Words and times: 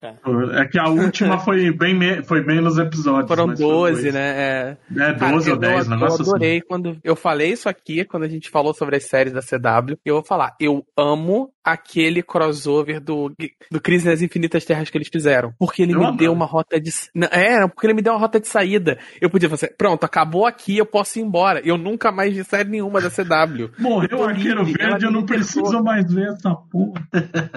cara. 0.00 0.18
É 0.62 0.66
que 0.66 0.78
a 0.78 0.88
última 0.88 1.38
foi 1.38 1.70
bem 1.72 1.94
me... 1.94 2.22
foi 2.22 2.42
menos 2.42 2.78
episódios. 2.78 3.28
Foram 3.28 3.48
mas 3.48 3.58
foi 3.60 3.68
12, 3.68 4.02
dois. 4.02 4.14
né? 4.14 4.30
É. 4.30 4.76
É, 4.96 5.12
12 5.12 5.18
Cara, 5.18 5.34
ou 5.52 5.56
10, 5.56 5.84
eu, 5.84 5.90
negócio 5.90 6.22
eu 6.22 6.28
adorei 6.28 6.60
quando 6.60 6.98
eu 7.04 7.16
falei 7.16 7.52
isso 7.52 7.68
aqui, 7.68 8.04
quando 8.04 8.24
a 8.24 8.28
gente 8.28 8.50
falou 8.50 8.72
sobre 8.74 8.96
as 8.96 9.04
séries 9.04 9.32
da 9.32 9.40
CW. 9.40 9.96
Eu 10.04 10.14
vou 10.14 10.24
falar, 10.24 10.54
eu 10.60 10.84
amo 10.96 11.52
aquele 11.62 12.22
crossover 12.22 13.00
do, 13.00 13.32
do 13.70 13.80
Crise 13.80 14.08
nas 14.08 14.22
Infinitas 14.22 14.64
Terras 14.64 14.88
que 14.90 14.96
eles 14.98 15.08
fizeram. 15.12 15.52
Porque 15.58 15.82
ele 15.82 15.92
Eu 15.92 15.98
me 15.98 16.04
amava. 16.04 16.18
deu 16.18 16.32
uma 16.32 16.46
rota 16.46 16.80
de. 16.80 16.90
É, 17.30 17.66
porque 17.68 17.86
ele 17.86 17.94
me 17.94 18.02
deu 18.02 18.12
uma 18.12 18.18
rota 18.18 18.40
de 18.40 18.48
saída. 18.48 18.98
Eu 19.20 19.28
podia 19.30 19.48
fazer, 19.48 19.74
pronto, 19.76 20.04
acabou 20.04 20.46
aqui, 20.46 20.78
eu 20.78 20.86
posso 20.86 21.18
ir 21.18 21.22
embora. 21.22 21.60
Eu 21.64 21.76
nunca 21.76 22.10
mais 22.10 22.34
vi 22.34 22.42
série 22.44 22.68
nenhuma 22.68 23.00
da 23.00 23.10
CW. 23.10 23.70
Eu 23.80 23.90
Morreu 24.00 24.18
o 24.20 24.24
arqueiro 24.24 24.64
verde, 24.64 25.04
eu 25.04 25.10
não 25.10 25.24
preciso 25.24 25.82
mais 25.82 26.10
ver 26.12 26.28
essa 26.28 26.54
porra. 26.54 27.02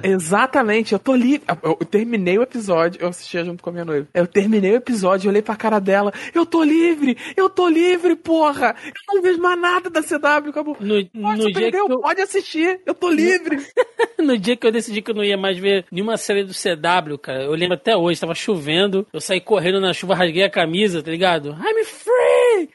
Exatamente, 0.04 0.94
eu 0.94 1.00
tô 1.00 1.16
livre. 1.16 1.44
Eu, 1.64 1.78
eu 1.80 1.86
terminei 2.34 2.38
o 2.38 2.44
episódio, 2.44 3.02
eu 3.02 3.08
assistia 3.08 3.44
junto 3.44 3.64
com 3.64 3.70
a 3.70 3.74
minha 3.74 3.86
noiva. 3.86 4.08
Eu 4.14 4.28
terminei 4.28 4.72
o 4.72 4.76
episódio, 4.76 5.28
eu 5.28 5.32
olhei 5.32 5.42
pra 5.42 5.56
cara 5.56 5.80
dela. 5.80 6.12
Eu 6.34 6.46
tô 6.46 6.64
livre! 6.64 7.18
Eu 7.36 7.50
tô 7.50 7.68
livre, 7.68 8.16
porra! 8.16 8.76
Eu 8.86 9.16
não 9.16 9.22
vejo 9.22 9.40
mais 9.40 9.60
nada 9.60 9.90
da 9.90 10.02
CW, 10.02 10.50
acabou. 10.50 10.78
No, 10.80 10.96
Nossa, 11.14 11.38
no, 11.38 11.46
dia 11.46 11.54
que 11.54 11.60
perdeu, 11.60 11.88
eu, 11.90 12.00
pode 12.00 12.22
assistir, 12.22 12.80
eu 12.86 12.94
tô 12.94 13.10
livre. 13.10 13.58
no 14.20 14.38
dia 14.38 14.56
que 14.56 14.66
eu 14.66 14.72
decidi 14.72 15.02
que 15.02 15.12
eu 15.12 15.16
não 15.16 15.24
ia 15.24 15.38
mais 15.38 15.58
ver 15.58 15.86
nenhuma 15.92 16.18
série 16.18 16.44
do 16.44 16.54
CW, 16.54 17.18
cara, 17.18 17.44
eu 17.44 17.54
lembro 17.54 17.76
até 17.76 17.96
hoje, 17.96 18.20
tava 18.20 18.36
chovendo, 18.36 19.06
eu 19.14 19.22
saí 19.22 19.40
correndo 19.40 19.80
na 19.80 19.94
chuva, 19.94 20.16
rasguei 20.16 20.44
a 20.44 20.50
camisa, 20.50 21.04
tá 21.04 21.12
ligado? 21.12 21.50
I'm 21.50 21.86
free! 21.86 22.70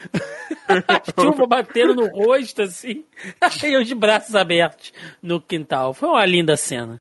chuva 1.21 1.47
batendo 1.47 1.95
no 1.95 2.07
rosto, 2.07 2.63
assim. 2.63 3.05
Aí 3.41 3.73
eu 3.73 3.83
de 3.83 3.95
braços 3.95 4.35
abertos 4.35 4.93
no 5.23 5.41
quintal. 5.41 5.95
Foi 5.95 6.09
uma 6.09 6.25
linda 6.27 6.57
cena. 6.57 7.01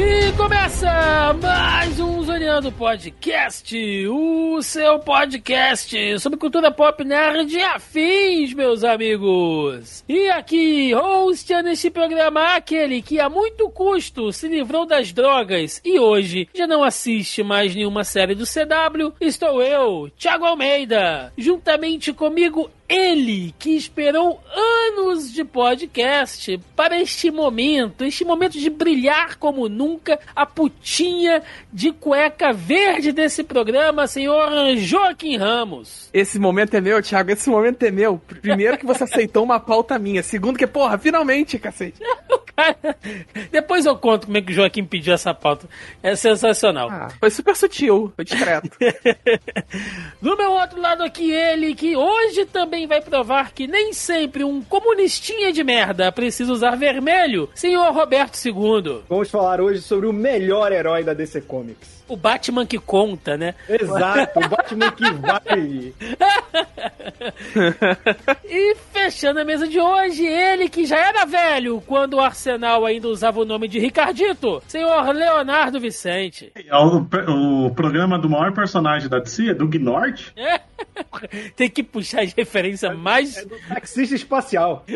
E 0.00 0.30
começa 0.36 1.32
mais 1.42 1.98
um 1.98 2.22
Zoneando 2.22 2.70
Podcast, 2.70 3.76
o 4.06 4.62
seu 4.62 5.00
podcast 5.00 6.20
sobre 6.20 6.38
cultura 6.38 6.70
pop 6.70 7.02
nerd 7.02 7.52
e 7.52 7.60
afins, 7.60 8.54
meus 8.54 8.84
amigos. 8.84 10.04
E 10.08 10.28
aqui, 10.28 10.94
hosteando 10.94 11.70
este 11.70 11.90
programa, 11.90 12.54
aquele 12.54 13.02
que 13.02 13.18
a 13.18 13.28
muito 13.28 13.68
custo 13.70 14.32
se 14.32 14.46
livrou 14.46 14.86
das 14.86 15.12
drogas 15.12 15.80
e 15.84 15.98
hoje 15.98 16.48
já 16.54 16.68
não 16.68 16.84
assiste 16.84 17.42
mais 17.42 17.74
nenhuma 17.74 18.04
série 18.04 18.36
do 18.36 18.44
CW, 18.44 19.14
estou 19.20 19.60
eu, 19.60 20.08
Thiago 20.16 20.44
Almeida, 20.44 21.32
juntamente 21.36 22.12
comigo 22.12 22.70
ele 22.88 23.54
que 23.58 23.76
esperou 23.76 24.40
anos 24.54 25.32
de 25.32 25.44
podcast 25.44 26.58
para 26.74 26.98
este 26.98 27.30
momento, 27.30 28.04
este 28.04 28.24
momento 28.24 28.58
de 28.58 28.70
brilhar 28.70 29.36
como 29.36 29.68
nunca, 29.68 30.18
a 30.34 30.46
putinha 30.46 31.42
de 31.72 31.92
cueca 31.92 32.52
verde 32.52 33.12
desse 33.12 33.44
programa, 33.44 34.06
senhor 34.06 34.76
Joaquim 34.76 35.36
Ramos. 35.36 36.08
Esse 36.12 36.38
momento 36.38 36.74
é 36.74 36.80
meu, 36.80 37.02
Thiago, 37.02 37.30
esse 37.30 37.50
momento 37.50 37.82
é 37.82 37.90
meu. 37.90 38.18
Primeiro 38.40 38.78
que 38.78 38.86
você 38.86 39.04
aceitou 39.04 39.44
uma 39.44 39.60
pauta 39.60 39.98
minha. 39.98 40.22
Segundo 40.22 40.58
que, 40.58 40.66
porra, 40.66 40.96
finalmente, 40.96 41.58
cacete. 41.58 42.00
Cara, 42.56 42.96
Depois 43.52 43.86
eu 43.86 43.96
conto 43.96 44.26
como 44.26 44.36
é 44.36 44.42
que 44.42 44.50
o 44.50 44.54
Joaquim 44.54 44.84
pediu 44.84 45.14
essa 45.14 45.32
pauta. 45.32 45.68
É 46.02 46.16
sensacional. 46.16 46.88
Ah, 46.90 47.08
foi 47.20 47.30
super 47.30 47.54
sutil, 47.54 48.12
foi 48.16 48.24
discreto. 48.24 48.68
Do 50.20 50.36
meu 50.36 50.52
outro 50.52 50.80
lado 50.80 51.04
aqui, 51.04 51.30
ele 51.30 51.74
que 51.74 51.96
hoje 51.96 52.46
também 52.46 52.77
vai 52.86 53.00
provar 53.00 53.52
que 53.52 53.66
nem 53.66 53.92
sempre 53.92 54.44
um 54.44 54.62
comunistinha 54.62 55.52
de 55.52 55.64
merda 55.64 56.12
precisa 56.12 56.52
usar 56.52 56.76
vermelho, 56.76 57.48
senhor 57.54 57.92
Roberto 57.92 58.38
II. 58.44 59.02
Vamos 59.08 59.30
falar 59.30 59.60
hoje 59.60 59.80
sobre 59.80 60.06
o 60.06 60.12
melhor 60.12 60.72
herói 60.72 61.02
da 61.02 61.14
DC 61.14 61.42
Comics. 61.42 61.97
O 62.08 62.16
Batman 62.16 62.66
que 62.66 62.78
conta, 62.78 63.36
né? 63.36 63.54
Exato, 63.68 64.40
o 64.40 64.48
Batman 64.48 64.90
que 64.92 65.10
vai. 65.12 65.92
E 68.44 68.74
fechando 68.92 69.40
a 69.40 69.44
mesa 69.44 69.66
de 69.66 69.80
hoje, 69.80 70.24
ele 70.24 70.68
que 70.68 70.84
já 70.84 70.96
era 70.96 71.24
velho 71.24 71.82
quando 71.86 72.14
o 72.14 72.20
Arsenal 72.20 72.84
ainda 72.86 73.08
usava 73.08 73.40
o 73.40 73.44
nome 73.44 73.68
de 73.68 73.78
Ricardito, 73.78 74.62
senhor 74.66 75.14
Leonardo 75.14 75.80
Vicente. 75.80 76.52
É 76.54 76.76
O, 76.76 77.66
o 77.66 77.74
programa 77.74 78.18
do 78.18 78.28
maior 78.28 78.52
personagem 78.52 79.08
da 79.08 79.18
DC 79.18 79.50
é 79.50 79.54
do 79.54 79.68
Gnort? 79.68 80.32
Tem 81.56 81.68
que 81.68 81.82
puxar 81.82 82.22
as 82.22 82.32
referências 82.32 82.96
mais 82.96 83.44
Taxista 83.68 84.14
espacial. 84.14 84.84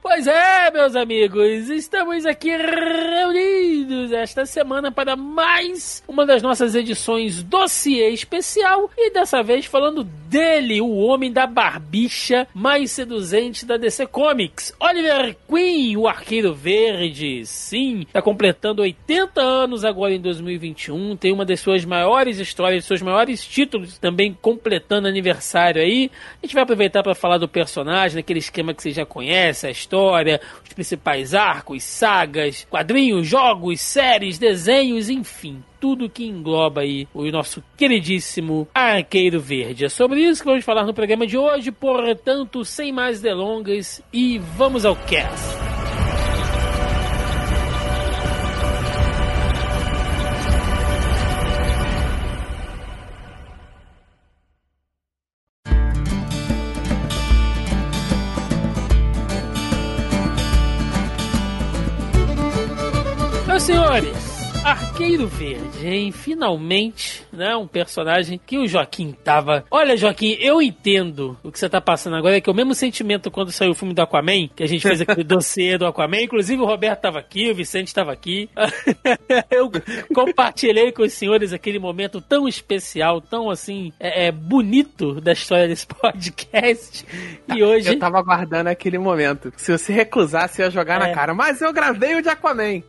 Pois 0.00 0.26
é, 0.26 0.70
meus 0.70 0.94
amigos, 0.94 1.68
estamos 1.68 2.24
aqui 2.24 2.56
reunidos 2.56 4.12
esta 4.12 4.46
semana 4.46 4.92
para 4.98 5.14
mais 5.14 6.02
uma 6.08 6.26
das 6.26 6.42
nossas 6.42 6.74
edições 6.74 7.40
dossiê 7.40 8.08
especial 8.08 8.90
e 8.98 9.12
dessa 9.12 9.44
vez 9.44 9.64
falando 9.64 10.02
dele, 10.02 10.80
o 10.80 10.96
homem 10.96 11.32
da 11.32 11.46
barbicha 11.46 12.46
mais 12.52 12.90
seduzente 12.90 13.64
da 13.64 13.76
DC 13.76 14.06
Comics, 14.08 14.74
Oliver 14.78 15.36
Queen, 15.48 15.96
o 15.96 16.06
Arqueiro 16.06 16.52
Verde. 16.52 17.46
Sim, 17.46 18.00
está 18.00 18.20
completando 18.20 18.82
80 18.82 19.40
anos 19.40 19.84
agora 19.84 20.12
em 20.12 20.20
2021, 20.20 21.16
tem 21.16 21.32
uma 21.32 21.46
das 21.46 21.60
suas 21.60 21.84
maiores 21.84 22.38
histórias, 22.38 22.84
seus 22.84 23.00
maiores 23.00 23.46
títulos 23.46 23.98
também 23.98 24.36
completando 24.42 25.08
aniversário 25.08 25.80
aí. 25.80 26.10
A 26.42 26.46
gente 26.46 26.54
vai 26.54 26.64
aproveitar 26.64 27.02
para 27.02 27.14
falar 27.14 27.38
do 27.38 27.48
personagem, 27.48 28.16
naquele 28.16 28.40
esquema 28.40 28.74
que 28.74 28.82
você 28.82 28.90
já 28.90 29.06
conhece, 29.06 29.66
a 29.66 29.70
história, 29.70 30.40
os 30.62 30.72
principais 30.74 31.34
arcos, 31.34 31.82
sagas, 31.84 32.66
quadrinhos, 32.68 33.26
jogos, 33.26 33.80
séries, 33.80 34.38
desenhos, 34.38 34.87
enfim. 35.08 35.62
Tudo 35.80 36.08
que 36.08 36.24
engloba 36.24 36.80
aí 36.80 37.06
o 37.14 37.24
nosso 37.30 37.62
queridíssimo 37.76 38.66
Arqueiro 38.74 39.40
Verde. 39.40 39.84
É 39.84 39.88
sobre 39.88 40.20
isso 40.20 40.42
que 40.42 40.48
vamos 40.48 40.64
falar 40.64 40.84
no 40.84 40.94
programa 40.94 41.26
de 41.26 41.36
hoje, 41.36 41.70
portanto, 41.70 42.64
sem 42.64 42.92
mais 42.92 43.20
delongas, 43.20 44.02
e 44.12 44.38
vamos 44.38 44.84
ao 44.84 44.96
cast. 44.96 45.77
Arqueiro 64.68 65.26
Verde, 65.26 65.86
hein? 65.88 66.12
Finalmente, 66.12 67.24
né? 67.32 67.56
Um 67.56 67.66
personagem 67.66 68.38
que 68.44 68.58
o 68.58 68.68
Joaquim 68.68 69.12
tava. 69.24 69.64
Olha, 69.70 69.96
Joaquim, 69.96 70.36
eu 70.40 70.60
entendo 70.60 71.38
o 71.42 71.50
que 71.50 71.58
você 71.58 71.70
tá 71.70 71.80
passando 71.80 72.16
agora, 72.16 72.36
é 72.36 72.40
que 72.42 72.50
é 72.50 72.52
o 72.52 72.56
mesmo 72.56 72.74
sentimento 72.74 73.30
quando 73.30 73.50
saiu 73.50 73.70
o 73.70 73.74
filme 73.74 73.94
do 73.94 74.02
Aquaman, 74.02 74.46
que 74.54 74.62
a 74.62 74.66
gente 74.68 74.82
fez 74.82 75.00
aquele 75.00 75.24
dossiê 75.24 75.78
do 75.78 75.86
Aquaman. 75.86 76.20
Inclusive 76.20 76.60
o 76.60 76.66
Roberto 76.66 77.00
tava 77.00 77.18
aqui, 77.18 77.50
o 77.50 77.54
Vicente 77.54 77.94
tava 77.94 78.12
aqui. 78.12 78.50
eu 79.50 79.70
compartilhei 80.14 80.92
com 80.92 81.02
os 81.02 81.14
senhores 81.14 81.54
aquele 81.54 81.78
momento 81.78 82.20
tão 82.20 82.46
especial, 82.46 83.22
tão 83.22 83.48
assim, 83.50 83.90
é, 83.98 84.26
é, 84.26 84.32
bonito 84.32 85.18
da 85.18 85.32
história 85.32 85.66
desse 85.66 85.86
podcast. 85.88 87.06
E 87.54 87.62
hoje. 87.62 87.88
Eu 87.88 87.98
tava 87.98 88.18
aguardando 88.18 88.68
aquele 88.68 88.98
momento. 88.98 89.50
Se 89.56 89.72
você 89.72 89.94
recusasse, 89.94 90.60
eu 90.60 90.66
ia 90.66 90.70
jogar 90.70 91.00
É. 91.00 91.08
na 91.08 91.14
cara. 91.14 91.32
Mas 91.32 91.62
eu 91.62 91.72
gravei 91.72 92.16
o 92.16 92.22
de 92.22 92.28
Aquaman. 92.28 92.82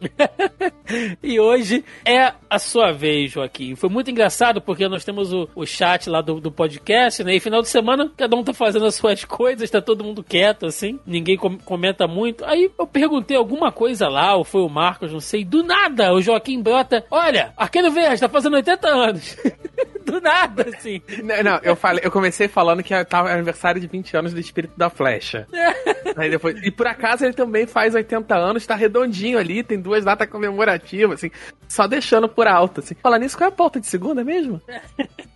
E 1.24 1.40
hoje 1.40 1.69
é 2.06 2.34
a 2.50 2.60
sua 2.60 2.92
vez, 2.92 3.32
Joaquim. 3.32 3.76
Foi 3.76 3.90
muito 3.90 4.10
engraçado 4.10 4.62
porque 4.62 4.88
nós 4.88 5.04
temos 5.06 5.32
o, 5.34 5.48
o 5.56 5.66
chat 5.66 6.10
lá 6.10 6.22
do, 6.22 6.40
do 6.40 6.52
podcast, 6.52 7.24
né? 7.24 7.36
E 7.36 7.40
final 7.40 7.62
de 7.62 7.68
semana, 7.70 8.12
cada 8.18 8.36
um 8.36 8.44
tá 8.44 8.54
fazendo 8.54 8.86
as 8.86 8.96
suas 8.96 9.24
coisas, 9.26 9.70
tá 9.70 9.82
todo 9.82 10.04
mundo 10.04 10.24
quieto, 10.24 10.66
assim. 10.66 11.00
Ninguém 11.06 11.38
com- 11.38 11.58
comenta 11.60 12.08
muito. 12.08 12.44
Aí 12.46 12.70
eu 12.78 12.88
perguntei 12.88 13.38
alguma 13.38 13.72
coisa 13.72 14.08
lá, 14.08 14.36
ou 14.36 14.44
foi 14.44 14.62
o 14.62 14.70
Marcos, 14.70 15.12
não 15.12 15.20
sei. 15.20 15.44
Do 15.44 15.64
nada, 15.64 16.14
o 16.14 16.22
Joaquim 16.22 16.62
brota. 16.62 17.06
Olha, 17.12 17.54
Arqueiro 17.58 17.92
Verde 17.92 18.20
tá 18.22 18.30
fazendo 18.30 18.56
80 18.56 18.88
anos. 18.88 19.38
do 20.12 20.22
nada, 20.22 20.68
assim. 20.70 21.02
Não, 21.24 21.44
não, 21.44 21.60
eu 21.64 21.76
falei, 21.76 22.02
eu 22.04 22.12
comecei 22.12 22.48
falando 22.48 22.84
que 22.84 22.94
tava 23.06 23.32
aniversário 23.32 23.80
de 23.80 23.88
20 23.88 24.18
anos 24.18 24.34
do 24.34 24.40
Espírito 24.40 24.74
da 24.78 24.90
Flecha. 24.90 25.48
Aí 26.16 26.30
depois, 26.30 26.56
e 26.64 26.72
por 26.72 26.88
acaso 26.88 27.26
ele 27.26 27.34
também 27.34 27.66
faz 27.66 27.96
80 27.96 28.36
anos, 28.36 28.66
tá 28.66 28.76
redondinho 28.76 29.38
ali, 29.38 29.64
tem 29.64 29.80
duas 29.80 30.04
datas 30.04 30.30
comemorativas, 30.30 31.20
assim, 31.20 31.32
só 31.68 31.88
deixando 31.88 32.28
por 32.28 32.48
alto, 32.48 32.80
assim. 32.80 32.96
Falar 32.96 33.20
nisso, 33.20 33.38
qual 33.38 33.50
é 33.50 33.54
a 33.54 33.56
pauta 33.56 33.80
de 33.80 33.88
segunda 33.88 34.24
mesmo? 34.24 34.62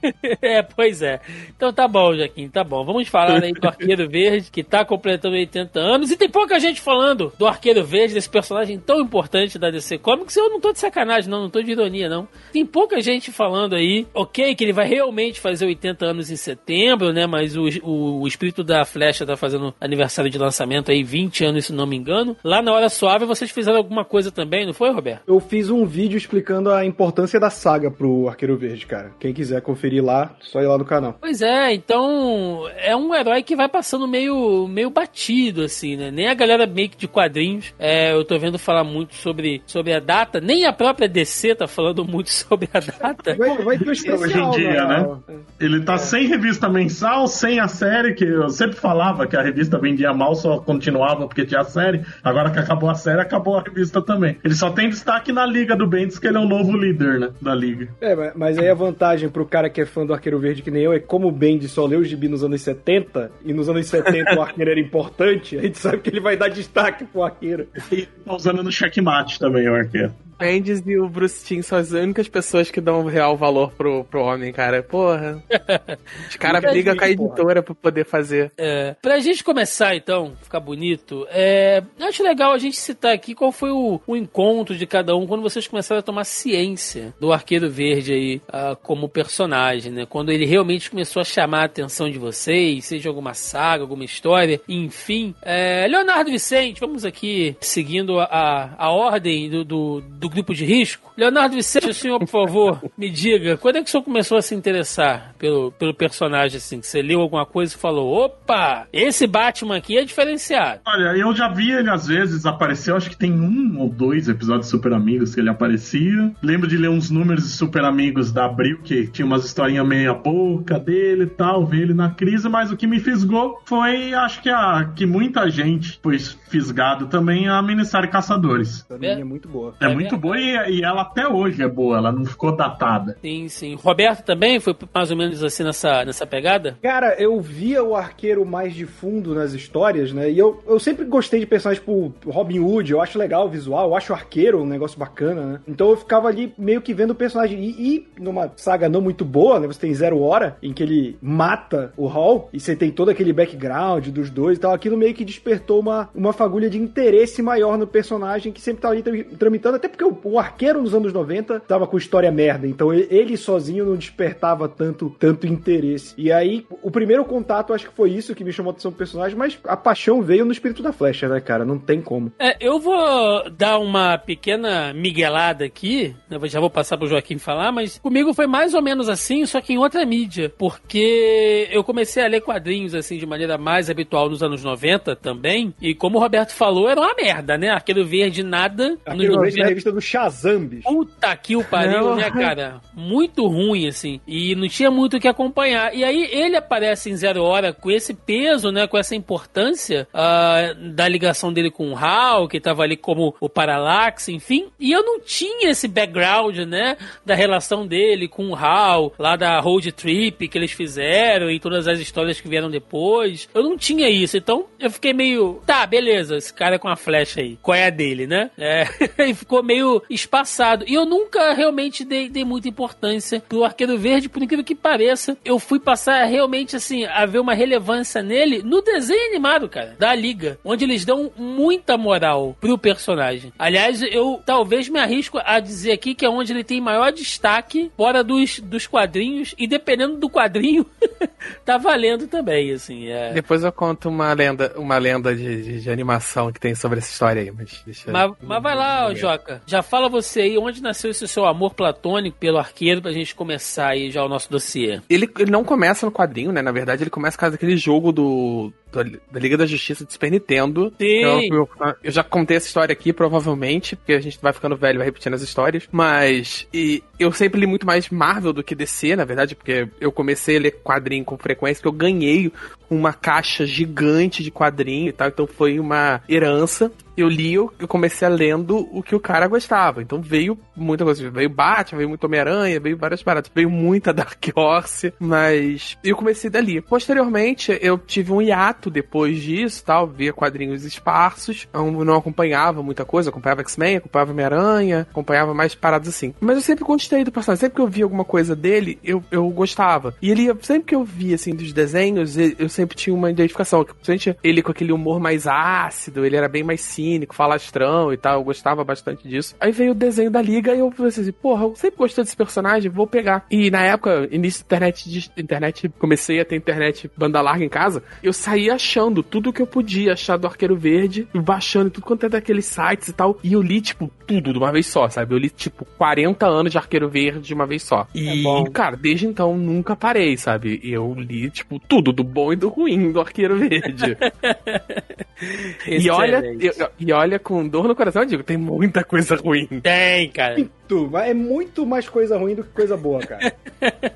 é, 0.42 0.62
pois 0.64 1.02
é. 1.02 1.22
Então 1.56 1.72
tá 1.72 1.88
bom, 1.88 2.16
Jaquim, 2.16 2.50
tá 2.50 2.64
bom. 2.64 2.84
Vamos 2.84 3.08
falar 3.08 3.44
aí 3.44 3.54
do 3.54 3.68
Arqueiro 3.68 4.10
Verde, 4.10 4.50
que 4.52 4.64
tá 4.64 4.84
completando 4.84 5.36
80 5.36 5.80
anos, 5.80 6.12
e 6.12 6.18
tem 6.18 6.30
pouca 6.30 6.60
gente 6.60 6.82
falando 6.82 7.32
do 7.38 7.46
Arqueiro 7.46 7.84
Verde, 7.84 8.16
desse 8.16 8.30
personagem 8.30 8.80
tão 8.80 9.00
importante 9.00 9.60
da 9.60 9.70
DC 9.70 9.98
Comics. 10.00 10.36
Eu 10.36 10.50
não 10.50 10.60
tô 10.60 10.72
de 10.74 10.80
sacanagem, 10.80 11.30
não, 11.30 11.44
não 11.44 11.50
tô 11.50 11.62
de 11.62 11.72
ironia, 11.72 12.10
não. 12.10 12.28
Tem 12.52 12.66
pouca 12.66 13.00
gente 13.02 13.32
falando 13.32 13.76
aí, 13.76 14.08
ok, 14.14 14.56
que 14.56 14.63
ele 14.64 14.74
vai 14.74 14.88
realmente 14.88 15.40
fazer 15.40 15.66
80 15.66 16.06
anos 16.06 16.32
em 16.32 16.36
setembro, 16.36 17.12
né? 17.14 17.28
Mas 17.28 17.56
o, 17.56 17.68
o, 17.84 18.22
o 18.22 18.28
espírito 18.28 18.64
da 18.64 18.86
Flecha 18.86 19.26
tá 19.26 19.36
fazendo 19.36 19.74
aniversário 19.80 20.30
de 20.30 20.38
lançamento 20.38 20.92
aí, 20.92 21.04
20 21.04 21.46
anos, 21.46 21.66
se 21.66 21.74
não 21.74 21.86
me 21.86 21.96
engano. 21.96 22.36
Lá 22.44 22.62
na 22.62 22.74
Hora 22.74 22.90
Suave 22.90 23.26
vocês 23.26 23.52
fizeram 23.52 23.78
alguma 23.78 24.06
coisa 24.06 24.32
também, 24.32 24.66
não 24.66 24.74
foi, 24.74 24.92
Roberto? 24.92 25.24
Eu 25.28 25.40
fiz 25.40 25.70
um 25.70 25.86
vídeo 25.86 26.18
explicando 26.18 26.72
a 26.72 26.86
importância 26.86 27.40
da 27.40 27.50
saga 27.50 27.92
pro 27.92 28.28
Arqueiro 28.28 28.58
Verde, 28.58 28.86
cara. 28.86 29.12
Quem 29.20 29.34
quiser 29.34 29.62
conferir 29.62 30.04
lá, 30.04 30.36
só 30.42 30.62
ir 30.62 30.68
lá 30.68 30.78
no 30.78 30.86
canal. 30.86 31.18
Pois 31.20 31.42
é, 31.42 31.74
então 31.74 32.68
é 32.78 32.96
um 32.96 33.14
herói 33.14 33.44
que 33.44 33.56
vai 33.56 33.70
passando 33.70 34.08
meio, 34.08 34.68
meio 34.68 34.90
batido, 34.90 35.64
assim, 35.64 35.96
né? 35.96 36.12
Nem 36.12 36.28
a 36.28 36.34
galera 36.34 36.66
meio 36.66 36.90
que 36.90 36.98
de 36.98 37.08
quadrinhos, 37.08 37.74
é, 37.78 38.14
eu 38.14 38.24
tô 38.24 38.38
vendo 38.38 38.58
falar 38.58 38.84
muito 38.84 39.16
sobre, 39.16 39.62
sobre 39.66 39.94
a 39.94 40.00
data, 40.00 40.40
nem 40.40 40.66
a 40.66 40.74
própria 40.74 41.08
DC 41.08 41.56
tá 41.56 41.68
falando 41.68 42.06
muito 42.08 42.30
sobre 42.30 42.70
a 42.74 42.80
data. 42.80 43.36
Vai, 43.36 43.58
vai 43.58 43.78
ter 43.78 43.92
especial, 43.92 44.20
hoje 44.20 44.38
em 44.38 44.52
dia, 44.56 44.86
né? 44.86 45.18
Ele 45.60 45.82
tá 45.82 45.94
é. 45.94 45.98
sem 45.98 46.28
revista 46.28 46.70
mensal, 46.70 47.28
sem 47.28 47.60
a 47.60 47.68
série, 47.68 48.14
que 48.14 48.24
eu 48.24 48.50
sempre 48.50 48.76
falava 48.76 49.28
que 49.28 49.36
a 49.36 49.42
revista 49.42 49.78
vendia 49.78 50.14
mal, 50.14 50.36
só 50.36 50.60
continuava 50.60 51.28
porque 51.28 51.46
tinha 51.46 51.62
a 51.62 51.66
série. 51.66 52.02
Agora 52.24 52.52
que 52.52 52.60
acabou 52.60 52.90
a 52.90 52.96
série, 52.96 53.22
acabou 53.22 53.58
a 53.58 53.62
revista 53.62 54.02
também. 54.02 54.38
Ele 54.44 54.56
só 54.56 54.70
tem 54.70 54.90
destaque 54.90 55.32
na 55.32 55.46
Liga 55.46 55.76
do 55.76 55.88
Bendis, 55.88 56.20
que 56.20 56.28
ele 56.28 56.38
é 56.38 56.40
o 56.40 56.48
novo 56.48 56.76
líder, 56.76 57.20
né? 57.20 57.30
Da 57.42 57.54
Liga. 57.56 57.88
É, 58.02 58.34
mas 58.36 58.58
aí 58.58 58.70
a 58.70 58.74
vantagem 58.74 59.30
pro 59.30 59.46
cara 59.46 59.70
que 59.70 59.82
é 59.82 59.86
fã 59.86 60.06
do 60.06 60.14
Arqueiro 60.14 60.40
Verde, 60.40 60.62
que 60.62 60.72
nem 60.72 60.84
eu, 60.84 60.94
é 60.94 61.00
como 61.00 61.28
o 61.28 61.32
Bendis 61.32 61.72
só 61.72 61.86
leu 61.86 62.00
o 62.00 62.04
gibi 62.04 62.28
nos 62.28 62.44
anos 62.44 62.62
70, 62.62 63.32
e 63.46 63.54
nos 63.54 63.70
anos 63.70 63.88
70 63.88 64.36
o 64.38 64.42
Arqueiro 64.42 64.72
era 64.72 64.80
importante, 64.80 65.58
a 65.58 65.62
gente 65.62 65.78
sabe 65.78 65.98
que 65.98 66.10
ele 66.10 66.20
vai 66.20 66.36
dar 66.38 66.50
destaque 66.50 67.06
pro 67.06 67.24
Arqueiro. 67.24 67.68
E 67.92 68.06
tá 68.06 68.36
usando 68.36 68.64
no 68.64 68.72
checkmate 68.72 69.40
também 69.40 69.68
o 69.68 69.76
Arqueiro. 69.76 70.14
Mendes 70.44 70.84
e 70.86 70.98
o 70.98 71.08
Bruce 71.08 71.46
Timm 71.46 71.62
são 71.62 71.78
as 71.78 71.92
únicas 71.92 72.28
pessoas 72.28 72.70
que 72.70 72.82
dão 72.82 73.06
real 73.06 73.38
valor 73.38 73.72
pro, 73.72 74.04
pro 74.04 74.24
homem, 74.24 74.52
cara. 74.52 74.84
Porra. 74.84 75.42
Os 76.30 76.36
caras 76.36 76.62
brigam 76.62 76.98
com 76.98 77.06
a 77.06 77.10
editora 77.10 77.62
porra. 77.62 77.64
pra 77.64 77.76
poder 77.76 78.06
fazer. 78.06 78.52
É. 78.58 78.94
Pra 79.02 79.20
gente 79.20 79.42
começar, 79.42 79.96
então, 79.96 80.34
ficar 80.42 80.60
bonito, 80.60 81.26
é, 81.30 81.82
acho 82.02 82.22
legal 82.22 82.52
a 82.52 82.58
gente 82.58 82.76
citar 82.76 83.14
aqui 83.14 83.34
qual 83.34 83.54
foi 83.54 83.72
o, 83.72 84.02
o, 84.06 84.16
encontro 84.18 84.76
de 84.76 84.86
cada 84.86 85.16
um 85.16 85.26
quando 85.26 85.42
vocês 85.42 85.66
começaram 85.66 86.00
a 86.00 86.04
tomar 86.04 86.26
ciência 86.26 87.14
do 87.22 87.32
Arqueiro 87.32 87.70
Verde 87.70 88.14
aí 88.14 88.42
uh, 88.50 88.76
como 88.84 89.08
personagem, 89.08 89.94
né? 89.94 90.06
Quando 90.06 90.30
ele 90.30 90.46
realmente 90.46 90.90
começou 90.90 91.22
a 91.22 91.26
chamar 91.26 91.62
a 91.62 91.66
atenção 91.66 92.10
de 92.10 92.18
vocês, 92.18 92.84
seja 92.86 93.08
alguma 93.08 93.34
saga, 93.34 93.84
alguma 93.84 94.04
história, 94.04 94.60
enfim. 94.68 95.34
É, 95.42 95.88
Leonardo 95.88 96.32
Vicente, 96.32 96.82
vamos 96.82 97.06
aqui 97.06 97.56
seguindo 97.62 98.20
a, 98.20 98.76
a 98.78 98.90
ordem 98.92 99.50
do, 99.50 99.64
do, 99.64 100.02
do 100.02 100.33
grupo 100.34 100.54
de 100.54 100.66
risco. 100.66 101.12
Leonardo 101.18 101.56
Vicente, 101.56 101.90
o 101.90 101.94
senhor, 101.94 102.20
por 102.20 102.28
favor, 102.28 102.82
me 102.98 103.10
diga, 103.10 103.58
quando 103.58 103.78
é 103.78 103.82
que 103.82 103.88
o 103.88 103.92
senhor 103.92 104.04
começou 104.04 104.38
a 104.38 104.42
se 104.42 104.56
interessar 104.56 105.34
pelo, 105.38 105.72
pelo 105.72 105.94
personagem, 105.94 106.58
assim? 106.58 106.80
Que 106.80 106.88
você 106.88 107.02
leu 107.02 107.22
alguma 107.22 107.46
coisa 107.46 107.76
e 107.76 107.78
falou, 107.78 108.26
opa, 108.26 108.88
esse 108.92 109.28
Batman 109.28 109.78
aqui 109.78 109.98
é 109.98 110.04
diferenciado. 110.04 110.82
Olha, 110.86 111.18
eu 111.18 111.36
já 111.36 111.48
vi 111.48 111.72
ele 111.72 111.90
às 111.90 112.08
vezes 112.08 112.46
aparecer, 112.46 112.94
acho 112.94 113.10
que 113.10 113.18
tem 113.18 113.32
um 113.32 113.80
ou 113.80 113.90
dois 113.90 114.28
episódios 114.28 114.66
de 114.66 114.72
Super 114.72 114.94
Amigos 114.94 115.34
que 115.34 115.42
ele 115.42 115.50
aparecia. 115.50 116.32
Lembro 116.42 116.68
de 116.68 116.78
ler 116.78 116.90
uns 116.90 117.10
números 117.10 117.44
de 117.44 117.50
Super 117.50 117.84
Amigos 117.84 118.32
da 118.32 118.46
Abril, 118.46 118.80
que 118.84 119.08
tinha 119.08 119.26
umas 119.26 119.46
historinhas 119.46 119.88
meia 119.88 120.14
boca 120.14 120.80
dele 120.80 121.24
e 121.24 121.28
tal, 121.28 121.66
ver 121.66 121.82
ele 121.84 121.94
na 121.94 122.10
crise, 122.10 122.48
mas 122.50 122.72
o 122.72 122.78
que 122.78 122.88
me 122.88 123.00
fisgou 123.00 123.62
foi, 123.66 124.14
acho 124.14 124.42
que 124.42 124.50
a 124.50 124.92
que 124.96 125.06
muita 125.06 125.50
gente 125.50 126.00
foi 126.02 126.18
fisgado 126.20 127.08
também, 127.08 127.48
a 127.48 127.62
minissérie 127.62 128.10
Caçadores. 128.10 128.84
Também 128.84 129.10
é, 129.10 129.20
é 129.20 129.24
muito 129.24 129.48
boa. 129.48 129.76
É, 129.80 129.86
é 129.86 129.94
muito 129.94 130.13
boa 130.18 130.40
e, 130.40 130.80
e 130.80 130.84
ela 130.84 131.02
até 131.02 131.28
hoje 131.28 131.62
é 131.62 131.68
boa, 131.68 131.98
ela 131.98 132.12
não 132.12 132.26
ficou 132.26 132.56
datada. 132.56 133.18
Sim, 133.22 133.48
sim. 133.48 133.76
Roberto 133.76 134.24
também 134.24 134.60
foi 134.60 134.76
mais 134.94 135.12
ou 135.12 135.18
menos 135.18 135.44
assim 135.44 135.64
nessa, 135.64 136.06
nessa 136.06 136.26
pegada? 136.26 136.78
Cara, 136.82 137.16
eu 137.20 137.40
via 137.40 137.84
o 137.84 137.96
arqueiro 137.96 138.46
mais 138.46 138.74
de 138.74 138.86
fundo 138.86 139.34
nas 139.36 139.54
histórias, 139.54 140.12
né? 140.12 140.30
E 140.30 140.38
eu, 140.38 140.62
eu 140.68 140.80
sempre 140.80 141.06
gostei 141.06 141.40
de 141.40 141.46
personagens 141.46 141.84
tipo 141.84 142.14
Robin 142.26 142.60
Hood, 142.60 142.92
eu 142.92 143.02
acho 143.02 143.18
legal 143.18 143.46
o 143.46 143.50
visual, 143.50 143.90
eu 143.90 143.96
acho 143.96 144.14
o 144.14 144.16
arqueiro 144.16 144.62
um 144.62 144.66
negócio 144.66 144.98
bacana, 144.98 145.46
né? 145.46 145.60
Então 145.68 145.90
eu 145.90 145.98
ficava 145.98 146.28
ali 146.28 146.54
meio 146.58 146.82
que 146.82 146.94
vendo 146.94 147.12
o 147.12 147.16
personagem. 147.16 147.60
E, 147.60 147.96
e 147.96 148.08
numa 148.20 148.52
saga 148.56 148.90
não 148.90 149.02
muito 149.02 149.26
boa, 149.26 149.60
né? 149.60 149.68
Você 149.68 149.80
tem 149.80 149.94
Zero 149.94 150.22
Hora, 150.22 150.58
em 150.62 150.74
que 150.74 150.84
ele 150.84 151.18
mata 151.22 151.94
o 151.98 152.08
Hall, 152.08 152.50
e 152.54 152.60
você 152.60 152.76
tem 152.76 152.92
todo 152.92 153.10
aquele 153.10 153.34
background 153.34 154.08
dos 154.08 154.30
dois 154.30 154.58
e 154.58 154.62
tal. 154.62 154.74
Aquilo 154.74 154.98
meio 154.98 155.14
que 155.14 155.26
despertou 155.26 155.80
uma, 155.80 156.10
uma 156.14 156.34
fagulha 156.34 156.70
de 156.70 156.78
interesse 156.78 157.42
maior 157.42 157.78
no 157.78 157.88
personagem 157.88 158.52
que 158.52 158.62
sempre 158.62 158.82
tava 158.82 158.94
ali 158.94 159.24
tramitando, 159.24 159.76
até 159.76 159.88
porque 159.88 160.03
o, 160.04 160.18
o 160.24 160.40
arqueiro 160.40 160.82
nos 160.82 160.94
anos 160.94 161.14
90 161.14 161.60
tava 161.62 161.88
com 161.88 161.98
história 161.98 162.32
merda, 162.32 162.68
então 162.68 162.94
ele 162.94 163.38
sozinho 163.38 163.86
não 163.86 163.96
despertava 163.96 164.68
tanto, 164.68 165.10
tanto 165.20 165.48
interesse. 165.48 166.14
E 166.18 166.32
aí, 166.32 166.66
o 166.82 166.92
primeiro 166.92 167.24
contato, 167.26 167.74
acho 167.74 167.90
que 167.90 167.96
foi 167.96 168.12
isso 168.12 168.36
que 168.36 168.44
me 168.44 168.52
chamou 168.52 168.72
a 168.72 168.74
atenção 168.74 168.92
do 168.92 168.98
personagem, 168.98 169.38
mas 169.38 169.60
a 169.66 169.78
paixão 169.78 170.22
veio 170.22 170.46
no 170.46 170.52
espírito 170.52 170.84
da 170.84 170.94
flecha, 170.94 171.28
né, 171.28 171.40
cara? 171.40 171.66
Não 171.66 171.78
tem 171.78 172.02
como. 172.02 172.32
É, 172.40 172.56
eu 172.60 172.80
vou 172.80 173.50
dar 173.52 173.80
uma 173.80 174.18
pequena 174.18 174.94
miguelada 174.94 175.66
aqui, 175.66 176.16
eu 176.30 176.48
já 176.48 176.60
vou 176.60 176.70
passar 176.70 176.98
pro 176.98 177.08
Joaquim 177.08 177.38
falar, 177.38 177.72
mas 177.72 177.98
comigo 178.00 178.34
foi 178.34 178.48
mais 178.48 178.74
ou 178.74 178.82
menos 178.82 179.10
assim, 179.10 179.46
só 179.46 179.62
que 179.62 179.74
em 179.74 179.78
outra 179.78 180.06
mídia, 180.06 180.52
porque 180.58 181.68
eu 181.72 181.84
comecei 181.84 182.24
a 182.24 182.28
ler 182.28 182.42
quadrinhos, 182.42 182.94
assim, 182.94 183.18
de 183.18 183.26
maneira 183.26 183.58
mais 183.58 183.90
habitual 183.90 184.30
nos 184.30 184.44
anos 184.44 184.64
90 184.64 185.16
também, 185.16 185.74
e 185.82 185.96
como 185.96 186.18
o 186.18 186.22
Roberto 186.22 186.54
falou, 186.54 186.90
era 186.90 187.00
uma 187.00 187.14
merda, 187.16 187.58
né? 187.58 187.70
Arqueiro 187.70 188.06
Verde 188.06 188.44
nada. 188.44 188.98
Arqueiro 189.06 189.40
Verde 189.40 189.60
na 189.60 189.68
revista 189.68 189.92
do 189.94 190.02
Shazam, 190.02 190.66
bicho. 190.66 190.84
Puta 190.84 191.36
que 191.36 191.56
o 191.56 191.64
pariu, 191.64 192.16
né, 192.16 192.30
cara? 192.30 192.82
Muito 192.94 193.48
ruim, 193.48 193.88
assim. 193.88 194.20
E 194.28 194.56
não 194.56 194.68
tinha 194.68 194.92
muito 194.92 195.18
o 195.18 195.20
que 195.20 195.28
acompanhar. 195.28 195.94
E 195.96 196.04
aí 196.04 196.28
ele 196.32 196.56
aparece 196.56 197.10
em 197.10 197.16
Zero 197.16 197.44
Hora 197.44 197.74
com 197.74 197.92
esse 197.92 198.14
peso, 198.14 198.72
né? 198.72 198.88
Com 198.88 198.98
essa 198.98 199.16
importância 199.16 200.08
uh, 200.14 200.94
da 200.94 201.08
ligação 201.08 201.52
dele 201.52 201.72
com 201.72 201.92
o 201.92 201.98
Hal, 201.98 202.48
que 202.48 202.60
tava 202.60 202.84
ali 202.84 202.98
como 202.98 203.36
o 203.40 203.50
Parallax, 203.50 204.30
enfim. 204.30 204.68
E 204.80 204.92
eu 204.92 205.04
não 205.04 205.20
tinha 205.20 205.70
esse 205.70 205.88
background, 205.88 206.58
né? 206.60 206.98
Da 207.26 207.36
relação 207.36 207.86
dele 207.86 208.28
com 208.28 208.50
o 208.50 208.56
Hal, 208.56 209.14
lá 209.18 209.36
da 209.36 209.60
road 209.60 209.92
trip 209.92 210.48
que 210.48 210.58
eles 210.58 210.72
fizeram 210.72 211.50
e 211.50 211.60
todas 211.60 211.88
as 211.88 212.00
histórias 212.00 212.40
que 212.40 212.48
vieram 212.48 212.70
depois. 212.70 213.50
Eu 213.54 213.64
não 213.64 213.78
tinha 213.78 214.10
isso. 214.10 214.38
Então 214.38 214.66
eu 214.80 214.90
fiquei 214.90 215.14
meio. 215.14 215.62
Tá, 215.66 215.86
beleza, 215.86 216.38
esse 216.38 216.54
cara 216.54 216.76
é 216.76 216.80
com 216.80 216.88
a 216.88 216.96
flecha 216.96 217.42
aí. 217.42 217.58
Qual 217.62 217.76
é 217.76 217.88
a 217.88 217.90
dele, 217.90 218.28
né? 218.28 218.52
É. 218.58 218.88
e 219.30 219.34
ficou 219.34 219.64
meio 219.64 219.83
espaçado. 220.10 220.86
E 220.88 220.94
eu 220.94 221.06
nunca 221.06 221.54
realmente 221.54 222.04
dei, 222.04 222.30
dei 222.30 222.44
muita 222.44 222.68
importância 222.68 223.42
pro 223.48 223.64
Arqueiro 223.64 223.98
Verde, 223.98 224.30
por 224.30 224.42
incrível 224.42 224.66
que 224.66 224.76
pareça. 224.76 225.38
Eu 225.44 225.60
fui 225.60 225.80
passar 225.80 226.24
realmente, 226.26 226.76
assim, 226.76 227.06
a 227.06 227.26
ver 227.26 227.40
uma 227.40 227.54
relevância 227.54 228.22
nele 228.22 228.62
no 228.64 228.82
desenho 228.82 229.30
animado, 229.30 229.70
cara, 229.70 229.96
da 230.00 230.14
Liga, 230.14 230.58
onde 230.64 230.84
eles 230.86 231.06
dão 231.06 231.32
muita 231.38 231.98
moral 231.98 232.56
pro 232.60 232.78
personagem. 232.78 233.54
Aliás, 233.58 234.02
eu 234.02 234.42
talvez 234.46 234.90
me 234.90 235.00
arrisco 235.00 235.40
a 235.44 235.60
dizer 235.60 235.92
aqui 235.92 236.16
que 236.16 236.26
é 236.26 236.30
onde 236.30 236.54
ele 236.54 236.64
tem 236.64 236.82
maior 236.82 237.12
destaque 237.12 237.92
fora 237.96 238.24
dos, 238.24 238.60
dos 238.60 238.88
quadrinhos, 238.88 239.54
e 239.58 239.68
dependendo 239.68 240.18
do 240.18 240.30
quadrinho, 240.30 240.86
tá 241.66 241.78
valendo 241.78 242.28
também, 242.28 242.72
assim. 242.72 243.08
É... 243.08 243.34
Depois 243.34 243.64
eu 243.64 243.72
conto 243.72 244.10
uma 244.10 244.32
lenda, 244.34 244.74
uma 244.78 244.98
lenda 244.98 245.36
de, 245.36 245.64
de, 245.64 245.82
de 245.82 245.90
animação 245.90 246.52
que 246.52 246.60
tem 246.60 246.76
sobre 246.76 247.00
essa 247.00 247.12
história 247.12 247.42
aí, 247.42 247.52
mas 247.52 247.82
deixa 247.86 248.12
Mas, 248.12 248.32
mas 248.42 248.64
vai 248.64 248.76
lá, 248.76 249.14
Joca. 249.14 249.62
Já 249.74 249.82
fala 249.82 250.08
você 250.08 250.42
aí 250.42 250.56
onde 250.56 250.84
nasceu 250.84 251.10
esse 251.10 251.28
seu 251.28 251.46
amor 251.46 251.74
platônico 251.74 252.38
pelo 252.40 252.60
arqueiro 252.60 253.02
pra 253.02 253.12
gente 253.12 253.34
começar 253.34 253.88
aí 253.88 254.12
já 254.12 254.24
o 254.24 254.30
nosso 254.30 254.48
dossiê. 254.52 255.02
Ele, 255.10 255.28
ele 255.40 255.50
não 255.50 255.64
começa 255.64 256.06
no 256.06 256.12
quadrinho, 256.12 256.52
né? 256.52 256.62
Na 256.62 256.72
verdade, 256.72 257.02
ele 257.02 257.10
começa 257.10 257.36
com 257.40 257.46
aquele 257.48 257.76
jogo 257.76 258.12
do 258.12 258.24
do- 258.64 258.74
da 259.02 259.40
Liga 259.40 259.58
da 259.58 259.66
Justiça 259.66 260.06
de 260.06 260.14
Super 260.14 260.32
Nintendo. 260.32 260.94
Sim. 261.00 261.20
Então, 261.20 261.42
eu, 261.42 261.70
eu 262.04 262.12
já 262.12 262.24
contei 262.24 262.58
essa 262.58 262.68
história 262.68 262.94
aqui, 262.94 263.12
provavelmente, 263.12 263.96
porque 263.96 264.14
a 264.14 264.20
gente 264.20 264.38
vai 264.42 264.54
ficando 264.54 264.76
velho 264.76 264.98
e 264.98 265.00
vai 265.00 265.06
repetindo 265.06 265.34
as 265.34 265.42
histórias. 265.42 265.88
Mas 265.92 266.68
e 266.74 267.04
eu 267.20 267.32
sempre 267.32 267.60
li 267.60 267.68
muito 267.68 267.86
mais 267.86 268.10
Marvel 268.10 268.54
do 268.54 268.64
que 268.64 268.76
DC, 268.76 269.16
na 269.16 269.26
verdade, 269.26 269.56
porque 269.56 269.88
eu 270.00 270.12
comecei 270.12 270.58
a 270.58 270.60
ler 270.60 270.82
quadrinho 270.84 271.24
com 271.24 271.38
frequência, 271.38 271.82
porque 271.82 271.88
eu 271.88 272.00
ganhei 272.00 272.52
uma 272.90 273.14
caixa 273.14 273.66
gigante 273.66 274.44
de 274.44 274.52
quadrinho 274.52 275.10
e 275.10 275.12
tal, 275.12 275.28
então 275.28 275.48
foi 275.48 275.80
uma 275.80 276.22
herança. 276.30 276.92
Eu 277.16 277.28
li, 277.28 277.54
eu 277.54 277.70
comecei 277.88 278.28
a 278.28 278.32
lendo 278.32 278.90
o 278.92 279.04
que 279.04 279.14
o 279.14 279.20
cara 279.20 279.48
gostava. 279.48 280.02
Então 280.02 280.20
veio 280.20 280.58
muita 280.76 281.04
coisa. 281.04 281.30
Veio 281.30 281.50
Batman, 281.50 281.98
veio 281.98 282.10
muito 282.10 282.24
Homem-Aranha, 282.24 282.80
veio 282.80 282.98
várias 282.98 283.22
paradas. 283.22 283.52
Veio 283.54 283.70
muita 283.70 284.12
Dark 284.14 284.44
Horse, 284.56 285.14
mas 285.20 285.96
eu 286.04 286.16
comecei 286.16 286.50
dali. 286.50 286.82
Posteriormente, 286.82 287.78
eu 287.82 288.00
tive 288.00 288.32
um 288.32 288.42
hiato 288.42 288.83
depois 288.90 289.42
disso, 289.42 289.84
tal. 289.84 290.08
Via 290.08 290.34
quadrinhos 290.34 290.84
esparsos. 290.84 291.68
Eu 291.74 291.92
não 292.06 292.16
acompanhava 292.16 292.84
muita 292.84 293.06
coisa. 293.06 293.30
Acompanhava 293.30 293.62
X-Men, 293.62 293.98
acompanhava 293.98 294.32
Homem-Aranha, 294.32 295.08
acompanhava 295.10 295.54
mais 295.54 295.76
paradas 295.76 296.10
assim. 296.10 296.34
Mas 296.40 296.56
eu 296.56 296.62
sempre 296.62 296.84
gostei 296.84 297.24
do 297.24 297.32
personagem. 297.32 297.62
Sempre 297.62 297.76
que 297.76 297.82
eu 297.82 297.88
via 297.88 298.04
alguma 298.04 298.26
coisa 298.26 298.56
dele, 298.56 299.00
eu, 299.04 299.24
eu 299.32 299.48
gostava. 299.50 300.16
E 300.22 300.30
ele, 300.32 300.54
sempre 300.62 300.84
que 300.84 300.96
eu 300.96 301.04
via, 301.04 301.36
assim, 301.36 301.56
dos 301.56 301.72
desenhos, 301.74 302.36
eu 302.38 302.70
sempre 302.70 302.96
tinha 302.96 303.16
uma 303.16 303.30
identificação. 303.30 303.84
Principalmente 303.84 304.38
ele 304.44 304.62
com 304.62 304.72
aquele 304.72 304.92
humor 304.92 305.20
mais 305.20 305.48
ácido, 305.48 306.26
ele 306.26 306.36
era 306.36 306.48
bem 306.48 306.64
mais 306.64 306.82
cínico, 306.82 307.36
falastrão 307.36 308.12
e 308.12 308.18
tal. 308.18 308.40
Eu 308.40 308.44
gostava 308.44 308.84
bastante 308.84 309.28
disso. 309.28 309.56
Aí 309.60 309.72
veio 309.72 309.92
o 309.92 309.96
desenho 309.96 310.32
da 310.32 310.42
Liga 310.42 310.74
e 310.74 310.80
eu 310.80 310.92
pensei 310.92 311.24
assim, 311.24 311.32
porra, 311.32 311.64
eu 311.64 311.76
sempre 311.76 311.98
gostei 311.98 312.24
desse 312.24 312.36
personagem, 312.36 312.90
vou 312.90 313.08
pegar. 313.08 313.46
E 313.50 313.70
na 313.70 313.82
época, 313.82 314.28
início 314.32 314.62
da 314.62 314.66
internet, 314.66 315.10
de 315.10 315.32
internet, 315.38 315.90
comecei 316.00 316.40
a 316.40 316.46
ter 316.46 316.56
internet 316.56 317.10
banda 317.18 317.42
larga 317.42 317.64
em 317.64 317.70
casa, 317.70 318.04
eu 318.22 318.34
saí 318.34 318.70
achando 318.74 319.24
tudo 319.24 319.52
que 319.54 319.62
eu 319.62 319.68
podia 319.68 320.14
achar 320.14 320.38
do 320.38 320.48
Arqueiro 320.48 320.76
Verde, 320.76 321.28
e 321.34 321.40
baixando 321.40 321.90
tudo 321.90 322.04
quanto 322.04 322.26
é 322.26 322.30
daqueles 322.30 322.66
sites 322.66 323.08
e 323.08 323.14
tal. 323.14 323.38
E 323.44 323.54
eu 323.54 323.62
li, 323.62 323.82
tipo, 323.82 324.10
tudo 324.28 324.52
de 324.54 324.58
uma 324.60 324.72
vez 324.72 324.88
só, 324.88 325.08
sabe? 325.10 325.34
Eu 325.34 325.38
li, 325.38 325.50
tipo, 325.50 325.86
40 325.98 326.46
anos 326.48 326.72
de 326.72 326.78
Arqueiro 326.78 327.10
Verde 327.10 327.42
de 327.48 327.54
uma 327.54 327.66
vez 327.66 327.84
só. 327.84 328.08
E, 328.14 328.42
bom. 328.44 328.64
cara, 328.66 328.96
desde 328.96 329.26
então 329.28 329.58
nunca 329.58 329.96
parei, 329.96 330.36
sabe? 330.38 330.80
Eu 330.84 331.14
li, 331.18 331.50
tipo, 331.50 331.80
tudo 331.80 332.12
do 332.12 332.24
bom 332.24 332.52
e 332.54 332.56
do 332.56 332.70
ruim 332.70 333.12
do 333.12 333.20
Arqueiro 333.20 333.58
Verde. 333.58 334.18
e, 335.88 336.10
olha, 336.10 336.42
eu- 336.60 336.90
e 337.00 337.12
olha, 337.12 337.40
com 337.40 337.68
dor 337.68 337.88
no 337.88 337.96
coração, 337.96 338.22
eu 338.24 338.28
digo, 338.28 338.44
tem 338.44 338.58
muita 338.58 339.04
coisa 339.04 339.36
ruim. 339.36 339.68
Tem, 339.82 340.30
cara. 340.30 340.56
Muito, 340.94 341.18
é 341.18 341.34
muito 341.34 341.86
mais 341.86 342.08
coisa 342.08 342.38
ruim 342.38 342.56
do 342.56 342.64
que 342.64 342.70
coisa 342.70 342.96
boa, 342.96 343.20
cara. 343.20 343.54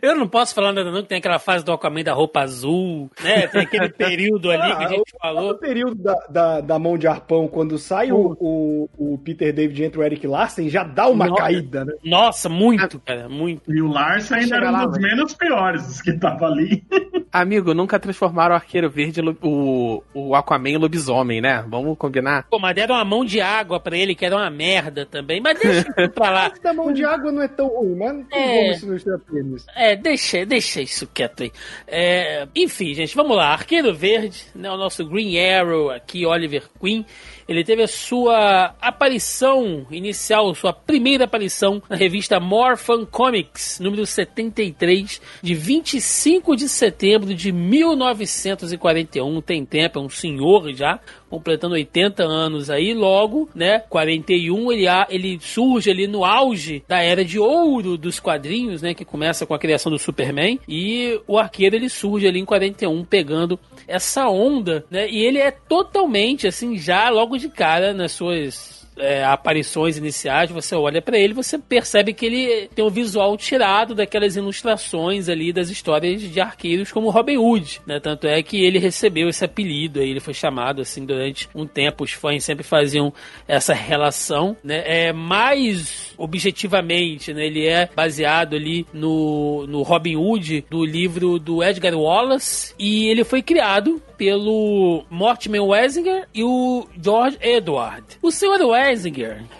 Eu 0.00 0.16
não 0.16 0.26
posso 0.26 0.54
falar 0.54 0.72
nada 0.72 0.90
não, 0.90 1.02
que 1.02 1.08
tem 1.08 1.18
aquela 1.18 1.38
fase 1.38 1.64
do 1.64 1.72
Aquaman 1.72 2.02
da 2.02 2.12
roupa 2.12 2.40
azul, 2.40 3.10
né? 3.22 3.46
Tem 3.46 3.62
aquele 3.62 3.88
período 3.92 4.50
ali 4.50 4.76
que 4.76 4.84
a 4.84 4.88
gente 4.88 5.12
No 5.12 5.20
falou. 5.20 5.54
período 5.54 5.94
da, 5.94 6.14
da, 6.28 6.60
da 6.60 6.78
mão 6.78 6.98
de 6.98 7.06
arpão, 7.06 7.46
quando 7.46 7.78
sai 7.78 8.10
o, 8.10 8.36
o, 8.40 8.88
o 8.96 9.18
Peter 9.18 9.52
David 9.52 9.84
entre 9.84 10.00
o 10.00 10.02
Eric 10.02 10.26
Larsen, 10.26 10.68
já 10.68 10.82
dá 10.84 11.08
uma 11.08 11.26
Nossa. 11.26 11.42
caída, 11.42 11.84
né? 11.84 11.92
Nossa, 12.04 12.48
muito, 12.48 12.98
cara, 13.00 13.28
muito. 13.28 13.72
E 13.72 13.80
o 13.80 13.88
Lars 13.88 14.32
ainda 14.32 14.56
era 14.56 14.72
um 14.72 14.86
dos 14.88 14.98
menos 14.98 15.34
piores 15.34 16.00
que 16.02 16.12
tava 16.14 16.46
ali. 16.46 16.84
Amigo, 17.32 17.72
nunca 17.72 17.98
transformaram 17.98 18.52
o 18.54 18.56
Arqueiro 18.56 18.90
Verde, 18.90 19.22
o, 19.42 20.02
o 20.12 20.34
Aquaman 20.34 20.70
em 20.70 20.76
lobisomem, 20.76 21.40
né? 21.40 21.64
Vamos 21.66 21.96
combinar? 21.96 22.46
Pô, 22.50 22.58
mas 22.58 22.74
deram 22.74 22.94
uma 22.94 23.04
mão 23.04 23.24
de 23.24 23.40
água 23.40 23.80
pra 23.80 23.96
ele, 23.96 24.14
que 24.14 24.26
era 24.26 24.36
uma 24.36 24.50
merda 24.50 25.06
também. 25.06 25.40
Mas 25.40 25.58
pra 26.14 26.30
lá. 26.30 26.52
Da 26.62 26.72
mão 26.72 26.92
de 26.92 27.04
água 27.04 27.30
não 27.32 27.42
é 27.42 27.48
tão 27.48 27.68
ruim, 27.68 27.96
mas 27.96 28.12
não 28.14 28.24
tem 28.24 28.38
É. 28.40 28.78
como 28.80 28.94
isso 28.94 29.08
não 29.08 29.16
apenas. 29.16 29.66
É, 29.74 29.96
deixa, 29.96 30.44
deixa 30.46 30.80
isso 30.80 31.06
quieto 31.12 31.42
aí. 31.44 31.52
É, 31.86 32.46
enfim, 32.54 32.94
gente, 32.94 33.14
vamos 33.14 33.36
lá. 33.36 33.48
Arqueiro 33.52 33.94
Verde, 33.94 34.44
né, 34.54 34.70
o 34.70 34.76
nosso 34.76 35.04
Green 35.08 35.38
Arrow 35.38 35.90
aqui, 35.90 36.24
Oliver 36.26 36.64
Queen. 36.80 37.04
Ele 37.48 37.64
teve 37.64 37.82
a 37.82 37.88
sua 37.88 38.74
aparição 38.80 39.86
inicial, 39.90 40.54
sua 40.54 40.72
primeira 40.72 41.24
aparição 41.24 41.82
na 41.88 41.96
revista 41.96 42.38
Morphin 42.40 43.04
Comics, 43.04 43.80
número 43.80 44.06
73, 44.06 45.20
de 45.42 45.54
25 45.54 46.56
de 46.56 46.68
setembro 46.68 47.34
de 47.34 47.52
1941. 47.52 49.40
Tem 49.40 49.64
tempo, 49.64 49.98
é 49.98 50.02
um 50.02 50.08
senhor 50.08 50.72
já, 50.72 51.00
completando 51.28 51.74
80 51.74 52.22
anos 52.22 52.70
aí. 52.70 52.94
Logo, 52.94 53.48
né, 53.54 53.80
41, 53.80 54.72
ele, 54.72 54.84
ele 55.08 55.38
surge 55.40 55.90
ali 55.90 56.06
no 56.06 56.24
auge 56.24 56.84
da 56.86 57.02
era 57.02 57.24
de 57.24 57.38
ouro 57.38 57.96
dos 57.96 58.20
quadrinhos, 58.20 58.82
né, 58.82 58.94
que 58.94 59.04
começa 59.04 59.46
com 59.46 59.54
a 59.54 59.58
criação 59.58 59.90
do 59.90 59.98
Superman. 59.98 60.58
E 60.68 61.20
o 61.26 61.38
arqueiro 61.38 61.76
ele 61.76 61.88
surge 61.88 62.26
ali 62.26 62.38
em 62.38 62.44
41, 62.44 63.04
pegando 63.04 63.58
essa 63.86 64.28
onda, 64.28 64.84
né, 64.90 65.08
e 65.08 65.24
ele 65.24 65.38
é 65.38 65.50
totalmente 65.50 66.46
assim, 66.46 66.76
já 66.76 67.08
logo 67.08 67.38
de 67.42 67.48
cara 67.48 67.92
nas 67.92 68.12
suas 68.12 68.81
é, 68.96 69.24
aparições 69.24 69.96
iniciais, 69.96 70.50
você 70.50 70.74
olha 70.74 71.00
pra 71.00 71.18
ele, 71.18 71.34
você 71.34 71.58
percebe 71.58 72.12
que 72.12 72.26
ele 72.26 72.68
tem 72.74 72.84
um 72.84 72.90
visual 72.90 73.36
tirado 73.36 73.94
daquelas 73.94 74.36
ilustrações 74.36 75.28
ali 75.28 75.52
das 75.52 75.70
histórias 75.70 76.20
de 76.20 76.40
arqueiros 76.40 76.92
como 76.92 77.10
Robin 77.10 77.36
Hood, 77.36 77.80
né? 77.86 78.00
Tanto 78.00 78.26
é 78.26 78.42
que 78.42 78.62
ele 78.62 78.78
recebeu 78.78 79.28
esse 79.28 79.44
apelido, 79.44 80.00
aí 80.00 80.10
ele 80.10 80.20
foi 80.20 80.34
chamado 80.34 80.82
assim 80.82 81.04
durante 81.04 81.48
um 81.54 81.66
tempo. 81.66 82.04
Os 82.04 82.12
fãs 82.12 82.44
sempre 82.44 82.64
faziam 82.64 83.12
essa 83.46 83.74
relação, 83.74 84.56
né? 84.62 84.82
É 84.84 85.12
mais 85.12 86.14
objetivamente, 86.18 87.32
né? 87.32 87.46
Ele 87.46 87.66
é 87.66 87.88
baseado 87.94 88.54
ali 88.54 88.86
no, 88.92 89.66
no 89.66 89.82
Robin 89.82 90.16
Hood 90.16 90.64
do 90.70 90.84
livro 90.84 91.38
do 91.38 91.62
Edgar 91.62 91.94
Wallace 91.94 92.74
e 92.78 93.08
ele 93.08 93.24
foi 93.24 93.42
criado 93.42 94.02
pelo 94.16 95.04
Mortimer 95.10 95.64
Wesinger 95.64 96.28
e 96.32 96.44
o 96.44 96.86
George 97.02 97.36
Edward. 97.40 98.04
O 98.22 98.30
senhor 98.30 98.60
Wesinger, 98.60 98.81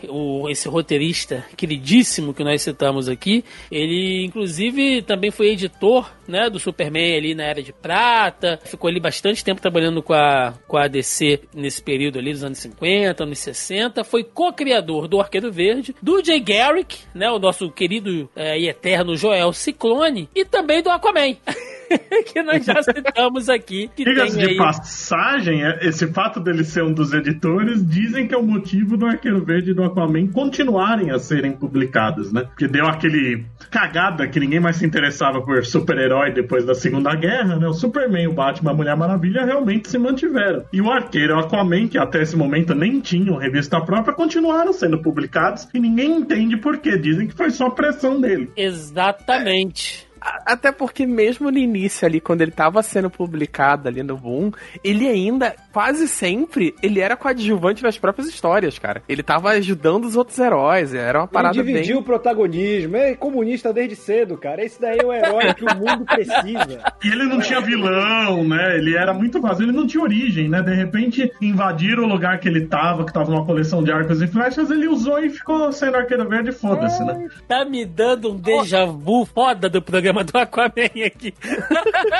o, 0.08 0.48
esse 0.48 0.68
roteirista 0.68 1.44
queridíssimo 1.56 2.34
que 2.34 2.44
nós 2.44 2.62
citamos 2.62 3.08
aqui, 3.08 3.44
ele 3.70 4.24
inclusive 4.24 5.02
também 5.02 5.30
foi 5.30 5.48
editor 5.48 6.10
né, 6.26 6.48
do 6.48 6.58
Superman 6.58 7.16
ali 7.16 7.34
na 7.34 7.44
Era 7.44 7.62
de 7.62 7.72
Prata, 7.72 8.58
ficou 8.64 8.88
ali 8.88 9.00
bastante 9.00 9.44
tempo 9.44 9.60
trabalhando 9.60 10.02
com 10.02 10.14
a, 10.14 10.54
com 10.66 10.76
a 10.76 10.86
DC 10.86 11.40
nesse 11.54 11.82
período 11.82 12.18
ali 12.18 12.32
dos 12.32 12.44
anos 12.44 12.58
50, 12.58 13.22
anos 13.22 13.38
60, 13.38 14.04
foi 14.04 14.24
co-criador 14.24 15.08
do 15.08 15.20
Arqueiro 15.20 15.52
Verde, 15.52 15.94
do 16.02 16.24
Jay 16.24 16.40
Garrick, 16.40 16.98
né, 17.14 17.30
o 17.30 17.38
nosso 17.38 17.70
querido 17.70 18.28
eh, 18.36 18.60
e 18.60 18.68
eterno 18.68 19.16
Joel 19.16 19.52
Ciclone, 19.52 20.28
e 20.34 20.44
também 20.44 20.82
do 20.82 20.90
Aquaman. 20.90 21.36
que 22.32 22.42
nós 22.42 22.64
já 22.64 22.82
citamos 22.82 23.48
aqui. 23.48 23.90
Que 23.94 24.04
Diga-se 24.04 24.38
de 24.38 24.44
aí... 24.50 24.56
passagem, 24.56 25.64
é- 25.64 25.78
esse 25.82 26.06
fato 26.08 26.40
dele 26.40 26.64
ser 26.64 26.82
um 26.84 26.92
dos 26.92 27.12
editores 27.12 27.84
dizem 27.86 28.26
que 28.26 28.34
é 28.34 28.38
o 28.38 28.42
motivo 28.42 28.96
do 28.96 29.06
Arqueiro 29.06 29.44
Verde 29.44 29.70
e 29.70 29.74
do 29.74 29.82
Aquaman 29.84 30.26
continuarem 30.28 31.10
a 31.10 31.18
serem 31.18 31.52
publicados, 31.52 32.32
né? 32.32 32.42
Porque 32.44 32.66
deu 32.68 32.86
aquele 32.86 33.44
cagada 33.70 34.26
que 34.28 34.38
ninguém 34.40 34.60
mais 34.60 34.76
se 34.76 34.86
interessava 34.86 35.40
por 35.42 35.64
super-herói 35.64 36.32
depois 36.32 36.64
da 36.64 36.74
Segunda 36.74 37.14
Guerra, 37.14 37.56
né? 37.56 37.66
O 37.66 37.72
Superman, 37.72 38.28
o 38.28 38.32
Batman, 38.32 38.70
a 38.70 38.74
Mulher 38.74 38.96
Maravilha 38.96 39.44
realmente 39.44 39.88
se 39.88 39.98
mantiveram. 39.98 40.64
E 40.72 40.80
o 40.80 40.90
Arqueiro 40.90 41.32
e 41.32 41.36
o 41.36 41.38
Aquaman, 41.40 41.88
que 41.88 41.98
até 41.98 42.22
esse 42.22 42.36
momento 42.36 42.74
nem 42.74 43.00
tinham 43.00 43.36
revista 43.36 43.80
própria, 43.80 44.14
continuaram 44.14 44.72
sendo 44.72 44.98
publicados 45.00 45.68
e 45.74 45.78
ninguém 45.80 46.12
entende 46.18 46.56
por 46.56 46.78
quê. 46.78 46.96
Dizem 46.98 47.26
que 47.26 47.34
foi 47.34 47.50
só 47.50 47.70
pressão 47.70 48.20
dele. 48.20 48.50
Exatamente. 48.56 50.06
A- 50.08 50.11
Até 50.46 50.70
porque 50.70 51.06
mesmo 51.06 51.50
no 51.50 51.58
início 51.58 52.06
ali, 52.06 52.20
quando 52.20 52.42
ele 52.42 52.50
tava 52.50 52.82
sendo 52.82 53.10
publicado 53.10 53.88
ali 53.88 54.02
no 54.02 54.16
Boom, 54.16 54.52
ele 54.84 55.08
ainda, 55.08 55.54
quase 55.72 56.06
sempre, 56.06 56.74
ele 56.82 57.00
era 57.00 57.16
coadjuvante 57.16 57.82
nas 57.82 57.98
próprias 57.98 58.28
histórias, 58.28 58.78
cara. 58.78 59.02
Ele 59.08 59.22
tava 59.22 59.50
ajudando 59.50 60.04
os 60.04 60.16
outros 60.16 60.38
heróis, 60.38 60.94
era 60.94 61.18
uma 61.20 61.24
Ele 61.24 61.32
parada 61.32 61.54
dividiu 61.54 61.96
bem... 61.96 62.02
o 62.02 62.04
protagonismo. 62.04 62.96
É 62.96 63.14
comunista 63.14 63.72
desde 63.72 63.96
cedo, 63.96 64.36
cara. 64.36 64.64
Esse 64.64 64.80
daí 64.80 64.98
é 64.98 65.04
o 65.04 65.12
herói 65.12 65.54
que 65.54 65.64
o 65.64 65.76
mundo 65.76 66.04
precisa. 66.04 66.92
E 67.02 67.08
ele 67.08 67.24
não 67.24 67.40
tinha 67.40 67.60
vilão, 67.60 68.46
né? 68.46 68.76
Ele 68.76 68.96
era 68.96 69.12
muito 69.12 69.40
vazio, 69.40 69.66
ele 69.66 69.72
não 69.72 69.86
tinha 69.86 70.02
origem, 70.02 70.48
né? 70.48 70.62
De 70.62 70.74
repente 70.74 71.30
invadiram 71.40 72.04
o 72.04 72.08
lugar 72.08 72.38
que 72.38 72.48
ele 72.48 72.66
tava, 72.66 73.04
que 73.04 73.12
tava 73.12 73.30
numa 73.30 73.44
coleção 73.44 73.82
de 73.82 73.90
arcos 73.90 74.20
e 74.22 74.26
flechas, 74.26 74.70
ele 74.70 74.88
usou 74.88 75.18
e 75.18 75.30
ficou 75.30 75.72
sendo 75.72 75.96
arqueiro 75.96 76.28
verde, 76.28 76.52
foda-se, 76.52 77.02
né? 77.04 77.28
Tá 77.48 77.64
me 77.64 77.84
dando 77.84 78.32
um 78.32 78.36
déjà 78.36 78.84
vu 78.84 79.24
foda 79.24 79.68
do 79.68 79.80
programa 79.80 80.11
do 80.24 80.38
Aquaman 80.38 80.70
aqui. 81.06 81.34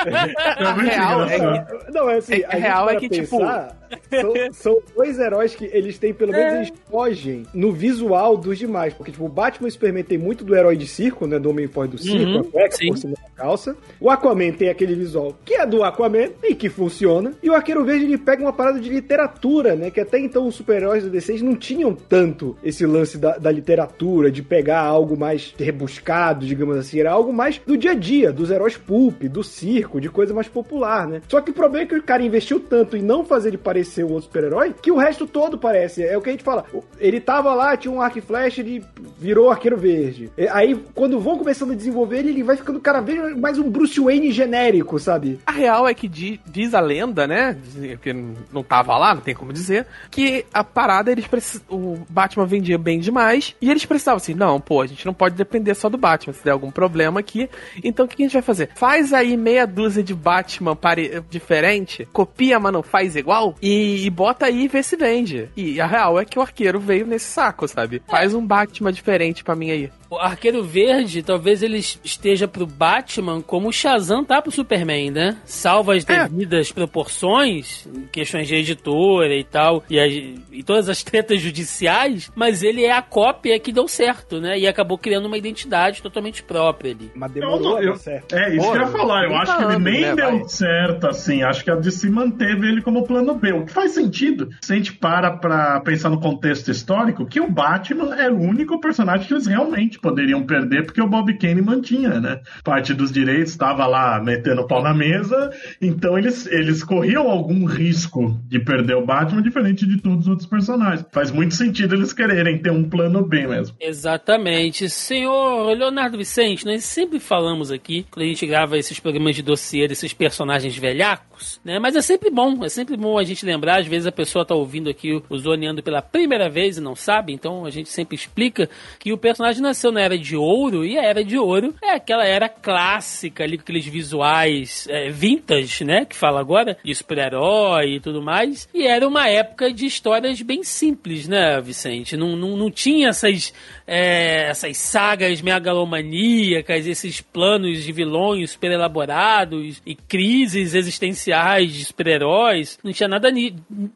É 0.03 0.95
real 0.95 1.23
é 1.29 1.37
engraçado. 1.37 1.85
Não, 1.93 2.09
é 2.09 2.17
assim, 2.17 2.33
É- 2.49 2.57
real 2.57 2.89
é 2.89 2.95
que, 2.95 3.09
tipo, 3.09 3.37
pensar, 3.37 3.77
são, 4.21 4.33
são 4.51 4.81
dois 4.95 5.19
heróis 5.19 5.55
que 5.55 5.65
eles 5.71 5.97
têm, 5.97 6.13
pelo 6.13 6.31
menos, 6.31 6.53
eles 6.53 6.73
fogem 6.89 7.43
no 7.53 7.71
visual 7.71 8.35
dos 8.37 8.57
demais. 8.57 8.93
Porque, 8.93 9.11
tipo, 9.11 9.25
o 9.25 9.29
Batman 9.29 9.67
e 9.67 9.69
o 9.69 9.71
Superman 9.71 10.03
tem 10.03 10.17
muito 10.17 10.43
do 10.43 10.55
herói 10.55 10.75
de 10.75 10.87
circo, 10.87 11.27
né? 11.27 11.37
Do 11.39 11.49
homem 11.49 11.67
forte 11.67 11.91
do 11.91 11.97
circo, 11.97 12.31
Uhum, 12.31 12.39
a 12.39 12.43
cueca 12.43 12.75
sim. 12.75 12.87
por 12.87 12.97
cima 12.97 13.13
da 13.13 13.29
calça. 13.43 13.75
O 13.99 14.09
Aquaman 14.09 14.51
tem 14.51 14.69
aquele 14.69 14.95
visual 14.95 15.35
que 15.45 15.55
é 15.55 15.65
do 15.65 15.83
Aquaman 15.83 16.29
e 16.43 16.55
que 16.55 16.69
funciona. 16.69 17.33
E 17.41 17.49
o 17.49 17.53
Arqueiro 17.53 17.83
Verde, 17.83 18.05
ele 18.05 18.17
pega 18.17 18.41
uma 18.41 18.53
parada 18.53 18.79
de 18.79 18.89
literatura, 18.89 19.75
né? 19.75 19.89
Que 19.91 19.99
até 20.01 20.19
então 20.19 20.47
os 20.47 20.55
super-heróis 20.55 21.03
da 21.03 21.09
DC 21.09 21.33
não 21.43 21.55
tinham 21.55 21.93
tanto 21.93 22.55
esse 22.63 22.85
lance 22.85 23.17
da, 23.17 23.37
da 23.37 23.51
literatura, 23.51 24.31
de 24.31 24.41
pegar 24.41 24.79
algo 24.81 25.17
mais 25.17 25.53
rebuscado, 25.57 26.45
digamos 26.45 26.77
assim. 26.77 26.99
Era 26.99 27.11
algo 27.11 27.31
mais 27.33 27.59
do 27.65 27.77
dia 27.83 27.91
a 27.91 27.95
dia, 27.95 28.31
dos 28.31 28.49
heróis 28.49 28.77
pulp, 28.77 29.23
do 29.23 29.43
circo, 29.43 29.99
de 29.99 30.09
coisa 30.09 30.33
mais 30.33 30.47
popular, 30.47 31.05
né? 31.05 31.21
Só 31.27 31.41
que 31.41 31.51
o 31.51 31.53
problema 31.53 31.83
é 31.83 31.87
que 31.87 31.95
o 31.95 32.03
cara 32.03 32.23
investiu 32.23 32.59
tanto 32.59 32.95
em 32.95 33.01
não 33.01 33.25
fazer 33.25 33.49
ele 33.49 33.57
parecer 33.57 34.05
um 34.05 34.11
outro 34.11 34.23
super-herói, 34.23 34.73
que 34.81 34.91
o 34.91 34.95
resto 34.95 35.27
todo 35.27 35.57
parece. 35.57 36.01
É 36.03 36.17
o 36.17 36.21
que 36.21 36.29
a 36.29 36.31
gente 36.31 36.43
fala. 36.43 36.65
Ele 36.97 37.19
tava 37.19 37.53
lá, 37.53 37.75
tinha 37.75 37.93
um 37.93 38.01
arco 38.01 38.19
e 38.19 38.21
flecha, 38.21 38.61
ele 38.61 38.83
virou 39.23 39.49
arqueiro 39.49 39.77
verde. 39.77 40.29
Aí, 40.51 40.75
quando 40.93 41.17
vão 41.19 41.37
começando 41.37 41.71
a 41.71 41.75
desenvolver 41.75 42.19
ele, 42.19 42.29
ele 42.31 42.43
vai 42.43 42.57
ficando 42.57 42.79
cada 42.81 42.99
vez 42.99 43.37
mais 43.37 43.57
um 43.57 43.69
Bruce 43.69 43.99
Wayne 43.99 44.31
genérico, 44.31 44.99
sabe? 44.99 45.39
A 45.45 45.51
real 45.53 45.87
é 45.87 45.93
que 45.93 46.09
di- 46.09 46.41
diz 46.45 46.73
a 46.73 46.81
lenda, 46.81 47.25
né? 47.25 47.55
diz- 47.63 47.99
Que 48.01 48.11
não 48.51 48.61
tava 48.63 48.97
lá, 48.97 49.15
não 49.15 49.21
tem 49.21 49.33
como 49.33 49.53
dizer. 49.53 49.87
Que 50.11 50.45
a 50.53 50.61
parada, 50.63 51.09
eles 51.09 51.25
precis- 51.25 51.61
o 51.69 51.97
Batman 52.09 52.45
vendia 52.45 52.77
bem 52.77 52.99
demais. 52.99 53.55
E 53.61 53.71
eles 53.71 53.85
precisavam 53.85 54.17
assim: 54.17 54.33
não, 54.33 54.59
pô, 54.59 54.81
a 54.81 54.87
gente 54.87 55.05
não 55.05 55.13
pode 55.13 55.35
depender 55.35 55.73
só 55.73 55.87
do 55.87 55.97
Batman. 55.97 56.33
Se 56.33 56.43
der 56.43 56.51
algum 56.51 56.69
problema 56.71 57.21
aqui. 57.21 57.49
Então 57.81 58.05
o 58.05 58.09
que 58.09 58.17
que 58.17 58.23
a 58.23 58.25
gente 58.25 58.33
vai 58.33 58.41
fazer? 58.41 58.69
Faz 58.75 59.13
aí 59.13 59.37
meia 59.37 59.65
dúzia 59.65 60.03
de 60.03 60.13
Batman 60.13 60.75
pare- 60.75 61.23
diferente, 61.29 62.05
copia, 62.11 62.59
mas 62.59 62.73
não 62.73 62.83
faz 62.83 63.15
igual. 63.15 63.55
E, 63.61 64.05
e 64.05 64.09
bota 64.09 64.47
aí 64.47 64.65
e 64.65 64.67
vê 64.67 64.83
se 64.83 64.97
vende. 64.97 65.47
E 65.55 65.79
a 65.79 65.85
real 65.87 66.19
é 66.19 66.25
que 66.25 66.37
o 66.37 66.41
arqueiro 66.41 66.77
veio 66.79 67.05
nesse 67.07 67.25
saco, 67.27 67.67
sabe? 67.69 68.01
Faz 68.09 68.33
um 68.33 68.45
Batman 68.45 68.91
diferente 68.91 69.12
pra 69.43 69.55
mim 69.55 69.71
aí. 69.71 69.89
O 70.09 70.17
Arqueiro 70.17 70.63
Verde, 70.63 71.23
talvez 71.23 71.63
ele 71.63 71.77
esteja 71.77 72.47
pro 72.47 72.67
Batman 72.67 73.41
como 73.41 73.69
o 73.69 73.71
Shazam 73.73 74.23
tá 74.23 74.41
pro 74.41 74.51
Superman, 74.51 75.09
né? 75.11 75.37
Salva 75.45 75.95
as 75.95 76.07
É. 76.07 76.27
devidas 76.27 76.71
proporções, 76.71 77.87
questões 78.11 78.47
de 78.47 78.55
editora 78.55 79.35
e 79.35 79.43
tal, 79.43 79.83
e, 79.89 79.99
as- 79.99 80.13
e 80.51 80.63
todas 80.63 80.89
as 80.89 81.03
tretas 81.03 81.41
judiciais, 81.41 82.31
mas 82.35 82.63
ele 82.63 82.83
é 82.83 82.91
a 82.91 83.01
cópia 83.01 83.59
que 83.59 83.71
deu 83.71 83.87
certo, 83.87 84.39
né? 84.39 84.57
E 84.57 84.67
acabou 84.67 84.97
criando 84.97 85.25
uma 85.25 85.37
identidade 85.37 86.01
totalmente 86.01 86.43
própria 86.43 86.91
ali. 86.91 87.11
Mas 87.15 87.31
demorou 87.31 87.59
não- 87.59 87.81
eu- 87.81 87.93
dar 87.93 87.99
certo. 87.99 88.35
É, 88.35 88.55
isso 88.55 88.65
Pô, 88.65 88.71
que 88.71 88.77
eu 88.77 88.81
ia 88.81 88.87
falar. 88.87 89.23
Eu 89.23 89.29
30 89.29 89.41
acho 89.43 89.57
que 89.57 89.63
ele 89.63 89.79
nem 89.79 90.01
né, 90.01 90.15
deu 90.15 90.31
vai. 90.39 90.49
certo, 90.49 91.07
assim. 91.07 91.43
Acho 91.43 91.63
que 91.63 91.71
a 91.71 91.75
DC 91.75 92.09
manteve 92.09 92.67
ele 92.67 92.81
como 92.81 93.03
plano 93.05 93.35
B. 93.35 93.51
O 93.53 93.65
que 93.65 93.71
faz 93.73 93.91
sentido 93.91 94.49
se 94.61 94.73
a 94.73 94.75
gente 94.75 94.93
para 94.93 95.31
pra 95.37 95.79
pensar 95.81 96.09
no 96.09 96.19
contexto 96.19 96.69
histórico, 96.71 97.25
que 97.25 97.39
o 97.39 97.49
Batman 97.49 98.15
era 98.15 98.33
o 98.33 98.39
único 98.41 98.79
personagem 98.79 99.02
que 99.27 99.33
eles 99.33 99.47
realmente 99.47 99.99
poderiam 99.99 100.43
perder, 100.43 100.85
porque 100.85 101.01
o 101.01 101.07
Bob 101.07 101.33
Kane 101.37 101.61
mantinha, 101.61 102.19
né? 102.19 102.41
Parte 102.63 102.93
dos 102.93 103.11
direitos 103.11 103.51
estava 103.51 103.85
lá 103.85 104.21
metendo 104.21 104.67
pau 104.67 104.81
na 104.81 104.93
mesa, 104.93 105.51
então 105.81 106.17
eles, 106.17 106.45
eles 106.47 106.83
corriam 106.83 107.29
algum 107.29 107.65
risco 107.65 108.39
de 108.47 108.59
perder 108.59 108.95
o 108.95 109.05
Batman, 109.05 109.41
diferente 109.41 109.85
de 109.85 110.01
todos 110.01 110.21
os 110.21 110.27
outros 110.27 110.47
personagens. 110.47 111.05
Faz 111.11 111.31
muito 111.31 111.55
sentido 111.55 111.95
eles 111.95 112.13
quererem 112.13 112.61
ter 112.61 112.71
um 112.71 112.89
plano 112.89 113.25
B 113.25 113.47
mesmo. 113.47 113.75
Exatamente. 113.79 114.89
Senhor 114.89 115.75
Leonardo 115.75 116.17
Vicente, 116.17 116.65
nós 116.65 116.83
sempre 116.83 117.19
falamos 117.19 117.71
aqui, 117.71 118.05
quando 118.09 118.25
a 118.25 118.29
gente 118.29 118.45
grava 118.45 118.77
esses 118.77 118.99
programas 118.99 119.35
de 119.35 119.41
dossiê 119.41 119.87
desses 119.87 120.13
personagens 120.13 120.77
velhacos, 120.77 121.59
né? 121.63 121.79
Mas 121.79 121.95
é 121.95 122.01
sempre 122.01 122.29
bom, 122.29 122.63
é 122.63 122.69
sempre 122.69 122.97
bom 122.97 123.17
a 123.17 123.23
gente 123.23 123.45
lembrar. 123.45 123.79
Às 123.79 123.87
vezes 123.87 124.07
a 124.07 124.11
pessoa 124.11 124.45
tá 124.45 124.55
ouvindo 124.55 124.89
aqui 124.89 125.21
o 125.29 125.37
Zoneando 125.37 125.83
pela 125.83 126.01
primeira 126.01 126.49
vez 126.49 126.77
e 126.77 126.81
não 126.81 126.95
sabe, 126.95 127.33
então 127.33 127.65
a 127.65 127.69
gente 127.69 127.89
sempre 127.89 128.15
explica 128.15 128.69
que 128.99 129.11
o 129.11 129.17
personagem 129.17 129.61
nasceu 129.61 129.91
na 129.91 130.01
Era 130.01 130.17
de 130.17 130.35
Ouro 130.35 130.85
e 130.85 130.97
a 130.97 131.03
Era 131.03 131.23
de 131.23 131.37
Ouro 131.37 131.73
é 131.81 131.91
aquela 131.91 132.25
era 132.25 132.47
clássica 132.47 133.43
ali, 133.43 133.57
com 133.57 133.63
aqueles 133.63 133.85
visuais 133.85 134.87
é, 134.89 135.09
vintage, 135.09 135.83
né? 135.83 136.05
Que 136.05 136.15
fala 136.15 136.39
agora, 136.39 136.77
de 136.83 136.93
super-herói 136.93 137.95
e 137.95 137.99
tudo 137.99 138.21
mais. 138.21 138.67
E 138.73 138.85
era 138.85 139.07
uma 139.07 139.27
época 139.27 139.71
de 139.71 139.85
histórias 139.85 140.41
bem 140.41 140.63
simples, 140.63 141.27
né, 141.27 141.59
Vicente? 141.61 142.17
Não, 142.17 142.35
não, 142.35 142.57
não 142.57 142.71
tinha 142.71 143.09
essas, 143.09 143.53
é, 143.87 144.49
essas 144.49 144.77
sagas 144.77 145.41
megalomaníacas, 145.41 146.87
esses 146.87 147.21
planos 147.21 147.83
de 147.83 147.91
vilões 147.91 148.51
super 148.51 148.71
elaborados 148.71 149.81
e 149.85 149.95
crises 149.95 150.73
existenciais 150.73 151.73
de 151.73 151.85
super-heróis. 151.85 152.79
Não 152.83 152.91
tinha 152.91 153.07
nada 153.07 153.31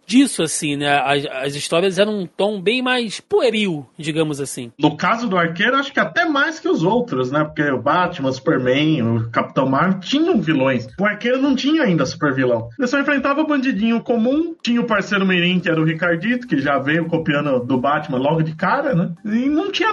disso, 0.05 0.43
assim, 0.43 0.75
né? 0.75 0.89
As, 1.03 1.25
as 1.25 1.55
histórias 1.55 1.97
eram 1.97 2.19
um 2.19 2.25
tom 2.25 2.61
bem 2.61 2.81
mais 2.81 3.19
pueril, 3.19 3.85
digamos 3.97 4.39
assim. 4.39 4.71
No 4.79 4.95
caso 4.95 5.27
do 5.27 5.35
Arqueiro, 5.35 5.75
acho 5.75 5.91
que 5.91 5.99
até 5.99 6.23
mais 6.25 6.59
que 6.59 6.69
os 6.69 6.83
outros, 6.83 7.31
né? 7.31 7.43
Porque 7.43 7.63
o 7.63 7.81
Batman, 7.81 8.29
o 8.29 8.31
Superman, 8.33 9.01
o 9.01 9.29
Capitão 9.31 9.67
Marvel 9.67 9.99
tinham 10.01 10.39
vilões. 10.39 10.87
O 10.99 11.03
Arqueiro 11.05 11.41
não 11.41 11.55
tinha 11.55 11.81
ainda 11.81 12.05
super 12.05 12.31
vilão. 12.31 12.69
Ele 12.77 12.87
só 12.87 12.99
enfrentava 12.99 13.41
o 13.41 13.47
bandidinho 13.47 13.99
comum, 14.01 14.53
tinha 14.61 14.79
o 14.79 14.85
parceiro 14.85 15.25
Mirim, 15.25 15.59
que 15.59 15.67
era 15.67 15.81
o 15.81 15.83
Ricardito, 15.83 16.45
que 16.45 16.59
já 16.59 16.77
veio 16.77 17.05
copiando 17.05 17.59
do 17.65 17.75
Batman 17.79 18.19
logo 18.19 18.43
de 18.43 18.53
cara, 18.53 18.93
né? 18.93 19.09
E 19.25 19.49
não 19.49 19.71
tinha. 19.71 19.87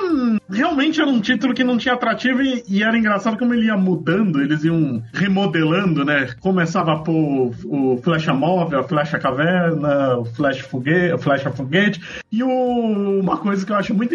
Realmente 0.50 1.00
era 1.00 1.08
um 1.08 1.18
título 1.20 1.54
que 1.54 1.64
não 1.64 1.78
tinha 1.78 1.94
atrativo 1.94 2.42
e, 2.42 2.62
e 2.68 2.82
era 2.82 2.98
engraçado 2.98 3.38
como 3.38 3.54
ele 3.54 3.66
ia 3.68 3.78
mudando, 3.78 4.42
eles 4.42 4.64
iam 4.64 5.02
remodelando, 5.14 6.04
né? 6.04 6.28
Começava 6.40 6.92
a 6.92 6.98
pôr 6.98 7.54
o 7.64 7.98
Flecha 8.04 8.34
Móvel, 8.34 8.80
a 8.80 8.84
Flecha 8.84 9.18
Caverna, 9.18 10.18
o 10.18 10.26
Flecha 10.26 10.62
Foguete, 10.64 11.14
o 11.14 11.18
Flecha 11.18 11.50
Foguete. 11.50 12.02
E 12.30 12.42
o- 12.42 13.20
uma 13.20 13.38
coisa 13.38 13.64
que 13.64 13.72
eu 13.72 13.76
acho 13.76 13.94
muito 13.94 14.14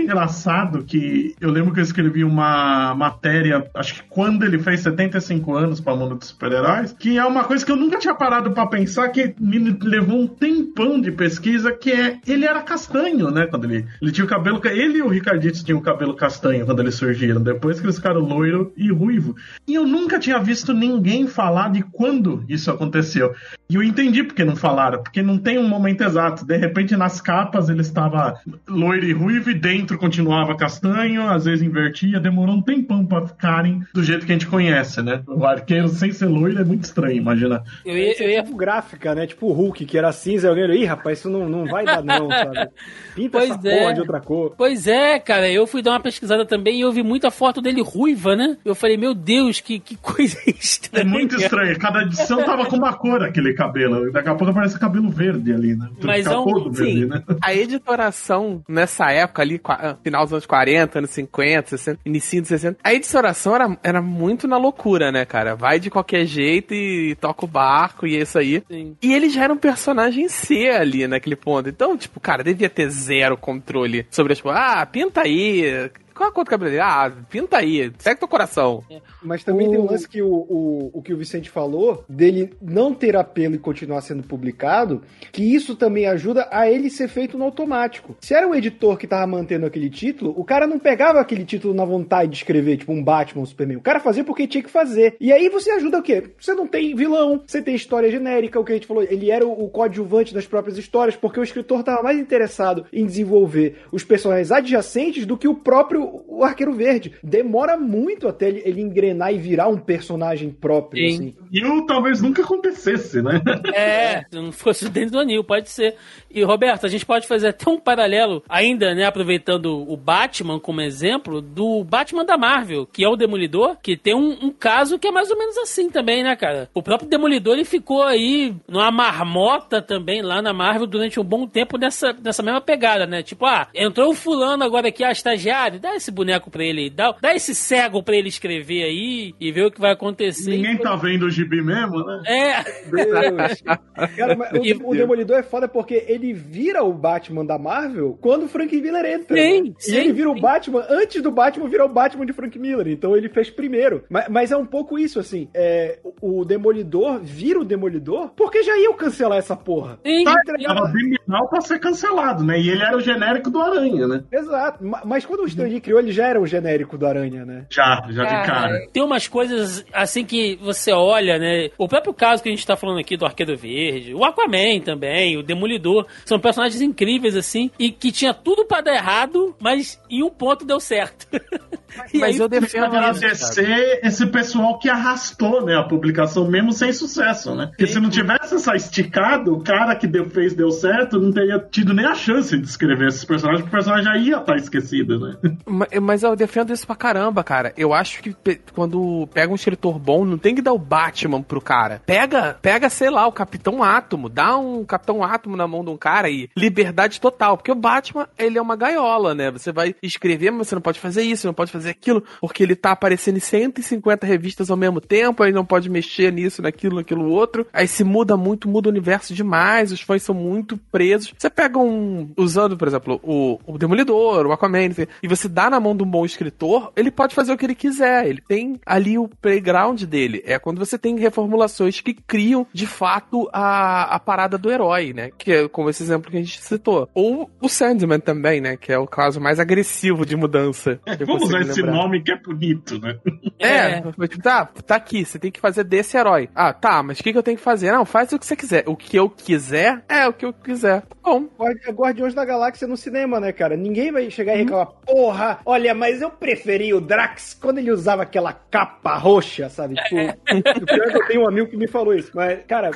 engraçado, 0.60 0.84
que 0.84 1.36
eu 1.40 1.50
lembro 1.52 1.74
que 1.74 1.80
eu 1.80 1.84
escrevi 1.84 2.24
uma 2.24 2.94
matéria, 2.96 3.66
acho 3.76 3.96
que 3.96 4.04
quando 4.10 4.44
ele 4.44 4.60
fez 4.60 4.82
75 4.82 5.56
anos 5.56 5.80
para 5.80 5.94
o 5.94 5.98
mundo 5.98 6.16
dos 6.16 6.28
super-heróis, 6.30 6.94
que 6.98 7.18
é 7.18 7.26
uma 7.26 7.44
coisa 7.44 7.66
que 7.66 7.72
eu 7.72 7.76
nunca 7.76 7.98
tinha 7.98 8.14
parado 8.14 8.52
para 8.52 8.68
pensar, 8.68 9.10
que 9.10 9.34
me 9.40 9.58
levou 9.82 10.20
um 10.22 10.28
tempão 10.28 11.00
de 11.00 11.12
pesquisa, 11.12 11.72
que 11.72 11.92
é, 11.92 12.18
ele 12.28 12.46
era 12.46 12.62
castanho, 12.62 13.32
né, 13.32 13.48
quando 13.48 13.66
ele, 13.66 13.86
ele 14.02 14.12
tinha 14.12 14.26
o 14.26 14.30
cabelo, 14.30 14.60
ca- 14.60 14.72
ele 14.74 14.98
e 15.00 15.02
o 15.02 15.08
Ricardito 15.08 15.64
tinham 15.64 15.80
o 15.80 15.84
cabelo 15.84 16.16
castanho 16.16 16.66
quando 16.66 16.80
eles 16.82 16.96
surgiram, 16.96 17.42
depois 17.42 17.80
que 17.80 17.86
eles 17.86 17.96
ficaram 17.98 18.22
loiro 18.22 18.74
e 18.76 18.92
ruivo. 18.92 19.36
E 19.68 19.76
eu 19.76 19.86
nunca 19.86 20.20
tinha 20.20 20.40
visto 20.40 20.74
ninguém 20.74 21.28
falar 21.28 21.70
de 21.72 21.82
quando 21.84 22.44
isso 22.48 22.70
aconteceu. 22.72 23.34
E 23.70 23.76
eu 23.76 23.84
entendi 23.84 24.24
porque 24.24 24.44
não 24.44 24.56
falaram, 24.56 25.02
porque 25.04 25.22
não 25.22 25.38
tem 25.38 25.58
um 25.60 25.68
momento 25.68 26.02
exato. 26.04 26.44
De 26.46 26.58
repente, 26.58 26.96
nas 26.98 27.22
capas, 27.22 27.70
ele 27.70 27.82
estava 27.82 28.40
loiro 28.68 29.06
e 29.06 29.14
ruivo 29.14 29.52
e 29.52 29.54
dentro 29.54 29.98
continuava 29.98 30.49
castanho, 30.58 31.28
às 31.30 31.46
vezes 31.46 31.62
invertia, 31.66 32.20
demorou 32.20 32.56
um 32.56 32.62
tempão 32.62 33.06
pra 33.06 33.26
ficarem 33.28 33.84
do 33.94 34.04
jeito 34.04 34.26
que 34.26 34.32
a 34.32 34.36
gente 34.36 34.48
conhece, 34.48 35.02
né? 35.02 35.22
O 35.28 35.46
arqueiro 35.46 35.88
sem 35.90 36.12
ser 36.12 36.26
loiro 36.28 36.60
é 36.60 36.64
muito 36.64 36.84
estranho, 36.84 37.18
imagina. 37.18 37.64
Eu 37.86 37.98
ia, 37.98 38.24
eu 38.24 38.30
ia 38.30 38.44
tipo 38.44 38.56
gráfica, 38.56 39.14
né? 39.16 39.26
Tipo 39.28 39.48
o 39.48 39.54
Hulk, 39.54 39.86
que 39.86 39.98
era 39.98 40.12
cinza, 40.12 40.48
e 40.48 40.50
alguém, 40.50 40.82
ih, 40.82 40.86
rapaz, 40.86 41.20
isso 41.20 41.30
não, 41.30 41.48
não 41.50 41.66
vai 41.66 41.86
dar 41.86 42.04
não, 42.04 42.30
sabe? 42.30 42.70
Pinta 43.16 43.38
Pois 43.38 43.50
essa 43.52 43.68
é. 43.70 43.80
porra 43.80 43.94
de 43.94 44.00
outra 44.02 44.20
cor. 44.22 44.54
Pois 44.58 44.88
é, 44.88 45.20
cara, 45.20 45.50
eu 45.52 45.66
fui 45.68 45.82
dar 45.82 45.92
uma 45.92 46.00
pesquisada 46.00 46.46
também 46.46 46.78
e 46.78 46.82
eu 46.82 46.92
vi 46.92 47.04
muita 47.04 47.30
foto 47.32 47.62
dele 47.62 47.82
ruiva, 47.82 48.36
né? 48.36 48.58
Eu 48.64 48.76
falei, 48.76 48.98
meu 48.98 49.14
Deus, 49.14 49.60
que, 49.60 49.80
que 49.80 49.96
coisa 49.98 50.38
estranha. 50.48 51.06
É 51.06 51.08
muito 51.08 51.36
estranho. 51.36 51.78
Cada 51.80 52.02
edição 52.04 52.44
tava 52.44 52.66
com 52.66 52.76
uma 52.78 52.94
cor 52.94 53.24
aquele 53.24 53.54
cabelo. 53.54 54.12
Daqui 54.12 54.30
a 54.30 54.36
pouco 54.36 54.52
aparece 54.52 54.80
cabelo 54.80 55.10
verde 55.10 55.54
ali, 55.54 55.76
né? 55.76 55.90
Mas 56.04 56.26
é 56.26 56.38
um- 56.38 56.44
todo 56.46 56.72
verde, 56.72 57.02
Sim, 57.02 57.06
né? 57.06 57.24
a 57.42 57.54
editoração 57.54 58.62
nessa 58.68 59.12
época 59.12 59.42
ali, 59.42 59.60
ah, 59.66 59.96
final 60.04 60.26
dos 60.26 60.39
anos 60.40 60.46
40, 60.46 61.00
anos 61.00 61.12
50, 61.12 61.70
60, 61.70 62.00
início 62.06 62.42
dos 62.42 62.50
60, 62.50 62.80
a 62.84 62.94
editoração 62.94 63.56
era, 63.56 63.78
era 63.84 64.02
muito 64.02 64.48
na 64.48 64.58
loucura, 64.58 65.12
né, 65.12 65.26
cara? 65.26 65.56
Vai 65.56 65.80
de 65.80 65.90
qualquer 65.90 66.26
jeito 66.26 66.74
e 66.74 67.16
toca 67.16 67.46
o 67.46 67.48
barco 67.48 68.08
e 68.08 68.16
é 68.16 68.22
isso 68.22 68.38
aí. 68.38 68.64
Sim. 68.68 68.96
E 69.02 69.14
ele 69.14 69.30
já 69.30 69.44
era 69.44 69.54
um 69.54 69.58
personagem 69.58 70.28
C 70.30 70.70
ali 70.70 71.08
naquele 71.08 71.36
ponto. 71.36 71.70
Então, 71.70 71.98
tipo, 71.98 72.20
cara, 72.20 72.44
devia 72.44 72.70
ter 72.70 72.90
zero 72.90 73.38
controle 73.38 74.06
sobre 74.10 74.34
as 74.34 74.40
tipo, 74.40 74.50
ah, 74.50 74.86
pinta 74.86 75.22
aí. 75.22 75.90
Qual 76.20 76.30
a 76.30 76.34
cor 76.34 76.44
do 76.44 76.50
cabelo 76.50 76.70
dele? 76.70 76.82
Ah, 76.84 77.10
pinta 77.30 77.56
aí. 77.60 77.94
Segue 77.98 78.20
teu 78.20 78.28
coração. 78.28 78.84
Mas 79.24 79.42
também 79.42 79.68
O- 79.68 79.72
tem 79.72 79.80
um 79.80 79.86
lance 79.90 80.06
que 80.06 80.22
o, 80.22 80.28
o, 80.28 80.90
o 80.96 81.02
que 81.02 81.14
o 81.14 81.18
Vicente 81.18 81.50
falou, 81.50 82.04
dele 82.10 82.52
não 82.62 82.94
ter 82.94 83.16
apelo 83.16 83.56
e 83.56 83.58
continuar 83.58 84.02
sendo 84.02 84.22
publicado, 84.24 85.02
que 85.32 85.42
isso 85.56 85.78
também 85.78 86.08
ajuda 86.08 86.46
a 86.52 86.70
ele 86.70 86.90
ser 86.90 87.08
feito 87.08 87.38
no 87.38 87.46
automático. 87.46 88.18
Se 88.20 88.34
era 88.34 88.46
o 88.46 88.54
editor 88.54 88.98
que 88.98 89.08
tava 89.08 89.26
mantendo 89.26 89.66
aquele 89.66 89.90
título, 89.90 90.34
o 90.38 90.44
cara 90.44 90.68
não 90.68 90.78
pegava 90.78 91.22
aquele 91.22 91.46
título 91.46 91.74
na 91.74 91.86
vontade 91.86 92.32
de 92.32 92.36
escrever, 92.36 92.76
tipo 92.76 92.92
um 92.92 93.02
Batman, 93.02 93.44
um 93.44 93.46
Superman. 93.46 93.78
O 93.78 93.82
cara 93.82 94.02
fazia 94.02 94.26
porque 94.26 94.46
tinha 94.46 94.62
que 94.62 94.70
fazer. 94.70 95.16
E 95.22 95.32
aí 95.32 95.48
você 95.48 95.72
ajuda 95.72 96.00
o 96.00 96.04
quê? 96.04 96.32
Você 96.38 96.54
não 96.54 96.68
tem 96.68 96.94
vilão, 96.96 97.42
você 97.48 97.62
tem 97.62 97.76
história 97.76 98.12
genérica, 98.12 98.60
o 98.60 98.66
que 98.66 98.74
a 98.74 98.76
gente 98.76 98.88
falou. 98.88 99.04
Ele 99.04 99.32
era 99.32 99.48
o, 99.48 99.64
o 99.64 99.70
coadjuvante 99.70 100.34
das 100.34 100.46
próprias 100.46 100.78
histórias, 100.78 101.16
porque 101.16 101.40
o 101.40 101.44
escritor 101.44 101.82
tava 101.82 102.04
mais 102.04 102.20
interessado 102.20 102.86
em 102.92 103.06
desenvolver 103.06 103.78
os 103.90 104.04
personagens 104.04 104.52
adjacentes 104.52 105.26
do 105.26 105.38
que 105.38 105.48
o 105.48 105.56
próprio 105.56 106.09
o 106.28 106.44
Arqueiro 106.44 106.74
Verde. 106.74 107.14
Demora 107.24 107.78
muito 107.78 108.28
até 108.28 108.48
ele, 108.48 108.62
ele 108.66 108.82
engrenar 108.82 109.34
e 109.34 109.38
virar 109.38 109.68
um 109.68 109.78
personagem 109.78 110.50
próprio, 110.50 111.08
Sim. 111.08 111.14
assim. 111.14 111.36
E 111.52 111.66
o 111.66 111.86
talvez 111.86 112.22
nunca 112.22 112.42
acontecesse, 112.42 113.22
né? 113.22 113.42
É, 113.74 114.26
se 114.30 114.36
não 114.36 114.52
fosse 114.52 114.90
dentro 114.90 115.12
do 115.12 115.20
anil, 115.20 115.44
pode 115.44 115.70
ser. 115.70 115.96
E, 116.30 116.44
Roberto, 116.44 116.86
a 116.86 116.90
gente 116.90 117.06
pode 117.06 117.28
fazer 117.28 117.50
até 117.50 117.70
um 117.70 117.80
paralelo, 117.80 118.44
ainda, 118.48 118.94
né, 118.94 119.06
aproveitando 119.06 119.86
o 119.88 119.96
Batman 119.98 120.60
como 120.60 120.82
exemplo, 120.82 121.42
do 121.42 121.84
Batman 121.84 122.26
da 122.26 122.38
Marvel, 122.38 122.86
que 122.86 123.04
é 123.04 123.10
o 123.10 123.16
Demolidor, 123.16 123.78
que 123.82 123.98
tem 123.98 124.16
um, 124.16 124.38
um 124.42 124.52
caso 124.52 124.98
que 125.00 125.08
é 125.08 125.12
mais 125.12 125.30
ou 125.30 125.38
menos 125.38 125.58
assim 125.58 125.90
também, 125.90 126.24
né, 126.24 126.36
cara? 126.36 126.70
O 126.74 126.82
próprio 126.82 127.10
Demolidor, 127.10 127.54
ele 127.54 127.66
ficou 127.66 128.04
aí 128.04 128.56
numa 128.68 128.92
marmota 128.92 129.82
também 129.82 130.22
lá 130.22 130.42
na 130.42 130.54
Marvel 130.54 130.88
durante 130.88 131.20
um 131.20 131.24
bom 131.24 131.48
tempo 131.48 131.78
nessa, 131.78 132.14
nessa 132.14 132.44
mesma 132.44 132.62
pegada, 132.62 133.06
né? 133.06 133.24
Tipo, 133.24 133.46
ah, 133.46 133.68
entrou 133.74 134.12
o 134.12 134.16
fulano 134.16 134.64
agora 134.64 134.90
aqui, 134.90 135.04
a 135.04 135.12
estagiário, 135.12 135.80
dá 135.80 135.96
esse 136.00 136.12
boneco 136.12 136.50
pra 136.50 136.64
ele, 136.64 136.90
dá, 136.90 137.16
dá 137.22 137.34
esse 137.36 137.54
cego 137.54 138.02
pra 138.04 138.16
ele 138.16 138.30
escrever 138.30 138.84
aí 138.84 139.34
e 139.40 139.52
ver 139.52 139.66
o 139.66 139.72
que 139.72 139.80
vai 139.80 139.92
acontecer. 139.92 140.50
Ninguém 140.52 140.78
tá 140.78 140.96
vendo 140.96 141.24
o 141.26 141.30
gibi 141.30 141.62
mesmo, 141.62 142.04
né? 142.04 142.22
É, 142.28 142.64
Deus. 142.90 143.62
Cara, 144.18 144.36
mas 144.36 144.52
o, 144.54 144.90
o 144.90 144.96
Demolidor 144.96 145.38
é 145.38 145.44
foda 145.44 145.68
porque 145.68 146.06
ele 146.08 146.34
vira 146.34 146.84
o 146.84 146.94
Batman 146.94 147.46
da 147.46 147.58
Marvel 147.58 148.18
quando 148.22 148.44
o 148.44 148.48
Frank 148.48 148.76
Miller 148.80 149.06
entra. 149.06 149.36
Sim, 149.38 149.64
né? 149.64 149.74
sim, 149.78 149.94
e 149.94 149.98
ele 149.98 150.14
vira 150.14 150.32
sim. 150.32 150.38
o 150.38 150.42
Batman 150.42 150.86
antes 150.90 151.22
do 151.22 151.32
Batman 151.32 151.68
virar 151.68 151.86
o 151.86 151.90
Batman 151.90 152.26
de 152.26 152.34
Frank 152.34 152.58
Miller. 152.58 152.88
Então 152.88 153.16
ele 153.16 153.30
fez 153.30 153.50
primeiro. 153.50 154.04
Mas, 154.10 154.28
mas 154.30 154.52
é 154.52 154.58
um 154.58 154.66
pouco 154.66 154.98
isso, 154.98 155.20
assim. 155.20 155.50
É, 155.54 156.00
o 156.22 156.44
Demolidor 156.46 157.20
vira 157.22 157.60
o 157.60 157.66
Demolidor 157.66 158.30
porque 158.36 158.64
já 158.64 158.78
iam 158.78 158.94
cancelar 158.94 159.38
essa 159.38 159.56
porra. 159.56 160.00
sim. 160.06 160.24
Tá, 160.24 160.36
Tava 160.66 160.88
bem 160.88 161.16
mal 161.28 161.48
pra 161.50 161.62
ser 161.62 161.80
cancelado, 161.80 162.44
né? 162.44 162.60
E 162.60 162.70
ele 162.70 162.82
era 162.84 162.96
o 162.96 163.02
genérico 163.02 163.50
do 163.50 163.60
Aranha, 163.60 164.08
né? 164.08 164.24
Exato. 164.32 164.84
Ma- 164.86 165.02
Mas 165.06 165.26
quando 165.26 165.42
o 165.42 165.48
Stan 165.48 165.68
Lee 165.80 165.82
criou, 165.82 166.00
ele 166.00 166.12
já 166.12 166.28
era 166.28 166.40
o 166.40 166.46
genérico 166.46 166.98
do 166.98 167.08
Aranha, 167.08 167.46
né? 167.46 167.66
Já, 167.70 168.06
já 168.10 168.24
de 168.24 168.46
cara. 168.46 168.88
Tem 168.92 169.02
umas 169.02 169.28
coisas 169.28 169.86
assim 169.94 170.26
que 170.26 170.58
você 170.62 170.92
olha, 170.92 171.40
né? 171.40 171.70
O 171.78 171.88
próprio 171.88 172.14
caso 172.14 172.44
que 172.44 172.50
a 172.50 172.52
gente 172.52 172.68
tá 172.68 172.76
falando 172.76 173.00
aqui 173.00 173.16
do 173.16 173.26
Arqueiro 173.26 173.58
Verde, 173.58 174.14
o 174.14 174.24
Aquaman 174.24 174.82
também, 174.84 175.38
o 175.38 175.44
Demolidor, 175.44 176.06
são 176.26 176.40
personagens 176.40 176.82
incríveis 176.82 177.36
assim 177.36 177.72
e 177.80 177.92
que 177.92 178.12
tinha 178.12 178.34
tudo 178.34 178.66
pra 178.66 178.82
dar 178.82 178.94
errado, 178.94 179.56
mas 179.60 180.00
em 180.10 180.22
um 180.24 180.30
ponto 180.30 180.66
deu 180.66 180.80
certo. 180.80 181.28
Mas 182.14 182.36
aí, 182.36 182.38
eu 182.38 182.48
defendo 182.48 182.86
agradecer 182.86 184.00
esse 184.04 184.26
pessoal 184.28 184.78
que 184.80 184.90
arrastou, 184.90 185.66
né, 185.66 185.76
a 185.76 185.84
publicação 185.84 186.48
mesmo 186.50 186.72
sem 186.74 186.92
sucesso, 186.94 187.56
né? 187.56 187.68
Porque 187.68 187.88
se 187.88 188.00
não 188.00 188.10
tivesse 188.10 188.56
essa 188.56 188.76
esticado, 188.76 189.54
o 189.54 189.64
cara 189.64 189.96
que 189.96 190.08
deu, 190.08 190.30
fez 190.30 190.54
deu 190.54 190.72
certo, 190.72 191.20
não 191.20 191.32
teria 191.32 191.60
tido 191.60 191.94
nem 191.94 192.06
a 192.06 192.16
chance 192.16 192.58
de 192.58 192.66
escrever 192.66 193.08
esses 193.08 193.24
personagens, 193.26 193.62
porque 193.64 193.76
o 193.76 193.80
personagem 193.80 194.06
já 194.06 194.18
ia 194.18 194.38
estar 194.38 194.56
esquecido, 194.58 195.20
né? 195.20 195.36
Ma- 195.66 195.88
Mas 196.02 196.24
eu 196.24 196.36
defendo 196.36 196.74
isso 196.74 196.86
pra 196.86 196.96
caramba, 196.96 197.44
cara. 197.44 197.74
Eu 197.78 197.94
acho 197.94 198.22
que 198.22 198.36
quando 198.74 199.28
pega 199.34 199.52
um 199.52 199.56
escritor 199.56 200.00
bom, 200.00 200.26
não 200.26 200.38
tem 200.38 200.56
que 200.56 200.62
dar 200.62 200.74
o 200.74 200.78
Batman 200.80 201.42
pro 201.42 201.62
cara. 201.62 202.02
Pega, 202.06 202.58
pega, 202.62 202.90
sei 202.90 203.10
lá, 203.10 203.28
o 203.28 203.32
Capitão 203.32 203.84
Átomo. 203.84 204.30
Dá 204.30 204.58
um 204.58 204.84
Capitão 204.86 205.24
Átomo 205.24 205.56
na 205.56 205.68
mão 205.68 205.84
de 205.84 205.90
um 205.92 205.98
cara 205.98 206.30
e 206.30 206.50
liberdade 206.56 207.20
total. 207.20 207.58
Porque 207.58 207.72
o 207.72 207.76
Batman, 207.76 208.28
ele 208.38 208.58
é 208.58 208.62
uma 208.62 208.76
gaiola, 208.76 209.34
né? 209.36 209.52
Você 209.52 209.72
vai 209.72 209.96
escrever, 210.02 210.52
mas 210.52 210.68
você 210.68 210.76
não 210.76 210.82
pode 210.82 211.00
fazer 211.00 211.22
isso, 211.24 211.48
não 211.48 211.54
pode 211.54 211.72
fazer 211.72 211.89
aquilo, 211.90 212.24
porque 212.42 212.64
ele 212.64 212.76
tá 212.76 212.92
aparecendo 212.92 213.38
em 213.38 213.42
150 213.42 214.26
revistas 214.26 214.70
ao 214.70 214.78
mesmo 214.78 215.00
tempo, 215.02 215.44
aí 215.44 215.52
não 215.52 215.66
pode 215.66 215.90
mexer 215.90 216.32
nisso, 216.32 216.62
naquilo, 216.62 216.98
naquilo 216.98 217.30
outro. 217.30 217.66
Aí 217.72 217.88
se 217.88 218.04
muda 218.04 218.36
muito, 218.36 218.68
muda 218.68 218.90
o 218.90 218.92
universo 218.92 219.34
demais, 219.34 219.92
os 219.92 220.02
fãs 220.02 220.24
são 220.24 220.36
muito 220.36 220.78
presos. 220.92 221.34
Você 221.38 221.50
pega 221.50 221.78
um. 221.78 222.32
Usando, 222.38 222.78
por 222.78 222.88
exemplo, 222.88 223.20
o, 223.24 223.60
o 223.66 223.78
Demolidor, 223.78 224.46
o 224.46 224.52
Aquaman, 224.52 224.90
e 225.22 225.28
você 225.28 225.48
dá 225.48 225.70
na 225.70 225.80
mão 225.80 225.96
de 225.96 226.04
um 226.04 226.10
bom 226.10 226.26
escritor, 226.26 226.92
ele 226.96 227.12
pode 227.12 227.36
fazer 227.36 227.52
o 227.52 227.58
que 227.58 227.66
ele 227.66 227.76
quiser. 227.76 228.28
Ele 228.28 228.42
tem 228.48 228.80
ali 228.86 229.18
o 229.18 229.28
playground 229.28 230.02
dele. 230.04 230.42
É 230.46 230.58
quando 230.58 230.80
você 230.80 230.98
tem 230.98 231.18
reformulações 231.18 232.02
que 232.02 232.14
criam, 232.14 232.66
de 232.74 232.88
fato, 232.88 233.50
a, 233.52 234.16
a 234.16 234.20
parada 234.20 234.58
do 234.58 234.72
herói, 234.72 235.14
né? 235.14 235.32
Que 235.38 235.52
é 235.52 235.68
como 235.68 235.90
esse 235.90 236.02
exemplo 236.04 236.32
que 236.32 236.38
a 236.38 236.40
gente 236.40 236.62
citou. 236.62 237.10
Ou 237.14 237.50
o 237.62 237.70
Sandman 237.70 238.20
também, 238.20 238.62
né? 238.62 238.78
Que 238.78 238.92
é 238.92 238.98
o 238.98 239.08
caso 239.08 239.40
mais 239.40 239.60
agressivo 239.60 240.26
de 240.26 240.36
mudança. 240.36 241.00
eu 241.20 241.26
Vamos 241.26 241.44
usar 241.44 241.60
consigo 241.60 241.69
esse 241.72 241.82
lembrar. 241.82 241.96
nome 241.98 242.22
que 242.24 242.32
é 242.32 242.38
bonito, 242.38 243.00
né? 243.00 243.18
É, 243.60 243.68
É. 243.68 244.02
tipo, 244.02 244.42
tá, 244.42 244.66
tá 244.66 244.96
aqui, 244.96 245.26
você 245.26 245.38
tem 245.40 245.52
que 245.52 245.60
fazer 245.60 245.84
desse 245.84 246.18
herói. 246.18 246.50
Ah, 246.56 246.74
tá, 246.74 247.02
mas 247.04 247.20
o 247.20 247.24
que, 247.24 247.32
que 247.32 247.38
eu 247.38 247.44
tenho 247.44 247.58
que 247.58 247.64
fazer? 247.64 247.92
Não, 247.92 248.06
faz 248.06 248.32
o 248.32 248.40
que 248.40 248.46
você 248.46 248.56
quiser. 248.56 248.84
O 248.88 248.96
que 248.96 249.18
eu 249.18 249.30
quiser 249.30 250.04
é 250.08 250.28
o 250.28 250.34
que 250.34 250.46
eu 250.46 250.54
quiser. 250.54 251.04
Bom, 251.24 251.48
Guardi- 251.58 251.92
Guardiões 251.92 252.34
da 252.34 252.44
Galáxia 252.46 252.88
no 252.88 252.98
cinema, 252.98 253.40
né, 253.40 253.52
cara? 253.52 253.76
Ninguém 253.78 254.12
vai 254.12 254.30
chegar 254.32 254.56
e 254.56 254.60
reclamar, 254.60 254.88
porra, 255.06 255.60
olha, 255.66 255.94
mas 255.94 256.22
eu 256.22 256.30
preferi 256.32 256.94
o 256.94 257.02
Drax 257.02 257.58
quando 257.62 257.78
ele 257.78 257.92
usava 257.92 258.24
aquela 258.24 258.52
capa 258.54 259.16
roxa, 259.18 259.70
sabe? 259.70 259.96
Tipo, 259.96 260.16
o 260.16 260.86
pior 260.86 261.08
é 261.08 261.12
que 261.12 261.18
eu 261.18 261.28
tenho 261.28 261.42
um 261.44 261.48
amigo 261.48 261.68
que 261.70 261.78
me 261.78 261.88
falou 261.88 262.14
isso. 262.16 262.32
Mas, 262.34 262.60
cara, 262.68 262.92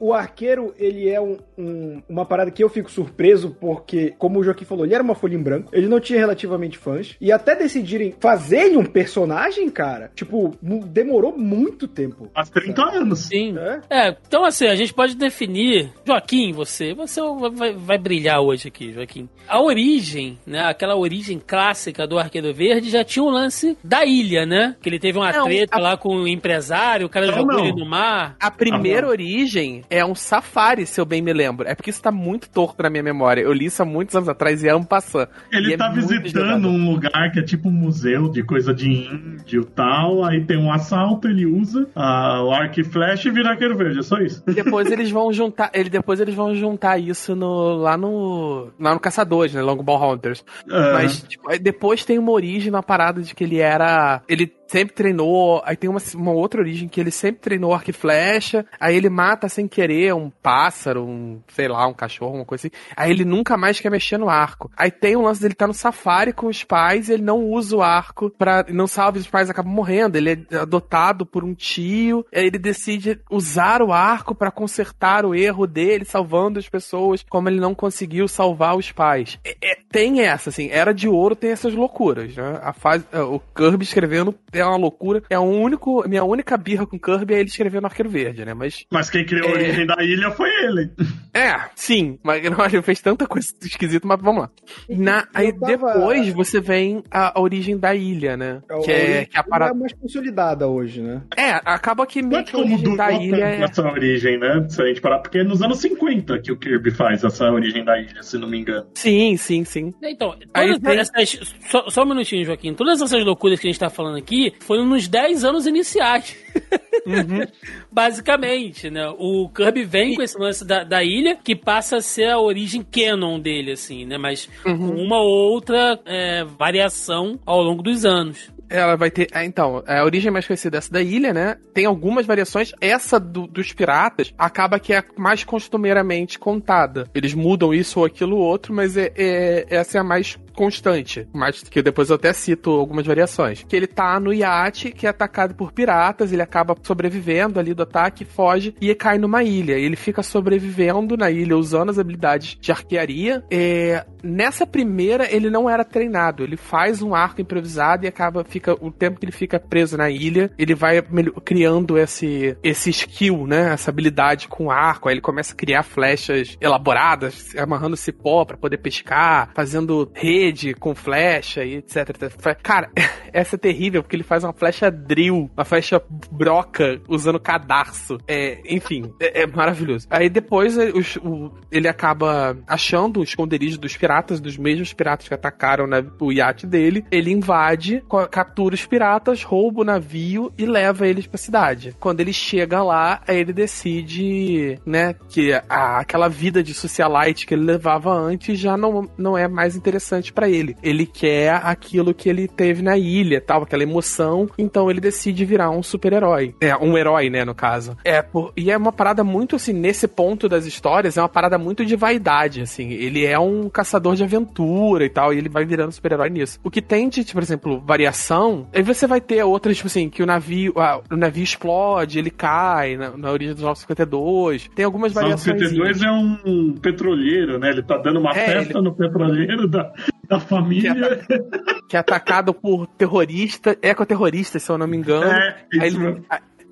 o 0.00 0.12
arqueiro, 0.12 0.74
ele 0.78 1.08
é 1.08 1.20
um- 1.20 1.38
um- 1.58 2.02
uma 2.08 2.24
parada 2.24 2.50
que 2.50 2.62
eu 2.62 2.68
fico 2.68 2.90
surpreso, 2.90 3.56
porque, 3.60 4.14
como 4.18 4.38
o 4.38 4.44
Joaquim 4.44 4.64
falou, 4.64 4.84
ele 4.84 4.94
era 4.94 5.02
uma 5.02 5.14
folha 5.14 5.34
em 5.34 5.42
branco, 5.42 5.70
ele 5.72 5.88
não 5.88 6.00
tinha 6.00 6.18
relativamente 6.18 6.78
fãs, 6.78 7.16
e 7.20 7.32
até 7.32 7.54
decidirem 7.66 8.14
fazer 8.20 8.58
ele 8.66 8.76
um 8.76 8.84
personagem, 8.84 9.68
cara, 9.68 10.10
tipo, 10.14 10.54
demorou 10.86 11.36
muito 11.36 11.86
tempo. 11.88 12.30
Faz 12.34 12.48
30 12.50 12.82
anos. 12.82 13.18
Sim. 13.20 13.54
É? 13.58 13.80
É, 14.08 14.16
então 14.26 14.44
assim, 14.44 14.66
a 14.66 14.74
gente 14.74 14.92
pode 14.94 15.14
definir. 15.16 15.90
Joaquim, 16.06 16.52
você, 16.52 16.94
você 16.94 17.20
vai, 17.52 17.72
vai 17.74 17.98
brilhar 17.98 18.40
hoje 18.40 18.68
aqui, 18.68 18.92
Joaquim. 18.92 19.28
A 19.48 19.60
origem, 19.60 20.38
né? 20.46 20.64
Aquela 20.64 20.96
origem 20.96 21.40
clássica 21.44 22.06
do 22.06 22.18
Arqueiro 22.18 22.52
Verde 22.52 22.90
já 22.90 23.04
tinha 23.04 23.22
um 23.24 23.30
lance 23.30 23.76
da 23.82 24.04
ilha, 24.04 24.44
né? 24.46 24.76
Que 24.80 24.88
ele 24.88 24.98
teve 24.98 25.18
uma 25.18 25.32
Não, 25.32 25.44
treta 25.44 25.76
a- 25.76 25.80
lá 25.80 25.96
com 25.96 26.08
o 26.16 26.28
empresário, 26.28 27.06
o 27.06 27.08
cara 27.08 27.26
Não, 27.26 27.34
jogou 27.34 27.56
não. 27.56 27.64
ele 27.64 27.72
no 27.72 27.86
mar. 27.88 28.36
a 28.40 28.50
primeira 28.50 29.06
origem 29.08 29.82
é 29.90 30.04
um 30.04 30.14
safari, 30.14 30.86
se 30.86 31.00
eu 31.00 31.04
bem 31.04 31.22
me 31.22 31.32
lembro. 31.32 31.66
É 31.68 31.74
porque 31.74 31.90
isso 31.90 32.02
tá 32.02 32.10
muito 32.12 32.48
torto 32.48 32.82
na 32.82 32.90
minha 32.90 33.02
memória. 33.02 33.40
Eu 33.42 33.52
li 33.52 33.66
isso 33.66 33.82
há 33.82 33.84
muitos 33.84 34.14
anos 34.14 34.28
atrás 34.28 34.62
e 34.62 34.68
era 34.68 34.76
um 34.76 34.84
passando. 34.84 35.28
Ele 35.52 35.70
E 35.70 35.74
é 35.74 35.76
tá 35.76 35.90
muito 35.90 36.08
visitando 36.08 36.68
um 36.68 36.90
lugar 36.92 37.30
que 37.32 37.38
é 37.38 37.42
tipo 37.42 37.55
um 37.64 37.70
museu 37.70 38.28
de 38.28 38.42
coisa 38.42 38.72
de 38.74 38.88
índio 38.88 39.62
e 39.62 39.66
tal. 39.66 40.24
Aí 40.24 40.44
tem 40.44 40.56
um 40.56 40.72
assalto, 40.72 41.28
ele 41.28 41.46
usa 41.46 41.88
ah, 41.94 42.42
o 42.42 42.50
arco 42.50 42.80
e 42.80 42.84
flecha 42.84 43.28
e 43.28 43.32
vira 43.32 43.50
arqueiro 43.50 43.76
verde. 43.76 44.00
É 44.00 44.02
só 44.02 44.18
isso. 44.18 44.42
Depois 44.46 44.90
eles 44.90 45.10
vão 45.10 45.32
juntar, 45.32 45.70
ele 45.72 45.90
depois 45.90 46.20
eles 46.20 46.34
vão 46.34 46.54
juntar 46.54 46.98
isso 46.98 47.34
no 47.34 47.74
lá 47.76 47.96
no 47.96 48.68
lá 48.78 48.94
no 48.94 49.00
Caçadores, 49.00 49.54
né, 49.54 49.62
Longbow 49.62 50.12
Hunters. 50.12 50.44
Ah, 50.70 50.92
Mas 50.94 51.22
tipo, 51.22 51.48
depois 51.58 52.04
tem 52.04 52.18
uma 52.18 52.32
origem 52.32 52.70
na 52.70 52.82
parada 52.82 53.22
de 53.22 53.34
que 53.34 53.44
ele 53.44 53.58
era, 53.58 54.22
ele 54.28 54.52
sempre 54.66 54.94
treinou, 54.94 55.62
aí 55.64 55.76
tem 55.76 55.88
uma, 55.88 56.00
uma 56.14 56.32
outra 56.32 56.60
origem 56.60 56.88
que 56.88 57.00
ele 57.00 57.10
sempre 57.10 57.40
treinou 57.40 57.72
arco 57.72 57.90
e 57.90 57.92
flecha, 57.92 58.66
aí 58.78 58.96
ele 58.96 59.08
mata 59.08 59.48
sem 59.48 59.68
querer 59.68 60.14
um 60.14 60.30
pássaro, 60.30 61.04
um, 61.04 61.40
sei 61.48 61.68
lá, 61.68 61.86
um 61.86 61.94
cachorro, 61.94 62.36
uma 62.36 62.44
coisa 62.44 62.66
assim. 62.66 62.76
Aí 62.96 63.10
ele 63.10 63.24
nunca 63.24 63.56
mais 63.56 63.80
quer 63.80 63.90
mexer 63.90 64.18
no 64.18 64.28
arco. 64.28 64.70
Aí 64.76 64.90
tem 64.90 65.16
o 65.16 65.22
lance 65.22 65.40
dele 65.40 65.52
estar 65.52 65.66
no 65.66 65.74
safari 65.74 66.32
com 66.32 66.46
os 66.46 66.64
pais 66.64 67.08
e 67.08 67.14
ele 67.14 67.22
não 67.22 67.44
usa 67.44 67.76
o 67.76 67.82
arco 67.82 68.30
para 68.30 68.64
não 68.68 68.86
salve 68.86 69.18
os 69.18 69.26
pais 69.26 69.50
acabam 69.50 69.72
morrendo. 69.72 70.16
Ele 70.16 70.46
é 70.50 70.56
adotado 70.56 71.24
por 71.24 71.44
um 71.44 71.54
tio, 71.54 72.24
aí 72.34 72.46
ele 72.46 72.58
decide 72.58 73.20
usar 73.30 73.82
o 73.82 73.92
arco 73.92 74.34
para 74.34 74.50
consertar 74.50 75.24
o 75.24 75.34
erro 75.34 75.66
dele, 75.66 76.04
salvando 76.04 76.58
as 76.58 76.68
pessoas, 76.68 77.24
como 77.28 77.48
ele 77.48 77.60
não 77.60 77.74
conseguiu 77.74 78.28
salvar 78.28 78.76
os 78.76 78.92
pais. 78.92 79.38
É- 79.44 79.56
é- 79.62 79.76
tem 79.90 80.20
essa, 80.20 80.50
assim, 80.50 80.68
Era 80.70 80.92
de 80.92 81.08
Ouro 81.08 81.34
tem 81.36 81.50
essas 81.50 81.74
loucuras, 81.74 82.34
né? 82.36 82.58
A 82.62 82.72
fase, 82.72 83.04
o 83.12 83.40
Kirby 83.54 83.84
escrevendo 83.84 84.34
é 84.60 84.64
uma 84.64 84.76
loucura. 84.76 85.22
É 85.30 85.38
o 85.38 85.42
único, 85.42 86.06
minha 86.08 86.24
única 86.24 86.56
birra 86.56 86.86
com 86.86 86.98
Kirby 86.98 87.34
é 87.34 87.40
ele 87.40 87.48
escrevendo 87.48 87.84
Arqueiro 87.86 88.08
Verde, 88.10 88.44
né? 88.44 88.54
Mas 88.54 88.84
Mas 88.90 89.10
quem 89.10 89.24
criou 89.24 89.48
a 89.48 89.50
É. 89.50 89.54
origem 89.54 89.86
da 89.86 90.02
ilha 90.02 90.30
foi 90.30 90.48
ele. 90.64 90.90
é, 91.34 91.54
sim, 91.74 92.18
mas 92.22 92.42
ele 92.74 92.82
fez 92.82 93.00
tanta 93.00 93.26
coisa 93.26 93.48
esquisita, 93.62 94.06
mas 94.06 94.20
vamos 94.20 94.42
lá. 94.42 94.50
Na, 94.88 95.26
aí 95.34 95.52
tava- 95.52 95.66
depois 95.66 96.32
você 96.32 96.60
vem 96.60 97.02
a, 97.10 97.38
a 97.38 97.40
origem 97.42 97.78
da 97.78 97.94
ilha, 97.94 98.36
né? 98.36 98.62
Que 98.84 98.90
é, 98.90 99.24
que 99.26 99.36
é 99.36 99.40
a 99.40 99.42
parada. 99.42 99.72
é 99.72 99.74
mais 99.74 99.92
consolidada 99.92 100.66
hoje, 100.68 101.00
né? 101.02 101.22
É, 101.36 101.50
acaba 101.64 102.06
que 102.06 102.22
meio 102.22 102.40
Mas 102.42 102.50
que 102.50 102.56
a 102.56 102.60
como 102.60 102.64
origem 102.74 102.82
durou 102.84 102.96
da 102.96 103.12
ilha 103.12 103.44
é. 103.44 103.62
essa 103.62 103.82
origem, 103.82 104.38
né? 104.38 104.66
Se 104.68 104.82
a 104.82 104.86
gente 104.86 105.00
parar, 105.00 105.18
porque 105.20 105.38
é 105.38 105.44
nos 105.44 105.62
anos 105.62 105.78
50 105.78 106.38
que 106.40 106.52
o 106.52 106.56
Kirby 106.56 106.90
faz 106.90 107.22
essa 107.24 107.50
origem 107.50 107.84
da 107.84 107.98
ilha, 108.00 108.22
se 108.22 108.38
não 108.38 108.48
me 108.48 108.58
engano. 108.58 108.86
Sim, 108.94 109.36
sim, 109.36 109.64
sim. 109.64 109.92
Então, 110.02 110.34
Aí 110.54 110.78
tem- 110.80 110.98
essas. 110.98 111.40
Só, 111.70 111.88
só 111.90 112.02
um 112.02 112.06
minutinho, 112.08 112.44
Joaquim. 112.44 112.74
Todas 112.74 113.00
essas 113.02 113.24
loucuras 113.24 113.58
que 113.60 113.66
a 113.66 113.70
gente 113.70 113.80
tá 113.80 113.90
falando 113.90 114.16
aqui 114.16 114.45
foram 114.60 114.84
nos 114.86 115.08
10 115.08 115.44
anos 115.44 115.66
iniciais. 115.66 116.36
Basicamente, 117.90 118.90
né? 118.90 119.08
O 119.18 119.48
Kirby 119.48 119.84
vem 119.84 120.14
com 120.14 120.22
esse 120.22 120.38
lance 120.38 120.64
da, 120.64 120.84
da 120.84 121.02
ilha, 121.02 121.36
que 121.36 121.54
passa 121.54 121.96
a 121.96 122.00
ser 122.00 122.30
a 122.30 122.38
origem 122.38 122.82
canon 122.82 123.38
dele, 123.38 123.72
assim, 123.72 124.04
né? 124.04 124.18
Mas 124.18 124.48
com 124.62 124.72
uma 124.72 125.20
outra 125.20 125.98
é, 126.04 126.44
variação 126.44 127.38
ao 127.46 127.62
longo 127.62 127.82
dos 127.82 128.04
anos. 128.04 128.50
Ela 128.68 128.96
vai 128.96 129.12
ter. 129.12 129.28
ah, 129.32 129.44
Então, 129.44 129.84
a 129.86 130.02
origem 130.04 130.28
mais 130.30 130.44
conhecida 130.44 130.76
é 130.76 130.78
essa 130.78 130.92
da 130.92 131.00
ilha, 131.00 131.32
né? 131.32 131.56
Tem 131.72 131.84
algumas 131.84 132.26
variações. 132.26 132.72
Essa 132.80 133.20
do- 133.20 133.46
dos 133.46 133.72
piratas 133.72 134.34
acaba 134.36 134.80
que 134.80 134.92
é 134.92 135.04
mais 135.16 135.44
costumeiramente 135.44 136.36
contada. 136.36 137.08
Eles 137.14 137.32
mudam 137.32 137.72
isso 137.72 138.00
ou 138.00 138.04
aquilo 138.06 138.36
ou 138.36 138.42
outro, 138.42 138.74
mas 138.74 138.96
é, 138.96 139.12
é- 139.16 139.66
essa 139.70 139.98
é 139.98 140.00
a 140.00 140.04
mais 140.04 140.36
constante, 140.56 141.28
mas 141.32 141.62
que 141.62 141.82
depois 141.82 142.10
eu 142.10 142.16
até 142.16 142.32
cito 142.32 142.70
algumas 142.70 143.06
variações. 143.06 143.64
Que 143.68 143.76
ele 143.76 143.86
tá 143.86 144.18
no 144.18 144.32
iate 144.32 144.90
que 144.90 145.06
é 145.06 145.10
atacado 145.10 145.54
por 145.54 145.70
piratas, 145.70 146.32
ele 146.32 146.42
acaba 146.42 146.74
sobrevivendo 146.82 147.60
ali 147.60 147.74
do 147.74 147.82
ataque, 147.82 148.24
foge 148.24 148.74
e 148.80 148.92
cai 148.94 149.18
numa 149.18 149.42
ilha. 149.44 149.74
Ele 149.74 149.94
fica 149.94 150.22
sobrevivendo 150.22 151.16
na 151.16 151.30
ilha 151.30 151.56
usando 151.56 151.90
as 151.90 151.98
habilidades 151.98 152.56
de 152.58 152.72
arquearia. 152.72 153.44
É, 153.50 154.04
nessa 154.22 154.66
primeira 154.66 155.32
ele 155.32 155.50
não 155.50 155.68
era 155.68 155.84
treinado, 155.84 156.42
ele 156.42 156.56
faz 156.56 157.02
um 157.02 157.14
arco 157.14 157.40
improvisado 157.40 158.04
e 158.04 158.08
acaba 158.08 158.42
fica 158.44 158.72
o 158.80 158.90
tempo 158.90 159.20
que 159.20 159.26
ele 159.26 159.32
fica 159.32 159.60
preso 159.60 159.96
na 159.96 160.10
ilha, 160.10 160.50
ele 160.58 160.74
vai 160.74 161.02
criando 161.44 161.98
esse 161.98 162.56
esse 162.62 162.90
skill, 162.90 163.46
né, 163.46 163.72
essa 163.74 163.90
habilidade 163.90 164.48
com 164.48 164.70
arco. 164.70 165.08
Aí 165.08 165.14
ele 165.14 165.20
começa 165.20 165.52
a 165.52 165.56
criar 165.56 165.82
flechas 165.82 166.56
elaboradas, 166.60 167.54
amarrando 167.56 167.96
cipó 167.96 168.44
para 168.44 168.56
poder 168.56 168.78
pescar, 168.78 169.50
fazendo 169.54 170.10
rede 170.14 170.45
com 170.78 170.94
flecha 170.94 171.64
e 171.64 171.76
etc. 171.76 172.32
Cara, 172.62 172.90
essa 173.32 173.56
é 173.56 173.58
terrível 173.58 174.02
porque 174.02 174.16
ele 174.16 174.22
faz 174.22 174.44
uma 174.44 174.52
flecha 174.52 174.90
drill, 174.90 175.50
uma 175.56 175.64
flecha 175.64 176.02
broca 176.30 177.00
usando 177.08 177.38
cadarço. 177.40 178.18
É, 178.26 178.60
enfim, 178.68 179.12
é, 179.20 179.42
é 179.42 179.46
maravilhoso. 179.46 180.06
Aí 180.10 180.28
depois 180.28 180.76
é, 180.78 180.90
o, 181.22 181.50
ele 181.70 181.88
acaba 181.88 182.56
achando 182.66 183.20
o 183.20 183.22
esconderijo 183.22 183.78
dos 183.78 183.96
piratas, 183.96 184.40
dos 184.40 184.56
mesmos 184.56 184.92
piratas 184.92 185.28
que 185.28 185.34
atacaram 185.34 185.86
né, 185.86 186.04
o 186.20 186.32
iate 186.32 186.66
dele. 186.66 187.04
Ele 187.10 187.30
invade, 187.30 188.02
captura 188.30 188.74
os 188.74 188.84
piratas, 188.84 189.42
rouba 189.42 189.82
o 189.82 189.84
navio 189.84 190.52
e 190.56 190.66
leva 190.66 191.06
eles 191.06 191.26
pra 191.26 191.38
cidade. 191.38 191.94
Quando 191.98 192.20
ele 192.20 192.32
chega 192.32 192.82
lá, 192.82 193.22
ele 193.28 193.52
decide, 193.52 194.78
né, 194.84 195.14
que 195.28 195.52
a, 195.68 195.98
aquela 195.98 196.28
vida 196.28 196.62
de 196.62 196.74
socialite 196.74 197.46
que 197.46 197.54
ele 197.54 197.64
levava 197.64 198.12
antes 198.12 198.58
já 198.58 198.76
não, 198.76 199.08
não 199.16 199.36
é 199.36 199.48
mais 199.48 199.76
interessante 199.76 200.32
para 200.36 200.48
ele. 200.48 200.76
Ele 200.82 201.06
quer 201.06 201.54
aquilo 201.64 202.12
que 202.12 202.28
ele 202.28 202.46
teve 202.46 202.82
na 202.82 202.98
ilha, 202.98 203.40
tal, 203.40 203.62
aquela 203.62 203.82
emoção. 203.82 204.46
Então 204.58 204.90
ele 204.90 205.00
decide 205.00 205.44
virar 205.44 205.70
um 205.70 205.82
super-herói. 205.82 206.54
É, 206.60 206.76
um 206.76 206.96
herói, 206.96 207.30
né, 207.30 207.42
no 207.44 207.54
caso. 207.54 207.96
É, 208.04 208.20
por, 208.20 208.52
e 208.54 208.70
é 208.70 208.76
uma 208.76 208.92
parada 208.92 209.24
muito, 209.24 209.56
assim, 209.56 209.72
nesse 209.72 210.06
ponto 210.06 210.48
das 210.48 210.66
histórias, 210.66 211.16
é 211.16 211.22
uma 211.22 211.28
parada 211.28 211.56
muito 211.56 211.84
de 211.84 211.96
vaidade, 211.96 212.60
assim. 212.60 212.90
Ele 212.90 213.24
é 213.24 213.38
um 213.38 213.70
caçador 213.70 214.14
de 214.14 214.22
aventura 214.22 215.04
e 215.06 215.08
tal, 215.08 215.32
e 215.32 215.38
ele 215.38 215.48
vai 215.48 215.64
virando 215.64 215.92
super-herói 215.92 216.28
nisso. 216.28 216.60
O 216.62 216.70
que 216.70 216.82
tem 216.82 217.08
de, 217.08 217.24
tipo, 217.24 217.36
por 217.36 217.42
exemplo, 217.42 217.80
variação, 217.80 218.66
aí 218.72 218.82
você 218.82 219.06
vai 219.06 219.20
ter 219.20 219.42
outras, 219.42 219.76
tipo 219.76 219.88
assim, 219.88 220.08
que 220.08 220.22
o 220.22 220.26
navio, 220.26 220.72
ah, 220.76 221.00
o 221.10 221.16
navio 221.16 221.44
explode, 221.44 222.18
ele 222.18 222.30
cai 222.30 222.96
na, 222.96 223.16
na 223.16 223.30
origem 223.30 223.54
dos 223.54 223.62
952. 223.62 224.68
Tem 224.74 224.84
algumas 224.84 225.12
variações. 225.12 225.60
952 225.72 226.02
é 226.02 226.10
um 226.10 226.74
petroleiro, 226.74 227.58
né? 227.58 227.70
Ele 227.70 227.82
tá 227.82 227.98
dando 227.98 228.20
uma 228.20 228.30
é, 228.30 228.46
festa 228.46 228.78
ele... 228.78 228.82
no 228.82 228.94
petroleiro 228.94 229.68
da, 229.68 229.92
da 230.28 230.40
família. 230.40 230.94
Que 230.94 231.34
é, 231.34 231.40
que 231.88 231.96
é 231.96 232.00
atacado 232.00 232.52
por 232.52 232.86
terroristas, 232.86 233.76
ecoterroristas, 233.82 234.62
se 234.62 234.70
eu 234.70 234.78
não 234.78 234.86
me 234.86 234.96
engano. 234.96 235.30
É, 235.30 235.66
isso 235.72 235.82
aí 235.82 235.88
ele, 235.88 236.26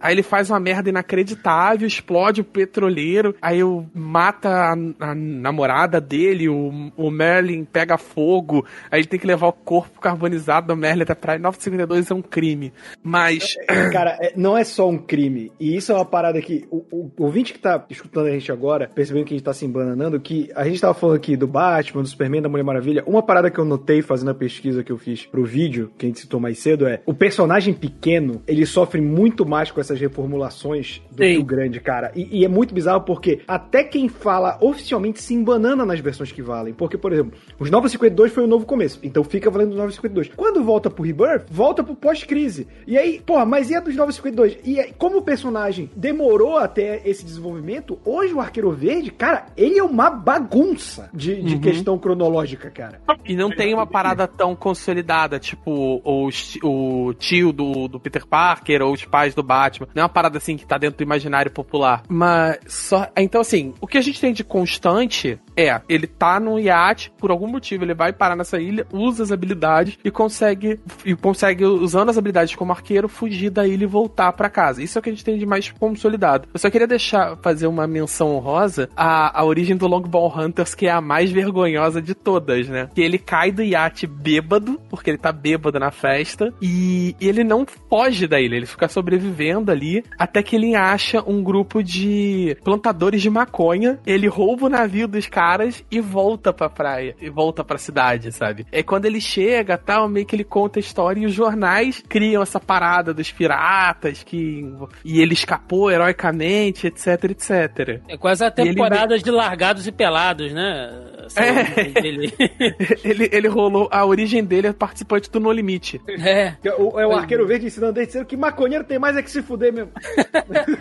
Aí 0.04 0.12
ele 0.12 0.22
faz 0.22 0.50
uma 0.50 0.60
merda 0.60 0.90
inacreditável, 0.90 1.88
explode 1.88 2.42
o 2.42 2.44
petroleiro, 2.44 3.34
aí 3.40 3.64
o, 3.64 3.86
mata 3.94 4.50
a, 4.50 4.72
a 5.00 5.14
namorada 5.14 5.98
dele, 5.98 6.46
o, 6.46 6.92
o, 6.94 7.10
Merlin 7.10 7.64
pega 7.64 7.96
fogo, 7.96 8.66
aí 8.90 9.00
ele 9.00 9.08
tem 9.08 9.18
que 9.18 9.26
levar 9.26 9.46
o 9.46 9.52
corpo 9.52 9.98
carbonizado 9.98 10.66
do 10.66 10.76
Merlin 10.76 11.04
até 11.04 11.14
praia. 11.14 11.38
952 11.38 12.10
é 12.10 12.14
um 12.14 12.20
crime. 12.20 12.70
Mas. 13.02 13.56
É, 13.66 13.88
cara, 13.88 14.18
é, 14.20 14.34
não 14.36 14.58
é 14.58 14.62
só 14.62 14.86
um 14.90 14.98
crime. 14.98 15.50
E 15.58 15.74
isso 15.74 15.90
é 15.90 15.94
uma 15.94 16.04
parada 16.04 16.38
que 16.42 16.66
o, 16.70 16.84
o, 16.92 17.10
o 17.16 17.24
ouvinte 17.24 17.54
que 17.54 17.58
tá 17.58 17.82
escutando 17.88 18.26
a 18.26 18.30
gente 18.30 18.52
agora, 18.52 18.90
percebendo 18.94 19.24
que 19.24 19.32
a 19.32 19.36
gente 19.38 19.44
tá 19.44 19.54
se 19.54 19.64
embananando, 19.64 20.20
que 20.20 20.50
a 20.54 20.64
gente 20.64 20.82
tava 20.82 20.92
falando 20.92 21.16
aqui 21.16 21.34
do 21.34 21.46
Batman, 21.46 22.02
do 22.02 22.08
Superman, 22.08 22.42
da 22.42 22.48
Mulher 22.50 22.64
Maravilha. 22.64 23.02
Uma 23.06 23.22
parada 23.22 23.50
que 23.50 23.58
eu 23.58 23.64
notei 23.64 24.02
fazendo 24.02 24.32
a 24.32 24.34
pesquisa 24.34 24.84
que 24.84 24.92
eu 24.92 24.98
fiz 24.98 25.24
pro 25.24 25.46
vídeo, 25.46 25.90
que 25.96 26.04
a 26.04 26.08
gente 26.10 26.20
citou 26.20 26.38
mais 26.38 26.58
cedo, 26.58 26.86
é 26.86 27.00
o 27.06 27.14
personagem 27.14 27.72
pequeno, 27.72 28.42
ele 28.46 28.66
sofre 28.66 29.00
muito 29.00 29.46
mais 29.46 29.70
com 29.70 29.80
essa 29.80 29.93
essas 29.94 30.00
reformulações 30.00 31.00
do 31.11 31.22
Sim. 31.22 31.33
Rio 31.33 31.44
Grande, 31.44 31.80
cara. 31.80 32.12
E, 32.14 32.40
e, 32.40 32.44
é 32.44 32.48
muito 32.48 32.74
bizarro 32.74 33.02
porque 33.02 33.40
até 33.46 33.85
quem 33.85 34.09
fala 34.09 34.59
oficialmente 34.61 35.22
se 35.22 35.35
embanana 35.35 35.87
nas 35.87 36.00
versões 36.00 36.33
que 36.33 36.42
valem. 36.42 36.74
Porque, 36.74 36.98
por 36.98 37.12
exemplo, 37.12 37.38
os 37.59 37.70
952 37.70 38.33
foi 38.33 38.44
o 38.44 38.46
novo 38.46 38.66
começo, 38.66 38.98
então 39.02 39.22
fica 39.24 39.50
valendo 39.50 39.70
os 39.70 39.76
952. 39.76 40.30
Quando 40.37 40.62
volta 40.62 40.90
pro 40.90 41.04
Rebirth, 41.04 41.46
volta 41.50 41.83
pro 41.83 41.94
pós-crise. 41.94 42.66
E 42.87 42.98
aí, 42.98 43.20
porra, 43.24 43.46
mas 43.46 43.70
e 43.70 43.74
a 43.74 43.80
dos 43.80 43.94
952? 43.94 44.59
E 44.64 44.80
aí, 44.80 44.92
como 44.98 45.18
o 45.18 45.22
personagem 45.22 45.90
demorou 45.96 46.59
até 46.59 47.00
esse 47.04 47.24
desenvolvimento, 47.24 47.98
hoje 48.04 48.35
o 48.35 48.40
Arqueiro 48.40 48.70
Verde, 48.72 49.11
cara, 49.11 49.46
ele 49.57 49.78
é 49.78 49.85
uma 49.85 50.11
bagunça 50.11 51.09
de, 51.14 51.40
de 51.42 51.54
uhum. 51.54 51.61
questão 51.61 51.98
cronológica, 51.98 52.70
cara. 52.70 53.00
E 53.24 53.35
não 53.37 53.50
tem 53.50 53.72
uma 53.72 53.87
parada 53.87 54.26
tão 54.26 54.54
consolidada, 54.57 55.38
tipo 55.38 56.00
o, 56.04 56.28
o 56.62 57.14
tio 57.14 57.52
do, 57.52 57.88
do 57.88 58.00
Peter 58.00 58.26
Parker 58.26 58.83
ou 58.83 58.92
os 58.92 59.04
pais 59.04 59.35
do 59.35 59.42
Batman 59.42 59.83
não 59.94 60.02
é 60.02 60.02
uma 60.02 60.08
parada 60.08 60.38
assim 60.38 60.56
que 60.56 60.66
tá 60.66 60.78
dentro 60.78 60.98
do 60.98 61.02
imaginário 61.02 61.50
popular. 61.50 62.02
Mas 62.08 62.58
só. 62.66 63.08
Então, 63.16 63.40
assim, 63.40 63.74
o 63.80 63.86
que 63.86 63.98
a 63.98 64.00
gente 64.00 64.20
tem 64.20 64.32
de 64.32 64.44
constante 64.44 65.38
é, 65.56 65.80
ele 65.88 66.06
tá 66.06 66.40
num 66.40 66.58
iate, 66.58 67.12
por 67.16 67.30
algum 67.30 67.46
motivo, 67.46 67.84
ele 67.84 67.94
vai 67.94 68.12
parar 68.12 68.36
nessa 68.36 68.60
ilha, 68.60 68.86
usa 68.92 69.22
as 69.22 69.32
habilidades 69.32 69.98
e 70.04 70.10
consegue, 70.10 70.80
e 71.04 71.14
consegue, 71.14 71.64
usando 71.64 72.08
as 72.08 72.18
habilidades 72.18 72.54
como 72.54 72.72
arqueiro, 72.72 73.08
fugir 73.08 73.50
da 73.50 73.66
ilha 73.66 73.84
e 73.84 73.86
voltar 73.86 74.32
para 74.32 74.50
casa. 74.50 74.82
Isso 74.82 74.98
é 74.98 75.00
o 75.00 75.02
que 75.02 75.10
a 75.10 75.12
gente 75.12 75.24
tem 75.24 75.38
de 75.38 75.46
mais 75.46 75.70
consolidado. 75.70 76.48
Eu 76.52 76.58
só 76.58 76.68
queria 76.68 76.86
deixar, 76.86 77.36
fazer 77.36 77.66
uma 77.66 77.86
menção 77.86 78.34
honrosa 78.34 78.88
à, 78.96 79.40
à 79.40 79.44
origem 79.44 79.76
do 79.76 79.86
Longball 79.86 80.32
Hunters, 80.36 80.74
que 80.74 80.86
é 80.86 80.90
a 80.90 81.00
mais 81.00 81.30
vergonhosa 81.30 82.02
de 82.02 82.14
todas, 82.14 82.68
né? 82.68 82.88
Que 82.94 83.02
ele 83.02 83.18
cai 83.18 83.52
do 83.52 83.62
iate 83.62 84.06
bêbado, 84.06 84.80
porque 84.90 85.10
ele 85.10 85.18
tá 85.18 85.30
bêbado 85.30 85.78
na 85.78 85.90
festa, 85.90 86.52
e, 86.60 87.14
e 87.20 87.28
ele 87.28 87.44
não 87.44 87.66
foge 87.88 88.26
da 88.26 88.40
ilha, 88.40 88.56
ele 88.56 88.66
fica 88.66 88.88
sobrevivendo 88.88 89.70
ali, 89.70 90.04
até 90.18 90.42
que 90.42 90.56
ele 90.56 90.74
acha 90.74 91.22
um 91.26 91.42
grupo 91.42 91.82
de 91.82 92.56
plantadores 92.64 93.22
de 93.22 93.30
maconha, 93.30 93.98
ele 94.04 94.26
rouba 94.26 94.66
o 94.66 94.68
navio 94.68 95.06
dos 95.06 95.26
caras 95.28 95.43
caras 95.44 95.85
e 95.90 96.00
volta 96.00 96.54
pra 96.54 96.70
praia, 96.70 97.14
e 97.20 97.28
volta 97.28 97.62
pra 97.62 97.76
cidade, 97.76 98.33
sabe? 98.33 98.66
É 98.72 98.83
quando 98.83 99.04
ele 99.04 99.20
chega, 99.20 99.76
tal, 99.76 100.09
meio 100.09 100.24
que 100.24 100.35
ele 100.35 100.42
conta 100.42 100.78
a 100.78 100.80
história 100.80 101.20
e 101.20 101.26
os 101.26 101.35
jornais 101.35 102.02
criam 102.09 102.42
essa 102.42 102.59
parada 102.59 103.12
dos 103.12 103.30
piratas 103.30 104.22
que 104.22 104.64
e 105.04 105.20
ele 105.20 105.35
escapou 105.35 105.90
heroicamente, 105.90 106.87
etc, 106.87 107.24
etc. 107.24 108.00
É 108.09 108.16
quase 108.16 108.42
a 108.42 108.50
temporada 108.50 109.14
ele... 109.14 109.22
de 109.22 109.30
largados 109.30 109.87
e 109.87 109.92
pelados, 109.92 110.50
né? 110.50 111.14
É. 111.37 111.98
ele, 113.04 113.28
ele 113.30 113.48
rolou. 113.48 113.88
A 113.90 114.04
origem 114.07 114.42
dele 114.42 114.68
é 114.68 114.72
participante 114.72 115.30
do 115.30 115.40
No 115.40 115.52
Limite. 115.52 116.00
É. 116.09 116.54
É 116.64 116.74
o, 116.78 116.98
é 116.98 117.07
o 117.07 117.12
arqueiro 117.12 117.46
verde 117.46 117.66
ensinando 117.66 117.92
desde 117.92 118.24
que 118.24 118.37
maconheiro 118.37 118.85
tem 118.85 118.98
mais 118.98 119.16
é 119.16 119.22
que 119.22 119.30
se 119.30 119.42
fuder 119.42 119.72
mesmo. 119.72 119.92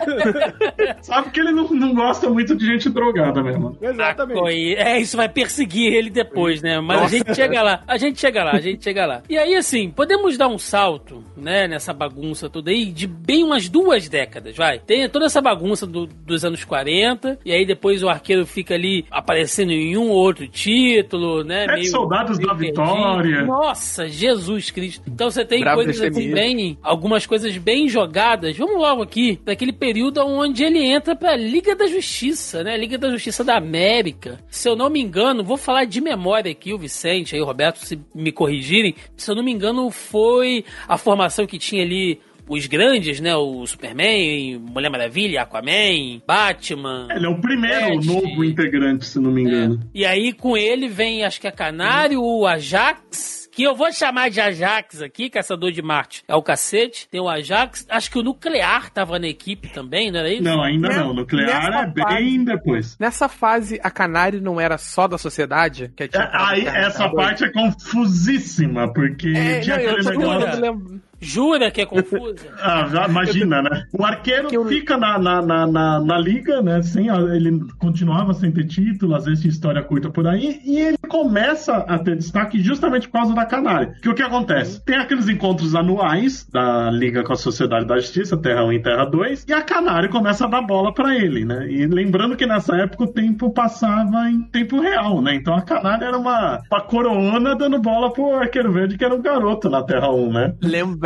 Sabe 1.02 1.30
que 1.30 1.40
ele 1.40 1.52
não, 1.52 1.68
não 1.68 1.94
gosta 1.94 2.30
muito 2.30 2.56
de 2.56 2.64
gente 2.64 2.88
drogada 2.88 3.42
mesmo. 3.42 3.76
Exatamente. 3.80 4.40
É, 4.74 5.00
isso 5.00 5.16
vai 5.16 5.28
perseguir 5.28 5.92
ele 5.92 6.10
depois, 6.10 6.62
né? 6.62 6.80
Mas 6.80 7.00
Nossa. 7.00 7.14
a 7.14 7.18
gente 7.18 7.34
chega 7.34 7.62
lá. 7.62 7.82
A 7.86 7.96
gente 7.96 8.20
chega 8.20 8.44
lá, 8.44 8.52
a 8.52 8.60
gente 8.60 8.84
chega 8.84 9.06
lá. 9.06 9.22
E 9.28 9.38
aí, 9.38 9.54
assim, 9.54 9.90
podemos 9.90 10.36
dar 10.36 10.48
um 10.48 10.58
salto, 10.58 11.24
né, 11.36 11.66
nessa 11.66 11.92
bagunça 11.92 12.48
toda 12.50 12.70
aí, 12.70 12.86
de 12.86 13.06
bem 13.06 13.42
umas 13.42 13.68
duas 13.68 14.08
décadas, 14.08 14.56
vai. 14.56 14.78
Tem 14.78 15.08
toda 15.08 15.26
essa 15.26 15.40
bagunça 15.40 15.86
do, 15.86 16.06
dos 16.06 16.44
anos 16.44 16.64
40, 16.64 17.38
e 17.44 17.52
aí 17.52 17.64
depois 17.66 18.02
o 18.02 18.08
arqueiro 18.08 18.46
fica 18.46 18.74
ali 18.74 19.04
aparecendo 19.10 19.72
em 19.72 19.96
um 19.96 20.10
ou 20.10 20.16
outro 20.16 20.34
outro 20.34 20.48
título, 20.48 21.44
né? 21.44 21.64
Sete 21.66 21.74
meio, 21.74 21.90
soldados 21.90 22.38
meio 22.38 22.48
da 22.48 22.54
perdido. 22.54 22.82
vitória. 22.82 23.44
Nossa, 23.44 24.08
Jesus 24.08 24.70
Cristo. 24.70 25.02
Então 25.06 25.30
você 25.30 25.44
tem 25.44 25.60
Bravo 25.60 25.82
coisas 25.82 26.00
assim, 26.00 26.32
bem, 26.32 26.78
algumas 26.82 27.26
coisas 27.26 27.56
bem 27.56 27.88
jogadas. 27.88 28.56
Vamos 28.56 28.76
logo 28.76 29.02
aqui, 29.02 29.40
daquele 29.44 29.72
período 29.72 30.20
onde 30.24 30.64
ele 30.64 30.84
entra 30.84 31.14
pra 31.14 31.36
Liga 31.36 31.74
da 31.74 31.86
Justiça, 31.86 32.62
né? 32.62 32.76
Liga 32.76 32.98
da 32.98 33.10
Justiça 33.10 33.44
da 33.44 33.56
América. 33.56 34.38
Se 34.48 34.68
eu 34.68 34.76
não 34.76 34.88
me 34.88 35.00
engano, 35.00 35.42
vou 35.42 35.56
falar 35.56 35.84
de 35.84 36.00
memória 36.00 36.50
aqui, 36.50 36.72
o 36.72 36.78
Vicente, 36.78 37.34
aí 37.34 37.40
o 37.40 37.44
Roberto, 37.44 37.84
se 37.84 37.98
me 38.14 38.30
corrigirem. 38.30 38.94
Se 39.16 39.30
eu 39.30 39.34
não 39.34 39.42
me 39.42 39.52
engano, 39.52 39.90
foi 39.90 40.64
a 40.86 40.96
formação 40.96 41.46
que 41.46 41.58
tinha 41.58 41.82
ali 41.82 42.20
os 42.48 42.66
grandes, 42.66 43.20
né? 43.20 43.34
O 43.34 43.66
Superman, 43.66 44.58
Mulher 44.58 44.90
Maravilha, 44.90 45.42
Aquaman, 45.42 46.20
Batman. 46.26 47.08
Ele 47.10 47.26
é 47.26 47.28
o 47.28 47.40
primeiro 47.40 48.02
Flash. 48.02 48.06
novo 48.06 48.44
integrante, 48.44 49.06
se 49.06 49.18
não 49.18 49.30
me 49.30 49.42
engano. 49.42 49.80
É. 49.82 49.86
E 49.94 50.04
aí 50.04 50.32
com 50.32 50.56
ele 50.56 50.88
vem, 50.88 51.24
acho 51.24 51.40
que 51.40 51.48
a 51.48 51.52
Canário, 51.52 52.22
o 52.22 52.46
Ajax 52.46 53.43
que 53.54 53.62
eu 53.62 53.74
vou 53.74 53.92
chamar 53.92 54.30
de 54.30 54.40
Ajax 54.40 55.00
aqui, 55.00 55.30
caçador 55.30 55.70
de 55.70 55.80
Marte. 55.80 56.24
É 56.26 56.34
o 56.34 56.42
cacete. 56.42 57.08
Tem 57.08 57.20
o 57.20 57.28
Ajax. 57.28 57.86
Acho 57.88 58.10
que 58.10 58.18
o 58.18 58.22
Nuclear 58.22 58.90
tava 58.90 59.18
na 59.18 59.28
equipe 59.28 59.68
também, 59.68 60.10
não 60.10 60.20
era 60.20 60.32
isso? 60.32 60.42
Não, 60.42 60.62
ainda 60.62 60.88
não. 60.88 61.10
O 61.10 61.14
Nuclear 61.14 61.72
é 61.72 61.86
bem 61.86 62.04
fase, 62.04 62.44
depois. 62.44 62.98
Nessa 62.98 63.28
fase, 63.28 63.80
a 63.82 63.90
Canário 63.90 64.40
não 64.40 64.60
era 64.60 64.76
só 64.76 65.06
da 65.06 65.16
sociedade? 65.16 65.92
Que 65.96 66.04
é, 66.04 66.10
aí, 66.32 66.66
essa 66.66 67.08
parte 67.08 67.44
é 67.44 67.52
confusíssima, 67.52 68.92
porque 68.92 69.28
é, 69.28 69.60
tinha 69.60 69.76
não, 69.76 69.90
aquele 69.90 70.10
negócio... 70.10 71.00
Jura 71.24 71.70
que 71.70 71.80
é 71.80 71.86
confusa? 71.86 72.34
Ah, 72.64 72.88
já 72.90 73.06
imagina, 73.06 73.62
né? 73.62 73.84
O 73.92 74.04
arqueiro 74.04 74.48
fica 74.66 74.96
na, 74.96 75.18
na, 75.18 75.42
na, 75.42 75.66
na, 75.66 76.00
na 76.00 76.18
liga, 76.18 76.62
né? 76.62 76.80
Sem, 76.82 77.08
ele 77.08 77.60
continuava 77.78 78.32
sem 78.32 78.50
ter 78.50 78.64
título, 78.66 79.14
às 79.14 79.24
vezes 79.24 79.40
tinha 79.40 79.50
história 79.50 79.82
curta 79.82 80.08
por 80.08 80.26
aí, 80.26 80.60
e 80.64 80.78
ele 80.78 80.96
começa 81.08 81.76
a 81.76 81.98
ter 81.98 82.16
destaque 82.16 82.60
justamente 82.60 83.08
por 83.08 83.18
causa 83.18 83.34
da 83.34 83.44
canária. 83.44 83.94
Que 84.00 84.08
o 84.08 84.14
que 84.14 84.22
acontece? 84.22 84.82
Tem 84.84 84.96
aqueles 84.96 85.28
encontros 85.28 85.74
anuais 85.74 86.48
da 86.50 86.90
Liga 86.90 87.22
com 87.22 87.32
a 87.32 87.36
Sociedade 87.36 87.86
da 87.86 87.96
Justiça, 87.96 88.36
Terra 88.36 88.64
1 88.64 88.72
e 88.72 88.82
Terra 88.82 89.04
2, 89.04 89.44
e 89.48 89.52
a 89.52 89.62
canária 89.62 90.08
começa 90.08 90.46
a 90.46 90.48
dar 90.48 90.62
bola 90.62 90.92
pra 90.92 91.14
ele, 91.14 91.44
né? 91.44 91.66
E 91.70 91.86
lembrando 91.86 92.36
que 92.36 92.46
nessa 92.46 92.76
época 92.76 93.04
o 93.04 93.12
tempo 93.12 93.50
passava 93.50 94.28
em 94.30 94.42
tempo 94.42 94.80
real, 94.80 95.20
né? 95.20 95.34
Então 95.34 95.54
a 95.54 95.62
canária 95.62 96.06
era 96.06 96.16
uma, 96.16 96.60
uma 96.70 96.80
coroona 96.80 97.54
dando 97.54 97.80
bola 97.80 98.12
pro 98.12 98.34
arqueiro 98.34 98.72
verde, 98.72 98.96
que 98.96 99.04
era 99.04 99.14
um 99.14 99.22
garoto 99.22 99.68
na 99.68 99.82
Terra 99.82 100.10
1, 100.10 100.32
né? 100.32 100.54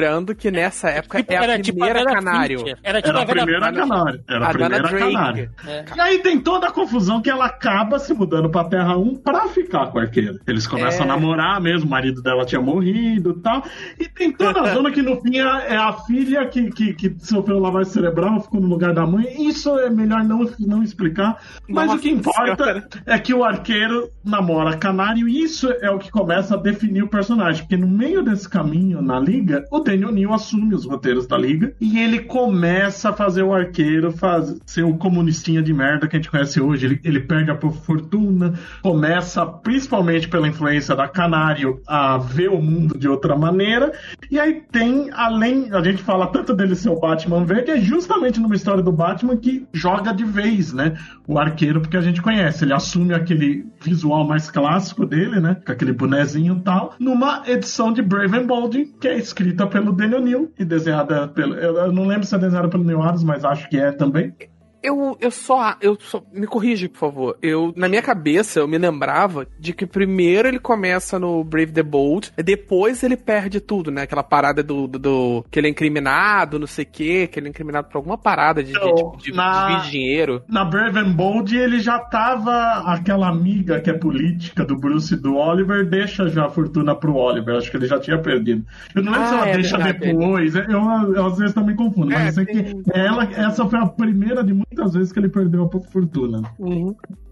Lembrando 0.09 0.35
que 0.35 0.51
nessa 0.51 0.89
época 0.89 1.19
Tipo, 1.19 1.33
é 1.33 1.37
a 1.37 1.43
era 1.43 1.59
tipo 1.61 1.83
a 1.83 1.87
primeira 1.87 2.05
Vera 2.09 2.15
canário. 2.23 2.65
Era 2.83 3.03
tipo 3.03 3.17
Era 3.17 3.23
a 3.23 3.27
primeira 3.27 3.73
canária. 3.73 4.21
Era 4.29 4.45
a, 4.45 4.49
A 4.49 4.53
primeira 4.53 4.89
Drake. 4.89 5.13
canária. 5.13 5.51
É. 5.67 5.85
E 5.97 6.01
aí 6.01 6.19
tem 6.21 6.41
toda 6.41 6.69
a 6.69 6.71
confusão 6.71 7.21
que 7.21 7.31
ela 7.31 7.47
acaba 7.47 7.99
se 7.99 8.15
mudando 8.15 8.49
pra 8.51 8.65
Terra 8.65 8.97
1 8.97 9.17
pra 9.17 9.49
ficar 9.49 9.87
com 9.89 9.99
a 9.99 10.03
arqueira. 10.03 10.39
Eles 10.47 10.67
começam 10.67 11.01
É. 11.01 11.05
a 11.05 11.07
namorar 11.07 11.61
mesmo, 11.61 11.87
o 11.87 11.91
marido 11.91 12.23
dela 12.23 12.45
tinha 12.47 12.61
morrido 12.61 13.35
e 13.39 13.43
tal. 13.43 13.63
E 13.99 14.09
tem 14.09 14.33
toda 14.33 14.61
a 14.63 14.67
zona 14.75 14.91
que 14.91 15.03
no 15.03 15.21
fim 15.21 15.39
é 15.39 15.49
é 15.69 15.77
a 15.77 15.93
filha 15.93 16.47
que, 16.47 16.71
que, 16.71 16.95
que 16.95 17.15
sofreu 17.19 17.59
lavagem 17.59 17.93
cerebral, 17.93 18.41
ficou 18.41 18.61
no 18.61 18.67
lugar 18.69 18.95
da 18.95 19.07
mãe. 19.07 19.27
Isso 19.49 19.77
é 19.79 19.91
melhor 19.91 20.25
não, 20.25 20.49
não 20.61 20.83
explicar. 20.83 21.37
Mas 21.69 21.87
Nossa 21.87 21.99
o 21.99 22.01
que 22.01 22.11
importa 22.11 22.65
Senhora. 22.65 22.89
é 23.07 23.19
que 23.19 23.35
o 23.35 23.45
arqueiro 23.45 24.09
namora 24.25 24.77
canário 24.77 25.29
e 25.29 25.43
isso 25.43 25.71
é 25.81 25.91
o 25.91 25.99
que 25.99 26.11
começa 26.11 26.55
a 26.55 26.57
definir 26.59 27.03
o 27.03 27.09
personagem. 27.09 27.63
Porque 27.63 27.77
no 27.77 27.89
meio 27.89 28.23
desse 28.23 28.49
caminho 28.49 29.03
na 29.03 29.19
liga, 29.19 29.65
o 29.71 29.81
Daniel 29.99 30.13
Neal 30.13 30.35
assume 30.35 30.75
os 30.75 30.85
roteiros 30.85 31.27
da 31.27 31.37
liga 31.37 31.75
e 31.81 31.99
ele 31.99 32.21
começa 32.21 33.11
a 33.11 33.13
fazer 33.13 33.43
o 33.43 33.53
arqueiro 33.53 34.13
faz, 34.13 34.57
ser 34.65 34.85
o 34.85 34.97
comunistinha 34.97 35.61
de 35.61 35.73
merda 35.75 36.07
que 36.07 36.17
a 36.17 36.19
gente 36.19 36.31
conhece 36.31 36.61
hoje. 36.61 36.87
Ele, 36.87 37.01
ele 37.03 37.21
perde 37.21 37.51
a 37.51 37.59
fortuna, 37.59 38.55
começa, 38.83 39.45
principalmente 39.45 40.29
pela 40.29 40.47
influência 40.47 40.95
da 40.95 41.09
Canário, 41.09 41.81
a 41.87 42.17
ver 42.17 42.49
o 42.49 42.63
mundo 42.63 42.97
de 42.97 43.09
outra 43.09 43.37
maneira. 43.37 43.93
E 44.31 44.39
aí 44.39 44.63
tem, 44.71 45.11
além, 45.13 45.73
a 45.73 45.83
gente 45.83 46.03
fala 46.03 46.29
tanto 46.29 46.55
dele 46.55 46.75
ser 46.75 46.91
o 46.91 47.01
Batman 47.01 47.45
verde, 47.45 47.73
é 47.73 47.81
justamente 47.81 48.39
numa 48.39 48.55
história 48.55 48.83
do 48.83 48.93
Batman 48.93 49.37
que 49.37 49.67
joga 49.73 50.13
de 50.13 50.25
vez, 50.25 50.73
né? 50.73 50.97
O 51.27 51.39
arqueiro, 51.39 51.81
porque 51.81 51.97
a 51.97 52.01
gente 52.01 52.23
conhece. 52.23 52.65
Ele 52.65 52.73
assume 52.73 53.15
aquele 53.15 53.67
visual 53.81 54.27
mais 54.27 54.51
clássico 54.51 55.05
dele, 55.05 55.41
né? 55.41 55.57
Com 55.65 55.73
aquele 55.73 55.93
bonezinho 55.93 56.59
e 56.59 56.63
tal, 56.63 56.95
numa 56.99 57.43
edição 57.47 57.93
de 57.93 58.03
Brave 58.03 58.37
and 58.37 58.47
Bold, 58.47 58.95
que 59.01 59.09
é 59.09 59.17
escrita 59.17 59.67
pelo 59.67 59.88
Daniel 59.93 60.21
Neal 60.21 60.49
e 60.59 60.65
desenhada 60.65 61.29
pelo. 61.29 61.55
Eu 61.55 61.77
eu 61.77 61.93
não 61.93 62.07
lembro 62.07 62.27
se 62.27 62.35
é 62.35 62.39
desenhada 62.39 62.69
pelo 62.69 62.85
Neil 62.85 63.03
Adams, 63.03 63.25
mas 63.25 63.45
acho 63.45 63.69
que 63.69 63.79
é 63.79 63.93
também. 63.93 64.35
Eu, 64.83 65.17
eu 65.21 65.31
só. 65.31 65.75
Eu 65.81 65.97
só. 66.01 66.23
Me 66.33 66.47
corrige, 66.47 66.89
por 66.89 66.99
favor. 66.99 67.39
Eu, 67.43 67.73
na 67.77 67.89
minha 67.89 68.03
cabeça, 68.03 68.61
eu 68.61 68.69
me 68.69 68.79
lembrava 68.79 69.47
de 69.59 69.73
que 69.73 69.87
primeiro 69.87 70.47
ele 70.49 70.59
começa 70.59 71.19
no 71.19 71.43
Brave 71.43 71.73
the 71.73 71.83
Bold, 71.83 72.33
e 72.39 72.43
depois 72.43 73.03
ele 73.03 73.17
perde 73.17 73.61
tudo, 73.61 73.91
né? 73.91 74.03
Aquela 74.03 74.23
parada 74.23 74.63
do. 74.63 74.87
do, 74.87 74.99
do- 74.99 75.45
que 75.51 75.59
ele 75.59 75.67
é 75.67 75.71
incriminado, 75.71 76.59
não 76.59 76.67
sei 76.67 76.85
o 76.85 76.89
quê, 76.91 77.27
que 77.27 77.39
ele 77.41 77.49
é 77.49 77.51
incriminado 77.51 77.89
por 77.89 77.97
alguma 77.99 78.17
parada 78.17 78.63
de, 78.63 78.71
Então, 78.71 79.15
de, 79.19 79.25
de 79.25 79.33
na- 79.37 79.81
de 79.81 79.91
dinheiro. 79.91 80.43
Na 80.49 80.65
Brave 80.65 80.99
and 80.99 81.13
Bold, 81.13 81.57
ele 81.57 81.81
já 81.81 81.99
tava. 81.99 82.59
Aquela 82.93 83.29
amiga 83.29 83.81
que 83.81 83.91
é 83.91 83.95
política 83.95 84.65
do 84.65 84.77
Bruce 84.77 85.15
e 85.15 85.17
do 85.17 85.37
Oliver, 85.37 85.85
deixa 85.89 86.29
já 86.29 86.47
a 86.47 86.51
fortuna 86.51 86.95
pro 86.95 87.15
Oliver. 87.15 87.57
Acho 87.57 87.71
que 87.71 87.77
ele 87.77 87.87
já 87.87 87.99
tinha 87.99 88.19
perdido. 88.19 88.65
Eu 88.95 89.03
não 89.03 89.13
lembro 89.13 89.27
Ah, 89.27 89.29
se 89.29 89.35
ela 89.35 89.49
é 89.49 89.55
deixa 89.55 89.77
verdade. 89.79 89.99
depois. 90.13 90.55
Eu, 90.55 90.63
eu 90.65 91.27
às 91.27 91.39
vezes 91.39 91.55
também 91.55 91.75
confundo. 91.75 92.09
Mas 92.13 92.23
É, 92.27 92.29
eu 92.29 92.33
sei 92.33 92.47
tem- 92.47 92.83
que 92.83 92.91
ela, 92.95 93.25
essa 93.25 93.67
foi 93.67 93.79
a 93.79 93.87
primeira 93.87 94.43
de 94.45 94.53
muitas 94.53 94.68
vezes 94.95 95.13
que 95.13 95.19
ele 95.19 95.29
perdeu 95.29 95.65
a 95.65 95.81
fortuna. 95.91 96.43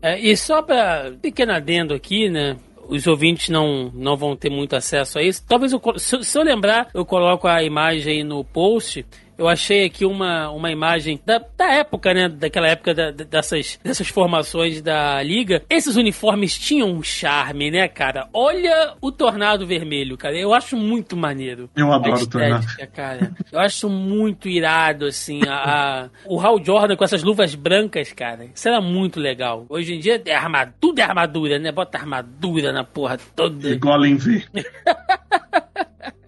É, 0.03 0.19
e 0.19 0.37
só 0.37 0.63
pra 0.63 1.13
pequeno 1.21 1.53
adendo 1.53 1.95
aqui, 1.95 2.29
né? 2.29 2.57
Os 2.89 3.07
ouvintes 3.07 3.49
não, 3.49 3.91
não 3.95 4.17
vão 4.17 4.37
ter 4.37 4.49
muito 4.51 4.77
acesso 4.77 5.19
a 5.19 5.23
isso. 5.23 5.45
Talvez 5.47 5.73
eu, 5.73 5.81
colo- 5.81 5.99
se, 5.99 6.23
se 6.23 6.39
eu 6.39 6.43
lembrar, 6.43 6.89
eu 6.95 7.05
coloco 7.05 7.49
a 7.49 7.63
imagem 7.63 8.19
aí 8.19 8.25
no 8.25 8.45
post. 8.45 9.05
Eu 9.39 9.49
achei 9.49 9.85
aqui 9.85 10.05
uma, 10.05 10.51
uma 10.51 10.71
imagem 10.71 11.21
da, 11.27 11.41
da 11.57 11.71
época, 11.73 12.15
né? 12.15 12.29
Daquela 12.29 12.69
época 12.69 12.95
da- 12.95 13.11
dessas, 13.11 13.79
dessas 13.85 14.09
formações 14.09 14.81
da 14.81 15.23
liga. 15.23 15.63
Esses 15.69 15.97
uniformes 15.97 16.59
tinham 16.59 16.91
um 16.91 17.03
charme, 17.03 17.71
né, 17.71 17.87
cara? 17.89 18.29
Olha 18.33 18.95
o 19.01 19.13
Tornado 19.13 19.67
Vermelho, 19.67 20.17
cara. 20.17 20.37
Eu 20.39 20.55
acho 20.55 20.77
muito 20.77 21.17
maneiro. 21.17 21.69
Eu 21.77 21.93
adoro 21.93 22.23
o 22.23 22.27
Tornado. 22.27 22.67
cara. 22.95 23.33
Eu 23.53 23.59
acho 23.61 23.89
muito 23.91 24.49
irado, 24.49 25.05
assim, 25.07 25.41
a, 25.47 26.05
a- 26.05 26.09
o 26.25 26.41
Hal 26.41 26.63
Jordan 26.65 26.97
com 26.97 27.05
essas 27.05 27.23
luvas 27.23 27.55
brancas, 27.55 28.13
cara. 28.13 28.47
Isso 28.55 28.67
era 28.69 28.81
muito 28.81 29.21
legal. 29.21 29.67
Hoje 29.69 29.95
em 29.95 29.99
dia 29.99 30.21
é 30.25 30.35
armadura, 30.35 30.75
tudo 30.81 30.99
é 30.99 31.03
armadura, 31.03 31.59
né? 31.59 31.71
Bota 31.73 31.99
armadura 31.99 32.73
na 32.73 32.85
porra 32.85 33.19
toda. 33.35 33.69
Igual 33.69 34.05
em 34.07 34.17
V. 34.17 34.45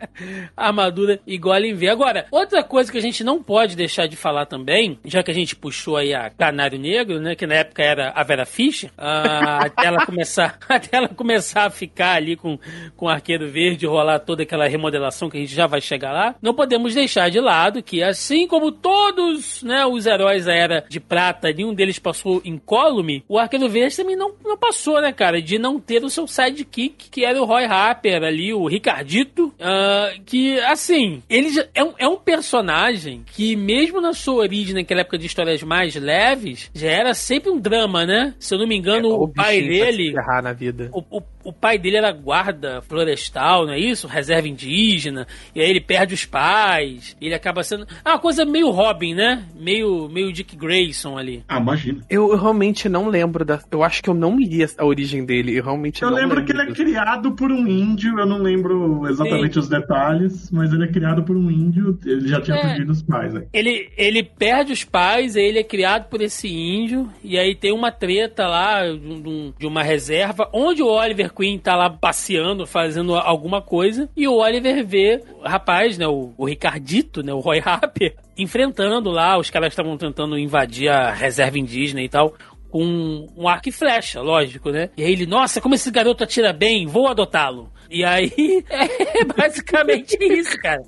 Armadura 0.57 1.21
igual 1.27 1.59
em 1.61 1.75
V. 1.75 1.89
Agora, 1.89 2.27
outra 2.31 2.63
coisa 2.63 2.91
que 2.91 2.99
a 2.99 3.03
gente 3.03 3.25
não 3.25 3.43
pode 3.43 3.77
deixar 3.77 4.07
de 4.07 4.17
falar 4.17 4.47
também, 4.47 4.99
já 5.05 5.23
que 5.23 5.31
a 5.31 5.35
gente 5.35 5.57
puxou 5.57 5.97
aí 5.97 6.15
a 6.15 6.31
Canário 6.31 6.79
Negro, 6.79 7.21
né? 7.21 7.35
Que 7.35 7.47
na 7.47 7.57
época 7.57 7.83
era 7.83 8.11
a 8.11 8.23
Vera 8.23 8.47
Fischer, 8.47 8.91
ah, 8.97 9.65
até 9.67 9.87
ela 9.87 10.05
começar, 10.05 10.59
até 10.69 10.97
ela 10.97 11.09
começar 11.09 11.67
a 11.67 11.71
ficar 11.71 12.15
ali 12.15 12.37
com, 12.37 12.59
com 12.97 13.07
o 13.07 13.09
Arqueiro 13.09 13.49
Verde, 13.49 13.87
rolar 13.87 14.19
toda 14.21 14.43
aquela 14.43 14.69
remodelação 14.69 15.31
que 15.31 15.37
a 15.37 15.41
gente 15.41 15.55
já 15.55 15.67
vai 15.67 15.81
chegar 15.81 16.13
lá, 16.13 16.35
não 16.41 16.55
podemos 16.55 16.95
deixar 16.95 17.31
de 17.31 17.41
lado 17.41 17.83
que, 17.83 18.03
assim 18.03 18.47
como 18.47 18.73
todos 18.73 19.63
né, 19.63 19.85
os 19.87 20.07
heróis 20.07 20.45
da 20.45 20.55
Era 20.55 20.85
de 20.89 21.01
Prata, 21.01 21.53
nenhum 21.53 21.75
deles 21.75 21.99
passou 21.99 22.41
incólume, 22.45 23.25
o 23.29 23.39
Arqueiro 23.39 23.69
Verde 23.69 23.97
também 23.97 24.17
não, 24.17 24.33
não 24.45 24.57
passou, 24.57 25.01
né, 25.01 25.13
cara? 25.13 25.41
De 25.41 25.59
não 25.59 25.81
ter 25.81 26.05
o 26.05 26.11
seu 26.11 26.27
sidekick, 26.27 27.11
que 27.11 27.25
era 27.25 27.41
o 27.41 27.45
Roy 27.45 27.65
Harper 27.65 28.23
ali, 28.23 28.53
o 28.53 28.67
Ricardito, 28.67 29.53
ah, 29.61 29.88
que, 30.27 30.59
assim, 30.61 31.23
ele 31.29 31.51
já 31.51 31.67
é, 31.75 31.83
um, 31.85 31.95
é 31.99 32.09
um 32.09 32.17
personagem 32.17 33.23
que, 33.35 33.57
mesmo 33.57 34.01
na 34.01 34.13
sua 34.13 34.35
origem, 34.37 34.75
naquela 34.75 35.01
época 35.01 35.19
de 35.19 35.27
histórias 35.27 35.63
mais 35.63 35.95
leves, 35.95 36.71
já 36.75 36.89
era 36.89 37.15
sempre 37.15 37.51
um 37.51 37.59
drama, 37.59 38.05
né? 38.07 38.35
Se 38.39 38.55
eu 38.55 38.59
não 38.59 38.67
me 38.67 38.77
engano, 38.77 39.09
o, 39.11 39.29
pai 39.29 39.61
bichinho 39.61 39.79
pra 39.79 39.87
se 39.87 39.97
dele. 39.97 40.13
ferrar 40.13 40.43
na 40.43 40.53
vida. 40.53 40.91
O, 40.93 41.19
o, 41.19 41.23
o 41.49 41.53
pai 41.53 41.79
dele 41.79 41.97
era 41.97 42.13
guarda 42.13 42.83
florestal, 42.83 43.67
não 43.67 43.73
é 43.73 43.79
isso? 43.79 44.07
Reserva 44.07 44.47
indígena. 44.49 45.27
E 45.55 45.61
aí 45.61 45.69
ele 45.71 45.81
perde 45.81 46.15
os 46.15 46.25
pais. 46.25 47.17
Ele 47.21 47.35
acaba 47.35 47.63
sendo. 47.63 47.87
É 48.05 48.09
uma 48.11 48.19
coisa 48.19 48.45
meio 48.45 48.71
Robin, 48.71 49.15
né? 49.15 49.45
Meio, 49.59 50.09
meio 50.09 50.33
Dick 50.33 50.57
Grayson 50.57 51.17
ali. 51.17 51.43
Ah, 51.49 51.59
imagina. 51.59 52.03
Eu, 52.11 52.31
eu 52.31 52.37
realmente 52.39 52.89
não 52.89 53.09
lembro 53.09 53.45
da. 53.45 53.61
Eu 53.71 53.83
acho 53.83 54.03
que 54.03 54.11
eu 54.11 54.15
não 54.15 54.39
li 54.39 54.65
a 54.77 54.85
origem 54.85 55.25
dele. 55.25 55.57
Eu 55.57 55.65
realmente 55.65 56.03
Eu 56.03 56.11
não 56.11 56.17
lembro 56.17 56.45
que 56.45 56.53
ele 56.53 56.63
é 56.63 56.67
criado 56.73 57.33
por 57.33 57.51
um 57.51 57.67
índio, 57.67 58.19
eu 58.19 58.27
não 58.27 58.39
lembro 58.39 59.07
exatamente 59.09 59.59
os 59.59 59.69
detalhes, 59.69 60.51
mas 60.51 60.73
ele 60.73 60.85
é 60.85 60.89
criado 60.89 61.23
por 61.23 61.37
um 61.37 61.51
índio, 61.51 61.99
ele 62.05 62.29
já 62.29 62.41
tinha 62.41 62.57
É. 62.57 62.61
perdido 62.63 62.93
os 62.93 63.03
pais. 63.03 63.33
Né? 63.33 63.45
Ele, 63.53 63.89
ele 63.97 64.23
perde 64.23 64.73
os 64.73 64.85
pais, 64.85 65.37
aí 65.37 65.45
ele 65.45 65.59
é 65.59 65.65
criado 65.65 66.09
por 66.09 66.21
esse 66.21 66.49
índio, 66.49 67.09
e 67.23 67.39
aí 67.39 67.55
tem 67.55 67.73
uma 67.73 67.91
treta 67.91 68.47
lá 68.47 68.83
de, 68.87 68.99
um- 69.29 69.53
de 69.59 69.67
uma 69.67 69.83
reserva, 69.83 70.49
onde 70.53 70.83
o 70.83 70.87
Oliver 70.89 71.33
Queen 71.39 71.57
tá 71.57 71.77
lá 71.77 71.89
passeando, 71.89 72.67
fazendo 72.67 73.15
alguma 73.15 73.63
coisa, 73.63 74.11
e 74.17 74.27
o 74.27 74.39
Oliver 74.39 74.85
vê 74.85 75.23
o 75.41 75.49
rapaz, 75.49 75.97
né, 75.97 76.07
o, 76.09 76.35
o 76.37 76.45
Ricardito, 76.45 77.23
né, 77.23 77.33
o 77.33 77.39
Roy 77.39 77.63
Harper, 77.65 78.17
enfrentando 78.37 79.11
lá, 79.11 79.39
os 79.39 79.49
caras 79.49 79.73
estavam 79.73 79.97
tentando 79.97 80.37
invadir 80.37 80.89
a 80.89 81.13
reserva 81.13 81.57
indígena 81.57 82.03
e 82.03 82.09
tal, 82.09 82.35
com 82.69 83.27
um 83.37 83.47
arco 83.49 83.69
e 83.69 83.73
flecha, 83.73 84.21
lógico, 84.21 84.71
né? 84.71 84.91
E 84.97 85.03
aí 85.03 85.13
ele, 85.13 85.27
nossa, 85.27 85.61
como 85.61 85.75
esse 85.75 85.91
garoto 85.91 86.25
atira 86.25 86.53
bem, 86.53 86.87
vou 86.87 87.07
adotá-lo. 87.09 87.73
E 87.89 88.05
aí, 88.05 88.31
é 88.69 89.25
basicamente 89.25 90.19
isso, 90.21 90.59
cara. 90.59 90.83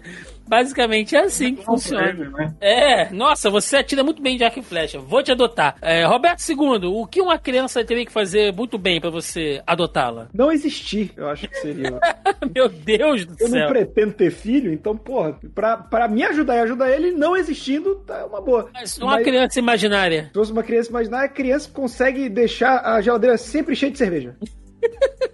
Basicamente 0.50 1.14
é 1.14 1.20
assim 1.20 1.54
que 1.54 1.64
funciona. 1.64 2.08
Ele, 2.08 2.28
né? 2.28 2.52
É, 2.60 3.10
nossa, 3.12 3.48
você 3.48 3.76
atira 3.76 4.02
muito 4.02 4.20
bem 4.20 4.36
de 4.36 4.42
arco 4.42 4.58
e 4.58 4.62
flecha. 4.62 4.98
Vou 4.98 5.22
te 5.22 5.30
adotar. 5.30 5.76
É, 5.80 6.04
Roberto 6.04 6.40
II, 6.48 6.86
o 6.86 7.06
que 7.06 7.20
uma 7.20 7.38
criança 7.38 7.84
teria 7.84 8.04
que 8.04 8.10
fazer 8.12 8.52
muito 8.52 8.76
bem 8.76 9.00
pra 9.00 9.10
você 9.10 9.62
adotá-la? 9.64 10.28
Não 10.34 10.50
existir, 10.50 11.12
eu 11.16 11.28
acho 11.28 11.48
que 11.48 11.56
seria. 11.56 11.98
Meu 12.52 12.68
Deus 12.68 13.24
do 13.24 13.34
Eu 13.38 13.48
não 13.48 13.58
céu. 13.58 13.68
pretendo 13.68 14.12
ter 14.14 14.32
filho, 14.32 14.72
então, 14.72 14.96
porra, 14.96 15.38
pra, 15.54 15.76
pra 15.76 16.08
me 16.08 16.24
ajudar 16.24 16.56
e 16.56 16.60
ajudar 16.60 16.90
ele, 16.90 17.12
não 17.12 17.36
existindo, 17.36 17.94
tá 18.06 18.26
uma 18.26 18.40
boa. 18.40 18.68
Mas 18.74 18.98
uma 18.98 19.12
Mas- 19.12 19.24
criança 19.24 19.58
imaginária. 19.60 20.24
Se 20.26 20.34
fosse 20.34 20.50
uma 20.52 20.62
criança 20.64 20.90
imaginária, 20.90 21.26
a 21.26 21.32
criança 21.32 21.70
consegue 21.72 22.28
deixar 22.28 22.80
a 22.84 23.00
geladeira 23.00 23.38
sempre 23.38 23.76
cheia 23.76 23.92
de 23.92 23.98
cerveja. 23.98 24.34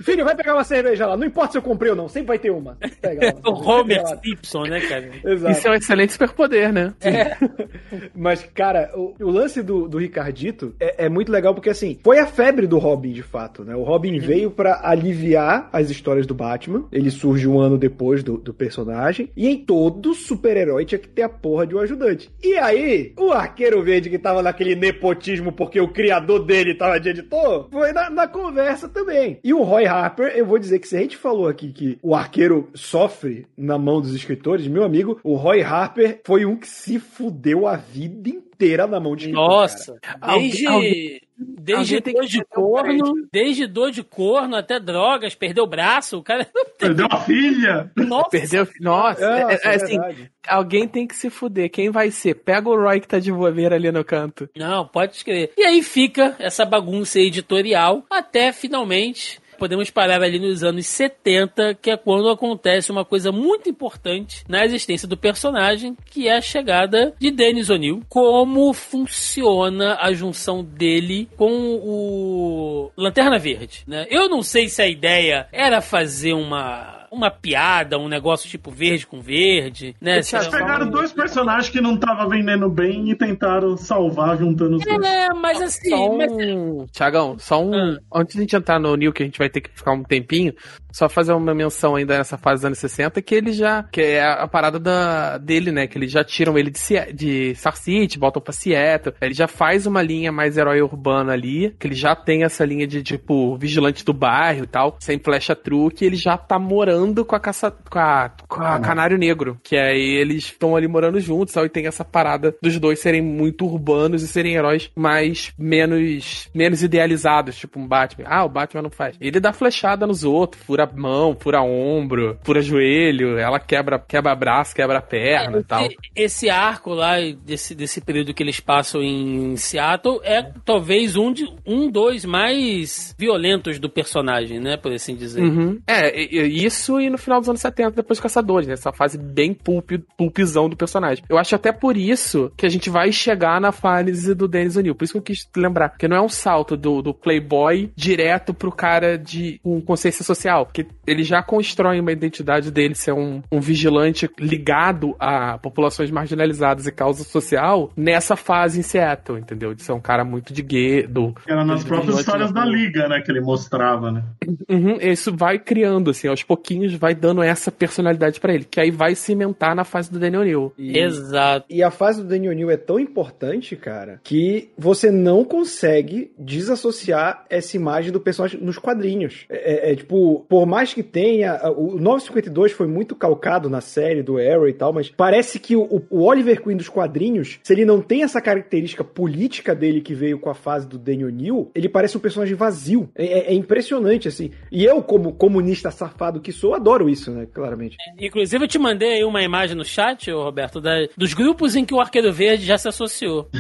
Filho, 0.01 0.25
vai 0.25 0.37
pegar 0.37 0.55
uma 0.55 0.65
cerveja 0.65 1.07
lá. 1.07 1.17
Não 1.17 1.27
importa 1.27 1.53
se 1.53 1.59
eu 1.59 1.63
comprei 1.63 1.91
ou 1.91 1.97
não, 1.97 2.09
sempre 2.09 2.29
vai 2.29 2.39
ter 2.39 2.51
uma. 2.51 2.77
Pega 3.01 3.27
lá. 3.27 3.35
O 3.47 3.69
Homer 3.69 4.03
Simpson, 4.07 4.65
né, 4.65 4.81
cara? 4.81 5.11
Exato. 5.25 5.53
Isso 5.53 5.69
é 5.69 5.71
um 5.71 5.75
excelente 5.75 6.13
superpoder, 6.13 6.73
né? 6.73 6.95
Mas, 8.15 8.45
cara, 8.55 8.91
o, 8.95 9.15
o 9.21 9.31
lance 9.31 9.63
do, 9.63 9.89
do 9.89 9.99
Ricardito 9.99 10.75
é, 10.79 11.07
é 11.07 11.09
muito 11.09 11.33
legal 11.33 11.55
porque, 11.55 11.71
assim, 11.71 11.99
foi 12.03 12.19
a 12.19 12.27
febre 12.27 12.67
do 12.67 12.79
Robin, 12.79 13.13
de 13.13 13.23
fato, 13.23 13.65
né? 13.65 13.75
O 13.75 13.83
Robin 13.83 14.19
veio 14.19 14.51
pra 14.51 14.81
aliviar 14.83 15.69
as 15.73 15.91
histórias 15.91 16.27
do 16.27 16.35
Batman. 16.35 16.87
Ele 16.93 17.11
surge 17.11 17.49
um 17.49 17.59
ano 17.59 17.79
depois 17.79 18.23
do, 18.23 18.37
do 18.37 18.53
personagem. 18.53 19.31
E 19.37 19.49
em 19.49 19.57
todo 19.57 20.15
super-herói 20.15 20.85
tinha 20.85 20.99
que 20.99 21.09
ter 21.09 21.23
a 21.23 21.29
porra 21.29 21.67
de 21.67 21.75
um 21.75 21.81
ajudante. 21.81 22.31
E 22.43 22.57
aí, 22.57 23.13
o 23.19 23.33
Arqueiro 23.33 23.83
Verde, 23.83 24.11
que 24.11 24.19
tava 24.19 24.43
naquele 24.43 24.75
nepotismo 24.75 25.53
porque 25.53 25.81
o 25.81 25.89
criador 25.89 26.45
dele 26.45 26.75
tava 26.75 27.01
de 27.01 27.09
editor, 27.09 27.69
foi 27.71 27.93
na, 27.93 28.11
na 28.11 28.29
conversa 28.29 28.89
também. 28.89 29.36
E 29.43 29.53
o 29.53 29.63
Roy 29.63 29.87
Harper, 29.87 30.33
eu 30.37 30.47
vou 30.47 30.59
dizer 30.59 30.79
que 30.79 30.89
se 30.89 30.97
a 30.97 31.01
gente 31.01 31.17
falou 31.17 31.49
aqui 31.49 31.73
que 31.73 31.99
o 32.03 32.15
Arqueiro 32.15 32.69
sofre 32.75 33.47
na 33.57 33.79
mão 33.79 34.01
dos 34.01 34.15
escritores, 34.15 34.67
meu 34.67 34.85
amigo, 34.85 35.21
o 35.23 35.35
Roy 35.35 35.63
Harper 35.63 36.21
foi 36.25 36.45
um 36.45 36.57
que 36.57 36.69
se 36.69 36.99
fudeu 36.99 37.67
a 37.67 37.77
vida 37.77 38.29
inteira 38.29 38.46
na 38.89 39.01
mão 39.01 39.15
de 39.17 39.25
escritor, 39.27 39.49
cara. 39.49 39.59
Nossa, 39.61 39.99
desde, 40.41 40.67
Alguém- 40.67 41.21
desde 41.39 42.01
dor 42.01 42.25
de 42.27 42.45
corno, 42.45 43.15
desde 43.33 43.67
dor 43.67 43.91
de 43.91 44.03
corno 44.03 44.57
até 44.57 44.81
drogas, 44.81 45.35
perdeu 45.35 45.65
o 45.65 45.67
braço, 45.67 46.19
o 46.19 46.23
cara. 46.23 46.47
Perdeu 46.79 47.07
a 47.11 47.21
filha. 47.21 47.91
Nossa, 47.97 48.31
Perdeu. 48.31 48.67
Nossa, 48.81 49.21
Nossa, 49.21 49.53
é, 49.53 49.55
é 49.55 49.61
é 49.63 49.75
assim, 49.75 49.99
verdade. 49.99 50.31
alguém 50.49 50.87
tem 50.89 51.07
que 51.07 51.15
se 51.17 51.29
fuder. 51.31 51.71
Quem 51.71 51.91
vai 51.91 52.11
ser? 52.11 52.35
Pega 52.35 52.69
o 52.69 52.77
Roy 52.77 53.01
que 53.01 53.09
tá 53.09 53.19
de 53.19 53.31
bobeira 53.33 53.77
ali 53.77 53.91
no 53.93 54.05
canto. 54.05 54.49
Não, 54.57 54.87
pode 54.87 55.17
escrever. 55.17 55.53
E 55.57 55.63
aí 55.63 55.83
fica 55.83 56.35
essa 56.39 56.65
bagunça 56.65 57.19
editorial 57.21 58.05
até 58.11 58.53
finalmente. 58.53 59.39
Podemos 59.59 59.91
parar 59.91 60.23
ali 60.23 60.39
nos 60.39 60.63
anos 60.63 60.87
70, 60.87 61.75
que 61.75 61.91
é 61.91 61.97
quando 61.97 62.29
acontece 62.29 62.91
uma 62.91 63.05
coisa 63.05 63.33
muito 63.33 63.69
importante 63.69 64.45
na 64.49 64.65
existência 64.65 65.09
do 65.09 65.17
personagem, 65.17 65.97
que 66.07 66.29
é 66.29 66.37
a 66.37 66.41
chegada 66.41 67.15
de 67.19 67.31
Dennis 67.31 67.71
O'Neill. 67.71 68.03
Como 68.09 68.73
funciona 68.73 69.99
a 70.01 70.13
junção 70.13 70.63
dele 70.63 71.29
com 71.37 71.81
o 71.83 72.91
Lanterna 72.97 73.39
Verde, 73.39 73.85
né? 73.87 74.07
Eu 74.11 74.29
não 74.29 74.43
sei 74.43 74.69
se 74.69 74.83
a 74.83 74.89
ideia 74.89 75.49
era 75.53 75.81
fazer 75.81 76.33
uma 76.33 76.96
uma 77.11 77.31
piada, 77.31 77.99
um 77.99 78.09
negócio 78.09 78.49
tipo 78.49 78.71
verde 78.71 79.07
com 79.07 79.21
verde, 79.21 79.95
né? 80.01 80.15
Eles 80.15 80.31
pegaram 80.49 80.89
dois 80.91 81.13
personagens 81.13 81.69
que 81.69 81.81
não 81.81 81.95
estavam 81.95 82.29
vendendo 82.29 82.69
bem 82.69 83.11
e 83.11 83.15
tentaram 83.15 83.77
salvar 83.77 84.39
juntando 84.39 84.77
os 84.77 84.85
dois. 84.85 85.05
É, 85.05 85.29
mas 85.35 85.61
assim, 85.61 85.91
Só 85.91 86.17
mas- 86.17 86.33
um. 86.33 86.87
Tiagão, 86.93 87.39
só 87.39 87.63
um. 87.63 87.75
Ah. 87.75 87.99
Antes 88.15 88.35
de 88.35 88.41
a 88.41 88.43
gente 88.43 88.57
entrar 88.57 88.79
no 88.79 88.97
Neil, 88.97 89.13
que 89.13 89.23
a 89.23 89.27
gente 89.27 89.39
vai 89.39 89.49
ter 89.49 89.61
que 89.61 89.71
ficar 89.71 89.93
um 89.93 90.03
tempinho, 90.03 90.53
só 90.97 91.11
fazer 91.11 91.35
uma 91.35 91.55
menção 91.55 91.95
ainda 91.95 92.17
nessa 92.17 92.39
fase 92.39 92.61
dos 92.61 92.65
anos 92.65 92.79
60, 92.79 93.21
que 93.21 93.35
ele 93.35 93.53
já. 93.53 93.83
Que 93.83 94.01
é 94.01 94.25
a, 94.25 94.49
parada 94.49 94.79
da, 94.79 95.37
dele, 95.37 95.71
né? 95.71 95.87
Que 95.87 95.99
eles 95.99 96.11
já 96.11 96.25
tiram 96.25 96.57
ele 96.57 96.71
de, 96.71 97.13
de 97.13 97.55
Star 97.55 97.77
City, 97.77 98.19
voltam 98.19 98.41
pra 98.41 98.51
Seattle. 98.51 99.15
Ele 99.21 99.35
já 99.35 99.47
faz 99.47 99.87
uma 99.87 100.01
linha 100.01 100.33
mais 100.33 100.57
herói 100.57 100.81
urbano 100.81 101.31
ali, 101.31 101.77
que 101.79 101.87
ele 101.87 101.95
já 101.95 102.17
tem 102.17 102.45
essa 102.45 102.65
linha 102.65 102.87
de, 102.87 103.03
tipo, 103.03 103.59
vigilante 103.59 104.07
do 104.07 104.15
bairro 104.15 104.65
e 104.65 104.67
tal, 104.67 104.97
sem 104.99 105.19
flecha 105.19 105.55
truque, 105.55 106.03
ele 106.03 106.17
já 106.17 106.39
tá 106.39 106.59
morando 106.59 107.27
com 107.27 107.37
a 107.37 107.41
caça. 107.41 107.71
com 107.71 107.99
a, 107.99 108.31
com 108.49 108.63
a 108.63 108.81
Canário 108.81 109.19
Negro. 109.19 109.61
Que 109.63 109.77
aí 109.77 110.17
eles 110.17 110.45
estão 110.45 110.75
ali 110.75 110.89
morando 110.89 111.21
juntos, 111.21 111.55
e 111.57 111.69
tem 111.69 111.87
essa 111.87 112.07
parada 112.07 112.57
dos 112.63 112.79
dois 112.79 113.01
serem 113.01 113.21
muito 113.21 113.67
urbanos 113.67 114.23
e 114.23 114.29
serem 114.29 114.55
heróis 114.55 114.91
mais 114.97 115.53
menos 115.59 116.49
menos 116.55 116.83
idealizados, 116.83 117.57
tipo 117.57 117.79
um 117.79 117.87
Batman. 117.87 118.25
Ah, 118.27 118.45
o 118.45 118.49
Batman 118.49 118.83
não 118.83 118.91
faz. 118.91 119.15
Ele 119.21 119.39
dá 119.39 119.53
flechada 119.53 120.07
nos 120.07 120.25
outros, 120.25 120.63
fura 120.63 120.86
mão, 120.95 121.37
fura 121.39 121.63
ombro, 121.63 122.39
fura 122.43 122.61
joelho, 122.61 123.39
ela 123.39 123.59
quebra 123.59 123.99
quebra 123.99 124.35
braço, 124.35 124.75
quebra 124.75 125.01
perna 125.01 125.59
e 125.59 125.65
tal. 125.65 125.85
Esse, 125.85 125.97
esse 126.15 126.51
arco 126.51 126.93
lá, 126.95 127.17
desse, 127.45 127.75
desse 127.75 128.01
período 128.01 128.35
que 128.35 128.43
eles 128.43 128.61
passam 128.61 129.03
em 129.03 129.57
Seattle, 129.57 130.21
é 130.23 130.43
talvez 130.65 131.17
um, 131.17 131.33
de, 131.33 131.47
um 131.65 131.91
dos 131.91 132.25
mais 132.25 133.15
violentos 133.19 133.79
do 133.79 133.89
personagem, 133.89 134.61
né? 134.61 134.77
Por 134.77 134.93
assim 134.93 135.15
dizer. 135.15 135.43
Uhum. 135.43 135.81
É, 135.87 136.21
isso 136.47 137.01
e 137.01 137.11
no 137.11 137.19
final 137.19 137.41
dos 137.41 137.49
anos 137.49 137.61
70, 137.61 137.93
depois 137.93 138.21
Caçadores, 138.21 138.67
né? 138.67 138.75
Essa 138.75 138.93
fase 138.93 139.19
bem 139.19 139.55
pulp, 139.55 139.93
pulpizão 140.17 140.69
do 140.69 140.77
personagem. 140.77 141.25
Eu 141.29 141.39
acho 141.39 141.55
até 141.55 141.73
por 141.73 141.97
isso 141.97 142.53
que 142.57 142.67
a 142.67 142.69
gente 142.69 142.91
vai 142.91 143.13
chegar 143.13 143.61
na 143.61 143.73
fase 143.73 144.35
do 144.35 144.49
Dennis 144.49 144.77
O'Neill. 144.77 144.95
Por 144.95 145.05
isso 145.05 145.13
que 145.13 145.19
eu 145.19 145.23
quis 145.23 145.49
lembrar. 145.57 145.91
Porque 145.91 146.09
não 146.09 146.17
é 146.17 146.21
um 146.21 146.29
salto 146.29 146.77
do, 146.77 147.03
do 147.03 147.15
Playboy 147.15 147.91
direto 147.95 148.53
pro 148.53 148.73
cara 148.73 149.17
de 149.17 149.61
com 149.63 149.81
consciência 149.81 150.25
social. 150.25 150.67
Que 150.77 150.87
ele 151.07 151.25
já 151.25 151.43
constrói 151.43 151.99
uma 151.99 152.13
identidade 152.13 152.71
dele 152.71 152.95
ser 152.95 153.13
um, 153.13 153.43
um 153.51 153.61
vigilante 153.61 154.29
ligado 154.39 155.17
a 155.19 155.57
populações 155.57 156.11
marginalizadas 156.11 156.87
e 156.87 156.93
causa 156.93 157.25
social 157.25 157.91
nessa 157.97 158.37
fase 158.37 158.79
em 158.81 158.83
Seattle, 158.83 159.39
entendeu? 159.41 159.73
De 159.73 159.83
ser 159.83 159.93
um 159.93 160.01
cara 160.01 160.23
muito 160.23 160.53
de 160.53 160.61
gay, 160.61 161.07
do, 161.07 161.35
Era 161.49 161.65
nas 161.65 161.83
do 161.83 161.89
próprias 161.89 162.19
histórias 162.19 162.53
da. 162.53 162.67
Liga, 162.67 163.09
né? 163.09 163.23
Que 163.23 163.31
ele 163.31 163.41
mostrava, 163.41 164.11
né? 164.13 164.23
Uhum, 164.69 164.99
isso 165.01 165.35
vai 165.35 165.59
criando, 165.59 166.11
assim, 166.11 166.29
aos 166.29 166.43
pouquinhos 166.43 166.93
vai 166.95 167.15
dando 167.15 167.43
essa 167.43 167.73
personalidade 167.73 168.39
pra 168.39 168.53
ele, 168.53 168.65
que 168.65 168.79
aí 168.79 168.91
vai 168.91 169.15
cimentar 169.15 169.75
na 169.75 169.85
fase 169.85 170.13
do 170.13 170.19
Daniel 170.19 170.43
New. 170.45 170.73
E- 170.77 170.99
Exato. 170.99 171.65
E 171.71 171.83
a 171.83 171.91
fase 171.91 172.23
do 172.23 172.29
Daniel 172.29 172.53
New 172.53 172.71
é 172.71 172.77
tão 172.77 173.01
importante, 173.01 173.77
cara, 173.77 174.21
que 174.23 174.71
você 174.77 175.11
não 175.11 175.43
consegue 175.43 176.33
desassociar 176.39 177.45
essa 177.49 177.77
imagem 177.77 178.13
do 178.13 178.21
personagem 178.21 178.61
nos 178.61 178.77
quadrinhos. 178.79 179.47
É, 179.49 179.89
é- 179.89 179.93
é, 179.93 179.97
tipo, 179.97 180.45
por 180.57 180.65
mais 180.65 180.95
que 180.95 181.03
tenha. 181.03 181.61
O 181.77 181.99
952 181.99 182.73
foi 182.73 182.87
muito 182.87 183.15
calcado 183.15 183.69
na 183.69 183.83
série 183.83 184.23
do 184.23 184.39
Arrow 184.39 184.67
e 184.67 184.73
tal, 184.73 184.91
mas 184.91 185.11
parece 185.11 185.59
que 185.59 185.77
o, 185.77 186.03
o 186.09 186.23
Oliver 186.25 186.63
Queen 186.63 186.79
dos 186.79 186.89
quadrinhos, 186.89 187.59
se 187.63 187.75
ele 187.75 187.85
não 187.85 188.01
tem 188.01 188.23
essa 188.23 188.41
característica 188.41 189.05
política 189.05 189.75
dele 189.75 190.01
que 190.01 190.15
veio 190.15 190.39
com 190.39 190.49
a 190.49 190.55
fase 190.55 190.89
do 190.89 190.97
Daniel 190.99 191.29
New, 191.29 191.71
ele 191.75 191.91
parece 191.91 192.17
um 192.17 192.21
personagem 192.21 192.55
vazio. 192.55 193.11
É, 193.15 193.27
é- 193.27 193.51
é 193.51 193.55
impressionante, 193.55 194.29
assim. 194.29 194.51
E 194.73 194.83
eu, 194.83 195.03
como 195.03 195.35
comunista 195.35 195.91
safado 195.91 196.41
que 196.41 196.53
sou, 196.53 196.75
adoro 196.75 197.07
isso, 197.11 197.31
né? 197.31 197.47
Claramente. 197.53 197.99
Inclusive, 198.19 198.65
eu 198.65 198.69
te 198.69 198.79
mandei 198.79 199.13
aí 199.19 199.25
uma 199.25 199.43
imagem 199.43 199.77
no 199.77 199.85
chat, 199.85 200.31
Roberto, 200.31 200.81
da- 200.81 201.07
dos 201.19 201.35
grupos 201.35 201.77
em 201.77 201.85
que 201.85 201.93
o 201.93 202.01
Arqueiro 202.01 202.33
Verde 202.33 202.65
já 202.65 202.79
se 202.79 202.89
associou. 202.89 203.51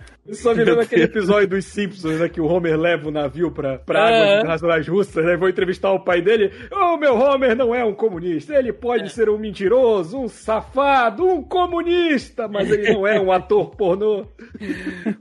Eu 0.30 0.34
só 0.36 0.54
me 0.54 0.62
lembro 0.62 0.80
aquele 0.80 1.02
episódio 1.02 1.48
dos 1.48 1.64
Simpsons, 1.64 2.20
né? 2.20 2.28
Que 2.28 2.40
o 2.40 2.46
Homer 2.46 2.78
leva 2.78 3.08
o 3.08 3.10
navio 3.10 3.50
pra, 3.50 3.78
pra 3.78 3.98
É. 4.10 4.14
águas 4.22 4.38
internacionais 4.38 4.86
russas, 4.88 5.24
né? 5.24 5.36
Vou 5.36 5.48
entrevistar 5.48 5.90
o 5.92 5.98
pai 5.98 6.22
dele. 6.22 6.52
Ô, 6.70 6.96
meu 6.96 7.16
Homer 7.18 7.56
não 7.56 7.74
é 7.74 7.84
um 7.84 7.92
comunista. 7.92 8.54
Ele 8.54 8.72
pode 8.72 9.10
ser 9.12 9.28
um 9.28 9.36
mentiroso, 9.36 10.18
um 10.18 10.28
safado, 10.28 11.26
um 11.26 11.42
comunista, 11.42 12.46
mas 12.46 12.70
ele 12.70 12.92
não 12.92 13.04
é 13.06 13.20
um 13.20 13.32
ator 13.32 13.70
pornô. 13.74 14.24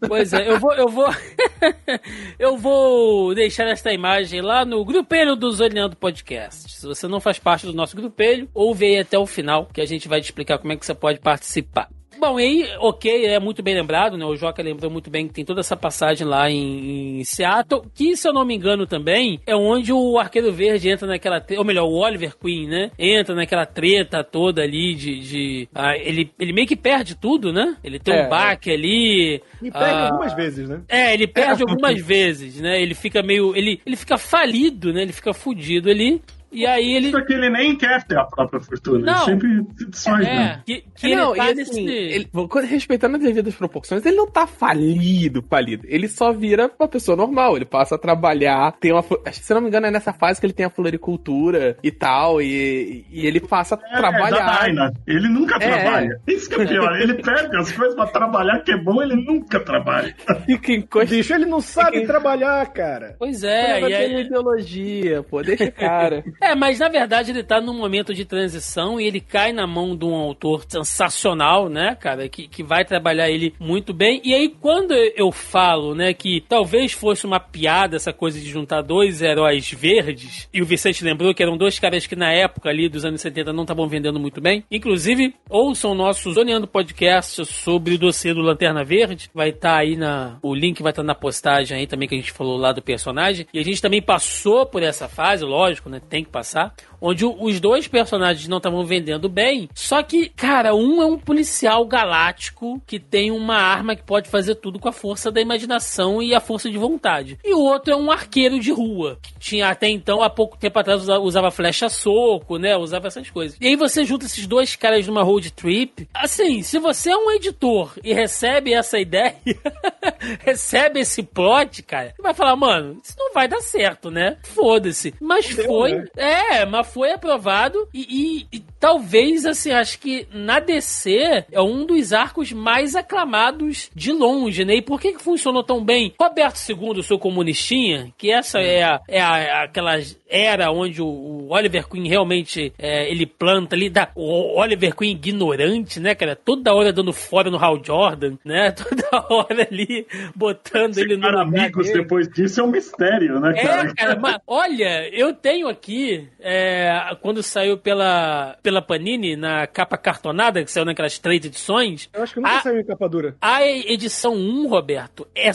Pois 0.08 0.32
é, 0.32 0.48
eu 0.48 0.60
vou, 0.60 0.74
eu 0.76 0.88
vou, 0.88 1.10
eu 2.38 2.58
vou 2.58 3.34
deixar 3.34 3.68
esta 3.68 3.92
imagem 3.92 4.42
lá 4.42 4.64
no 4.64 4.86
grupelho 4.86 5.36
do 5.36 5.52
Zoneando 5.52 5.96
Podcast. 5.96 6.72
Se 6.80 6.86
você 6.86 7.08
não 7.08 7.20
faz 7.20 7.40
parte 7.40 7.66
do 7.66 7.74
nosso 7.74 7.96
grupelho, 7.96 8.48
ouve 8.54 8.86
aí 8.86 9.00
até 9.00 9.18
o 9.18 9.26
final, 9.26 9.68
que 9.74 9.82
a 9.82 9.86
gente 9.86 10.08
vai 10.08 10.22
te 10.22 10.26
explicar 10.26 10.60
como 10.60 10.72
é 10.72 10.76
que 10.78 10.86
você 10.86 10.94
pode 10.94 11.20
participar. 11.20 11.90
Bom, 12.18 12.40
e 12.40 12.44
aí, 12.44 12.70
ok, 12.80 13.26
é 13.28 13.40
muito 13.40 13.64
bem 13.64 13.76
lembrado, 13.76 14.18
né? 14.18 14.26
O 14.26 14.36
Joca 14.36 14.62
lembrou 14.62 14.92
muito 14.92 15.10
bem 15.10 15.28
que 15.28 15.34
tem 15.34 15.46
toda 15.46 15.62
essa 15.62 15.78
passagem 15.78 16.28
lá 16.28 16.50
em, 16.50 17.20
em 17.20 17.24
Seattle, 17.24 17.84
que, 17.94 18.16
se 18.18 18.28
eu 18.28 18.34
não 18.34 18.44
me 18.44 18.56
engano 18.56 18.86
também, 18.86 19.40
é 19.46 19.56
onde 19.56 19.94
o 19.94 20.18
Arqueiro 20.20 20.52
Verde 20.52 20.90
entra 20.90 21.08
naquela... 21.08 21.44
Ou 21.58 21.64
melhor, 21.64 21.86
o 21.86 21.94
Oliver 21.96 22.36
Queen, 22.38 22.68
né? 22.68 22.92
Entra 23.00 23.34
naquela 23.36 23.66
treta 23.66 24.24
toda 24.24 24.62
ali 24.62 24.96
de... 24.96 25.20
de 25.20 25.70
ah, 25.74 25.96
ele, 25.98 26.32
ele 26.40 26.52
meio 26.52 26.68
que 26.68 26.76
perde 26.76 27.16
tudo, 27.16 27.54
né? 27.54 27.78
Ele 27.84 28.00
tem 28.00 28.14
É. 28.14 28.26
um 28.26 28.30
baque 28.30 28.70
ali... 28.72 29.42
E 29.62 29.72
perde 29.72 29.86
ah, 29.86 30.10
algumas 30.10 30.34
vezes, 30.34 30.68
né? 30.68 30.82
é, 30.90 31.14
ele 31.14 31.28
perde 31.28 31.62
algumas 31.64 32.02
vezes, 32.02 32.60
né? 32.60 32.82
Ele 32.82 32.94
fica 32.94 33.22
meio. 33.22 33.56
Ele, 33.56 33.82
ele 33.86 33.96
fica 33.96 34.18
falido, 34.18 34.92
né? 34.94 35.02
Ele 35.02 35.14
fica 35.14 35.34
fudido 35.34 35.90
ali. 35.90 36.22
E 36.52 36.66
aí 36.66 36.94
ele. 36.96 37.12
Porque 37.12 37.34
ele 37.34 37.50
nem 37.50 37.76
quer 37.78 38.04
ter 38.06 38.18
a 38.18 38.26
própria 38.26 38.60
fortuna. 38.60 39.00
Não. 39.06 39.14
Ele 39.16 39.26
sempre 39.26 39.66
se 39.78 39.86
desfaz, 39.90 40.26
É, 40.28 40.34
né? 40.36 40.62
que, 40.66 40.84
que 40.96 41.16
não, 41.16 41.32
ele 41.36 41.38
tá 41.46 41.52
e 41.52 41.56
nesse. 41.56 41.72
assim, 41.72 41.88
ele- 41.88 42.30
respeitando 42.68 43.18
as 43.18 43.24
devidas 43.24 43.56
proporções, 43.56 44.06
ele 44.06 44.16
não 44.16 44.28
tá 44.28 44.48
falido, 44.48 45.44
falido. 45.50 45.86
Ele 45.88 46.08
só 46.08 46.32
vira 46.32 46.70
uma 46.80 46.88
pessoa 46.88 47.16
normal. 47.16 47.56
Ele 47.56 47.66
passa 47.66 47.96
a 47.96 47.98
trabalhar, 48.00 48.72
tem 48.80 48.92
uma. 48.92 49.04
que, 49.04 49.36
Se 49.36 49.54
não 49.54 49.62
me 49.62 49.68
engano, 49.68 49.88
é 49.88 49.92
nessa 49.92 50.12
fase 50.14 50.40
que 50.40 50.46
ele 50.46 50.54
tem 50.54 50.66
a 50.66 50.70
floricultura 50.70 51.78
e 51.84 51.92
tal. 51.92 52.42
E, 52.42 53.06
e 53.12 53.26
ele 53.28 53.40
passa 53.40 53.76
a 53.76 53.80
É, 53.96 53.98
trabalhar. 53.98 54.74
da. 54.74 54.94
Ele 55.08 55.28
nunca 55.30 55.56
É. 55.56 55.60
trabalha. 55.60 56.20
Isso 56.28 56.50
que 56.50 56.62
é 56.62 56.66
pior. 56.66 56.96
Ele 57.00 57.14
perde 57.16 57.56
as 57.58 57.72
coisas 57.72 57.96
pra 57.96 58.08
trabalhar, 58.08 58.60
que 58.62 58.72
é 58.72 58.78
bom, 58.78 59.02
ele 59.02 59.16
nunca 59.16 59.60
trabalha. 59.60 60.16
Fica 60.46 60.74
encostado. 60.74 61.10
Bicho, 61.16 61.34
ele 61.34 61.46
não 61.46 61.62
sabe 61.62 62.06
trabalhar, 62.06 62.66
cara. 62.74 63.16
Pois 63.20 63.44
é, 63.44 63.80
vai 63.82 63.92
e 63.92 63.94
aí. 63.96 64.22
ideologia, 64.22 65.24
pô, 65.24 65.42
deixa 65.42 65.66
o 65.66 65.72
cara. 65.72 66.24
É, 66.42 66.56
mas 66.56 66.80
na 66.80 66.90
verdade 66.90 67.32
ele 67.32 67.44
tá 67.44 67.60
num 67.60 67.74
momento 67.74 68.14
de 68.14 68.26
transição 68.26 69.00
e 69.00 69.06
ele 69.06 69.20
cai 69.20 69.52
na 69.52 69.68
mão 69.68 69.96
de 69.96 70.06
um 70.06 70.16
autor 70.16 70.64
sensacional, 70.68 71.70
né, 71.70 71.96
cara, 71.96 72.28
que, 72.30 72.48
que 72.48 72.64
vai 72.64 72.86
trabalhar 72.86 73.30
ele 73.30 73.54
muito 73.60 73.94
bem. 73.94 74.22
E 74.24 74.34
aí, 74.34 74.50
quando 74.50 74.94
eu 74.94 75.32
falo, 75.32 75.94
né, 75.94 76.14
que 76.14 76.44
talvez 76.48 76.92
fosse 76.92 77.26
uma 77.26 77.40
piada 77.40 77.96
essa 77.96 78.14
coisa 78.14 78.40
de 78.40 78.50
juntar 78.50 78.82
dois 78.82 79.22
heróis 79.22 79.72
verdes, 79.72 80.48
e 80.54 80.62
o 80.62 80.66
Vicente 80.66 81.04
lembrou 81.04 81.34
que 81.34 81.44
eram 81.44 81.58
dois 81.58 81.78
caras 81.80 82.08
que 82.08 82.16
na 82.16 82.32
época 82.32 82.70
ali 82.70 82.90
dos 82.90 83.06
anos 83.06 83.22
70 83.22 83.54
não 83.54 83.64
estavam 83.64 83.88
vendendo 83.88 84.20
muito 84.20 84.42
bem. 84.42 84.64
Inclusive, 84.72 85.34
ouçam 85.50 85.94
nosso 85.94 86.32
Zoneando 86.32 86.68
Podcast 86.68 87.46
sobre 87.46 87.96
o 87.96 87.98
dossiê 87.98 88.34
do 88.34 88.42
Lanterna 88.42 88.84
Verde. 88.84 89.30
Vai 89.34 89.50
estar 89.50 89.74
tá 89.74 89.78
aí 89.78 89.96
na. 89.96 90.38
O 90.42 90.54
link 90.54 90.82
vai 90.82 90.92
estar 90.92 91.04
tá 91.04 91.08
na 91.08 91.16
postagem 91.16 91.78
aí 91.78 91.88
também 91.88 92.08
que 92.08 92.16
a 92.16 92.18
gente 92.18 92.32
falou 92.32 92.58
lá 92.58 92.72
do 92.72 92.82
personagem. 92.82 93.46
E 93.54 93.60
a 93.60 93.64
gente 93.64 93.82
também 93.82 94.02
passou 94.02 94.66
por 94.66 94.84
essa 94.84 95.08
fase, 95.08 95.44
lógico, 95.44 95.90
né? 95.90 96.02
Tem 96.10 96.24
que 96.24 96.29
passar 96.30 96.74
onde 97.02 97.26
os 97.26 97.60
dois 97.60 97.88
personagens 97.88 98.48
não 98.48 98.58
estavam 98.58 98.86
vendendo 98.86 99.30
bem. 99.30 99.70
Só 99.74 100.04
que, 100.04 100.30
cara, 100.30 100.76
um 100.76 101.02
é 101.02 101.06
um 101.06 101.18
policial 101.18 101.86
galáctico 101.86 102.82
que 102.86 103.00
tem 103.00 103.32
uma 103.32 103.56
arma 103.56 103.96
que 103.96 104.04
pode 104.04 104.30
fazer 104.30 104.56
tudo 104.56 104.80
com 104.80 104.90
a 104.90 104.94
força 104.94 105.32
da 105.32 105.42
imaginação 105.42 106.22
e 106.22 106.34
a 106.34 106.40
força 106.40 106.70
de 106.70 106.78
vontade. 106.78 107.38
E 107.44 107.54
o 107.54 107.60
outro 107.60 107.94
é 107.94 107.96
um 107.96 108.12
arqueiro 108.12 108.60
de 108.60 108.72
rua, 108.72 109.18
que 109.22 109.38
tinha 109.40 109.70
até 109.70 109.88
então, 109.88 110.22
há 110.22 110.30
pouco 110.30 110.58
tempo 110.58 110.78
atrás, 110.78 111.08
usava 111.08 111.52
flecha 111.52 111.90
soco, 111.90 112.58
né? 112.58 112.76
Usava 112.76 113.08
essas 113.08 113.30
coisas. 113.30 113.58
E 113.60 113.68
aí 113.68 113.76
você 113.76 114.04
junta 114.04 114.26
esses 114.26 114.46
dois 114.46 114.76
caras 114.76 115.08
numa 115.08 115.24
road 115.24 115.52
trip. 115.52 116.08
Assim, 116.14 116.62
se 116.62 116.80
você 116.80 117.12
é 117.12 117.18
um 117.18 117.32
editor 117.32 117.94
e 118.04 118.14
recebe 118.14 118.74
essa 118.74 119.00
ideia, 119.00 119.36
recebe 120.40 121.00
esse 121.00 121.24
plot, 121.24 121.84
cara, 121.84 122.14
vai 122.20 122.34
falar, 122.34 122.56
mano, 122.56 123.00
isso 123.04 123.16
não 123.18 123.34
vai 123.34 123.48
dar 123.48 123.62
certo, 123.62 124.12
né? 124.12 124.38
Foda-se. 124.44 125.14
Mas 125.20 125.50
foi. 125.50 125.94
Né? 125.94 126.06
É, 126.20 126.66
mas 126.66 126.92
foi 126.92 127.14
aprovado 127.14 127.88
e, 127.94 128.46
e, 128.52 128.58
e, 128.58 128.64
talvez, 128.78 129.46
assim, 129.46 129.72
acho 129.72 129.98
que 130.00 130.28
na 130.34 130.60
DC 130.60 131.46
é 131.50 131.62
um 131.62 131.86
dos 131.86 132.12
arcos 132.12 132.52
mais 132.52 132.94
aclamados 132.94 133.90
de 133.96 134.12
longe, 134.12 134.66
né? 134.66 134.76
E 134.76 134.82
por 134.82 135.00
que, 135.00 135.14
que 135.14 135.24
funcionou 135.24 135.64
tão 135.64 135.84
bem? 135.84 136.14
Roberto 136.20 136.60
II, 136.70 137.00
o 137.00 137.04
seu 137.04 137.18
comunistinha, 137.18 138.14
que 138.18 138.32
essa 138.32 138.60
é, 138.60 138.84
a, 138.84 139.00
é 139.08 139.22
a, 139.22 139.64
aquela 139.64 139.98
era 140.30 140.72
onde 140.72 141.02
o, 141.02 141.08
o 141.08 141.54
Oliver 141.54 141.88
Queen 141.88 142.08
realmente 142.08 142.74
é, 142.78 143.10
ele 143.10 143.26
planta 143.26 143.76
ali, 143.76 143.90
dá, 143.90 144.10
o 144.14 144.60
Oliver 144.60 144.96
Queen 144.96 145.12
ignorante, 145.12 146.00
né, 146.00 146.14
cara? 146.14 146.36
Toda 146.36 146.74
hora 146.74 146.92
dando 146.92 147.14
fora 147.14 147.50
no 147.50 147.58
Hal 147.58 147.82
Jordan, 147.84 148.38
né? 148.44 148.72
Toda 148.76 149.26
hora 149.30 149.68
ali 149.72 150.06
botando 150.36 150.98
ele 150.98 151.16
no. 151.16 151.30
amigos 151.40 151.88
dele. 151.88 152.02
depois 152.02 152.28
disso 152.28 152.60
é 152.60 152.64
um 152.64 152.68
mistério, 152.68 153.40
né, 153.40 153.54
cara? 153.54 153.90
É, 153.90 153.94
cara, 153.94 154.20
mas 154.20 154.38
olha, 154.46 155.10
eu 155.10 155.34
tenho 155.34 155.68
aqui. 155.68 156.09
É, 156.10 156.88
é, 157.12 157.16
quando 157.22 157.44
saiu 157.44 157.78
pela, 157.78 158.58
pela 158.62 158.82
Panini, 158.82 159.36
na 159.36 159.68
capa 159.68 159.98
cartonada, 159.98 160.64
que 160.64 160.72
saiu 160.72 160.86
naquelas 160.86 161.18
três 161.20 161.44
edições. 161.46 162.10
Eu 162.14 162.24
acho 162.24 162.34
que 162.34 162.40
nunca 162.40 162.58
a, 162.58 162.62
saiu 162.62 162.80
em 162.80 162.86
capa 162.86 163.08
dura. 163.08 163.36
A 163.42 163.66
edição 163.66 164.34
1, 164.34 164.68
Roberto, 164.68 165.28
é 165.36 165.52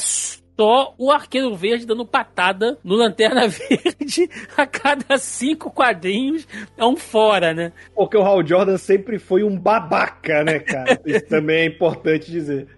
só 0.56 0.94
o 0.96 1.10
Arqueiro 1.10 1.54
Verde 1.54 1.86
dando 1.86 2.06
patada 2.06 2.78
no 2.84 2.94
Lanterna 2.94 3.46
Verde 3.48 4.28
a 4.56 4.66
cada 4.66 5.18
cinco 5.18 5.70
quadrinhos 5.70 6.46
é 6.76 6.84
um 6.84 6.96
fora, 6.96 7.52
né? 7.52 7.72
Porque 7.94 8.16
o 8.16 8.22
Hal 8.22 8.46
Jordan 8.46 8.78
sempre 8.78 9.18
foi 9.18 9.42
um 9.42 9.58
babaca, 9.58 10.44
né, 10.44 10.60
cara? 10.60 11.00
Isso 11.04 11.26
também 11.26 11.62
é 11.62 11.66
importante 11.66 12.30
dizer. 12.30 12.68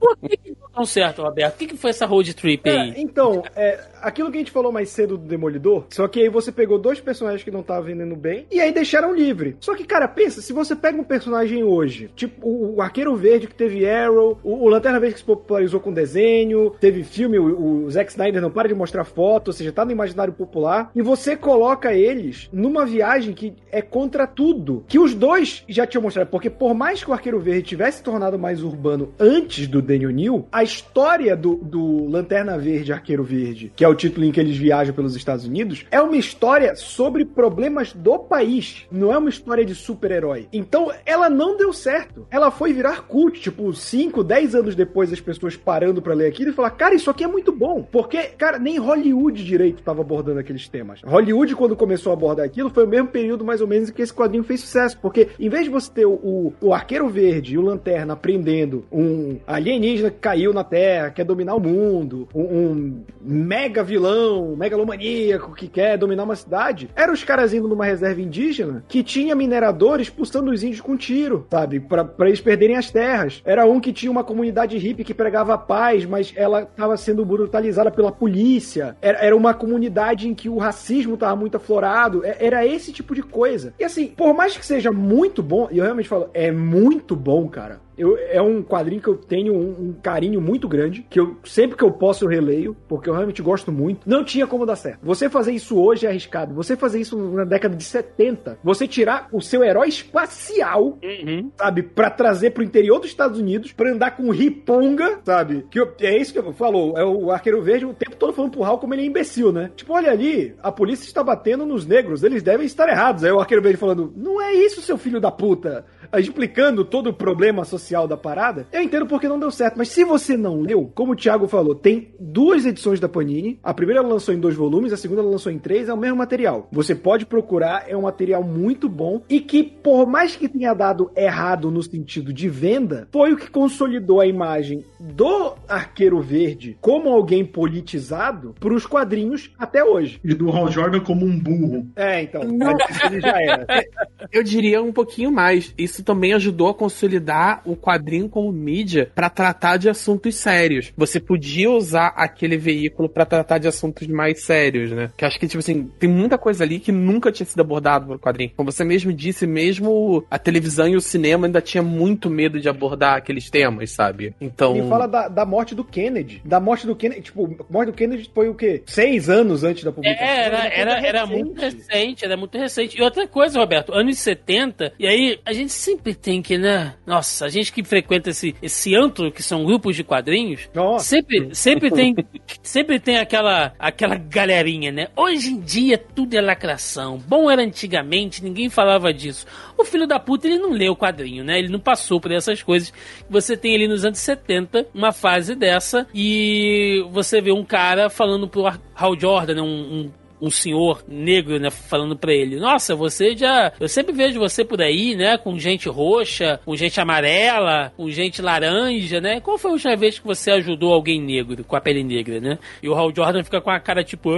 Por 0.00 0.16
que 0.18 0.38
não 0.50 0.68
deu 0.74 0.86
certo, 0.86 1.22
Roberto? 1.22 1.54
O 1.54 1.58
que, 1.58 1.66
que 1.66 1.76
foi 1.76 1.90
essa 1.90 2.06
road 2.06 2.34
trip 2.34 2.68
aí? 2.68 2.90
É, 2.90 3.00
então, 3.00 3.42
é, 3.54 3.84
aquilo 4.06 4.30
que 4.30 4.36
a 4.36 4.40
gente 4.40 4.52
falou 4.52 4.70
mais 4.70 4.88
cedo 4.90 5.18
do 5.18 5.26
Demolidor, 5.26 5.84
só 5.90 6.06
que 6.06 6.20
aí 6.20 6.28
você 6.28 6.52
pegou 6.52 6.78
dois 6.78 7.00
personagens 7.00 7.42
que 7.42 7.50
não 7.50 7.60
estavam 7.60 7.82
vendendo 7.82 8.14
bem 8.14 8.46
e 8.52 8.60
aí 8.60 8.72
deixaram 8.72 9.12
livre. 9.12 9.56
Só 9.58 9.74
que, 9.74 9.84
cara, 9.84 10.06
pensa, 10.06 10.40
se 10.40 10.52
você 10.52 10.76
pega 10.76 11.00
um 11.00 11.04
personagem 11.04 11.64
hoje, 11.64 12.08
tipo 12.14 12.46
o, 12.48 12.76
o 12.76 12.82
Arqueiro 12.82 13.16
Verde 13.16 13.48
que 13.48 13.54
teve 13.54 13.88
Arrow, 13.88 14.38
o, 14.44 14.64
o, 14.64 14.68
Lanterna 14.68 15.00
Verde 15.00 15.14
que 15.14 15.20
se 15.20 15.26
popularizou 15.26 15.80
com 15.80 15.92
desenho, 15.92 16.70
teve 16.80 17.02
filme, 17.02 17.36
o, 17.38 17.84
o 17.84 17.90
Zack 17.90 18.12
Snyder 18.12 18.40
não 18.40 18.50
para 18.50 18.68
de 18.68 18.74
mostrar 18.74 19.04
foto, 19.04 19.48
ou 19.48 19.52
seja, 19.52 19.72
tá 19.72 19.84
no 19.84 19.90
imaginário 19.90 20.32
popular, 20.32 20.90
e 20.94 21.02
você 21.02 21.34
coloca 21.34 21.92
eles 21.92 22.48
numa 22.52 22.86
viagem 22.86 23.34
que 23.34 23.54
é 23.72 23.82
contra 23.82 24.26
tudo, 24.26 24.84
que 24.86 25.00
os 25.00 25.14
dois 25.14 25.64
já 25.68 25.84
tinham 25.84 26.02
mostrado, 26.02 26.30
porque 26.30 26.48
por 26.48 26.74
mais 26.74 27.02
que 27.02 27.10
o 27.10 27.12
Arqueiro 27.12 27.40
Verde 27.40 27.62
tivesse 27.62 28.02
tornado 28.02 28.38
mais 28.38 28.62
urbano 28.62 29.12
antes 29.18 29.66
do 29.66 29.82
Daniel 29.82 30.10
New, 30.10 30.46
a 30.52 30.62
história 30.62 31.36
do, 31.36 31.56
do 31.56 32.08
Lanterna 32.08 32.56
Verde 32.56 32.92
Arqueiro 32.92 33.24
Verde, 33.24 33.72
que 33.74 33.84
é 33.84 33.88
o 33.88 33.95
título 33.96 34.24
em 34.24 34.32
que 34.32 34.40
eles 34.40 34.56
viajam 34.56 34.94
pelos 34.94 35.16
Estados 35.16 35.44
Unidos, 35.44 35.84
é 35.90 36.00
uma 36.00 36.16
história 36.16 36.74
sobre 36.76 37.24
problemas 37.24 37.92
do 37.92 38.18
país. 38.18 38.86
Não 38.90 39.12
é 39.12 39.18
uma 39.18 39.28
história 39.28 39.64
de 39.64 39.74
super-herói. 39.74 40.48
Então, 40.52 40.92
ela 41.04 41.28
não 41.28 41.56
deu 41.56 41.72
certo. 41.72 42.26
Ela 42.30 42.50
foi 42.50 42.72
virar 42.72 43.02
cult, 43.02 43.40
tipo, 43.40 43.72
5, 43.72 44.22
10 44.22 44.54
anos 44.54 44.74
depois, 44.74 45.12
as 45.12 45.20
pessoas 45.20 45.56
parando 45.56 46.00
para 46.00 46.14
ler 46.14 46.28
aquilo 46.28 46.50
e 46.50 46.54
falar, 46.54 46.70
cara, 46.70 46.94
isso 46.94 47.10
aqui 47.10 47.24
é 47.24 47.26
muito 47.26 47.52
bom. 47.52 47.82
Porque, 47.82 48.18
cara, 48.22 48.58
nem 48.58 48.78
Hollywood 48.78 49.44
direito 49.44 49.82
tava 49.82 50.02
abordando 50.02 50.40
aqueles 50.40 50.68
temas. 50.68 51.00
Hollywood, 51.04 51.54
quando 51.54 51.76
começou 51.76 52.10
a 52.10 52.14
abordar 52.14 52.44
aquilo, 52.44 52.70
foi 52.70 52.84
o 52.84 52.88
mesmo 52.88 53.08
período, 53.08 53.44
mais 53.44 53.60
ou 53.60 53.66
menos, 53.66 53.88
em 53.88 53.92
que 53.92 54.02
esse 54.02 54.12
quadrinho 54.12 54.44
fez 54.44 54.60
sucesso. 54.60 54.98
Porque, 55.00 55.28
em 55.38 55.48
vez 55.48 55.64
de 55.64 55.70
você 55.70 55.90
ter 55.90 56.06
o, 56.06 56.52
o 56.60 56.74
Arqueiro 56.74 57.08
Verde 57.08 57.54
e 57.54 57.58
o 57.58 57.62
Lanterna 57.62 58.12
aprendendo 58.12 58.84
um 58.92 59.38
alienígena 59.46 60.10
que 60.10 60.18
caiu 60.18 60.52
na 60.52 60.64
Terra, 60.64 61.10
quer 61.10 61.24
dominar 61.24 61.54
o 61.54 61.60
mundo, 61.60 62.28
um, 62.34 62.42
um 62.42 63.04
mega 63.20 63.75
vilão, 63.82 64.54
megalomaníaco 64.56 65.54
que 65.54 65.68
quer 65.68 65.98
dominar 65.98 66.24
uma 66.24 66.36
cidade, 66.36 66.90
eram 66.94 67.12
os 67.12 67.24
caras 67.24 67.52
indo 67.52 67.68
numa 67.68 67.84
reserva 67.84 68.20
indígena 68.20 68.84
que 68.88 69.02
tinha 69.02 69.34
mineradores 69.34 70.08
expulsando 70.08 70.50
os 70.50 70.62
índios 70.62 70.80
com 70.80 70.96
tiro, 70.96 71.46
sabe? 71.50 71.80
Pra, 71.80 72.08
eles 72.20 72.40
perderem 72.40 72.76
as 72.76 72.90
terras. 72.90 73.42
Era 73.44 73.66
um 73.66 73.80
que 73.80 73.92
tinha 73.92 74.10
uma 74.10 74.24
comunidade 74.24 74.76
hippie 74.78 75.04
que 75.04 75.14
pregava 75.14 75.58
paz, 75.58 76.04
mas 76.04 76.32
ela 76.36 76.62
estava 76.62 76.96
sendo 76.96 77.24
brutalizada 77.24 77.90
pela 77.90 78.12
polícia. 78.12 78.96
Era, 79.00 79.18
era 79.18 79.36
uma 79.36 79.54
comunidade 79.54 80.28
em 80.28 80.34
que 80.34 80.48
o 80.48 80.58
racismo 80.58 81.14
estava 81.14 81.36
muito 81.36 81.56
aflorado. 81.56 82.24
É, 82.24 82.36
era 82.46 82.66
esse 82.66 82.92
tipo 82.92 83.14
de 83.14 83.22
coisa. 83.22 83.74
E 83.78 83.84
assim, 83.84 84.08
por 84.08 84.34
mais 84.34 84.56
que 84.56 84.64
seja 84.64 84.92
muito 84.92 85.42
bom, 85.42 85.68
e 85.70 85.78
eu 85.78 85.84
realmente 85.84 86.08
falo, 86.08 86.30
é 86.32 86.50
muito 86.50 87.16
bom, 87.16 87.48
cara. 87.48 87.80
Eu, 87.96 88.16
é 88.18 88.40
um 88.42 88.62
quadrinho 88.62 89.00
que 89.00 89.08
eu 89.08 89.16
tenho 89.16 89.54
um, 89.54 89.88
um, 89.88 89.92
carinho 90.02 90.40
muito 90.40 90.68
grande, 90.68 91.06
que 91.08 91.18
eu 91.18 91.36
sempre 91.44 91.76
que 91.76 91.82
eu 91.82 91.90
posso 91.90 92.24
eu 92.24 92.28
releio, 92.28 92.76
porque 92.88 93.08
eu 93.08 93.14
realmente 93.14 93.40
gosto 93.40 93.72
muito. 93.72 94.08
Não 94.08 94.22
tinha 94.22 94.46
como 94.46 94.66
dar 94.66 94.76
certo. 94.76 95.00
Você 95.02 95.28
fazer 95.28 95.52
isso 95.52 95.78
hoje 95.78 96.06
é 96.06 96.10
arriscado. 96.10 96.54
Você 96.54 96.76
fazer 96.76 97.00
isso 97.00 97.16
na 97.16 97.44
década 97.44 97.74
de 97.74 97.84
70, 97.84 98.58
você 98.62 98.86
tirar 98.86 99.28
o 99.32 99.40
seu 99.40 99.64
herói 99.64 99.88
espacial, 99.88 100.98
uhum. 101.02 101.50
sabe, 101.56 101.82
para 101.82 102.10
trazer 102.10 102.50
pro 102.50 102.62
interior 102.62 102.98
dos 102.98 103.08
Estados 103.08 103.38
Unidos, 103.38 103.72
para 103.72 103.90
andar 103.90 104.16
com 104.16 104.30
riponga, 104.30 105.20
sabe? 105.24 105.66
Que 105.70 105.80
eu, 105.80 105.94
é 106.00 106.16
isso 106.16 106.32
que 106.32 106.38
eu 106.38 106.52
falou, 106.52 106.96
é 106.98 107.04
o 107.04 107.30
Arqueiro 107.30 107.62
Verde 107.62 107.86
o 107.86 107.94
tempo 107.94 108.16
todo 108.16 108.32
falando 108.32 108.52
pro 108.52 108.64
Hal 108.64 108.78
como 108.78 108.94
ele 108.94 109.02
é 109.02 109.06
imbecil, 109.06 109.52
né? 109.52 109.70
Tipo, 109.74 109.94
olha 109.94 110.10
ali, 110.10 110.54
a 110.62 110.70
polícia 110.70 111.06
está 111.06 111.22
batendo 111.22 111.64
nos 111.64 111.86
negros, 111.86 112.22
eles 112.22 112.42
devem 112.42 112.66
estar 112.66 112.88
errados. 112.88 113.24
Aí 113.24 113.32
o 113.32 113.40
Arqueiro 113.40 113.62
Verde 113.62 113.78
falando, 113.78 114.12
não 114.16 114.40
é 114.40 114.52
isso, 114.52 114.82
seu 114.82 114.98
filho 114.98 115.20
da 115.20 115.30
puta 115.30 115.84
explicando 116.18 116.84
todo 116.84 117.10
o 117.10 117.14
problema 117.14 117.64
social 117.64 118.06
da 118.06 118.16
parada, 118.16 118.66
eu 118.72 118.82
entendo 118.82 119.06
porque 119.06 119.28
não 119.28 119.38
deu 119.38 119.50
certo. 119.50 119.76
Mas 119.76 119.88
se 119.88 120.04
você 120.04 120.36
não 120.36 120.60
leu, 120.60 120.90
como 120.94 121.12
o 121.12 121.16
Thiago 121.16 121.48
falou, 121.48 121.74
tem 121.74 122.14
duas 122.18 122.66
edições 122.66 123.00
da 123.00 123.08
Panini. 123.08 123.58
A 123.62 123.74
primeira 123.74 124.00
ela 124.00 124.08
lançou 124.08 124.34
em 124.34 124.40
dois 124.40 124.54
volumes, 124.54 124.92
a 124.92 124.96
segunda 124.96 125.20
ela 125.20 125.30
lançou 125.30 125.52
em 125.52 125.58
três, 125.58 125.88
é 125.88 125.94
o 125.94 125.96
mesmo 125.96 126.16
material. 126.16 126.68
Você 126.72 126.94
pode 126.94 127.26
procurar, 127.26 127.84
é 127.88 127.96
um 127.96 128.02
material 128.02 128.42
muito 128.42 128.88
bom 128.88 129.22
e 129.28 129.40
que, 129.40 129.62
por 129.62 130.06
mais 130.06 130.36
que 130.36 130.48
tenha 130.48 130.74
dado 130.74 131.10
errado 131.16 131.70
no 131.70 131.82
sentido 131.82 132.32
de 132.32 132.48
venda, 132.48 133.08
foi 133.12 133.32
o 133.32 133.36
que 133.36 133.50
consolidou 133.50 134.20
a 134.20 134.26
imagem 134.26 134.84
do 134.98 135.54
Arqueiro 135.68 136.20
Verde 136.20 136.76
como 136.80 137.08
alguém 137.08 137.44
politizado 137.44 138.54
para 138.58 138.74
os 138.74 138.86
quadrinhos 138.86 139.50
até 139.58 139.84
hoje. 139.84 140.20
E 140.24 140.34
do 140.34 140.50
Hal 140.50 140.70
Jordan 140.70 141.00
como 141.00 141.24
um 141.24 141.38
burro. 141.38 141.86
É, 141.96 142.22
então. 142.22 142.42
Ele 142.42 143.20
já 143.20 143.40
era. 143.40 143.66
Eu 144.32 144.42
diria 144.42 144.82
um 144.82 144.92
pouquinho 144.92 145.30
mais. 145.30 145.72
Isso 145.76 145.95
isso 145.96 146.04
também 146.04 146.34
ajudou 146.34 146.68
a 146.68 146.74
consolidar 146.74 147.62
o 147.64 147.74
quadrinho 147.74 148.28
como 148.28 148.52
mídia 148.52 149.10
para 149.14 149.30
tratar 149.30 149.78
de 149.78 149.88
assuntos 149.88 150.34
sérios. 150.36 150.92
Você 150.96 151.18
podia 151.18 151.70
usar 151.70 152.08
aquele 152.08 152.56
veículo 152.56 153.08
para 153.08 153.24
tratar 153.24 153.58
de 153.58 153.66
assuntos 153.66 154.06
mais 154.06 154.44
sérios, 154.44 154.90
né? 154.92 155.10
Que 155.16 155.24
acho 155.24 155.38
que, 155.38 155.48
tipo 155.48 155.58
assim, 155.58 155.90
tem 155.98 156.08
muita 156.08 156.36
coisa 156.36 156.64
ali 156.64 156.78
que 156.78 156.92
nunca 156.92 157.32
tinha 157.32 157.46
sido 157.46 157.60
abordado 157.60 158.06
no 158.06 158.18
quadrinho. 158.18 158.50
Como 158.56 158.70
você 158.70 158.84
mesmo 158.84 159.12
disse, 159.12 159.46
mesmo 159.46 160.24
a 160.30 160.38
televisão 160.38 160.86
e 160.88 160.96
o 160.96 161.00
cinema 161.00 161.46
ainda 161.46 161.60
tinha 161.60 161.82
muito 161.82 162.28
medo 162.28 162.60
de 162.60 162.68
abordar 162.68 163.16
aqueles 163.16 163.50
temas, 163.50 163.90
sabe? 163.90 164.34
Então. 164.40 164.76
Ele 164.76 164.88
fala 164.88 165.06
da, 165.06 165.28
da 165.28 165.46
morte 165.46 165.74
do 165.74 165.84
Kennedy. 165.84 166.42
Da 166.44 166.60
morte 166.60 166.86
do 166.86 166.94
Kennedy. 166.94 167.22
Tipo, 167.22 167.46
a 167.68 167.72
morte 167.72 167.90
do 167.90 167.96
Kennedy 167.96 168.30
foi 168.34 168.48
o 168.48 168.54
quê? 168.54 168.82
Seis 168.86 169.30
anos 169.30 169.64
antes 169.64 169.84
da 169.84 169.92
publicação. 169.92 170.26
É, 170.26 170.44
era, 170.44 170.66
era, 170.66 170.92
era, 170.98 171.06
era 171.06 171.26
muito 171.26 171.60
recente, 171.60 172.24
era 172.24 172.36
muito 172.36 172.58
recente. 172.58 172.98
E 172.98 173.02
outra 173.02 173.26
coisa, 173.26 173.58
Roberto, 173.58 173.94
anos 173.94 174.18
70, 174.18 174.92
e 174.98 175.06
aí 175.06 175.40
a 175.44 175.52
gente 175.52 175.72
sempre 175.86 176.14
tem 176.14 176.42
que, 176.42 176.58
né? 176.58 176.94
Nossa, 177.06 177.46
a 177.46 177.48
gente 177.48 177.72
que 177.72 177.84
frequenta 177.84 178.30
esse, 178.30 178.56
esse 178.60 178.96
antro, 178.96 179.30
que 179.30 179.40
são 179.40 179.64
grupos 179.64 179.94
de 179.94 180.02
quadrinhos, 180.02 180.68
Nossa. 180.74 181.04
sempre, 181.04 181.54
sempre 181.54 181.90
tem 181.92 182.14
sempre 182.60 182.98
tem 182.98 183.18
aquela, 183.18 183.72
aquela 183.78 184.16
galerinha, 184.16 184.90
né? 184.90 185.08
Hoje 185.14 185.50
em 185.50 185.60
dia 185.60 185.96
tudo 185.96 186.34
é 186.34 186.40
lacração. 186.40 187.22
Bom 187.28 187.48
era 187.48 187.62
antigamente, 187.62 188.42
ninguém 188.42 188.68
falava 188.68 189.14
disso. 189.14 189.46
O 189.78 189.84
filho 189.84 190.08
da 190.08 190.18
puta, 190.18 190.48
ele 190.48 190.58
não 190.58 190.72
leu 190.72 190.92
o 190.92 190.96
quadrinho, 190.96 191.44
né? 191.44 191.56
Ele 191.56 191.68
não 191.68 191.78
passou 191.78 192.20
por 192.20 192.32
essas 192.32 192.62
coisas. 192.62 192.92
Você 193.30 193.56
tem 193.56 193.74
ali 193.74 193.86
nos 193.86 194.04
anos 194.04 194.18
70 194.18 194.88
uma 194.92 195.12
fase 195.12 195.54
dessa 195.54 196.08
e 196.12 197.06
você 197.12 197.40
vê 197.40 197.52
um 197.52 197.64
cara 197.64 198.10
falando 198.10 198.48
pro 198.48 198.66
Hal 198.66 199.20
Jordan, 199.20 199.54
né? 199.54 199.62
um, 199.62 199.66
um 199.66 200.10
um 200.40 200.50
senhor 200.50 201.04
negro, 201.06 201.58
né, 201.58 201.70
falando 201.70 202.16
pra 202.16 202.32
ele: 202.32 202.56
Nossa, 202.56 202.94
você 202.94 203.36
já. 203.36 203.72
Eu 203.78 203.88
sempre 203.88 204.12
vejo 204.12 204.38
você 204.38 204.64
por 204.64 204.80
aí, 204.80 205.14
né? 205.14 205.38
Com 205.38 205.58
gente 205.58 205.88
roxa, 205.88 206.60
com 206.64 206.76
gente 206.76 207.00
amarela, 207.00 207.92
com 207.96 208.10
gente 208.10 208.42
laranja, 208.42 209.20
né? 209.20 209.40
Qual 209.40 209.58
foi 209.58 209.70
a 209.70 209.74
última 209.74 209.96
vez 209.96 210.18
que 210.18 210.26
você 210.26 210.50
ajudou 210.52 210.92
alguém 210.92 211.20
negro, 211.20 211.64
com 211.64 211.76
a 211.76 211.80
pele 211.80 212.02
negra, 212.02 212.40
né? 212.40 212.58
E 212.82 212.88
o 212.88 212.94
Hal 212.94 213.12
Jordan 213.14 213.44
fica 213.44 213.60
com 213.60 213.70
a 213.70 213.80
cara 213.80 214.04
tipo. 214.04 214.30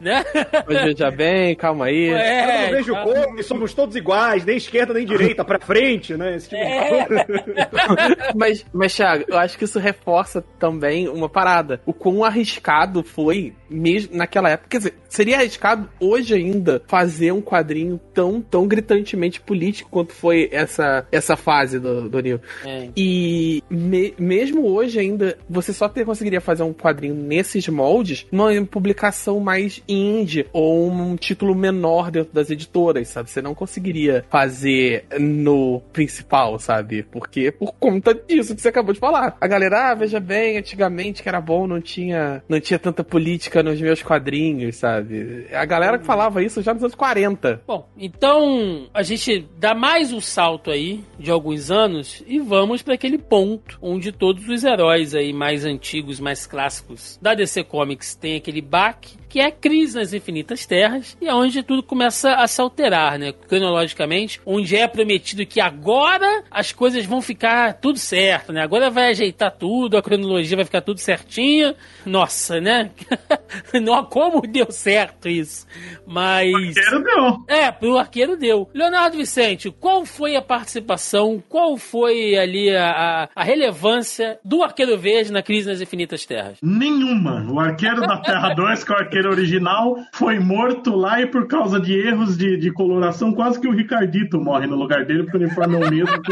Né? 0.00 0.24
Mas 0.66 0.82
veja 0.82 1.10
bem, 1.10 1.54
calma 1.54 1.86
aí. 1.86 2.10
É, 2.10 2.44
eu 2.44 2.62
não 2.62 2.76
vejo 2.76 2.92
tá. 2.92 3.02
cor 3.02 3.38
e 3.38 3.42
somos 3.42 3.74
todos 3.74 3.96
iguais, 3.96 4.44
nem 4.44 4.56
esquerda 4.56 4.94
nem 4.94 5.04
direita, 5.04 5.44
pra 5.44 5.58
frente, 5.58 6.14
né? 6.16 6.36
Esse 6.36 6.48
tipo 6.48 6.62
É. 6.62 7.06
Mas, 8.34 8.64
mas, 8.72 8.94
Thiago, 8.94 9.24
eu 9.28 9.38
acho 9.38 9.56
que 9.56 9.64
isso 9.64 9.78
reforça 9.78 10.42
também 10.58 11.08
uma 11.08 11.28
parada. 11.28 11.80
O 11.86 11.92
quão 11.92 12.24
arriscado 12.24 13.02
foi, 13.02 13.54
mesmo 13.68 14.16
naquela 14.16 14.45
época. 14.50 14.68
Quer 14.68 14.78
dizer, 14.78 14.94
seria 15.08 15.36
arriscado 15.38 15.88
hoje 16.00 16.34
ainda 16.34 16.82
fazer 16.86 17.32
um 17.32 17.40
quadrinho 17.40 18.00
tão, 18.12 18.40
tão 18.40 18.66
gritantemente 18.66 19.40
político 19.40 19.90
quanto 19.90 20.12
foi 20.12 20.48
essa, 20.52 21.06
essa 21.10 21.36
fase 21.36 21.78
do, 21.78 22.08
do 22.08 22.20
Neil. 22.20 22.40
É. 22.64 22.88
E 22.96 23.62
me- 23.70 24.14
mesmo 24.18 24.66
hoje 24.66 24.98
ainda, 24.98 25.38
você 25.48 25.72
só 25.72 25.88
ter, 25.88 26.04
conseguiria 26.04 26.40
fazer 26.40 26.62
um 26.62 26.72
quadrinho 26.72 27.14
nesses 27.14 27.66
moldes 27.68 28.26
numa 28.30 28.52
publicação 28.66 29.40
mais 29.40 29.82
indie 29.88 30.46
ou 30.52 30.90
um 30.90 31.16
título 31.16 31.54
menor 31.54 32.10
dentro 32.10 32.32
das 32.32 32.50
editoras, 32.50 33.08
sabe? 33.08 33.30
Você 33.30 33.42
não 33.42 33.54
conseguiria 33.54 34.24
fazer 34.28 35.04
no 35.18 35.80
principal, 35.92 36.58
sabe? 36.58 37.02
Porque 37.02 37.50
por 37.50 37.72
conta 37.74 38.14
disso 38.14 38.54
que 38.54 38.60
você 38.62 38.68
acabou 38.68 38.92
de 38.92 39.00
falar. 39.00 39.36
A 39.40 39.46
galera, 39.46 39.90
ah, 39.90 39.94
veja 39.94 40.20
bem, 40.20 40.58
antigamente 40.58 41.22
que 41.22 41.28
era 41.28 41.40
bom, 41.40 41.66
não 41.66 41.80
tinha, 41.80 42.42
não 42.48 42.60
tinha 42.60 42.78
tanta 42.78 43.02
política 43.02 43.62
nos 43.62 43.80
meus 43.80 44.02
quadrinhos, 44.02 44.26
sabe? 44.72 45.46
A 45.52 45.64
galera 45.64 45.98
que 45.98 46.06
falava 46.06 46.42
isso 46.42 46.62
já 46.62 46.72
nos 46.72 46.82
anos 46.82 46.94
40. 46.94 47.62
Bom, 47.66 47.88
então 47.96 48.88
a 48.92 49.02
gente 49.02 49.46
dá 49.58 49.74
mais 49.74 50.12
um 50.12 50.20
salto 50.20 50.70
aí 50.70 51.04
de 51.18 51.30
alguns 51.30 51.70
anos 51.70 52.22
e 52.26 52.38
vamos 52.38 52.82
para 52.82 52.94
aquele 52.94 53.18
ponto 53.18 53.78
onde 53.80 54.12
todos 54.12 54.48
os 54.48 54.64
heróis 54.64 55.14
aí 55.14 55.32
mais 55.32 55.64
antigos, 55.64 56.20
mais 56.20 56.46
clássicos 56.46 57.18
da 57.20 57.34
DC 57.34 57.64
Comics 57.64 58.14
têm 58.14 58.36
aquele 58.36 58.60
baque, 58.60 59.16
que 59.36 59.40
é 59.40 59.46
a 59.48 59.52
crise 59.52 59.98
nas 59.98 60.14
infinitas 60.14 60.64
terras 60.64 61.14
e 61.20 61.28
é 61.28 61.34
onde 61.34 61.62
tudo 61.62 61.82
começa 61.82 62.32
a 62.36 62.46
se 62.48 62.58
alterar, 62.58 63.18
né? 63.18 63.32
Cronologicamente, 63.32 64.40
onde 64.46 64.74
é 64.74 64.88
prometido 64.88 65.44
que 65.44 65.60
agora 65.60 66.42
as 66.50 66.72
coisas 66.72 67.04
vão 67.04 67.20
ficar 67.20 67.74
tudo 67.74 67.98
certo, 67.98 68.50
né? 68.50 68.62
Agora 68.62 68.88
vai 68.88 69.10
ajeitar 69.10 69.50
tudo, 69.50 69.98
a 69.98 70.02
cronologia 70.02 70.56
vai 70.56 70.64
ficar 70.64 70.80
tudo 70.80 71.00
certinha. 71.00 71.74
Nossa, 72.06 72.58
né? 72.62 72.90
Não 73.82 74.02
como 74.06 74.40
deu 74.40 74.70
certo 74.70 75.28
isso. 75.28 75.66
Mas 76.06 76.50
Quero 76.72 77.02
deu. 77.02 77.44
é, 77.46 77.70
pro 77.70 77.98
arqueiro 77.98 78.38
deu. 78.38 78.70
Leonardo 78.72 79.18
Vicente, 79.18 79.70
qual 79.70 80.06
foi 80.06 80.34
a 80.34 80.40
participação, 80.40 81.42
qual 81.46 81.76
foi 81.76 82.36
ali 82.38 82.74
a, 82.74 82.90
a- 82.90 83.28
a 83.36 83.44
relevância 83.44 84.38
do 84.42 84.62
arqueiro 84.62 84.96
verde 84.96 85.30
na 85.30 85.42
crise 85.42 85.68
nas 85.68 85.82
infinitas 85.82 86.24
terras? 86.24 86.56
Nenhuma. 86.62 87.44
O 87.52 87.60
arqueiro 87.60 88.00
da 88.00 88.16
Terra 88.22 88.54
2, 88.54 88.82
que 88.82 88.92
é 88.92 88.96
o 88.96 88.98
arqueiro 88.98 89.25
original, 89.28 89.96
foi 90.12 90.38
morto 90.38 90.94
lá 90.94 91.20
e 91.20 91.26
por 91.26 91.46
causa 91.46 91.80
de 91.80 91.92
erros 91.98 92.36
de, 92.36 92.56
de 92.56 92.70
coloração, 92.72 93.32
quase 93.32 93.60
que 93.60 93.68
o 93.68 93.72
Ricardito 93.72 94.40
morre 94.40 94.66
no 94.66 94.76
lugar 94.76 95.04
dele, 95.04 95.22
porque 95.24 95.36
o 95.38 95.40
uniforme 95.40 95.74
é 95.74 95.78
o 95.78 95.90
mesmo, 95.90 96.22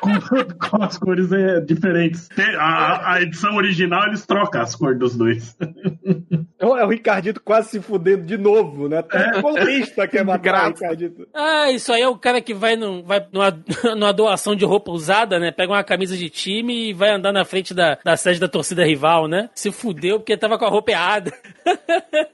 com, 0.00 0.20
com- 0.20 0.68
com 0.70 0.82
as 0.82 0.96
cores 0.98 1.30
é, 1.32 1.60
diferentes. 1.60 2.28
A, 2.58 3.14
a 3.14 3.22
edição 3.22 3.54
original, 3.56 4.06
eles 4.08 4.24
trocam 4.26 4.60
as 4.62 4.74
cores 4.74 4.98
dos 4.98 5.16
dois. 5.16 5.56
É 6.58 6.66
o 6.66 6.88
Ricardito 6.88 7.40
quase 7.42 7.70
se 7.70 7.80
fudendo 7.80 8.24
de 8.24 8.36
novo, 8.36 8.88
né? 8.88 8.98
Até 8.98 9.38
o 9.38 9.42
colista 9.42 10.06
quer 10.06 10.24
matar 10.24 10.38
o 10.38 10.42
Graça. 10.42 10.68
Ricardito. 10.68 11.26
Ah, 11.34 11.70
isso 11.70 11.92
aí 11.92 12.02
é 12.02 12.08
o 12.08 12.16
cara 12.18 12.40
que 12.40 12.52
vai, 12.52 12.76
num, 12.76 13.02
vai 13.02 13.24
numa, 13.32 13.50
numa 13.96 14.12
doação 14.12 14.54
de 14.54 14.64
roupa 14.64 14.90
usada, 14.92 15.38
né? 15.38 15.50
Pega 15.50 15.72
uma 15.72 15.82
camisa 15.84 16.16
de 16.16 16.28
time 16.28 16.90
e 16.90 16.92
vai 16.92 17.10
andar 17.10 17.32
na 17.32 17.44
frente 17.44 17.72
da, 17.72 17.98
da 18.04 18.16
sede 18.16 18.38
da 18.40 18.48
torcida 18.48 18.84
rival, 18.84 19.26
né? 19.26 19.48
Se 19.54 19.72
fudeu 19.72 20.18
porque 20.18 20.36
tava 20.36 20.58
com 20.58 20.64
a 20.64 20.68
roupa 20.70 20.90
errada. 20.90 21.32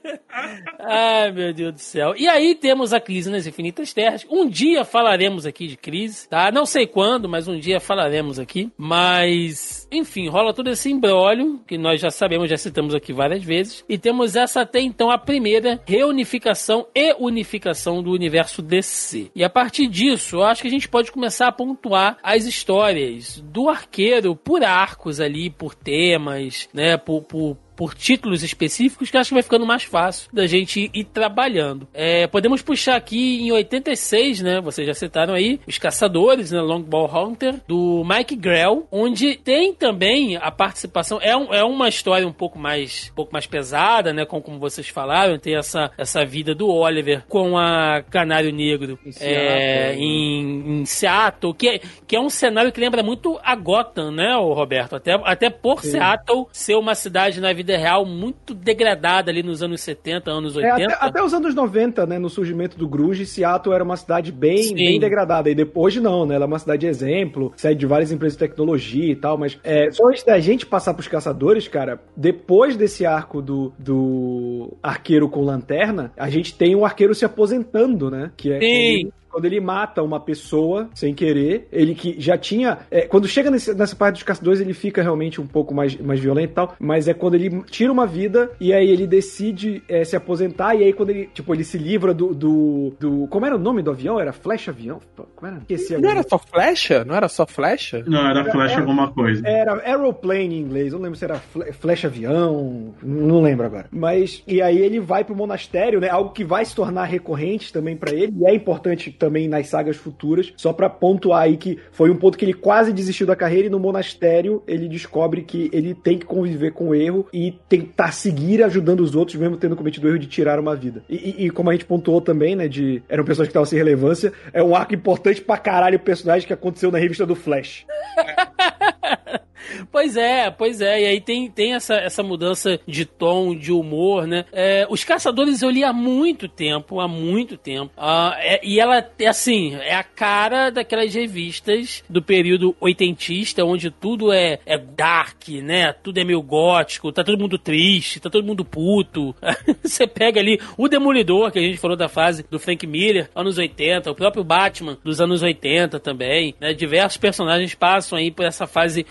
Ai, 0.79 1.31
meu 1.31 1.53
Deus 1.53 1.73
do 1.73 1.79
céu. 1.79 2.13
E 2.15 2.27
aí 2.27 2.55
temos 2.55 2.93
a 2.93 2.99
crise 2.99 3.29
nas 3.29 3.45
infinitas 3.47 3.93
terras. 3.93 4.25
Um 4.29 4.47
dia 4.47 4.85
falaremos 4.85 5.45
aqui 5.45 5.67
de 5.67 5.77
crise, 5.77 6.27
tá? 6.29 6.51
Não 6.51 6.65
sei 6.65 6.87
quando, 6.87 7.27
mas 7.27 7.47
um 7.47 7.59
dia 7.59 7.79
falaremos 7.79 8.39
aqui. 8.39 8.71
Mas, 8.77 9.87
enfim, 9.91 10.29
rola 10.29 10.53
todo 10.53 10.69
esse 10.69 10.89
embrólio 10.89 11.59
que 11.67 11.77
nós 11.77 11.99
já 11.99 12.09
sabemos, 12.09 12.49
já 12.49 12.57
citamos 12.57 12.93
aqui 12.93 13.11
várias 13.11 13.43
vezes. 13.43 13.83
E 13.89 13.97
temos 13.97 14.35
essa 14.35 14.61
até 14.61 14.79
então 14.79 15.11
a 15.11 15.17
primeira 15.17 15.81
reunificação 15.85 16.87
e 16.95 17.13
unificação 17.19 18.01
do 18.01 18.11
universo 18.11 18.61
DC. 18.61 19.31
E 19.35 19.43
a 19.43 19.49
partir 19.49 19.87
disso, 19.87 20.37
eu 20.37 20.43
acho 20.43 20.61
que 20.61 20.67
a 20.67 20.71
gente 20.71 20.87
pode 20.87 21.11
começar 21.11 21.47
a 21.47 21.51
pontuar 21.51 22.17
as 22.23 22.45
histórias 22.45 23.41
do 23.41 23.69
arqueiro 23.69 24.35
por 24.35 24.63
arcos 24.63 25.19
ali, 25.19 25.49
por 25.49 25.75
temas, 25.75 26.69
né? 26.73 26.97
Por, 26.97 27.23
por 27.23 27.57
por 27.77 27.93
títulos 27.95 28.43
específicos 28.43 29.09
que 29.09 29.17
acho 29.17 29.29
que 29.29 29.33
vai 29.35 29.43
ficando 29.43 29.65
mais 29.65 29.83
fácil 29.83 30.29
da 30.33 30.45
gente 30.47 30.89
ir 30.93 31.03
trabalhando. 31.05 31.87
É, 31.93 32.27
podemos 32.27 32.61
puxar 32.61 32.95
aqui 32.95 33.43
em 33.47 33.51
86, 33.51 34.41
né? 34.41 34.59
Vocês 34.59 34.85
já 34.87 34.93
citaram 34.93 35.33
aí, 35.33 35.59
Os 35.67 35.77
Caçadores, 35.77 36.51
né? 36.51 36.59
Longball 36.59 37.07
Hunter, 37.07 37.61
do 37.67 38.03
Mike 38.03 38.35
Grell, 38.35 38.87
onde 38.91 39.35
tem 39.37 39.73
também 39.73 40.35
a 40.37 40.49
participação. 40.51 41.19
É, 41.21 41.37
um- 41.37 41.53
é 41.53 41.63
uma 41.63 41.87
história 41.87 42.27
um 42.27 42.33
pouco 42.33 42.57
mais, 42.57 43.09
um 43.11 43.15
pouco 43.15 43.31
mais 43.31 43.45
pesada, 43.45 44.11
né? 44.11 44.25
Como, 44.25 44.41
como 44.41 44.59
vocês 44.59 44.89
falaram, 44.89 45.37
tem 45.37 45.55
essa, 45.55 45.91
essa 45.97 46.25
vida 46.25 46.55
do 46.55 46.67
Oliver 46.67 47.23
com 47.29 47.57
a 47.57 48.01
Canário 48.09 48.51
Negro 48.51 48.97
Em 49.05 49.09
é, 49.09 49.13
Seattle. 49.13 50.03
em, 50.03 50.79
em 50.81 50.85
Seattle, 50.85 51.53
que 51.53 51.67
é, 51.69 51.79
que 52.07 52.15
é 52.15 52.19
um 52.19 52.29
cenário 52.29 52.71
que 52.71 52.79
lembra 52.81 53.03
muito 53.03 53.39
a 53.43 53.55
Gotham, 53.55 54.09
né, 54.11 54.33
Roberto? 54.35 54.95
Até, 54.95 55.13
até 55.23 55.49
por 55.51 55.83
Seattle 55.83 56.47
ser 56.51 56.75
uma 56.75 56.95
cidade 56.95 57.39
na 57.39 57.53
vida 57.53 57.66
real 57.75 58.05
muito 58.05 58.53
degradada 58.53 59.31
ali 59.31 59.43
nos 59.43 59.61
anos 59.61 59.81
70, 59.81 60.31
anos 60.31 60.55
É, 60.55 60.73
80. 60.73 60.93
até, 60.93 61.05
até 61.07 61.23
os 61.23 61.33
anos 61.33 61.55
90, 61.55 62.05
né, 62.05 62.19
no 62.19 62.29
surgimento 62.29 62.77
do 62.77 62.87
Grunge, 62.87 63.25
Seattle 63.25 63.73
era 63.73 63.83
uma 63.83 63.97
cidade 63.97 64.31
bem, 64.31 64.63
Sim. 64.63 64.75
bem 64.75 64.99
degradada. 64.99 65.49
E 65.49 65.55
depois 65.55 65.95
não, 65.97 66.25
né? 66.25 66.35
Ela 66.35 66.45
é 66.45 66.47
uma 66.47 66.59
cidade 66.59 66.81
de 66.81 66.87
exemplo, 66.87 67.51
sede 67.55 67.79
de 67.79 67.85
várias 67.85 68.11
empresas 68.11 68.37
de 68.37 68.47
tecnologia 68.47 69.11
e 69.11 69.15
tal, 69.15 69.37
mas 69.37 69.59
é, 69.63 69.89
só 69.91 70.07
antes 70.07 70.23
da 70.23 70.39
gente 70.39 70.65
passar 70.65 70.93
pros 70.93 71.07
caçadores, 71.07 71.67
cara, 71.67 71.99
depois 72.15 72.77
desse 72.77 73.05
arco 73.05 73.41
do, 73.41 73.73
do 73.77 74.77
arqueiro 74.81 75.27
com 75.27 75.41
lanterna, 75.41 76.11
a 76.15 76.29
gente 76.29 76.53
tem 76.53 76.75
um 76.75 76.85
arqueiro 76.85 77.15
se 77.15 77.25
aposentando, 77.25 78.11
né? 78.11 78.31
Que 78.37 78.51
é 78.53 78.59
Sim. 78.59 79.11
Quando 79.37 79.45
ele 79.45 79.59
mata 79.59 80.01
uma 80.01 80.19
pessoa 80.19 80.89
sem 80.95 81.13
querer, 81.13 81.67
ele 81.71 81.93
que 81.93 82.15
já 82.19 82.35
tinha. 82.35 82.79
é, 82.89 83.01
quando 83.01 83.27
chega 83.27 83.51
nesse- 83.51 83.71
nessa 83.75 83.95
parte 83.95 84.15
dos 84.15 84.23
caçadores, 84.23 84.59
ele 84.59 84.73
fica 84.73 85.03
realmente 85.03 85.39
um 85.39 85.45
pouco 85.45 85.75
mais, 85.75 85.95
mais 85.97 86.19
violento 86.19 86.49
e 86.51 86.55
tal. 86.55 86.75
Mas 86.79 87.07
é 87.07 87.13
quando 87.13 87.35
ele 87.35 87.61
tira 87.69 87.91
uma 87.91 88.07
vida 88.07 88.49
e 88.59 88.73
aí 88.73 88.89
ele 88.89 89.05
decide 89.05 89.83
é, 89.87 90.03
se 90.03 90.15
aposentar. 90.15 90.73
E 90.73 90.83
aí, 90.85 90.91
quando 90.91 91.11
ele, 91.11 91.29
tipo, 91.35 91.53
ele 91.53 91.63
se 91.63 91.77
livra 91.77 92.15
do, 92.15 92.33
do, 92.33 92.93
do- 92.99 93.27
Como 93.27 93.45
era 93.45 93.55
o 93.55 93.59
nome 93.59 93.83
do 93.83 93.91
avião? 93.91 94.19
Era 94.19 94.33
Flecha 94.33 94.71
Avião? 94.71 94.99
Como 95.35 95.51
era? 95.51 95.57
Esqueci 95.59 95.95
Não 95.99 96.09
era 96.09 96.23
só 96.23 96.39
flecha? 96.39 97.05
Não 97.05 97.13
era 97.13 97.27
só 97.29 97.45
flecha? 97.45 98.03
Não, 98.07 98.27
era 98.27 98.51
flash 98.51 98.71
É- 98.71 98.75
alguma 98.79 99.11
coisa. 99.11 99.47
Era 99.47 99.73
aeroplane 99.85 100.55
em 100.55 100.61
inglês, 100.61 100.87
eu 100.93 100.97
não 100.97 101.03
lembro 101.03 101.19
se 101.19 101.25
era 101.25 101.35
fle- 101.35 101.71
flecha 101.73 102.07
avião, 102.07 102.95
não 103.03 103.41
lembro 103.43 103.67
agora. 103.67 103.85
Mas, 103.91 104.41
e 104.47 104.63
aí 104.63 104.79
ele 104.79 104.99
vai 104.99 105.23
pro 105.23 105.35
monastério, 105.35 105.99
né? 105.99 106.09
Algo 106.09 106.31
que 106.31 106.43
vai 106.43 106.65
se 106.65 106.73
tornar 106.75 107.03
recorrente 107.03 107.71
também 107.71 107.95
pra 107.95 108.11
ele, 108.11 108.33
e 108.35 108.45
é 108.47 108.55
importante 108.55 109.11
também 109.11 109.26
nas 109.47 109.67
sagas 109.67 109.95
futuras, 109.97 110.53
só 110.55 110.71
pra 110.73 110.89
pontuar 110.89 111.41
aí 111.43 111.57
que 111.57 111.77
foi 111.91 112.09
um 112.09 112.15
ponto 112.15 112.37
que 112.37 112.45
ele 112.45 112.53
quase 112.53 112.93
desistiu 112.93 113.27
da 113.27 113.35
carreira 113.35 113.67
e 113.67 113.69
no 113.69 113.79
monastério 113.79 114.63
ele 114.67 114.87
descobre 114.87 115.41
que 115.41 115.69
ele 115.73 115.93
tem 115.93 116.17
que 116.17 116.25
conviver 116.25 116.71
com 116.71 116.89
o 116.89 116.95
erro 116.95 117.27
e 117.33 117.53
tentar 117.67 118.11
seguir 118.11 118.63
ajudando 118.63 119.01
os 119.01 119.15
outros, 119.15 119.37
mesmo 119.37 119.57
tendo 119.57 119.75
cometido 119.75 120.07
o 120.07 120.09
erro 120.09 120.19
de 120.19 120.27
tirar 120.27 120.59
uma 120.59 120.75
vida. 120.75 121.03
E, 121.09 121.15
e- 121.15 121.45
e 121.45 121.49
como 121.49 121.69
a 121.69 121.73
gente 121.73 121.85
pontuou 121.85 122.21
também, 122.21 122.55
né, 122.55 122.67
de 122.67 123.01
eram 123.09 123.23
pessoas 123.23 123.47
que 123.47 123.51
estavam 123.51 123.65
sem 123.65 123.77
relevância, 123.77 124.31
é 124.53 124.61
um 124.63 124.75
arco 124.75 124.93
importante 124.95 125.41
pra 125.41 125.57
caralho 125.57 125.97
o 125.97 125.99
personagem 125.99 126.47
que 126.47 126.53
aconteceu 126.53 126.91
na 126.91 126.97
revista 126.97 127.25
do 127.25 127.35
Flash. 127.35 127.85
Pois 129.91 130.15
é, 130.17 130.49
pois 130.49 130.81
é. 130.81 131.01
E 131.01 131.05
aí 131.05 131.21
tem, 131.21 131.49
tem 131.49 131.73
essa, 131.73 131.95
essa 131.95 132.23
mudança 132.23 132.79
de 132.87 133.05
tom, 133.05 133.55
de 133.55 133.71
humor, 133.71 134.27
né? 134.27 134.45
É, 134.51 134.85
os 134.89 135.03
Caçadores 135.03 135.61
eu 135.61 135.69
li 135.69 135.83
há 135.83 135.93
muito 135.93 136.47
tempo, 136.47 136.99
há 136.99 137.07
muito 137.07 137.57
tempo. 137.57 137.91
Ah, 137.97 138.35
é- 138.39 138.59
e 138.63 138.79
ela, 138.79 139.05
é 139.19 139.27
assim, 139.27 139.75
é 139.75 139.95
a 139.95 140.03
cara 140.03 140.69
daquelas 140.69 141.13
revistas 141.13 142.03
do 142.09 142.21
período 142.21 142.75
oitentista, 142.79 143.63
onde 143.63 143.89
tudo 143.91 144.31
é, 144.31 144.59
é 144.65 144.77
dark, 144.77 145.47
né? 145.49 145.93
Tudo 145.93 146.19
é 146.19 146.23
meio 146.23 146.41
gótico, 146.41 147.11
tá 147.11 147.23
todo 147.23 147.39
mundo 147.39 147.57
triste, 147.57 148.19
tá 148.19 148.29
todo 148.29 148.45
mundo 148.45 148.63
puto. 148.65 149.35
Você 149.83 150.05
pega 150.07 150.39
ali 150.39 150.59
o 150.77 150.87
Demolidor, 150.87 151.51
que 151.51 151.59
a 151.59 151.61
gente 151.61 151.77
falou 151.77 151.97
da 151.97 152.07
fase 152.09 152.45
do 152.49 152.59
Frank 152.59 152.85
Miller, 152.85 153.29
anos 153.35 153.57
80, 153.57 154.11
o 154.11 154.15
próprio 154.15 154.43
Batman 154.43 154.97
dos 155.03 155.19
anos 155.21 155.41
80 155.41 155.99
também, 155.99 156.55
né? 156.59 156.73
Diversos 156.73 157.17
personagens 157.17 157.73
passam 157.75 158.17
aí 158.17 158.31
por 158.31 158.45
essa 158.45 158.67
fase 158.67 159.05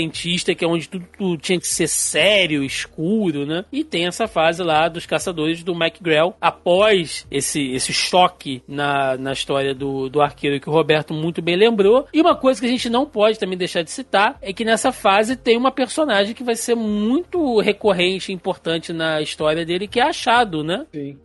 oitentista, 0.00 0.54
que 0.54 0.64
é 0.64 0.68
onde 0.68 0.88
tudo, 0.88 1.06
tudo 1.16 1.36
tinha 1.36 1.58
que 1.58 1.66
ser 1.66 1.88
sério, 1.88 2.64
escuro, 2.64 3.44
né? 3.46 3.64
E 3.70 3.84
tem 3.84 4.06
essa 4.06 4.26
fase 4.26 4.62
lá 4.62 4.88
dos 4.88 5.06
caçadores 5.06 5.62
do 5.62 5.74
Mike 5.74 6.02
Grell, 6.02 6.34
após 6.40 7.26
esse, 7.30 7.72
esse 7.72 7.92
choque 7.92 8.62
na, 8.66 9.16
na 9.16 9.32
história 9.32 9.74
do, 9.74 10.08
do 10.08 10.20
arqueiro 10.20 10.60
que 10.60 10.68
o 10.68 10.72
Roberto 10.72 11.12
muito 11.12 11.42
bem 11.42 11.56
lembrou. 11.56 12.06
E 12.12 12.20
uma 12.20 12.34
coisa 12.34 12.60
que 12.60 12.66
a 12.66 12.70
gente 12.70 12.88
não 12.88 13.06
pode 13.06 13.38
também 13.38 13.58
deixar 13.58 13.82
de 13.82 13.90
citar 13.90 14.36
é 14.40 14.52
que 14.52 14.64
nessa 14.64 14.92
fase 14.92 15.36
tem 15.36 15.56
uma 15.56 15.70
personagem 15.70 16.34
que 16.34 16.44
vai 16.44 16.56
ser 16.56 16.74
muito 16.74 17.60
recorrente 17.60 18.32
e 18.32 18.34
importante 18.34 18.92
na 18.92 19.20
história 19.20 19.64
dele, 19.64 19.86
que 19.86 20.00
é 20.00 20.10
Achado, 20.10 20.64
né? 20.64 20.86
Sim. 20.92 21.16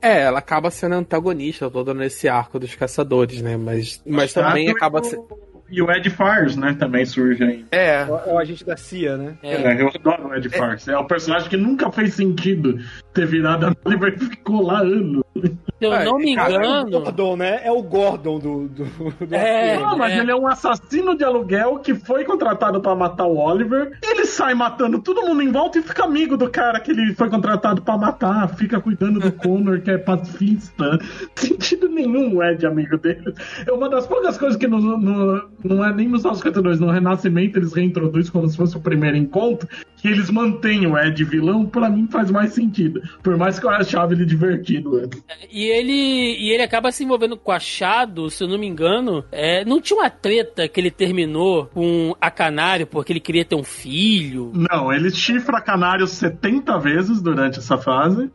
É, 0.00 0.22
ela 0.22 0.40
acaba 0.40 0.68
sendo 0.70 0.96
antagonista 0.96 1.70
toda 1.70 1.94
nesse 1.94 2.28
arco 2.28 2.58
dos 2.58 2.74
caçadores, 2.74 3.40
né? 3.40 3.56
Mas, 3.56 4.02
mas 4.04 4.32
também 4.32 4.66
Chato 4.66 4.76
acaba 4.76 5.04
sendo. 5.04 5.51
E 5.72 5.80
o 5.80 5.90
Ed 5.90 6.10
Fars, 6.10 6.54
né, 6.54 6.76
também 6.78 7.04
surge 7.06 7.42
aí. 7.42 7.64
É. 7.72 8.02
É 8.02 8.04
o- 8.06 8.34
o 8.34 8.38
agente 8.38 8.62
da 8.62 8.76
CIA, 8.76 9.16
né? 9.16 9.34
É. 9.42 9.54
É, 9.54 9.80
eu 9.80 9.88
adoro 9.88 10.28
o 10.28 10.34
Ed 10.34 10.46
Fars. 10.50 10.86
É 10.86 10.96
o 10.98 11.04
personagem 11.06 11.48
que 11.48 11.56
nunca 11.56 11.90
fez 11.90 12.12
sentido 12.14 12.78
ter 13.14 13.26
virado 13.26 13.66
a 13.66 13.74
Oliver 13.86 14.14
e 14.14 14.24
ficou 14.26 14.62
lá 14.66 14.80
anos. 14.80 15.21
Se 15.34 15.56
eu 15.80 15.94
É, 15.94 16.04
não 16.04 16.18
me 16.18 16.34
cara, 16.36 16.54
É 16.54 16.58
o 16.58 16.62
engano. 16.62 16.90
Gordon, 16.90 17.36
né? 17.36 17.60
É 17.64 17.72
o 17.72 17.82
Gordon 17.82 18.38
do. 18.38 18.68
do, 18.68 18.84
do 19.26 19.34
É. 19.34 19.78
Não, 19.78 19.96
mas 19.96 20.12
é. 20.12 20.18
ele 20.18 20.30
é 20.30 20.36
um 20.36 20.46
assassino 20.46 21.16
de 21.16 21.24
aluguel 21.24 21.78
que 21.78 21.94
foi 21.94 22.24
contratado 22.24 22.80
pra 22.80 22.94
matar 22.94 23.24
o 23.26 23.36
Oliver. 23.38 23.98
Ele 24.02 24.26
sai 24.26 24.52
matando 24.54 25.00
todo 25.00 25.22
mundo 25.22 25.40
em 25.42 25.50
volta 25.50 25.78
e 25.78 25.82
fica 25.82 26.04
amigo 26.04 26.36
do 26.36 26.50
cara 26.50 26.78
que 26.80 26.90
ele 26.90 27.14
foi 27.14 27.30
contratado 27.30 27.80
pra 27.82 27.96
matar. 27.96 28.46
Fica 28.56 28.80
cuidando 28.80 29.18
do 29.20 29.32
Connor, 29.40 29.80
que 29.80 29.90
é 29.90 29.98
pacifista. 29.98 30.98
Sentido 31.34 31.88
nenhum 31.88 32.36
o 32.36 32.42
Ed 32.44 32.66
amigo 32.66 32.98
dele. 32.98 33.32
É 33.66 33.72
uma 33.72 33.88
das 33.88 34.06
poucas 34.06 34.36
coisas 34.36 34.56
que 34.58 34.68
no, 34.68 34.78
no- 34.98 35.48
não 35.64 35.84
é 35.84 35.92
nem 35.94 36.08
nos 36.08 36.24
952, 36.24 36.78
no 36.78 36.90
Renascimento 36.90 37.58
eles 37.58 37.72
reintroduzem 37.72 38.30
como 38.30 38.46
se 38.48 38.56
fosse 38.56 38.76
o 38.76 38.80
primeiro 38.80 39.16
encontro. 39.16 39.66
Que 39.96 40.08
eles 40.08 40.30
mantêm 40.30 40.84
o 40.86 40.98
Ed 40.98 41.22
vilão, 41.24 41.64
pra 41.64 41.88
mim 41.88 42.08
faz 42.10 42.28
mais 42.30 42.52
sentido. 42.52 43.00
Por 43.22 43.36
mais 43.36 43.58
que 43.60 43.66
eu 43.66 43.70
achava 43.70 44.12
ele 44.12 44.26
divertido 44.26 44.96
antes. 44.96 45.21
E 45.50 45.64
ele, 45.66 45.92
e 46.38 46.50
ele 46.50 46.62
acaba 46.62 46.90
se 46.92 47.04
envolvendo 47.04 47.36
com 47.36 47.50
o 47.50 47.54
Achado, 47.54 48.28
se 48.30 48.42
eu 48.44 48.48
não 48.48 48.58
me 48.58 48.66
engano. 48.66 49.24
É, 49.32 49.64
não 49.64 49.80
tinha 49.80 49.98
uma 49.98 50.10
treta 50.10 50.68
que 50.68 50.80
ele 50.80 50.90
terminou 50.90 51.66
com 51.66 52.14
a 52.20 52.30
Canário 52.30 52.86
porque 52.86 53.12
ele 53.12 53.20
queria 53.20 53.44
ter 53.44 53.54
um 53.54 53.64
filho? 53.64 54.52
Não, 54.54 54.92
ele 54.92 55.10
chifra 55.10 55.60
Canário 55.60 56.06
70 56.06 56.78
vezes 56.78 57.20
durante 57.22 57.58
essa 57.58 57.76
fase. 57.78 58.30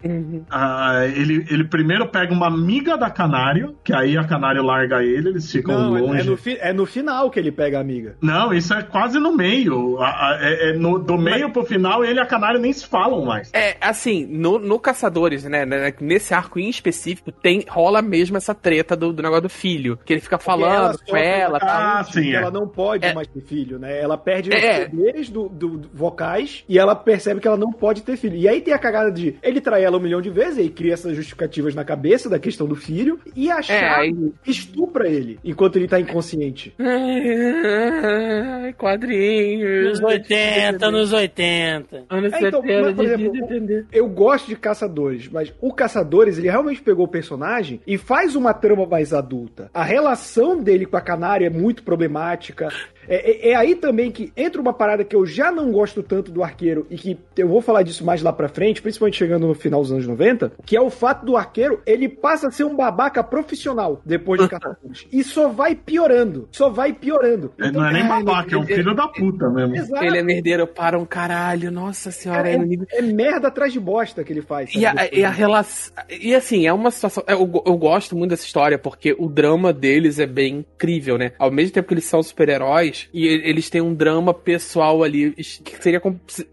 Ah, 0.49 1.05
ele, 1.05 1.45
ele 1.49 1.63
primeiro 1.63 2.07
pega 2.07 2.33
uma 2.33 2.47
amiga 2.47 2.97
da 2.97 3.09
Canário, 3.09 3.75
que 3.83 3.93
aí 3.93 4.17
a 4.17 4.23
Canário 4.23 4.63
larga 4.63 5.03
ele, 5.03 5.29
eles 5.29 5.51
ficam 5.51 5.77
Não, 5.91 5.97
é, 5.97 6.01
longe. 6.01 6.21
é 6.21 6.23
no 6.23 6.37
fi- 6.37 6.57
é 6.59 6.73
no 6.73 6.85
final 6.85 7.29
que 7.29 7.39
ele 7.39 7.51
pega 7.51 7.77
a 7.77 7.81
amiga. 7.81 8.15
Não, 8.21 8.53
isso 8.53 8.73
é 8.73 8.81
quase 8.83 9.19
no 9.19 9.35
meio. 9.35 9.99
A- 9.99 10.07
a- 10.31 10.37
é- 10.41 10.69
é 10.69 10.73
no- 10.73 10.99
do 10.99 11.17
meio 11.17 11.51
pro 11.51 11.63
final, 11.65 12.03
ele 12.03 12.19
e 12.19 12.21
a 12.21 12.25
Canário 12.25 12.59
nem 12.59 12.73
se 12.73 12.85
falam 12.87 13.23
mais. 13.25 13.51
É, 13.53 13.77
assim, 13.81 14.25
no, 14.25 14.57
no 14.59 14.79
Caçadores, 14.79 15.43
né, 15.43 15.65
né, 15.65 15.93
Nesse 15.99 16.33
arco 16.33 16.59
em 16.59 16.69
específico, 16.77 17.31
tem, 17.31 17.63
rola 17.67 18.01
mesmo 18.01 18.37
essa 18.37 18.53
treta 18.55 18.95
do, 18.95 19.11
do 19.13 19.21
negócio 19.23 19.43
do 19.43 19.49
filho. 19.49 19.97
Que 20.05 20.13
ele 20.13 20.21
fica 20.21 20.37
falando 20.37 20.97
com 21.07 21.15
ela. 21.17 21.59
tá? 21.59 21.99
Ah, 21.99 22.03
sim, 22.03 22.31
é. 22.31 22.35
Ela 22.37 22.51
não 22.51 22.67
pode 22.67 23.05
É. 23.05 23.13
mais 23.13 23.27
ter 23.27 23.41
filho, 23.41 23.77
né? 23.79 23.99
Ela 23.99 24.17
perde 24.17 24.53
É. 24.53 24.83
os 24.83 24.89
poderes 24.89 25.29
do, 25.29 25.49
do- 25.49 25.77
do- 25.77 25.89
vocais 25.93 26.63
e 26.67 26.77
ela 26.79 26.95
percebe 26.95 27.39
que 27.41 27.47
ela 27.47 27.57
não 27.57 27.71
pode 27.71 28.01
ter 28.03 28.17
filho. 28.17 28.35
E 28.35 28.47
aí 28.47 28.61
tem 28.61 28.73
a 28.73 28.79
cagada 28.79 29.11
de 29.11 29.35
ele 29.41 29.59
trai 29.61 29.83
ela 29.83 29.97
um 29.97 30.01
milhão 30.01 30.21
de 30.21 30.29
vezes, 30.29 30.59
aí 30.59 30.69
cria 30.69 30.93
essas 30.93 31.15
justificativas 31.15 31.73
na 31.75 31.83
cabeça 31.83 32.29
da 32.29 32.39
questão 32.39 32.67
do 32.67 32.75
filho 32.75 33.19
e 33.35 33.49
a 33.51 33.59
É, 33.67 34.09
estupra 34.45 35.07
ele 35.09 35.39
enquanto 35.43 35.75
ele 35.77 35.87
tá 35.87 35.99
inconsciente. 35.99 36.73
Ai, 36.79 38.73
quadrinhos. 38.73 39.99
Nos 39.99 40.03
80, 40.11 40.91
nos 40.91 41.13
80. 41.13 42.05
Anos 42.09 42.33
É, 42.33 42.37
então, 42.47 42.61
70, 42.61 42.81
mas, 42.81 42.95
por 42.95 43.05
exemplo, 43.05 43.37
entender. 43.37 43.85
Eu 43.91 44.07
gosto 44.07 44.47
de 44.47 44.55
Caçadores, 44.55 45.27
mas 45.29 45.53
o 45.61 45.73
Caçadores, 45.73 46.37
ele 46.37 46.49
realmente 46.49 46.66
pegou 46.75 47.05
o 47.05 47.09
personagem 47.09 47.79
e 47.87 47.97
faz 47.97 48.35
uma 48.35 48.53
trama 48.53 48.85
mais 48.85 49.13
adulta. 49.13 49.69
A 49.73 49.83
relação 49.83 50.61
dele 50.61 50.85
com 50.85 50.97
a 50.97 51.01
Canária 51.01 51.47
é 51.47 51.49
muito 51.49 51.83
problemática. 51.83 52.69
É, 53.09 53.49
é- 53.49 53.51
é 53.51 53.55
aí 53.55 53.73
também 53.75 54.11
que 54.11 54.33
entra 54.35 54.59
uma 54.61 54.73
parada 54.73 55.03
que 55.05 55.15
eu 55.15 55.25
já 55.25 55.49
não 55.49 55.71
gosto 55.71 56.03
tanto 56.03 56.29
do 56.29 56.43
arqueiro 56.43 56.85
e 56.89 56.97
que 56.97 57.17
eu 57.37 57.47
vou 57.47 57.61
falar 57.61 57.81
disso 57.83 58.03
mais 58.03 58.21
lá 58.21 58.33
pra 58.33 58.49
frente, 58.49 58.81
principalmente 58.81 59.17
chegando 59.17 59.47
no 59.47 59.53
final 59.53 59.81
dos 59.81 59.91
anos 59.93 60.05
90, 60.05 60.51
que 60.65 60.75
é 60.75 60.81
o 60.81 60.89
fato 60.89 61.25
do 61.25 61.37
arqueiro, 61.37 61.81
ele 61.85 62.09
passa 62.09 62.49
a 62.49 62.51
ser 62.51 62.65
um 62.65 62.75
babaca 62.75 63.23
profissional 63.23 64.01
depois 64.05 64.41
de 64.41 64.49
Caçadores. 64.49 65.07
e 65.11 65.23
só 65.23 65.47
vai 65.47 65.73
piorando, 65.73 66.49
só 66.51 66.69
vai 66.69 66.91
piorando. 66.91 67.53
Ele 67.57 67.71
não 67.71 67.85
é 67.85 67.93
nem 67.93 68.03
é, 68.03 68.07
babaca, 68.07 68.53
é 68.55 68.57
um 68.57 68.63
ele- 68.63 68.75
filho 68.75 68.93
da 68.93 69.07
puta 69.07 69.49
mesmo. 69.49 69.75
Exato. 69.75 70.03
Ele 70.03 70.17
é 70.17 70.23
merdeiro 70.23 70.67
para 70.67 70.99
um 70.99 71.05
caralho, 71.05 71.71
nossa 71.71 72.11
senhora, 72.11 72.49
é 72.49 72.55
é, 72.57 72.99
é 72.99 73.01
merda 73.01 73.47
atrás 73.47 73.71
de 73.71 73.79
bosta 73.79 74.21
que 74.23 74.33
ele 74.33 74.41
faz. 74.41 74.73
E 74.75 74.85
a, 74.85 74.93
e 75.13 75.23
a 75.23 75.29
relação. 75.29 75.93
E 76.09 76.35
assim, 76.35 76.56
é 76.65 76.73
uma 76.73 76.89
situação. 76.89 77.23
Eu, 77.27 77.45
go- 77.45 77.63
eu 77.65 77.77
gosto 77.77 78.15
muito 78.15 78.31
dessa 78.31 78.45
história, 78.45 78.77
porque 78.77 79.15
o 79.19 79.27
drama 79.27 79.71
deles 79.73 80.17
é 80.19 80.25
bem 80.25 80.65
incrível, 80.75 81.17
né? 81.17 81.33
Ao 81.37 81.51
mesmo 81.51 81.73
tempo 81.73 81.87
que 81.89 81.93
eles 81.93 82.05
são 82.05 82.23
super-heróis, 82.23 83.09
e 83.13 83.27
eles 83.27 83.69
têm 83.69 83.81
um 83.81 83.93
drama 83.93 84.33
pessoal 84.33 85.03
ali 85.03 85.31
que 85.31 85.83
seria 85.83 86.01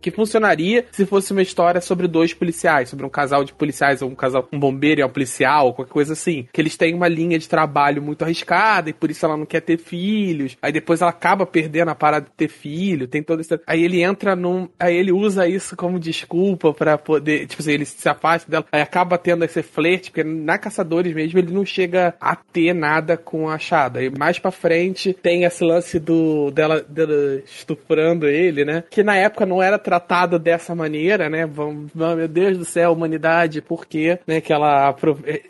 que 0.01 0.11
funcionaria 0.11 0.85
se 0.91 1.07
fosse 1.07 1.33
uma 1.33 1.43
história 1.43 1.81
sobre 1.81 2.09
dois 2.09 2.35
policiais, 2.35 2.89
sobre 2.89 3.07
um 3.07 3.09
casal 3.09 3.45
de 3.45 3.53
policiais, 3.55 4.03
ou 4.03 4.11
um 4.11 4.15
casal, 4.15 4.49
um 4.53 4.59
bombeiro 4.59 5.01
e 5.01 5.05
um 5.05 5.09
policial, 5.09 5.73
qualquer 5.73 5.93
coisa 5.93 6.13
assim. 6.15 6.47
Que 6.53 6.61
eles 6.61 6.77
têm 6.77 6.95
uma 6.95 7.09
linha 7.09 7.39
de 7.39 7.49
trabalho 7.49 8.03
muito 8.03 8.23
arriscada, 8.25 8.91
e 8.91 8.93
por 8.93 9.11
isso 9.11 9.25
ela 9.25 9.37
não 9.37 9.47
quer 9.47 9.61
ter 9.61 9.79
filhos. 9.79 10.57
Aí 10.61 10.73
depois 10.73 11.01
ela 11.01 11.11
acaba 11.11 11.47
perdendo 11.47 11.91
a 11.91 11.95
parada 11.95 12.27
de 12.27 12.33
ter 12.37 12.49
filho, 12.49 13.07
tem 13.07 13.23
todo 13.23 13.41
esse. 13.41 13.59
Aí 13.67 13.85
ele 13.85 14.03
entra 14.03 14.35
num. 14.35 14.69
Aí 14.79 14.97
ele 14.97 15.13
usa 15.13 15.47
isso 15.47 15.77
como 15.77 15.99
desculpa 15.99 16.73
pra 16.73 16.99
poder. 16.99 17.47
Tipo 17.47 17.63
assim, 17.63 17.73
ele 17.73 17.85
se 17.85 18.09
afasta 18.09 18.51
dela. 18.51 18.65
Aí 18.73 18.81
acaba 18.81 19.17
tendo 19.19 19.45
esse 19.45 19.63
flerte, 19.63 19.94
porque 20.03 20.25
na 20.25 20.59
Caçadores 20.59 21.15
mesmo 21.15 21.39
ele 21.39 21.53
não 21.53 21.65
chega 21.65 22.15
a 22.21 22.37
ter 22.37 22.75
nada 22.75 23.17
com 23.17 23.49
a 23.49 23.55
Achada. 23.55 24.03
E 24.03 24.11
mais 24.11 24.39
pra 24.39 24.51
frente 24.51 25.13
tem 25.13 25.45
esse 25.45 25.65
lance 25.65 25.99
do 25.99 26.51
dela, 26.51 26.85
dela 26.89 27.43
estuprando 27.45 28.27
ele, 28.27 28.65
né? 28.65 28.85
Que 28.91 29.03
na 29.03 29.17
época 29.17 29.47
não 29.47 29.63
era 29.63 29.79
tratado 29.79 30.39
dessa 30.39 30.75
maneira, 30.75 31.29
né? 31.29 31.47
Vamos, 31.47 31.93
meu 31.95 32.29
Deus 32.29 32.59
do 32.59 32.65
céu, 32.65 32.93
humanidade, 32.93 33.63
por 33.63 33.87
quê? 33.87 34.19
Né? 34.27 34.41
Que 34.41 34.53
ela. 34.53 34.95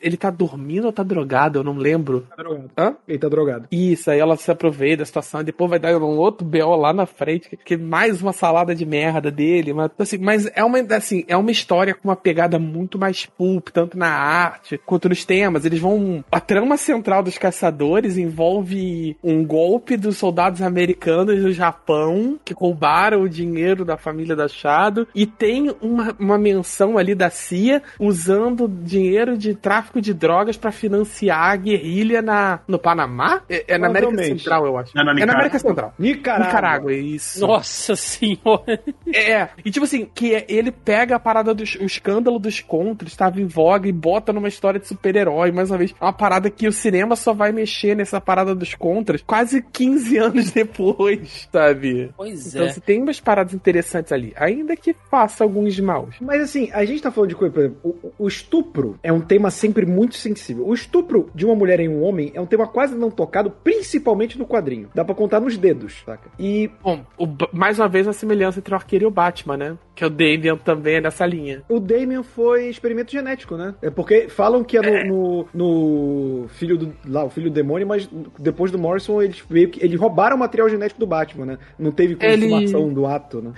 Ele 0.02 0.16
tá 0.16 0.30
dormindo 0.30 0.86
ou 0.86 0.92
tá 0.92 1.02
drogado? 1.02 1.58
Eu 1.58 1.64
não 1.64 1.76
lembro. 1.76 2.26
Tá 2.30 2.36
drogado. 2.36 2.70
Hã? 2.76 2.96
Ele 3.08 3.18
tá 3.18 3.28
drogado. 3.28 3.66
Isso, 3.70 4.10
aí 4.10 4.18
ela 4.18 4.36
se 4.36 4.50
aproveita 4.50 4.98
da 4.98 5.04
situação 5.04 5.40
e 5.40 5.44
depois 5.44 5.70
vai 5.70 5.78
dar 5.78 5.96
um 5.96 6.18
outro 6.18 6.46
BO 6.46 6.76
lá 6.76 6.92
na 6.92 7.06
frente, 7.06 7.48
que, 7.48 7.56
que 7.56 7.76
mais 7.76 8.20
uma 8.22 8.32
salada 8.32 8.74
de 8.74 8.84
merda 8.84 9.30
dele. 9.30 9.72
Mas, 9.72 9.90
assim, 9.98 10.18
mas 10.18 10.50
é 10.54 10.64
uma 10.64 10.78
assim, 10.94 11.24
é 11.26 11.36
uma 11.36 11.50
história 11.50 11.94
com 11.94 12.08
uma 12.08 12.16
pegada 12.16 12.58
muito 12.58 12.98
mais 12.98 13.26
pulp, 13.26 13.68
tanto 13.68 13.96
na 13.96 14.08
arte 14.34 14.80
quanto 14.84 15.08
nos 15.08 15.24
temas. 15.24 15.64
Eles 15.64 15.80
vão. 15.80 16.24
A 16.30 16.40
trama 16.40 16.76
central 16.76 17.22
dos 17.22 17.38
caçadores 17.38 18.16
envolve 18.18 19.16
um 19.22 19.44
golpe 19.44 19.96
dos 19.96 20.16
soldados 20.16 20.62
americanos 20.62 21.40
no 21.42 21.52
Japão 21.52 22.38
que 22.44 22.54
roubaram 22.54 23.22
o 23.22 23.28
dinheiro 23.28 23.84
da 23.84 23.96
família 23.96 24.34
da 24.36 24.48
Chado. 24.48 25.06
E 25.14 25.26
tem 25.26 25.74
uma, 25.80 26.14
uma 26.18 26.38
menção 26.38 26.98
ali 26.98 27.14
da 27.14 27.30
CIA 27.30 27.82
usando 27.98 28.68
dinheiro 28.68 29.36
de 29.36 29.54
tráfico 29.54 30.00
de 30.00 30.12
drogas 30.14 30.56
para 30.56 30.72
financiar 30.72 31.50
a 31.52 31.56
guerrilha 31.56 32.22
na, 32.22 32.60
no 32.66 32.78
Panamá? 32.78 33.42
É, 33.48 33.74
é 33.74 33.78
na 33.78 33.88
América. 33.88 34.22
Central, 34.22 34.66
eu 34.66 34.78
acho. 34.78 34.98
É 34.98 35.04
na 35.04 35.12
É 35.12 35.26
na. 35.26 35.32
América 35.34 35.58
Central. 35.58 35.94
Nicarágua. 35.98 36.46
Nicarágua, 36.46 36.92
isso. 36.94 37.40
Nossa 37.46 37.96
senhora. 37.96 38.80
É, 39.12 39.48
e 39.64 39.70
tipo 39.70 39.84
assim, 39.84 40.08
que 40.14 40.34
é- 40.34 40.46
ele 40.48 40.70
pega 40.70 41.16
a 41.16 41.18
parada 41.20 41.54
do 41.54 41.62
o 41.62 41.84
escândalo 41.84 42.38
dos 42.38 42.60
contras, 42.60 43.12
estava 43.12 43.40
em 43.40 43.46
voga 43.46 43.88
e 43.88 43.92
bota 43.92 44.13
numa 44.32 44.48
história 44.48 44.78
de 44.80 44.86
super-herói, 44.86 45.50
mais 45.52 45.70
uma 45.70 45.78
vez. 45.78 45.94
É 46.00 46.04
uma 46.04 46.12
parada 46.12 46.50
que 46.50 46.66
o 46.68 46.72
cinema 46.72 47.16
só 47.16 47.32
vai 47.32 47.52
mexer 47.52 47.96
nessa 47.96 48.20
parada 48.20 48.54
dos 48.54 48.74
contras 48.74 49.22
quase 49.22 49.62
15 49.62 50.18
anos 50.18 50.50
depois, 50.50 51.48
sabe? 51.52 52.10
Pois 52.16 52.54
Então 52.54 52.66
é. 52.66 52.72
você 52.72 52.80
tem 52.80 52.98
uma, 52.98 53.04
umas 53.04 53.20
paradas 53.20 53.54
interessantes 53.54 54.12
ali, 54.12 54.32
ainda 54.36 54.76
que 54.76 54.94
faça 55.10 55.44
alguns 55.44 55.78
maus. 55.80 56.16
Mas 56.20 56.42
assim, 56.42 56.70
a 56.72 56.84
gente 56.84 57.02
tá 57.02 57.10
falando 57.10 57.30
de 57.30 57.36
coisa, 57.36 57.52
por 57.52 57.60
exemplo, 57.60 57.78
o, 58.18 58.24
o 58.24 58.28
estupro 58.28 58.98
é 59.02 59.12
um 59.12 59.20
tema 59.20 59.50
sempre 59.50 59.86
muito 59.86 60.16
sensível. 60.16 60.66
O 60.66 60.74
estupro 60.74 61.30
de 61.34 61.44
uma 61.44 61.54
mulher 61.54 61.80
em 61.80 61.88
um 61.88 62.02
homem 62.02 62.30
é 62.34 62.40
um 62.40 62.46
tema 62.46 62.66
quase 62.66 62.94
não 62.94 63.10
tocado, 63.10 63.50
principalmente 63.50 64.38
no 64.38 64.46
quadrinho. 64.46 64.88
Dá 64.94 65.04
pra 65.04 65.14
contar 65.14 65.40
nos 65.40 65.56
dedos, 65.56 66.02
saca? 66.04 66.30
E 66.38 66.70
Bom, 66.82 67.04
o 67.18 67.26
mais 67.52 67.78
uma 67.78 67.88
vez 67.88 68.08
a 68.08 68.12
semelhança 68.12 68.58
entre 68.58 68.74
o 68.74 68.76
Arqueiro 68.76 69.04
e 69.04 69.06
o 69.06 69.10
Batman, 69.10 69.56
né? 69.56 69.78
Que 69.94 70.04
o 70.04 70.10
Damian 70.10 70.56
também 70.56 70.96
é 70.96 71.00
nessa 71.00 71.24
linha. 71.24 71.62
o 71.68 71.78
Damien 71.78 72.22
foi 72.22 72.68
experimento 72.68 73.12
genético, 73.12 73.56
né? 73.56 73.74
É 73.80 73.90
porque 73.90 74.03
falam 74.30 74.62
que 74.64 74.76
é 74.76 74.80
no, 75.04 75.46
no- 75.54 76.42
no 76.42 76.48
filho 76.48 76.76
do. 76.76 76.94
lá, 77.06 77.24
o 77.24 77.30
filho 77.30 77.50
do 77.50 77.54
demônio, 77.54 77.86
mas 77.86 78.08
depois 78.38 78.70
do 78.70 78.78
Morrison 78.78 79.22
eles 79.22 79.42
veio 79.48 79.68
que. 79.70 79.84
Eles 79.84 79.98
roubaram 79.98 80.36
o 80.36 80.38
material 80.38 80.68
genético 80.68 81.00
do 81.00 81.06
Batman, 81.06 81.46
né? 81.46 81.58
Não 81.78 81.90
teve 81.92 82.16
Ele- 82.20 82.48
consumação 82.48 82.92
do 82.92 83.06
ato, 83.06 83.40
né? 83.42 83.52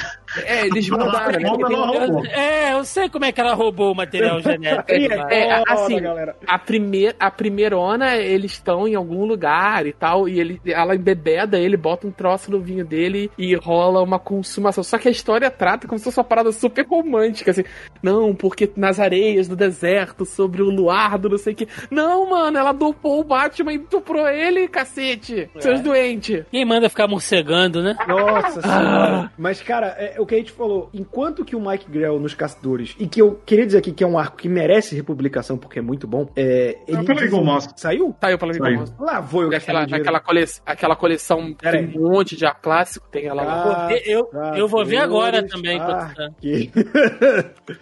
É, 0.44 0.66
eles 0.66 0.88
mudaram, 0.88 1.40
né? 1.40 1.48
Porque 1.50 1.74
tem- 2.22 2.32
é, 2.32 2.72
eu 2.74 2.84
sei 2.84 3.08
como 3.08 3.24
é 3.24 3.32
que 3.32 3.40
ela 3.40 3.54
roubou 3.54 3.92
o 3.92 3.94
material 3.96 4.40
genético. 4.42 4.92
É, 4.92 5.48
é, 5.48 5.62
assim, 5.68 6.00
galera. 6.00 6.36
a 6.46 6.58
primeira, 6.58 7.14
a 7.18 7.30
primeirona, 7.30 8.16
eles 8.16 8.52
estão 8.52 8.86
em 8.86 8.94
algum 8.94 9.24
lugar 9.24 9.86
e 9.86 9.92
tal, 9.92 10.28
e 10.28 10.38
ele, 10.40 10.60
ela 10.66 10.94
embebeda 10.94 11.58
ele, 11.58 11.76
bota 11.76 12.06
um 12.06 12.10
troço 12.10 12.50
no 12.50 12.60
vinho 12.60 12.84
dele 12.84 13.30
e 13.38 13.54
rola 13.54 14.02
uma 14.02 14.18
consumação. 14.18 14.82
Só 14.84 14.98
que 14.98 15.08
a 15.08 15.10
história 15.10 15.50
trata 15.50 15.86
como 15.86 15.98
se 15.98 16.04
fosse 16.04 16.18
uma 16.18 16.24
parada 16.24 16.52
super 16.52 16.84
romântica, 16.86 17.50
assim. 17.50 17.64
Não, 18.02 18.34
porque 18.34 18.70
nas 18.76 19.00
areias 19.00 19.48
do 19.48 19.56
deserto, 19.56 20.24
sobre 20.36 20.62
o 20.62 20.70
luar 20.70 21.18
do 21.18 21.30
não 21.30 21.38
sei 21.38 21.54
o 21.54 21.56
que. 21.56 21.66
Não, 21.90 22.28
mano, 22.28 22.58
ela 22.58 22.72
dopou 22.72 23.20
o 23.20 23.24
Batman 23.24 23.72
e 23.72 23.78
tuprou 23.78 24.28
ele, 24.28 24.68
cacete. 24.68 25.48
Seus 25.58 25.80
doentes. 25.80 26.44
Quem 26.50 26.64
manda 26.64 26.88
ficar 26.88 27.08
morcegando, 27.08 27.82
né? 27.82 27.96
Nossa 28.06 28.60
senhora. 28.60 29.32
Mas, 29.38 29.62
cara, 29.62 29.86
é, 29.98 30.16
o 30.20 30.26
que 30.26 30.34
a 30.34 30.38
gente 30.38 30.52
falou, 30.52 30.90
enquanto 30.92 31.44
que 31.44 31.56
o 31.56 31.60
Mike 31.60 31.90
Grell 31.90 32.20
nos 32.20 32.34
Caçadores, 32.34 32.94
e 32.98 33.06
que 33.06 33.20
eu 33.20 33.40
queria 33.46 33.64
dizer 33.66 33.78
aqui 33.78 33.92
que 33.92 34.04
é 34.04 34.06
um 34.06 34.18
arco 34.18 34.36
que 34.36 34.48
merece 34.48 34.94
republicação 34.94 35.56
porque 35.56 35.78
é 35.78 35.82
muito 35.82 36.06
bom, 36.06 36.28
é. 36.36 36.76
Ele 36.86 37.04
pela 37.04 37.22
Eagle 37.22 37.44
Moss. 37.44 37.68
Saiu? 37.76 38.14
Saiu 38.20 38.38
pela 38.38 38.52
Saiu. 38.52 38.66
Eagle 38.80 38.94
Lá 39.00 39.20
vou 39.20 39.42
eu 39.42 39.48
gastar 39.48 39.72
Aquela, 39.82 39.96
aquela, 40.00 40.20
cole, 40.20 40.44
aquela 40.66 40.96
coleção 40.96 41.54
Pera 41.54 41.78
tem 41.78 41.88
aí. 41.88 41.96
um 41.98 42.10
monte 42.12 42.36
de 42.36 42.44
ar 42.46 42.54
clássico, 42.60 43.06
tem 43.10 43.26
ela 43.26 43.42
lá. 43.42 43.88
Ah, 43.88 43.92
Eu, 44.04 44.28
eu 44.54 44.68
vou 44.68 44.84
ver 44.84 44.98
agora 44.98 45.42
também. 45.46 45.78
tá. 45.78 46.12
Arque- 46.18 46.70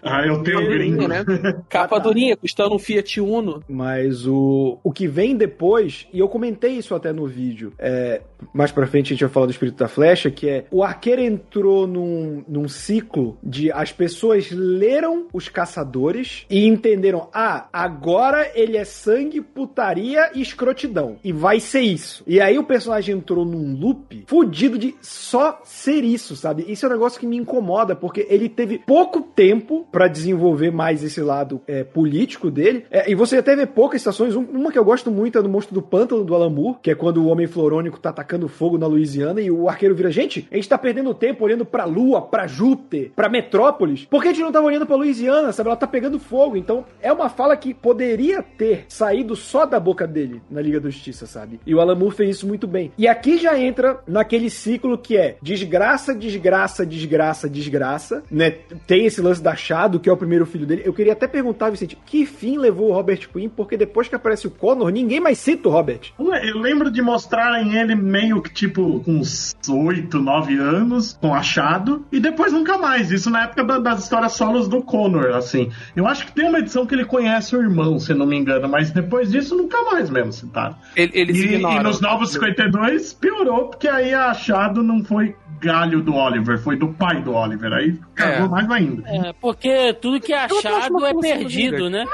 Ah, 0.02 0.26
eu 0.26 0.42
tenho 0.42 0.66
gringo. 0.68 1.08
né? 1.08 1.24
Capa 1.68 1.98
durinha, 1.98 2.36
custando 2.44 2.74
um 2.74 2.78
Fiat 2.78 3.22
Uno. 3.22 3.64
Mas 3.66 4.26
o, 4.26 4.78
o 4.84 4.92
que 4.92 5.08
vem 5.08 5.34
depois, 5.34 6.06
e 6.12 6.18
eu 6.18 6.28
comentei 6.28 6.72
isso 6.72 6.94
até 6.94 7.10
no 7.10 7.26
vídeo, 7.26 7.72
é, 7.78 8.20
mais 8.52 8.70
pra 8.70 8.86
frente 8.86 9.06
a 9.06 9.08
gente 9.14 9.24
vai 9.24 9.32
falar 9.32 9.46
do 9.46 9.52
Espírito 9.52 9.78
da 9.78 9.88
Flecha, 9.88 10.30
que 10.30 10.46
é 10.46 10.66
o 10.70 10.82
arqueiro 10.82 11.22
entrou 11.22 11.86
num, 11.86 12.44
num 12.46 12.68
ciclo 12.68 13.38
de 13.42 13.72
as 13.72 13.92
pessoas 13.92 14.50
leram 14.50 15.26
os 15.32 15.48
caçadores 15.48 16.44
e 16.50 16.66
entenderam, 16.66 17.30
ah, 17.32 17.66
agora 17.72 18.50
ele 18.54 18.76
é 18.76 18.84
sangue, 18.84 19.40
putaria 19.40 20.30
e 20.34 20.42
escrotidão. 20.42 21.16
E 21.24 21.32
vai 21.32 21.58
ser 21.60 21.80
isso. 21.80 22.22
E 22.26 22.42
aí 22.42 22.58
o 22.58 22.64
personagem 22.64 23.16
entrou 23.16 23.46
num 23.46 23.74
loop 23.74 24.24
fudido 24.26 24.78
de 24.78 24.94
só 25.00 25.62
ser 25.64 26.04
isso, 26.04 26.36
sabe? 26.36 26.66
Isso 26.68 26.84
é 26.84 26.90
um 26.90 26.92
negócio 26.92 27.18
que 27.18 27.26
me 27.26 27.38
incomoda, 27.38 27.96
porque 27.96 28.26
ele 28.28 28.50
teve 28.50 28.80
pouco 28.80 29.22
tempo 29.22 29.86
pra 29.90 30.08
desenvolver 30.08 30.70
mais 30.70 31.02
esse 31.02 31.22
lado 31.22 31.62
é, 31.66 31.82
político 31.82 32.33
dele. 32.50 32.84
É, 32.90 33.10
e 33.10 33.14
você 33.14 33.36
até 33.38 33.54
vê 33.56 33.66
poucas 33.66 34.00
estações. 34.00 34.34
Um- 34.36 34.42
uma 34.44 34.70
que 34.72 34.78
eu 34.78 34.84
gosto 34.84 35.10
muito 35.10 35.38
é 35.38 35.42
do 35.42 35.48
Monstro 35.48 35.74
do 35.74 35.82
Pântano 35.82 36.24
do 36.24 36.34
Alan 36.34 36.50
Moore, 36.50 36.78
que 36.82 36.90
é 36.90 36.94
quando 36.94 37.18
o 37.18 37.26
Homem 37.26 37.46
Florônico 37.46 37.98
tá 37.98 38.10
atacando 38.10 38.48
fogo 38.48 38.78
na 38.78 38.86
Louisiana 38.86 39.40
e 39.40 39.50
o 39.50 39.68
arqueiro 39.68 39.94
vira: 39.94 40.10
gente, 40.10 40.46
a 40.50 40.56
gente 40.56 40.68
tá 40.68 40.76
perdendo 40.78 41.14
tempo 41.14 41.44
olhando 41.44 41.64
pra 41.64 41.84
Lua, 41.84 42.22
pra 42.22 42.46
Júpiter, 42.46 43.10
pra 43.14 43.28
Metrópolis. 43.28 44.04
Por 44.04 44.22
que 44.22 44.28
a 44.28 44.32
gente 44.32 44.42
não 44.42 44.52
tava 44.52 44.66
olhando 44.66 44.86
pra 44.86 44.96
Louisiana, 44.96 45.52
sabe? 45.52 45.68
Ela 45.68 45.76
tá 45.76 45.86
pegando 45.86 46.18
fogo. 46.18 46.56
Então 46.56 46.84
é 47.00 47.12
uma 47.12 47.28
fala 47.28 47.56
que 47.56 47.72
poderia 47.74 48.42
ter 48.42 48.84
saído 48.88 49.34
só 49.36 49.64
da 49.66 49.78
boca 49.80 50.06
dele 50.06 50.42
na 50.50 50.60
Liga 50.60 50.80
da 50.80 50.90
Justiça, 50.90 51.26
sabe? 51.26 51.60
E 51.66 51.74
o 51.74 51.80
Alan 51.80 51.94
Moore 51.94 52.14
fez 52.14 52.30
isso 52.36 52.46
muito 52.46 52.66
bem. 52.66 52.92
E 52.98 53.06
aqui 53.08 53.38
já 53.38 53.58
entra 53.58 54.00
naquele 54.06 54.50
ciclo 54.50 54.96
que 54.98 55.16
é 55.16 55.36
desgraça, 55.42 56.14
desgraça, 56.14 56.84
desgraça, 56.86 57.48
desgraça, 57.48 58.22
né? 58.30 58.50
Tem 58.86 59.06
esse 59.06 59.20
lance 59.20 59.42
da 59.42 59.54
Shadow, 59.54 60.00
que 60.00 60.08
é 60.08 60.12
o 60.12 60.16
primeiro 60.16 60.46
filho 60.46 60.66
dele. 60.66 60.82
Eu 60.84 60.92
queria 60.92 61.12
até 61.12 61.26
perguntar, 61.26 61.70
Vicente, 61.70 61.96
que 62.06 62.23
fim 62.26 62.58
levou 62.58 62.90
o 62.90 62.92
Robert 62.92 63.28
Quinn? 63.32 63.48
Porque 63.48 63.76
depois 63.76 64.08
que 64.08 64.14
aparece 64.14 64.46
o 64.46 64.50
Connor, 64.50 64.88
ninguém 64.90 65.20
mais 65.20 65.38
cita 65.38 65.68
o 65.68 65.72
Robert. 65.72 66.12
Eu 66.18 66.58
lembro 66.58 66.90
de 66.90 67.00
mostrarem 67.02 67.76
ele 67.76 67.94
meio 67.94 68.40
que, 68.42 68.52
tipo, 68.52 69.00
com 69.00 69.12
uns 69.18 69.54
8, 69.68 70.18
9 70.18 70.56
anos, 70.58 71.16
com 71.20 71.34
achado, 71.34 72.04
e 72.12 72.20
depois 72.20 72.52
nunca 72.52 72.78
mais. 72.78 73.10
Isso 73.10 73.30
na 73.30 73.44
época 73.44 73.64
da- 73.64 73.78
das 73.78 74.02
histórias 74.04 74.32
solos 74.32 74.68
do 74.68 74.82
Connor, 74.82 75.34
assim. 75.36 75.70
Eu 75.96 76.06
acho 76.06 76.26
que 76.26 76.32
tem 76.32 76.48
uma 76.48 76.58
edição 76.58 76.86
que 76.86 76.94
ele 76.94 77.04
conhece 77.04 77.56
o 77.56 77.60
irmão, 77.62 77.98
se 77.98 78.12
não 78.14 78.26
me 78.26 78.36
engano, 78.36 78.68
mas 78.68 78.90
depois 78.90 79.30
disso 79.30 79.56
nunca 79.56 79.82
mais 79.84 80.10
mesmo 80.10 80.32
citaram. 80.32 80.76
Ele, 80.96 81.12
eles 81.14 81.36
E, 81.38 81.44
ignoram. 81.54 81.80
e 81.80 81.82
nos 81.82 82.00
Novos 82.00 82.32
52 82.32 83.12
piorou, 83.12 83.68
porque 83.68 83.88
aí 83.88 84.12
a 84.12 84.30
achado 84.30 84.82
não 84.82 85.02
foi 85.04 85.34
galho 85.64 86.00
do 86.02 86.14
Oliver, 86.14 86.58
foi 86.62 86.76
do 86.76 86.88
pai 86.88 87.20
do 87.22 87.32
Oliver. 87.34 87.72
Aí 87.72 87.98
cagou 88.14 88.46
É. 88.46 88.48
mais 88.48 88.70
ainda. 88.70 89.02
É, 89.08 89.32
porque 89.40 89.92
tudo 89.94 90.20
que 90.20 90.32
é 90.32 90.44
achado 90.44 91.04
é 91.04 91.14
perdido, 91.14 91.88
né? 91.90 92.04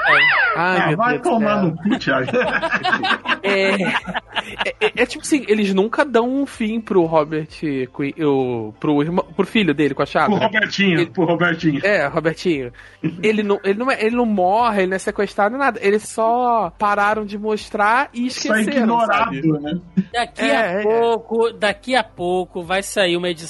Ai, 0.55 0.91
Ah, 0.91 0.95
vai 0.95 1.19
Deus 1.19 1.23
tomar 1.23 1.55
céu. 1.61 1.63
no 1.65 1.77
cu, 1.77 1.99
Thiago. 1.99 2.27
É, 3.43 3.71
é, 3.83 4.75
é- 4.79 4.91
é 4.97 5.05
tipo 5.05 5.23
assim, 5.23 5.43
eles 5.47 5.73
nunca 5.73 6.05
dão 6.05 6.29
um 6.29 6.45
fim 6.45 6.79
pro 6.79 7.05
Robert 7.05 7.47
Quinn, 7.59 8.13
o, 8.25 8.71
pro, 8.79 9.01
irmão, 9.01 9.25
pro 9.35 9.45
filho 9.47 9.73
dele 9.73 9.93
com 9.95 10.03
a 10.03 10.05
chave. 10.05 10.27
pro 10.27 10.39
né? 10.39 10.45
Robertinho, 10.45 10.99
Ele- 10.99 11.09
pro 11.09 11.25
Robertinho. 11.25 11.79
É, 11.83 12.05
Robertinho. 12.07 12.71
Ele 13.23 13.41
não, 13.43 13.59
ele, 13.63 13.79
não, 13.79 13.89
é- 13.91 14.05
ele 14.05 14.15
não 14.15 14.25
morre, 14.25 14.81
ele 14.81 14.87
não 14.91 14.95
é 14.95 14.99
sequestrado, 14.99 15.57
nada. 15.57 15.79
Eles 15.81 16.03
só 16.07 16.71
pararam 16.77 17.25
de 17.25 17.37
mostrar 17.37 18.09
e 18.13 18.29
Só 18.29 18.53
esqueceram, 18.55 18.77
ignorado, 18.83 19.35
sabe? 19.35 19.41
né? 19.59 19.79
Daqui 20.13 20.41
É, 20.43 20.55
a 20.55 20.65
é. 20.65 20.81
pouco, 20.83 21.51
daqui 21.53 21.95
a 21.95 22.03
pouco 22.03 22.61
vai 22.63 22.83
sair 22.83 23.17
uma 23.17 23.29
edição 23.29 23.40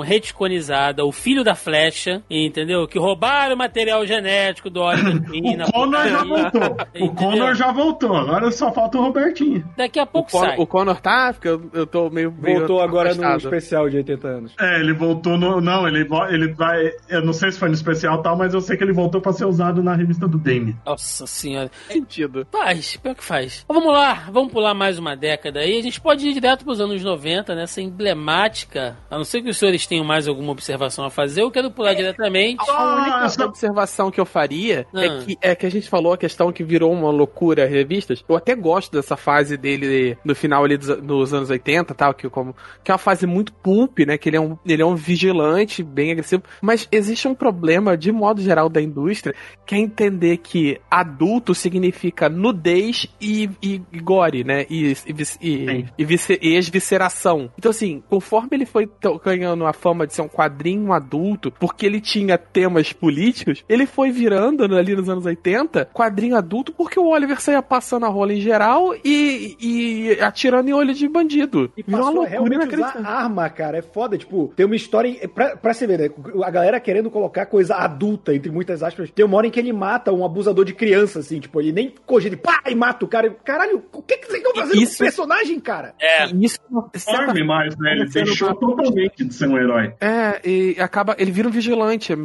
reticonizada, 0.00 1.04
o 1.04 1.12
filho 1.12 1.42
da 1.44 1.54
flecha, 1.54 2.22
entendeu? 2.30 2.86
Que 2.86 2.98
roubaram 2.98 3.54
o 3.54 3.58
material 3.58 4.04
genético 4.06 4.68
do 4.70 4.80
Oliver 4.80 5.22
Queen. 5.30 5.62
O 5.62 5.72
Connor 5.72 6.08
já 6.08 6.24
voltou. 6.24 6.76
O? 7.00 7.14
Connor 7.14 7.54
já 7.54 7.72
voltou. 7.72 8.16
Agora 8.16 8.50
só 8.50 8.72
falta 8.72 8.98
o 8.98 9.02
Robertinho. 9.02 9.64
Daqui 9.76 9.98
a 9.98 10.04
O, 10.04 10.06
pouco 10.06 10.30
Con- 10.30 10.40
sai. 10.40 10.56
o 10.58 10.66
Connor 10.66 11.00
tá? 11.00 11.32
Porque 11.32 11.48
eu, 11.48 11.70
eu 11.72 11.86
tô 11.86 12.10
meio. 12.10 12.32
meio 12.32 12.58
Voltou 12.60 12.80
agora 12.80 13.14
no 13.14 13.22
afastado. 13.22 13.40
especial 13.54 13.88
de 13.88 13.96
80 13.98 14.28
anos. 14.28 14.52
É, 14.60 14.80
ele 14.80 14.92
voltou 14.92 15.36
no. 15.38 15.60
Não, 15.60 15.86
ele, 15.86 16.06
ele 16.30 16.52
vai. 16.54 16.90
Eu 17.08 17.24
não 17.24 17.32
sei 17.32 17.50
se 17.52 17.58
foi 17.58 17.68
no 17.68 17.74
especial 17.74 18.20
e 18.20 18.22
tal, 18.22 18.36
mas 18.36 18.54
eu 18.54 18.60
sei 18.60 18.76
que 18.76 18.84
ele 18.84 18.92
voltou 18.92 19.20
pra 19.20 19.32
ser 19.32 19.44
usado 19.46 19.82
na 19.82 19.94
revista 19.94 20.26
do 20.28 20.38
Dane. 20.38 20.76
Nossa 20.84 21.26
senhora. 21.26 21.70
Sentido. 21.88 22.46
Faz, 22.50 22.96
pior 22.96 23.14
que 23.14 23.24
faz. 23.24 23.64
Vamos 23.68 23.92
lá, 23.92 24.28
vamos 24.30 24.52
pular 24.52 24.74
mais 24.74 24.98
uma 24.98 25.16
década 25.16 25.60
aí. 25.60 25.78
A 25.78 25.82
gente 25.82 26.00
pode 26.00 26.26
ir 26.28 26.32
direto 26.34 26.64
pros 26.64 26.80
anos 26.80 27.02
90, 27.02 27.54
nessa 27.54 27.80
emblemática. 27.80 28.96
Não 29.22 29.24
ser 29.24 29.40
que 29.40 29.50
os 29.50 29.56
senhores 29.56 29.86
tenham 29.86 30.04
mais 30.04 30.26
alguma 30.26 30.50
observação 30.50 31.04
a 31.04 31.10
fazer, 31.10 31.42
eu 31.42 31.50
quero 31.50 31.70
pular 31.70 31.94
diretamente. 31.94 32.60
A 32.68 32.94
única 32.96 33.42
Ah, 33.42 33.46
observação 33.46 34.10
que 34.10 34.20
eu 34.20 34.26
faria 34.26 34.84
Ah. 34.92 35.04
é, 35.04 35.20
que, 35.24 35.38
é 35.40 35.54
que 35.54 35.64
a 35.64 35.70
gente 35.70 35.88
falou 35.88 36.12
a 36.12 36.18
questão 36.18 36.50
que 36.52 36.64
virou 36.64 36.92
uma 36.92 37.08
loucura 37.10 37.64
revistas. 37.66 38.24
Eu 38.28 38.34
até 38.36 38.56
gosto 38.56 38.90
dessa 38.92 39.16
fase 39.16 39.56
dele 39.56 40.18
no 40.24 40.34
final 40.34 40.64
ali 40.64 40.76
dos, 40.76 40.88
dos 41.00 41.32
anos 41.32 41.50
80 41.50 41.94
tal, 41.94 42.12
que, 42.12 42.28
como, 42.28 42.52
que 42.82 42.90
é 42.90 42.94
uma 42.94 42.98
fase 42.98 43.24
muito 43.26 43.52
pulp, 43.52 44.00
né? 44.00 44.18
Que 44.18 44.28
ele 44.28 44.36
é, 44.36 44.40
um, 44.40 44.58
ele 44.66 44.82
é 44.82 44.86
um 44.86 44.96
vigilante 44.96 45.84
bem 45.84 46.10
agressivo. 46.10 46.42
Mas 46.60 46.88
existe 46.90 47.28
um 47.28 47.34
problema, 47.34 47.96
de 47.96 48.10
modo 48.10 48.42
geral, 48.42 48.68
da 48.68 48.82
indústria, 48.82 49.34
que 49.64 49.76
é 49.76 49.78
entender 49.78 50.38
que 50.38 50.80
adulto 50.90 51.54
significa 51.54 52.28
nudez 52.28 53.06
e, 53.20 53.48
e, 53.62 53.80
e 53.92 54.00
gore, 54.00 54.42
né? 54.42 54.66
E, 54.68 54.96
e, 55.06 55.12
vis- 55.12 55.38
e, 55.40 55.66
Sim. 55.66 55.86
e, 55.96 56.04
vice- 56.04 56.38
e 56.42 56.56
esvisceração. 56.56 57.50
Então, 57.56 57.70
assim, 57.70 58.02
conforme 58.08 58.48
ele 58.52 58.66
foi 58.66 58.86
to- 59.18 59.20
ganhando 59.24 59.66
a 59.66 59.72
fama 59.72 60.06
de 60.06 60.14
ser 60.14 60.22
um 60.22 60.28
quadrinho 60.28 60.92
adulto, 60.92 61.50
porque 61.50 61.86
ele 61.86 62.00
tinha 62.00 62.36
temas 62.38 62.92
políticos, 62.92 63.64
ele 63.68 63.86
foi 63.86 64.10
virando 64.10 64.66
né, 64.68 64.78
ali 64.78 64.94
nos 64.94 65.08
anos 65.08 65.24
80 65.26 65.86
quadrinho 65.92 66.36
adulto 66.36 66.72
porque 66.72 66.98
o 66.98 67.06
Oliver 67.08 67.40
saía 67.40 67.62
passando 67.62 68.06
a 68.06 68.08
rola 68.08 68.32
em 68.32 68.40
geral 68.40 68.94
e, 69.04 69.56
e 69.60 70.18
atirando 70.20 70.68
em 70.68 70.72
olho 70.72 70.94
de 70.94 71.08
bandido. 71.08 71.72
E 71.76 71.82
Virou 71.82 72.00
uma 72.02 72.10
loucura 72.10 72.28
realmente 72.30 72.56
usar 72.58 72.64
inacreditável. 72.76 73.06
arma, 73.10 73.50
cara. 73.50 73.78
É 73.78 73.82
foda. 73.82 74.16
Tipo, 74.18 74.52
tem 74.56 74.66
uma 74.66 74.76
história. 74.76 75.08
em- 75.08 75.28
Pra, 75.28 75.56
pra 75.56 75.72
você 75.72 75.86
ver, 75.86 75.98
né? 75.98 76.10
A 76.44 76.50
galera 76.50 76.78
querendo 76.80 77.10
colocar 77.10 77.46
coisa 77.46 77.74
adulta, 77.76 78.34
entre 78.34 78.50
muitas 78.50 78.82
aspas. 78.82 79.10
Tem 79.10 79.24
uma 79.24 79.36
hora 79.36 79.46
em 79.46 79.50
que 79.50 79.58
ele 79.60 79.72
mata 79.72 80.12
um 80.12 80.24
abusador 80.24 80.64
de 80.64 80.74
criança, 80.74 81.20
assim. 81.20 81.40
Tipo, 81.40 81.60
ele 81.60 81.72
nem 81.72 81.94
cogita, 82.06 82.36
pá, 82.36 82.60
e 82.68 82.74
mata 82.74 83.04
o 83.04 83.08
cara. 83.08 83.30
Caralho, 83.44 83.82
o 83.92 84.02
que, 84.02 84.18
que 84.18 84.26
vocês 84.26 84.38
estão 84.42 84.54
fazendo 84.54 84.82
Isso- 84.82 84.98
com 84.98 85.04
o 85.04 85.06
personagem, 85.06 85.60
cara? 85.60 85.94
É, 86.00 86.26
Isso, 86.26 86.58
certa 86.94 87.26
Dorme 87.26 87.44
mais, 87.44 87.76
né? 87.78 87.90
Ele 87.92 88.00
Acontecendo 88.02 88.24
deixou 88.26 88.54
totalmente 88.54 89.01
independente 89.02 89.28
de 89.28 89.34
ser 89.34 89.48
um 89.48 89.58
herói. 89.58 89.94
É, 90.00 90.40
e 90.44 90.76
acaba. 90.80 91.14
Ele 91.18 91.30
vira 91.30 91.48
um 91.48 91.50
vigilante, 91.50 92.12
é, 92.12 92.16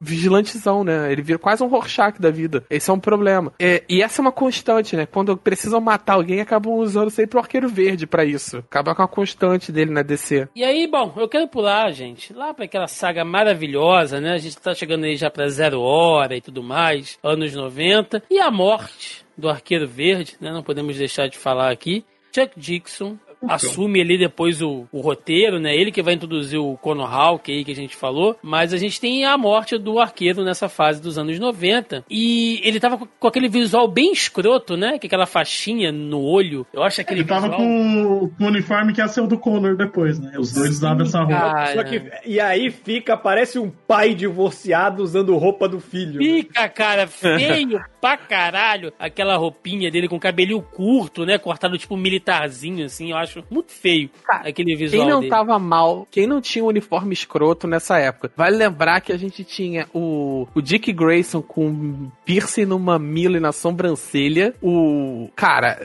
vigilantezão, 0.00 0.84
né? 0.84 1.10
Ele 1.12 1.22
vira 1.22 1.38
quase 1.38 1.62
um 1.62 1.68
Rorschach 1.68 2.20
da 2.20 2.30
vida. 2.30 2.64
Esse 2.70 2.90
é 2.90 2.92
um 2.92 3.00
problema. 3.00 3.52
É, 3.58 3.82
e 3.88 4.02
essa 4.02 4.20
é 4.20 4.22
uma 4.22 4.32
constante, 4.32 4.96
né? 4.96 5.06
Quando 5.06 5.36
precisam 5.36 5.80
matar 5.80 6.14
alguém, 6.14 6.40
acabam 6.40 6.74
usando 6.74 7.10
sempre 7.10 7.36
o 7.36 7.40
arqueiro 7.40 7.68
verde 7.68 8.06
pra 8.06 8.24
isso. 8.24 8.58
Acaba 8.58 8.94
com 8.94 9.02
a 9.02 9.08
constante 9.08 9.72
dele 9.72 9.90
na 9.90 10.02
DC. 10.02 10.48
E 10.54 10.64
aí, 10.64 10.86
bom, 10.86 11.12
eu 11.16 11.28
quero 11.28 11.48
pular, 11.48 11.90
gente, 11.92 12.32
lá 12.32 12.52
pra 12.54 12.64
aquela 12.64 12.86
saga 12.86 13.24
maravilhosa, 13.24 14.20
né? 14.20 14.32
A 14.32 14.38
gente 14.38 14.58
tá 14.58 14.74
chegando 14.74 15.04
aí 15.04 15.16
já 15.16 15.30
pra 15.30 15.48
Zero 15.48 15.80
Hora 15.80 16.36
e 16.36 16.40
tudo 16.40 16.62
mais, 16.62 17.18
anos 17.22 17.54
90. 17.54 18.22
E 18.30 18.38
a 18.38 18.50
morte 18.50 19.24
do 19.36 19.48
Arqueiro 19.48 19.86
Verde, 19.86 20.36
né? 20.40 20.52
Não 20.52 20.62
podemos 20.62 20.96
deixar 20.96 21.28
de 21.28 21.38
falar 21.38 21.70
aqui. 21.70 22.04
Chuck 22.34 22.58
Dixon 22.58 23.18
assume 23.48 24.00
ali 24.00 24.18
depois 24.18 24.60
o, 24.62 24.86
o 24.92 25.00
roteiro, 25.00 25.58
né? 25.58 25.74
Ele 25.74 25.92
que 25.92 26.02
vai 26.02 26.14
introduzir 26.14 26.58
o 26.58 26.76
Conor 26.76 27.12
Hawk 27.12 27.50
aí 27.50 27.64
que 27.64 27.72
a 27.72 27.76
gente 27.76 27.96
falou, 27.96 28.36
mas 28.42 28.72
a 28.72 28.76
gente 28.76 29.00
tem 29.00 29.24
a 29.24 29.36
morte 29.36 29.78
do 29.78 29.98
arqueiro 29.98 30.44
nessa 30.44 30.68
fase 30.68 31.00
dos 31.00 31.18
anos 31.18 31.38
90 31.38 32.04
e 32.10 32.60
ele 32.62 32.80
tava 32.80 32.98
com, 32.98 33.26
aquele 33.26 33.48
visual 33.48 33.88
bem 33.88 34.12
escroto, 34.12 34.76
né? 34.76 34.98
Que 34.98 35.06
aquela 35.06 35.26
faixinha 35.26 35.92
no 35.92 36.20
olho. 36.20 36.66
Eu 36.72 36.82
acho 36.82 37.00
aquele 37.00 37.20
Ele 37.20 37.28
tava 37.28 37.48
visual... 37.48 37.60
com, 37.60 38.30
com 38.36 38.44
o 38.44 38.48
uniforme 38.48 38.92
que 38.92 39.00
ia 39.00 39.08
ser 39.08 39.20
o 39.20 39.26
do 39.26 39.38
Connor 39.38 39.76
depois, 39.76 40.18
né? 40.18 40.32
Os 40.38 40.52
dois 40.52 40.70
usavam 40.70 41.02
essa 41.04 41.20
roupa. 41.20 41.66
Só 41.74 41.84
que, 41.84 42.02
e 42.26 42.40
aí 42.40 42.70
fica, 42.70 43.16
parece 43.16 43.58
um 43.58 43.70
pai 43.70 44.14
divorciado 44.14 45.02
usando 45.02 45.36
roupa 45.36 45.68
do 45.68 45.80
filho. 45.80 46.20
né? 46.20 46.24
Fica, 46.24 46.68
cara, 46.68 47.06
feio 47.06 47.80
pra 48.00 48.16
caralho. 48.16 48.92
Aquela 48.98 49.36
roupinha 49.36 49.90
dele 49.90 50.08
com 50.08 50.18
cabelinho 50.18 50.60
curto, 50.60 51.24
né? 51.24 51.38
Cortado 51.38 51.78
tipo 51.78 51.96
militarzinho, 51.96 52.84
assim. 52.84 53.12
Eu 53.12 53.16
acho 53.16 53.31
muito 53.50 53.72
feio 53.72 54.10
aquele 54.28 54.76
visual 54.76 55.02
Quem 55.02 55.10
não 55.10 55.20
dele. 55.20 55.30
tava 55.30 55.58
mal, 55.58 56.06
quem 56.10 56.26
não 56.26 56.40
tinha 56.40 56.64
um 56.64 56.68
uniforme 56.68 57.12
escroto 57.12 57.66
nessa 57.66 57.98
época, 57.98 58.30
vale 58.36 58.56
lembrar 58.56 59.00
que 59.00 59.12
a 59.12 59.16
gente 59.16 59.44
tinha 59.44 59.86
o, 59.92 60.46
o 60.54 60.60
Dick 60.60 60.92
Grayson 60.92 61.42
com 61.42 62.10
piercing 62.24 62.64
no 62.64 62.78
mamilo 62.78 63.36
e 63.36 63.40
na 63.40 63.52
sobrancelha. 63.52 64.54
O. 64.62 65.28
Cara, 65.34 65.78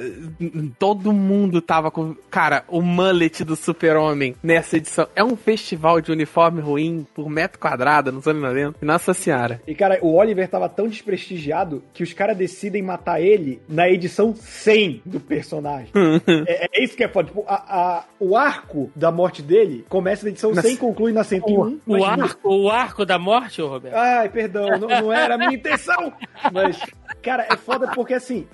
todo 0.79 1.11
mundo 1.13 1.61
tava 1.61 1.91
com. 1.91 2.15
Cara, 2.29 2.63
o 2.67 2.81
mullet 2.81 3.43
do 3.43 3.55
Super-Homem 3.55 4.35
nessa 4.41 4.77
edição. 4.77 5.07
É 5.15 5.23
um 5.23 5.35
festival 5.35 6.01
de 6.01 6.11
uniforme 6.11 6.61
ruim 6.61 7.05
por 7.13 7.29
metro 7.29 7.59
quadrado 7.59 8.11
nos 8.11 8.27
anos 8.27 8.41
90. 8.41 8.77
Nossa 8.81 9.13
senhora. 9.13 9.61
E, 9.67 9.75
cara, 9.75 9.99
o 10.01 10.15
Oliver 10.15 10.47
tava 10.47 10.69
tão 10.69 10.87
desprestigiado 10.87 11.83
que 11.93 12.03
os 12.03 12.13
caras 12.13 12.37
decidem 12.37 12.81
matar 12.81 13.21
ele 13.21 13.61
na 13.67 13.89
edição 13.89 14.35
100 14.35 15.01
do 15.05 15.19
personagem. 15.19 15.89
é, 16.47 16.67
é 16.71 16.83
isso 16.83 16.95
que 16.95 17.03
é 17.03 17.07
foda. 17.07 17.31
Tipo, 17.37 17.45
a- 17.47 17.63
a- 17.67 18.03
o 18.19 18.35
arco 18.35 18.89
da 18.95 19.11
morte 19.11 19.41
dele 19.43 19.85
começa 19.87 20.23
na 20.25 20.31
edição 20.31 20.51
Na 20.53 20.61
100 20.63 20.73
e 20.73 20.77
conclui 20.77 21.11
na 21.11 21.23
101. 21.23 21.79
O 21.85 21.99
mas- 21.99 22.03
arco, 22.03 22.49
o 22.49 22.69
arco 22.71 23.05
da 23.05 23.19
morte, 23.19 23.61
Roberto? 23.61 23.93
Ai, 23.95 24.27
perdão, 24.29 24.67
não, 24.79 24.87
não 24.87 25.13
era 25.13 25.35
a 25.35 25.37
minha 25.37 25.53
intenção. 25.53 26.11
Mas, 26.51 26.79
cara, 27.21 27.47
é 27.49 27.55
foda 27.55 27.87
porque 27.93 28.13
assim. 28.13 28.47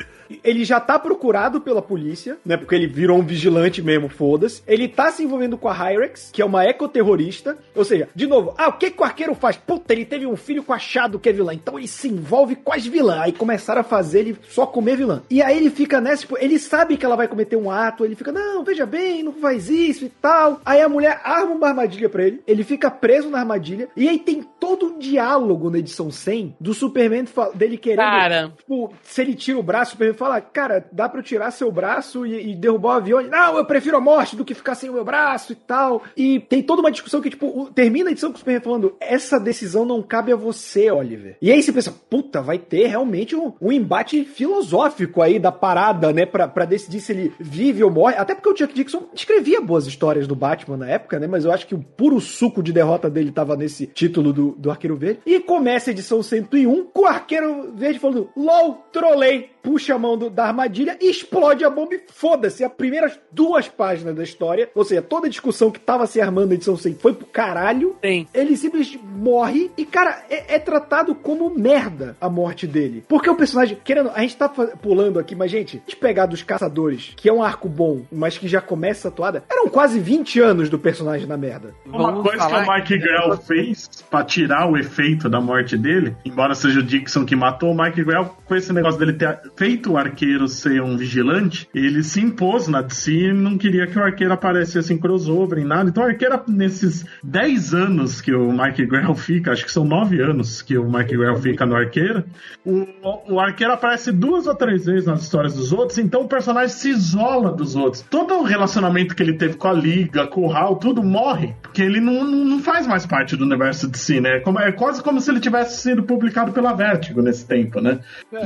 Ele 0.43 0.63
já 0.63 0.79
tá 0.79 0.97
procurado 0.97 1.61
pela 1.61 1.81
polícia, 1.81 2.37
né? 2.45 2.57
Porque 2.57 2.73
ele 2.73 2.87
virou 2.87 3.19
um 3.19 3.25
vigilante 3.25 3.81
mesmo, 3.81 4.09
foda-se. 4.09 4.63
Ele 4.65 4.87
tá 4.87 5.11
se 5.11 5.23
envolvendo 5.23 5.57
com 5.57 5.67
a 5.67 5.73
Hyrex, 5.73 6.29
que 6.31 6.41
é 6.41 6.45
uma 6.45 6.65
ecoterrorista. 6.65 7.57
Ou 7.75 7.83
seja, 7.83 8.09
de 8.15 8.25
novo, 8.25 8.53
ah, 8.57 8.69
o 8.69 8.73
que, 8.73 8.89
que 8.89 9.01
o 9.01 9.03
arqueiro 9.05 9.35
faz? 9.35 9.57
Puta, 9.57 9.93
ele 9.93 10.05
teve 10.05 10.25
um 10.25 10.35
filho 10.35 10.63
com 10.63 10.73
a 10.73 10.79
Shadow 10.79 11.19
que 11.19 11.29
é 11.29 11.33
vilã. 11.33 11.53
Então 11.53 11.77
ele 11.77 11.87
se 11.87 12.07
envolve 12.07 12.55
com 12.55 12.73
as 12.73 12.85
vilãs. 12.85 13.21
Aí 13.21 13.31
começaram 13.31 13.81
a 13.81 13.83
fazer 13.83 14.21
ele 14.21 14.37
só 14.49 14.65
comer 14.65 14.97
vilã. 14.97 15.21
E 15.29 15.41
aí 15.41 15.57
ele 15.57 15.69
fica 15.69 16.01
nessa, 16.01 16.21
tipo, 16.21 16.37
ele 16.39 16.57
sabe 16.57 16.97
que 16.97 17.05
ela 17.05 17.15
vai 17.15 17.27
cometer 17.27 17.55
um 17.55 17.69
ato. 17.69 18.05
Ele 18.05 18.15
fica, 18.15 18.31
não, 18.31 18.63
veja 18.63 18.85
bem, 18.85 19.23
não 19.23 19.33
faz 19.33 19.69
isso 19.69 20.05
e 20.05 20.09
tal. 20.09 20.61
Aí 20.65 20.81
a 20.81 20.89
mulher 20.89 21.21
arma 21.23 21.51
uma 21.51 21.67
armadilha 21.67 22.09
pra 22.09 22.23
ele. 22.23 22.41
Ele 22.47 22.63
fica 22.63 22.89
preso 22.89 23.29
na 23.29 23.39
armadilha. 23.39 23.89
E 23.95 24.07
aí 24.07 24.17
tem 24.17 24.45
todo 24.63 24.85
um 24.85 24.97
diálogo 24.97 25.69
na 25.69 25.79
edição 25.79 26.09
100 26.09 26.55
do 26.57 26.73
Superman 26.73 27.25
dele 27.53 27.77
querendo. 27.77 27.97
Cara. 27.97 28.53
Tipo, 28.57 28.93
se 29.03 29.19
ele 29.19 29.35
tira 29.35 29.59
o 29.59 29.63
braço, 29.63 29.89
o 29.89 29.91
Superman 29.91 30.17
fala, 30.17 30.39
cara, 30.39 30.87
dá 30.89 31.09
pra 31.09 31.19
eu 31.19 31.23
tirar 31.23 31.51
seu 31.51 31.69
braço 31.69 32.25
e, 32.25 32.51
e 32.51 32.55
derrubar 32.55 32.93
o 32.93 32.97
avião? 32.97 33.21
Não, 33.23 33.57
eu 33.57 33.65
prefiro 33.65 33.97
a 33.97 33.99
morte 33.99 34.37
do 34.37 34.45
que 34.45 34.53
ficar 34.53 34.75
sem 34.75 34.89
o 34.89 34.93
meu 34.93 35.03
braço 35.03 35.51
e 35.51 35.55
tal. 35.55 36.03
E 36.15 36.39
tem 36.39 36.63
toda 36.63 36.81
uma 36.81 36.91
discussão 36.91 37.19
que, 37.19 37.29
tipo, 37.29 37.69
termina 37.75 38.07
a 38.07 38.13
edição 38.13 38.29
com 38.29 38.37
o 38.37 38.39
Superman 38.39 38.63
falando, 38.63 38.95
essa 39.01 39.37
decisão 39.37 39.83
não 39.83 40.01
cabe 40.01 40.31
a 40.31 40.37
você, 40.37 40.89
Oliver. 40.89 41.35
E 41.41 41.51
aí 41.51 41.61
você 41.61 41.73
pensa, 41.73 41.93
puta, 42.09 42.41
vai 42.41 42.57
ter 42.57 42.87
realmente 42.87 43.35
um, 43.35 43.51
um 43.61 43.69
embate 43.69 44.23
filosófico 44.23 45.21
aí 45.21 45.39
da 45.39 45.51
parada, 45.51 46.13
né, 46.13 46.25
pra, 46.25 46.47
pra 46.47 46.63
decidir 46.63 47.01
se 47.01 47.11
ele 47.11 47.33
vive 47.37 47.83
ou 47.83 47.91
morre. 47.91 48.15
Até 48.15 48.33
porque 48.33 48.49
o 48.49 48.55
Chuck 48.55 48.73
Dixon 48.73 49.09
escrevia 49.13 49.59
boas 49.59 49.87
histórias 49.87 50.25
do 50.25 50.37
Batman 50.37 50.77
na 50.77 50.87
época, 50.87 51.19
né, 51.19 51.27
mas 51.27 51.43
eu 51.43 51.51
acho 51.51 51.67
que 51.67 51.75
o 51.75 51.79
puro 51.79 52.21
suco 52.21 52.63
de 52.63 52.71
derrota 52.71 53.09
dele 53.09 53.29
tava 53.29 53.57
nesse 53.57 53.87
título 53.87 54.31
do, 54.31 54.52
do 54.57 54.71
Arqueiro 54.71 54.95
Verde. 54.95 55.21
E 55.25 55.39
começa 55.39 55.89
a 55.89 55.91
edição 55.91 56.21
101 56.21 56.85
com 56.85 57.01
o 57.01 57.05
Arqueiro 57.05 57.73
Verde 57.73 57.99
falando, 57.99 58.29
LOL, 58.35 58.85
trolei, 58.91 59.51
puxa 59.63 59.95
a 59.95 59.97
mão 59.97 60.17
do- 60.17 60.29
da 60.29 60.45
armadilha 60.45 60.97
e 61.01 61.09
explode 61.09 61.63
a 61.63 61.69
bomba 61.69 61.95
e 61.95 62.01
foda-se. 62.13 62.63
As 62.63 62.71
primeiras 62.71 63.17
duas 63.31 63.67
páginas 63.67 64.15
da 64.15 64.21
história, 64.23 64.69
ou 64.75 64.83
seja, 64.83 65.01
toda 65.01 65.27
a 65.27 65.29
discussão 65.29 65.71
que 65.71 65.79
tava 65.79 66.05
se 66.05 66.19
armando 66.21 66.49
na 66.49 66.55
edição 66.55 66.75
100 66.77 66.95
foi 66.95 67.13
pro 67.13 67.25
caralho. 67.25 67.95
Tem. 68.01 68.27
Ele 68.33 68.55
simplesmente 68.57 68.99
morre 69.03 69.71
e, 69.77 69.85
cara, 69.85 70.21
é, 70.29 70.55
é 70.55 70.59
tratado 70.59 71.15
como 71.15 71.49
merda 71.49 72.15
a 72.19 72.29
morte 72.29 72.67
dele. 72.67 73.03
Porque 73.07 73.29
o 73.29 73.35
personagem, 73.35 73.77
querendo, 73.83 74.11
a 74.13 74.19
gente 74.21 74.35
tá 74.35 74.49
pulando 74.49 75.17
aqui, 75.17 75.33
mas, 75.35 75.49
gente, 75.49 75.81
de 75.87 75.95
pegar 75.95 76.25
dos 76.25 76.43
caçadores, 76.43 77.13
que 77.15 77.29
é 77.29 77.33
um 77.33 77.41
arco 77.41 77.69
bom, 77.69 78.01
mas 78.11 78.37
que 78.37 78.47
já 78.47 78.59
começa 78.59 79.07
a 79.07 79.11
toada, 79.11 79.43
eram 79.49 79.69
quase 79.69 79.99
20 79.99 80.39
anos 80.41 80.69
do 80.69 80.77
personagem 80.77 81.25
na 81.27 81.37
merda. 81.37 81.73
Uma 81.85 82.11
Vamos 82.11 82.23
coisa 82.29 82.45
que 82.47 82.53
o 82.53 82.73
Mike 82.73 82.97
Grell 82.97 83.37
fez 83.37 83.89
pra 84.09 84.23
tirar 84.23 84.69
o 84.69 84.77
efeito 84.77 85.29
da 85.29 85.39
morte 85.39 85.77
dele, 85.77 86.15
embora 86.25 86.53
seja 86.53 86.79
o 86.79 86.83
Dixon 86.83 87.25
que 87.25 87.35
matou, 87.35 87.71
o 87.71 87.77
Mike 87.77 88.03
Grell, 88.03 88.35
com 88.45 88.55
esse 88.55 88.73
negócio 88.73 88.99
dele 88.99 89.13
ter 89.13 89.39
feito 89.55 89.91
o 89.93 89.97
arqueiro 89.97 90.47
ser 90.47 90.81
um 90.81 90.97
vigilante, 90.97 91.67
ele 91.73 92.03
se 92.03 92.19
impôs 92.21 92.67
na 92.67 92.81
DC 92.81 93.11
e 93.11 93.33
não 93.33 93.57
queria 93.57 93.85
que 93.87 93.97
o 93.97 94.03
arqueiro 94.03 94.33
aparecesse 94.33 94.93
em 94.93 94.97
crossover, 94.97 95.59
em 95.59 95.65
nada. 95.65 95.89
Então 95.89 96.03
o 96.03 96.07
arqueiro, 96.07 96.41
nesses 96.47 97.05
10 97.23 97.73
anos 97.73 98.21
que 98.21 98.33
o 98.33 98.51
Mike 98.51 98.85
Grell 98.85 99.13
fica, 99.15 99.51
acho 99.51 99.65
que 99.65 99.71
são 99.71 99.83
9 99.85 100.21
anos 100.21 100.61
que 100.61 100.77
o 100.77 100.89
Mike 100.91 101.15
Grell 101.15 101.35
fica 101.37 101.65
no 101.65 101.75
arqueiro, 101.75 102.23
o, 102.65 102.85
o 103.33 103.39
arqueiro 103.39 103.73
aparece 103.73 104.11
duas 104.11 104.47
ou 104.47 104.55
três 104.55 104.85
vezes 104.85 105.05
nas 105.05 105.21
histórias 105.23 105.53
dos 105.55 105.71
outros, 105.71 105.97
então 105.97 106.21
o 106.21 106.27
personagem 106.27 106.69
se 106.75 106.89
isola 106.89 107.51
dos 107.51 107.75
outros. 107.75 108.01
Todo 108.09 108.35
o 108.35 108.43
relacionamento 108.43 109.15
que 109.15 109.21
ele 109.23 109.33
teve 109.33 109.55
com 109.55 109.67
a 109.67 109.73
Liga, 109.73 110.27
com 110.27 110.47
o 110.47 110.51
Hal, 110.51 110.75
tudo 110.77 111.03
morre, 111.03 111.53
porque 111.61 111.81
ele 111.81 111.99
não, 111.99 112.23
não 112.23 112.43
não 112.53 112.59
faz 112.59 112.85
mais 112.85 113.05
parte 113.05 113.35
do 113.35 113.43
universo 113.45 113.89
de 113.89 113.97
si, 113.97 114.19
né? 114.21 114.39
Como- 114.39 114.59
É 114.59 114.71
quase 114.71 115.01
como 115.01 115.19
se 115.19 115.29
ele 115.31 115.39
tivesse 115.39 115.81
sido 115.81 116.03
publicado 116.03 116.51
pela 116.51 116.73
Vertigo 116.73 117.21
nesse 117.21 117.45
tempo, 117.47 117.81
né? 117.81 117.99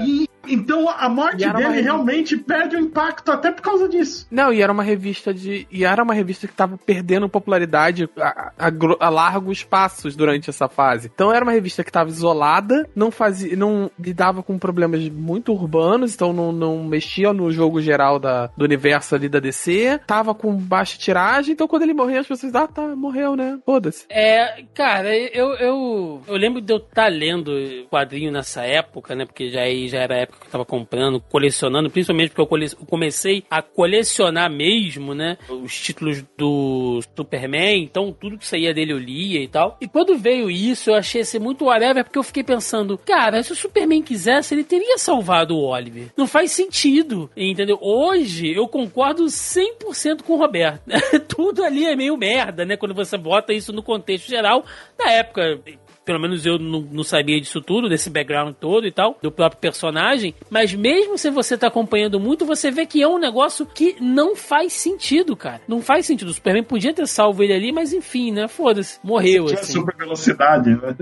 E 0.05 0.27
então 0.49 0.89
a 0.89 1.09
morte 1.09 1.37
dele 1.37 1.51
revista- 1.51 1.81
realmente 1.81 2.37
perde 2.37 2.75
o 2.75 2.79
impacto 2.79 3.31
até 3.31 3.51
por 3.51 3.61
causa 3.61 3.87
disso. 3.87 4.27
Não, 4.31 4.51
e 4.53 4.61
era 4.61 4.71
uma 4.71 4.83
revista 4.83 5.33
de. 5.33 5.67
E 5.71 5.83
era 5.83 6.03
uma 6.03 6.13
revista 6.13 6.47
que 6.47 6.53
tava 6.53 6.77
perdendo 6.77 7.29
popularidade 7.29 8.09
a, 8.17 8.51
a 8.57 8.71
a 8.99 9.09
largos 9.09 9.63
passos 9.63 10.15
durante 10.15 10.49
essa 10.49 10.67
fase. 10.67 11.09
Então 11.13 11.31
era 11.31 11.43
uma 11.43 11.51
revista 11.51 11.83
que 11.83 11.91
tava 11.91 12.09
isolada, 12.09 12.87
não 12.95 13.11
fazia. 13.11 13.55
não 13.55 13.89
lidava 13.99 14.43
com 14.43 14.57
problemas 14.57 15.07
muito 15.09 15.51
urbanos, 15.51 16.13
então 16.13 16.33
não, 16.33 16.51
não 16.51 16.83
mexia 16.83 17.33
no 17.33 17.51
jogo 17.51 17.81
geral 17.81 18.19
da, 18.19 18.47
do 18.55 18.65
universo 18.65 19.15
ali 19.15 19.27
da 19.29 19.39
DC. 19.39 19.99
Tava 20.05 20.33
com 20.33 20.55
baixa 20.55 20.97
tiragem, 20.97 21.53
então 21.53 21.67
quando 21.67 21.83
ele 21.83 21.93
morreu, 21.93 22.19
as 22.21 22.27
pessoas, 22.27 22.53
ah, 22.55 22.67
tá, 22.67 22.81
morreu, 22.95 23.35
né? 23.35 23.59
Foda-se. 23.65 24.05
É, 24.09 24.63
cara, 24.73 25.15
eu, 25.15 25.53
eu, 25.55 26.21
eu 26.27 26.35
lembro 26.35 26.61
de 26.61 26.71
eu 26.73 26.77
estar 26.77 27.11
lendo 27.11 27.51
quadrinho 27.89 28.31
nessa 28.31 28.63
época, 28.63 29.15
né? 29.15 29.25
Porque 29.25 29.49
já, 29.49 29.61
aí 29.61 29.87
já 29.87 29.99
era 29.99 30.15
a 30.15 30.19
que 30.39 30.49
tava 30.49 30.65
comprando, 30.65 31.19
colecionando, 31.19 31.89
principalmente 31.89 32.29
porque 32.29 32.41
eu, 32.41 32.47
cole- 32.47 32.65
eu 32.79 32.85
comecei 32.85 33.43
a 33.49 33.61
colecionar 33.61 34.49
mesmo, 34.51 35.13
né? 35.13 35.37
Os 35.49 35.79
títulos 35.79 36.23
do 36.37 37.01
Superman, 37.15 37.83
então 37.83 38.11
tudo 38.11 38.37
que 38.37 38.47
saía 38.47 38.73
dele 38.73 38.93
eu 38.93 38.99
lia 38.99 39.41
e 39.41 39.47
tal. 39.47 39.77
E 39.81 39.87
quando 39.87 40.17
veio 40.17 40.49
isso, 40.49 40.89
eu 40.89 40.95
achei 40.95 41.23
ser 41.23 41.39
muito 41.39 41.65
whatever, 41.65 42.03
porque 42.03 42.17
eu 42.19 42.23
fiquei 42.23 42.43
pensando, 42.43 42.97
cara, 42.97 43.41
se 43.43 43.51
o 43.51 43.55
Superman 43.55 44.01
quisesse, 44.01 44.53
ele 44.53 44.63
teria 44.63 44.97
salvado 44.97 45.55
o 45.55 45.65
Oliver. 45.65 46.07
Não 46.15 46.27
faz 46.27 46.51
sentido, 46.51 47.29
entendeu? 47.35 47.77
Hoje 47.81 48.51
eu 48.53 48.67
concordo 48.67 49.25
100% 49.25 50.21
com 50.23 50.33
o 50.33 50.37
Roberto. 50.37 50.81
tudo 51.27 51.63
ali 51.63 51.85
é 51.85 51.95
meio 51.95 52.17
merda, 52.17 52.65
né? 52.65 52.77
Quando 52.77 52.93
você 52.93 53.17
bota 53.17 53.53
isso 53.53 53.71
no 53.73 53.83
contexto 53.83 54.27
geral. 54.27 54.65
Na 54.97 55.11
época, 55.11 55.59
pelo 56.07 56.21
menos 56.21 56.45
eu 56.45 56.57
não, 56.57 56.79
não 56.79 57.03
sabia 57.03 57.39
disso 57.39 57.59
tudo, 57.59 57.89
desse 57.89 58.09
background 58.09 58.55
todo 58.57 58.87
e 58.87 58.91
tal, 58.91 59.17
do 59.21 59.29
próprio 59.29 59.59
personagem. 59.59 60.33
mas 60.49 60.73
mesmo 60.73 61.17
se 61.17 61.29
você 61.29 61.57
tá 61.57 61.67
acompanhando 61.67 62.17
muito, 62.17 62.45
você 62.45 62.71
vê 62.71 62.85
que 62.85 63.03
é 63.03 63.07
um 63.07 63.19
negócio 63.19 63.65
que 63.65 63.97
não 63.99 64.33
faz 64.33 64.71
sentido, 64.71 65.35
cara. 65.35 65.59
Não 65.67 65.81
faz 65.81 66.05
sentido. 66.05 66.29
O 66.29 66.33
Superman 66.33 66.63
podia 66.63 66.93
ter 66.93 67.05
salvo 67.07 67.43
ele 67.43 67.53
ali, 67.53 67.71
mas 67.73 67.91
enfim, 67.91 68.31
né? 68.31 68.47
Foda-se. 68.47 68.99
Morreu, 69.03 69.47
Tinha 69.47 69.59
assim. 69.59 69.73
super 69.73 69.95
velocidade, 69.97 70.69
né? 70.69 70.95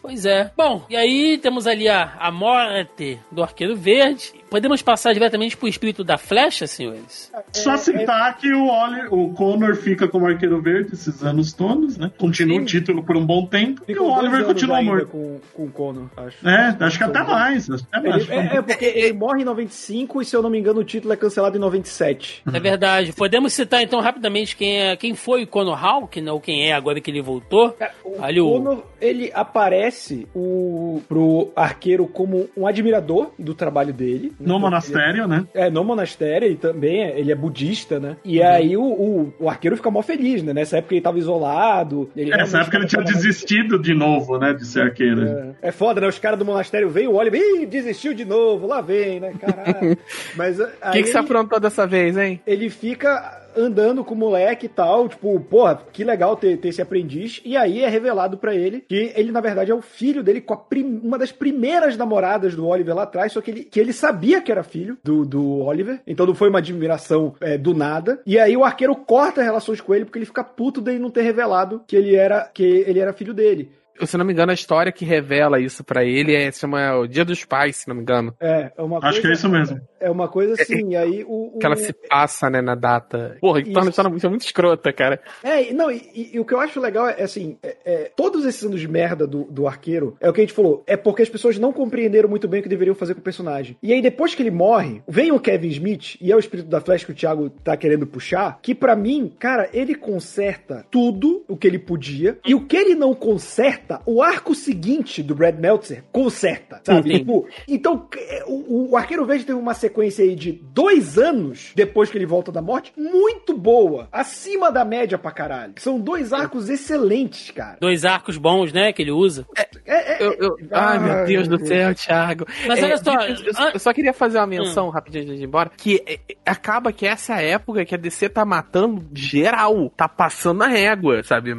Pois 0.00 0.24
é. 0.24 0.50
Bom, 0.56 0.86
e 0.88 0.96
aí 0.96 1.36
temos 1.36 1.66
ali 1.66 1.86
a, 1.86 2.14
a 2.18 2.30
morte 2.30 3.18
do 3.30 3.42
Arqueiro 3.42 3.76
Verde. 3.76 4.32
Podemos 4.50 4.80
passar 4.82 5.12
diretamente 5.12 5.56
pro 5.56 5.66
espírito 5.68 6.04
da 6.04 6.16
flecha, 6.16 6.66
senhores? 6.66 7.32
Só 7.52 7.76
citar 7.76 8.36
que 8.38 8.52
o, 8.52 8.66
Oli, 8.68 9.00
o 9.10 9.30
Connor 9.34 9.74
fica 9.76 10.06
como 10.08 10.26
arqueiro 10.26 10.60
verde 10.62 10.94
esses 10.94 11.22
anos 11.22 11.52
todos, 11.52 11.98
né? 11.98 12.10
Continua 12.18 12.58
Sim. 12.58 12.62
o 12.62 12.66
título 12.66 13.02
por 13.04 13.16
um 13.16 13.24
bom 13.26 13.44
tempo. 13.46 13.82
e 13.84 13.86
Ficam 13.92 14.06
o 14.06 14.12
Oliver 14.18 14.44
continua 14.44 14.82
morto. 14.82 15.06
Com, 15.08 15.40
com 15.52 15.64
o 15.64 15.70
Conor, 15.70 16.06
acho. 16.16 16.48
É, 16.48 16.76
acho 16.80 16.98
que 16.98 17.04
até 17.04 17.22
mais. 17.24 17.68
Até 17.70 18.08
mais. 18.08 18.22
Ele- 18.28 18.32
é, 18.34 18.56
é, 18.56 18.62
porque 18.62 18.84
ele 18.84 19.12
morre 19.12 19.42
em 19.42 19.44
95 19.44 20.22
e, 20.22 20.24
se 20.24 20.36
eu 20.36 20.42
não 20.42 20.48
me 20.50 20.58
engano, 20.58 20.80
o 20.80 20.84
título 20.84 21.12
é 21.12 21.16
cancelado 21.16 21.56
em 21.56 21.60
97. 21.60 22.42
É 22.52 22.60
verdade. 22.60 23.12
Podemos 23.12 23.52
citar 23.52 23.82
então 23.82 24.00
rapidamente 24.00 24.56
quem, 24.56 24.80
é, 24.80 24.96
quem 24.96 25.14
foi 25.14 25.42
o 25.42 25.46
Conor 25.46 25.84
Hawk, 25.84 26.20
né? 26.20 26.30
Ou 26.30 26.40
quem 26.40 26.68
é 26.68 26.72
agora 26.72 27.00
que 27.00 27.10
ele 27.10 27.20
voltou. 27.20 27.70
Cara, 27.72 27.92
o 28.04 28.22
Ali 28.22 28.40
o- 28.40 28.48
Conor, 28.50 28.84
ele 29.00 29.30
aparece 29.34 30.26
o, 30.34 31.02
pro 31.08 31.50
arqueiro 31.56 32.06
como 32.06 32.48
um 32.56 32.66
admirador 32.66 33.30
do 33.38 33.54
trabalho 33.54 33.92
dele. 33.92 34.32
No 34.38 34.58
monastério, 34.58 35.26
né? 35.26 35.46
É, 35.54 35.70
no 35.70 35.82
monastério, 35.84 36.46
ele 36.46 36.56
também 36.56 37.02
é, 37.02 37.18
ele 37.18 37.32
é 37.32 37.34
budista, 37.34 37.98
né? 37.98 38.16
E 38.24 38.42
aí 38.42 38.76
o, 38.76 38.82
o, 38.82 39.34
o 39.40 39.48
arqueiro 39.48 39.76
fica 39.76 39.90
mó 39.90 40.02
feliz, 40.02 40.42
né? 40.42 40.52
Nessa 40.52 40.78
época 40.78 40.94
ele 40.94 41.00
tava 41.00 41.18
isolado. 41.18 42.10
Ele 42.16 42.30
Nessa 42.30 42.58
realmente 42.58 42.62
época 42.62 42.76
ele 42.78 42.86
tinha 42.86 43.02
desistido 43.02 43.78
de 43.78 43.94
novo, 43.94 44.38
né? 44.38 44.52
De 44.52 44.66
ser 44.66 44.82
arqueiro. 44.82 45.26
É, 45.26 45.68
é 45.68 45.72
foda, 45.72 46.00
né? 46.00 46.06
Os 46.06 46.18
caras 46.18 46.38
do 46.38 46.44
monastério 46.44 46.88
veem 46.90 47.08
o 47.08 47.14
Oliver, 47.14 47.40
ih, 47.40 47.66
desistiu 47.66 48.12
de 48.14 48.24
novo, 48.24 48.66
lá 48.66 48.80
vem, 48.80 49.20
né? 49.20 49.32
Caralho. 49.40 49.96
Mas 50.36 50.60
O 50.60 50.66
que, 50.92 51.02
que 51.02 51.08
você 51.08 51.18
ele- 51.18 51.24
aprontou 51.26 51.58
dessa 51.58 51.86
vez, 51.86 52.16
hein? 52.16 52.40
ele 52.46 52.68
fica 52.68 53.45
andando 53.56 54.04
com 54.04 54.14
o 54.14 54.16
moleque 54.16 54.66
e 54.66 54.68
tal, 54.68 55.08
tipo, 55.08 55.38
porra, 55.40 55.80
que 55.92 56.04
legal 56.04 56.36
ter, 56.36 56.56
ter 56.58 56.68
esse 56.68 56.82
aprendiz. 56.82 57.40
E 57.44 57.56
aí 57.56 57.82
é 57.82 57.88
revelado 57.88 58.36
pra 58.38 58.54
ele 58.54 58.80
que 58.88 59.12
ele, 59.16 59.32
na 59.32 59.40
verdade, 59.40 59.70
é 59.70 59.74
o 59.74 59.80
filho 59.82 60.22
dele 60.22 60.40
com 60.40 60.56
prim- 60.56 61.00
uma 61.02 61.18
das 61.18 61.32
primeiras 61.32 61.96
namoradas 61.96 62.54
do 62.54 62.66
Oliver 62.66 62.94
lá 62.94 63.02
atrás, 63.04 63.32
só 63.32 63.40
que 63.40 63.50
ele, 63.50 63.64
que 63.64 63.80
ele 63.80 63.92
sabia 63.92 64.40
que 64.40 64.50
era 64.52 64.62
filho 64.62 64.98
do, 65.02 65.24
do 65.24 65.60
Oliver, 65.64 66.00
então 66.06 66.26
não 66.26 66.34
foi 66.34 66.48
uma 66.48 66.58
admiração 66.58 67.34
é, 67.40 67.56
do 67.56 67.74
nada. 67.74 68.20
E 68.26 68.38
aí 68.38 68.56
o 68.56 68.64
arqueiro 68.64 68.94
corta 68.94 69.42
relações 69.42 69.80
com 69.80 69.94
ele 69.94 70.04
porque 70.04 70.18
ele 70.18 70.26
fica 70.26 70.44
puto 70.44 70.80
dele 70.80 70.98
não 70.98 71.10
ter 71.10 71.22
revelado 71.22 71.82
que 71.86 71.96
ele 71.96 72.14
era, 72.14 72.42
que 72.52 72.62
ele 72.86 72.98
era 72.98 73.12
filho 73.12 73.32
dele. 73.34 73.70
Se 74.04 74.16
não 74.16 74.24
me 74.24 74.32
engano, 74.32 74.50
a 74.50 74.54
história 74.54 74.90
que 74.92 75.04
revela 75.04 75.60
isso 75.60 75.84
pra 75.84 76.04
ele 76.04 76.34
é, 76.34 76.50
se 76.50 76.60
chama 76.60 76.96
O 76.96 77.06
Dia 77.06 77.24
dos 77.24 77.44
Pais, 77.44 77.76
se 77.76 77.88
não 77.88 77.94
me 77.96 78.02
engano. 78.02 78.34
É, 78.40 78.72
é 78.76 78.82
uma 78.82 78.98
Acho 78.98 79.20
que 79.20 79.26
é 79.26 79.30
coisa- 79.30 79.32
isso 79.32 79.48
mesmo. 79.48 79.80
É 79.98 80.10
uma 80.10 80.28
coisa 80.28 80.54
assim, 80.60 80.90
e 80.90 80.96
aí 80.96 81.24
o. 81.24 81.56
o- 81.56 81.58
Que 81.58 81.66
ela 81.66 81.76
se 81.76 81.92
passa, 81.92 82.50
né, 82.50 82.60
na 82.60 82.74
data. 82.74 83.36
Porra, 83.40 83.60
que 83.62 83.70
torna 83.70 83.80
a 83.80 83.82
Isso. 83.82 83.90
história 83.90 84.10
muito, 84.10 84.28
muito 84.30 84.42
escrota, 84.44 84.92
cara. 84.92 85.20
É, 85.42 85.72
não, 85.72 85.90
e, 85.90 85.96
e- 86.14 86.30
e 86.34 86.40
o 86.40 86.44
que 86.44 86.52
eu 86.54 86.60
acho 86.60 86.78
legal 86.80 87.08
é, 87.08 87.22
assim, 87.22 87.56
é- 87.62 87.76
é, 87.84 88.10
todos 88.14 88.44
esses 88.44 88.62
anos 88.64 88.80
de 88.80 88.86
merda 88.88 89.26
do, 89.26 89.44
do 89.44 89.66
arqueiro, 89.66 90.16
é 90.20 90.28
o 90.28 90.32
que 90.32 90.40
a 90.40 90.44
gente 90.44 90.52
falou, 90.52 90.84
é 90.86 90.96
porque 90.96 91.22
as 91.22 91.28
pessoas 91.28 91.58
não 91.58 91.72
compreenderam 91.72 92.28
muito 92.28 92.46
bem 92.46 92.60
o 92.60 92.62
que 92.62 92.68
deveriam 92.68 92.94
fazer 92.94 93.14
com 93.14 93.20
o 93.20 93.22
personagem. 93.24 93.76
E 93.82 93.92
aí, 93.92 94.02
depois 94.02 94.34
que 94.34 94.42
ele 94.42 94.50
morre, 94.50 95.02
vem 95.08 95.32
o 95.32 95.40
Kevin 95.40 95.68
Smith, 95.68 96.16
e 96.20 96.30
é 96.30 96.36
o 96.36 96.38
espírito 96.38 96.68
da 96.68 96.80
Flash 96.80 97.04
que 97.04 97.12
o 97.12 97.14
Thiago 97.14 97.50
tá 97.50 97.76
querendo 97.76 98.06
puxar, 98.06 98.58
que 98.62 98.74
pra 98.74 98.94
mim, 98.94 99.32
cara, 99.38 99.68
ele 99.72 99.94
conserta 99.94 100.84
tudo 100.90 101.44
o 101.48 101.56
que 101.56 101.66
ele 101.66 101.78
podia, 101.78 102.38
e 102.46 102.54
o 102.54 102.66
que 102.66 102.76
ele 102.76 102.94
não 102.94 103.14
conserta, 103.14 103.85
o 104.06 104.22
arco 104.22 104.54
seguinte 104.54 105.22
do 105.22 105.34
Brad 105.34 105.58
Meltzer 105.58 106.04
conserta, 106.12 106.80
sabe? 106.84 107.10
Sim. 107.10 107.18
Tipo, 107.18 107.46
então, 107.68 108.08
é, 108.16 108.44
o, 108.46 108.90
o 108.92 108.96
Arqueiro 108.96 109.24
Verde 109.24 109.44
teve 109.44 109.58
uma 109.58 109.74
sequência 109.74 110.24
aí 110.24 110.34
de 110.34 110.52
dois 110.52 111.18
anos 111.18 111.72
depois 111.74 112.10
que 112.10 112.18
ele 112.18 112.26
volta 112.26 112.50
da 112.52 112.60
morte, 112.62 112.92
muito 112.96 113.56
boa. 113.56 114.08
Acima 114.12 114.70
da 114.70 114.84
média 114.84 115.18
pra 115.18 115.30
caralho. 115.30 115.74
São 115.78 115.98
dois 116.00 116.32
arcos 116.32 116.68
excelentes, 116.68 117.50
cara. 117.50 117.76
Dois 117.80 118.04
arcos 118.04 118.36
bons, 118.36 118.72
né? 118.72 118.92
Que 118.92 119.02
ele 119.02 119.10
usa. 119.12 119.46
É, 119.84 120.14
é- 120.14 120.22
Eu, 120.26 120.32
eu- 120.38 120.56
ai, 120.72 120.98
meu 120.98 121.24
Deus 121.26 121.48
do 121.48 121.64
céu, 121.66 121.94
Thiago. 121.94 122.46
Mas 122.66 122.82
olha 122.82 122.96
só, 122.98 123.12
eu, 123.22 123.34
eu- 123.36 123.52
ah- 123.56 123.70
eu 123.74 123.78
só 123.78 123.92
queria 123.92 124.12
fazer 124.12 124.38
uma 124.38 124.46
menção 124.46 124.88
rapidinho 124.88 125.24
antes 125.24 125.36
de 125.36 125.42
ir 125.44 125.46
embora. 125.46 125.70
Que 125.76 126.02
é, 126.06 126.14
é, 126.14 126.34
acaba 126.46 126.92
que 126.92 127.06
essa 127.06 127.34
é 127.34 127.36
a 127.36 127.42
época 127.42 127.84
que 127.84 127.94
a 127.94 127.98
DC 127.98 128.28
tá 128.28 128.44
matando 128.44 129.04
geral. 129.12 129.90
Tá 129.96 130.08
passando 130.08 130.62
a 130.62 130.66
régua, 130.66 131.22
sabe? 131.22 131.54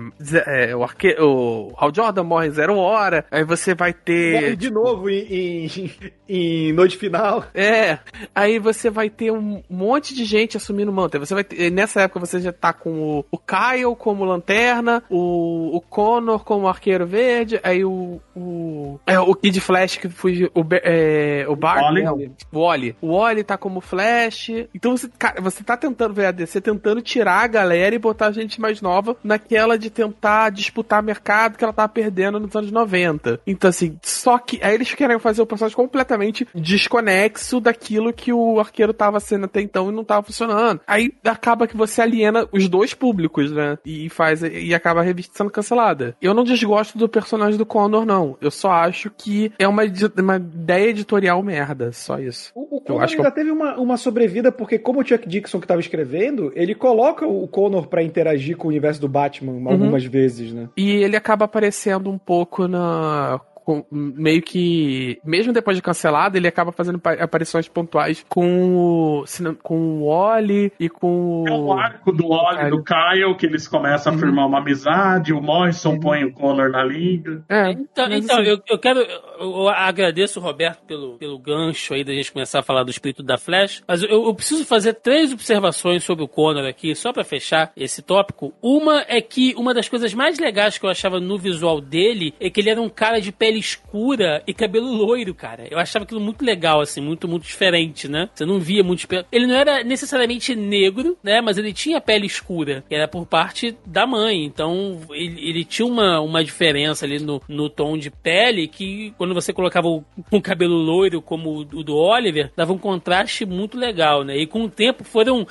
É, 0.46 0.76
o, 0.76 0.84
arque... 0.84 1.16
o 1.20 1.74
Hal 1.78 1.92
Jordan 1.94 2.17
morre 2.24 2.50
zero 2.50 2.78
hora. 2.78 3.26
Aí 3.32 3.44
você 3.44 3.74
vai 3.74 3.94
ter. 3.94 4.42
Morre 4.42 4.56
de 4.56 4.72
novo 4.72 5.10
em, 5.10 5.66
em, 5.66 5.92
em 6.28 6.74
Noite 6.74 6.98
Final. 6.98 7.46
É, 7.54 8.00
aí 8.34 8.60
você 8.60 8.90
vai 8.90 9.10
ter 9.10 9.32
um 9.32 9.64
monte 9.70 10.14
de 10.14 10.26
gente 10.26 10.58
assumindo 10.58 10.92
manta. 10.92 11.20
Você 11.20 11.34
vai 11.34 11.44
ter, 11.44 11.72
nessa 11.72 12.02
época 12.02 12.20
você 12.20 12.40
já 12.40 12.52
tá 12.52 12.74
com 12.74 13.20
o, 13.20 13.26
o 13.32 13.38
Kyle 13.38 13.96
como 13.98 14.26
lanterna, 14.26 15.04
o, 15.10 15.76
o 15.76 15.82
Connor 15.82 16.44
como 16.44 16.68
arqueiro 16.68 17.06
verde, 17.06 17.60
aí 17.64 17.84
o 17.84 18.22
o, 18.38 19.00
é, 19.06 19.20
o 19.20 19.34
Kid 19.34 19.60
Flash 19.60 19.98
que 19.98 20.10
fugiu, 20.10 20.52
o, 20.54 20.64
é, 20.84 21.46
o 21.48 21.56
Bart, 21.56 21.82
Wally. 21.82 22.04
né, 22.04 22.12
o 22.52 22.60
Wally. 22.60 22.96
O 23.02 23.18
Wally 23.18 23.44
tá 23.44 23.58
como 23.58 23.82
Flash. 23.82 24.50
Então 24.74 24.96
você, 24.96 25.10
cara, 25.18 25.42
você 25.42 25.64
tá 25.64 25.76
tentando 25.76 26.14
ver 26.14 26.28
a 26.28 26.32
DC 26.32 26.62
tentando 26.62 27.02
tirar 27.02 27.44
a 27.44 27.48
galera 27.48 27.96
e 27.96 28.00
botar 28.00 28.32
gente 28.32 28.62
mais 28.62 28.82
nova 28.82 29.16
naquela 29.24 29.78
de 29.78 29.90
tentar 29.90 30.52
disputar 30.52 31.02
mercado 31.02 31.58
que 31.58 31.64
ela 31.64 31.74
tava 31.74 31.90
perdendo 31.90 32.07
nos 32.40 32.56
anos 32.56 32.72
90. 32.72 33.42
Então 33.46 33.70
assim, 33.70 33.98
só 34.02 34.38
que 34.38 34.60
aí 34.64 34.74
eles 34.74 34.94
querem 34.94 35.20
fazer 35.20 35.42
o 35.42 35.46
personagem 35.46 35.76
completamente 35.76 36.48
desconexo 36.54 37.60
daquilo 37.60 38.14
que 38.14 38.34
o 38.34 38.60
arqueiro 38.60 38.94
tava 38.94 39.20
sendo 39.20 39.46
até 39.46 39.62
então 39.62 39.90
e 39.90 39.94
não 39.94 40.04
tava 40.04 40.24
funcionando. 40.24 40.82
Aí 40.88 41.12
acaba 41.24 41.68
que 41.68 41.78
você 41.78 42.02
aliena 42.02 42.48
os 42.52 42.68
dois 42.68 42.94
públicos, 42.94 43.52
né? 43.52 43.78
E 43.86 44.10
faz 44.10 44.42
e 44.44 44.74
acaba 44.74 45.02
a 45.02 45.04
revista 45.04 45.38
sendo 45.38 45.50
cancelada. 45.50 46.16
Eu 46.22 46.34
não 46.34 46.44
desgosto 46.44 46.98
do 46.98 47.10
personagem 47.10 47.58
do 47.58 47.66
Connor, 47.66 48.06
não. 48.06 48.38
Eu 48.42 48.52
só 48.52 48.72
acho 48.72 49.10
que 49.10 49.52
é 49.60 49.68
uma, 49.68 49.84
uma 50.18 50.36
ideia 50.38 50.90
editorial 50.90 51.42
merda, 51.44 51.92
só 51.92 52.20
isso. 52.20 52.52
O, 52.56 52.78
o 52.78 52.80
Eu 52.80 52.82
Conor 52.82 53.04
acho 53.04 53.16
que 53.16 53.22
ainda 53.22 53.32
teve 53.32 53.52
uma, 53.52 53.78
uma 53.78 53.98
sobrevida, 53.98 54.52
porque 54.52 54.80
como 54.80 55.02
o 55.02 55.06
Chuck 55.06 55.28
Dixon 55.28 55.60
que 55.60 55.68
tava 55.68 55.80
escrevendo, 55.80 56.52
ele 56.56 56.76
coloca 56.76 57.26
o 57.26 57.48
Conor 57.48 57.88
pra 57.88 58.04
interagir 58.04 58.58
com 58.58 58.68
o 58.68 58.70
universo 58.70 59.02
do 59.02 59.08
Batman 59.08 59.54
algumas 59.70 60.06
vezes, 60.06 60.54
né? 60.54 60.70
E 60.76 60.92
ele 60.92 61.16
acaba 61.16 61.46
aparecendo 61.46 61.97
um 62.06 62.18
pouco 62.18 62.68
na. 62.68 63.40
Com- 63.68 63.84
meio 63.92 64.42
que. 64.42 65.20
Mesmo 65.26 65.52
depois 65.52 65.76
de 65.76 65.84
cancelado, 65.84 66.38
ele 66.38 66.48
acaba 66.48 66.72
fazendo 66.72 66.98
pa- 66.98 67.12
aparições 67.16 67.68
pontuais 67.68 68.26
com 68.30 68.78
o. 68.78 69.26
com 69.62 69.78
o 70.02 70.08
Wally 70.08 70.72
e 70.80 70.88
com 70.88 71.44
É 71.46 71.52
o 71.52 71.66
o. 71.66 71.74
arco 71.74 72.14
do 72.14 72.28
Oli 72.30 72.62
e 72.68 72.70
do 72.70 72.82
Kyle, 72.82 73.36
que 73.38 73.46
eles 73.46 73.68
começam 73.68 74.14
a 74.14 74.18
firmar 74.18 74.48
uma 74.48 74.60
amizade, 74.60 75.34
o 75.34 75.42
Morrison 75.42 76.00
põe 76.00 76.24
o 76.24 76.32
Connor 76.32 76.70
na 76.72 76.82
liga. 76.82 77.44
É, 77.50 77.72
Então, 77.72 78.06
então 78.10 78.38
assim, 78.40 78.50
eu, 78.50 78.62
eu 78.70 78.80
quero. 78.80 79.02
Eu, 79.02 79.20
eu 79.40 79.68
agradeço 79.70 80.40
o 80.40 80.44
Roberto 80.44 80.84
pelo, 80.86 81.18
pelo 81.18 81.38
gancho 81.38 81.94
aí 81.94 82.06
da 82.06 82.14
gente 82.14 82.32
começar 82.32 82.60
a 82.60 82.64
falar 82.64 82.84
do 82.84 82.92
espírito 82.92 83.22
da 83.22 83.38
Flash. 83.38 83.84
Mas 83.86 84.02
eu, 84.02 84.10
eu 84.28 84.34
preciso 84.34 84.64
fazer 84.66 84.94
três 84.94 85.34
observações 85.34 86.06
sobre 86.06 86.24
o 86.24 86.28
Connor 86.28 86.66
aqui, 86.66 86.96
só 86.96 87.12
pra 87.12 87.26
fechar 87.26 87.72
esse 87.76 88.02
tópico. 88.02 88.54
Uma 88.62 89.04
é 89.10 89.20
que 89.20 89.54
uma 89.58 89.74
das 89.74 89.90
coisas 89.90 90.14
mais 90.14 90.40
legais 90.40 90.78
que 90.78 90.86
eu 90.86 90.90
achava 90.90 91.20
no 91.20 91.38
visual 91.38 91.82
dele 91.82 92.34
é 92.40 92.50
que 92.50 92.62
ele 92.62 92.70
era 92.70 92.82
um 92.82 92.88
cara 92.90 93.20
de 93.20 93.32
pele 93.34 93.57
escura 93.58 94.42
e 94.48 94.54
cabelo 94.54 94.92
loiro, 94.92 95.34
cara. 95.34 95.66
Eu 95.70 95.78
achava 95.80 96.04
aquilo 96.04 96.20
muito 96.22 96.44
legal, 96.44 96.82
assim, 96.82 97.02
muito, 97.02 97.28
muito 97.28 97.44
diferente, 97.44 98.08
né? 98.08 98.30
Você 98.34 98.46
não 98.46 98.60
via 98.60 98.84
muito. 98.84 99.08
Ele 99.32 99.48
não 99.48 99.56
era 99.56 99.84
necessariamente 99.84 100.56
negro, 100.56 101.18
né? 101.24 101.42
Mas 101.42 101.58
ele 101.58 101.74
tinha 101.74 102.00
pele 102.02 102.26
escura, 102.26 102.84
que 102.88 102.96
era 102.96 103.08
por 103.08 103.26
parte 103.26 103.76
da 103.86 104.06
mãe. 104.06 104.44
Então 104.46 105.00
ele, 105.12 105.50
ele 105.50 105.66
tinha 105.66 105.86
uma, 105.86 106.20
uma 106.22 106.44
diferença 106.44 107.06
ali 107.06 107.20
no, 107.20 107.42
no 107.48 107.70
tom 107.70 107.98
de 107.98 108.10
pele 108.12 108.68
que 108.68 109.14
quando 109.18 109.34
você 109.34 109.52
colocava 109.54 109.88
o, 109.88 110.04
um 110.32 110.40
cabelo 110.42 110.76
loiro 110.76 111.22
como 111.22 111.50
o, 111.50 111.60
o 111.62 111.84
do 111.84 111.96
Oliver, 111.96 112.52
dava 112.56 112.74
um 112.74 112.78
contraste 112.78 113.46
muito 113.46 113.78
legal, 113.78 114.24
né? 114.24 114.38
E 114.38 114.46
com 114.46 114.64
o 114.64 114.70
tempo 114.70 115.04
foram 115.04 115.46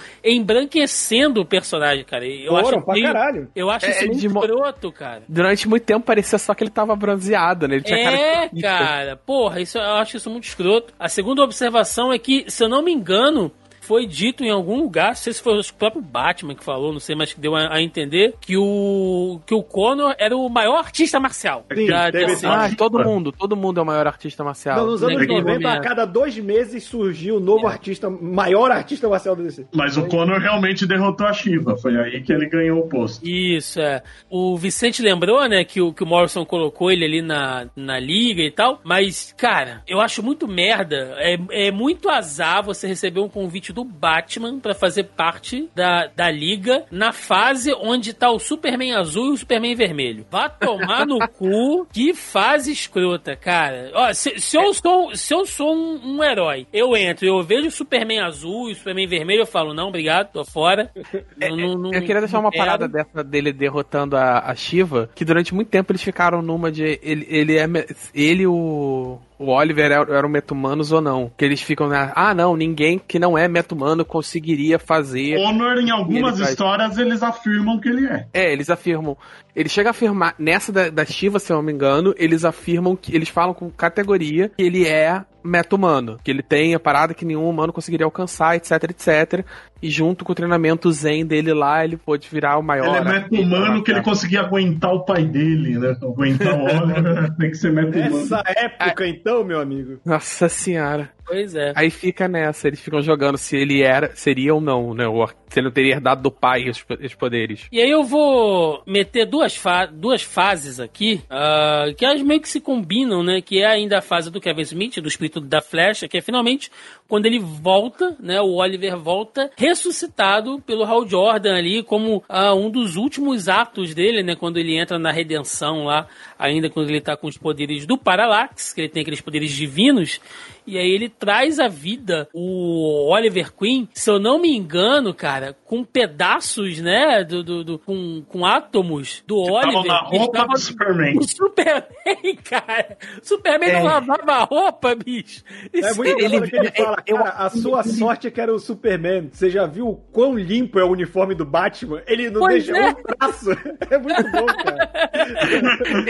embranquecendo 0.51 1.41
o 1.41 1.45
personagem, 1.45 2.05
cara. 2.05 2.27
Eu 2.27 2.53
Foram 2.53 2.69
acho 2.79 2.83
pra 2.85 2.95
meio- 2.95 3.07
caralho. 3.07 3.49
Eu 3.55 3.71
acho 3.71 3.87
É, 3.87 3.91
isso 3.91 4.07
muito 4.07 4.21
de 4.21 4.27
escroto, 4.27 4.93
cara. 4.93 5.23
Durante 5.29 5.69
muito 5.69 5.83
tempo 5.85 6.05
parecia 6.07 6.39
só 6.39 6.55
que 6.55 6.63
ele 6.65 6.71
tava 6.71 6.95
bronzeado, 6.95 7.67
né? 7.69 7.77
Ele 7.77 7.85
tinha 7.85 7.96
É, 7.99 8.49
cara. 8.61 9.17
Porra, 9.17 9.61
isso, 9.61 9.79
eu 9.79 9.95
acho 9.95 10.17
isso 10.17 10.31
muito 10.31 10.45
escroto. 10.45 10.93
A 10.99 11.09
segunda 11.09 11.43
observação 11.43 12.13
é 12.13 12.19
que, 12.19 12.45
se 12.49 12.63
eu 12.63 12.69
não 12.69 12.83
me 12.83 12.93
engano, 12.93 13.51
foi 13.87 14.07
dito 14.07 14.45
em 14.45 14.51
algum 14.51 14.79
lugar, 14.81 15.09
não 15.09 15.15
sei 15.15 15.33
se 15.33 15.43
foi 15.43 15.59
o 15.59 15.75
próprio 15.79 16.03
Batman 16.03 16.55
que 16.55 16.65
falou, 16.65 16.93
não 16.93 17.01
sei, 17.01 17.15
mas 17.17 17.33
que 17.33 17.41
deu 17.41 17.55
a, 17.55 17.75
a 17.75 17.83
entender 17.83 18.35
que 18.41 18.57
o 18.57 19.41
que 19.47 19.55
o 19.55 19.63
Connor 19.63 20.15
era 20.19 20.37
o 20.37 20.49
maior 20.49 20.79
artista 20.79 21.19
marcial. 21.21 21.65
Sim, 21.75 21.87
da 21.87 22.11
teve 22.11 22.27
DC. 22.27 22.33
esse- 22.33 22.47
Ah, 22.47 22.71
todo 22.77 22.99
mundo, 23.05 23.33
todo 23.33 23.57
mundo 23.57 23.79
é 23.81 23.83
o 23.83 23.87
maior 23.87 24.07
artista 24.07 24.43
marcial. 24.45 24.77
Não, 24.79 24.87
nos 24.87 25.03
anos 25.03 25.17
Naquele 25.21 25.41
90, 25.41 25.57
a 25.57 25.71
momento. 25.71 25.83
cada 25.85 26.05
dois 26.05 26.37
meses 26.39 26.85
surgiu 26.85 27.37
um 27.37 27.41
novo 27.41 27.67
artista, 27.67 28.09
maior 28.11 28.71
artista 28.71 29.09
marcial 29.09 29.37
do 29.37 29.43
DC. 29.43 29.67
Mas 29.75 29.97
o 29.97 30.07
Conor 30.07 30.39
realmente 30.41 30.87
derrotou 30.87 31.27
a 31.27 31.33
Shiva. 31.33 31.77
Foi 31.77 31.97
aí 31.97 32.23
que 32.23 32.33
ele 32.33 32.49
ganhou 32.49 32.81
o 32.81 32.89
posto. 32.89 33.27
Isso, 33.27 33.81
é. 33.81 34.03
O 34.31 34.57
Vicente 34.57 35.03
lembrou, 35.03 35.47
né, 35.49 35.65
que 35.65 35.81
o, 35.81 35.93
que 35.93 36.03
o 36.03 36.07
Morrison 36.07 36.45
colocou 36.45 36.91
ele 36.91 37.05
ali 37.05 37.23
na, 37.23 37.69
na 37.77 37.99
liga 37.99 38.43
e 38.43 38.51
tal. 38.51 38.81
Mas, 38.85 39.35
cara, 39.37 39.83
eu 39.87 40.01
acho 40.01 40.23
muito 40.23 40.47
merda. 40.49 41.15
É, 41.19 41.39
é 41.69 41.71
muito 41.71 42.09
azar 42.09 42.63
você 42.63 42.87
receber 42.87 43.21
um 43.21 43.29
convite 43.29 43.73
do 43.77 43.85
Batman 43.85 44.59
pra 44.59 44.75
fazer 44.75 45.05
parte 45.05 45.69
da, 45.75 46.07
da 46.07 46.31
liga 46.31 46.85
na 46.91 47.13
fase 47.13 47.73
onde 47.75 48.15
tá 48.15 48.31
o 48.31 48.39
Superman 48.39 48.95
azul 48.95 49.27
e 49.29 49.33
o 49.33 49.37
Superman 49.37 49.75
vermelho. 49.75 50.25
Vá 50.31 50.49
tomar 50.49 51.07
no 51.07 51.19
cu. 51.29 51.87
Que 51.93 52.15
fase 52.15 52.73
escrota, 52.73 53.37
cara. 53.37 53.91
Ó, 53.95 54.13
se, 54.15 54.41
se 54.41 54.57
eu 54.57 54.73
sou, 54.73 55.15
se 55.15 55.35
eu 55.35 55.45
sou 55.45 55.75
um, 55.75 56.17
um 56.17 56.25
herói, 56.25 56.67
eu 56.73 56.97
entro, 56.97 57.27
eu 57.27 57.43
vejo 57.43 57.69
o 57.69 57.71
Superman 57.71 58.21
azul 58.21 58.71
e 58.71 58.73
o 58.73 58.75
Superman 58.75 59.07
vermelho, 59.07 59.43
eu 59.43 59.47
falo, 59.47 59.75
não, 59.75 59.89
obrigado, 59.89 60.33
tô 60.33 60.45
fora. 60.45 60.91
Não- 61.37 61.57
não- 61.57 61.75
não- 61.79 61.93
Eu 61.93 62.01
queria 62.01 62.21
deixar 62.21 62.39
uma 62.39 62.51
quero. 62.51 62.65
parada 62.65 62.89
dessa 62.89 63.23
dele 63.23 63.53
derrotando 63.53 64.17
a, 64.17 64.39
a 64.41 64.55
Shiva, 64.55 65.11
que 65.15 65.25
durante 65.25 65.55
muito 65.55 65.69
tempo 65.69 65.93
eles 65.93 66.03
ficaram 66.03 66.41
numa 66.41 66.73
de 66.73 66.99
ele, 67.03 67.27
ele 67.29 67.59
é 67.59 67.67
ele 68.15 68.47
o 68.47 69.19
o 69.39 69.49
Oliver 69.51 69.91
eram, 69.91 70.15
eram 70.15 70.29
meta-humanos 70.29 70.93
ou 70.93 71.01
não. 71.01 71.31
Que 71.37 71.45
eles 71.45 71.61
ficam 71.61 71.89
na, 71.89 72.13
ah 72.15 72.35
não, 72.35 72.57
ninguém 72.57 72.99
que 72.99 73.19
não 73.19 73.37
é 73.37 73.47
meta-humano 73.49 74.05
conseguiria 74.05 74.79
fazer. 74.79 75.37
Conor, 75.37 75.79
em 75.79 75.91
algumas 75.91 76.35
Ele 76.35 76.39
faz- 76.39 76.51
histórias, 76.51 76.99
eles 76.99 77.23
afirmam 77.23 77.79
que 77.79 77.89
ele 77.89 78.07
é. 78.07 78.27
É, 78.33 78.53
eles 78.53 78.71
afirmam. 78.71 79.17
Ele 79.55 79.69
chega 79.69 79.89
a 79.89 79.93
afirmar, 79.93 80.35
nessa 80.39 80.71
da, 80.71 80.91
da 80.91 81.05
Shiva, 81.05 81.39
se 81.39 81.51
eu 81.53 81.57
não 81.57 81.63
me 81.63 81.73
engano, 81.73 82.15
eles 82.19 82.45
afirmam 82.45 82.95
que. 82.97 83.15
Eles 83.15 83.29
falam 83.29 83.55
com 83.55 83.71
categoria 83.71 84.51
que 84.57 84.63
ele 84.63 84.87
é 84.87 85.23
meta-humano. 85.47 86.19
Que 86.23 86.31
ele 86.31 86.43
tem 86.43 86.75
a 86.75 86.81
parada 86.81 87.15
que 87.15 87.25
nenhum 87.25 87.49
humano 87.49 87.73
conseguiria 87.73 88.05
alcançar, 88.05 88.57
etc, 88.57 88.85
etc. 88.85 89.45
E 89.83 89.91
junto 89.91 90.25
com 90.25 90.33
o 90.33 90.35
treinamento 90.35 90.91
zen 90.91 91.25
dele 91.25 91.53
lá, 91.53 91.85
ele 91.85 91.97
pôde 91.97 92.29
virar 92.31 92.59
o 92.59 92.63
maior. 92.63 92.97
Ele 92.97 93.09
é 93.09 93.21
meta-humano 93.21 93.83
que 93.83 93.91
ele 93.91 94.03
conseguia 94.03 94.41
aguentar 94.41 94.93
o 94.93 95.05
pai 95.05 95.25
dele, 95.25 95.79
né? 95.79 95.97
Aguentar 96.03 96.55
o 96.59 96.65
Oliver, 96.65 97.35
tem 97.37 97.51
que 97.51 97.57
ser 97.57 97.73
meta-humano. 97.73 98.21
Nessa 98.21 98.43
época, 98.47 99.07
então, 99.07 99.45
meu 99.45 99.61
amigo. 99.61 99.99
Nossa 100.05 100.49
senhora. 100.49 101.16
Pois 101.27 101.55
é. 101.57 101.73
Aí 101.75 101.91
fica 101.91 102.29
nessa, 102.29 102.69
eles 102.69 102.81
ficam 102.81 103.03
jogando 103.03 103.37
se 103.37 103.57
ele 103.57 103.83
era, 103.83 104.15
seria 104.15 104.55
ou 104.55 104.61
não, 104.61 104.95
né? 104.95 105.05
Se 105.49 105.59
ele 105.59 105.67
não 105.67 105.73
teria 105.73 105.95
herdado 105.95 106.23
do 106.23 106.31
pai 106.31 106.69
os, 106.69 106.85
os 107.03 107.15
poderes. 107.15 107.67
E 107.73 107.81
aí 107.81 107.91
eu 107.91 108.05
vou 108.05 108.83
meter 108.87 109.27
duas, 109.27 109.57
fa 109.57 109.87
duas 109.87 110.23
fases 110.23 110.79
aqui, 110.79 111.21
ah, 111.29 111.87
que 111.97 112.05
elas 112.05 112.23
meio 112.23 112.41
que 112.41 112.49
se 112.49 112.61
combinam, 112.61 113.25
né? 113.25 113.41
Que 113.41 113.61
é 113.61 113.67
ainda 113.67 113.99
a 113.99 114.03
fase 114.03 114.31
do 114.31 114.41
Kevin 114.41 114.63
Smith, 114.63 115.01
do 115.01 115.09
espírito 115.09 115.41
da 115.41 115.61
flecha, 115.61 116.07
que 116.07 116.17
é 116.17 116.21
finalmente 116.21 116.71
quando 117.09 117.27
ele 117.27 117.41
volta, 117.41 118.17
né? 118.21 118.41
O 118.41 118.55
Oliver 118.55 118.97
volta 118.97 119.51
ressuscitado 119.57 120.61
pelo 120.61 120.85
Hal 120.85 121.09
Jordan 121.09 121.57
ali, 121.57 121.83
como 121.83 122.23
ah, 122.29 122.55
um 122.55 122.71
dos 122.71 122.95
últimos 122.95 123.49
atos 123.49 123.95
dele, 123.95 124.23
né? 124.23 124.37
Quando 124.37 124.59
ele 124.59 124.79
entra 124.79 124.97
na 124.97 125.11
redenção 125.11 125.85
lá, 125.85 126.07
ainda 126.39 126.71
quando 126.71 126.89
ele 126.91 127.01
tá 127.01 127.17
com 127.17 127.27
os 127.27 127.37
poderes 127.37 127.85
do 127.85 127.99
Parallax, 127.99 128.73
que 128.73 128.83
ele 128.83 128.89
tem 128.89 129.03
aqueles 129.03 129.21
poderes 129.21 129.51
divinos. 129.51 130.21
E 130.67 130.77
aí 130.79 130.91
ele 130.91 131.09
traz 131.09 131.59
à 131.59 131.69
vida 131.69 132.29
o 132.35 133.09
Oliver 133.13 133.53
Queen, 133.53 133.89
se 133.95 134.11
eu 134.11 134.19
não 134.19 134.41
me 134.41 134.57
engano, 134.57 135.15
cara, 135.15 135.57
com 135.65 135.85
pedaços, 135.85 136.81
né, 136.81 137.23
do, 137.25 137.43
do, 137.45 137.65
do- 137.65 137.79
com, 137.79 138.23
com 138.29 138.45
átomos 138.45 139.23
do 139.27 139.43
Estavam 139.45 139.75
Oliver. 139.81 139.87
na 139.93 140.11
que 140.11 140.17
roupa 140.19 140.47
do 140.47 140.59
Superman. 140.59 141.19
O 141.19 141.23
Superman, 141.23 142.37
cara. 142.45 142.99
Superman 143.23 143.73
não 143.75 143.81
É. 143.81 143.83
lavava 143.85 144.33
a 144.33 144.45
roupa, 144.45 144.95
bicho. 144.95 145.43
É 145.73 145.93
muito 145.95 146.19
ele- 146.21 146.37
ele, 146.37 146.71
que 146.71 146.83
fala, 146.83 146.97
eu- 147.07 147.17
cara, 147.17 147.31
a 147.31 147.51
sua 147.51 147.83
sorte 147.85 148.27
é 148.27 148.31
que 148.31 148.41
era 148.41 148.53
o 148.53 148.59
Superman. 148.59 149.29
Você 149.33 149.49
já 149.51 149.67
viu 149.67 149.89
o 149.89 149.95
quão 149.97 150.37
limpo 150.37 150.79
é 150.81 150.85
o 150.85 150.91
uniforme 150.91 151.35
do 151.35 151.45
Batman? 151.45 152.03
Ele 152.07 152.31
não 152.31 152.41
Pois 152.41 152.65
deixa 152.67 152.77
é. 152.77 152.91
um 152.91 152.95
traço. 152.95 153.51
É 153.91 153.99
muito 153.99 154.23
bom, 154.33 154.47
cara. 154.47 154.91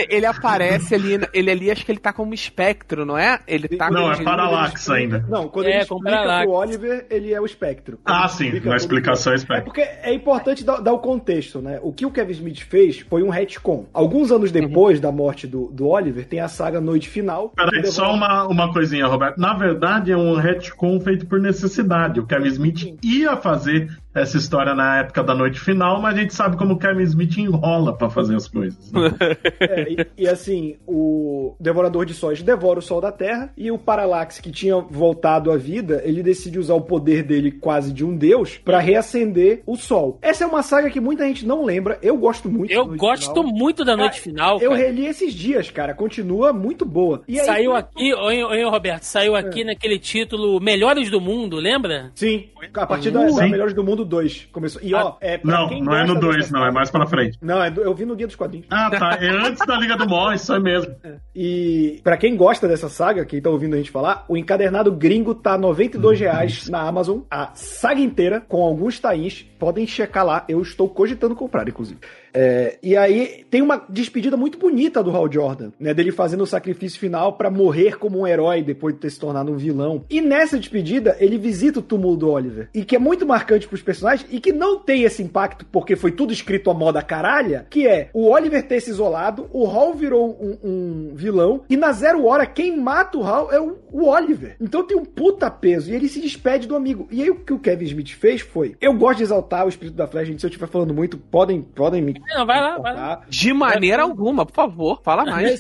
Ele 0.09 0.26
aparece 0.26 0.94
ali, 0.94 1.18
ele 1.32 1.51
ali, 1.51 1.70
acho 1.70 1.85
que 1.85 1.93
ele 1.93 1.98
tá 1.98 2.12
como 2.12 2.32
espectro, 2.35 3.05
não 3.05 3.16
é? 3.18 3.39
Ele 3.47 3.68
tá 3.68 3.90
Não, 3.90 4.05
com 4.05 4.12
é 4.12 4.14
Parallax 4.51 4.90
ainda. 4.90 5.24
Não, 5.28 5.48
quando 5.48 5.66
É, 5.66 5.77
ele 5.78 5.86
com 5.86 5.97
explica 5.97 6.43
pro 6.43 6.51
Oliver, 6.52 7.06
ele 7.10 7.32
é 7.32 7.40
o 7.40 7.44
espectro. 7.47 7.98
Ah, 8.05 8.28
Ele 8.40 8.60
sim, 8.60 8.68
na 8.68 8.77
explicação 8.77 9.32
é 9.32 9.36
É 9.36 9.39
espectro. 9.39 9.64
porque 9.64 9.81
é 9.81 10.12
importante 10.12 10.64
dar, 10.64 10.81
dar 10.81 10.93
o 10.93 10.98
contexto, 10.98 11.60
né? 11.60 11.78
O 11.82 11.93
que 11.93 12.06
o 12.06 12.10
Kevin 12.10 12.32
Smith 12.32 12.60
fez 12.60 13.01
foi 13.01 13.23
um 13.23 13.28
retcon. 13.28 13.86
Alguns 13.93 14.31
anos 14.31 14.51
Uhum. 14.52 14.60
depois 14.60 15.01
da 15.01 15.10
morte 15.12 15.47
do, 15.47 15.66
do 15.73 15.89
Oliver, 15.89 16.27
tem 16.27 16.40
a 16.40 16.48
saga 16.48 16.81
Noite 16.81 17.09
Final. 17.09 17.52
Peraí, 17.56 17.86
só 17.86 18.12
uma, 18.12 18.47
uma 18.47 18.73
coisinha, 18.73 19.06
Roberto. 19.06 19.39
Na 19.39 19.55
verdade, 19.55 20.12
é 20.12 20.16
um 20.16 20.35
retcon 20.35 21.01
feito 21.01 21.27
por 21.27 21.40
necessidade. 21.40 22.20
O 22.20 22.27
Kevin 22.27 22.48
Smith 22.48 22.97
ia 23.02 23.36
fazer 23.36 23.89
essa 24.20 24.36
história 24.36 24.74
na 24.74 25.01
época 25.01 25.22
da 25.22 25.34
noite 25.34 25.60
final, 25.60 26.01
mas 26.01 26.16
a 26.16 26.20
gente 26.20 26.34
sabe 26.34 26.56
como 26.56 26.74
o 26.74 26.78
Kevin 26.78 27.02
Smith 27.02 27.36
enrola 27.38 27.97
pra 27.97 28.09
fazer 28.10 28.34
as 28.36 28.48
coisas. 28.48 28.90
né? 28.93 29.10
É, 29.59 29.82
e, 29.90 30.06
e 30.24 30.28
assim, 30.28 30.76
o 30.86 31.55
Devorador 31.59 32.05
de 32.05 32.14
Sóis 32.14 32.43
devora 32.43 32.78
o 32.78 32.82
Sol 32.82 33.01
da 33.01 33.10
Terra 33.10 33.51
e 33.56 33.70
o 33.70 33.78
Parallax, 33.78 34.38
que 34.38 34.51
tinha 34.51 34.76
voltado 34.78 35.51
à 35.51 35.56
vida, 35.56 36.02
ele 36.05 36.22
decide 36.22 36.59
usar 36.59 36.74
o 36.74 36.80
poder 36.80 37.22
dele 37.22 37.51
quase 37.51 37.93
de 37.93 38.05
um 38.05 38.16
deus 38.16 38.56
pra 38.59 38.78
reacender 38.78 39.62
o 39.66 39.76
Sol. 39.76 40.18
Essa 40.22 40.44
é 40.44 40.47
uma 40.47 40.62
saga 40.62 40.90
que 40.90 41.01
muita 41.01 41.24
gente 41.26 41.47
não 41.47 41.64
lembra. 41.64 41.98
Eu 42.02 42.16
gosto 42.16 42.48
muito. 42.51 42.70
Eu 42.72 42.82
da 42.82 42.88
Noite 42.88 43.01
gosto 43.01 43.34
Final. 43.43 43.52
muito 43.55 43.84
da 43.84 43.97
noite 43.97 44.20
Cara, 44.20 44.22
final. 44.22 44.60
Eu 44.60 44.70
cara. 44.70 44.82
reli 44.82 45.06
esses 45.06 45.32
dias, 45.34 45.70
cara. 45.70 45.94
Continua 45.94 46.52
muito 46.52 46.84
boa. 46.84 47.22
E 47.26 47.38
aí- 47.40 47.47
Saiu 47.47 47.74
aqui, 47.74 48.14
oi, 48.14 48.43
oi, 48.44 48.64
Roberto, 48.64 49.02
saiu 49.05 49.34
aqui 49.34 49.64
naquele 49.64 49.98
título 49.98 50.60
Melhores 50.60 51.10
do 51.10 51.20
Mundo, 51.20 51.56
lembra? 51.56 52.10
Sim, 52.14 52.47
a 52.74 52.86
partir 52.86 53.10
da, 53.10 53.24
da. 53.26 53.48
Melhores 53.48 53.74
do 53.74 53.82
Mundo 53.84 54.05
2 54.06 54.48
começou. 54.52 54.80
E 54.82 54.94
ó, 54.94 55.14
é 55.20 55.36
pra 55.38 55.50
Não, 55.60 55.68
quem 55.68 55.82
não 55.82 55.94
é 55.94 56.00
no 56.02 56.14
gosta 56.14 56.20
2, 56.20 56.36
dessa 56.36 56.52
não, 56.52 56.64
é 56.66 56.70
mais 56.70 56.90
pra 56.90 57.06
frente. 57.06 57.38
Não, 57.42 57.62
é 57.62 57.70
do- 57.70 57.82
eu 57.82 57.94
vi 57.94 58.04
no 58.04 58.14
Guia 58.16 58.26
dos 58.26 58.36
Quadrinhos. 58.36 58.66
Ah, 58.70 58.90
tá. 58.90 59.18
É 59.20 59.28
antes 59.28 59.66
da 59.66 59.76
Liga 59.78 59.96
do 59.96 60.08
Mó, 60.08 60.32
isso 60.34 60.52
é 60.54 60.58
mesmo. 60.60 60.94
E 61.34 62.00
pra 62.02 62.16
quem 62.16 62.36
gosta 62.36 62.66
dessa 62.66 62.88
saga, 62.88 63.24
quem 63.24 63.40
tá 63.40 63.50
ouvindo 63.50 63.74
a 63.74 63.76
gente 63.76 63.90
falar, 63.90 64.24
o 64.28 64.36
encadernado 64.36 64.90
gringo 64.92 65.34
tá 65.34 65.58
92 65.58 66.18
reais 66.20 66.68
na 66.68 66.80
Amazon, 66.80 67.20
a 67.30 67.50
saga 67.54 68.00
inteira, 68.00 68.40
com 68.40 68.62
alguns 68.62 68.98
tains. 68.98 69.44
Podem 69.58 69.86
checar 69.86 70.24
lá, 70.24 70.44
eu 70.48 70.60
estou 70.62 70.88
cogitando 70.88 71.34
comprar, 71.34 71.68
inclusive. 71.68 71.98
É, 72.36 72.78
e 72.82 72.94
aí 72.94 73.46
tem 73.50 73.62
uma 73.62 73.82
despedida 73.88 74.36
muito 74.36 74.58
bonita 74.58 75.02
do 75.02 75.10
Hal 75.10 75.32
Jordan, 75.32 75.70
né? 75.80 75.94
Dele 75.94 76.12
fazendo 76.12 76.42
o 76.42 76.46
sacrifício 76.46 77.00
final 77.00 77.32
pra 77.32 77.50
morrer 77.50 77.98
como 77.98 78.20
um 78.20 78.26
herói 78.26 78.62
depois 78.62 78.94
de 78.94 79.00
ter 79.00 79.10
se 79.10 79.18
tornado 79.18 79.50
um 79.50 79.56
vilão. 79.56 80.04
E 80.10 80.20
nessa 80.20 80.58
despedida, 80.58 81.16
ele 81.18 81.38
visita 81.38 81.78
o 81.78 81.82
túmulo 81.82 82.14
do 82.14 82.30
Oliver. 82.30 82.68
E 82.74 82.84
que 82.84 82.94
é 82.94 82.98
muito 82.98 83.26
marcante 83.26 83.66
pros 83.66 83.80
personagens 83.80 84.28
e 84.30 84.38
que 84.38 84.52
não 84.52 84.78
tem 84.78 85.04
esse 85.04 85.22
impacto 85.22 85.64
porque 85.72 85.96
foi 85.96 86.12
tudo 86.12 86.30
escrito 86.30 86.70
a 86.70 86.74
moda 86.74 87.00
caralha, 87.00 87.66
que 87.70 87.88
é 87.88 88.10
o 88.12 88.28
Oliver 88.28 88.66
ter 88.66 88.80
se 88.80 88.90
isolado, 88.90 89.48
o 89.50 89.66
Hal 89.66 89.94
virou 89.94 90.36
um, 90.38 90.58
um 90.62 91.14
vilão, 91.14 91.62
e 91.70 91.76
na 91.76 91.92
zero 91.92 92.26
hora 92.26 92.44
quem 92.44 92.76
mata 92.76 93.16
o 93.16 93.24
Hal 93.24 93.50
é 93.50 93.58
o, 93.58 93.78
o 93.90 94.08
Oliver. 94.08 94.56
Então 94.60 94.86
tem 94.86 94.96
um 94.96 95.04
puta 95.04 95.50
peso, 95.50 95.90
e 95.90 95.94
ele 95.94 96.08
se 96.08 96.20
despede 96.20 96.68
do 96.68 96.76
amigo. 96.76 97.08
E 97.10 97.22
aí 97.22 97.30
o 97.30 97.36
que 97.36 97.52
o 97.52 97.58
Kevin 97.58 97.86
Smith 97.86 98.10
fez 98.10 98.42
foi, 98.42 98.76
eu 98.80 98.92
gosto 98.92 99.18
de 99.18 99.24
exaltar 99.24 99.64
o 99.64 99.68
espírito 99.68 99.96
da 99.96 100.06
Flash, 100.06 100.28
gente, 100.28 100.40
se 100.40 100.46
eu 100.46 100.50
estiver 100.50 100.66
falando 100.66 100.92
muito, 100.92 101.16
podem, 101.16 101.62
podem 101.62 102.02
me 102.02 102.14
Não, 102.28 102.44
vai 102.47 102.61
lá, 102.61 102.78
vai 102.78 102.94
lá. 102.94 103.23
De 103.28 103.53
maneira 103.53 104.03
alguma, 104.03 104.44
por 104.44 104.55
favor, 104.55 105.01
fala 105.03 105.24
mais. 105.24 105.59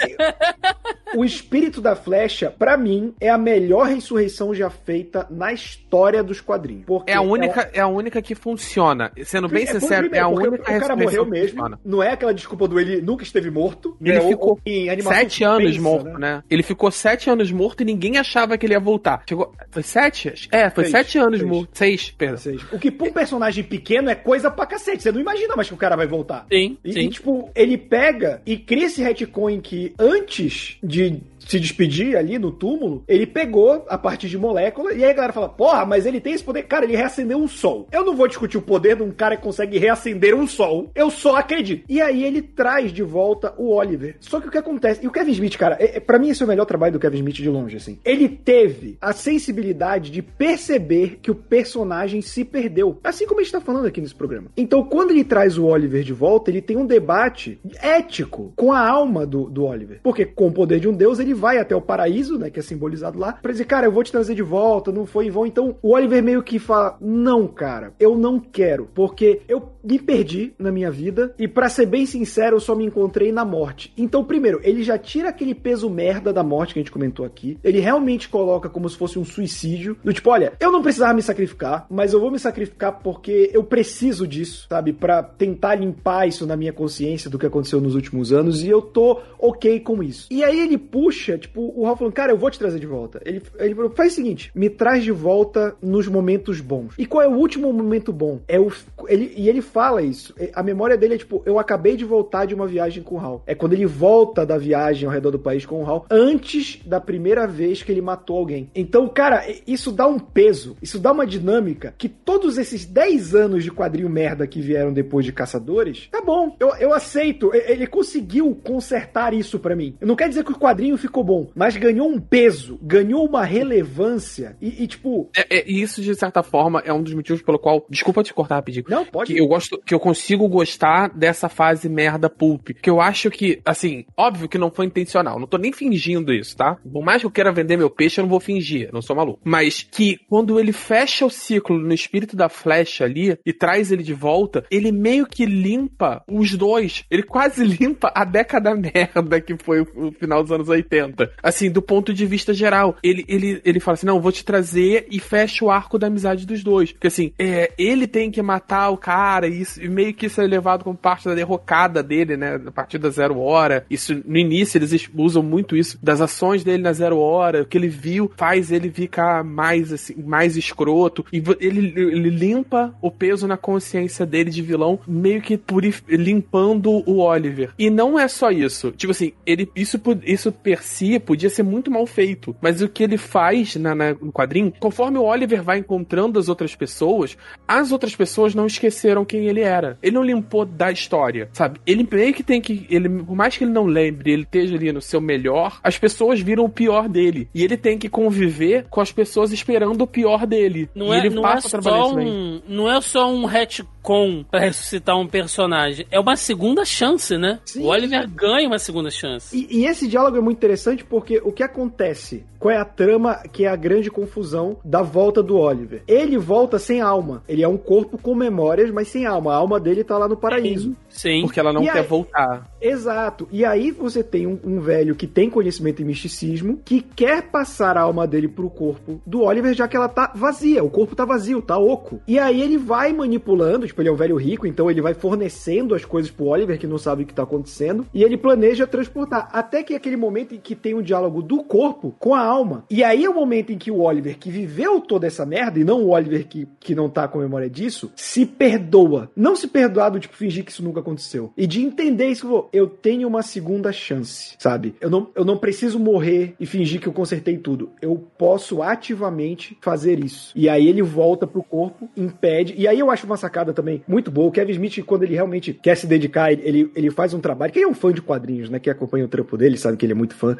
O 1.16 1.24
espírito 1.24 1.80
da 1.80 1.96
flecha, 1.96 2.50
pra 2.50 2.76
mim, 2.76 3.14
é 3.20 3.28
a 3.30 3.38
melhor 3.38 3.86
ressurreição 3.86 4.54
já 4.54 4.68
feita 4.70 5.26
na 5.30 5.52
história 5.52 6.22
dos 6.22 6.40
quadrinhos. 6.40 6.84
Porque 6.86 7.10
É 7.10 7.14
a 7.14 7.20
única, 7.22 7.70
é 7.72 7.80
a 7.80 7.86
única 7.88 8.20
que 8.22 8.34
funciona. 8.34 9.10
Sendo 9.24 9.48
bem 9.48 9.64
É, 9.64 9.66
sincero, 9.66 10.08
é 10.12 10.18
a 10.18 10.28
única 10.28 10.54
O 10.56 10.58
cara 10.58 10.78
ressurreição 10.78 10.96
morreu 10.96 11.26
mesmo. 11.26 11.48
funciona. 11.56 11.78
Não 11.84 12.02
é 12.02 12.10
aquela 12.12 12.34
desculpa 12.34 12.68
do 12.68 12.78
ele 12.78 13.00
nunca 13.00 13.22
esteve 13.24 13.50
morto. 13.50 13.96
Ele 14.00 14.12
né? 14.14 14.20
Ou- 14.20 14.28
ficou 14.28 14.48
ou 14.50 14.60
em 14.66 14.88
animação 14.90 15.18
Sete 15.20 15.44
anos 15.44 15.74
suspensa, 15.74 15.82
morto, 16.04 16.18
né? 16.18 16.42
Ele 16.50 16.62
ficou 16.62 16.90
sete 16.90 17.30
anos 17.30 17.50
morto 17.50 17.80
e 17.82 17.84
ninguém 17.86 18.18
achava 18.18 18.56
que 18.58 18.66
ele 18.66 18.74
ia 18.74 18.80
voltar. 18.80 19.22
Chegou. 19.28 19.52
Foi 19.70 19.82
sete? 19.82 20.48
É, 20.52 20.68
foi 20.70 20.84
Seis, 20.84 20.92
sete 20.92 21.18
anos 21.18 21.38
seis. 21.40 21.50
morto. 21.50 21.70
Seis, 21.72 22.10
perdão. 22.10 22.36
Seis. 22.38 22.62
O 22.72 22.78
que 22.78 22.90
pra 22.90 23.08
um 23.08 23.12
personagem 23.12 23.64
pequeno 23.64 24.10
é 24.10 24.14
coisa 24.14 24.50
pra 24.50 24.66
cacete. 24.66 25.02
Você 25.02 25.12
não 25.12 25.20
imagina 25.20 25.56
mais 25.56 25.68
que 25.68 25.74
o 25.74 25.78
cara 25.78 25.96
vai 25.96 26.06
voltar. 26.06 26.46
Sim, 26.52 26.76
E, 26.84 26.92
sim. 26.92 27.00
e, 27.00 27.08
tipo, 27.08 27.50
ele 27.54 27.78
pega 27.78 28.42
e 28.44 28.56
cria 28.58 28.86
esse 28.86 29.02
retcon 29.02 29.60
que 29.60 29.94
antes 29.98 30.76
de 30.82 31.05
really 31.10 31.35
se 31.46 31.60
despedir 31.60 32.16
ali 32.16 32.38
no 32.38 32.50
túmulo, 32.50 33.04
ele 33.06 33.26
pegou 33.26 33.84
a 33.88 33.96
partir 33.96 34.28
de 34.28 34.36
molécula 34.36 34.92
e 34.92 35.04
aí 35.04 35.10
a 35.10 35.14
galera 35.14 35.32
fala: 35.32 35.48
"Porra, 35.48 35.86
mas 35.86 36.04
ele 36.06 36.20
tem 36.20 36.32
esse 36.32 36.44
poder, 36.44 36.64
cara, 36.64 36.84
ele 36.84 36.96
reacendeu 36.96 37.38
um 37.38 37.48
sol". 37.48 37.88
Eu 37.92 38.04
não 38.04 38.16
vou 38.16 38.28
discutir 38.28 38.58
o 38.58 38.62
poder 38.62 38.96
de 38.96 39.02
um 39.02 39.10
cara 39.10 39.36
que 39.36 39.42
consegue 39.42 39.78
reacender 39.78 40.34
um 40.34 40.46
sol. 40.46 40.90
Eu 40.94 41.10
só 41.10 41.36
acredito. 41.36 41.84
E 41.88 42.00
aí 42.00 42.24
ele 42.24 42.42
traz 42.42 42.92
de 42.92 43.02
volta 43.02 43.54
o 43.56 43.74
Oliver. 43.74 44.16
Só 44.20 44.40
que 44.40 44.48
o 44.48 44.50
que 44.50 44.58
acontece, 44.58 45.04
e 45.04 45.08
o 45.08 45.10
Kevin 45.10 45.32
Smith, 45.32 45.56
cara, 45.56 45.76
é, 45.78 45.96
é, 45.96 46.00
para 46.00 46.18
mim 46.18 46.30
esse 46.30 46.42
é 46.42 46.44
o 46.44 46.48
melhor 46.48 46.64
trabalho 46.64 46.92
do 46.92 46.98
Kevin 46.98 47.18
Smith 47.18 47.36
de 47.36 47.48
longe 47.48 47.76
assim. 47.76 47.98
Ele 48.04 48.28
teve 48.28 48.98
a 49.00 49.12
sensibilidade 49.12 50.10
de 50.10 50.22
perceber 50.22 51.18
que 51.22 51.30
o 51.30 51.34
personagem 51.34 52.20
se 52.20 52.44
perdeu, 52.44 52.98
assim 53.04 53.26
como 53.26 53.40
a 53.40 53.42
gente 53.42 53.52
tá 53.52 53.60
falando 53.60 53.86
aqui 53.86 54.00
nesse 54.00 54.14
programa. 54.14 54.50
Então, 54.56 54.82
quando 54.82 55.10
ele 55.10 55.24
traz 55.24 55.56
o 55.56 55.66
Oliver 55.66 56.02
de 56.02 56.12
volta, 56.12 56.50
ele 56.50 56.60
tem 56.60 56.76
um 56.76 56.86
debate 56.86 57.58
ético 57.80 58.52
com 58.56 58.72
a 58.72 58.88
alma 58.88 59.26
do, 59.26 59.48
do 59.48 59.64
Oliver. 59.64 60.00
Porque 60.02 60.24
com 60.24 60.48
o 60.48 60.52
poder 60.52 60.80
de 60.80 60.88
um 60.88 60.92
deus, 60.92 61.18
ele 61.18 61.35
vai 61.36 61.58
até 61.58 61.74
o 61.76 61.80
paraíso, 61.80 62.38
né, 62.38 62.50
que 62.50 62.58
é 62.58 62.62
simbolizado 62.62 63.18
lá, 63.18 63.34
pra 63.34 63.52
dizer, 63.52 63.64
cara, 63.64 63.86
eu 63.86 63.92
vou 63.92 64.02
te 64.02 64.12
trazer 64.12 64.34
de 64.34 64.42
volta, 64.42 64.90
não 64.90 65.06
foi 65.06 65.26
em 65.26 65.30
vão. 65.30 65.46
Então, 65.46 65.76
o 65.82 65.92
Oliver 65.92 66.22
meio 66.22 66.42
que 66.42 66.58
fala, 66.58 66.96
não, 67.00 67.46
cara, 67.46 67.92
eu 68.00 68.16
não 68.16 68.40
quero, 68.40 68.88
porque 68.94 69.42
eu 69.48 69.76
me 69.84 69.98
perdi 69.98 70.52
na 70.58 70.72
minha 70.72 70.90
vida 70.90 71.34
e 71.38 71.46
para 71.46 71.68
ser 71.68 71.86
bem 71.86 72.06
sincero, 72.06 72.56
eu 72.56 72.60
só 72.60 72.74
me 72.74 72.84
encontrei 72.84 73.30
na 73.30 73.44
morte. 73.44 73.92
Então, 73.96 74.24
primeiro, 74.24 74.60
ele 74.62 74.82
já 74.82 74.98
tira 74.98 75.28
aquele 75.28 75.54
peso 75.54 75.88
merda 75.88 76.32
da 76.32 76.42
morte 76.42 76.72
que 76.72 76.80
a 76.80 76.82
gente 76.82 76.90
comentou 76.90 77.24
aqui. 77.24 77.58
Ele 77.62 77.78
realmente 77.78 78.28
coloca 78.28 78.68
como 78.68 78.88
se 78.88 78.96
fosse 78.96 79.18
um 79.18 79.24
suicídio, 79.24 79.96
do 80.02 80.12
tipo, 80.12 80.30
olha, 80.30 80.54
eu 80.58 80.72
não 80.72 80.82
precisava 80.82 81.14
me 81.14 81.22
sacrificar, 81.22 81.86
mas 81.88 82.12
eu 82.12 82.20
vou 82.20 82.30
me 82.30 82.38
sacrificar 82.38 83.00
porque 83.00 83.50
eu 83.52 83.62
preciso 83.62 84.26
disso, 84.26 84.66
sabe, 84.68 84.92
para 84.92 85.22
tentar 85.22 85.76
limpar 85.76 86.26
isso 86.26 86.46
na 86.46 86.56
minha 86.56 86.72
consciência 86.72 87.30
do 87.30 87.38
que 87.38 87.46
aconteceu 87.46 87.80
nos 87.80 87.94
últimos 87.94 88.32
anos 88.32 88.62
e 88.62 88.68
eu 88.68 88.82
tô 88.82 89.20
OK 89.38 89.80
com 89.80 90.02
isso. 90.02 90.26
E 90.30 90.42
aí 90.42 90.60
ele 90.60 90.78
puxa, 90.78 91.25
tipo, 91.38 91.72
o 91.76 91.84
Ralph 91.84 91.98
falando, 91.98 92.14
cara, 92.14 92.32
eu 92.32 92.38
vou 92.38 92.50
te 92.50 92.58
trazer 92.58 92.78
de 92.78 92.86
volta. 92.86 93.20
Ele, 93.24 93.42
ele 93.58 93.74
falou, 93.74 93.90
faz 93.90 94.12
o 94.12 94.16
seguinte, 94.16 94.50
me 94.54 94.70
traz 94.70 95.04
de 95.04 95.12
volta 95.12 95.76
nos 95.82 96.06
momentos 96.08 96.60
bons. 96.60 96.94
E 96.98 97.06
qual 97.06 97.22
é 97.22 97.28
o 97.28 97.36
último 97.36 97.72
momento 97.72 98.12
bom? 98.12 98.40
É 98.46 98.58
o 98.58 98.70
ele, 99.08 99.32
e 99.36 99.48
ele 99.48 99.60
fala 99.60 100.02
isso. 100.02 100.34
A 100.54 100.62
memória 100.62 100.96
dele 100.96 101.14
é 101.14 101.18
tipo, 101.18 101.42
eu 101.44 101.58
acabei 101.58 101.96
de 101.96 102.04
voltar 102.04 102.46
de 102.46 102.54
uma 102.54 102.66
viagem 102.66 103.02
com 103.02 103.16
o 103.16 103.18
Hal. 103.18 103.42
É 103.46 103.54
quando 103.54 103.72
ele 103.72 103.86
volta 103.86 104.44
da 104.44 104.58
viagem 104.58 105.06
ao 105.06 105.12
redor 105.12 105.30
do 105.30 105.38
país 105.38 105.64
com 105.64 105.82
o 105.82 105.86
Hal, 105.86 106.06
antes 106.10 106.80
da 106.84 107.00
primeira 107.00 107.46
vez 107.46 107.82
que 107.82 107.92
ele 107.92 108.00
matou 108.00 108.38
alguém. 108.38 108.70
Então, 108.74 109.08
cara, 109.08 109.44
isso 109.66 109.92
dá 109.92 110.06
um 110.06 110.18
peso, 110.18 110.76
isso 110.82 110.98
dá 110.98 111.12
uma 111.12 111.26
dinâmica 111.26 111.94
que 111.96 112.08
todos 112.08 112.58
esses 112.58 112.84
10 112.84 113.34
anos 113.34 113.64
de 113.64 113.70
quadrinho 113.70 114.08
merda 114.08 114.46
que 114.46 114.60
vieram 114.60 114.92
depois 114.92 115.24
de 115.24 115.32
Caçadores, 115.32 116.08
tá 116.10 116.20
bom, 116.20 116.56
eu, 116.58 116.74
eu 116.76 116.94
aceito. 116.94 117.50
Ele 117.54 117.86
conseguiu 117.86 118.54
consertar 118.64 119.32
isso 119.34 119.58
para 119.58 119.76
mim. 119.76 119.94
Não 120.00 120.16
quer 120.16 120.28
dizer 120.28 120.44
que 120.44 120.52
o 120.52 120.58
quadrinho 120.58 120.96
ficou 120.96 121.15
bom, 121.22 121.50
mas 121.54 121.76
ganhou 121.76 122.08
um 122.08 122.20
peso, 122.20 122.78
ganhou 122.82 123.26
uma 123.26 123.44
relevância 123.44 124.56
e, 124.60 124.82
e 124.82 124.86
tipo. 124.86 125.30
É, 125.36 125.58
é, 125.58 125.70
isso, 125.70 126.02
de 126.02 126.14
certa 126.14 126.42
forma, 126.42 126.82
é 126.84 126.92
um 126.92 127.02
dos 127.02 127.14
motivos 127.14 127.42
pelo 127.42 127.58
qual. 127.58 127.86
Desculpa 127.88 128.22
te 128.22 128.34
cortar 128.34 128.56
rapidinho. 128.56 128.84
Não, 128.88 129.04
pode. 129.04 129.32
Que 129.32 129.40
eu 129.40 129.46
gosto, 129.46 129.80
que 129.84 129.94
eu 129.94 130.00
consigo 130.00 130.48
gostar 130.48 131.08
dessa 131.08 131.48
fase 131.48 131.88
merda 131.88 132.28
pulp. 132.28 132.70
Que 132.70 132.90
eu 132.90 133.00
acho 133.00 133.30
que, 133.30 133.60
assim, 133.64 134.04
óbvio 134.16 134.48
que 134.48 134.58
não 134.58 134.70
foi 134.70 134.86
intencional. 134.86 135.38
Não 135.38 135.46
tô 135.46 135.56
nem 135.56 135.72
fingindo 135.72 136.32
isso, 136.32 136.56
tá? 136.56 136.76
Por 136.90 137.04
mais 137.04 137.22
que 137.22 137.26
eu 137.26 137.30
queira 137.30 137.52
vender 137.52 137.76
meu 137.76 137.90
peixe, 137.90 138.20
eu 138.20 138.22
não 138.22 138.30
vou 138.30 138.40
fingir. 138.40 138.90
Não 138.92 139.02
sou 139.02 139.16
maluco. 139.16 139.40
Mas 139.44 139.82
que 139.82 140.18
quando 140.28 140.58
ele 140.58 140.72
fecha 140.72 141.24
o 141.24 141.30
ciclo 141.30 141.78
no 141.78 141.92
espírito 141.92 142.36
da 142.36 142.48
flecha 142.48 143.04
ali 143.04 143.38
e 143.44 143.52
traz 143.52 143.92
ele 143.92 144.02
de 144.02 144.14
volta, 144.14 144.64
ele 144.70 144.92
meio 144.92 145.26
que 145.26 145.46
limpa 145.46 146.22
os 146.28 146.54
dois. 146.54 147.04
Ele 147.10 147.22
quase 147.22 147.64
limpa 147.64 148.12
a 148.14 148.24
década 148.24 148.74
merda 148.74 149.40
que 149.40 149.56
foi 149.62 149.80
o 149.80 150.12
final 150.12 150.42
dos 150.42 150.52
anos 150.52 150.68
80. 150.68 151.05
Assim, 151.42 151.70
do 151.70 151.82
ponto 151.82 152.12
de 152.12 152.26
vista 152.26 152.52
geral. 152.52 152.96
Ele, 153.02 153.24
ele, 153.28 153.60
ele 153.64 153.80
fala 153.80 153.94
assim: 153.94 154.06
não, 154.06 154.20
vou 154.20 154.32
te 154.32 154.44
trazer 154.44 155.06
e 155.10 155.18
fecha 155.18 155.64
o 155.64 155.70
arco 155.70 155.98
da 155.98 156.06
amizade 156.06 156.46
dos 156.46 156.62
dois. 156.62 156.92
Porque 156.92 157.06
assim, 157.06 157.32
é, 157.38 157.72
ele 157.78 158.06
tem 158.06 158.30
que 158.30 158.42
matar 158.42 158.90
o 158.90 158.96
cara 158.96 159.46
e, 159.48 159.60
isso, 159.60 159.82
e 159.82 159.88
meio 159.88 160.14
que 160.14 160.26
isso 160.26 160.40
é 160.40 160.46
levado 160.46 160.84
como 160.84 160.96
parte 160.96 161.26
da 161.26 161.34
derrocada 161.34 162.02
dele, 162.02 162.36
né? 162.36 162.60
A 162.66 162.70
partir 162.70 162.98
da 162.98 163.10
zero 163.10 163.38
hora. 163.38 163.84
Isso, 163.90 164.22
no 164.24 164.36
início, 164.36 164.78
eles 164.78 165.08
usam 165.14 165.42
muito 165.42 165.76
isso 165.76 165.98
das 166.02 166.20
ações 166.20 166.64
dele 166.64 166.82
na 166.82 166.92
zero 166.92 167.18
hora. 167.18 167.62
O 167.62 167.66
que 167.66 167.78
ele 167.78 167.88
viu 167.88 168.30
faz 168.36 168.70
ele 168.70 168.90
ficar 168.90 169.44
mais, 169.44 169.92
assim, 169.92 170.14
mais 170.22 170.56
escroto. 170.56 171.24
E 171.32 171.42
ele, 171.60 171.92
ele 171.96 172.30
limpa 172.30 172.94
o 173.00 173.10
peso 173.10 173.46
na 173.46 173.56
consciência 173.56 174.26
dele 174.26 174.50
de 174.50 174.62
vilão, 174.62 174.98
meio 175.06 175.40
que 175.40 175.56
purif 175.56 176.02
limpando 176.08 177.02
o 177.06 177.18
Oliver. 177.18 177.70
E 177.78 177.90
não 177.90 178.18
é 178.18 178.28
só 178.28 178.50
isso. 178.50 178.92
Tipo 178.92 179.12
assim, 179.12 179.32
ele, 179.44 179.70
isso, 179.74 180.00
isso 180.24 180.52
per 180.52 180.82
si 180.86 181.18
podia 181.18 181.50
ser 181.50 181.62
muito 181.62 181.90
mal 181.90 182.06
feito. 182.06 182.56
Mas 182.60 182.80
o 182.80 182.88
que 182.88 183.02
ele 183.02 183.18
faz 183.18 183.76
na, 183.76 183.94
na, 183.94 184.14
no 184.14 184.32
quadrinho, 184.32 184.72
conforme 184.78 185.18
o 185.18 185.24
Oliver 185.24 185.62
vai 185.62 185.78
encontrando 185.78 186.38
as 186.38 186.48
outras 186.48 186.74
pessoas, 186.74 187.36
as 187.66 187.92
outras 187.92 188.14
pessoas 188.14 188.54
não 188.54 188.66
esqueceram 188.66 189.24
quem 189.24 189.46
ele 189.46 189.60
era. 189.60 189.98
Ele 190.02 190.14
não 190.14 190.22
limpou 190.22 190.64
da 190.64 190.90
história, 190.90 191.48
sabe? 191.52 191.80
Ele 191.86 192.06
meio 192.10 192.32
que 192.32 192.42
tem 192.42 192.60
que. 192.60 192.86
Ele, 192.88 193.08
por 193.08 193.36
mais 193.36 193.56
que 193.56 193.64
ele 193.64 193.72
não 193.72 193.84
lembre, 193.84 194.32
ele 194.32 194.42
esteja 194.42 194.76
ali 194.76 194.92
no 194.92 195.02
seu 195.02 195.20
melhor, 195.20 195.78
as 195.82 195.98
pessoas 195.98 196.40
viram 196.40 196.64
o 196.64 196.68
pior 196.68 197.08
dele. 197.08 197.48
E 197.54 197.62
ele 197.62 197.76
tem 197.76 197.98
que 197.98 198.08
conviver 198.08 198.86
com 198.88 199.00
as 199.00 199.12
pessoas 199.12 199.52
esperando 199.52 200.02
o 200.02 200.06
pior 200.06 200.46
dele. 200.46 200.88
Não 200.94 201.12
e 201.12 201.16
é, 201.16 201.18
ele 201.18 201.34
não 201.34 201.42
passa 201.42 201.66
é 201.66 201.68
a 201.68 201.70
trabalhar 201.82 202.04
só 202.04 202.14
um, 202.16 202.62
não 202.68 202.90
é 202.90 203.00
só 203.00 203.30
um 203.30 203.44
retcon 203.44 204.44
pra 204.50 204.60
ressuscitar 204.60 205.18
um 205.18 205.26
personagem. 205.26 206.06
É 206.10 206.20
uma 206.20 206.36
segunda 206.36 206.84
chance, 206.84 207.36
né? 207.36 207.58
Sim. 207.64 207.82
O 207.82 207.86
Oliver 207.86 208.28
ganha 208.28 208.66
uma 208.66 208.78
segunda 208.78 209.10
chance. 209.10 209.56
E, 209.56 209.80
e 209.80 209.86
esse 209.86 210.06
diálogo 210.06 210.36
é 210.36 210.40
muito 210.40 210.58
interessante 210.76 211.04
porque 211.04 211.40
o 211.42 211.50
que 211.50 211.62
acontece? 211.62 212.44
Qual 212.58 212.72
é 212.72 212.76
a 212.76 212.84
trama 212.84 213.42
que 213.50 213.64
é 213.64 213.68
a 213.68 213.76
grande 213.76 214.10
confusão 214.10 214.76
da 214.84 215.00
volta 215.02 215.42
do 215.42 215.56
Oliver? 215.56 216.02
Ele 216.06 216.36
volta 216.36 216.78
sem 216.78 217.00
alma. 217.00 217.42
Ele 217.48 217.62
é 217.62 217.68
um 217.68 217.78
corpo 217.78 218.18
com 218.18 218.34
memórias, 218.34 218.90
mas 218.90 219.08
sem 219.08 219.24
alma. 219.24 219.52
A 219.52 219.56
alma 219.56 219.80
dele 219.80 220.04
tá 220.04 220.18
lá 220.18 220.28
no 220.28 220.36
paraíso. 220.36 220.94
Sim. 221.16 221.42
Porque 221.42 221.58
ela 221.58 221.72
não 221.72 221.82
E 221.82 221.86
quer 221.90 221.98
aí- 222.00 222.06
voltar. 222.06 222.70
Exato. 222.80 223.48
E 223.50 223.64
aí 223.64 223.90
você 223.90 224.22
tem 224.22 224.46
um, 224.46 224.58
um 224.62 224.80
velho 224.80 225.14
que 225.14 225.26
tem 225.26 225.50
conhecimento 225.50 226.02
em 226.02 226.04
misticismo, 226.04 226.80
que 226.84 227.00
quer 227.00 227.42
passar 227.50 227.96
a 227.96 228.02
alma 228.02 228.26
dele 228.26 228.48
pro 228.48 228.70
corpo 228.70 229.20
do 229.26 229.42
Oliver, 229.42 229.74
já 229.74 229.88
que 229.88 229.96
ela 229.96 230.08
tá 230.08 230.32
vazia. 230.34 230.84
O 230.84 230.90
corpo 230.90 231.16
tá 231.16 231.24
vazio, 231.24 231.60
tá 231.62 231.76
oco. 231.78 232.20
E 232.26 232.38
aí 232.38 232.60
ele 232.60 232.76
vai 232.78 233.12
manipulando, 233.12 233.86
tipo, 233.86 234.00
ele 234.02 234.08
é 234.08 234.12
um 234.12 234.16
velho 234.16 234.36
rico, 234.36 234.66
então 234.66 234.90
ele 234.90 235.00
vai 235.00 235.14
fornecendo 235.14 235.94
as 235.94 236.04
coisas 236.04 236.30
pro 236.30 236.46
Oliver, 236.46 236.78
que 236.78 236.86
não 236.86 236.98
sabe 236.98 237.22
o 237.22 237.26
que 237.26 237.34
tá 237.34 237.42
acontecendo, 237.42 238.06
e 238.14 238.22
ele 238.22 238.36
planeja 238.36 238.86
transportar. 238.86 239.48
Até 239.52 239.82
que 239.82 239.94
é 239.94 239.96
aquele 239.96 240.16
momento 240.16 240.54
em 240.54 240.58
que 240.58 240.74
tem 240.74 240.94
um 240.94 241.02
diálogo 241.02 241.42
do 241.42 241.62
corpo 241.64 242.14
com 242.18 242.34
a 242.34 242.40
alma. 242.44 242.84
E 242.90 243.02
aí 243.02 243.24
é 243.24 243.30
o 243.30 243.34
momento 243.34 243.72
em 243.72 243.78
que 243.78 243.90
o 243.90 244.00
Oliver, 244.00 244.38
que 244.38 244.50
viveu 244.50 245.00
toda 245.00 245.26
essa 245.26 245.44
merda, 245.46 245.78
e 245.78 245.84
não 245.84 246.02
o 246.02 246.10
Oliver 246.10 246.46
que, 246.46 246.68
que 246.78 246.94
não 246.94 247.08
tá 247.08 247.26
com 247.26 247.38
memória 247.38 247.68
disso, 247.70 248.12
se 248.14 248.44
perdoa. 248.46 249.30
Não 249.34 249.56
se 249.56 249.66
perdoar 249.66 250.10
do 250.10 250.20
tipo 250.20 250.36
fingir 250.36 250.64
que 250.64 250.70
isso 250.70 250.82
nunca 250.84 251.02
aconteceu. 251.06 251.52
E 251.56 251.66
de 251.66 251.80
entender 251.82 252.26
isso, 252.26 252.68
eu 252.72 252.88
tenho 252.88 253.28
uma 253.28 253.42
segunda 253.42 253.92
chance, 253.92 254.54
sabe? 254.58 254.94
Eu 255.00 255.08
não, 255.08 255.30
eu 255.34 255.44
não 255.44 255.56
preciso 255.56 255.98
morrer 255.98 256.54
e 256.58 256.66
fingir 256.66 257.00
que 257.00 257.06
eu 257.06 257.12
consertei 257.12 257.56
tudo. 257.56 257.90
Eu 258.02 258.16
posso 258.36 258.82
ativamente 258.82 259.78
fazer 259.80 260.22
isso. 260.22 260.52
E 260.56 260.68
aí 260.68 260.88
ele 260.88 261.02
volta 261.02 261.46
pro 261.46 261.62
corpo, 261.62 262.08
impede. 262.16 262.74
E 262.76 262.88
aí 262.88 262.98
eu 262.98 263.10
acho 263.10 263.26
uma 263.26 263.36
sacada 263.36 263.72
também 263.72 264.02
muito 264.08 264.30
boa. 264.30 264.48
O 264.48 264.52
Kevin 264.52 264.72
Smith, 264.72 265.04
quando 265.04 265.22
ele 265.22 265.34
realmente 265.34 265.72
quer 265.72 265.96
se 265.96 266.06
dedicar, 266.06 266.52
ele, 266.52 266.90
ele 266.94 267.10
faz 267.10 267.32
um 267.32 267.40
trabalho. 267.40 267.72
Quem 267.72 267.84
é 267.84 267.88
um 267.88 267.94
fã 267.94 268.12
de 268.12 268.20
quadrinhos, 268.20 268.68
né? 268.68 268.78
Que 268.78 268.90
acompanha 268.90 269.24
o 269.24 269.28
trampo 269.28 269.56
dele, 269.56 269.76
sabe 269.76 269.96
que 269.96 270.04
ele 270.04 270.12
é 270.12 270.16
muito 270.16 270.34
fã. 270.34 270.56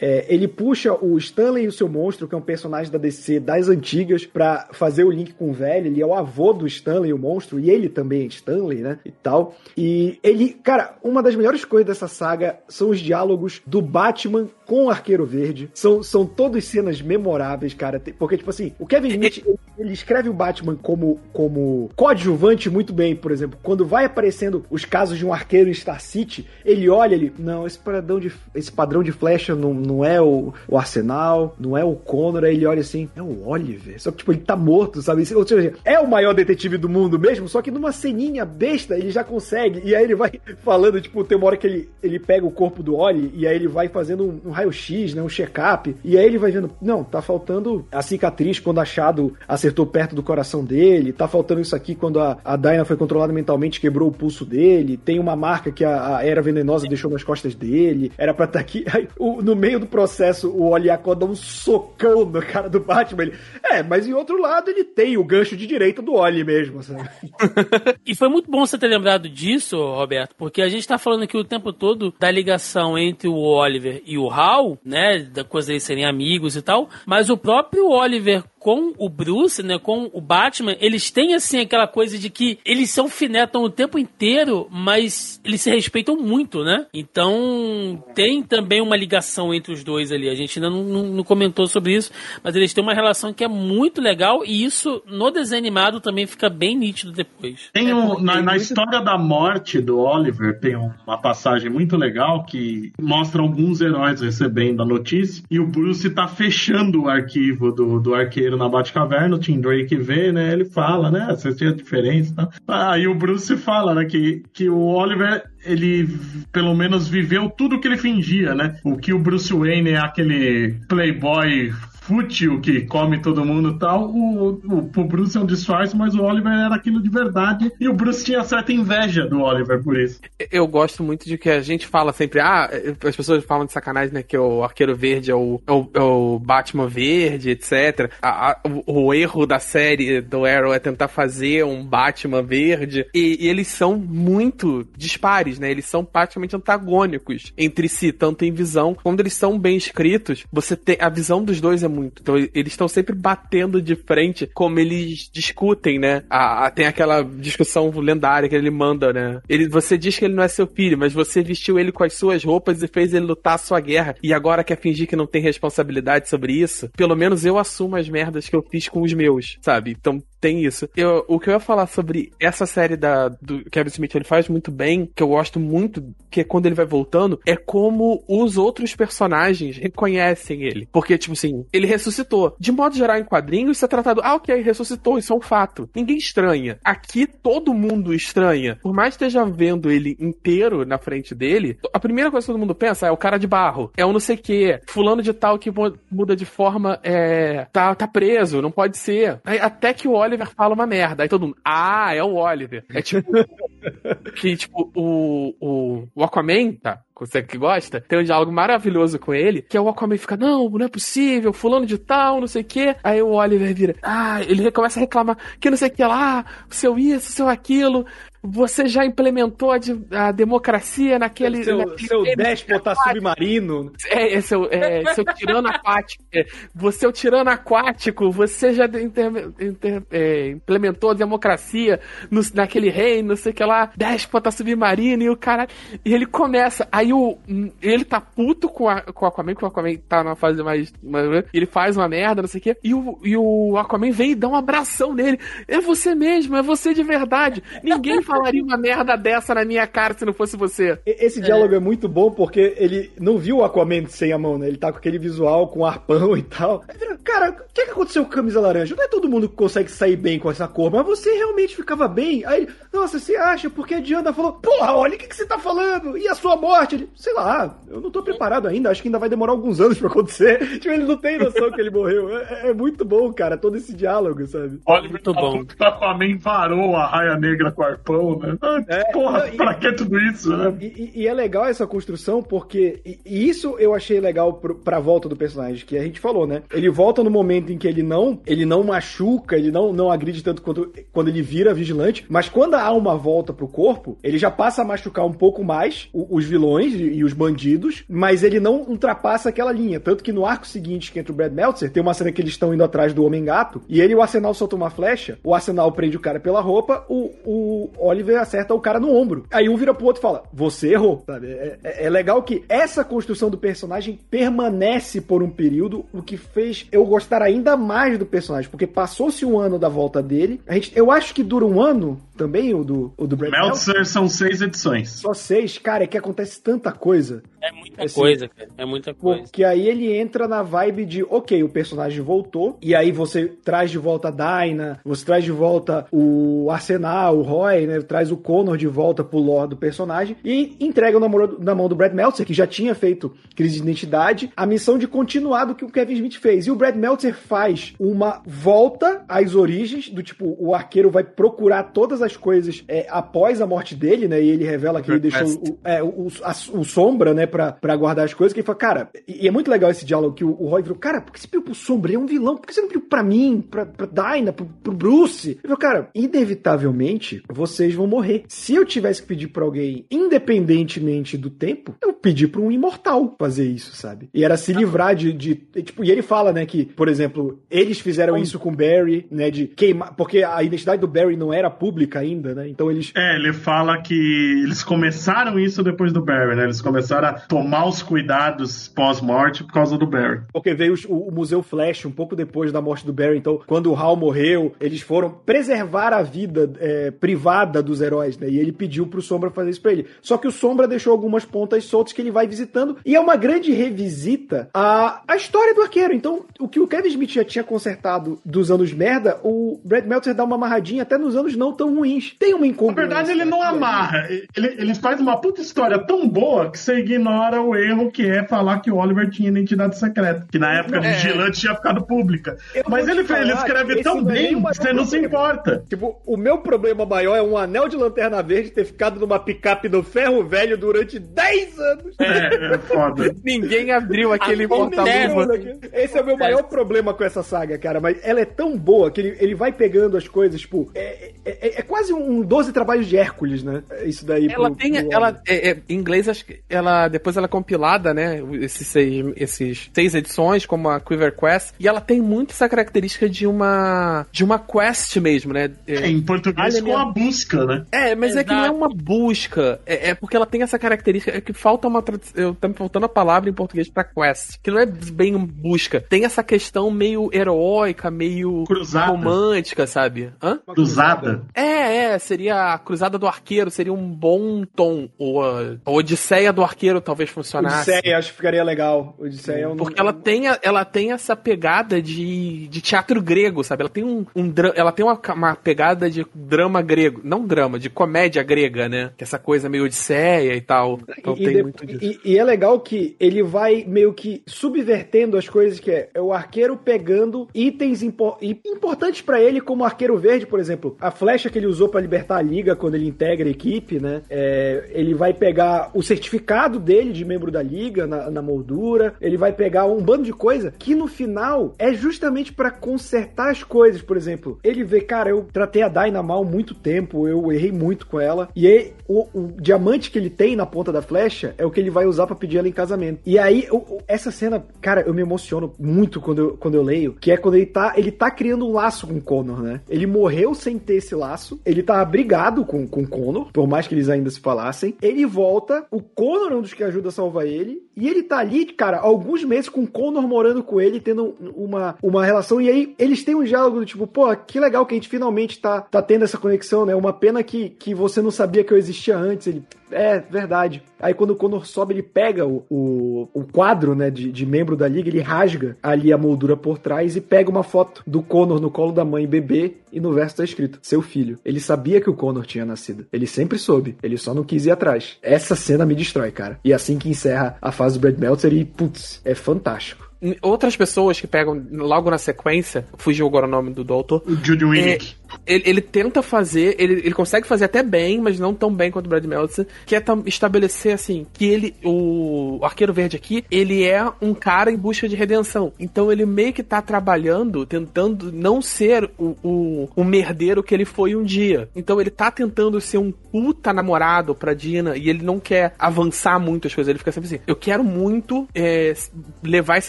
É, 0.00 0.26
ele 0.28 0.46
puxa 0.48 0.92
o 0.92 1.16
Stanley 1.18 1.64
e 1.64 1.68
o 1.68 1.72
seu 1.72 1.88
monstro, 1.88 2.28
que 2.28 2.34
é 2.34 2.38
um 2.38 2.42
personagem 2.42 2.90
da 2.90 2.98
DC 2.98 3.40
das 3.40 3.68
antigas, 3.68 4.26
pra 4.26 4.68
fazer 4.72 5.04
o 5.04 5.10
link 5.10 5.32
com 5.32 5.50
o 5.50 5.52
velho. 5.52 5.86
Ele 5.86 6.02
é 6.02 6.06
o 6.06 6.14
avô 6.14 6.52
do 6.52 6.66
Stanley, 6.66 7.12
o 7.12 7.18
monstro, 7.18 7.58
e 7.58 7.70
ele 7.70 7.88
também 7.88 8.22
é 8.22 8.26
Stanley, 8.26 8.80
né? 8.80 8.98
E 9.04 9.10
tal. 9.10 9.54
E 9.76 10.18
ele, 10.22 10.50
cara, 10.50 10.96
uma 11.02 11.22
das 11.22 11.34
melhores 11.34 11.64
coisas 11.64 11.86
dessa 11.86 12.08
saga 12.08 12.58
são 12.68 12.90
os 12.90 13.00
diálogos 13.00 13.62
do 13.66 13.80
Batman 13.80 14.48
com 14.66 14.84
o 14.84 14.90
Arqueiro 14.90 15.26
Verde. 15.26 15.70
São, 15.74 16.02
são 16.02 16.24
todas 16.24 16.64
cenas 16.64 17.02
memoráveis, 17.02 17.74
cara. 17.74 18.00
Porque, 18.18 18.36
tipo 18.36 18.50
assim, 18.50 18.72
o 18.78 18.86
Kevin 18.86 19.08
Smith, 19.08 19.42
ele, 19.44 19.58
ele 19.78 19.92
escreve 19.92 20.28
o 20.28 20.32
Batman 20.32 20.76
como, 20.76 21.20
como 21.32 21.90
coadjuvante 21.96 22.70
muito 22.70 22.92
bem, 22.92 23.16
por 23.16 23.32
exemplo. 23.32 23.58
Quando 23.62 23.84
vai 23.84 24.04
aparecendo 24.04 24.64
os 24.70 24.84
casos 24.84 25.18
de 25.18 25.26
um 25.26 25.32
arqueiro 25.32 25.68
em 25.68 25.74
Star 25.74 26.00
City, 26.00 26.46
ele 26.64 26.88
olha 26.88 27.14
ele, 27.14 27.32
não, 27.38 27.66
esse 27.66 27.78
padrão 27.78 28.20
de, 28.20 28.32
esse 28.54 28.70
padrão 28.70 29.02
de 29.02 29.12
flecha 29.12 29.54
não, 29.54 29.74
não 29.80 30.04
é 30.04 30.20
o, 30.20 30.52
o 30.68 30.76
Arsenal, 30.78 31.54
não 31.58 31.76
é 31.76 31.84
o 31.84 31.94
Connor, 31.94 32.44
aí 32.44 32.54
ele 32.54 32.66
olha 32.66 32.80
assim, 32.80 33.08
é 33.16 33.22
o 33.22 33.46
Oliver. 33.48 34.00
Só 34.00 34.10
que, 34.10 34.18
tipo, 34.18 34.32
ele 34.32 34.40
tá 34.40 34.56
morto, 34.56 35.00
sabe? 35.02 35.22
Ou 35.34 35.46
seja, 35.46 35.72
é 35.84 35.98
o 35.98 36.08
maior 36.08 36.34
detetive 36.34 36.76
do 36.76 36.88
mundo 36.88 37.18
mesmo, 37.18 37.48
só 37.48 37.62
que 37.62 37.70
numa 37.70 37.92
ceninha 37.92 38.44
besta 38.44 38.96
ele 38.96 39.10
já 39.10 39.24
consegue. 39.24 39.80
E 39.84 39.94
aí 39.94 40.04
ele 40.04 40.14
vai 40.14 40.32
falando, 40.62 41.00
tipo, 41.00 41.22
tem 41.24 41.36
uma 41.38 41.46
hora 41.46 41.56
que 41.56 41.66
ele, 41.66 41.88
ele 42.02 42.18
pega 42.18 42.46
o 42.46 42.50
corpo 42.50 42.82
do 42.82 42.96
Oli 42.96 43.30
e 43.34 43.46
aí 43.46 43.54
ele 43.56 43.68
vai 43.68 43.88
fazendo 43.88 44.24
um, 44.24 44.40
um 44.46 44.50
raio-x, 44.50 45.14
né? 45.14 45.22
Um 45.22 45.28
check-up. 45.28 45.94
E 46.04 46.16
aí 46.18 46.24
ele 46.26 46.38
vai 46.38 46.50
vendo, 46.50 46.70
não, 46.80 47.02
tá 47.04 47.22
faltando 47.22 47.86
a 47.92 48.02
cicatriz 48.02 48.58
quando 48.58 48.80
achado 48.80 49.34
acertou 49.46 49.86
perto 49.86 50.14
do 50.14 50.22
coração 50.22 50.64
dele, 50.64 51.12
tá 51.12 51.28
faltando 51.28 51.60
isso 51.60 51.74
aqui 51.76 51.94
quando 51.94 52.20
a, 52.20 52.36
a 52.44 52.56
Dinah 52.56 52.84
foi 52.84 52.96
controlada 52.96 53.32
mentalmente, 53.32 53.80
quebrou 53.80 54.08
o 54.08 54.12
pulso 54.12 54.44
dele, 54.44 54.96
tem 54.96 55.18
uma 55.18 55.36
marca 55.36 55.70
que 55.70 55.84
a, 55.84 56.16
a 56.18 56.26
era 56.26 56.42
venenosa 56.42 56.86
deixou 56.88 57.10
nas 57.10 57.22
costas 57.22 57.54
dele, 57.54 58.10
era 58.18 58.34
pra 58.34 58.44
estar 58.46 58.58
aqui. 58.60 58.84
Aí 58.92 59.08
o- 59.18 59.40
no 59.42 59.54
meio 59.54 59.69
do 59.78 59.86
processo 59.86 60.50
o 60.50 60.70
Oliakó 60.70 61.14
dá 61.14 61.26
um 61.26 61.34
socão 61.34 62.24
no 62.24 62.42
cara 62.42 62.68
do 62.68 62.80
Batman. 62.80 63.24
Ele, 63.24 63.38
é, 63.62 63.82
mas 63.82 64.06
em 64.06 64.12
outro 64.12 64.40
lado 64.40 64.70
ele 64.70 64.84
tem 64.84 65.16
o 65.16 65.24
gancho 65.24 65.56
de 65.56 65.66
direita 65.66 66.02
do 66.02 66.14
Oli 66.14 66.44
mesmo, 66.44 66.82
sabe? 66.82 67.08
E 68.06 68.14
foi 68.14 68.28
muito 68.28 68.50
bom 68.50 68.64
você 68.64 68.78
ter 68.78 68.88
lembrado 68.88 69.28
disso, 69.28 69.76
Roberto, 69.76 70.34
porque 70.36 70.62
a 70.62 70.68
gente 70.68 70.86
tá 70.86 70.98
falando 70.98 71.22
aqui 71.22 71.36
o 71.36 71.44
tempo 71.44 71.72
todo 71.72 72.12
da 72.18 72.30
ligação 72.30 72.98
entre 72.98 73.28
o 73.28 73.36
Oliver 73.36 74.02
e 74.04 74.18
o 74.18 74.30
Hal, 74.30 74.78
né? 74.84 75.18
Da 75.18 75.44
coisa 75.44 75.68
deles 75.68 75.82
serem 75.82 76.04
amigos 76.04 76.56
e 76.56 76.62
tal. 76.62 76.88
Mas 77.06 77.30
o 77.30 77.36
próprio 77.36 77.88
Oliver 77.88 78.42
com 78.60 78.92
o 78.98 79.08
Bruce, 79.08 79.62
né? 79.62 79.78
Com 79.78 80.08
o 80.12 80.20
Batman, 80.20 80.76
eles 80.80 81.10
têm 81.10 81.34
assim 81.34 81.58
aquela 81.60 81.88
coisa 81.88 82.16
de 82.18 82.28
que 82.30 82.58
eles 82.64 82.90
são 82.90 83.08
finetam 83.08 83.64
o 83.64 83.70
tempo 83.70 83.98
inteiro, 83.98 84.68
mas 84.70 85.40
eles 85.44 85.62
se 85.62 85.70
respeitam 85.70 86.14
muito, 86.16 86.62
né? 86.62 86.86
Então 86.94 88.02
tem 88.14 88.42
também 88.42 88.80
uma 88.80 88.96
ligação 88.96 89.52
entre 89.54 89.72
os 89.72 89.82
dois 89.82 90.12
ali. 90.12 90.28
A 90.28 90.34
gente 90.34 90.58
ainda 90.58 90.70
não, 90.70 90.84
não- 90.84 91.06
não 91.08 91.24
comentou 91.24 91.66
sobre 91.66 91.96
isso, 91.96 92.12
mas 92.44 92.54
eles 92.54 92.72
têm 92.74 92.84
uma 92.84 92.94
relação 92.94 93.32
que 93.32 93.42
é 93.42 93.48
muito 93.48 94.00
legal 94.00 94.44
e 94.44 94.62
isso 94.64 95.02
no 95.06 95.30
desenho 95.30 95.58
animado 95.60 96.00
também 96.00 96.26
fica 96.26 96.48
bem 96.48 96.76
nítido 96.76 97.12
depois. 97.12 97.70
Tem 97.72 97.92
um, 97.92 98.08
porque 98.08 98.22
na, 98.24 98.34
na 98.36 98.42
muito- 98.52 98.56
história 98.62 99.00
da 99.00 99.16
morte 99.18 99.80
do 99.80 99.98
Oliver, 99.98 100.60
tem 100.60 100.76
uma 100.76 101.18
passagem 101.20 101.70
muito 101.70 101.96
legal 101.96 102.44
que 102.44 102.92
mostra 103.00 103.40
alguns 103.42 103.80
heróis 103.80 104.20
recebendo 104.20 104.82
a 104.82 104.86
notícia 104.86 105.42
e 105.50 105.58
o 105.58 105.66
Bruce 105.66 106.10
tá 106.10 106.28
fechando 106.28 107.02
o 107.04 107.08
arquivo 107.08 107.72
do, 107.72 107.98
do 108.00 108.14
arqueiro 108.14 108.49
na 108.56 108.68
Batcaverna, 108.68 109.36
o 109.36 109.38
Tim 109.38 109.60
Drake 109.60 109.96
vê, 109.96 110.32
né? 110.32 110.52
Ele 110.52 110.64
fala, 110.64 111.10
né? 111.10 111.26
Você 111.30 111.54
tinha 111.54 111.72
diferença, 111.72 112.48
tá? 112.66 112.92
Aí 112.92 113.06
o 113.06 113.14
Bruce 113.14 113.56
fala, 113.56 113.94
né? 113.94 114.04
Que, 114.04 114.42
que 114.52 114.68
o 114.68 114.78
Oliver, 114.78 115.42
ele 115.64 116.08
pelo 116.52 116.74
menos 116.74 117.08
viveu 117.08 117.48
tudo 117.50 117.80
que 117.80 117.88
ele 117.88 117.96
fingia, 117.96 118.54
né? 118.54 118.78
O 118.84 118.96
que 118.96 119.12
o 119.12 119.18
Bruce 119.18 119.52
Wayne 119.52 119.90
é 119.90 119.98
aquele 119.98 120.74
playboy 120.88 121.72
fútil 122.00 122.60
que 122.60 122.82
come 122.82 123.20
todo 123.20 123.44
mundo 123.44 123.70
e 123.70 123.78
tal, 123.78 124.08
o, 124.10 124.48
o, 124.64 124.90
o 125.00 125.04
Bruce 125.04 125.36
é 125.36 125.40
um 125.40 125.46
disfarce, 125.46 125.96
mas 125.96 126.14
o 126.14 126.22
Oliver 126.22 126.52
era 126.52 126.74
aquilo 126.74 127.02
de 127.02 127.08
verdade. 127.08 127.70
E 127.80 127.88
o 127.88 127.92
Bruce 127.94 128.24
tinha 128.24 128.42
certa 128.44 128.72
inveja 128.72 129.26
do 129.26 129.40
Oliver 129.40 129.82
por 129.82 129.98
isso. 129.98 130.20
Eu 130.50 130.66
gosto 130.66 131.02
muito 131.02 131.26
de 131.26 131.36
que 131.38 131.48
a 131.50 131.60
gente 131.60 131.86
fala 131.86 132.12
sempre, 132.12 132.40
ah, 132.40 132.68
as 133.06 133.16
pessoas 133.16 133.44
falam 133.44 133.66
de 133.66 133.72
sacanagem, 133.72 134.12
né, 134.14 134.22
que 134.22 134.36
o 134.36 134.62
Arqueiro 134.64 134.94
Verde 134.96 135.30
é 135.30 135.34
o, 135.34 135.60
é 135.66 135.72
o, 135.72 135.90
é 135.94 136.00
o 136.00 136.38
Batman 136.38 136.86
Verde, 136.88 137.50
etc. 137.50 138.10
A- 138.22 138.50
a- 138.52 138.60
o, 138.86 139.06
o 139.06 139.14
erro 139.14 139.46
da 139.46 139.58
série 139.58 140.20
do 140.20 140.44
Arrow 140.44 140.72
é 140.74 140.78
tentar 140.78 141.08
fazer 141.08 141.64
um 141.64 141.84
Batman 141.84 142.42
Verde. 142.42 143.06
E, 143.14 143.36
e 143.44 143.48
eles 143.48 143.68
são 143.68 143.96
muito 143.96 144.86
dispares, 144.96 145.58
né? 145.58 145.70
Eles 145.70 145.84
são 145.86 146.04
praticamente 146.04 146.56
antagônicos 146.56 147.52
entre 147.56 147.88
si, 147.88 148.12
tanto 148.12 148.44
em 148.44 148.52
visão. 148.52 148.96
Quando 149.02 149.20
eles 149.20 149.34
são 149.34 149.58
bem 149.58 149.76
escritos, 149.76 150.44
você 150.52 150.76
tem. 150.76 150.96
A 151.00 151.08
visão 151.08 151.44
dos 151.44 151.60
dois 151.60 151.82
é 151.82 151.88
muito. 151.88 151.99
Então 152.04 152.36
eles 152.36 152.72
estão 152.72 152.88
sempre 152.88 153.14
batendo 153.14 153.80
de 153.80 153.94
frente, 153.96 154.46
como 154.54 154.78
eles 154.78 155.28
discutem, 155.32 155.98
né? 155.98 156.22
A, 156.30 156.66
a- 156.66 156.70
tem 156.70 156.86
aquela 156.86 157.22
discussão 157.22 157.90
lendária 157.90 158.48
que 158.48 158.54
ele 158.54 158.70
manda, 158.70 159.12
né? 159.12 159.40
Ele, 159.48 159.68
você 159.68 159.96
diz 159.98 160.18
que 160.18 160.24
ele 160.24 160.34
não 160.34 160.42
é 160.42 160.48
seu 160.48 160.66
filho, 160.66 160.98
mas 160.98 161.12
você 161.12 161.42
vestiu 161.42 161.78
ele 161.78 161.92
com 161.92 162.04
as 162.04 162.14
suas 162.14 162.42
roupas 162.44 162.82
e 162.82 162.88
fez 162.88 163.12
ele 163.14 163.26
lutar 163.26 163.54
a 163.54 163.58
sua 163.58 163.80
guerra. 163.80 164.14
E 164.22 164.32
agora 164.32 164.64
quer 164.64 164.78
fingir 164.80 165.06
que 165.08 165.16
não 165.16 165.26
tem 165.26 165.42
responsabilidade 165.42 166.28
sobre 166.28 166.52
isso? 166.52 166.88
Pelo 166.96 167.16
menos 167.16 167.44
eu 167.44 167.58
assumo 167.58 167.96
as 167.96 168.08
merdas 168.08 168.48
que 168.48 168.56
eu 168.56 168.62
fiz 168.70 168.88
com 168.88 169.02
os 169.02 169.12
meus, 169.12 169.58
sabe? 169.60 169.96
Então 169.98 170.22
tem 170.40 170.64
isso. 170.64 170.88
Eu, 170.96 171.24
o 171.28 171.38
que 171.38 171.48
eu 171.48 171.54
ia 171.54 171.60
falar 171.60 171.86
sobre 171.86 172.32
essa 172.40 172.66
série 172.66 172.96
da, 172.96 173.28
do 173.28 173.64
Kevin 173.70 173.88
Smith, 173.90 174.14
ele 174.14 174.24
faz 174.24 174.48
muito 174.48 174.70
bem, 174.70 175.10
que 175.14 175.22
eu 175.22 175.28
gosto 175.28 175.60
muito, 175.60 176.02
que 176.30 176.40
é 176.40 176.44
quando 176.44 176.66
ele 176.66 176.74
vai 176.74 176.86
voltando, 176.86 177.40
é 177.46 177.56
como 177.56 178.24
os 178.28 178.56
outros 178.56 178.94
personagens 178.94 179.76
reconhecem 179.76 180.62
ele. 180.62 180.88
Porque, 180.92 181.18
tipo 181.18 181.32
assim, 181.32 181.64
ele 181.72 181.86
ressuscitou. 181.86 182.54
De 182.58 182.72
modo 182.72 182.96
geral, 182.96 183.18
em 183.18 183.24
quadrinhos, 183.24 183.76
isso 183.76 183.84
é 183.84 183.88
tratado, 183.88 184.20
ah, 184.24 184.34
ok, 184.34 184.60
ressuscitou, 184.62 185.18
isso 185.18 185.32
é 185.32 185.36
um 185.36 185.40
fato. 185.40 185.88
Ninguém 185.94 186.16
estranha. 186.16 186.78
Aqui, 186.84 187.26
todo 187.26 187.74
mundo 187.74 188.14
estranha. 188.14 188.78
Por 188.82 188.94
mais 188.94 189.16
que 189.16 189.24
esteja 189.24 189.44
vendo 189.44 189.90
ele 189.90 190.16
inteiro 190.18 190.84
na 190.84 190.98
frente 190.98 191.34
dele, 191.34 191.78
a 191.92 192.00
primeira 192.00 192.30
coisa 192.30 192.46
que 192.46 192.52
todo 192.52 192.60
mundo 192.60 192.74
pensa 192.74 193.06
é 193.06 193.10
o 193.10 193.16
cara 193.16 193.38
de 193.38 193.46
barro, 193.46 193.90
é 193.96 194.04
o 194.04 194.12
não 194.12 194.20
sei 194.20 194.36
o 194.36 194.38
quê, 194.38 194.80
fulano 194.86 195.22
de 195.22 195.32
tal 195.32 195.58
que 195.58 195.70
mu- 195.70 195.96
muda 196.10 196.34
de 196.34 196.44
forma, 196.44 196.98
é, 197.02 197.66
tá, 197.72 197.94
tá 197.94 198.06
preso, 198.06 198.62
não 198.62 198.70
pode 198.70 198.96
ser. 198.96 199.40
Aí, 199.44 199.58
até 199.58 199.92
que 199.92 200.08
o 200.08 200.12
Oliver 200.30 200.48
fala 200.48 200.74
uma 200.74 200.86
merda. 200.86 201.22
Aí 201.22 201.28
todo 201.28 201.46
mundo, 201.46 201.56
ah, 201.64 202.14
é 202.14 202.22
o 202.22 202.34
Oliver. 202.34 202.84
É 202.90 203.02
tipo, 203.02 203.30
que, 204.36 204.56
tipo, 204.56 204.90
o, 204.94 205.54
o, 205.60 206.08
o 206.14 206.24
Aquaman, 206.24 206.72
tá? 206.72 207.00
Você 207.18 207.42
que 207.42 207.58
gosta, 207.58 208.00
tem 208.00 208.18
um 208.18 208.22
diálogo 208.22 208.50
maravilhoso 208.50 209.18
com 209.18 209.34
ele, 209.34 209.60
que 209.60 209.76
é 209.76 209.80
o 209.80 209.90
Aquaman 209.90 210.16
fica, 210.16 210.38
não, 210.38 210.70
não 210.70 210.86
é 210.86 210.88
possível, 210.88 211.52
fulano 211.52 211.84
de 211.84 211.98
tal, 211.98 212.40
não 212.40 212.46
sei 212.46 212.62
o 212.62 212.64
quê. 212.64 212.96
Aí 213.04 213.20
o 213.20 213.32
Oliver 213.32 213.74
vira, 213.74 213.94
ah, 214.02 214.40
ele 214.42 214.70
começa 214.70 214.98
a 214.98 215.02
reclamar 215.02 215.36
que 215.60 215.68
não 215.68 215.76
sei 215.76 215.88
o 215.88 215.90
que 215.90 216.02
lá, 216.02 216.46
seu 216.70 216.98
isso, 216.98 217.30
seu 217.30 217.46
aquilo. 217.46 218.06
Você 218.42 218.86
já 218.86 219.04
implementou 219.04 219.70
a, 219.70 219.78
de- 219.78 220.00
a 220.10 220.32
democracia 220.32 221.18
naquele. 221.18 221.62
seu 221.62 221.78
naquele 221.78 222.08
seu 222.08 222.22
déspota 222.36 222.94
submarino. 222.94 223.92
é, 224.08 224.34
é 224.34 224.40
seu, 224.40 224.66
é, 224.70 225.12
seu 225.14 225.24
tirano 225.24 225.68
aquático. 225.68 226.24
É, 226.32 226.46
você 226.74 227.04
é 227.04 227.08
o 227.08 227.12
tirano 227.12 227.50
aquático, 227.50 228.30
você 228.30 228.72
já 228.72 228.86
inter- 228.86 229.52
inter- 229.60 230.02
é, 230.10 230.48
implementou 230.50 231.10
a 231.10 231.14
democracia 231.14 232.00
no- 232.30 232.40
naquele 232.54 232.88
reino, 232.88 233.28
não 233.30 233.36
sei 233.36 233.52
o 233.52 233.54
que 233.54 233.64
lá, 233.64 233.90
déspota 233.96 234.50
submarino 234.50 235.22
e 235.22 235.28
o 235.30 235.36
cara. 235.36 235.66
E 236.04 236.14
ele 236.14 236.24
começa. 236.26 236.88
Aí 236.90 237.12
o. 237.12 237.36
Ele 237.82 238.04
tá 238.04 238.20
puto 238.20 238.68
com, 238.68 238.88
a, 238.88 239.02
com 239.02 239.24
o 239.26 239.28
Aquaman, 239.28 239.54
que 239.54 239.64
o 239.64 239.68
Aquaman 239.68 239.96
tá 240.08 240.24
numa 240.24 240.36
fase 240.36 240.62
mais. 240.62 240.92
mais 241.02 241.44
ele 241.52 241.66
faz 241.66 241.96
uma 241.96 242.08
merda, 242.08 242.40
não 242.42 242.48
sei 242.48 242.58
o 242.60 242.62
que. 242.62 242.76
E 242.82 242.94
o, 242.94 243.18
e 243.22 243.36
o 243.36 243.76
Aquaman 243.76 244.10
vem 244.12 244.30
e 244.30 244.34
dá 244.34 244.48
um 244.48 244.56
abração 244.56 245.12
nele. 245.14 245.38
É 245.68 245.78
você 245.80 246.14
mesmo, 246.14 246.56
é 246.56 246.62
você 246.62 246.94
de 246.94 247.02
verdade. 247.02 247.62
Ninguém 247.82 248.22
falaria 248.30 248.62
uma 248.62 248.76
merda 248.76 249.16
dessa 249.16 249.54
na 249.54 249.64
minha 249.64 249.86
cara 249.86 250.14
se 250.14 250.24
não 250.24 250.32
fosse 250.32 250.56
você. 250.56 250.98
Esse 251.04 251.40
diálogo 251.40 251.74
é. 251.74 251.78
muito 251.78 252.08
bom 252.08 252.30
porque 252.30 252.74
ele 252.76 253.10
não 253.18 253.38
viu 253.38 253.58
o 253.58 253.64
Aquaman 253.64 254.06
sem 254.06 254.32
a 254.32 254.38
mão, 254.38 254.58
né? 254.58 254.68
Ele 254.68 254.76
tá 254.76 254.92
com 254.92 254.98
aquele 254.98 255.18
visual 255.18 255.68
com 255.68 255.84
arpão 255.84 256.36
e 256.36 256.42
tal. 256.42 256.84
Cara, 257.24 257.50
o 257.50 257.72
que, 257.72 257.84
que 257.84 257.90
aconteceu 257.90 258.24
com 258.24 258.30
a 258.30 258.34
camisa 258.34 258.60
laranja? 258.60 258.94
Não 258.96 259.04
é 259.04 259.08
todo 259.08 259.28
mundo 259.28 259.48
que 259.48 259.54
consegue 259.54 259.90
sair 259.90 260.16
bem 260.16 260.38
com 260.38 260.50
essa 260.50 260.66
cor, 260.66 260.90
mas 260.90 261.04
você 261.04 261.30
realmente 261.34 261.76
ficava 261.76 262.08
bem. 262.08 262.44
Aí 262.46 262.62
ele, 262.62 262.72
nossa, 262.92 263.18
você 263.18 263.36
acha? 263.36 263.70
Porque 263.70 263.94
a 263.94 264.00
Diana 264.00 264.32
falou, 264.32 264.52
porra, 264.52 264.94
olha 264.94 265.14
o 265.14 265.18
que, 265.18 265.28
que 265.28 265.36
você 265.36 265.46
tá 265.46 265.58
falando? 265.58 266.16
E 266.16 266.28
a 266.28 266.34
sua 266.34 266.56
morte? 266.56 266.94
Ele, 266.94 267.08
sei 267.14 267.32
lá, 267.34 267.78
eu 267.88 268.00
não 268.00 268.10
tô 268.10 268.22
preparado 268.22 268.66
ainda, 268.66 268.90
acho 268.90 269.02
que 269.02 269.08
ainda 269.08 269.18
vai 269.18 269.28
demorar 269.28 269.52
alguns 269.52 269.80
anos 269.80 269.98
pra 269.98 270.08
acontecer. 270.08 270.58
Tipo, 270.80 270.94
ele 270.94 271.04
não 271.04 271.16
tem 271.16 271.38
noção 271.38 271.70
que 271.70 271.80
ele 271.80 271.90
morreu. 271.90 272.36
É, 272.36 272.70
é 272.70 272.74
muito 272.74 273.04
bom, 273.04 273.32
cara, 273.32 273.56
todo 273.56 273.76
esse 273.76 273.94
diálogo, 273.94 274.46
sabe? 274.46 274.80
Oliver 274.86 275.10
Muito 275.12 275.34
bom. 275.34 275.62
o 275.62 275.84
Aquaman 275.84 276.38
varou 276.38 276.96
a 276.96 277.06
raia 277.06 277.36
negra 277.36 277.70
com 277.70 277.82
o 277.82 277.84
arpão, 277.84 278.19
né? 278.38 278.56
Ah, 278.60 278.82
É, 278.88 279.04
porra, 279.12 279.48
e- 279.52 279.56
pra 279.56 279.74
que 279.74 279.92
tudo 279.92 280.18
isso, 280.18 280.56
né? 280.56 280.74
E, 280.80 281.10
e- 281.14 281.26
é 281.26 281.34
legal 281.34 281.66
essa 281.66 281.86
construção 281.86 282.42
porque. 282.42 283.00
E, 283.04 283.18
isso 283.48 283.76
eu 283.78 283.94
achei 283.94 284.20
legal 284.20 284.54
pro, 284.54 284.74
pra 284.74 284.98
volta 285.00 285.28
do 285.28 285.36
personagem, 285.36 285.84
que 285.86 285.96
a 285.96 286.02
gente 286.02 286.20
falou, 286.20 286.46
né? 286.46 286.62
Ele 286.72 286.88
volta 286.90 287.22
no 287.24 287.30
momento 287.30 287.72
em 287.72 287.78
que 287.78 287.86
ele 287.88 288.02
não 288.02 288.38
ele 288.46 288.64
não 288.64 288.82
machuca, 288.84 289.56
ele 289.56 289.70
não, 289.70 289.92
não 289.92 290.10
agride 290.10 290.42
tanto 290.42 290.62
quanto 290.62 290.90
quando 291.12 291.28
ele 291.28 291.42
vira 291.42 291.72
vigilante, 291.74 292.24
mas 292.28 292.48
quando 292.48 292.74
há 292.74 292.92
uma 292.92 293.16
volta 293.16 293.52
pro 293.52 293.68
corpo, 293.68 294.18
ele 294.22 294.38
já 294.38 294.50
passa 294.50 294.82
a 294.82 294.84
machucar 294.84 295.24
um 295.26 295.32
pouco 295.32 295.62
mais 295.64 296.08
o- 296.12 296.36
os 296.36 296.44
vilões 296.44 296.92
e, 296.94 297.22
os 297.24 297.32
bandidos, 297.32 298.04
mas 298.08 298.42
ele 298.42 298.60
não 298.60 298.82
ultrapassa 298.82 299.48
aquela 299.48 299.72
linha. 299.72 300.00
Tanto 300.00 300.22
que 300.24 300.32
no 300.32 300.44
arco 300.46 300.66
seguinte 300.66 301.12
que 301.12 301.18
entra 301.18 301.32
o 301.32 301.36
Brad 301.36 301.52
Meltzer, 301.52 301.90
tem 301.90 302.02
uma 302.02 302.14
cena 302.14 302.32
que 302.32 302.40
eles 302.40 302.52
estão 302.52 302.72
indo 302.74 302.84
atrás 302.84 303.12
do 303.12 303.24
Homem-Gato, 303.24 303.82
e 303.88 304.00
ele 304.00 304.12
e 304.12 304.16
o 304.16 304.22
Arsenal 304.22 304.52
soltam 304.54 304.76
uma 304.78 304.90
flecha, 304.90 305.38
o 305.44 305.54
Arsenal 305.54 305.90
prende 305.92 306.16
o 306.16 306.20
cara 306.20 306.40
pela 306.40 306.60
roupa, 306.60 307.04
o, 307.08 307.30
o 307.44 307.90
Oliver 308.10 308.38
acerta 308.38 308.74
o 308.74 308.80
cara 308.80 309.00
no 309.00 309.14
ombro. 309.14 309.44
Aí 309.50 309.68
um 309.68 309.76
vira 309.76 309.94
pro 309.94 310.06
outro 310.06 310.20
e 310.20 310.22
fala: 310.22 310.42
Você 310.52 310.92
errou, 310.92 311.22
sabe? 311.26 311.48
É, 311.48 311.78
é- 311.82 312.04
é 312.06 312.10
legal 312.10 312.42
que 312.42 312.64
essa 312.68 313.04
construção 313.04 313.48
do 313.50 313.56
personagem 313.58 314.18
permanece 314.30 315.20
por 315.20 315.42
um 315.42 315.50
período, 315.50 316.04
o 316.12 316.22
que 316.22 316.36
fez 316.36 316.86
eu 316.92 317.04
gostar 317.04 317.42
ainda 317.42 317.76
mais 317.76 318.18
do 318.18 318.26
personagem, 318.26 318.70
porque 318.70 318.86
passou-se 318.86 319.44
um 319.44 319.58
ano 319.58 319.78
da 319.78 319.88
volta 319.88 320.22
dele. 320.22 320.60
A 320.66 320.74
gente, 320.74 320.92
eu 320.96 321.10
acho 321.10 321.34
que 321.34 321.42
dura 321.42 321.64
um 321.64 321.80
ano 321.80 322.20
também, 322.40 322.72
o 322.72 322.82
do, 322.82 323.12
o 323.18 323.26
do 323.26 323.36
Brad 323.36 323.52
Meltzer. 323.52 323.94
Meltzer 323.94 324.06
são 324.06 324.26
seis 324.26 324.62
edições. 324.62 325.10
Só 325.10 325.34
seis, 325.34 325.76
cara, 325.76 326.04
é 326.04 326.06
que 326.06 326.16
acontece 326.16 326.62
tanta 326.62 326.90
coisa. 326.90 327.42
É 327.62 327.70
muita 327.70 328.04
Assim, 328.04 328.14
coisa, 328.14 328.48
cara. 328.48 328.70
É 328.78 328.84
muita 328.86 329.12
coisa. 329.12 329.42
Porque 329.42 329.62
aí 329.62 329.86
ele 329.86 330.10
entra 330.10 330.48
na 330.48 330.62
vibe 330.62 331.04
de, 331.04 331.22
ok, 331.22 331.62
o 331.62 331.68
personagem 331.68 332.22
voltou, 332.22 332.78
e 332.80 332.94
aí 332.94 333.12
você 333.12 333.46
traz 333.46 333.90
de 333.90 333.98
volta 333.98 334.28
a 334.28 334.30
Dinah, 334.30 335.00
você 335.04 335.22
traz 335.22 335.44
de 335.44 335.52
volta 335.52 336.06
o 336.10 336.70
Arsenal, 336.70 337.36
o 337.36 337.42
Roy, 337.42 337.86
né? 337.86 338.00
Traz 338.00 338.32
o 338.32 338.38
Connor 338.38 338.78
de 338.78 338.86
volta 338.86 339.22
pro 339.22 339.38
lore 339.38 339.68
do 339.68 339.76
personagem 339.76 340.36
e 340.42 340.76
entrega 340.80 341.20
na 341.20 341.28
mão, 341.28 341.56
na 341.58 341.74
mão 341.74 341.88
do 341.88 341.94
Brad 341.94 342.14
Meltzer, 342.14 342.46
que 342.46 342.54
já 342.54 342.66
tinha 342.66 342.94
feito 342.94 343.34
crise 343.54 343.76
de 343.76 343.82
identidade, 343.82 344.50
a 344.56 344.64
missão 344.64 344.96
de 344.96 345.06
continuar 345.06 345.66
do 345.66 345.74
que 345.74 345.84
o 345.84 345.90
Kevin 345.90 346.14
Smith 346.14 346.36
fez. 346.36 346.66
E 346.66 346.70
o 346.70 346.76
Brad 346.76 346.96
Meltzer 346.96 347.34
faz 347.34 347.92
uma 348.00 348.40
volta 348.46 349.22
às 349.28 349.54
origens, 349.54 350.08
do 350.08 350.22
tipo, 350.22 350.56
o 350.58 350.74
arqueiro 350.74 351.10
vai 351.10 351.22
procurar 351.22 351.82
todas 351.92 352.22
as 352.22 352.29
as 352.30 352.36
coisas 352.36 352.84
é, 352.88 353.06
após 353.08 353.60
a 353.60 353.66
morte 353.66 353.94
dele, 353.94 354.28
né? 354.28 354.42
E 354.42 354.48
ele 354.48 354.64
revela 354.64 355.02
que 355.02 355.10
ele 355.10 355.20
deixou 355.20 355.48
o, 355.48 355.78
é, 355.84 356.02
o, 356.02 356.28
a, 356.42 356.50
o 356.72 356.84
Sombra, 356.84 357.34
né, 357.34 357.46
pra, 357.46 357.72
pra 357.72 357.96
guardar 357.96 358.24
as 358.24 358.34
coisas. 358.34 358.52
Que 358.52 358.60
ele 358.60 358.66
fala, 358.66 358.78
cara, 358.78 359.10
e, 359.26 359.44
e 359.44 359.48
é 359.48 359.50
muito 359.50 359.70
legal 359.70 359.90
esse 359.90 360.04
diálogo 360.04 360.34
que 360.34 360.44
o, 360.44 360.50
o 360.50 360.68
Roy 360.68 360.82
falou, 360.82 360.98
cara, 360.98 361.20
por 361.20 361.32
que 361.32 361.40
você 361.40 361.46
pediu 361.46 361.62
pro 361.62 361.74
Sombra? 361.74 362.10
Ele 362.10 362.16
é 362.16 362.20
um 362.20 362.26
vilão, 362.26 362.56
por 362.56 362.66
que 362.66 362.74
você 362.74 362.80
não 362.80 362.88
pediu 362.88 363.02
pra 363.02 363.22
mim, 363.22 363.64
pra, 363.68 363.86
pra 363.86 364.06
Dinah, 364.06 364.52
pro, 364.52 364.66
pro 364.82 364.92
Bruce? 364.92 365.50
Ele 365.50 365.60
falou, 365.62 365.78
cara, 365.78 366.10
inevitavelmente 366.14 367.42
vocês 367.48 367.94
vão 367.94 368.06
morrer. 368.06 368.44
Se 368.48 368.74
eu 368.74 368.84
tivesse 368.84 369.22
que 369.22 369.28
pedir 369.28 369.48
pra 369.48 369.64
alguém, 369.64 370.06
independentemente 370.10 371.36
do 371.36 371.50
tempo, 371.50 371.94
eu 372.02 372.12
pedi 372.12 372.46
pra 372.46 372.60
um 372.60 372.70
imortal 372.70 373.34
fazer 373.38 373.66
isso, 373.66 373.94
sabe? 373.94 374.28
E 374.32 374.44
era 374.44 374.56
se 374.56 374.72
livrar 374.72 375.14
de, 375.14 375.32
de, 375.32 375.54
Tipo, 375.54 376.04
e 376.04 376.10
ele 376.10 376.22
fala, 376.22 376.52
né, 376.52 376.66
que, 376.66 376.84
por 376.84 377.08
exemplo, 377.08 377.60
eles 377.70 378.00
fizeram 378.00 378.36
isso 378.36 378.58
com 378.58 378.70
o 378.70 378.76
Barry, 378.76 379.26
né, 379.30 379.50
de 379.50 379.66
queimar. 379.66 380.14
Porque 380.14 380.42
a 380.42 380.62
identidade 380.62 381.00
do 381.00 381.08
Barry 381.08 381.36
não 381.36 381.52
era 381.52 381.70
pública 381.70 382.19
ainda, 382.20 382.54
né? 382.54 382.68
Então 382.68 382.90
eles. 382.90 383.12
É, 383.14 383.34
ele 383.34 383.52
fala 383.52 384.00
que 384.00 384.62
eles 384.64 384.82
começaram 384.82 385.58
isso 385.58 385.82
depois 385.82 386.12
do 386.12 386.22
Barry, 386.22 386.56
né? 386.56 386.64
Eles 386.64 386.80
começaram 386.80 387.28
a 387.28 387.32
tomar 387.32 387.86
os 387.86 388.02
cuidados 388.02 388.88
pós-morte 388.88 389.64
por 389.64 389.72
causa 389.72 389.96
do 389.96 390.06
Barry. 390.06 390.40
Porque 390.52 390.74
veio 390.74 390.94
o, 391.08 391.28
o 391.28 391.32
Museu 391.32 391.62
Flash 391.62 392.04
um 392.06 392.10
pouco 392.10 392.36
depois 392.36 392.72
da 392.72 392.80
morte 392.80 393.04
do 393.04 393.12
Barry. 393.12 393.38
Então, 393.38 393.60
quando 393.66 393.90
o 393.90 393.96
Hal 393.96 394.16
morreu, 394.16 394.74
eles 394.80 395.00
foram 395.00 395.30
preservar 395.30 396.12
a 396.12 396.22
vida 396.22 396.70
é, 396.78 397.10
privada 397.10 397.82
dos 397.82 398.00
heróis, 398.00 398.36
né? 398.38 398.48
E 398.48 398.58
ele 398.58 398.72
pediu 398.72 399.06
pro 399.06 399.22
Sombra 399.22 399.50
fazer 399.50 399.70
isso 399.70 399.80
pra 399.80 399.92
ele. 399.92 400.06
Só 400.22 400.36
que 400.36 400.48
o 400.48 400.52
Sombra 400.52 400.86
deixou 400.86 401.12
algumas 401.12 401.44
pontas 401.44 401.84
soltas 401.84 402.12
que 402.12 402.20
ele 402.20 402.30
vai 402.30 402.46
visitando. 402.46 402.96
E 403.04 403.16
é 403.16 403.20
uma 403.20 403.36
grande 403.36 403.72
revisita 403.72 404.68
a, 404.74 405.22
a 405.26 405.36
história 405.36 405.74
do 405.74 405.82
arqueiro. 405.82 406.14
Então, 406.14 406.44
o 406.58 406.68
que 406.68 406.80
o 406.80 406.86
Kevin 406.86 407.08
Smith 407.08 407.30
já 407.30 407.44
tinha 407.44 407.64
consertado 407.64 408.38
dos 408.44 408.70
anos 408.70 408.92
merda, 408.92 409.38
o 409.42 409.80
Brad 409.84 410.04
Meltzer 410.04 410.34
dá 410.34 410.44
uma 410.44 410.56
amarradinha 410.56 411.02
até 411.02 411.16
nos 411.16 411.36
anos 411.36 411.56
não 411.56 411.72
tão 411.72 411.90
ruins. 412.00 412.34
Tem 412.38 412.54
uma 412.54 412.66
incongruência. 412.66 413.02
Na 413.08 413.16
verdade, 413.22 413.30
ele 413.40 413.48
não 413.48 413.62
amarra. 413.62 414.26
Ele, 414.28 414.74
ele 414.78 414.94
faz 414.94 415.20
uma 415.20 415.40
puta 415.40 415.60
história 415.60 415.98
tão 415.98 416.28
boa 416.28 416.70
que 416.70 416.78
você 416.78 416.94
ignora 416.98 417.60
o 417.60 417.74
erro 417.76 418.10
que 418.10 418.26
é 418.28 418.44
falar 418.46 418.80
que 418.80 418.90
o 418.90 418.96
Oliver 418.96 419.28
tinha 419.30 419.48
identidade 419.48 419.98
secreta. 419.98 420.46
Que 420.50 420.58
na 420.58 420.78
época 420.78 420.98
É. 420.98 421.12
Vigilante 421.12 421.60
tinha 421.60 421.74
ficado 421.74 422.02
pública. 422.04 422.56
Eu 422.74 422.84
Mas 422.88 423.06
ele, 423.08 423.24
falar 423.24 423.42
ele 423.42 423.52
escreve 423.52 424.02
tão 424.02 424.18
é 424.20 424.22
bem 424.22 424.56
o 424.56 424.64
que 424.64 424.76
você 424.76 424.92
não 424.92 425.04
se 425.04 425.18
importa. 425.18 425.84
Tipo, 425.88 426.20
o 426.26 426.36
meu 426.36 426.58
problema 426.58 427.04
maior 427.06 427.36
é 427.36 427.42
um 427.42 427.56
anel 427.56 427.88
de 427.88 427.96
lanterna 427.96 428.42
verde 428.42 428.70
ter 428.70 428.84
ficado 428.84 429.20
numa 429.20 429.38
picape 429.38 429.88
do 429.88 430.02
ferro 430.02 430.44
velho 430.44 430.76
durante 430.76 431.18
10 431.18 431.78
anos. 431.78 432.16
É, 432.20 432.74
é 432.74 432.78
foda. 432.78 433.34
Ninguém 433.44 433.90
abriu 433.92 434.32
aquele 434.32 434.66
porta-luva. 434.66 435.48
Esse 435.92 436.18
é 436.18 436.22
o 436.22 436.26
meu 436.26 436.36
maior 436.36 436.62
problema 436.64 437.12
com 437.14 437.24
essa 437.24 437.42
saga, 437.42 437.78
cara. 437.78 438.00
Mas 438.00 438.18
ela 438.22 438.40
é 438.40 438.44
tão 438.44 438.76
boa 438.78 439.10
que 439.10 439.20
ele, 439.20 439.36
ele 439.40 439.54
vai 439.54 439.72
pegando 439.72 440.16
as 440.16 440.26
coisas, 440.28 440.60
tipo, 440.60 440.90
é, 440.94 441.32
é, 441.44 441.68
é- 441.68 441.80
é 441.80 441.82
quase 441.90 442.12
um 442.12 442.40
12 442.42 442.72
trabalhos 442.72 443.06
de 443.08 443.16
Hércules, 443.16 443.62
né? 443.62 443.82
Isso 444.04 444.24
daí. 444.24 444.46
Ela 444.50 444.68
pro- 444.70 444.76
tem, 444.76 444.92
pro- 444.94 445.12
ela, 445.12 445.40
é, 445.46 445.70
é, 445.70 445.78
em 445.88 445.94
inglês, 445.96 446.28
acho 446.28 446.44
que 446.44 446.60
ela, 446.68 447.08
depois 447.08 447.36
ela 447.36 447.46
é 447.46 447.48
compilada, 447.48 448.14
né, 448.14 448.40
esses 448.60 448.86
seis, 448.86 449.24
esses 449.36 449.90
seis 449.92 450.14
edições, 450.14 450.64
como 450.64 450.88
a 450.88 451.00
Quiver 451.00 451.34
Quest, 451.36 451.74
e 451.78 451.86
ela 451.88 452.00
tem 452.00 452.20
muito 452.20 452.52
essa 452.52 452.68
característica 452.68 453.28
de 453.28 453.46
uma, 453.46 454.26
de 454.30 454.44
uma 454.44 454.58
quest 454.58 455.16
mesmo, 455.16 455.52
né, 455.52 455.70
é, 455.86 456.06
Em 456.08 456.22
português 456.22 456.80
com 456.80 456.96
a 456.96 457.04
busca, 457.04 457.64
né? 457.66 457.84
É, 457.92 458.14
mas 458.14 458.36
é 458.36 458.44
que 458.44 458.50
não 458.50 458.58
é 458.60 458.64
Exato. 458.66 458.76
uma 458.76 458.88
busca. 458.88 459.80
É, 459.84 460.10
é 460.10 460.14
porque 460.14 460.36
ela 460.36 460.46
tem 460.46 460.62
essa 460.62 460.78
característica. 460.78 461.36
É 461.36 461.40
que 461.40 461.52
falta 461.52 461.88
uma. 461.88 462.02
Eu 462.34 462.54
tá 462.54 462.68
me 462.68 462.74
faltando 462.74 463.06
a 463.06 463.08
palavra 463.08 463.50
em 463.50 463.52
português 463.52 463.88
pra 463.88 464.04
quest. 464.04 464.58
Que 464.62 464.70
não 464.70 464.78
é 464.78 464.86
bem 464.86 465.36
busca. 465.36 466.00
Tem 466.00 466.24
essa 466.24 466.42
questão 466.42 466.90
meio 466.90 467.28
heróica, 467.32 468.10
meio 468.10 468.64
Cruzada. 468.64 469.10
romântica, 469.12 469.86
sabe? 469.86 470.30
Hã? 470.42 470.58
Cruzada. 470.66 471.42
É, 471.54 471.79
é, 471.80 472.18
seria 472.18 472.74
a 472.74 472.78
Cruzada 472.78 473.18
do 473.18 473.26
Arqueiro, 473.26 473.70
seria 473.70 473.92
um 473.92 474.08
bom 474.08 474.64
tom. 474.64 475.08
Ou 475.18 475.42
a, 475.42 475.76
a 475.84 475.90
Odisseia 475.90 476.52
do 476.52 476.62
Arqueiro 476.62 477.00
talvez 477.00 477.30
funcionasse. 477.30 477.90
Odisseia, 477.90 478.18
acho 478.18 478.30
que 478.30 478.36
ficaria 478.36 478.62
legal. 478.64 479.14
Odisseia 479.18 479.64
é 479.64 479.68
um. 479.68 479.76
Porque 479.76 480.00
ela 480.00 480.12
tem, 480.12 480.48
a- 480.48 480.58
ela 480.62 480.84
tem 480.84 481.12
essa 481.12 481.34
pegada 481.36 482.00
de, 482.00 482.68
de 482.68 482.80
teatro 482.80 483.20
grego, 483.22 483.62
sabe? 483.64 483.82
Ela 483.82 483.90
tem 483.90 484.04
um, 484.04 484.24
um 484.34 484.52
ela 484.74 484.92
tem 484.92 485.04
uma, 485.04 485.20
uma 485.34 485.56
pegada 485.56 486.10
de 486.10 486.26
drama 486.34 486.82
grego, 486.82 487.20
não 487.24 487.44
drama, 487.46 487.78
de 487.78 487.88
comédia 487.90 488.42
grega, 488.42 488.88
né? 488.88 489.10
Que 489.16 489.24
essa 489.24 489.38
coisa 489.38 489.68
meio 489.68 489.84
odisseia 489.84 490.54
e 490.54 490.60
tal. 490.60 490.98
Então 491.18 491.34
e, 491.38 491.44
tem 491.44 491.56
de- 491.56 491.62
muito 491.62 491.86
disso. 491.86 492.20
e- 492.24 492.32
e 492.32 492.38
é 492.38 492.44
legal 492.44 492.78
que 492.80 493.16
ele 493.18 493.42
vai 493.42 493.84
meio 493.86 494.12
que 494.12 494.42
subvertendo 494.46 495.36
as 495.36 495.48
coisas 495.48 495.80
que 495.80 495.90
é, 495.90 496.08
é 496.14 496.20
o 496.20 496.32
arqueiro 496.32 496.76
pegando 496.76 497.48
itens 497.54 498.02
impo- 498.02 498.36
importantes 498.40 499.20
pra 499.22 499.40
ele, 499.40 499.60
como 499.60 499.82
o 499.82 499.86
arqueiro 499.86 500.16
verde, 500.18 500.46
por 500.46 500.58
exemplo. 500.60 500.96
A 501.00 501.10
flecha 501.10 501.50
que 501.50 501.58
ele 501.58 501.66
usou 501.70 501.88
pra 501.88 502.00
libertar 502.00 502.36
a 502.36 502.42
liga 502.42 502.76
quando 502.76 502.94
ele 502.96 503.08
integra 503.08 503.48
a 503.48 503.50
equipe, 503.50 503.98
né? 503.98 504.22
É, 504.28 504.90
ele 504.92 505.14
vai 505.14 505.32
pegar 505.32 505.90
o 505.94 506.02
certificado 506.02 506.78
dele 506.78 507.12
de 507.12 507.24
membro 507.24 507.50
da 507.50 507.62
liga 507.62 508.06
na, 508.06 508.30
na 508.30 508.42
moldura. 508.42 509.14
Ele 509.20 509.36
vai 509.36 509.52
pegar 509.52 509.86
um 509.86 510.00
bando 510.02 510.24
de 510.24 510.32
coisa 510.32 510.72
que 510.78 510.94
no 510.94 511.06
final 511.06 511.74
é 511.78 511.92
justamente 511.94 512.52
pra 512.52 512.70
consertar 512.70 513.50
as 513.50 513.62
coisas. 513.62 514.02
Por 514.02 514.16
exemplo, 514.16 514.58
ele 514.62 514.84
vê, 514.84 515.00
cara, 515.00 515.30
eu 515.30 515.46
tratei 515.52 515.82
a 515.82 515.88
Dyna 515.88 516.22
mal 516.22 516.44
muito 516.44 516.74
tempo, 516.74 517.26
eu 517.28 517.50
errei 517.52 517.72
muito 517.72 518.06
com 518.06 518.20
ela. 518.20 518.48
E 518.54 518.66
aí, 518.66 518.92
o, 519.08 519.26
o 519.32 519.52
diamante 519.60 520.10
que 520.10 520.18
ele 520.18 520.30
tem 520.30 520.56
na 520.56 520.66
ponta 520.66 520.92
da 520.92 521.02
flecha 521.02 521.54
é 521.56 521.64
o 521.64 521.70
que 521.70 521.80
ele 521.80 521.90
vai 521.90 522.06
usar 522.06 522.26
pra 522.26 522.36
pedir 522.36 522.58
ela 522.58 522.68
em 522.68 522.72
casamento. 522.72 523.20
E 523.24 523.38
aí, 523.38 523.66
o- 523.70 524.00
essa 524.08 524.30
cena, 524.30 524.64
cara, 524.80 525.02
eu 525.02 525.14
me 525.14 525.22
emociono 525.22 525.72
muito 525.78 526.20
quando 526.20 526.38
eu, 526.38 526.56
quando 526.56 526.74
eu 526.74 526.82
leio, 526.82 527.14
que 527.20 527.30
é 527.30 527.36
quando 527.36 527.54
ele 527.54 527.66
tá, 527.66 527.94
ele 527.96 528.10
tá 528.10 528.30
criando 528.30 528.66
um 528.66 528.72
laço 528.72 529.06
com 529.06 529.14
o 529.14 529.20
Connor, 529.20 529.62
né? 529.62 529.80
Ele 529.88 530.06
morreu 530.06 530.54
sem 530.54 530.78
ter 530.78 530.94
esse 530.96 531.14
laço, 531.14 531.59
ele 531.64 531.82
tá 531.82 532.04
brigado 532.04 532.64
com, 532.64 532.86
com 532.86 533.02
o 533.02 533.08
Connor, 533.08 533.50
por 533.52 533.66
mais 533.66 533.86
que 533.86 533.94
eles 533.94 534.08
ainda 534.08 534.30
se 534.30 534.40
falassem. 534.40 534.96
Ele 535.02 535.26
volta, 535.26 535.86
o 535.90 536.00
Connor 536.00 536.52
é 536.52 536.56
um 536.56 536.62
dos 536.62 536.74
que 536.74 536.84
ajuda 536.84 537.08
a 537.08 537.12
salvar 537.12 537.46
ele, 537.46 537.82
e 538.00 538.08
ele 538.08 538.22
tá 538.22 538.38
ali, 538.38 538.64
cara, 538.66 538.98
alguns 538.98 539.44
meses 539.44 539.68
com 539.68 539.82
o 539.82 539.86
Connor 539.86 540.26
morando 540.26 540.62
com 540.62 540.80
ele, 540.80 541.00
tendo 541.00 541.36
uma, 541.54 541.96
uma 542.02 542.24
relação, 542.24 542.60
e 542.60 542.68
aí 542.68 542.94
eles 542.98 543.22
têm 543.22 543.34
um 543.34 543.44
diálogo 543.44 543.80
do 543.80 543.86
tipo, 543.86 544.06
pô, 544.06 544.34
que 544.34 544.58
legal 544.58 544.86
que 544.86 544.94
a 544.94 544.96
gente 544.96 545.08
finalmente 545.08 545.60
tá, 545.60 545.82
tá 545.82 546.00
tendo 546.00 546.24
essa 546.24 546.38
conexão, 546.38 546.86
né? 546.86 546.94
Uma 546.94 547.12
pena 547.12 547.42
que, 547.42 547.70
que 547.70 547.94
você 547.94 548.22
não 548.22 548.30
sabia 548.30 548.64
que 548.64 548.72
eu 548.72 548.78
existia 548.78 549.16
antes. 549.16 549.46
Ele, 549.46 549.62
é, 549.90 550.18
verdade. 550.18 550.82
Aí 550.98 551.14
quando 551.14 551.30
o 551.30 551.36
Connor 551.36 551.66
sobe, 551.66 551.94
ele 551.94 552.02
pega 552.02 552.46
o, 552.46 552.64
o, 552.70 553.28
o 553.32 553.44
quadro, 553.44 553.94
né, 553.94 554.10
de, 554.10 554.30
de 554.30 554.46
membro 554.46 554.76
da 554.76 554.86
liga, 554.86 555.08
ele 555.08 555.20
rasga 555.20 555.76
ali 555.82 556.12
a 556.12 556.18
moldura 556.18 556.56
por 556.56 556.78
trás 556.78 557.16
e 557.16 557.20
pega 557.20 557.50
uma 557.50 557.62
foto 557.62 558.02
do 558.06 558.22
Connor 558.22 558.60
no 558.60 558.70
colo 558.70 558.92
da 558.92 559.04
mãe 559.04 559.26
bebê 559.26 559.76
e 559.92 559.98
no 559.98 560.12
verso 560.12 560.36
tá 560.36 560.44
escrito, 560.44 560.78
seu 560.82 561.02
filho. 561.02 561.38
Ele 561.44 561.58
sabia 561.58 562.00
que 562.00 562.10
o 562.10 562.14
Connor 562.14 562.46
tinha 562.46 562.64
nascido. 562.64 563.06
Ele 563.12 563.26
sempre 563.26 563.58
soube. 563.58 563.96
Ele 564.02 564.16
só 564.16 564.32
não 564.34 564.44
quis 564.44 564.66
ir 564.66 564.70
atrás. 564.70 565.16
Essa 565.22 565.56
cena 565.56 565.84
me 565.84 565.94
destrói, 565.94 566.30
cara. 566.30 566.60
E 566.64 566.72
assim 566.72 566.98
que 566.98 567.08
encerra 567.08 567.56
a 567.60 567.72
fase 567.72 567.89
do 567.94 568.00
Brad 568.00 568.18
Meltzer 568.18 568.52
e, 568.52 568.64
putz, 568.64 569.20
é 569.24 569.34
fantástico. 569.34 570.10
Outras 570.42 570.76
pessoas 570.76 571.18
que 571.18 571.26
pegam 571.26 571.66
logo 571.72 572.10
na 572.10 572.18
sequência, 572.18 572.86
fugiu 572.98 573.26
agora 573.26 573.46
o 573.46 573.50
nome 573.50 573.72
do 573.72 573.82
doutor. 573.82 574.22
O 574.26 574.36
Judy 574.36 574.64
Winnick. 574.64 575.14
Ele, 575.46 575.62
ele 575.66 575.80
tenta 575.80 576.22
fazer, 576.22 576.76
ele, 576.78 576.94
ele 576.94 577.12
consegue 577.12 577.46
fazer 577.46 577.64
até 577.64 577.82
bem, 577.82 578.20
mas 578.20 578.38
não 578.38 578.54
tão 578.54 578.72
bem 578.72 578.90
quanto 578.90 579.06
o 579.06 579.08
Brad 579.08 579.24
Meltzer, 579.24 579.66
que 579.86 579.96
é 579.96 580.02
estabelecer 580.26 580.92
assim, 580.92 581.26
que 581.32 581.46
ele, 581.46 581.74
o, 581.84 582.58
o 582.60 582.64
Arqueiro 582.64 582.92
Verde 582.92 583.16
aqui, 583.16 583.44
ele 583.50 583.84
é 583.84 584.04
um 584.20 584.34
cara 584.34 584.70
em 584.70 584.76
busca 584.76 585.08
de 585.08 585.16
redenção. 585.16 585.72
Então 585.78 586.10
ele 586.10 586.24
meio 586.24 586.52
que 586.52 586.62
tá 586.62 586.80
trabalhando, 586.80 587.66
tentando 587.66 588.32
não 588.32 588.62
ser 588.62 589.10
o, 589.18 589.36
o, 589.42 589.88
o 589.96 590.04
merdeiro 590.04 590.62
que 590.62 590.74
ele 590.74 590.84
foi 590.84 591.14
um 591.14 591.22
dia. 591.22 591.68
Então 591.74 592.00
ele 592.00 592.10
tá 592.10 592.30
tentando 592.30 592.80
ser 592.80 592.98
um 592.98 593.10
puta 593.10 593.72
namorado 593.72 594.34
pra 594.34 594.54
Dina 594.54 594.96
e 594.96 595.08
ele 595.08 595.22
não 595.22 595.38
quer 595.38 595.74
avançar 595.78 596.38
muito 596.38 596.66
as 596.66 596.74
coisas. 596.74 596.88
Ele 596.88 596.98
fica 596.98 597.12
sempre 597.12 597.26
assim, 597.26 597.40
eu 597.46 597.56
quero 597.56 597.84
muito 597.84 598.48
é, 598.54 598.94
levar 599.42 599.78
esse 599.78 599.88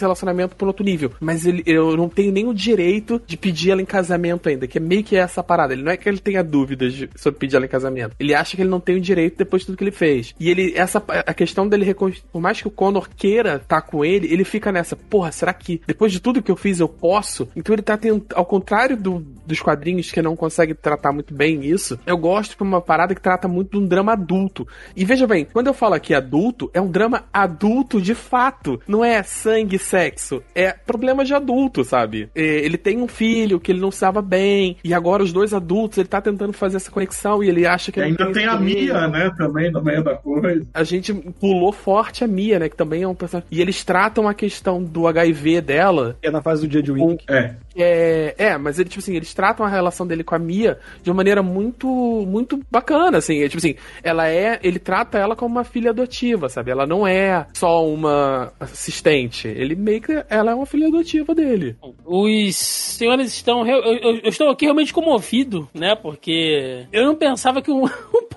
relacionamento 0.00 0.56
pra 0.56 0.64
um 0.64 0.68
outro 0.68 0.84
nível, 0.84 1.12
mas 1.20 1.46
ele, 1.46 1.62
eu 1.66 1.96
não 1.96 2.08
tenho 2.08 2.32
nem 2.32 2.46
o 2.46 2.54
direito 2.54 3.20
de 3.26 3.36
pedir 3.36 3.70
ela 3.70 3.82
em 3.82 3.86
casamento 3.86 4.48
ainda, 4.48 4.66
que 4.66 4.78
é 4.78 4.80
meio 4.80 5.04
que 5.04 5.16
essa 5.16 5.31
parada. 5.40 5.72
Ele 5.72 5.84
não 5.84 5.92
é 5.92 5.96
que 5.96 6.08
ele 6.08 6.18
tenha 6.18 6.42
dúvidas 6.42 6.92
sobre 7.14 7.38
pedir 7.38 7.54
ela 7.54 7.64
em 7.64 7.68
casamento. 7.68 8.16
Ele 8.18 8.34
acha 8.34 8.56
que 8.56 8.62
ele 8.62 8.68
não 8.70 8.80
tem 8.80 8.96
o 8.96 9.00
direito 9.00 9.38
depois 9.38 9.62
de 9.62 9.66
tudo 9.66 9.78
que 9.78 9.84
ele 9.84 9.92
fez. 9.92 10.34
E 10.40 10.50
ele, 10.50 10.72
essa, 10.74 11.00
a 11.06 11.32
questão 11.32 11.68
dele 11.68 11.84
reconstruir, 11.84 12.24
por 12.32 12.40
mais 12.42 12.60
que 12.60 12.66
o 12.66 12.70
Connor 12.72 13.08
queira 13.16 13.56
estar 13.62 13.82
com 13.82 14.04
ele, 14.04 14.26
ele 14.32 14.42
fica 14.42 14.72
nessa, 14.72 14.96
porra, 14.96 15.30
será 15.30 15.52
que 15.54 15.80
depois 15.86 16.10
de 16.10 16.18
tudo 16.18 16.42
que 16.42 16.50
eu 16.50 16.56
fiz 16.56 16.80
eu 16.80 16.88
posso? 16.88 17.48
Então 17.54 17.72
ele 17.72 17.82
tá 17.82 17.96
tentando, 17.96 18.24
ao 18.34 18.44
contrário 18.44 18.96
do- 18.96 19.20
dos 19.46 19.60
quadrinhos 19.60 20.10
que 20.10 20.20
não 20.22 20.34
consegue 20.34 20.74
tratar 20.74 21.12
muito 21.12 21.32
bem 21.32 21.64
isso, 21.64 21.98
eu 22.04 22.16
gosto 22.16 22.56
de 22.56 22.62
uma 22.62 22.80
parada 22.80 23.14
que 23.14 23.20
trata 23.20 23.46
muito 23.46 23.70
de 23.70 23.78
um 23.78 23.86
drama 23.86 24.12
adulto. 24.14 24.66
E 24.96 25.04
veja 25.04 25.26
bem, 25.26 25.46
quando 25.52 25.66
eu 25.68 25.74
falo 25.74 25.94
aqui 25.94 26.14
adulto, 26.14 26.70
é 26.74 26.80
um 26.80 26.90
drama 26.90 27.24
adulto 27.32 28.00
de 28.00 28.14
fato. 28.14 28.80
Não 28.88 29.04
é 29.04 29.22
sangue 29.22 29.78
sexo. 29.78 30.42
É 30.54 30.72
problema 30.72 31.24
de 31.24 31.34
adulto, 31.34 31.84
sabe? 31.84 32.28
É, 32.34 32.42
ele 32.42 32.78
tem 32.78 32.98
um 32.98 33.06
filho 33.08 33.60
que 33.60 33.70
ele 33.70 33.80
não 33.80 33.90
estava 33.90 34.22
bem, 34.22 34.76
e 34.82 34.94
agora 34.94 35.21
os 35.22 35.32
dois 35.32 35.54
adultos, 35.54 35.98
ele 35.98 36.08
tá 36.08 36.20
tentando 36.20 36.52
fazer 36.52 36.76
essa 36.76 36.90
conexão 36.90 37.42
e 37.42 37.48
ele 37.48 37.66
acha 37.66 37.90
que 37.90 38.00
E 38.00 38.02
ele 38.02 38.10
ainda 38.10 38.32
tem 38.32 38.46
a. 38.46 38.56
Mia, 38.58 39.08
né, 39.08 39.30
também 39.36 39.70
no 39.70 39.82
meio 39.82 40.02
da 40.02 40.14
coisa. 40.14 40.66
A 40.72 40.84
gente 40.84 41.12
pulou 41.12 41.72
forte 41.72 42.22
a 42.22 42.26
Mia, 42.26 42.58
né? 42.58 42.68
Que 42.68 42.76
também 42.76 43.02
é 43.02 43.08
um 43.08 43.14
personagem. 43.14 43.48
E 43.50 43.60
eles 43.60 43.84
tratam 43.84 44.28
a 44.28 44.34
questão 44.34 44.82
do 44.82 45.06
HIV 45.06 45.60
dela. 45.60 46.16
É 46.22 46.30
na 46.30 46.42
fase 46.42 46.62
do 46.62 46.68
dia 46.68 46.82
de 46.82 46.92
Wink. 46.92 47.24
É. 47.28 47.54
É, 47.76 48.34
é, 48.36 48.58
mas 48.58 48.78
ele, 48.78 48.88
tipo 48.88 49.00
assim, 49.00 49.14
eles 49.16 49.32
tratam 49.34 49.64
a 49.64 49.68
relação 49.68 50.06
dele 50.06 50.22
com 50.24 50.34
a 50.34 50.38
Mia 50.38 50.78
de 51.02 51.10
uma 51.10 51.16
maneira 51.16 51.42
muito, 51.42 51.86
muito 52.26 52.60
bacana, 52.70 53.18
assim. 53.18 53.42
É, 53.42 53.48
tipo 53.48 53.58
assim, 53.58 53.74
ela 54.02 54.28
é. 54.28 54.58
Ele 54.62 54.78
trata 54.78 55.18
ela 55.18 55.34
como 55.36 55.54
uma 55.56 55.64
filha 55.64 55.90
adotiva, 55.90 56.48
sabe? 56.48 56.70
Ela 56.70 56.86
não 56.86 57.06
é 57.06 57.46
só 57.54 57.86
uma 57.86 58.52
assistente. 58.60 59.48
Ele 59.48 59.74
meio 59.74 60.00
que. 60.02 60.12
Ela 60.28 60.52
é 60.52 60.54
uma 60.54 60.66
filha 60.66 60.88
adotiva 60.88 61.34
dele. 61.34 61.76
Os 62.04 62.56
senhores 62.56 63.32
estão. 63.32 63.66
Eu, 63.66 63.78
eu- 63.82 64.16
eu 64.22 64.28
estou 64.28 64.50
aqui 64.50 64.64
realmente 64.66 64.92
comovido, 64.92 65.68
né? 65.72 65.94
Porque 65.94 66.86
eu 66.92 67.04
não 67.04 67.14
pensava 67.14 67.62
que 67.62 67.70
um, 67.70 67.84
um 67.86 67.88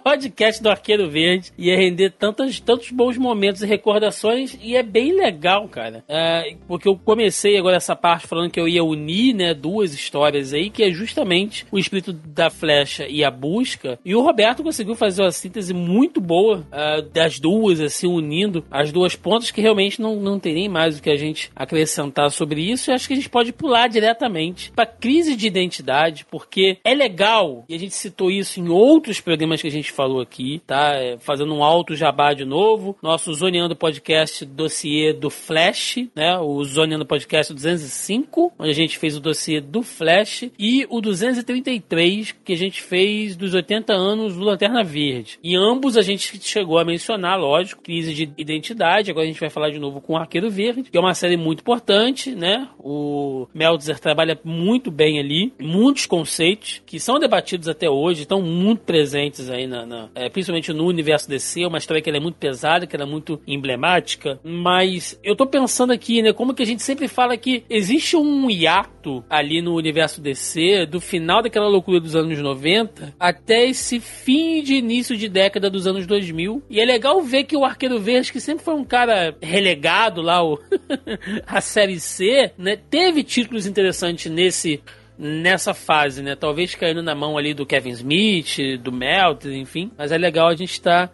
podcast 0.05 0.61
do 0.61 0.69
Arqueiro 0.69 1.09
Verde 1.09 1.51
ia 1.57 1.75
render 1.75 2.11
tantos, 2.11 2.59
tantos 2.59 2.91
bons 2.91 3.17
momentos 3.17 3.63
e 3.63 3.65
recordações. 3.65 4.55
E 4.61 4.75
é 4.75 4.83
bem 4.83 5.17
legal, 5.17 5.67
cara. 5.67 6.03
É, 6.07 6.55
porque 6.67 6.87
eu 6.87 6.95
comecei 6.95 7.57
agora 7.57 7.77
essa 7.77 7.95
parte 7.95 8.27
falando 8.27 8.51
que 8.51 8.59
eu 8.59 8.67
ia 8.67 8.83
unir, 8.83 9.33
né? 9.33 9.51
Duas 9.55 9.95
histórias 9.95 10.53
aí, 10.53 10.69
que 10.69 10.83
é 10.83 10.91
justamente 10.91 11.65
o 11.71 11.79
espírito 11.79 12.13
da 12.13 12.51
flecha 12.51 13.07
e 13.09 13.23
a 13.23 13.31
busca. 13.31 13.97
E 14.05 14.13
o 14.13 14.21
Roberto 14.21 14.61
conseguiu 14.61 14.93
fazer 14.93 15.23
uma 15.23 15.31
síntese 15.31 15.73
muito 15.73 16.21
boa 16.21 16.63
ah, 16.71 17.01
das 17.01 17.39
duas, 17.39 17.81
assim, 17.81 18.05
unindo 18.05 18.63
as 18.69 18.91
duas 18.91 19.15
pontas, 19.15 19.49
que 19.49 19.59
realmente 19.59 19.99
não, 19.99 20.17
não 20.17 20.39
tem 20.39 20.53
nem 20.53 20.69
mais 20.69 20.99
o 20.99 21.01
que 21.01 21.09
a 21.09 21.17
gente 21.17 21.51
acrescentar 21.55 22.29
sobre 22.29 22.61
isso. 22.61 22.91
E 22.91 22.93
acho 22.93 23.07
que 23.07 23.13
a 23.13 23.17
gente 23.17 23.29
pode 23.29 23.51
pular 23.51 23.87
diretamente 23.87 24.71
para 24.71 24.85
crise 24.85 25.35
de 25.35 25.47
identidade, 25.47 26.27
porque 26.29 26.77
é 26.83 26.93
legal, 26.93 27.65
e 27.67 27.73
a 27.73 27.79
gente 27.79 27.95
citou 27.95 28.29
isso 28.29 28.59
em 28.59 28.69
outros 28.69 29.19
programas 29.19 29.59
que 29.63 29.67
a 29.67 29.71
gente 29.71 29.94
falou 29.95 30.21
aqui, 30.21 30.61
tá? 30.67 30.95
É, 30.95 31.17
fazendo 31.17 31.53
um 31.53 31.63
alto 31.63 31.95
jabá 31.95 32.33
de 32.33 32.45
novo. 32.45 32.97
Nosso 33.01 33.33
Zoneando 33.33 33.75
Podcast 33.75 34.45
dossiê 34.45 35.13
do 35.13 35.29
Flash, 35.29 36.07
né? 36.13 36.37
O 36.37 36.63
Zoneando 36.63 37.05
Podcast 37.05 37.53
205, 37.53 38.53
onde 38.59 38.69
a 38.69 38.73
gente 38.73 38.97
fez 38.97 39.15
o 39.15 39.21
dossiê 39.21 39.61
do 39.61 39.81
Flash, 39.81 40.49
e 40.59 40.85
o 40.89 40.99
233, 41.01 42.35
que 42.43 42.53
a 42.53 42.57
gente 42.57 42.81
fez 42.81 43.35
dos 43.35 43.53
80 43.53 43.93
anos 43.93 44.35
do 44.35 44.43
Lanterna 44.43 44.83
Verde. 44.83 45.39
E 45.43 45.55
ambos 45.55 45.97
a 45.97 46.01
gente 46.01 46.39
chegou 46.41 46.77
a 46.77 46.85
mencionar, 46.85 47.39
lógico, 47.39 47.81
crise 47.81 48.13
de 48.13 48.29
identidade. 48.37 49.11
Agora 49.11 49.25
a 49.25 49.27
gente 49.27 49.39
vai 49.39 49.49
falar 49.49 49.69
de 49.69 49.79
novo 49.79 50.01
com 50.01 50.13
o 50.13 50.17
Arqueiro 50.17 50.49
Verde, 50.49 50.83
que 50.83 50.97
é 50.97 50.99
uma 50.99 51.13
série 51.13 51.37
muito 51.37 51.61
importante, 51.61 52.35
né? 52.35 52.67
O 52.79 53.47
Meltzer 53.53 53.99
trabalha 53.99 54.37
muito 54.43 54.91
bem 54.91 55.19
ali, 55.19 55.53
muitos 55.59 56.05
conceitos 56.05 56.81
que 56.85 56.99
são 56.99 57.19
debatidos 57.19 57.67
até 57.67 57.89
hoje, 57.89 58.21
estão 58.21 58.41
muito 58.41 58.81
presentes 58.83 59.49
aí, 59.49 59.67
na, 59.67 59.84
na- 59.85 60.09
é, 60.15 60.29
principalmente 60.29 60.71
no 60.73 60.85
universo 60.85 61.29
DC. 61.29 61.65
Uma 61.65 61.77
história 61.77 62.01
que 62.01 62.09
ela 62.09 62.17
é 62.17 62.21
muito 62.21 62.35
pesada, 62.35 62.85
que 62.87 62.95
é 62.95 63.05
muito 63.05 63.39
emblemática. 63.47 64.39
Mas 64.43 65.19
eu 65.23 65.35
tô 65.35 65.45
pensando 65.45 65.91
aqui, 65.93 66.21
né? 66.21 66.33
Como 66.33 66.53
que 66.53 66.63
a 66.63 66.65
gente 66.65 66.81
sempre 66.83 67.07
fala 67.07 67.37
que 67.37 67.63
existe 67.69 68.15
um 68.15 68.49
hiato 68.49 69.23
ali 69.29 69.61
no 69.61 69.75
universo 69.75 70.21
DC, 70.21 70.85
do 70.85 70.99
final 70.99 71.41
daquela 71.41 71.67
loucura 71.67 71.99
dos 71.99 72.15
anos 72.15 72.39
90 72.39 73.13
até 73.19 73.65
esse 73.67 73.99
fim 73.99 74.61
de 74.63 74.75
início 74.75 75.15
de 75.15 75.27
década 75.29 75.69
dos 75.69 75.85
anos 75.87 76.07
2000. 76.07 76.63
E 76.69 76.79
é 76.79 76.85
legal 76.85 77.21
ver 77.21 77.43
que 77.43 77.55
o 77.55 77.63
Arqueiro 77.65 77.99
Verde, 77.99 78.31
que 78.31 78.39
sempre 78.39 78.63
foi 78.63 78.73
um 78.73 78.83
cara 78.83 79.35
relegado 79.41 80.21
lá, 80.21 80.43
o 80.43 80.59
a 81.45 81.61
série 81.61 81.99
C, 81.99 82.51
né? 82.57 82.75
Teve 82.75 83.23
títulos 83.23 83.65
interessantes 83.65 84.31
nesse 84.31 84.81
nessa 85.17 85.73
fase, 85.73 86.21
né? 86.21 86.35
Talvez 86.35 86.75
caindo 86.75 87.01
na 87.01 87.15
mão 87.15 87.37
ali 87.37 87.53
do 87.53 87.65
Kevin 87.65 87.91
Smith, 87.91 88.57
do 88.81 88.91
Melt, 88.91 89.45
enfim. 89.45 89.91
Mas 89.97 90.11
é 90.11 90.17
legal 90.17 90.47
a 90.47 90.55
gente 90.55 90.71
estar 90.71 91.11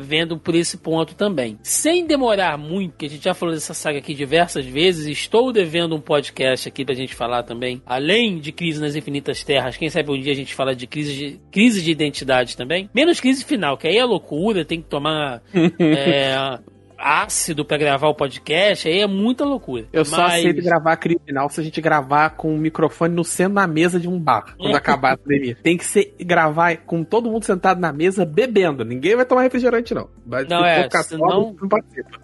vendo 0.00 0.38
por 0.38 0.54
esse 0.54 0.78
ponto 0.78 1.14
também. 1.14 1.58
Sem 1.62 2.06
demorar 2.06 2.56
muito, 2.58 2.96
que 2.96 3.06
a 3.06 3.10
gente 3.10 3.24
já 3.24 3.34
falou 3.34 3.54
dessa 3.54 3.74
saga 3.74 3.98
aqui 3.98 4.14
diversas 4.14 4.64
vezes, 4.64 5.06
estou 5.06 5.52
devendo 5.52 5.94
um 5.94 6.00
podcast 6.00 6.68
aqui 6.68 6.84
pra 6.84 6.94
gente 6.94 7.14
falar 7.14 7.42
também. 7.42 7.82
Além 7.86 8.38
de 8.38 8.52
Crise 8.52 8.80
nas 8.80 8.96
Infinitas 8.96 9.42
Terras, 9.44 9.76
quem 9.76 9.90
sabe 9.90 10.10
um 10.10 10.20
dia 10.20 10.32
a 10.32 10.36
gente 10.36 10.54
fala 10.54 10.74
de 10.74 10.86
crise 10.86 11.14
de, 11.14 11.40
crise 11.50 11.82
de 11.82 11.90
identidade 11.90 12.56
também. 12.56 12.88
Menos 12.94 13.20
crise 13.20 13.44
final, 13.44 13.76
que 13.76 13.86
aí 13.86 13.96
é 13.96 14.04
loucura, 14.04 14.64
tem 14.64 14.80
que 14.80 14.88
tomar... 14.88 15.42
é, 15.78 16.58
ácido 17.00 17.64
pra 17.64 17.76
gravar 17.78 18.08
o 18.08 18.14
podcast, 18.14 18.86
aí 18.88 19.00
é 19.00 19.06
muita 19.06 19.44
loucura. 19.44 19.86
Eu 19.92 20.04
só 20.04 20.18
Mas- 20.18 20.40
aceito 20.40 20.62
gravar 20.62 20.96
criminal 20.96 21.48
se 21.48 21.60
a 21.60 21.64
gente 21.64 21.80
gravar 21.80 22.30
com 22.30 22.54
o 22.54 22.58
microfone 22.58 23.14
no 23.14 23.24
centro 23.24 23.54
da 23.54 23.66
mesa 23.66 23.98
de 23.98 24.08
um 24.08 24.18
bar, 24.18 24.54
quando 24.58 24.74
acabar 24.76 25.14
a 25.14 25.16
pandemia. 25.16 25.56
Tem 25.62 25.76
que 25.76 25.84
ser 25.84 26.14
gravar 26.20 26.76
com 26.78 27.02
todo 27.02 27.30
mundo 27.30 27.44
sentado 27.44 27.80
na 27.80 27.92
mesa 27.92 28.24
bebendo. 28.24 28.84
Ninguém 28.84 29.16
vai 29.16 29.24
tomar 29.24 29.42
refrigerante, 29.42 29.94
não. 29.94 30.08
Vai 30.26 30.44
Não, 30.44 30.64
é, 30.64 30.88
senão- 31.02 31.28
não. 31.28 31.56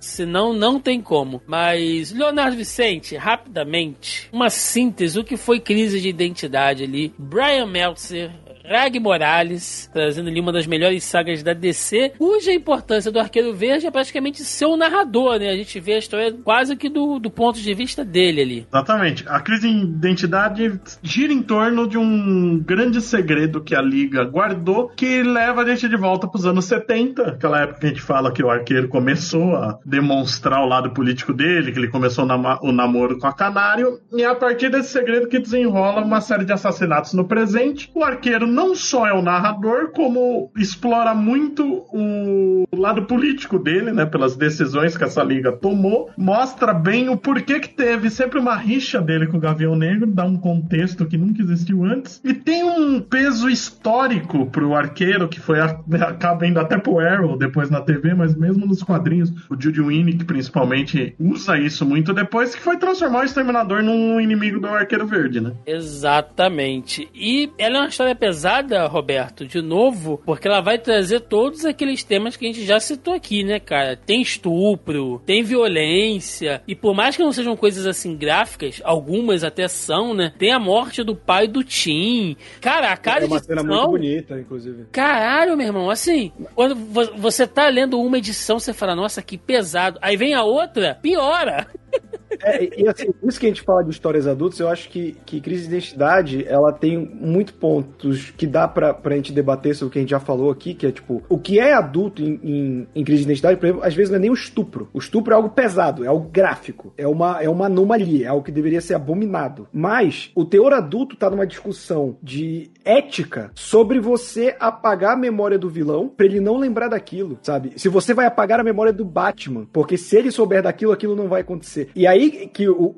Senão 0.01 0.53
não 0.53 0.79
tem 0.81 1.01
como. 1.01 1.43
Mas, 1.47 2.13
Leonardo 2.13 2.57
Vicente, 2.57 3.17
rapidamente, 3.17 4.29
uma 4.33 4.51
síntese, 4.51 5.19
o 5.19 5.25
que 5.25 5.37
foi 5.37 5.61
crise 5.61 6.01
de 6.01 6.09
identidade 6.09 6.85
ali. 6.85 7.13
Brian 7.19 7.67
Meltzer. 7.67 8.31
Rag 8.69 8.99
Morales, 8.99 9.91
trazendo 9.93 10.29
ali 10.29 10.41
uma 10.41 10.53
das 10.53 10.67
melhores 10.67 11.05
sagas 11.05 11.43
da 11.43 11.53
DC, 11.53 12.13
cuja 12.19 12.53
importância 12.53 13.11
do 13.11 13.19
Arqueiro 13.19 13.55
Verde 13.55 13.87
é 13.87 13.91
praticamente 13.91 14.43
ser 14.45 14.67
o 14.67 14.77
narrador, 14.77 15.39
né? 15.39 15.51
A 15.51 15.57
gente 15.57 15.79
vê 15.81 15.95
a 15.95 15.99
história 15.99 16.33
quase 16.45 16.77
que 16.77 16.89
do, 16.89 17.19
do 17.19 17.31
ponto 17.31 17.61
de 17.61 17.75
vista 17.75 18.05
dele 18.05 18.41
ali. 18.41 18.67
Exatamente. 18.69 19.25
A 19.29 19.41
crise 19.41 19.69
de 19.69 19.77
identidade 19.77 20.81
gira 21.03 21.33
em 21.33 21.43
torno 21.43 21.87
de 21.89 21.99
um 21.99 22.59
grande 22.59 23.01
segredo 23.01 23.63
que 23.63 23.75
a 23.75 23.83
Liga 23.83 24.25
guardou, 24.25 24.89
que 24.89 25.23
leva 25.23 25.63
a 25.63 25.69
gente 25.69 25.89
de 25.89 25.97
volta 25.97 26.27
para 26.27 26.39
os 26.39 26.47
anos 26.47 26.65
70, 26.65 27.23
aquela 27.23 27.63
época 27.63 27.81
que 27.81 27.87
a 27.87 27.89
gente 27.91 28.03
fala 28.03 28.33
que 28.33 28.43
o 28.43 28.51
arqueiro 28.51 28.89
começou 28.89 29.55
a 29.55 29.79
demonstrar 29.85 30.63
o 30.63 30.67
lado 30.67 30.91
político 30.91 31.33
dele, 31.33 31.73
que 31.73 31.79
ele 31.79 31.89
começou 31.89 32.25
o 32.25 32.37
o 32.63 32.73
namoro 32.73 33.19
com 33.19 33.27
a 33.27 33.33
Canário, 33.33 34.01
e 34.13 34.23
é 34.23 34.27
a 34.27 34.35
partir 34.35 34.71
desse 34.71 34.91
segredo 34.91 35.29
que 35.29 35.39
desenrola 35.39 36.03
uma 36.03 36.21
série 36.21 36.45
de 36.45 36.53
assassinatos 36.53 37.13
no 37.15 37.27
presente. 37.27 37.91
O 37.95 38.03
arqueiro 38.03 38.47
não 38.57 38.75
só 38.75 39.07
é 39.07 39.13
o 39.13 39.21
narrador, 39.21 39.91
como 39.93 40.51
explora 40.57 41.15
muito 41.15 41.85
o 41.93 42.65
lado 42.75 43.03
político 43.03 43.59
dele, 43.59 43.93
né, 43.93 44.07
pelas 44.07 44.35
decisões 44.35 44.97
que 44.97 45.05
essa 45.05 45.23
liga 45.23 45.53
tomou, 45.53 46.11
mostra 46.17 46.73
bem 46.73 47.09
o 47.11 47.17
porquê 47.19 47.61
que 47.61 47.69
teve 47.69 48.09
sempre 48.09 48.39
uma 48.39 48.57
rixa 48.57 49.01
dele 49.01 49.27
com 49.27 49.37
o 49.37 49.41
Gavião 49.41 49.77
Negro, 49.77 50.07
dá 50.11 50.25
um 50.25 50.37
contexto 50.39 51.05
que 51.05 51.19
nunca 51.19 51.43
existiu 51.43 51.85
antes, 51.85 52.21
e 52.25 52.33
tem 52.33 52.65
um 52.65 52.99
peso 53.01 53.49
histórico 53.51 54.47
pro 54.47 54.75
arqueiro, 54.75 55.29
que 55.29 55.39
foi 55.41 55.61
a- 55.61 55.79
acaba 56.09 56.47
indo 56.47 56.59
até 56.59 56.79
pro 56.79 56.99
Arrow 56.99 57.37
depois 57.37 57.69
na 57.69 57.81
TV, 57.83 58.15
mas 58.15 58.35
mesmo 58.35 58.67
nos 58.67 58.83
quadrinhos, 58.83 59.31
o 59.51 59.61
Judy 59.61 59.83
Winnick 59.83 60.25
principalmente 60.25 61.15
usa 61.21 61.59
isso 61.59 61.85
muito 61.85 62.15
depois, 62.15 62.55
que 62.55 62.63
foi 62.63 62.79
transformar 62.79 63.21
o 63.21 63.25
Exterminador 63.25 63.83
num 63.83 64.19
inimigo 64.19 64.59
do 64.61 64.67
Arqueiro 64.69 65.07
Verde, 65.07 65.41
né? 65.41 65.53
Exatamente. 65.67 67.09
E 67.15 67.51
ela 67.59 67.77
é 67.79 67.81
uma 67.81 67.89
história 67.89 68.15
pesada, 68.15 68.46
Roberto, 68.89 69.47
de 69.47 69.61
novo, 69.61 70.21
porque 70.25 70.47
ela 70.49 70.61
vai 70.61 70.79
trazer 70.79 71.21
todos 71.21 71.65
aqueles 71.65 72.03
temas 72.05 72.37
que 72.37 72.45
a 72.45 72.49
gente 72.49 72.65
já 72.65 72.79
citou 72.81 73.15
aqui, 73.15 73.43
né, 73.45 73.59
cara? 73.59 73.97
Tem 73.97 74.21
estupro, 74.23 75.21
tem 75.27 75.43
violência, 75.43 76.63
e 76.67 76.75
por 76.75 76.95
mais 76.95 77.17
que 77.17 77.23
não 77.23 77.33
sejam 77.33 77.57
coisas 77.57 77.87
assim 77.87 78.17
gráficas, 78.17 78.81
algumas 78.85 79.45
até 79.45 79.69
são, 79.69 80.15
né? 80.15 80.33
Tem 80.39 80.53
a 80.53 80.59
morte 80.59 81.03
do 81.03 81.15
pai 81.17 81.47
do 81.49 81.63
Tim. 81.65 82.37
Cara, 82.61 82.93
a 82.93 82.97
cada 82.97 83.25
É 83.25 83.27
uma 83.29 83.39
cena 83.39 83.63
muito 83.63 83.73
edição- 83.75 83.91
bonita, 83.91 84.39
inclusive. 84.41 84.85
Caralho, 84.93 85.57
meu 85.57 85.67
irmão, 85.67 85.91
assim, 85.91 86.33
quando 86.55 86.75
vo- 86.75 87.13
você 87.17 87.47
tá 87.47 87.69
lendo 87.69 88.01
uma 88.01 88.19
edição, 88.19 88.59
você 88.59 88.73
fala, 88.73 88.95
nossa, 88.95 89.23
que 89.23 89.37
pesado. 89.37 89.99
Aí 90.03 90.17
vem 90.17 90.35
a 90.35 90.43
outra, 90.43 90.95
piora. 91.01 91.67
É, 92.43 92.83
e 92.83 92.89
assim, 92.89 93.13
por 93.13 93.29
isso 93.29 93.41
que 93.41 93.47
a 93.47 93.49
gente 93.49 93.63
fala 93.63 93.83
de 93.85 93.91
histórias 93.91 94.27
adultas, 94.27 94.59
eu 94.59 94.69
acho 94.69 94.89
que, 94.89 95.17
que 95.25 95.41
crise 95.41 95.63
de 95.63 95.69
identidade, 95.69 96.45
ela 96.47 96.73
tem 96.73 96.99
muito 96.99 97.55
pontos 97.55 98.31
que 98.31 98.47
dá 98.47 98.67
pra, 98.67 98.93
pra 98.93 99.17
gente 99.17 99.33
debater 99.33 99.75
sobre 99.75 99.89
o 99.89 99.93
que 99.93 99.99
a 99.99 100.03
gente 100.03 100.11
já 100.11 100.21
falou 100.21 100.51
aqui, 100.51 100.75
que 100.75 100.87
é 100.87 100.93
tipo, 100.93 101.23
o 101.29 101.39
que 101.39 101.59
é 101.59 101.73
adulto 101.73 102.23
em, 102.23 102.41
em, 102.43 102.89
em 102.95 103.05
crise 103.05 103.25
de 103.25 103.31
identidade, 103.31 103.59
por 103.59 103.67
exemplo, 103.67 103.85
às 103.85 103.95
vezes 103.95 104.11
não 104.11 104.19
é 104.19 104.21
nem 104.21 104.31
o 104.31 104.35
estupro. 104.35 104.89
O 104.93 104.99
estupro 104.99 105.33
é 105.33 105.37
algo 105.37 105.51
pesado, 105.51 106.05
é 106.05 106.09
algo 106.09 106.29
gráfico, 106.29 106.93
é 106.97 107.07
uma, 107.07 107.43
é 107.43 107.49
uma 107.49 107.67
anomalia, 107.67 108.27
é 108.27 108.29
algo 108.29 108.45
que 108.45 108.53
deveria 108.53 108.81
ser 108.81 108.95
abominado. 108.95 109.69
Mas 109.73 110.31
o 110.35 110.45
teor 110.45 110.73
adulto 110.73 111.17
tá 111.17 111.31
numa 111.31 111.47
discussão 111.47 112.17
de 112.23 112.71
ética 112.85 113.51
sobre 113.55 114.01
você 114.01 114.57
apagar 114.59 115.15
a 115.15 115.17
memória 115.17 115.59
do 115.59 115.69
vilão 115.69 116.09
pra 116.09 116.27
ele 116.27 116.41
não 116.41 116.57
lembrar 116.57 116.89
daquilo, 116.89 117.39
sabe? 117.43 117.73
Se 117.77 117.89
você 117.89 118.15
vai 118.15 118.27
apagar 118.27 118.61
a 118.61 118.65
memória 118.65 118.93
do 118.93 119.05
Batman, 119.05 119.67
porque 119.73 119.97
se 119.97 120.17
ele 120.17 120.31
souber 120.31 120.63
daquilo, 120.63 120.93
aquilo 120.93 121.17
não 121.17 121.29
vai 121.29 121.41
acontecer. 121.41 121.91
E 121.95 122.07
aí 122.07 122.16
que 122.53 122.69
o- 122.69 122.95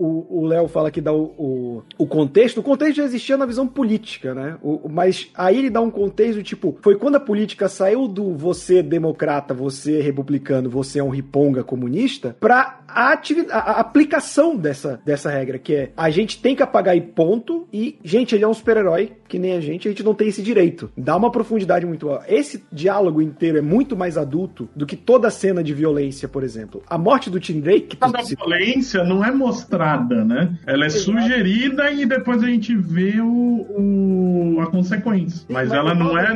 Léo 0.47 0.69
fala 0.69 0.91
que 0.91 1.01
dá 1.01 1.13
o, 1.13 1.25
o, 1.39 1.83
o 1.99 2.07
contexto, 2.07 2.59
o 2.59 2.63
contexto 2.63 2.97
já 2.97 3.05
existia 3.05 3.37
na 3.37 3.47
visão 3.47 3.67
política, 3.67 4.35
né? 4.35 4.57
O- 4.63 4.89
mas 4.89 5.29
aí 5.35 5.59
ele 5.59 5.71
dá 5.71 5.81
um 5.81 5.91
contexto 5.91 6.43
tipo, 6.43 6.77
foi 6.83 6.97
quando 6.97 7.17
a 7.17 7.21
política 7.21 7.69
saiu 7.69 8.07
do 8.09 8.35
você 8.35 8.83
democrata, 8.83 9.53
você 9.55 10.01
republicano, 10.01 10.71
você 10.71 10.99
é 11.01 11.05
um 11.05 11.11
riponga 11.11 11.63
comunista, 11.65 12.37
pra 12.41 12.81
a, 12.99 13.13
a- 13.51 13.59
a 13.59 13.81
aplicação 13.81 14.57
dessa, 14.57 15.01
dessa 15.05 15.31
regra, 15.31 15.59
que 15.59 15.75
é 15.75 15.91
a 15.97 16.11
gente 16.11 16.41
tem 16.41 16.55
que 16.57 16.63
apagar 16.63 16.97
e 16.97 17.01
ponto, 17.01 17.67
e, 17.73 17.99
gente, 18.03 18.35
ele 18.35 18.45
é 18.45 18.49
um 18.49 18.55
super-herói, 18.55 19.13
que 19.29 19.39
nem 19.39 19.53
a 19.55 19.61
gente, 19.61 19.87
a 19.87 19.91
gente 19.91 20.03
não 20.03 20.15
tem 20.15 20.29
esse 20.29 20.43
direito. 20.43 20.91
Dá 20.97 21.17
uma 21.17 21.31
profundidade 21.31 21.85
muito 21.87 22.07
maior. 22.07 22.25
Esse 22.29 22.65
diálogo 22.73 23.21
inteiro 23.21 23.59
é 23.59 23.61
muito 23.61 23.97
mais 23.97 24.17
adulto 24.17 24.69
do 24.75 24.87
que 24.87 24.97
toda 24.97 25.31
cena 25.31 25.63
de 25.63 25.75
violência, 25.75 26.27
por 26.29 26.43
exemplo. 26.43 26.83
A 26.89 26.97
morte 26.97 27.29
do 27.31 27.39
Tim 27.39 27.61
Drake... 27.61 27.97
que 27.97 27.99
A 28.01 28.23
se- 28.25 28.35
violência 28.35 29.05
não 29.05 29.23
é 29.25 29.31
mostrada, 29.31 30.25
né? 30.25 30.59
Ela 30.67 30.85
é 30.85 30.87
Exato. 30.87 31.05
sugerida 31.05 31.91
e 31.91 32.07
depois 32.07 32.43
a 32.43 32.47
gente 32.47 32.75
vê 32.75 33.21
o, 33.21 33.27
o- 33.27 34.61
a 34.61 34.67
consequência. 34.67 35.45
Mas, 35.49 35.71
ela 35.73 35.95
não 35.95 36.17
a 36.17 36.23
é. 36.23 36.35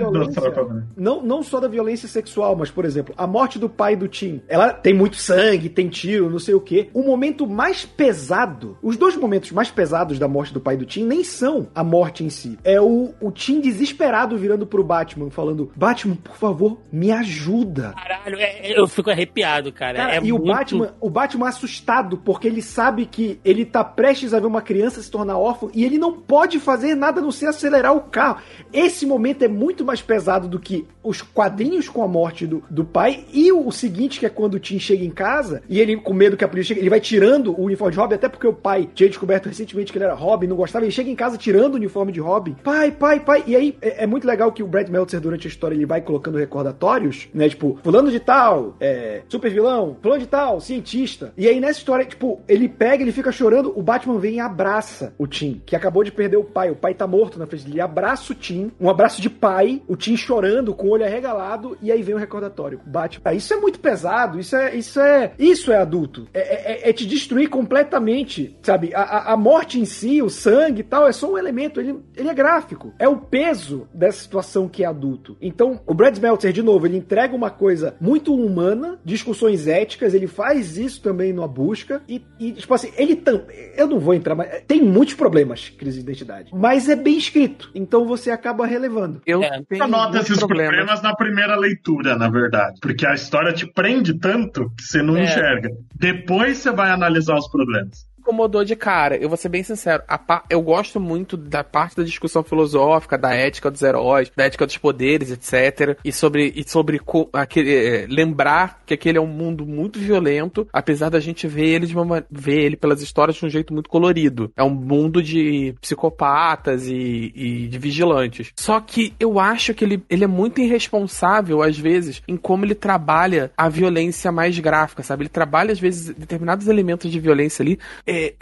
Não, 0.97 1.23
não 1.23 1.43
só 1.43 1.61
da 1.61 1.69
violência 1.69 2.09
sexual, 2.09 2.55
mas, 2.57 2.71
por 2.71 2.85
exemplo, 2.85 3.15
a 3.17 3.27
morte 3.27 3.59
do 3.59 3.69
pai 3.69 3.97
do 3.97 4.09
Tim. 4.09 4.41
Ela 4.49 4.73
tem 4.73 4.93
muito 4.95 5.17
sangue, 5.17 5.69
tem 5.69 5.89
tiro, 5.89 6.31
não 6.31 6.39
sei 6.39 6.52
o 6.55 6.61
quê. 6.61 6.89
O 6.93 7.03
momento 7.03 7.47
mais 7.47 7.85
pesado, 7.85 8.77
os 8.83 8.97
dois 8.97 9.17
momentos 9.17 9.51
mais 9.53 9.71
pesados 9.71 10.19
da 10.19 10.29
morte 10.29 10.53
do 10.53 10.61
pai 10.61 10.77
do 10.77 10.85
Tim 10.85 11.05
nem 11.05 11.25
são 11.25 11.69
a 11.75 11.83
morte 11.83 12.25
em 12.25 12.31
si. 12.31 12.59
É 12.65 12.81
o, 12.81 13.15
o 13.21 13.31
Tim 13.31 13.61
desesperado 13.61 14.37
virando 14.37 14.67
pro 14.67 14.85
Batman, 14.85 15.31
falando: 15.31 15.71
Batman, 15.77 16.17
por 16.17 16.37
favor, 16.37 16.79
me 16.93 17.11
ajuda. 17.11 17.95
Caralho, 17.97 18.37
é- 18.39 18.71
é- 18.73 18.79
eu 18.81 18.87
fico 18.87 19.11
arrepiado, 19.11 19.73
cara. 19.73 19.99
Cara, 19.99 20.15
é 20.17 20.21
e 20.23 20.33
o 20.33 20.37
muito- 20.37 20.53
Batman, 20.53 20.95
o 21.01 21.11
Batman 21.11 21.49
assustado, 21.49 22.17
porque 22.19 22.47
ele 22.47 22.63
sabe 22.63 23.07
que 23.07 23.39
ele 23.45 23.65
tá 23.65 23.83
prestes 23.85 24.35
a 24.35 24.41
ver 24.41 24.47
uma 24.47 24.63
criança 24.63 25.03
se 25.03 25.11
tornar 25.11 25.39
órfã 25.39 25.69
e 25.75 25.85
ele 25.85 25.99
não 25.99 26.13
pode 26.13 26.59
fazer 26.59 26.95
nada 26.95 27.21
a 27.21 27.23
não 27.23 27.31
ser 27.31 27.47
acelerar 27.47 27.95
o 27.97 28.03
carro. 28.03 28.39
Esse 28.73 29.07
momento 29.07 29.43
é 29.43 29.49
muito 29.49 29.85
mais 29.85 30.01
pesado 30.03 30.49
do 30.49 30.59
que 30.59 30.87
os 31.03 31.21
quadrinhos 31.23 31.89
com 31.89 32.03
a 32.03 32.09
morte 32.09 32.47
do, 32.47 32.63
do 32.71 32.85
pai 32.85 33.25
e 33.33 33.51
o, 33.53 33.67
o 33.67 33.73
seguinte, 33.73 34.21
que 34.21 34.27
é 34.27 34.29
quando 34.29 34.55
o 34.55 34.61
Tim 34.61 34.79
chega 34.79 35.05
em 35.05 35.11
casa 35.11 35.63
e 35.69 35.81
ele, 35.81 35.97
com 35.97 36.13
medo 36.33 36.37
que 36.37 36.45
a 36.45 36.49
polícia 36.49 36.69
chegue, 36.69 36.81
ele 36.81 36.91
vai 36.91 37.01
tirando 37.01 37.53
o 37.53 37.65
uniforme 37.65 37.93
de 37.93 37.99
Robin, 37.99 38.15
até 38.15 38.29
porque 38.29 38.47
o 38.47 38.53
pai 38.53 38.89
tinha 38.95 39.09
descoberto 39.09 39.47
recentemente 39.47 39.93
que 39.93 39.99
ele 39.99 40.05
era 40.05 40.15
Robin, 40.15 40.47
não 40.47 40.57
gostava, 40.57 40.85
ele 40.85 40.93
chega 40.93 41.11
em 41.11 41.15
casa 41.15 41.37
tirando 41.37 41.75
o 41.75 41.77
uniforme 41.77 42.13
de 42.13 42.21
Robin. 42.21 42.55
Pai, 42.63 42.91
pai, 42.91 43.21
pai. 43.21 43.45
E 43.47 43.57
aí 43.57 43.77
é, 43.81 44.05
é 44.05 44.07
muito 44.07 44.27
legal 44.27 44.51
que 44.53 44.63
o 44.63 44.67
Brad 44.67 44.89
Meltzer, 44.89 45.21
durante 45.21 45.47
a 45.47 45.51
história, 45.51 45.75
ele 45.75 45.87
vai 45.87 46.01
colocando 46.01 46.39
recordatórios, 46.39 47.29
né? 47.35 47.49
Tipo, 47.49 47.79
fulano 47.83 48.11
de 48.11 48.21
tal, 48.21 48.77
é, 48.81 49.23
super 49.29 49.51
vilão, 49.51 49.97
fulano 50.01 50.21
de 50.21 50.27
tal, 50.27 50.61
cientista. 50.61 51.33
E 51.37 51.47
aí 51.49 51.61
nessa 51.61 51.79
história, 51.79 52.05
tipo, 52.05 52.41
ele 52.49 52.69
pega, 52.69 53.03
ele 53.03 53.13
fica 53.13 53.31
chorando, 53.31 53.73
o 53.77 53.83
Batman 53.83 54.19
vem 54.19 54.37
e 54.37 54.41
abraça 54.41 55.15
o 55.19 55.27
Tim, 55.27 55.61
que 55.65 55.77
acabou 55.77 56.05
de 56.05 56.13
perder 56.13 56.37
o 56.37 56.45
pai. 56.45 56.71
O 56.71 56.77
pai 56.77 56.95
tá 56.95 57.07
morto 57.07 57.39
na 57.39 57.47
frente 57.47 57.65
dele. 57.65 57.75
Ele 57.77 57.81
abraça 57.81 58.33
o 58.33 58.37
Tim, 58.37 58.71
um 58.81 58.89
abraço 58.89 59.21
de 59.21 59.31
pai, 59.31 59.83
o 59.87 59.97
Tim 59.97 60.17
chorando, 60.17 60.75
com 60.75 60.89
o 60.89 60.91
olho 60.91 61.05
arregalado, 61.05 61.77
e 61.83 61.91
aí 61.91 62.03
vem 62.03 62.15
o 62.15 62.19
recordatório. 62.19 62.81
Batman. 62.87 63.23
Ah, 63.25 63.35
isso 63.35 63.53
é 63.53 63.57
muito 63.57 63.81
pesado, 63.81 64.39
isso 64.39 64.57
é. 64.57 64.75
Isso 64.75 65.01
é, 65.01 65.33
isso 65.39 65.73
é 65.73 65.77
adulto. 65.77 66.22
É, 66.33 66.87
é- 66.87 66.91
é 66.91 66.93
te 66.93 67.07
destruir 67.07 67.49
completamente, 67.49 68.57
sabe? 68.63 68.95
A, 68.95 69.01
a- 69.03 69.33
a 69.33 69.37
morte 69.37 69.79
em 69.81 69.85
si, 69.85 70.23
o 70.23 70.29
sangue 70.31 70.81
e 70.81 70.85
tal, 70.85 71.07
é 71.09 71.13
só 71.13 71.33
um 71.33 71.39
elemento, 71.39 71.81
ele, 71.81 71.97
ele 72.17 72.29
é 72.29 72.35
gráfico. 72.35 72.93
É 72.99 73.09
o 73.09 73.17
peso 73.17 73.87
dessa 73.93 74.21
situação 74.23 74.69
que 74.69 74.85
é 74.85 74.87
adulto. 74.87 75.37
Então, 75.41 75.81
o 75.87 75.95
Brad 75.95 76.17
Meltzer, 76.19 76.53
de 76.53 76.63
novo, 76.63 76.87
ele 76.87 76.97
entrega 76.97 77.35
uma 77.35 77.51
coisa 77.51 77.95
muito 78.01 78.35
humana, 78.35 78.99
discussões 79.05 79.67
éticas, 79.67 80.15
ele 80.15 80.27
faz 80.27 80.77
isso 80.77 81.03
também 81.03 81.33
numa 81.33 81.49
busca, 81.49 82.03
e, 82.09 82.23
e 82.39 82.53
tipo 82.53 82.73
assim, 82.75 82.91
ele 82.97 83.17
também. 83.17 83.73
Eu 83.77 83.87
não 83.87 83.99
vou 83.99 84.15
entrar, 84.15 84.35
mas 84.35 84.63
tem 84.67 84.83
muitos 84.83 85.15
problemas, 85.15 85.69
crise 85.71 85.99
de 85.99 86.03
identidade. 86.05 86.51
Mas 86.55 86.89
é 86.89 86.97
bem 86.97 87.17
escrito, 87.19 87.71
então 87.75 88.05
você 88.07 88.31
acaba 88.31 88.67
relevando. 88.67 89.21
Eu 89.27 89.43
É. 89.43 89.61
esses 89.71 90.39
problemas. 90.39 90.69
problemas 90.75 91.03
na 91.03 91.15
primeira 91.15 91.57
leitura, 91.57 92.17
na 92.17 92.29
verdade. 92.29 92.79
Porque 92.81 93.07
a 93.07 93.15
história 93.15 93.53
te 93.53 93.67
prende 93.67 94.15
tanto 94.15 94.71
que 94.77 94.83
você 94.85 95.03
não 95.03 95.17
É. 95.17 95.25
enxerga. 95.25 95.71
Depois 96.13 96.59
você 96.59 96.71
vai 96.71 96.91
analisar 96.91 97.37
os 97.37 97.49
problemas. 97.49 98.07
Incomodou 98.23 98.65
de 98.65 98.77
cara. 98.77 99.17
Eu 99.17 99.29
vou 99.29 99.37
ser 99.37 99.49
bem 99.49 99.63
sincero. 99.63 100.03
pa- 100.27 100.45
Eu 100.49 100.63
gosto 100.63 100.99
muito 101.01 101.37
da 101.37 101.63
parte 101.65 101.97
da 101.97 102.03
discussão 102.05 102.43
filosófica, 102.43 103.19
da 103.19 103.35
ética 103.35 103.71
dos 103.71 103.83
heróis, 103.83 104.31
da 104.37 104.45
ética 104.45 104.65
dos 104.67 104.79
poderes, 104.79 105.31
etc. 105.31 105.99
E 106.05 106.13
sobre, 106.13 106.53
e 106.55 106.69
sobre 106.69 106.99
co- 106.99 107.29
aquele, 107.33 107.75
é, 107.75 108.07
lembrar 108.09 108.81
que 108.87 108.95
aquele 108.95 109.19
é 109.19 109.21
um 109.21 109.27
mundo 109.27 109.67
muito 109.67 109.99
violento, 109.99 110.67
apesar 110.73 111.09
da 111.11 111.21
gente 111.21 111.47
ver 111.47 111.67
ele 111.67 111.87
de 111.87 111.95
uma, 111.95 112.05
ma- 112.05 112.25
ver 112.31 112.61
ele 112.61 112.77
pelas 112.77 113.03
histórias 113.03 113.37
de 113.37 113.45
um 113.45 113.49
jeito 113.51 113.73
muito 113.75 113.91
colorido. 113.91 114.53
É 114.57 114.63
um 114.63 114.71
mundo 114.71 115.23
de 115.23 115.75
psicopatas 115.81 116.87
e, 116.87 117.33
e 117.35 117.69
de 117.69 117.79
vigilantes. 117.79 118.53
Só 118.57 118.81
que 118.81 119.13
eu 119.19 119.39
acho 119.41 119.75
que 119.75 119.85
ele, 119.85 120.03
ele 120.09 120.25
é 120.25 120.29
muito 120.29 120.61
irresponsável, 120.61 121.63
às 121.63 121.79
vezes, 121.79 122.23
em 122.29 122.37
como 122.37 122.65
ele 122.65 122.75
trabalha 122.75 123.51
a 123.57 123.69
violência 123.69 124.31
mais 124.31 124.59
gráfica, 124.59 125.03
sabe? 125.03 125.23
Ele 125.23 125.29
trabalha, 125.29 125.73
às 125.73 125.81
vezes, 125.81 126.15
determinados 126.15 126.69
elementos 126.69 127.11
de 127.11 127.19
violência 127.19 127.63
ali. 127.63 127.79
É, 128.07 128.22
it 128.23 128.37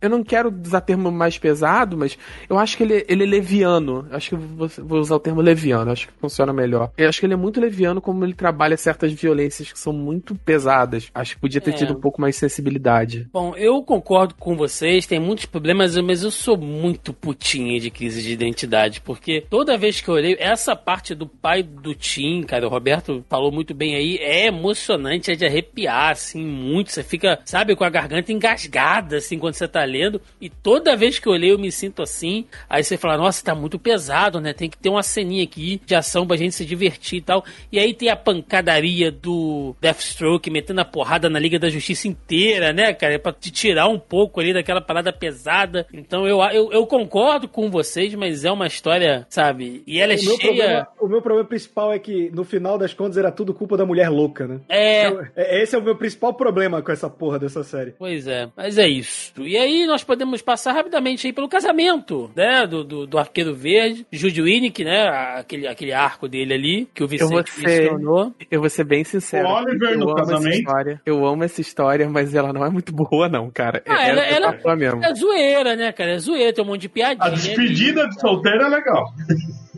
eu 0.00 0.08
não 0.10 0.22
quero 0.24 0.52
usar 0.64 0.80
termo 0.80 1.10
mais 1.10 1.38
pesado, 1.38 1.96
mas 1.96 2.16
eu 2.48 2.58
acho 2.58 2.76
que 2.76 2.82
ele, 2.82 3.04
ele 3.08 3.24
é 3.24 3.26
leviano. 3.26 4.06
Acho 4.10 4.30
que 4.30 4.36
vou, 4.36 4.68
vou 4.78 5.00
usar 5.00 5.16
o 5.16 5.20
termo 5.20 5.40
leviano, 5.40 5.90
acho 5.90 6.06
que 6.08 6.12
funciona 6.20 6.52
melhor. 6.52 6.90
Eu 6.96 7.08
acho 7.08 7.20
que 7.20 7.26
ele 7.26 7.34
é 7.34 7.36
muito 7.36 7.60
leviano 7.60 8.00
como 8.00 8.24
ele 8.24 8.34
trabalha 8.34 8.76
certas 8.76 9.12
violências 9.12 9.72
que 9.72 9.78
são 9.78 9.92
muito 9.92 10.34
pesadas. 10.34 11.08
Acho 11.14 11.34
que 11.34 11.40
podia 11.40 11.60
ter 11.60 11.70
É. 11.70 11.74
tido 11.74 11.92
um 11.94 12.00
pouco 12.00 12.20
mais 12.20 12.34
de 12.34 12.40
sensibilidade. 12.40 13.28
Bom, 13.32 13.54
eu 13.56 13.82
concordo 13.82 14.34
com 14.34 14.56
vocês, 14.56 15.06
tem 15.06 15.18
muitos 15.20 15.46
problemas, 15.46 15.96
mas 15.96 16.22
eu 16.22 16.30
sou 16.30 16.56
muito 16.56 17.12
putinha 17.12 17.78
de 17.80 17.90
crise 17.90 18.22
de 18.22 18.32
identidade, 18.32 19.00
porque 19.00 19.44
toda 19.48 19.76
vez 19.76 20.00
que 20.00 20.08
eu 20.08 20.14
olhei, 20.14 20.36
essa 20.38 20.74
parte 20.76 21.14
do 21.14 21.26
pai 21.26 21.62
do 21.62 21.94
Tim, 21.94 22.42
cara, 22.42 22.66
o 22.66 22.70
Roberto 22.70 23.24
falou 23.28 23.50
muito 23.52 23.74
bem 23.74 23.94
aí, 23.94 24.16
é 24.20 24.46
emocionante, 24.46 25.30
é 25.30 25.34
de 25.34 25.44
arrepiar, 25.46 26.10
assim, 26.10 26.44
muito. 26.44 26.90
Você 26.92 27.02
fica, 27.02 27.38
sabe, 27.44 27.74
com 27.76 27.84
a 27.84 27.90
garganta 27.90 28.32
engasgada, 28.32 29.16
assim, 29.18 29.38
quando 29.38 29.54
você 29.54 29.68
tá 29.68 29.84
lendo, 29.90 30.20
e 30.40 30.48
toda 30.48 30.96
vez 30.96 31.18
que 31.18 31.26
eu 31.26 31.32
olhei 31.32 31.50
eu 31.52 31.58
me 31.58 31.70
sinto 31.72 32.02
assim, 32.02 32.46
aí 32.68 32.82
você 32.84 32.96
fala, 32.96 33.16
nossa, 33.16 33.44
tá 33.44 33.54
muito 33.54 33.78
pesado, 33.78 34.40
né? 34.40 34.52
Tem 34.52 34.70
que 34.70 34.78
ter 34.78 34.88
uma 34.88 35.02
ceninha 35.02 35.44
aqui 35.44 35.80
de 35.84 35.94
ação 35.94 36.26
pra 36.26 36.36
gente 36.36 36.54
se 36.54 36.64
divertir 36.64 37.18
e 37.18 37.22
tal. 37.22 37.44
E 37.72 37.78
aí 37.78 37.92
tem 37.92 38.08
a 38.08 38.16
pancadaria 38.16 39.10
do 39.10 39.74
Deathstroke 39.80 40.50
metendo 40.50 40.80
a 40.80 40.84
porrada 40.84 41.28
na 41.28 41.38
Liga 41.38 41.58
da 41.58 41.68
Justiça 41.68 42.08
inteira, 42.08 42.72
né, 42.72 42.92
cara? 42.94 43.14
É 43.14 43.18
pra 43.18 43.32
te 43.32 43.50
tirar 43.50 43.86
um 43.88 43.98
pouco 43.98 44.40
ali 44.40 44.52
daquela 44.52 44.80
parada 44.80 45.12
pesada. 45.12 45.86
Então 45.92 46.26
eu, 46.26 46.40
eu, 46.52 46.72
eu 46.72 46.86
concordo 46.86 47.48
com 47.48 47.70
vocês, 47.70 48.14
mas 48.14 48.44
é 48.44 48.50
uma 48.50 48.66
história, 48.66 49.26
sabe? 49.28 49.82
E 49.86 49.98
ela 50.00 50.12
é 50.12 50.16
o, 50.16 50.18
cheia. 50.20 50.38
problema, 50.38 50.88
o 51.00 51.08
meu 51.08 51.22
problema 51.22 51.48
principal 51.48 51.92
é 51.92 51.98
que, 51.98 52.30
no 52.30 52.44
final 52.44 52.78
das 52.78 52.92
contas, 52.94 53.16
era 53.16 53.30
tudo 53.30 53.54
culpa 53.54 53.76
da 53.76 53.84
mulher 53.86 54.08
louca, 54.08 54.46
né? 54.46 54.60
É, 54.68 55.06
Então, 55.08 55.26
é- 55.36 55.62
Esse 55.62 55.74
é 55.74 55.78
o 55.78 55.82
meu 55.82 55.96
principal 55.96 56.34
problema 56.34 56.80
com 56.82 56.92
essa 56.92 57.08
porra 57.10 57.38
dessa 57.38 57.62
série. 57.64 57.92
Pois 57.98 58.26
é, 58.26 58.48
mas 58.56 58.78
é 58.78 58.88
isso. 58.88 59.32
E 59.38 59.56
aí 59.56 59.79
nós 59.86 60.04
podemos 60.04 60.42
passar 60.42 60.72
rapidamente 60.72 61.26
aí 61.26 61.32
pelo 61.32 61.48
casamento, 61.48 62.30
né, 62.34 62.66
do, 62.66 62.84
do, 62.84 63.06
do 63.06 63.18
Arqueiro 63.18 63.54
Verde, 63.54 64.06
Jude 64.12 64.42
Winnick, 64.42 64.84
né, 64.84 65.08
aquele, 65.36 65.66
aquele 65.66 65.92
arco 65.92 66.28
dele 66.28 66.54
ali, 66.54 66.88
que 66.94 67.02
o 67.02 67.04
Eu 67.12 67.28
vou 67.28 67.38
Vicente 67.42 67.50
ser- 67.52 67.82
mencionou. 67.82 68.34
Eu 68.50 68.60
vou 68.60 68.70
ser 68.70 68.84
bem 68.84 69.04
sincero. 69.04 69.46
O 69.48 69.52
Oliver 69.52 69.92
eu 69.92 69.98
no 69.98 70.04
amo 70.08 70.14
casamento? 70.16 70.48
Essa 70.48 70.58
história. 70.58 71.02
Eu 71.06 71.26
amo 71.26 71.44
essa 71.44 71.60
história, 71.60 72.08
mas 72.08 72.34
ela 72.34 72.52
não 72.52 72.64
é 72.64 72.70
muito 72.70 72.92
boa, 72.92 73.28
não, 73.28 73.50
cara. 73.50 73.82
Ah, 73.88 74.06
é, 74.06 74.10
ela- 74.10 74.24
é 74.26 74.32
ela- 74.34 74.76
mesmo. 74.76 75.04
É 75.04 75.14
zoeira, 75.14 75.76
né, 75.76 75.92
cara, 75.92 76.12
é 76.14 76.18
zoeira, 76.18 76.52
tem 76.52 76.64
um 76.64 76.68
monte 76.68 76.82
de 76.82 76.88
piadinha. 76.88 77.26
A 77.26 77.30
despedida 77.30 78.08
de 78.08 78.20
solteiro 78.20 78.62
é 78.62 78.68
legal. 78.68 79.04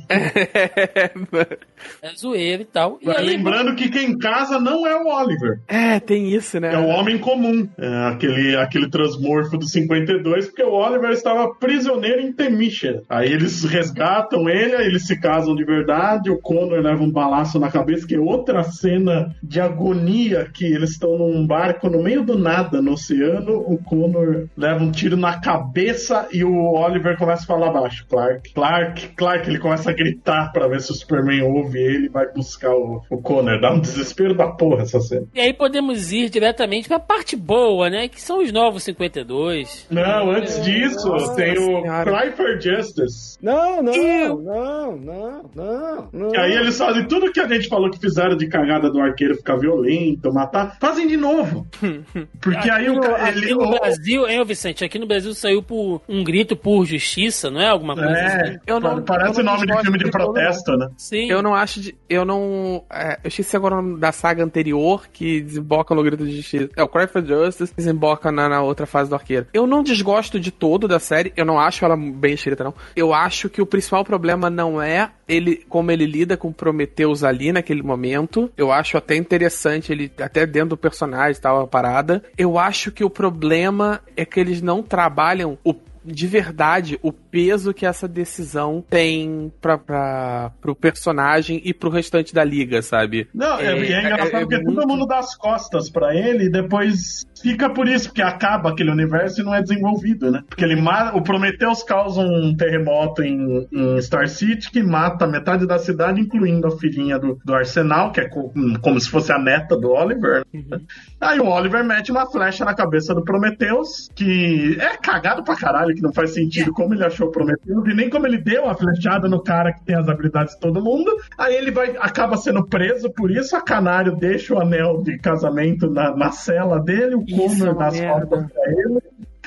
É 2.01 2.15
zoeira 2.17 2.63
e 2.63 2.65
tal. 2.65 2.99
E 3.03 3.11
aí, 3.11 3.27
lembrando 3.27 3.75
que 3.75 3.89
quem 3.89 4.17
casa 4.17 4.61
não 4.61 4.87
é 4.87 4.95
o 4.97 5.09
Oliver. 5.09 5.61
é, 5.67 5.99
tem 5.99 6.33
isso, 6.33 6.61
né? 6.61 6.73
É 6.75 6.79
o 6.79 6.87
homem 6.87 7.19
comum. 7.19 7.69
É 7.77 8.09
aquele, 8.09 8.57
aquele 8.57 8.89
transmorfo 8.89 9.59
do 9.59 9.67
52, 9.69 10.47
porque 10.47 10.63
o 10.63 10.73
Oliver 10.73 11.11
estava 11.11 11.53
prisioneiro 11.55 12.21
em 12.21 12.33
Temisha. 12.33 13.03
Aí 13.09 13.33
eles 13.33 13.65
resgatam 13.65 14.49
ele, 14.49 14.77
aí 14.77 14.87
eles 14.87 15.07
se 15.07 15.19
casam 15.21 15.55
de 15.57 15.65
verdade, 15.65 16.31
o 16.31 16.39
Connor 16.39 16.81
leva 16.81 17.03
um 17.03 17.11
balaço 17.11 17.59
na 17.59 17.71
cabeça, 17.71 18.07
que 18.07 18.15
é 18.15 18.21
outra 18.21 18.63
cena 18.63 19.35
de 19.43 19.61
agonia 19.61 20.49
que 20.53 20.65
eles 20.65 20.91
estão 20.91 21.19
num 21.19 21.47
barco 21.47 21.89
no 21.89 22.03
meio 22.03 22.23
do 22.23 22.39
nada, 22.39 22.81
no 22.81 22.93
oceano, 22.93 23.59
o 23.59 23.77
Connor 23.79 24.47
leva 24.57 24.83
um 24.83 24.91
tiro 24.91 25.17
na 25.17 25.41
cabeça 25.41 26.29
e 26.33 26.45
o 26.45 26.73
Oliver 26.75 27.17
começa 27.19 27.43
a 27.43 27.47
falar 27.47 27.71
baixo. 27.73 28.07
Clark, 28.09 28.53
Clark, 28.55 29.09
Clark, 29.17 29.49
ele 29.49 29.59
começa 29.59 29.91
a 29.91 29.92
gritar 29.93 30.53
pra 30.53 30.67
ver 30.69 30.81
se 30.81 30.91
o 30.91 30.95
Superman 30.95 31.43
ouve 31.43 31.79
ele 31.79 32.07
e 32.07 32.09
vai 32.09 32.27
buscar 32.33 32.71
o, 32.75 33.03
o 33.11 33.19
Connor. 33.21 33.61
Dá 33.61 33.73
um 33.73 33.81
desespero 33.81 34.35
da 34.35 34.49
porra 34.49 34.83
essa 34.83 35.01
cena. 35.01 35.27
e 35.35 35.41
aí 35.41 35.53
podemos 35.53 36.13
ir 36.13 36.29
diretamente 36.31 36.89
pra 36.89 36.99
parte 36.99 37.37
boa, 37.37 37.89
né, 37.91 38.09
que 38.09 38.21
são 38.21 38.43
os 38.43 38.53
novos 38.53 38.83
52. 38.85 39.87
Não, 39.91 40.31
antes 40.31 40.63
disso, 40.65 41.09
Nossa 41.09 41.35
tem 41.35 41.53
o 41.53 41.65
Senhora. 41.83 42.05
Cry 42.21 42.33
for 42.33 42.61
Justice. 42.61 43.39
Não, 43.43 43.83
não, 43.83 43.93
Eu- 43.95 44.39
não, 44.43 44.97
não, 44.97 45.51
não, 45.55 46.09
não. 46.13 46.29
Que 46.31 46.39
aí 46.39 46.53
eles 46.53 46.77
fazem 46.79 47.07
tudo 47.07 47.33
que 47.33 47.41
a 47.41 47.49
gente 47.49 47.69
falou 47.69 47.91
que 47.91 47.99
fizeram 47.99 48.37
de 48.37 48.47
cagada 48.49 48.91
do 48.91 49.01
arqueiro 49.01 49.35
ficar 49.37 49.57
violento, 49.57 50.33
matar, 50.33 50.77
fazem 50.81 51.07
de 51.07 51.17
novo. 51.17 51.67
Porque 52.41 52.71
aí 52.71 52.89
o 52.91 53.01
ca- 53.01 53.17
Aqui 53.17 53.39
ele. 53.39 53.55
no 53.55 53.65
o- 53.65 53.71
Brasil, 53.79 54.29
hein, 54.29 54.45
Vicente? 54.45 54.85
Aqui 54.85 54.99
no 54.99 55.07
Brasil 55.07 55.33
saiu 55.35 55.63
por 55.63 56.01
um 56.09 56.23
grito 56.25 56.57
por 56.57 56.85
justiça, 56.85 57.51
não 57.51 57.61
é? 57.61 57.69
Alguma 57.69 57.95
coisa 57.95 58.11
assim. 58.11 58.51
É, 58.53 58.61
Eu 58.67 58.81
não- 58.81 59.03
parece 59.03 59.41
eu 59.41 59.45
não 59.45 59.55
nome 59.55 59.67
de 59.67 59.73
filme 59.83 59.99
de 59.99 60.11
protesto, 60.11 60.77
né? 60.77 60.91
Sim. 60.97 61.31
Eu 61.31 61.43
não 61.43 61.55
acho 61.55 61.81
de. 61.81 61.95
Eu 62.09 62.25
não. 62.25 62.85
é, 62.91 63.19
eu 63.23 63.29
esqueci 63.29 63.57
agora 63.57 63.77
o 63.77 63.83
nome 63.83 63.99
da 63.99 64.13
saga 64.13 64.45
anterior 64.45 65.07
que 65.13 65.41
desemboca 65.41 65.95
no 65.95 66.03
Grito 66.03 66.25
de 66.25 66.37
Justiça. 66.37 66.71
É 66.77 66.83
o 66.83 66.89
Cry 66.89 67.07
for 67.07 67.25
Justice, 67.25 67.73
desemboca 67.77 68.31
na, 68.31 68.49
na 68.49 68.63
outra 68.63 68.87
fase 68.87 69.11
do 69.11 69.15
arqueiro. 69.15 69.47
Eu 69.53 69.67
não 69.67 69.83
desgosto 69.83 70.39
de 70.39 70.51
todo 70.51 70.89
da 70.89 70.99
série, 70.99 71.33
eu 71.37 71.45
não 71.45 71.59
acho 71.59 71.85
ela 71.85 71.97
bem 71.97 72.35
escrita, 72.35 72.65
não. 72.65 72.75
Eu 72.95 73.13
acho 73.13 73.49
que 73.49 73.61
o 73.61 73.67
principal 73.67 74.05
problema 74.05 74.49
não 74.49 74.81
é 74.81 75.11
ele 75.29 75.65
como 75.69 75.91
ele 75.91 76.07
lida 76.07 76.37
com 76.37 76.53
Prometheus 76.53 77.25
ali 77.25 77.53
naquele 77.53 77.83
momento. 77.83 78.51
Eu 78.57 78.71
acho 78.71 78.97
até 78.97 79.17
interessante 79.17 79.93
ele, 79.93 80.13
até 80.19 80.47
dentro 80.47 80.71
do 80.71 80.77
personagem 80.77 81.39
e 81.39 81.41
tal, 81.41 81.61
a 81.61 81.67
parada. 81.67 82.23
Eu 82.37 82.59
acho 82.59 82.91
que 82.93 83.05
o 83.05 83.11
problema 83.11 84.01
é 84.17 84.25
que 84.25 84.39
eles 84.39 84.61
não 84.61 84.83
trabalham 84.83 85.59
o 85.65 85.75
de 86.05 86.27
verdade 86.27 86.99
o 87.03 87.13
peso 87.13 87.73
que 87.73 87.87
essa 87.87 88.09
decisão 88.09 88.85
tem 88.89 89.53
pra, 89.61 89.79
pra, 89.79 90.53
pro 90.61 90.75
personagem 90.75 91.61
e 91.65 91.73
pro 91.73 91.91
restante 91.91 92.35
da 92.35 92.43
liga, 92.45 92.83
sabe? 92.83 93.29
Não, 93.35 93.59
é, 93.59 93.77
e 93.79 93.93
é 93.93 94.01
engraçado 94.01 94.35
é- 94.35 94.37
é 94.37 94.41
porque 94.41 94.57
muito- 94.59 94.75
todo 94.75 94.89
mundo 94.89 95.07
dá 95.07 95.19
as 95.19 95.37
costas 95.37 95.89
pra 95.91 96.15
ele 96.15 96.45
e 96.47 96.51
depois 96.51 97.25
fica 97.43 97.69
por 97.71 97.89
isso, 97.89 98.09
porque 98.09 98.23
acaba 98.23 98.71
aquele 98.71 98.91
universo 98.91 99.41
e 99.41 99.45
não 99.45 99.55
é 99.55 99.61
desenvolvido, 99.63 100.31
né? 100.31 100.43
Porque 100.49 100.65
ele 100.65 100.81
mata, 100.81 101.17
o 101.17 101.23
Prometheus 101.23 101.83
causa 101.83 102.21
um 102.21 102.55
terremoto 102.57 103.23
em, 103.23 103.67
em 103.73 104.01
Star 104.01 104.29
City 104.29 104.71
que 104.71 104.83
mata 104.83 105.27
metade 105.27 105.67
da 105.67 105.79
cidade, 105.79 106.21
incluindo 106.21 106.67
a 106.67 106.71
filhinha 106.79 107.19
do, 107.19 107.39
do 107.45 107.55
Arsenal, 107.55 108.13
que 108.13 108.21
é 108.21 108.29
co- 108.29 108.53
como 108.81 109.01
se 109.01 109.09
fosse 109.11 109.33
a 109.33 109.39
neta 109.39 109.77
do 109.77 109.91
Oliver. 109.91 110.45
né? 110.53 110.81
Aí 111.21 111.39
o 111.41 111.47
Oliver 111.49 111.85
mete 111.85 112.11
uma 112.11 112.27
flecha 112.31 112.65
na 112.65 112.75
cabeça 112.75 113.15
do 113.15 113.23
Prometheus, 113.25 114.09
que 114.15 114.77
é 114.81 114.97
cagado 114.97 115.43
pra 115.45 115.57
caralho, 115.57 115.95
que 115.95 116.03
não 116.03 116.13
faz 116.13 116.33
sentido 116.35 116.73
como 116.73 116.95
ele 116.95 117.05
achou 117.05 117.29
o 117.29 117.31
Prometheus, 117.33 117.87
e 117.87 117.95
nem 117.95 118.09
como 118.11 118.27
ele 118.27 118.39
deu 118.39 118.69
a 118.69 118.75
flechada 118.75 119.29
no 119.29 119.43
cara 119.43 119.73
que 119.73 119.85
tem 119.85 119.97
as 119.97 120.09
habilidades 120.09 120.55
de 120.55 120.61
todo 120.61 120.83
mundo. 120.83 121.11
Aí 121.39 121.55
ele 121.55 121.71
vai 121.71 121.97
acaba 121.99 122.37
sendo 122.37 122.65
preso 122.67 123.11
por 123.13 123.31
isso, 123.31 123.57
a 123.57 123.61
Canário 123.61 124.17
deixa 124.17 124.55
o 124.55 124.61
anel 124.61 125.03
de 125.03 125.19
casamento 125.19 125.89
na, 125.91 126.15
na 126.17 126.31
cela 126.33 126.79
dele, 126.81 127.15
o 127.15 127.25
Isso 127.35 127.67
é 127.67 127.75
merda. 127.91 128.27
costas 128.27 128.53
pra 128.53 128.73
ele. 128.73 129.03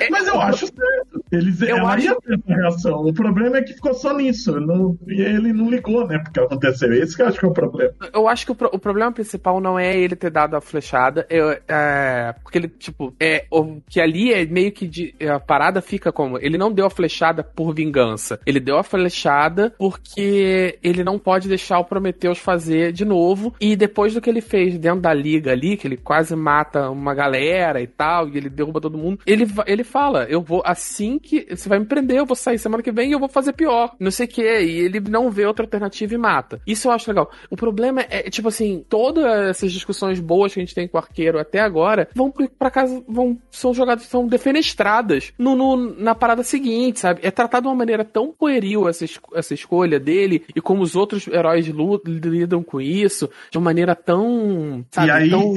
Mas 0.09 0.27
eu 0.27 0.39
acho 0.41 0.67
certo. 0.67 1.23
Eles, 1.31 1.61
Eu 1.61 1.77
ela 1.77 1.93
acho- 1.93 2.05
ia 2.05 2.15
ter 2.15 2.34
essa 2.35 2.53
reação. 2.61 3.01
O 3.05 3.13
problema 3.13 3.57
é 3.57 3.61
que 3.63 3.73
ficou 3.73 3.93
só 3.93 4.13
nisso. 4.15 4.59
Não, 4.59 4.97
e 5.07 5.22
ele 5.22 5.51
não 5.53 5.69
ligou, 5.69 6.07
né? 6.07 6.19
Porque 6.19 6.39
aconteceu. 6.39 6.93
Esse 6.93 7.15
que 7.15 7.22
eu 7.22 7.27
acho 7.27 7.39
que 7.39 7.45
é 7.45 7.49
o 7.49 7.53
problema. 7.53 7.93
Eu 8.13 8.27
acho 8.27 8.45
que 8.45 8.51
o, 8.51 8.55
pro- 8.55 8.69
o 8.73 8.80
problema 8.80 9.11
principal 9.11 9.59
não 9.59 9.77
é 9.80 9.97
ele 9.97 10.15
ter 10.15 10.30
dado 10.30 10.55
a 10.55 10.61
flechada, 10.61 11.26
é, 11.30 11.61
é, 11.67 12.35
porque 12.43 12.57
ele, 12.57 12.67
tipo, 12.67 13.13
é 13.19 13.45
o 13.51 13.80
que 13.89 13.99
ali 14.01 14.34
é 14.34 14.45
meio 14.45 14.72
que 14.72 14.88
de, 14.88 15.13
é, 15.19 15.30
a 15.30 15.39
parada 15.39 15.81
fica 15.81 16.11
como, 16.11 16.38
ele 16.39 16.57
não 16.57 16.72
deu 16.72 16.85
a 16.85 16.89
flechada 16.89 17.43
por 17.43 17.73
vingança, 17.73 18.39
ele 18.45 18.59
deu 18.59 18.77
a 18.77 18.84
flechada 18.84 19.73
porque 19.77 20.77
ele 20.84 21.03
não 21.03 21.17
pode 21.17 21.47
deixar 21.47 21.80
o 21.80 21.85
Prometheus 21.85 22.38
fazer 22.38 22.91
de 22.91 23.05
novo, 23.05 23.53
e 23.59 23.76
depois 23.76 24.13
do 24.13 24.22
que 24.22 24.30
ele 24.30 24.41
fez 24.41 24.77
dentro 24.77 25.01
da 25.01 25.13
liga 25.13 25.51
ali, 25.51 25.77
que 25.77 25.88
ele 25.88 25.97
quase 25.97 26.35
mata 26.35 26.89
uma 26.89 27.13
galera 27.13 27.81
e 27.81 27.88
tal, 27.88 28.27
e 28.27 28.38
ele 28.38 28.49
derruba 28.49 28.81
todo 28.81 28.97
mundo, 28.97 29.19
ele, 29.26 29.45
ele 29.65 29.84
fala, 29.85 30.25
eu 30.29 30.41
vou, 30.41 30.61
assim 30.65 31.17
que, 31.17 31.45
você 31.49 31.69
vai 31.69 31.79
me 31.79 31.85
prender, 31.85 32.17
eu 32.17 32.25
vou 32.25 32.35
sair 32.35 32.59
semana 32.59 32.83
que 32.83 32.91
vem 32.91 33.09
e 33.09 33.13
eu 33.13 33.19
vou 33.19 33.29
fazer 33.29 33.53
pior, 33.53 33.95
não 33.99 34.11
sei 34.11 34.25
o 34.25 34.29
que, 34.29 34.41
e 34.41 34.79
ele 34.79 34.99
não 34.99 35.31
vê 35.31 35.45
outra 35.45 35.63
alternativa 35.65 36.13
e 36.13 36.17
mata. 36.17 36.59
Isso 36.67 36.87
eu 36.87 36.91
acho 36.91 37.09
legal. 37.09 37.31
O 37.49 37.55
problema 37.55 38.01
é, 38.09 38.29
tipo 38.29 38.47
assim, 38.49 38.83
todas 38.89 39.23
essas 39.49 39.71
discussões 39.71 40.19
boas 40.19 40.53
que 40.53 40.59
a 40.59 40.63
gente 40.63 40.75
tem 40.75 40.87
com 40.87 40.97
o 40.97 41.01
arqueiro 41.01 41.39
até 41.39 41.59
agora 41.59 42.07
vão 42.13 42.31
pra 42.59 42.69
casa, 42.71 43.01
vão, 43.07 43.37
são 43.49 43.73
jogadas, 43.73 44.03
são 44.05 44.27
defenestradas 44.27 45.31
no, 45.37 45.55
no- 45.55 45.95
na 45.99 46.15
parada 46.15 46.43
seguinte, 46.43 46.99
sabe? 46.99 47.21
É 47.23 47.31
tratado 47.31 47.63
de 47.63 47.67
uma 47.69 47.75
maneira 47.75 48.03
tão 48.03 48.31
pueril 48.31 48.87
essa, 48.89 49.05
es- 49.05 49.19
essa 49.33 49.53
escolha 49.53 49.99
dele 49.99 50.43
e 50.55 50.61
como 50.61 50.81
os 50.81 50.95
outros 50.95 51.27
heróis 51.27 51.65
lidam 52.05 52.63
com 52.63 52.81
isso, 52.81 53.29
de 53.51 53.57
uma 53.57 53.65
maneira 53.65 53.95
tão, 53.95 54.85
sabe, 54.91 55.07
e 55.07 55.11
aí. 55.11 55.29
tão... 55.29 55.53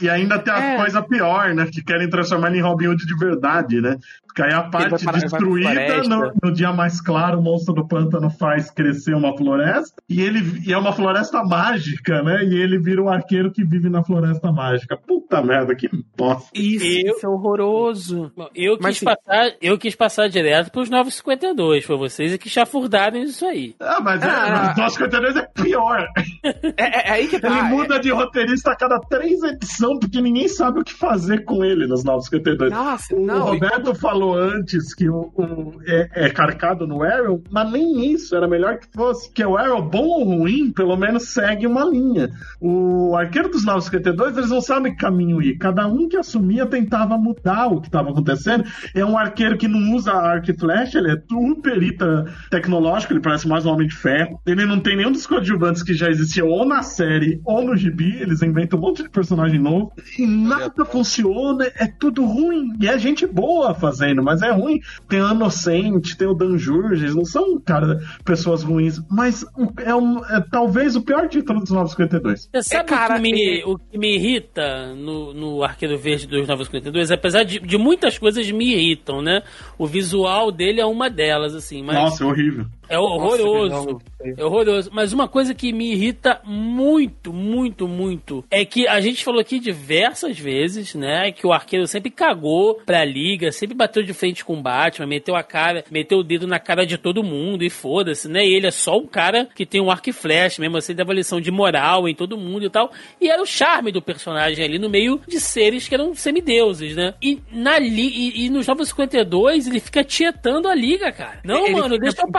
E 0.00 0.08
ainda 0.08 0.38
tem 0.38 0.52
a 0.52 0.60
É. 0.74 0.76
coisa 0.76 1.02
pior, 1.02 1.54
né? 1.54 1.66
Que 1.66 1.82
querem 1.82 2.08
transformar 2.08 2.48
ele 2.48 2.58
em 2.58 2.62
Robin 2.62 2.86
Hood 2.88 3.04
de 3.06 3.16
verdade, 3.16 3.80
né? 3.80 3.96
Porque 4.26 4.42
aí 4.42 4.52
a 4.52 4.62
parte 4.62 5.04
parar- 5.04 5.18
destruída, 5.18 6.02
no, 6.04 6.32
no 6.42 6.52
dia 6.52 6.72
mais 6.72 7.00
claro, 7.00 7.38
o 7.38 7.42
monstro 7.42 7.74
do 7.74 7.86
pântano 7.88 8.30
faz 8.30 8.70
crescer 8.70 9.14
uma 9.14 9.36
floresta. 9.36 10.00
E 10.08 10.20
ele 10.22 10.62
e 10.66 10.72
é 10.72 10.78
uma 10.78 10.92
floresta 10.92 11.42
mágica, 11.42 12.22
né? 12.22 12.44
E 12.44 12.54
ele 12.54 12.78
vira 12.78 13.02
um 13.02 13.08
arqueiro 13.08 13.50
que 13.50 13.64
vive 13.64 13.88
na 13.88 14.04
floresta 14.04 14.52
mágica. 14.52 14.96
Puta 14.96 15.42
merda, 15.42 15.74
que 15.74 15.88
bosta. 16.16 16.48
Isso, 16.54 16.84
Eu- 16.84 17.16
isso 17.16 17.26
é 17.26 17.28
horroroso. 17.28 18.30
Bom, 18.36 18.48
Eu 18.54 18.76
quis, 18.76 18.82
Mas, 18.84 19.00
passar, 19.00 19.50
eu 19.60 19.78
quis 19.78 19.94
passar 19.96 20.28
direto 20.28 20.70
pros 20.70 20.88
952 20.88 21.84
pra 21.86 21.96
vocês 21.96 22.32
e 22.32 22.38
que 22.38 22.48
chafurdaram 22.48 23.18
isso 23.18 23.44
aí. 23.44 23.74
Ah, 23.80 24.00
mas 24.00 24.22
Ah, 24.22 24.74
é, 24.78 24.86
o 24.86 24.90
52 24.90 25.36
é 25.36 25.42
pior. 25.42 26.06
É, 26.78 26.82
é- 26.84 27.08
é 27.08 27.12
aí 27.12 27.28
que 27.28 27.40
tá. 27.40 27.48
Ele 27.48 27.58
é- 27.58 27.62
muda 27.64 27.98
de 27.98 28.10
roteirista 28.10 28.70
a 28.72 28.76
cada 28.76 28.98
três 29.00 29.42
edições, 29.42 29.87
porque 29.96 30.20
ninguém 30.20 30.48
sabe 30.48 30.80
o 30.80 30.84
que 30.84 30.92
fazer 30.92 31.44
com 31.44 31.64
ele 31.64 31.86
nos 31.86 32.02
952. 32.02 32.72
Nossa, 32.72 33.14
O 33.14 33.24
não. 33.24 33.36
e- 33.36 33.50
Roberto 33.58 33.94
falou 33.94 34.36
antes 34.36 34.92
que 34.92 35.08
o, 35.08 35.30
o- 35.36 35.74
é, 35.86 36.26
é 36.26 36.30
carcado 36.30 36.86
no 36.86 37.04
Arrow, 37.04 37.40
mas 37.50 37.70
nem 37.70 38.12
isso, 38.12 38.34
era 38.34 38.48
melhor 38.48 38.78
que 38.78 38.88
fosse. 38.92 39.32
Que 39.32 39.44
o 39.44 39.56
Arrow, 39.56 39.80
bom 39.82 40.04
ou 40.06 40.24
ruim, 40.24 40.72
pelo 40.72 40.96
menos 40.96 41.28
segue 41.28 41.66
uma 41.66 41.84
linha. 41.84 42.28
O 42.60 43.14
Arqueiro 43.16 43.48
dos 43.48 43.64
952, 43.64 44.36
eles 44.36 44.50
não 44.50 44.60
sabem 44.60 44.92
que 44.92 44.98
caminho 44.98 45.40
ir. 45.40 45.56
Cada 45.58 45.86
um 45.86 46.08
que 46.08 46.16
assumia 46.16 46.66
tentava 46.66 47.16
mudar 47.16 47.68
o 47.68 47.80
que 47.80 47.86
estava 47.88 48.10
acontecendo. 48.10 48.64
É 48.94 49.04
um 49.04 49.16
arqueiro 49.16 49.56
que 49.56 49.68
não 49.68 49.94
usa 49.94 50.12
arco 50.12 50.50
e 50.50 50.58
flecha, 50.58 50.98
ele 50.98 51.12
é 51.12 51.16
tudo 51.16 51.56
perita 51.62 52.24
tecnológico, 52.50 53.12
ele 53.12 53.20
parece 53.20 53.46
mais 53.46 53.64
um 53.64 53.70
homem 53.70 53.86
de 53.86 53.94
ferro. 53.94 54.40
Ele 54.46 54.64
não 54.64 54.80
tem 54.80 54.96
nenhum 54.96 55.12
dos 55.12 55.26
coadjuvantes 55.26 55.82
que 55.82 55.94
já 55.94 56.08
existia 56.08 56.44
ou 56.44 56.64
na 56.64 56.82
série 56.82 57.40
ou 57.44 57.62
no 57.64 57.76
gibi, 57.76 58.16
eles 58.20 58.42
inventam 58.42 58.78
um 58.78 58.82
monte 58.82 59.02
de 59.02 59.08
personagem 59.10 59.58
novo. 59.60 59.77
E 60.18 60.26
nada 60.26 60.84
funciona, 60.84 61.64
é 61.76 61.86
tudo 61.86 62.24
ruim. 62.24 62.72
E 62.80 62.88
é 62.88 62.98
gente 62.98 63.26
boa 63.26 63.74
fazendo, 63.74 64.22
mas 64.22 64.42
é 64.42 64.50
ruim. 64.50 64.80
Tem 65.08 65.20
o 65.22 65.30
Inocente, 65.30 66.16
tem 66.16 66.28
o 66.28 66.34
Dan 66.34 66.56
Jurges, 66.58 67.14
não 67.14 67.24
são, 67.24 67.60
cara, 67.60 68.00
pessoas 68.24 68.62
ruins. 68.62 69.00
Mas 69.10 69.44
é, 69.78 69.94
um, 69.94 70.24
é 70.26 70.40
talvez 70.50 70.96
o 70.96 71.02
pior 71.02 71.28
título 71.28 71.60
dos 71.60 71.70
952. 71.70 72.48
Você 72.52 72.62
sabe 72.62 72.88
cara, 72.88 73.14
o, 73.14 73.16
que 73.16 73.22
me, 73.22 73.60
é- 73.60 73.66
o 73.66 73.78
que 73.78 73.98
me 73.98 74.14
irrita 74.14 74.94
no, 74.94 75.32
no 75.32 75.62
Arqueiro 75.62 75.98
Verde 75.98 76.26
dos 76.26 76.40
952? 76.46 77.10
Apesar 77.10 77.44
de, 77.44 77.60
de 77.60 77.78
muitas 77.78 78.18
coisas 78.18 78.50
me 78.50 78.72
irritam, 78.72 79.22
né? 79.22 79.42
O 79.78 79.86
visual 79.86 80.50
dele 80.50 80.80
é 80.80 80.86
uma 80.86 81.08
delas, 81.10 81.54
assim, 81.54 81.82
mas 81.82 81.96
Nossa, 81.96 82.24
é 82.24 82.26
horrível. 82.26 82.66
É 82.88 82.98
horroroso. 82.98 83.68
Nossa, 83.68 84.04
É 84.36 84.44
horroroso. 84.44 84.90
Mas 84.92 85.12
uma 85.12 85.28
coisa 85.28 85.54
que 85.54 85.72
me 85.72 85.92
irrita 85.92 86.40
muito, 86.44 87.32
muito, 87.32 87.86
muito 87.86 88.44
é 88.50 88.64
que 88.64 88.86
a 88.86 89.00
gente 89.00 89.24
falou 89.24 89.40
aqui 89.40 89.58
diversas 89.58 90.38
vezes, 90.38 90.94
né? 90.94 91.30
Que 91.32 91.46
o 91.46 91.52
arqueiro 91.52 91.86
sempre 91.86 92.10
cagou 92.10 92.80
pra 92.86 93.04
liga, 93.04 93.52
sempre 93.52 93.76
bateu 93.76 94.02
de 94.02 94.12
frente 94.12 94.44
com 94.44 94.54
o 94.54 94.62
Batman, 94.62 95.06
meteu 95.06 95.36
a 95.36 95.42
cara, 95.42 95.84
meteu 95.90 96.18
o 96.18 96.24
dedo 96.24 96.46
na 96.46 96.58
cara 96.58 96.86
de 96.86 96.96
todo 96.96 97.22
mundo 97.22 97.64
e 97.64 97.70
foda-se, 97.70 98.28
né? 98.28 98.44
E 98.44 98.54
ele 98.54 98.66
é 98.66 98.70
só 98.70 98.96
um 98.96 99.06
cara 99.06 99.48
que 99.54 99.66
tem 99.66 99.80
um 99.80 99.90
arco 99.90 100.10
e 100.10 100.12
flecha, 100.12 100.60
mesmo 100.60 100.76
assim, 100.76 100.94
dava 100.94 101.12
lição 101.12 101.40
de 101.40 101.50
moral 101.50 102.08
em 102.08 102.14
todo 102.14 102.38
mundo 102.38 102.64
e 102.64 102.70
tal. 102.70 102.90
E 103.20 103.28
era 103.28 103.42
o 103.42 103.46
charme 103.46 103.92
do 103.92 104.00
personagem 104.00 104.64
ali 104.64 104.78
no 104.78 104.88
meio 104.88 105.20
de 105.26 105.40
seres 105.40 105.88
que 105.88 105.94
eram 105.94 106.14
semideuses, 106.14 106.96
né? 106.96 107.14
E, 107.22 107.40
na 107.52 107.78
li 107.78 108.08
e, 108.08 108.46
e 108.46 108.50
nos 108.50 108.66
952 108.66 109.66
ele 109.66 109.80
fica 109.80 110.04
tietando 110.04 110.68
a 110.68 110.74
liga, 110.74 111.12
cara. 111.12 111.40
Não, 111.44 111.66
Ele 111.66 111.74
mano, 111.74 111.98
deixa 111.98 112.22
eu 112.22 112.30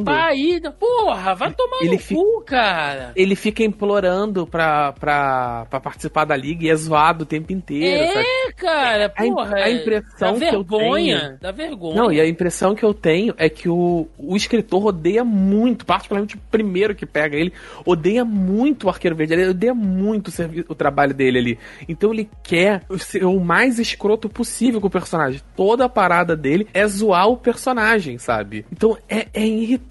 implorando. 0.00 0.04
participar 0.04 0.28
aí. 0.28 0.60
Porra, 0.78 1.34
vai 1.34 1.52
tomar 1.52 1.78
Ele 1.82 1.92
no 1.92 1.98
fica- 1.98 2.20
cu, 2.20 2.42
cara. 2.44 3.12
Ele 3.16 3.34
fica 3.36 3.62
implorando 3.62 4.46
pra, 4.46 4.92
pra, 4.92 5.66
pra 5.70 5.80
participar 5.80 6.24
da 6.24 6.36
liga 6.36 6.64
e 6.66 6.70
é 6.70 6.74
zoado 6.76 7.22
o 7.22 7.26
tempo 7.26 7.52
inteiro, 7.52 8.12
sabe? 8.12 8.26
É, 8.26 8.52
cara, 8.52 9.12
A 9.16 9.26
im- 9.26 9.34
porra. 9.34 9.56
a 9.56 9.68
é- 9.70 9.72
impressão 9.72 10.38
dá 10.38 10.48
que 10.48 10.54
eu 10.54 10.62
vergonha, 10.64 11.20
tenho- 11.20 11.38
Dá 11.40 11.50
vergonha. 11.52 11.94
Não, 11.96 12.12
e 12.12 12.20
a 12.20 12.26
impressão 12.28 12.74
que 12.74 12.84
eu 12.84 12.92
tenho 12.94 13.34
é 13.36 13.48
que 13.48 13.68
o, 13.68 14.08
o 14.18 14.36
escritor 14.36 14.86
odeia 14.86 15.24
muito, 15.24 15.84
particularmente 15.86 16.36
o 16.36 16.40
primeiro 16.50 16.94
que 16.94 17.06
pega 17.06 17.36
ele, 17.36 17.52
odeia 17.84 18.24
muito 18.24 18.84
o 18.84 18.88
Arqueiro 18.88 19.16
Verde, 19.16 19.34
ele 19.34 19.48
odeia 19.48 19.74
muito 19.74 20.28
o, 20.28 20.72
o 20.72 20.74
trabalho 20.74 21.14
dele 21.14 21.38
ali. 21.38 21.58
Então 21.88 22.12
ele 22.12 22.28
quer 22.42 22.82
ser 22.98 23.24
o 23.24 23.38
mais 23.40 23.78
escroto 23.78 24.28
possível 24.28 24.80
com 24.80 24.86
o 24.86 24.90
personagem. 24.90 25.40
Toda 25.56 25.84
a 25.84 25.88
parada 25.88 26.36
dele 26.36 26.66
é 26.74 26.86
zoar 26.86 27.28
o 27.28 27.36
personagem, 27.36 28.18
sabe? 28.18 28.64
Então 28.72 28.96
é, 29.08 29.26
é 29.32 29.46
irritante. 29.46 29.85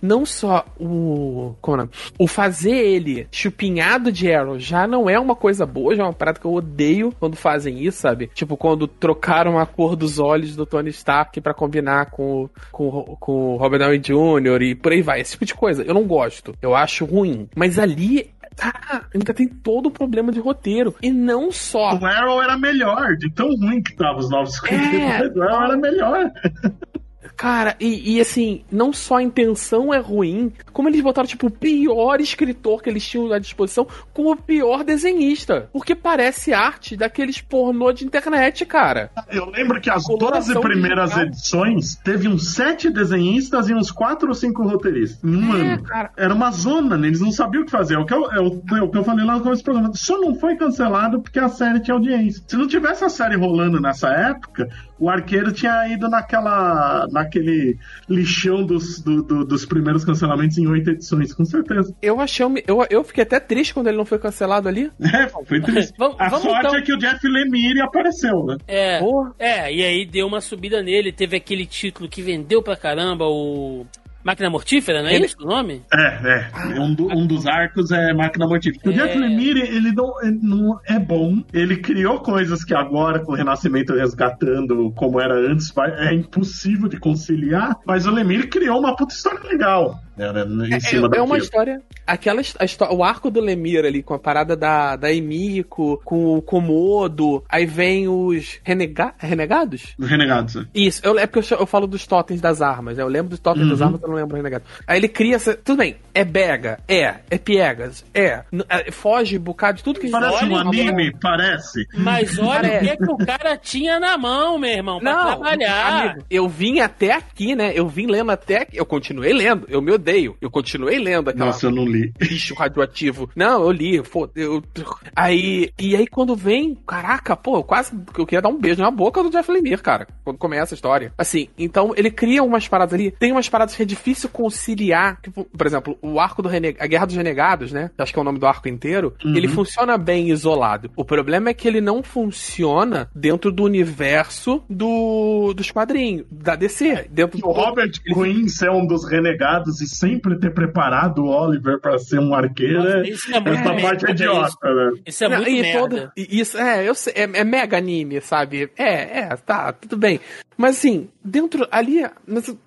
Não 0.00 0.24
só 0.26 0.64
o. 0.78 1.54
É 1.68 1.88
o 2.18 2.26
fazer 2.26 2.74
ele 2.76 3.26
chupinhado 3.30 4.10
de 4.10 4.32
Arrow 4.32 4.58
já 4.58 4.86
não 4.86 5.08
é 5.08 5.18
uma 5.18 5.36
coisa 5.36 5.64
boa, 5.66 5.94
já 5.94 6.02
é 6.02 6.06
uma 6.06 6.12
parada 6.12 6.40
que 6.40 6.46
eu 6.46 6.52
odeio 6.54 7.12
quando 7.20 7.36
fazem 7.36 7.82
isso, 7.84 8.00
sabe? 8.00 8.30
Tipo, 8.34 8.56
quando 8.56 8.86
trocaram 8.88 9.58
a 9.58 9.66
cor 9.66 9.94
dos 9.96 10.18
olhos 10.18 10.56
do 10.56 10.64
Tony 10.66 10.90
Stark 10.90 11.40
pra 11.40 11.54
combinar 11.54 12.06
com, 12.10 12.44
o- 12.44 12.50
com, 12.72 12.90
com 13.20 13.54
o 13.54 13.56
Robert 13.56 13.80
Downey 13.80 13.98
Jr. 13.98 14.62
e 14.62 14.74
por 14.74 14.92
aí 14.92 15.02
vai. 15.02 15.20
Esse 15.20 15.32
tipo 15.32 15.44
de 15.44 15.54
coisa. 15.54 15.82
Eu 15.82 15.94
não 15.94 16.04
gosto. 16.04 16.54
Eu 16.62 16.74
acho 16.74 17.04
ruim. 17.04 17.48
Mas 17.54 17.78
ali. 17.78 18.30
Ah, 18.60 19.02
ainda 19.14 19.32
tem 19.32 19.46
todo 19.46 19.86
o 19.86 19.90
problema 19.90 20.32
de 20.32 20.40
roteiro. 20.40 20.92
E 21.00 21.12
não 21.12 21.52
só. 21.52 21.94
O 21.96 22.04
Arrow 22.04 22.42
era 22.42 22.58
melhor, 22.58 23.16
de 23.16 23.30
tão 23.30 23.46
ruim 23.54 23.80
que 23.80 23.94
tava 23.94 24.18
os 24.18 24.28
952. 24.30 25.00
É. 25.00 25.28
O 25.38 25.42
Arrow 25.44 25.62
era 25.64 25.76
melhor. 25.76 26.30
Cara, 27.38 27.76
e, 27.78 28.16
e, 28.16 28.20
assim, 28.20 28.64
não 28.70 28.92
só 28.92 29.18
a 29.18 29.22
intenção 29.22 29.94
é 29.94 29.98
ruim, 29.98 30.52
como 30.72 30.88
eles 30.88 31.00
botaram, 31.00 31.28
tipo, 31.28 31.46
o 31.46 31.50
pior 31.50 32.20
escritor 32.20 32.82
que 32.82 32.90
eles 32.90 33.06
tinham 33.06 33.32
à 33.32 33.38
disposição 33.38 33.86
com 34.12 34.32
o 34.32 34.36
pior 34.36 34.82
desenhista. 34.82 35.68
Porque 35.72 35.94
parece 35.94 36.52
arte 36.52 36.96
daqueles 36.96 37.40
pornô 37.40 37.92
de 37.92 38.04
internet, 38.04 38.66
cara. 38.66 39.12
Eu 39.30 39.48
lembro 39.50 39.80
que 39.80 39.88
as 39.88 40.02
Coloração 40.04 40.54
12 40.54 40.68
primeiras 40.68 41.16
edições 41.16 41.94
teve 41.94 42.26
uns 42.26 42.54
sete 42.54 42.90
desenhistas 42.90 43.68
e 43.68 43.74
uns 43.74 43.92
quatro 43.92 44.28
ou 44.28 44.34
cinco 44.34 44.64
roteiristas 44.64 45.22
em 45.22 45.36
um 45.36 45.56
É, 45.56 45.74
ano. 45.74 45.82
cara. 45.84 46.10
Era 46.16 46.34
uma 46.34 46.50
zona, 46.50 46.98
né? 46.98 47.06
Eles 47.06 47.20
não 47.20 47.30
sabiam 47.30 47.62
o 47.62 47.64
que 47.66 47.70
fazer. 47.70 47.94
É 47.94 47.98
o 47.98 48.04
que 48.04 48.14
eu, 48.14 48.32
é 48.32 48.40
o, 48.40 48.60
é 48.76 48.82
o 48.82 48.90
que 48.90 48.98
eu 48.98 49.04
falei 49.04 49.24
lá 49.24 49.36
no 49.36 49.42
começo 49.42 49.62
do 49.62 49.64
programa. 49.64 49.92
Só 49.94 50.18
não 50.20 50.34
foi 50.34 50.56
cancelado 50.56 51.20
porque 51.20 51.38
a 51.38 51.48
série 51.48 51.78
tinha 51.78 51.94
audiência. 51.94 52.42
Se 52.48 52.56
não 52.56 52.66
tivesse 52.66 53.04
a 53.04 53.08
série 53.08 53.36
rolando 53.36 53.80
nessa 53.80 54.08
época, 54.08 54.68
o 54.98 55.08
arqueiro 55.08 55.52
tinha 55.52 55.86
ido 55.88 56.08
naquela, 56.08 57.06
naquele 57.28 57.76
lixão 58.08 58.64
dos, 58.64 59.00
do- 59.00 59.22
do- 59.22 59.44
dos 59.44 59.64
primeiros 59.66 60.04
cancelamentos 60.04 60.56
em 60.58 60.66
oito 60.66 60.90
edições, 60.90 61.32
com 61.32 61.44
certeza. 61.44 61.94
Eu 62.02 62.20
achei. 62.20 62.38
Eu, 62.66 62.84
eu 62.88 63.04
fiquei 63.04 63.22
até 63.22 63.38
triste 63.38 63.74
quando 63.74 63.88
ele 63.88 63.96
não 63.96 64.04
foi 64.04 64.18
cancelado 64.18 64.68
ali. 64.68 64.90
É, 65.00 65.28
foi 65.44 65.60
triste. 65.60 65.92
Vamos- 65.98 66.16
a 66.18 66.28
vamos 66.28 66.42
sorte 66.44 66.66
então. 66.66 66.76
é 66.78 66.82
que 66.82 66.92
o 66.92 66.98
Jeff 66.98 67.26
Lemire 67.28 67.80
apareceu, 67.80 68.44
né? 68.46 68.56
É. 68.66 68.98
Porra. 69.00 69.34
É, 69.38 69.72
e 69.72 69.84
aí 69.84 70.06
deu 70.06 70.26
uma 70.26 70.40
subida 70.40 70.82
nele, 70.82 71.12
teve 71.12 71.36
aquele 71.36 71.66
título 71.66 72.08
que 72.08 72.22
vendeu 72.22 72.62
pra 72.62 72.76
caramba, 72.76 73.26
o. 73.26 73.86
Máquina 74.24 74.50
Mortífera, 74.50 75.00
não 75.02 75.08
é 75.08 75.14
Ele- 75.14 75.26
isso 75.26 75.36
o 75.40 75.46
nome? 75.46 75.82
É, 75.92 76.48
é. 76.74 76.80
Um, 76.80 76.92
do- 76.92 77.06
um 77.06 77.26
dos 77.26 77.46
arcos 77.46 77.90
é 77.92 78.12
Máquina 78.12 78.46
Mortífera. 78.46 78.90
O 78.90 78.92
É. 78.92 78.94
Jeff 79.06 79.18
Lemire, 79.18 79.60
ele 79.60 79.92
não, 79.92 80.22
ele 80.22 80.38
não 80.42 80.80
é 80.86 80.98
bom. 80.98 81.42
Ele 81.52 81.76
criou 81.76 82.20
coisas 82.20 82.64
que 82.64 82.74
agora, 82.74 83.20
com 83.20 83.32
o 83.32 83.34
Renascimento 83.34 83.94
resgatando 83.94 84.90
como 84.96 85.20
era 85.20 85.34
antes, 85.34 85.70
vai- 85.70 85.92
é 86.08 86.12
impossível 86.14 86.88
de 86.88 86.98
conciliar. 86.98 87.76
Mas 87.86 88.06
o 88.06 88.10
Lemire 88.10 88.48
criou 88.48 88.78
uma 88.80 88.94
puta 88.94 89.14
história 89.14 89.40
legal. 89.44 89.98
Né, 90.18 90.44
né, 90.44 90.76
em 90.76 90.80
cima 90.80 91.08
É, 91.12 91.18
é 91.18 91.22
uma 91.22 91.28
daquilo. 91.28 91.36
história. 91.38 91.82
Aquela 92.06 92.40
a 92.40 92.92
o 92.94 93.04
arco 93.04 93.30
do 93.30 93.40
Lemir 93.40 93.84
ali, 93.84 94.02
com 94.02 94.14
a 94.14 94.18
parada 94.18 94.56
da, 94.56 94.96
da 94.96 95.12
Emiko, 95.12 96.00
com 96.04 96.36
o 96.36 96.42
Komodo, 96.42 97.44
aí 97.48 97.66
vem 97.66 98.08
os 98.08 98.58
renega, 98.64 99.14
renegados? 99.18 99.94
Os 99.98 100.08
Renegados. 100.08 100.54
né? 100.54 100.66
Isso, 100.74 101.00
eu, 101.04 101.18
é 101.18 101.26
porque 101.26 101.52
eu, 101.54 101.58
eu 101.58 101.66
falo 101.66 101.86
dos 101.86 102.06
totens 102.06 102.40
das 102.40 102.62
armas, 102.62 102.96
né? 102.96 103.02
Eu 103.02 103.08
lembro 103.08 103.30
dos 103.30 103.38
totens 103.38 103.68
das 103.68 103.80
Uhum. 103.80 103.86
armas, 103.86 104.02
eu 104.02 104.08
não 104.08 104.16
lembro 104.16 104.36
renegado. 104.36 104.64
Aí 104.86 104.98
ele 104.98 105.08
cria 105.08 105.36
essa. 105.36 105.54
Tudo 105.54 105.78
bem, 105.78 105.96
é 106.14 106.24
Bega, 106.24 106.80
é, 106.88 107.16
é 107.30 107.38
Piegas, 107.38 108.04
é, 108.14 108.42
é, 108.68 108.90
foge 108.90 109.36
um 109.38 109.42
bocado 109.42 109.78
de 109.78 109.84
tudo 109.84 110.00
que 110.00 110.06
a 110.06 110.08
gente 110.10 110.18
Parece 110.20 110.44
um 110.46 110.56
anime, 110.56 111.12
parece. 111.20 111.86
Mas 111.94 112.38
olha 112.38 112.46
o 112.48 112.48
Parece. 112.62 112.88
que, 112.88 112.96
que 112.96 113.12
o 113.12 113.16
cara 113.18 113.56
tinha 113.56 114.00
na 114.00 114.16
mão, 114.16 114.58
meu 114.58 114.70
irmão, 114.70 114.98
pra 115.00 115.12
Não, 115.12 115.26
trabalhar. 115.26 116.04
amigo, 116.04 116.24
eu 116.30 116.48
vim 116.48 116.80
até 116.80 117.12
aqui, 117.12 117.54
né? 117.54 117.72
Eu 117.74 117.86
vim 117.88 118.06
lendo 118.06 118.30
até 118.30 118.62
aqui. 118.62 118.76
Eu 118.76 118.86
continuei 118.86 119.32
lendo. 119.32 119.66
Eu 119.68 119.80
me 119.82 119.92
odeio. 119.92 120.07
Eu 120.40 120.50
continuei 120.50 120.98
lendo 120.98 121.30
aquela 121.30 121.46
Nossa, 121.46 121.66
eu 121.66 121.70
não 121.70 121.84
li. 121.84 122.12
bicho 122.18 122.54
radioativo. 122.54 123.30
Não, 123.34 123.62
eu 123.62 123.70
li, 123.70 124.02
foda 124.04 124.32
eu, 124.36 124.62
Aí, 125.14 125.70
e 125.78 125.96
aí 125.96 126.06
quando 126.06 126.36
vem, 126.36 126.76
caraca, 126.86 127.36
pô, 127.36 127.56
eu 127.56 127.64
quase 127.64 127.92
eu 128.16 128.26
queria 128.26 128.42
dar 128.42 128.48
um 128.48 128.58
beijo 128.58 128.80
na 128.80 128.90
boca 128.90 129.22
do 129.22 129.30
Jeff 129.30 129.50
Lemire, 129.50 129.82
cara, 129.82 130.06
quando 130.24 130.38
começa 130.38 130.74
a 130.74 130.76
história. 130.76 131.12
Assim, 131.18 131.48
então 131.58 131.92
ele 131.96 132.10
cria 132.10 132.42
umas 132.42 132.68
paradas 132.68 132.94
ali, 132.94 133.10
tem 133.10 133.32
umas 133.32 133.48
paradas 133.48 133.74
que 133.74 133.82
é 133.82 133.86
difícil 133.86 134.28
conciliar, 134.28 135.20
tipo, 135.20 135.44
por 135.44 135.66
exemplo, 135.66 135.98
o 136.00 136.20
arco 136.20 136.42
do 136.42 136.48
Rene... 136.48 136.76
a 136.78 136.86
Guerra 136.86 137.06
dos 137.06 137.16
Renegados, 137.16 137.72
né? 137.72 137.90
Acho 137.98 138.12
que 138.12 138.18
é 138.18 138.22
o 138.22 138.24
nome 138.24 138.38
do 138.38 138.46
arco 138.46 138.68
inteiro. 138.68 139.14
Ele 139.24 139.48
funciona 139.48 139.98
bem 139.98 140.30
isolado. 140.30 140.90
O 140.96 141.04
problema 141.04 141.50
é 141.50 141.54
que 141.54 141.66
ele 141.66 141.80
não 141.80 142.02
funciona 142.02 143.10
dentro 143.14 143.50
do 143.50 143.64
universo 143.64 144.62
do 144.68 145.52
dos 145.54 145.70
quadrinhos, 145.70 146.26
da 146.30 146.54
DC, 146.54 147.08
dentro 147.10 147.38
O 147.42 147.52
Robert 147.52 147.92
Quinn 148.02 148.48
ser 148.48 148.70
um 148.70 148.86
dos 148.86 149.08
renegados 149.08 149.80
e 149.80 149.88
sempre 149.98 150.38
ter 150.38 150.50
preparado 150.54 151.24
o 151.24 151.28
Oliver 151.28 151.80
pra 151.80 151.98
ser 151.98 152.18
um 152.20 152.34
arqueiro, 152.34 152.82
Nossa, 152.82 152.98
é- 152.98 153.08
isso 153.08 153.34
é 153.34 153.40
muito 153.40 153.58
essa 153.60 153.74
parte 153.80 154.06
é 154.06 154.10
idiota, 154.10 154.74
né? 154.74 154.92
Isso 155.06 155.24
é 155.24 155.28
Não, 155.28 155.36
muito 155.36 155.50
e 155.50 155.62
merda. 155.62 155.78
todo- 155.80 156.12
isso, 156.16 156.58
é, 156.58 156.88
eu 156.88 156.94
sei, 156.94 157.12
é, 157.16 157.22
é 157.22 157.44
mega 157.44 157.76
anime, 157.76 158.20
sabe? 158.20 158.70
É, 158.76 159.20
é, 159.20 159.36
tá, 159.36 159.72
tudo 159.72 159.96
bem. 159.96 160.20
Mas 160.58 160.76
assim, 160.76 161.08
dentro, 161.24 161.66
ali, 161.70 162.02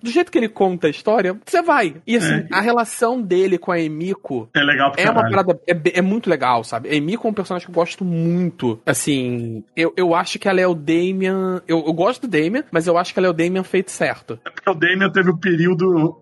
do 0.02 0.10
jeito 0.10 0.32
que 0.32 0.38
ele 0.38 0.48
conta 0.48 0.86
a 0.86 0.90
história, 0.90 1.38
você 1.44 1.60
vai. 1.60 1.96
E 2.06 2.16
assim, 2.16 2.32
É. 2.34 2.46
a 2.50 2.60
relação 2.60 3.20
dele 3.20 3.58
com 3.58 3.70
a 3.70 3.78
Emiko 3.78 4.48
É 4.54 4.60
legal 4.62 4.90
pra 4.92 5.02
é 5.02 5.10
uma 5.10 5.22
caralho. 5.22 5.34
parada, 5.46 5.60
é, 5.68 5.98
é 5.98 6.02
muito 6.02 6.30
legal, 6.30 6.64
sabe? 6.64 6.88
A 6.88 6.94
Emiko 6.94 7.28
é 7.28 7.30
um 7.30 7.34
personagem 7.34 7.66
que 7.66 7.70
eu 7.70 7.74
gosto 7.74 8.02
muito. 8.04 8.80
Assim, 8.86 9.62
eu, 9.76 9.92
eu 9.96 10.14
acho 10.14 10.38
que 10.38 10.48
ela 10.48 10.60
é 10.60 10.66
o 10.66 10.74
Damian, 10.74 11.60
eu, 11.68 11.84
eu 11.86 11.92
gosto 11.92 12.26
do 12.26 12.28
Damian, 12.28 12.64
mas 12.70 12.86
eu 12.86 12.96
acho 12.96 13.12
que 13.12 13.20
ela 13.20 13.26
é 13.26 13.30
o 13.30 13.34
Damian 13.34 13.62
feito 13.62 13.90
certo. 13.90 14.38
Porque 14.42 14.70
o 14.70 14.74
Damian 14.74 15.10
teve 15.10 15.30
o 15.30 15.36
período 15.36 16.16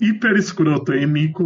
hiper 0.00 0.36
escroto. 0.36 0.92
A 0.92 0.96
Emiko 0.96 1.42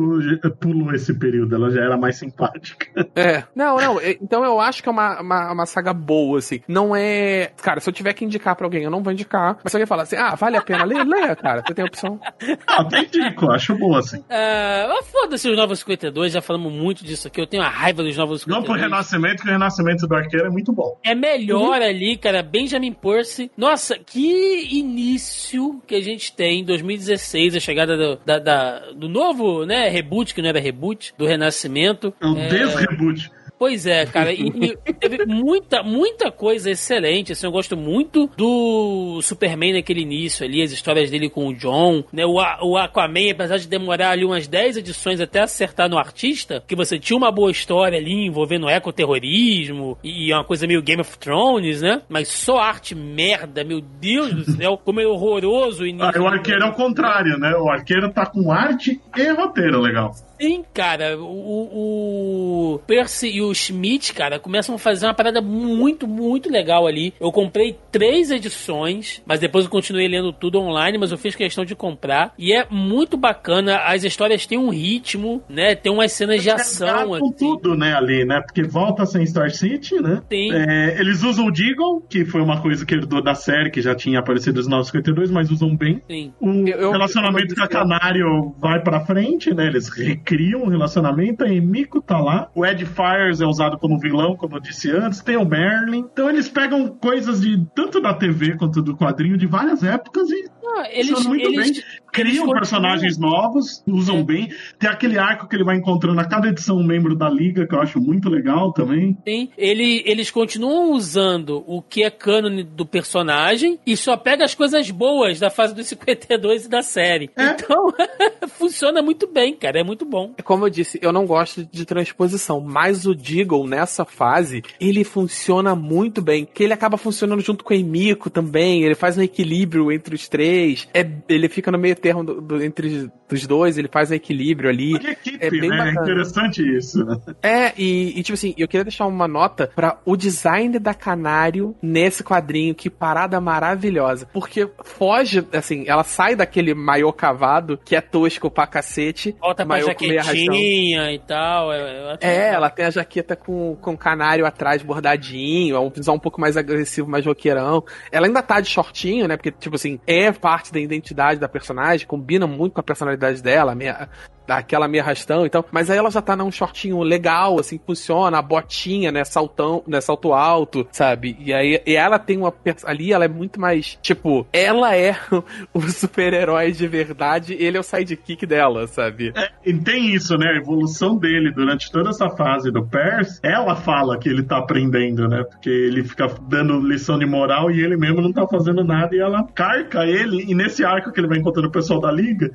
pulou 0.61 0.93
esse 0.94 1.15
período, 1.15 1.55
ela 1.55 1.70
já 1.70 1.81
era 1.82 1.97
mais 1.97 2.16
simpática. 2.19 2.86
É. 3.16 3.44
Não, 3.55 3.77
não. 3.78 4.01
é- 4.01 4.19
Então 4.20 4.44
eu 4.44 4.61
acho 4.61 4.82
que 4.82 4.89
é 4.89 4.93
uma, 4.93 5.20
uma, 5.20 5.52
uma 5.52 5.66
saga 5.66 5.93
boa, 5.94 6.39
assim. 6.39 6.61
Não 6.69 6.94
é. 6.94 7.52
Cara, 7.62 7.81
se 7.81 7.89
eu 7.89 7.93
tiver 7.94 8.12
que 8.12 8.24
indicar 8.24 8.55
pra 8.57 8.66
alguém, 8.66 8.82
eu 8.82 8.90
não 8.90 9.02
vou 9.02 9.12
indicar. 9.12 9.59
Se 9.70 9.76
alguém 9.76 9.86
falar 9.86 10.02
assim, 10.02 10.16
ah, 10.16 10.34
vale 10.34 10.56
a 10.56 10.62
pena 10.62 10.84
ler, 10.84 11.05
leia, 11.06 11.34
cara. 11.36 11.62
Você 11.66 11.72
tem 11.74 11.84
opção. 11.84 12.20
Ah, 12.66 12.82
até 12.82 13.01
indico, 13.01 13.51
acho 13.51 13.74
boa, 13.78 14.01
assim. 14.01 14.22
Ah, 14.28 14.86
mas 14.88 15.06
foda-se 15.09 15.48
os 15.48 15.56
Novos 15.56 15.78
52, 15.80 16.32
já 16.32 16.42
falamos 16.42 16.72
muito 16.72 17.05
disso 17.05 17.28
aqui. 17.28 17.40
Eu 17.40 17.47
tenho 17.47 17.62
a 17.62 17.68
raiva 17.68 18.02
dos 18.02 18.16
Novos 18.16 18.44
Não 18.47 18.56
52. 18.60 18.66
pro 18.80 18.90
Renascimento, 18.90 19.42
que 19.42 19.48
o 19.48 19.52
Renascimento 19.52 20.06
do 20.06 20.14
Arqueiro 20.14 20.47
é 20.47 20.51
muito 20.51 20.72
bom. 20.72 20.98
É 21.05 21.14
melhor 21.14 21.80
ali, 21.80 22.16
cara. 22.16 22.42
Benjamin 22.42 22.92
Percy. 22.92 23.51
Nossa, 23.56 23.97
que 23.98 24.68
início 24.78 25.80
que 25.86 25.94
a 25.94 26.01
gente 26.02 26.32
tem 26.32 26.60
em 26.60 26.64
2016, 26.64 27.56
a 27.56 27.60
chegada 27.60 27.97
do, 27.97 28.20
da- 28.24 28.38
da- 28.38 28.78
do 28.92 29.09
novo, 29.09 29.64
né, 29.64 29.88
reboot, 29.88 30.34
que 30.34 30.42
não 30.42 30.48
era 30.48 30.60
reboot, 30.60 31.14
do 31.16 31.26
Renascimento. 31.26 32.12
É 32.20 32.26
um 32.26 32.34
desreboot. 32.34 33.30
Pois 33.60 33.84
é, 33.84 34.06
cara, 34.06 34.32
e, 34.32 34.40
e 34.86 34.92
teve 34.94 35.26
muita, 35.26 35.82
muita 35.82 36.32
coisa 36.32 36.70
excelente, 36.70 37.32
assim, 37.32 37.46
eu 37.46 37.52
gosto 37.52 37.76
muito 37.76 38.26
do 38.34 39.20
Superman 39.20 39.74
naquele 39.74 40.00
início 40.00 40.46
ali, 40.46 40.62
as 40.62 40.72
histórias 40.72 41.10
dele 41.10 41.28
com 41.28 41.46
o 41.46 41.54
John, 41.54 42.02
né, 42.10 42.24
o, 42.24 42.36
o 42.36 42.78
Aquaman, 42.78 43.32
apesar 43.32 43.58
de 43.58 43.68
demorar 43.68 44.12
ali 44.12 44.24
umas 44.24 44.48
10 44.48 44.78
edições 44.78 45.20
até 45.20 45.40
acertar 45.40 45.90
no 45.90 45.98
artista, 45.98 46.64
que 46.66 46.74
você 46.74 46.98
tinha 46.98 47.18
uma 47.18 47.30
boa 47.30 47.50
história 47.50 47.98
ali 47.98 48.24
envolvendo 48.24 48.66
ecoterrorismo 48.66 49.98
e 50.02 50.32
uma 50.32 50.42
coisa 50.42 50.66
meio 50.66 50.80
Game 50.80 51.02
of 51.02 51.18
Thrones, 51.18 51.82
né, 51.82 52.00
mas 52.08 52.28
só 52.28 52.56
arte 52.56 52.94
merda, 52.94 53.62
meu 53.62 53.82
Deus 53.82 54.32
do 54.32 54.52
céu, 54.56 54.78
como 54.82 55.02
é 55.02 55.06
horroroso 55.06 55.82
o 55.82 55.86
início. 55.86 56.18
Ah, 56.18 56.22
o 56.22 56.26
Arqueiro 56.26 56.64
é 56.64 56.66
o 56.66 56.72
contrário, 56.72 57.36
né? 57.38 57.54
O 57.56 57.68
Arqueiro 57.68 58.10
tá 58.10 58.24
com 58.24 58.50
arte 58.50 58.98
e 59.14 59.28
roteiro 59.32 59.82
legal. 59.82 60.14
Sim, 60.40 60.64
cara, 60.72 61.18
o, 61.18 62.74
o 62.74 62.78
Percy 62.86 63.28
e 63.28 63.42
o 63.42 63.52
Schmidt, 63.54 64.12
cara, 64.14 64.38
começam 64.38 64.74
a 64.74 64.78
fazer 64.78 65.06
uma 65.06 65.14
parada 65.14 65.40
muito, 65.40 66.06
muito 66.06 66.50
legal 66.50 66.86
ali. 66.86 67.12
Eu 67.20 67.30
comprei 67.32 67.76
três 67.92 68.30
edições, 68.30 69.22
mas 69.26 69.40
depois 69.40 69.64
eu 69.64 69.70
continuei 69.70 70.08
lendo 70.08 70.32
tudo 70.32 70.58
online, 70.58 70.98
mas 70.98 71.12
eu 71.12 71.18
fiz 71.18 71.34
questão 71.34 71.64
de 71.64 71.74
comprar. 71.74 72.32
E 72.38 72.52
é 72.52 72.66
muito 72.70 73.16
bacana, 73.16 73.78
as 73.84 74.04
histórias 74.04 74.46
têm 74.46 74.58
um 74.58 74.70
ritmo, 74.70 75.42
né? 75.48 75.74
Tem 75.74 75.92
umas 75.92 76.12
cenas 76.12 76.42
de 76.42 76.50
ação, 76.50 77.08
com 77.08 77.14
assim. 77.16 77.34
tudo, 77.38 77.76
né, 77.76 77.94
ali, 77.94 78.24
né? 78.24 78.40
Porque 78.40 78.62
volta 78.62 79.04
sem 79.06 79.24
Star 79.26 79.50
City, 79.50 79.96
né? 80.00 80.22
Sim. 80.30 80.52
É, 80.52 80.98
eles 81.00 81.22
usam 81.22 81.46
o 81.46 81.50
Deagle, 81.52 82.02
que 82.08 82.24
foi 82.24 82.40
uma 82.40 82.60
coisa 82.60 82.84
que 82.86 82.94
herdou 82.94 83.22
da 83.22 83.34
série, 83.34 83.70
que 83.70 83.80
já 83.82 83.94
tinha 83.94 84.18
aparecido 84.18 84.56
nos 84.58 84.66
952, 84.68 85.30
mas 85.30 85.50
usam 85.50 85.76
bem. 85.76 86.00
Sim. 86.08 86.32
O 86.40 86.48
Eu- 86.66 86.78
eu- 86.78 86.90
relacionamento 86.92 87.52
eu- 87.52 87.56
com 87.56 87.62
a 87.64 87.68
Canário 87.68 88.54
vai 88.58 88.80
pra 88.82 89.00
frente, 89.04 89.52
né? 89.54 89.66
Eles 89.66 89.88
recriam 90.31 90.62
o 90.62 90.69
relacionamento, 90.69 91.44
a 91.44 91.52
Emiko 91.52 92.01
tá 92.01 92.19
lá. 92.19 92.48
O 92.55 92.65
Ed 92.65 92.86
Fires 92.86 93.40
é 93.40 93.47
usado 93.47 93.77
como 93.78 93.98
vilão, 93.98 94.36
como 94.36 94.57
eu 94.57 94.61
disse 94.61 94.90
antes. 94.90 95.20
Tem 95.20 95.36
o 95.36 95.44
Merlin. 95.44 96.07
Então 96.12 96.31
eles 96.31 96.48
pegam 96.48 96.89
coisas 96.89 97.40
de 97.40 97.66
tanto 97.74 98.01
da 98.01 98.15
TV 98.15 98.57
quanto 98.57 98.81
do 98.81 98.97
quadrinho 98.97 99.36
de 99.36 99.47
várias 99.47 99.82
épocas 99.82 100.31
e 100.31 100.48
Ah, 100.64 100.88
eles, 100.90 101.24
muito 101.26 101.48
eles, 101.48 101.72
bem. 101.72 101.82
Criam 102.12 102.48
personagens 102.48 103.16
novos, 103.18 103.82
usam 103.86 104.18
É. 104.18 104.22
bem. 104.22 104.48
Tem 104.78 104.90
aquele 104.90 105.16
arco 105.18 105.48
que 105.48 105.54
ele 105.54 105.64
vai 105.64 105.76
encontrando 105.76 106.20
a 106.20 106.24
cada 106.24 106.48
edição 106.48 106.76
um 106.76 106.84
membro 106.84 107.14
da 107.14 107.28
liga, 107.28 107.66
que 107.66 107.74
eu 107.74 107.80
acho 107.80 108.00
muito 108.00 108.28
legal 108.28 108.72
também. 108.72 109.16
Sim, 109.26 109.48
ele, 109.56 110.02
eles 110.04 110.30
continuam 110.30 110.90
usando 110.92 111.62
o 111.66 111.80
que 111.80 112.02
é 112.02 112.10
cânone 112.10 112.64
do 112.64 112.84
personagem 112.84 113.78
e 113.86 113.96
só 113.96 114.16
pega 114.16 114.44
as 114.44 114.54
coisas 114.54 114.90
boas 114.90 115.38
da 115.38 115.50
fase 115.50 115.74
dos 115.74 115.86
52 115.86 116.64
e 116.64 116.68
da 116.68 116.82
série. 116.82 117.30
É. 117.36 117.50
Então, 117.50 117.92
funciona 118.58 119.00
muito 119.02 119.26
bem, 119.26 119.54
cara. 119.54 119.80
É 119.80 119.84
muito 119.84 120.04
bom. 120.04 120.32
É 120.36 120.42
Como 120.42 120.66
eu 120.66 120.70
disse, 120.70 120.98
eu 121.00 121.12
não 121.12 121.26
gosto 121.26 121.64
de 121.70 121.84
transposição, 121.84 122.60
mas 122.60 123.06
o 123.06 123.14
Deagle 123.14 123.66
nessa 123.68 124.04
fase, 124.04 124.62
ele 124.80 125.04
funciona 125.04 125.74
muito 125.74 126.20
bem, 126.20 126.44
que 126.44 126.64
ele 126.64 126.72
acaba 126.72 126.96
funcionando 126.96 127.40
junto 127.40 127.64
com 127.64 127.72
o 127.72 127.76
Emiko 127.76 128.28
também, 128.30 128.82
ele 128.82 128.94
faz 128.94 129.16
um 129.16 129.22
equilíbrio 129.22 129.92
entre 129.92 130.14
os 130.14 130.28
três, 130.28 130.50
é, 130.94 131.08
ele 131.28 131.48
fica 131.48 131.70
no 131.70 131.78
meio 131.78 131.94
termo 131.96 132.24
do, 132.24 132.40
do, 132.40 132.62
entre 132.62 133.10
os 133.30 133.46
dois, 133.46 133.78
ele 133.78 133.88
faz 133.88 134.10
um 134.10 134.14
equilíbrio 134.14 134.70
ali. 134.70 134.94
Equipe, 134.94 135.38
É 135.40 135.50
bem 135.50 135.68
né? 135.70 135.76
É 135.76 135.78
bacana. 135.78 136.02
interessante 136.02 136.76
isso. 136.76 136.98
É, 137.42 137.72
e, 137.76 138.18
e, 138.18 138.22
tipo 138.22 138.34
assim, 138.34 138.54
eu 138.56 138.68
queria 138.68 138.84
deixar 138.84 139.06
uma 139.06 139.28
nota 139.28 139.70
pra 139.74 139.98
o 140.04 140.16
design 140.16 140.78
da 140.78 140.94
Canário 140.94 141.74
nesse 141.82 142.22
quadrinho, 142.22 142.74
que 142.74 142.90
parada 142.90 143.40
maravilhosa. 143.40 144.28
Porque 144.32 144.68
foge, 144.84 145.46
assim, 145.52 145.84
ela 145.86 146.04
sai 146.04 146.34
daquele 146.34 146.74
maiô 146.74 147.12
cavado, 147.12 147.78
que 147.84 147.96
é 147.96 148.00
tosco 148.00 148.50
pra 148.50 148.66
cacete. 148.66 149.34
Volta 149.40 149.64
pra 149.64 149.80
jaquetinha 149.80 151.12
e 151.12 151.18
tal. 151.20 151.72
É, 151.72 152.18
É, 152.20 152.48
ela 152.54 152.70
tem 152.70 152.86
a 152.86 152.90
jaqueta 152.90 153.36
com, 153.36 153.76
com 153.76 153.96
canário 153.96 154.46
atrás 154.46 154.82
bordadinho, 154.82 155.76
é 155.76 155.80
um 155.80 155.90
visual 155.90 156.16
um 156.16 156.20
pouco 156.20 156.40
mais 156.40 156.56
agressivo, 156.56 157.08
mais 157.08 157.24
roqueirão. 157.24 157.84
Ela 158.10 158.26
ainda 158.26 158.42
tá 158.42 158.60
de 158.60 158.68
shortinho, 158.68 159.26
né? 159.28 159.36
Porque, 159.36 159.50
tipo 159.50 159.76
assim, 159.76 159.98
é 160.06 160.32
parte 160.40 160.72
da 160.72 160.80
identidade 160.80 161.38
da 161.38 161.48
personagem, 161.48 162.06
combina 162.06 162.46
muito 162.46 162.72
com 162.72 162.80
a 162.80 162.84
personalidade 162.84 163.42
dela, 163.42 163.74
meia, 163.74 164.08
daquela 164.50 164.88
meia 164.88 165.02
arrastão 165.02 165.46
e 165.46 165.50
tal. 165.50 165.64
Mas 165.70 165.88
aí 165.88 165.98
ela 165.98 166.10
já 166.10 166.20
tá 166.20 166.34
num 166.34 166.50
shortinho 166.50 167.00
legal, 167.02 167.60
assim, 167.60 167.78
funciona, 167.86 168.38
a 168.38 168.42
botinha, 168.42 169.12
né? 169.12 169.22
Saltão, 169.24 169.82
né? 169.86 170.00
Salto 170.00 170.32
alto, 170.32 170.86
sabe? 170.90 171.36
E 171.38 171.52
aí 171.52 171.80
e 171.86 171.94
ela 171.94 172.18
tem 172.18 172.38
uma. 172.38 172.52
Ali 172.84 173.12
ela 173.12 173.24
é 173.24 173.28
muito 173.28 173.60
mais. 173.60 173.98
Tipo, 174.02 174.46
ela 174.52 174.96
é 174.96 175.16
o 175.72 175.80
super-herói 175.82 176.72
de 176.72 176.88
verdade, 176.88 177.54
ele 177.54 177.76
é 177.76 177.80
o 177.80 177.84
sidekick 177.84 178.44
dela, 178.44 178.86
sabe? 178.88 179.32
E 179.64 179.72
tem 179.72 180.12
isso, 180.14 180.36
né? 180.36 180.48
A 180.48 180.56
evolução 180.56 181.16
dele 181.16 181.52
durante 181.52 181.90
toda 181.92 182.10
essa 182.10 182.28
fase 182.30 182.72
do 182.72 182.84
Pers, 182.84 183.38
ela 183.42 183.76
fala 183.76 184.18
que 184.18 184.28
ele 184.28 184.42
tá 184.42 184.58
aprendendo, 184.58 185.28
né? 185.28 185.44
Porque 185.44 185.70
ele 185.70 186.02
fica 186.02 186.26
dando 186.48 186.80
lição 186.80 187.18
de 187.18 187.26
moral 187.26 187.70
e 187.70 187.80
ele 187.80 187.96
mesmo 187.96 188.20
não 188.20 188.32
tá 188.32 188.46
fazendo 188.48 188.82
nada 188.82 189.14
e 189.14 189.20
ela 189.20 189.44
carca 189.54 190.04
ele. 190.04 190.30
E 190.32 190.55
nesse 190.55 190.85
arco 190.85 191.12
que 191.12 191.20
ele 191.20 191.28
vai 191.28 191.39
encontrando 191.39 191.69
o 191.69 191.73
pessoal 191.73 192.01
da 192.01 192.11
liga, 192.11 192.51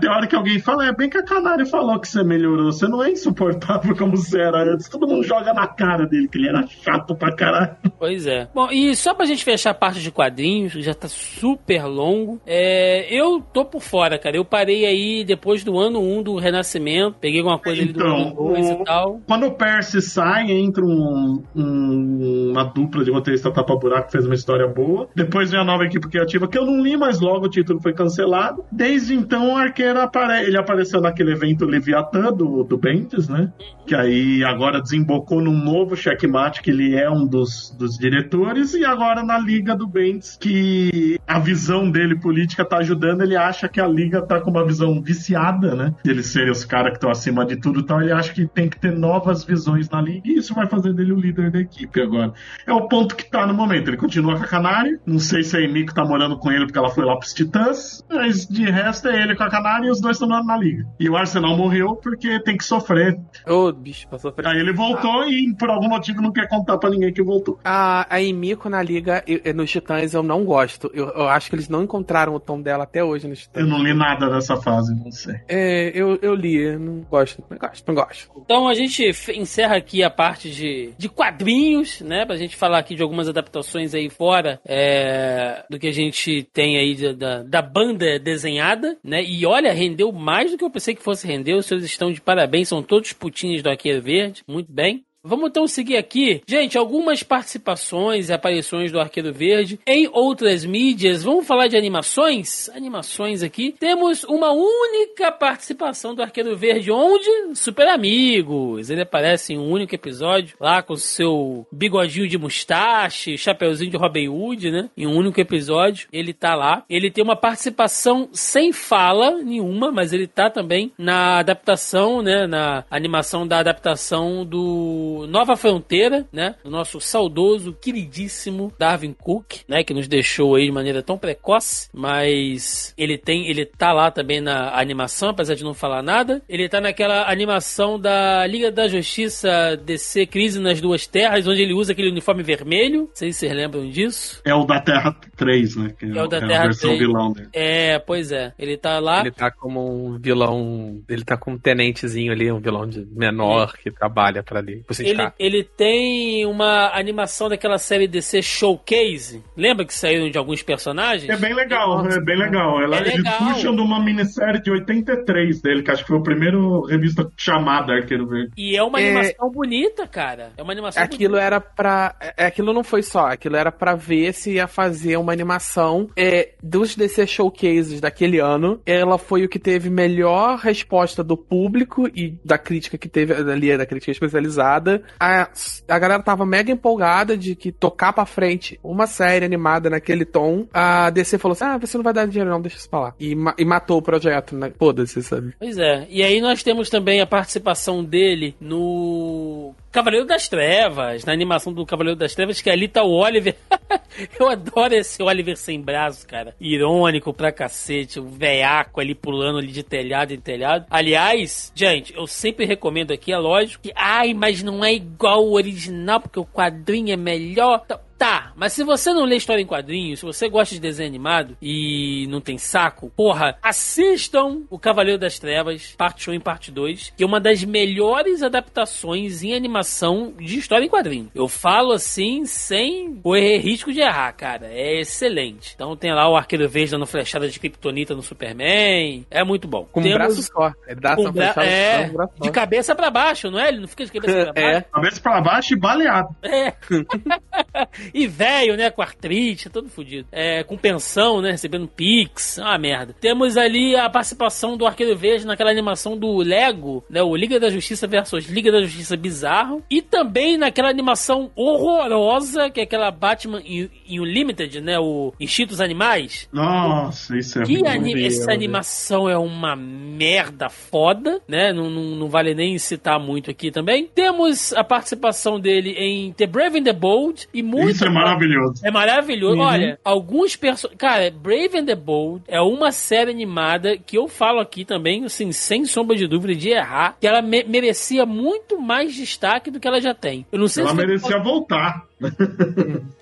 tem 0.00 0.10
hora 0.10 0.26
que 0.26 0.36
alguém 0.36 0.58
fala: 0.58 0.86
É 0.86 0.92
bem 0.92 1.08
que 1.08 1.18
a 1.18 1.22
Canário 1.24 1.66
falou 1.66 1.98
que 2.00 2.08
você 2.08 2.22
melhorou, 2.22 2.72
você 2.72 2.86
não 2.88 3.02
é 3.02 3.10
insuportável 3.10 3.94
como 3.96 4.16
você 4.16 4.40
era 4.40 4.62
antes. 4.72 4.88
Todo 4.88 5.06
mundo 5.06 5.22
joga 5.24 5.52
na 5.52 5.66
cara 5.66 6.06
dele 6.06 6.28
que 6.28 6.38
ele 6.38 6.48
era 6.48 6.66
chato 6.66 7.14
pra 7.14 7.34
caralho. 7.34 7.76
Pois 7.98 8.26
é. 8.26 8.48
Bom, 8.54 8.68
e 8.70 8.94
só 8.96 9.14
pra 9.14 9.26
gente 9.26 9.44
fechar 9.44 9.70
a 9.70 9.74
parte 9.74 10.00
de 10.00 10.10
quadrinhos, 10.10 10.72
que 10.72 10.82
já 10.82 10.94
tá 10.94 11.08
super 11.08 11.84
longo, 11.84 12.40
é, 12.46 13.06
eu 13.10 13.40
tô 13.40 13.64
por 13.64 13.80
fora, 13.82 14.18
cara. 14.18 14.36
Eu 14.36 14.44
parei 14.44 14.84
aí 14.86 15.24
depois 15.24 15.62
do 15.64 15.78
ano 15.78 16.00
1 16.00 16.22
do 16.22 16.36
Renascimento, 16.36 17.16
peguei 17.20 17.40
alguma 17.40 17.58
coisa 17.58 17.82
ali 17.82 17.92
do 17.92 18.00
Então, 18.00 18.16
ano 18.16 18.34
2 18.34 18.66
o- 18.68 18.72
e 18.72 18.84
tal. 18.84 19.20
Quando 19.26 19.46
o 19.46 19.52
Percy 19.52 20.00
sai, 20.02 20.50
entra 20.50 20.84
um- 20.84 21.42
um- 21.54 22.50
uma 22.52 22.64
dupla 22.64 23.04
de 23.04 23.10
roteirista 23.10 23.50
tapa-buraco 23.50 24.06
que 24.06 24.12
fez 24.12 24.24
uma 24.26 24.34
história 24.34 24.66
boa. 24.66 25.08
Depois 25.14 25.50
vem 25.50 25.60
a 25.60 25.64
nova 25.64 25.84
equipe 25.84 26.08
criativa, 26.08 26.48
que 26.48 26.58
eu 26.58 26.64
não 26.66 26.80
li, 26.82 26.96
mas 26.96 27.05
logo 27.20 27.46
o 27.46 27.50
título 27.50 27.80
foi 27.80 27.92
cancelado. 27.92 28.64
Desde 28.70 29.14
então, 29.14 29.52
o 29.52 29.56
Arqueiro 29.56 30.00
apare... 30.00 30.46
ele 30.46 30.56
apareceu 30.56 31.00
naquele 31.00 31.32
evento 31.32 31.64
Leviatã 31.64 32.32
do, 32.32 32.64
do 32.64 32.76
Bendis, 32.76 33.28
né? 33.28 33.52
Que 33.86 33.94
aí 33.94 34.44
agora 34.44 34.80
desembocou 34.80 35.40
num 35.40 35.56
novo 35.56 35.96
checkmate, 35.96 36.62
que 36.62 36.70
ele 36.70 36.94
é 36.94 37.10
um 37.10 37.26
dos, 37.26 37.74
dos 37.78 37.96
diretores, 37.96 38.74
e 38.74 38.84
agora 38.84 39.22
na 39.22 39.38
Liga 39.38 39.76
do 39.76 39.86
Bendis, 39.86 40.36
que 40.40 41.18
a 41.26 41.38
visão 41.38 41.90
dele 41.90 42.18
política 42.18 42.64
tá 42.64 42.78
ajudando, 42.78 43.22
ele 43.22 43.36
acha 43.36 43.68
que 43.68 43.80
a 43.80 43.86
Liga 43.86 44.22
tá 44.22 44.40
com 44.40 44.50
uma 44.50 44.64
visão 44.64 45.00
viciada, 45.00 45.74
né? 45.74 45.94
Eles 46.04 46.26
serem 46.26 46.50
os 46.50 46.64
caras 46.64 46.90
que 46.90 46.96
estão 46.96 47.10
acima 47.10 47.44
de 47.46 47.56
tudo 47.56 47.80
e 47.80 47.86
tal, 47.86 48.02
ele 48.02 48.12
acha 48.12 48.32
que 48.32 48.46
tem 48.46 48.68
que 48.68 48.78
ter 48.78 48.92
novas 48.92 49.44
visões 49.44 49.88
na 49.88 50.00
Liga, 50.00 50.22
e 50.28 50.38
isso 50.38 50.54
vai 50.54 50.66
fazer 50.66 50.92
dele 50.92 51.12
o 51.12 51.20
líder 51.20 51.50
da 51.50 51.60
equipe 51.60 52.00
agora. 52.00 52.32
É 52.66 52.72
o 52.72 52.88
ponto 52.88 53.14
que 53.14 53.30
tá 53.30 53.46
no 53.46 53.54
momento, 53.54 53.88
ele 53.88 53.96
continua 53.96 54.36
com 54.36 54.44
a 54.44 54.46
Canário, 54.46 54.98
não 55.06 55.18
sei 55.18 55.42
se 55.42 55.56
a 55.56 55.60
Emiko 55.60 55.94
tá 55.94 56.04
morando 56.04 56.36
com 56.38 56.50
ele 56.50 56.64
porque 56.66 56.78
ela 56.78 56.90
foi 56.96 57.04
lá 57.04 57.16
pros 57.16 57.32
Titãs, 57.34 58.04
mas 58.10 58.46
de 58.46 58.64
resto 58.70 59.08
é 59.08 59.22
ele 59.22 59.36
com 59.36 59.44
a 59.44 59.50
Canário 59.50 59.86
e 59.86 59.90
os 59.90 60.00
dois 60.00 60.16
estão 60.16 60.28
na, 60.28 60.42
na 60.42 60.56
Liga. 60.56 60.86
E 60.98 61.08
o 61.08 61.16
Arsenal 61.16 61.56
morreu 61.56 61.94
porque 61.96 62.40
tem 62.40 62.56
que 62.56 62.64
sofrer. 62.64 63.18
Ô, 63.46 63.70
bicho, 63.72 64.08
passou 64.08 64.32
por 64.32 64.46
Aí 64.46 64.58
ele 64.58 64.72
voltou 64.72 65.24
e 65.28 65.54
por 65.54 65.68
algum 65.70 65.88
motivo 65.88 66.20
não 66.22 66.32
quer 66.32 66.48
contar 66.48 66.78
pra 66.78 66.90
ninguém 66.90 67.12
que 67.12 67.22
voltou. 67.22 67.58
A, 67.64 68.06
a 68.08 68.20
Emiko 68.22 68.68
na 68.68 68.82
liga, 68.82 69.22
eu- 69.26 69.40
eu- 69.44 69.54
nos 69.54 69.70
Titãs, 69.70 70.14
eu 70.14 70.22
não 70.22 70.44
gosto. 70.44 70.90
Eu, 70.94 71.08
eu 71.10 71.28
acho 71.28 71.48
que 71.50 71.54
eles 71.56 71.68
não 71.68 71.82
encontraram 71.84 72.34
o 72.34 72.40
tom 72.40 72.60
dela 72.60 72.84
até 72.84 73.04
hoje 73.04 73.28
nos 73.28 73.40
Titãs. 73.40 73.62
Eu 73.62 73.68
não 73.68 73.82
li 73.82 73.92
nada 73.94 74.28
dessa 74.30 74.56
fase, 74.56 74.94
não 74.94 75.10
sei. 75.12 75.36
É, 75.48 75.90
eu, 75.94 76.18
eu 76.22 76.34
li, 76.34 76.56
eu 76.56 76.78
não 76.80 77.00
gosto, 77.10 77.42
não 77.50 77.58
gosto, 77.58 77.84
não 77.86 77.94
gosto. 77.94 78.30
Então 78.44 78.68
a 78.68 78.74
gente 78.74 79.02
encerra 79.34 79.76
aqui 79.76 80.02
a 80.02 80.10
parte 80.10 80.50
de, 80.50 80.92
de 80.96 81.08
quadrinhos, 81.08 82.00
né? 82.00 82.24
Pra 82.24 82.36
gente 82.36 82.56
falar 82.56 82.78
aqui 82.78 82.94
de 82.94 83.02
algumas 83.02 83.28
adaptações 83.28 83.94
aí 83.94 84.08
fora 84.08 84.60
é, 84.66 85.64
do 85.68 85.78
que 85.78 85.86
a 85.88 85.92
gente 85.92 86.42
tem 86.52 86.78
aí 86.78 86.85
de- 86.94 87.14
da, 87.14 87.42
da 87.42 87.62
banda 87.62 88.18
desenhada, 88.18 88.96
né? 89.02 89.22
E 89.24 89.46
olha, 89.46 89.72
rendeu 89.72 90.12
mais 90.12 90.50
do 90.50 90.58
que 90.58 90.64
eu 90.64 90.70
pensei 90.70 90.94
que 90.94 91.02
fosse 91.02 91.26
render. 91.26 91.54
Os 91.54 91.66
senhores 91.66 91.86
estão 91.88 92.12
de 92.12 92.20
parabéns, 92.20 92.68
são 92.68 92.82
todos 92.82 93.12
putinhos 93.12 93.62
do 93.62 93.70
Arqueiro 93.70 94.02
Verde. 94.02 94.42
Muito 94.46 94.70
bem. 94.70 95.05
Vamos 95.26 95.48
então 95.48 95.66
seguir 95.66 95.96
aqui. 95.96 96.40
Gente, 96.46 96.78
algumas 96.78 97.24
participações 97.24 98.28
e 98.28 98.32
aparições 98.32 98.92
do 98.92 99.00
Arqueiro 99.00 99.32
Verde 99.32 99.80
em 99.84 100.08
outras 100.12 100.64
mídias. 100.64 101.24
Vamos 101.24 101.44
falar 101.44 101.66
de 101.66 101.76
animações? 101.76 102.68
Animações 102.68 103.42
aqui. 103.42 103.74
Temos 103.80 104.22
uma 104.22 104.52
única 104.52 105.32
participação 105.32 106.14
do 106.14 106.22
Arqueiro 106.22 106.56
Verde, 106.56 106.92
onde? 106.92 107.28
Super 107.54 107.88
Amigos. 107.88 108.88
Ele 108.88 109.02
aparece 109.02 109.52
em 109.52 109.58
um 109.58 109.68
único 109.68 109.96
episódio, 109.96 110.56
lá 110.60 110.80
com 110.80 110.94
seu 110.94 111.66
bigodinho 111.72 112.28
de 112.28 112.38
mustache, 112.38 113.36
chapeuzinho 113.36 113.90
de 113.90 113.96
Robin 113.96 114.28
Hood, 114.28 114.70
né? 114.70 114.88
Em 114.96 115.08
um 115.08 115.16
único 115.16 115.40
episódio, 115.40 116.06
ele 116.12 116.32
tá 116.32 116.54
lá. 116.54 116.84
Ele 116.88 117.10
tem 117.10 117.24
uma 117.24 117.36
participação 117.36 118.28
sem 118.32 118.72
fala 118.72 119.42
nenhuma, 119.42 119.90
mas 119.90 120.12
ele 120.12 120.28
tá 120.28 120.48
também 120.48 120.92
na 120.96 121.40
adaptação, 121.40 122.22
né? 122.22 122.46
Na 122.46 122.84
animação 122.88 123.44
da 123.44 123.58
adaptação 123.58 124.44
do 124.44 125.15
Nova 125.24 125.56
Fronteira, 125.56 126.26
né? 126.32 126.56
Do 126.64 126.70
nosso 126.70 127.00
saudoso, 127.00 127.72
queridíssimo 127.80 128.72
Darwin 128.76 129.12
Cook, 129.12 129.60
né? 129.68 129.84
Que 129.84 129.94
nos 129.94 130.08
deixou 130.08 130.56
aí 130.56 130.66
de 130.66 130.72
maneira 130.72 131.02
tão 131.02 131.16
precoce, 131.16 131.88
mas 131.94 132.92
ele 132.98 133.16
tem, 133.16 133.48
ele 133.48 133.64
tá 133.64 133.92
lá 133.92 134.10
também 134.10 134.40
na 134.40 134.76
animação, 134.78 135.28
apesar 135.28 135.54
de 135.54 135.64
não 135.64 135.74
falar 135.74 136.02
nada. 136.02 136.42
Ele 136.48 136.68
tá 136.68 136.80
naquela 136.80 137.30
animação 137.30 137.98
da 137.98 138.46
Liga 138.46 138.70
da 138.70 138.88
Justiça 138.88 139.76
DC 139.76 140.26
Crise 140.26 140.58
nas 140.60 140.80
Duas 140.80 141.06
Terras, 141.06 141.46
onde 141.46 141.62
ele 141.62 141.72
usa 141.72 141.92
aquele 141.92 142.10
uniforme 142.10 142.42
vermelho. 142.42 143.02
Não 143.02 143.10
sei 143.14 143.32
se 143.32 143.40
vocês 143.40 143.52
lembram 143.52 143.88
disso. 143.88 144.40
É 144.44 144.54
o 144.54 144.64
da 144.64 144.80
Terra 144.80 145.16
3, 145.36 145.76
né? 145.76 145.94
Que 145.98 146.06
É 146.06 146.22
o 146.22 146.26
da 146.26 146.38
a 146.38 146.46
Terra 146.46 146.62
versão 146.64 146.90
3. 146.90 146.98
vilão 146.98 147.32
dele. 147.32 147.48
É, 147.52 147.98
pois 147.98 148.32
é. 148.32 148.52
Ele 148.58 148.76
tá 148.76 148.98
lá. 148.98 149.20
Ele 149.20 149.30
tá 149.30 149.50
como 149.50 149.80
um 150.08 150.18
vilão. 150.18 151.00
Ele 151.08 151.24
tá 151.24 151.36
com 151.36 151.52
um 151.52 151.58
tenentezinho 151.58 152.32
ali, 152.32 152.50
um 152.50 152.60
vilão 152.60 152.86
de 152.86 153.06
menor 153.10 153.76
que 153.76 153.90
trabalha 153.90 154.42
pra 154.42 154.58
ali. 154.58 154.82
Pro 154.84 154.94
Ele, 155.08 155.32
ele 155.38 155.64
tem 155.64 156.46
uma 156.46 156.90
animação 156.96 157.48
daquela 157.48 157.78
série 157.78 158.06
DC 158.08 158.42
Showcase. 158.42 159.42
Lembra 159.56 159.84
que 159.84 159.94
saíram 159.94 160.28
de 160.30 160.38
alguns 160.38 160.62
personagens? 160.62 161.28
É 161.28 161.36
bem 161.36 161.54
legal, 161.54 162.06
é 162.06 162.20
bem 162.20 162.36
legal. 162.38 162.82
Ela, 162.82 162.96
É 162.98 163.00
Eles 163.02 163.16
legal. 163.16 163.38
puxam 163.38 163.74
de 163.74 163.80
uma 163.82 164.02
minissérie 164.02 164.60
de 164.62 164.70
83 164.70 165.60
dele, 165.60 165.82
que 165.82 165.90
acho 165.90 166.02
que 166.02 166.08
foi 166.08 166.18
o 166.18 166.22
primeiro 166.22 166.82
revista 166.86 167.30
chamada 167.36 167.92
Arqueiro 167.94 168.26
Verde. 168.26 168.52
E 168.56 168.76
é 168.76 168.82
uma 168.82 169.00
É. 169.00 169.06
animação 169.06 169.50
bonita, 169.50 170.06
cara. 170.06 170.50
É 170.56 170.62
uma 170.62 170.72
animação 170.72 171.02
Aquilo 171.02 171.30
bonita. 171.34 171.46
era 171.46 171.60
pra. 171.60 172.14
é, 172.36 172.46
Aquilo 172.46 172.72
não 172.72 172.84
foi 172.84 173.02
só, 173.02 173.26
aquilo 173.26 173.56
era 173.56 173.70
pra 173.72 173.94
ver 173.94 174.32
se 174.32 174.54
ia 174.54 174.66
fazer 174.66 175.16
uma 175.16 175.32
animação 175.32 176.08
é, 176.16 176.50
dos 176.62 176.94
DC 176.96 177.26
Showcases 177.26 178.00
daquele 178.00 178.38
ano. 178.38 178.80
Ela 178.86 179.18
foi 179.18 179.44
o 179.44 179.48
que 179.48 179.58
teve 179.58 179.90
melhor 179.90 180.58
resposta 180.58 181.22
do 181.22 181.36
público 181.36 182.08
e 182.14 182.34
da 182.44 182.58
crítica 182.58 182.96
que 182.98 183.08
teve 183.08 183.32
ali, 183.34 183.76
da 183.76 183.86
crítica 183.86 184.10
especializada. 184.12 184.85
A, 185.20 185.48
a 185.88 185.98
galera 185.98 186.22
tava 186.22 186.44
mega 186.46 186.70
empolgada 186.72 187.36
de 187.36 187.54
que 187.54 187.70
tocar 187.72 188.12
pra 188.12 188.26
frente 188.26 188.78
uma 188.82 189.06
série 189.06 189.44
animada 189.44 189.88
naquele 189.90 190.24
tom. 190.24 190.66
A 190.72 191.10
DC 191.10 191.38
falou 191.38 191.52
assim: 191.54 191.64
ah, 191.64 191.78
você 191.78 191.96
não 191.96 192.04
vai 192.04 192.12
dar 192.12 192.26
dinheiro, 192.26 192.50
não, 192.50 192.60
deixa 192.60 192.76
isso 192.78 192.88
pra 192.90 193.00
lá. 193.00 193.14
E, 193.18 193.34
ma- 193.34 193.54
e 193.58 193.64
matou 193.64 193.98
o 193.98 194.02
projeto, 194.02 194.54
né? 194.56 194.72
Foda-se, 194.78 195.22
sabe? 195.22 195.54
Pois 195.58 195.76
é. 195.78 196.06
E 196.10 196.22
aí 196.22 196.40
nós 196.40 196.62
temos 196.62 196.88
também 196.90 197.20
a 197.20 197.26
participação 197.26 198.04
dele 198.04 198.54
no 198.60 199.74
Cavaleiro 199.96 200.26
das 200.26 200.46
Trevas, 200.46 201.24
na 201.24 201.32
animação 201.32 201.72
do 201.72 201.86
Cavaleiro 201.86 202.18
das 202.18 202.34
Trevas, 202.34 202.60
que 202.60 202.68
ali 202.68 202.86
tá 202.86 203.02
o 203.02 203.12
Oliver. 203.12 203.56
Eu 204.38 204.46
adoro 204.46 204.94
esse 204.94 205.22
Oliver 205.22 205.56
sem 205.56 205.80
braço, 205.80 206.28
cara. 206.28 206.54
Irônico 206.60 207.32
pra 207.32 207.50
cacete, 207.50 208.20
o 208.20 208.28
veiaco 208.28 209.00
ali 209.00 209.14
pulando 209.14 209.58
ali 209.58 209.68
de 209.68 209.82
telhado 209.82 210.34
em 210.34 210.38
telhado. 210.38 210.84
Aliás, 210.90 211.72
gente, 211.74 212.14
eu 212.14 212.26
sempre 212.26 212.66
recomendo 212.66 213.10
aqui, 213.10 213.32
é 213.32 213.38
lógico, 213.38 213.84
que 213.84 213.92
ai, 213.94 214.34
mas 214.34 214.62
não 214.62 214.84
é 214.84 214.92
igual 214.92 215.46
o 215.46 215.54
original, 215.54 216.20
porque 216.20 216.40
o 216.40 216.44
quadrinho 216.44 217.12
é 217.12 217.16
melhor. 217.16 217.80
Tá, 217.86 217.98
Tá, 218.18 218.52
Mas 218.56 218.72
se 218.72 218.82
você 218.82 219.12
não 219.12 219.24
lê 219.24 219.36
história 219.36 219.60
em 219.60 219.66
quadrinhos, 219.66 220.20
se 220.20 220.24
você 220.24 220.48
gosta 220.48 220.74
de 220.74 220.80
desenho 220.80 221.08
animado 221.08 221.56
e 221.60 222.26
não 222.30 222.40
tem 222.40 222.56
saco, 222.56 223.12
porra, 223.14 223.58
assistam 223.62 224.62
O 224.70 224.78
Cavaleiro 224.78 225.18
das 225.20 225.38
Trevas, 225.38 225.94
parte 225.98 226.30
1 226.30 226.34
e 226.34 226.38
parte 226.40 226.70
2, 226.70 227.12
que 227.16 227.22
é 227.22 227.26
uma 227.26 227.38
das 227.38 227.62
melhores 227.64 228.42
adaptações 228.42 229.42
em 229.42 229.54
animação 229.54 230.32
de 230.38 230.58
história 230.58 230.84
em 230.84 230.88
quadrinho. 230.88 231.30
Eu 231.34 231.46
falo 231.46 231.92
assim, 231.92 232.46
sem 232.46 233.16
correr 233.16 233.58
risco 233.58 233.92
de 233.92 234.00
errar, 234.00 234.32
cara. 234.32 234.66
É 234.72 235.00
excelente. 235.00 235.72
Então 235.74 235.94
tem 235.96 236.12
lá 236.14 236.26
o 236.28 236.36
Arqueiro 236.36 236.68
Verde 236.68 236.92
dando 236.92 237.06
flechada 237.06 237.48
de 237.48 237.60
Kryptonita 237.60 238.14
no 238.14 238.22
Superman. 238.22 239.26
É 239.30 239.44
muito 239.44 239.68
bom. 239.68 239.84
Com 239.92 240.00
um 240.00 240.02
Temos- 240.02 240.18
braço 240.18 240.42
só. 240.42 240.72
Ele 240.86 241.00
dá 241.00 241.14
com 241.16 241.22
essa 241.22 241.32
bra- 241.32 241.52
flechada 241.52 241.66
é, 241.66 242.06
um 242.08 242.12
braço 242.14 242.32
só. 242.38 242.44
de 242.44 242.50
cabeça 242.50 242.94
pra 242.94 243.10
baixo, 243.10 243.50
não 243.50 243.58
é? 243.60 243.68
Ele 243.68 243.80
não 243.80 243.88
fica 243.88 244.04
de 244.06 244.12
cabeça 244.12 244.52
pra 244.52 244.52
É. 244.62 244.72
baixo. 244.72 244.86
Cabeça 244.92 245.20
pra 245.20 245.40
baixo 245.42 245.74
e 245.74 245.76
baleado. 245.78 246.28
É. 246.42 246.72
e 248.14 248.26
velho, 248.26 248.76
né? 248.76 248.90
Com 248.90 249.02
artrite, 249.02 249.68
todo 249.70 249.88
fudido. 249.88 250.28
É, 250.32 250.62
com 250.62 250.76
pensão, 250.76 251.40
né? 251.40 251.50
Recebendo 251.50 251.86
pix. 251.88 252.58
Ah, 252.58 252.78
merda. 252.78 253.14
Temos 253.20 253.56
ali 253.56 253.94
a 253.96 254.08
participação 254.08 254.76
do 254.76 254.86
Arqueiro 254.86 255.16
Verde 255.16 255.46
naquela 255.46 255.70
animação 255.70 256.16
do 256.16 256.36
Lego, 256.38 257.04
né? 257.10 257.22
O 257.22 257.34
Liga 257.36 257.58
da 257.60 257.70
Justiça 257.70 258.06
versus 258.06 258.46
Liga 258.48 258.70
da 258.72 258.82
Justiça 258.82 259.16
Bizarro. 259.16 259.82
E 259.90 260.00
também 260.02 260.56
naquela 260.56 260.88
animação 260.90 261.50
horrorosa, 261.54 262.70
que 262.70 262.80
é 262.80 262.82
aquela 262.84 263.10
Batman 263.10 263.62
Unlimited, 264.08 264.80
né? 264.80 264.98
O 264.98 265.32
Instintos 265.40 265.80
Animais. 265.80 266.48
Nossa, 266.52 267.36
isso 267.36 267.60
é 267.60 267.64
Que 267.64 267.72
muito 267.74 267.86
ani- 267.88 268.14
Deus, 268.14 268.34
essa 268.34 268.46
né? 268.46 268.54
animação 268.54 269.28
é 269.28 269.36
uma 269.38 269.76
merda 269.76 270.68
foda, 270.68 271.40
né? 271.48 271.72
Não, 271.72 271.90
não, 271.90 272.02
não 272.16 272.28
vale 272.28 272.54
nem 272.54 272.78
citar 272.78 273.18
muito 273.18 273.50
aqui 273.50 273.70
também. 273.70 274.06
Temos 274.14 274.72
a 274.72 274.84
participação 274.84 275.58
dele 275.60 275.90
em 275.90 276.32
The 276.32 276.46
Brave 276.46 276.78
and 276.78 276.84
the 276.84 276.92
Bold 276.92 277.48
e 277.52 277.62
muito. 277.62 277.95
Isso 277.96 278.04
é 278.04 278.10
maravilhoso. 278.10 278.86
É 278.86 278.90
maravilhoso. 278.90 279.56
Uhum. 279.56 279.62
Olha, 279.62 279.98
alguns 280.04 280.54
personagens. 280.56 280.98
Cara, 280.98 281.30
Brave 281.30 281.78
and 281.78 281.86
the 281.86 281.94
Bold 281.94 282.44
é 282.46 282.60
uma 282.60 282.92
série 282.92 283.30
animada 283.30 283.96
que 283.96 284.16
eu 284.18 284.28
falo 284.28 284.60
aqui 284.60 284.84
também, 284.84 285.24
assim, 285.24 285.50
sem 285.52 285.84
sombra 285.84 286.14
de 286.16 286.26
dúvida 286.26 286.54
de 286.54 286.70
errar, 286.70 287.16
que 287.20 287.26
ela 287.26 287.40
me- 287.42 287.64
merecia 287.64 288.24
muito 288.26 288.78
mais 288.80 289.14
destaque 289.14 289.70
do 289.70 289.80
que 289.80 289.88
ela 289.88 290.00
já 290.00 290.14
tem. 290.14 290.46
Eu 290.52 290.58
não 290.58 290.68
sei 290.68 290.82
Ela 290.82 290.90
se 290.90 290.96
foi 290.96 291.06
merecia 291.06 291.38
voltar. 291.42 292.04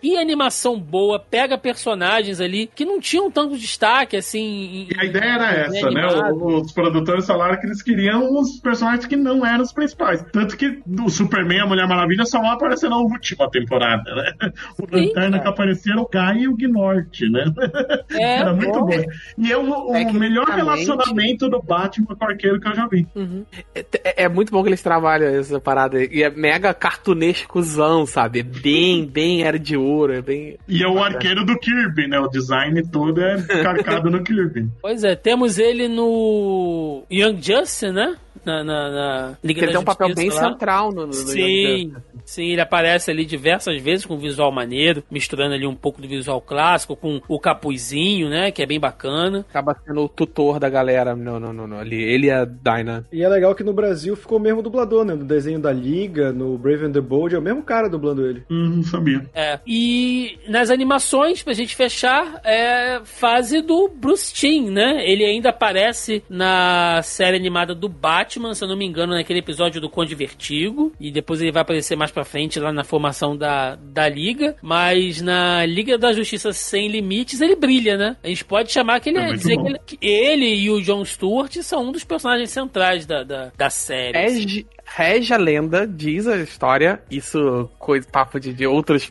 Que 0.00 0.16
animação 0.16 0.78
boa, 0.78 1.18
pega 1.18 1.58
personagens 1.58 2.40
ali 2.40 2.68
que 2.74 2.84
não 2.84 3.00
tinham 3.00 3.30
tanto 3.30 3.56
destaque, 3.56 4.16
assim. 4.16 4.38
em- 4.40 4.88
E 4.94 5.00
a 5.00 5.04
ideia 5.04 5.24
era 5.32 5.52
em 5.54 5.76
essa, 5.76 5.90
né? 5.90 6.06
Os 6.06 6.72
produtores 6.72 7.26
falaram 7.26 7.58
que 7.60 7.66
eles 7.66 7.82
queriam 7.82 8.32
os 8.38 8.58
personagens 8.60 9.06
que 9.06 9.16
não 9.16 9.44
eram 9.44 9.62
os 9.62 9.72
principais. 9.72 10.24
Tanto 10.32 10.56
que 10.56 10.80
o 11.04 11.08
Superman 11.08 11.58
e 11.58 11.60
a 11.62 11.66
Mulher 11.66 11.88
Maravilha 11.88 12.24
só 12.24 12.40
vão 12.40 12.50
aparecer 12.50 12.88
na 12.88 12.96
última 12.98 13.50
temporada, 13.50 14.14
né? 14.14 14.32
O 14.78 14.86
Sim, 14.98 15.06
Lanterna 15.06 15.38
que 15.40 15.48
apareceu 15.48 15.92
era 15.94 16.02
o 16.02 16.08
Guy 16.08 16.42
e 16.42 16.48
o 16.48 16.56
Gnort, 16.56 17.20
né? 17.30 17.44
É, 18.12 18.36
era 18.40 18.52
muito 18.52 18.72
bom. 18.80 18.86
bom. 18.86 19.02
E 19.38 19.50
é 19.52 19.56
o, 19.56 19.72
o 19.90 20.12
melhor 20.12 20.46
relacionamento 20.46 21.48
do 21.48 21.60
Batman 21.62 22.14
com 22.14 22.24
o 22.24 22.28
arqueiro 22.28 22.60
que 22.60 22.68
eu 22.68 22.74
já 22.74 22.86
vi. 22.86 23.06
É, 23.74 24.24
é 24.24 24.28
muito 24.28 24.50
bom 24.52 24.62
que 24.62 24.68
eles 24.68 24.82
trabalham 24.82 25.28
essa 25.34 25.58
parada. 25.60 26.02
E 26.02 26.22
é 26.22 26.30
mega 26.30 26.72
cartunescozão, 26.74 28.06
sabe? 28.06 28.40
É 28.40 28.42
bem, 28.42 28.83
bem 29.06 29.42
era 29.42 29.58
de 29.58 29.76
ouro. 29.76 30.12
É 30.12 30.20
bem. 30.20 30.56
E 30.68 30.82
é 30.82 30.88
o 30.88 31.02
arqueiro 31.02 31.44
do 31.44 31.58
Kirby, 31.58 32.06
né? 32.06 32.18
O 32.18 32.28
design 32.28 32.82
todo 32.90 33.20
é 33.20 33.40
calcado 33.62 34.10
no 34.10 34.22
Kirby. 34.22 34.68
Pois 34.80 35.04
é, 35.04 35.14
temos 35.14 35.58
ele 35.58 35.88
no 35.88 37.04
Young 37.10 37.40
Justice, 37.40 37.90
né? 37.90 38.16
Na, 38.44 38.62
na, 38.64 38.90
na 38.90 39.38
Liga 39.42 39.60
Porque 39.60 39.60
ele 39.60 39.66
da 39.66 39.72
tem 39.72 39.80
um 39.80 39.84
papel 39.84 40.14
bem 40.14 40.28
lá. 40.30 40.50
central 40.50 40.90
no, 40.92 41.02
no, 41.02 41.06
no 41.06 41.12
Sim, 41.14 41.94
sim, 42.24 42.50
ele 42.52 42.60
aparece 42.60 43.10
ali 43.10 43.24
diversas 43.24 43.80
vezes 43.80 44.04
com 44.04 44.16
visual 44.18 44.50
maneiro, 44.52 45.02
misturando 45.10 45.54
ali 45.54 45.66
um 45.66 45.74
pouco 45.74 46.00
do 46.00 46.08
visual 46.08 46.40
clássico 46.40 46.96
com 46.96 47.20
o 47.28 47.38
capuzinho, 47.38 48.28
né? 48.28 48.50
Que 48.50 48.62
é 48.62 48.66
bem 48.66 48.78
bacana. 48.80 49.44
Acaba 49.48 49.76
sendo 49.86 50.02
o 50.04 50.08
tutor 50.08 50.58
da 50.58 50.68
galera. 50.68 51.14
Não, 51.14 51.38
não, 51.40 51.52
não, 51.52 51.66
não. 51.66 51.78
Ali, 51.78 52.02
ele 52.02 52.26
e 52.26 52.30
a 52.30 52.44
Dinah. 52.44 53.04
E 53.12 53.22
é 53.22 53.28
legal 53.28 53.54
que 53.54 53.64
no 53.64 53.72
Brasil 53.72 54.16
ficou 54.16 54.38
o 54.38 54.40
mesmo 54.40 54.62
dublador, 54.62 55.04
né? 55.04 55.14
No 55.14 55.24
desenho 55.24 55.58
da 55.58 55.72
Liga, 55.72 56.32
no 56.32 56.56
Brave 56.58 56.86
and 56.86 56.92
the 56.92 57.00
Bold, 57.00 57.34
é 57.34 57.38
o 57.38 57.42
mesmo 57.42 57.62
cara 57.62 57.88
dublando 57.88 58.26
ele. 58.26 58.42
Hum, 58.50 58.76
não 58.76 58.82
sabia. 58.82 59.24
É. 59.34 59.58
E 59.66 60.38
nas 60.48 60.70
animações, 60.70 61.42
pra 61.42 61.52
gente 61.52 61.74
fechar, 61.74 62.40
é 62.44 63.00
fase 63.04 63.60
do 63.62 63.88
Bruce 63.88 64.32
Timm, 64.32 64.70
né? 64.70 65.02
Ele 65.04 65.24
ainda 65.24 65.50
aparece 65.50 66.22
na 66.28 67.00
série 67.02 67.36
animada 67.36 67.74
do 67.74 67.88
Batman, 67.88 68.33
se 68.54 68.64
eu 68.64 68.68
não 68.68 68.76
me 68.76 68.84
engano, 68.86 69.14
naquele 69.14 69.40
episódio 69.40 69.80
do 69.80 69.90
Conde 69.90 70.14
Vertigo. 70.14 70.92
E 70.98 71.10
depois 71.10 71.40
ele 71.40 71.52
vai 71.52 71.62
aparecer 71.62 71.96
mais 71.96 72.10
pra 72.10 72.24
frente 72.24 72.58
lá 72.58 72.72
na 72.72 72.84
formação 72.84 73.36
da, 73.36 73.76
da 73.76 74.08
Liga. 74.08 74.56
Mas 74.62 75.20
na 75.20 75.64
Liga 75.66 75.98
da 75.98 76.12
Justiça 76.12 76.52
Sem 76.52 76.88
Limites, 76.88 77.40
ele 77.40 77.56
brilha, 77.56 77.96
né? 77.96 78.16
A 78.22 78.28
gente 78.28 78.44
pode 78.44 78.72
chamar 78.72 79.00
que 79.00 79.10
ele 79.10 79.18
É 79.18 79.30
é, 79.30 79.32
dizer 79.32 79.56
que 79.56 79.66
ele, 79.66 79.78
que 79.86 79.98
ele 80.00 80.54
e 80.54 80.70
o 80.70 80.80
John 80.80 81.04
Stewart 81.04 81.54
são 81.62 81.88
um 81.88 81.92
dos 81.92 82.04
personagens 82.04 82.50
centrais 82.50 83.06
da, 83.06 83.22
da, 83.22 83.52
da 83.56 83.70
série. 83.70 84.16
assim. 84.26 84.66
Rege, 84.84 85.32
a 85.32 85.36
lenda, 85.36 85.86
diz 85.86 86.26
a 86.26 86.36
história, 86.36 87.00
isso, 87.10 87.68
coisa, 87.78 88.06
papo 88.10 88.38
de, 88.38 88.52
de 88.52 88.66
outros, 88.66 89.10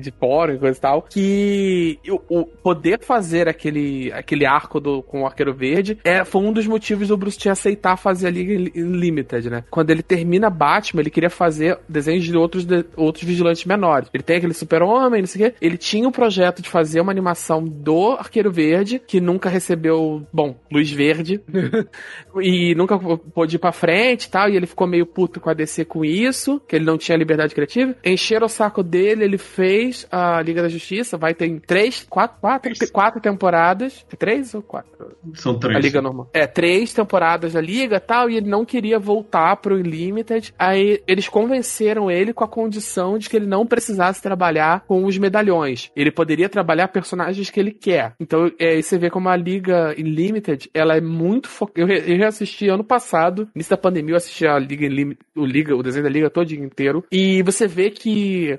de 0.00 0.10
fórum 0.12 0.54
e 0.54 0.58
coisa 0.58 0.76
e 0.76 0.80
tal, 0.80 1.02
que 1.02 1.98
o, 2.08 2.40
o 2.40 2.44
poder 2.44 3.00
fazer 3.00 3.48
aquele, 3.48 4.12
aquele 4.12 4.44
arco 4.44 4.80
do, 4.80 5.02
com 5.02 5.22
o 5.22 5.26
Arqueiro 5.26 5.54
Verde 5.54 5.98
é, 6.04 6.24
foi 6.24 6.42
um 6.42 6.52
dos 6.52 6.66
motivos 6.66 7.08
do 7.08 7.16
Bruce 7.16 7.38
Timm 7.38 7.52
aceitar 7.52 7.96
fazer 7.96 8.26
a 8.26 8.30
Liga 8.30 8.70
Limited, 8.74 9.48
né? 9.50 9.64
Quando 9.70 9.90
ele 9.90 10.02
termina 10.02 10.50
Batman, 10.50 11.00
ele 11.02 11.10
queria 11.10 11.30
fazer 11.30 11.78
desenhos 11.88 12.24
de 12.24 12.36
outros, 12.36 12.64
de- 12.64 12.84
outros 12.96 13.24
vigilantes 13.24 13.64
menores. 13.64 14.08
Ele 14.12 14.22
tem 14.22 14.36
aquele 14.36 14.54
super-homem, 14.54 15.20
não 15.22 15.26
sei 15.26 15.46
o 15.46 15.50
quê. 15.50 15.56
Ele 15.60 15.76
tinha 15.76 16.08
o 16.08 16.12
projeto 16.12 16.60
de 16.62 16.68
fazer 16.68 17.00
uma 17.00 17.12
animação 17.12 17.62
do 17.64 18.12
Arqueiro 18.12 18.50
Verde, 18.50 18.98
que 18.98 19.20
nunca 19.20 19.48
recebeu, 19.48 20.26
bom, 20.32 20.56
luz 20.70 20.90
verde, 20.90 21.40
e 22.40 22.74
nunca 22.74 22.98
pôde 22.98 23.56
ir 23.56 23.58
pra 23.58 23.72
frente 23.72 24.24
e 24.24 24.30
tal, 24.30 24.48
e 24.48 24.56
ele 24.56 24.66
ficou 24.66 24.86
meio 24.86 24.95
puto 25.04 25.40
com 25.40 25.50
a 25.50 25.54
DC 25.54 25.84
com 25.84 26.04
isso, 26.04 26.60
que 26.66 26.76
ele 26.76 26.84
não 26.84 26.96
tinha 26.96 27.18
liberdade 27.18 27.54
criativa. 27.54 27.94
Encheram 28.04 28.46
o 28.46 28.48
saco 28.48 28.82
dele, 28.82 29.24
ele 29.24 29.38
fez 29.38 30.06
a 30.10 30.40
Liga 30.40 30.62
da 30.62 30.68
Justiça, 30.68 31.18
vai 31.18 31.34
ter 31.34 31.60
três, 31.60 32.06
quatro, 32.08 32.38
quatro, 32.40 32.72
quatro 32.92 33.20
temporadas. 33.20 34.06
É 34.10 34.16
três 34.16 34.54
ou 34.54 34.62
quatro? 34.62 35.16
São 35.34 35.58
três. 35.58 35.76
A 35.76 35.80
Liga 35.80 36.00
normal. 36.00 36.30
É, 36.32 36.46
três 36.46 36.92
temporadas 36.92 37.52
da 37.52 37.60
Liga 37.60 37.96
e 37.96 38.00
tal, 38.00 38.30
e 38.30 38.36
ele 38.36 38.48
não 38.48 38.64
queria 38.64 38.98
voltar 38.98 39.56
pro 39.56 39.76
Unlimited. 39.76 40.54
Aí 40.58 41.02
eles 41.06 41.28
convenceram 41.28 42.10
ele 42.10 42.32
com 42.32 42.44
a 42.44 42.48
condição 42.48 43.18
de 43.18 43.28
que 43.28 43.36
ele 43.36 43.46
não 43.46 43.66
precisasse 43.66 44.22
trabalhar 44.22 44.84
com 44.86 45.04
os 45.04 45.18
medalhões. 45.18 45.90
Ele 45.96 46.10
poderia 46.10 46.48
trabalhar 46.48 46.88
personagens 46.88 47.50
que 47.50 47.58
ele 47.58 47.72
quer. 47.72 48.14
Então, 48.20 48.50
é, 48.58 48.76
aí 48.76 48.82
você 48.82 48.98
vê 48.98 49.10
como 49.10 49.28
a 49.28 49.36
Liga 49.36 49.94
Unlimited, 49.98 50.70
ela 50.72 50.96
é 50.96 51.00
muito 51.00 51.48
focada. 51.48 51.80
Eu, 51.80 51.88
eu 51.88 52.16
reassisti 52.16 52.68
ano 52.68 52.84
passado, 52.84 53.48
início 53.54 53.70
da 53.70 53.76
pandemia, 53.76 54.12
eu 54.12 54.16
assisti 54.16 54.46
a 54.46 54.58
Liga, 54.58 54.85
Unlimited, 54.86 55.24
o 55.34 55.44
Liga, 55.44 55.76
o 55.76 55.82
desenho 55.82 56.04
da 56.04 56.10
Liga 56.10 56.30
todo 56.30 56.50
inteiro. 56.52 57.04
E 57.10 57.42
você 57.42 57.66
vê 57.66 57.90
que 57.90 58.58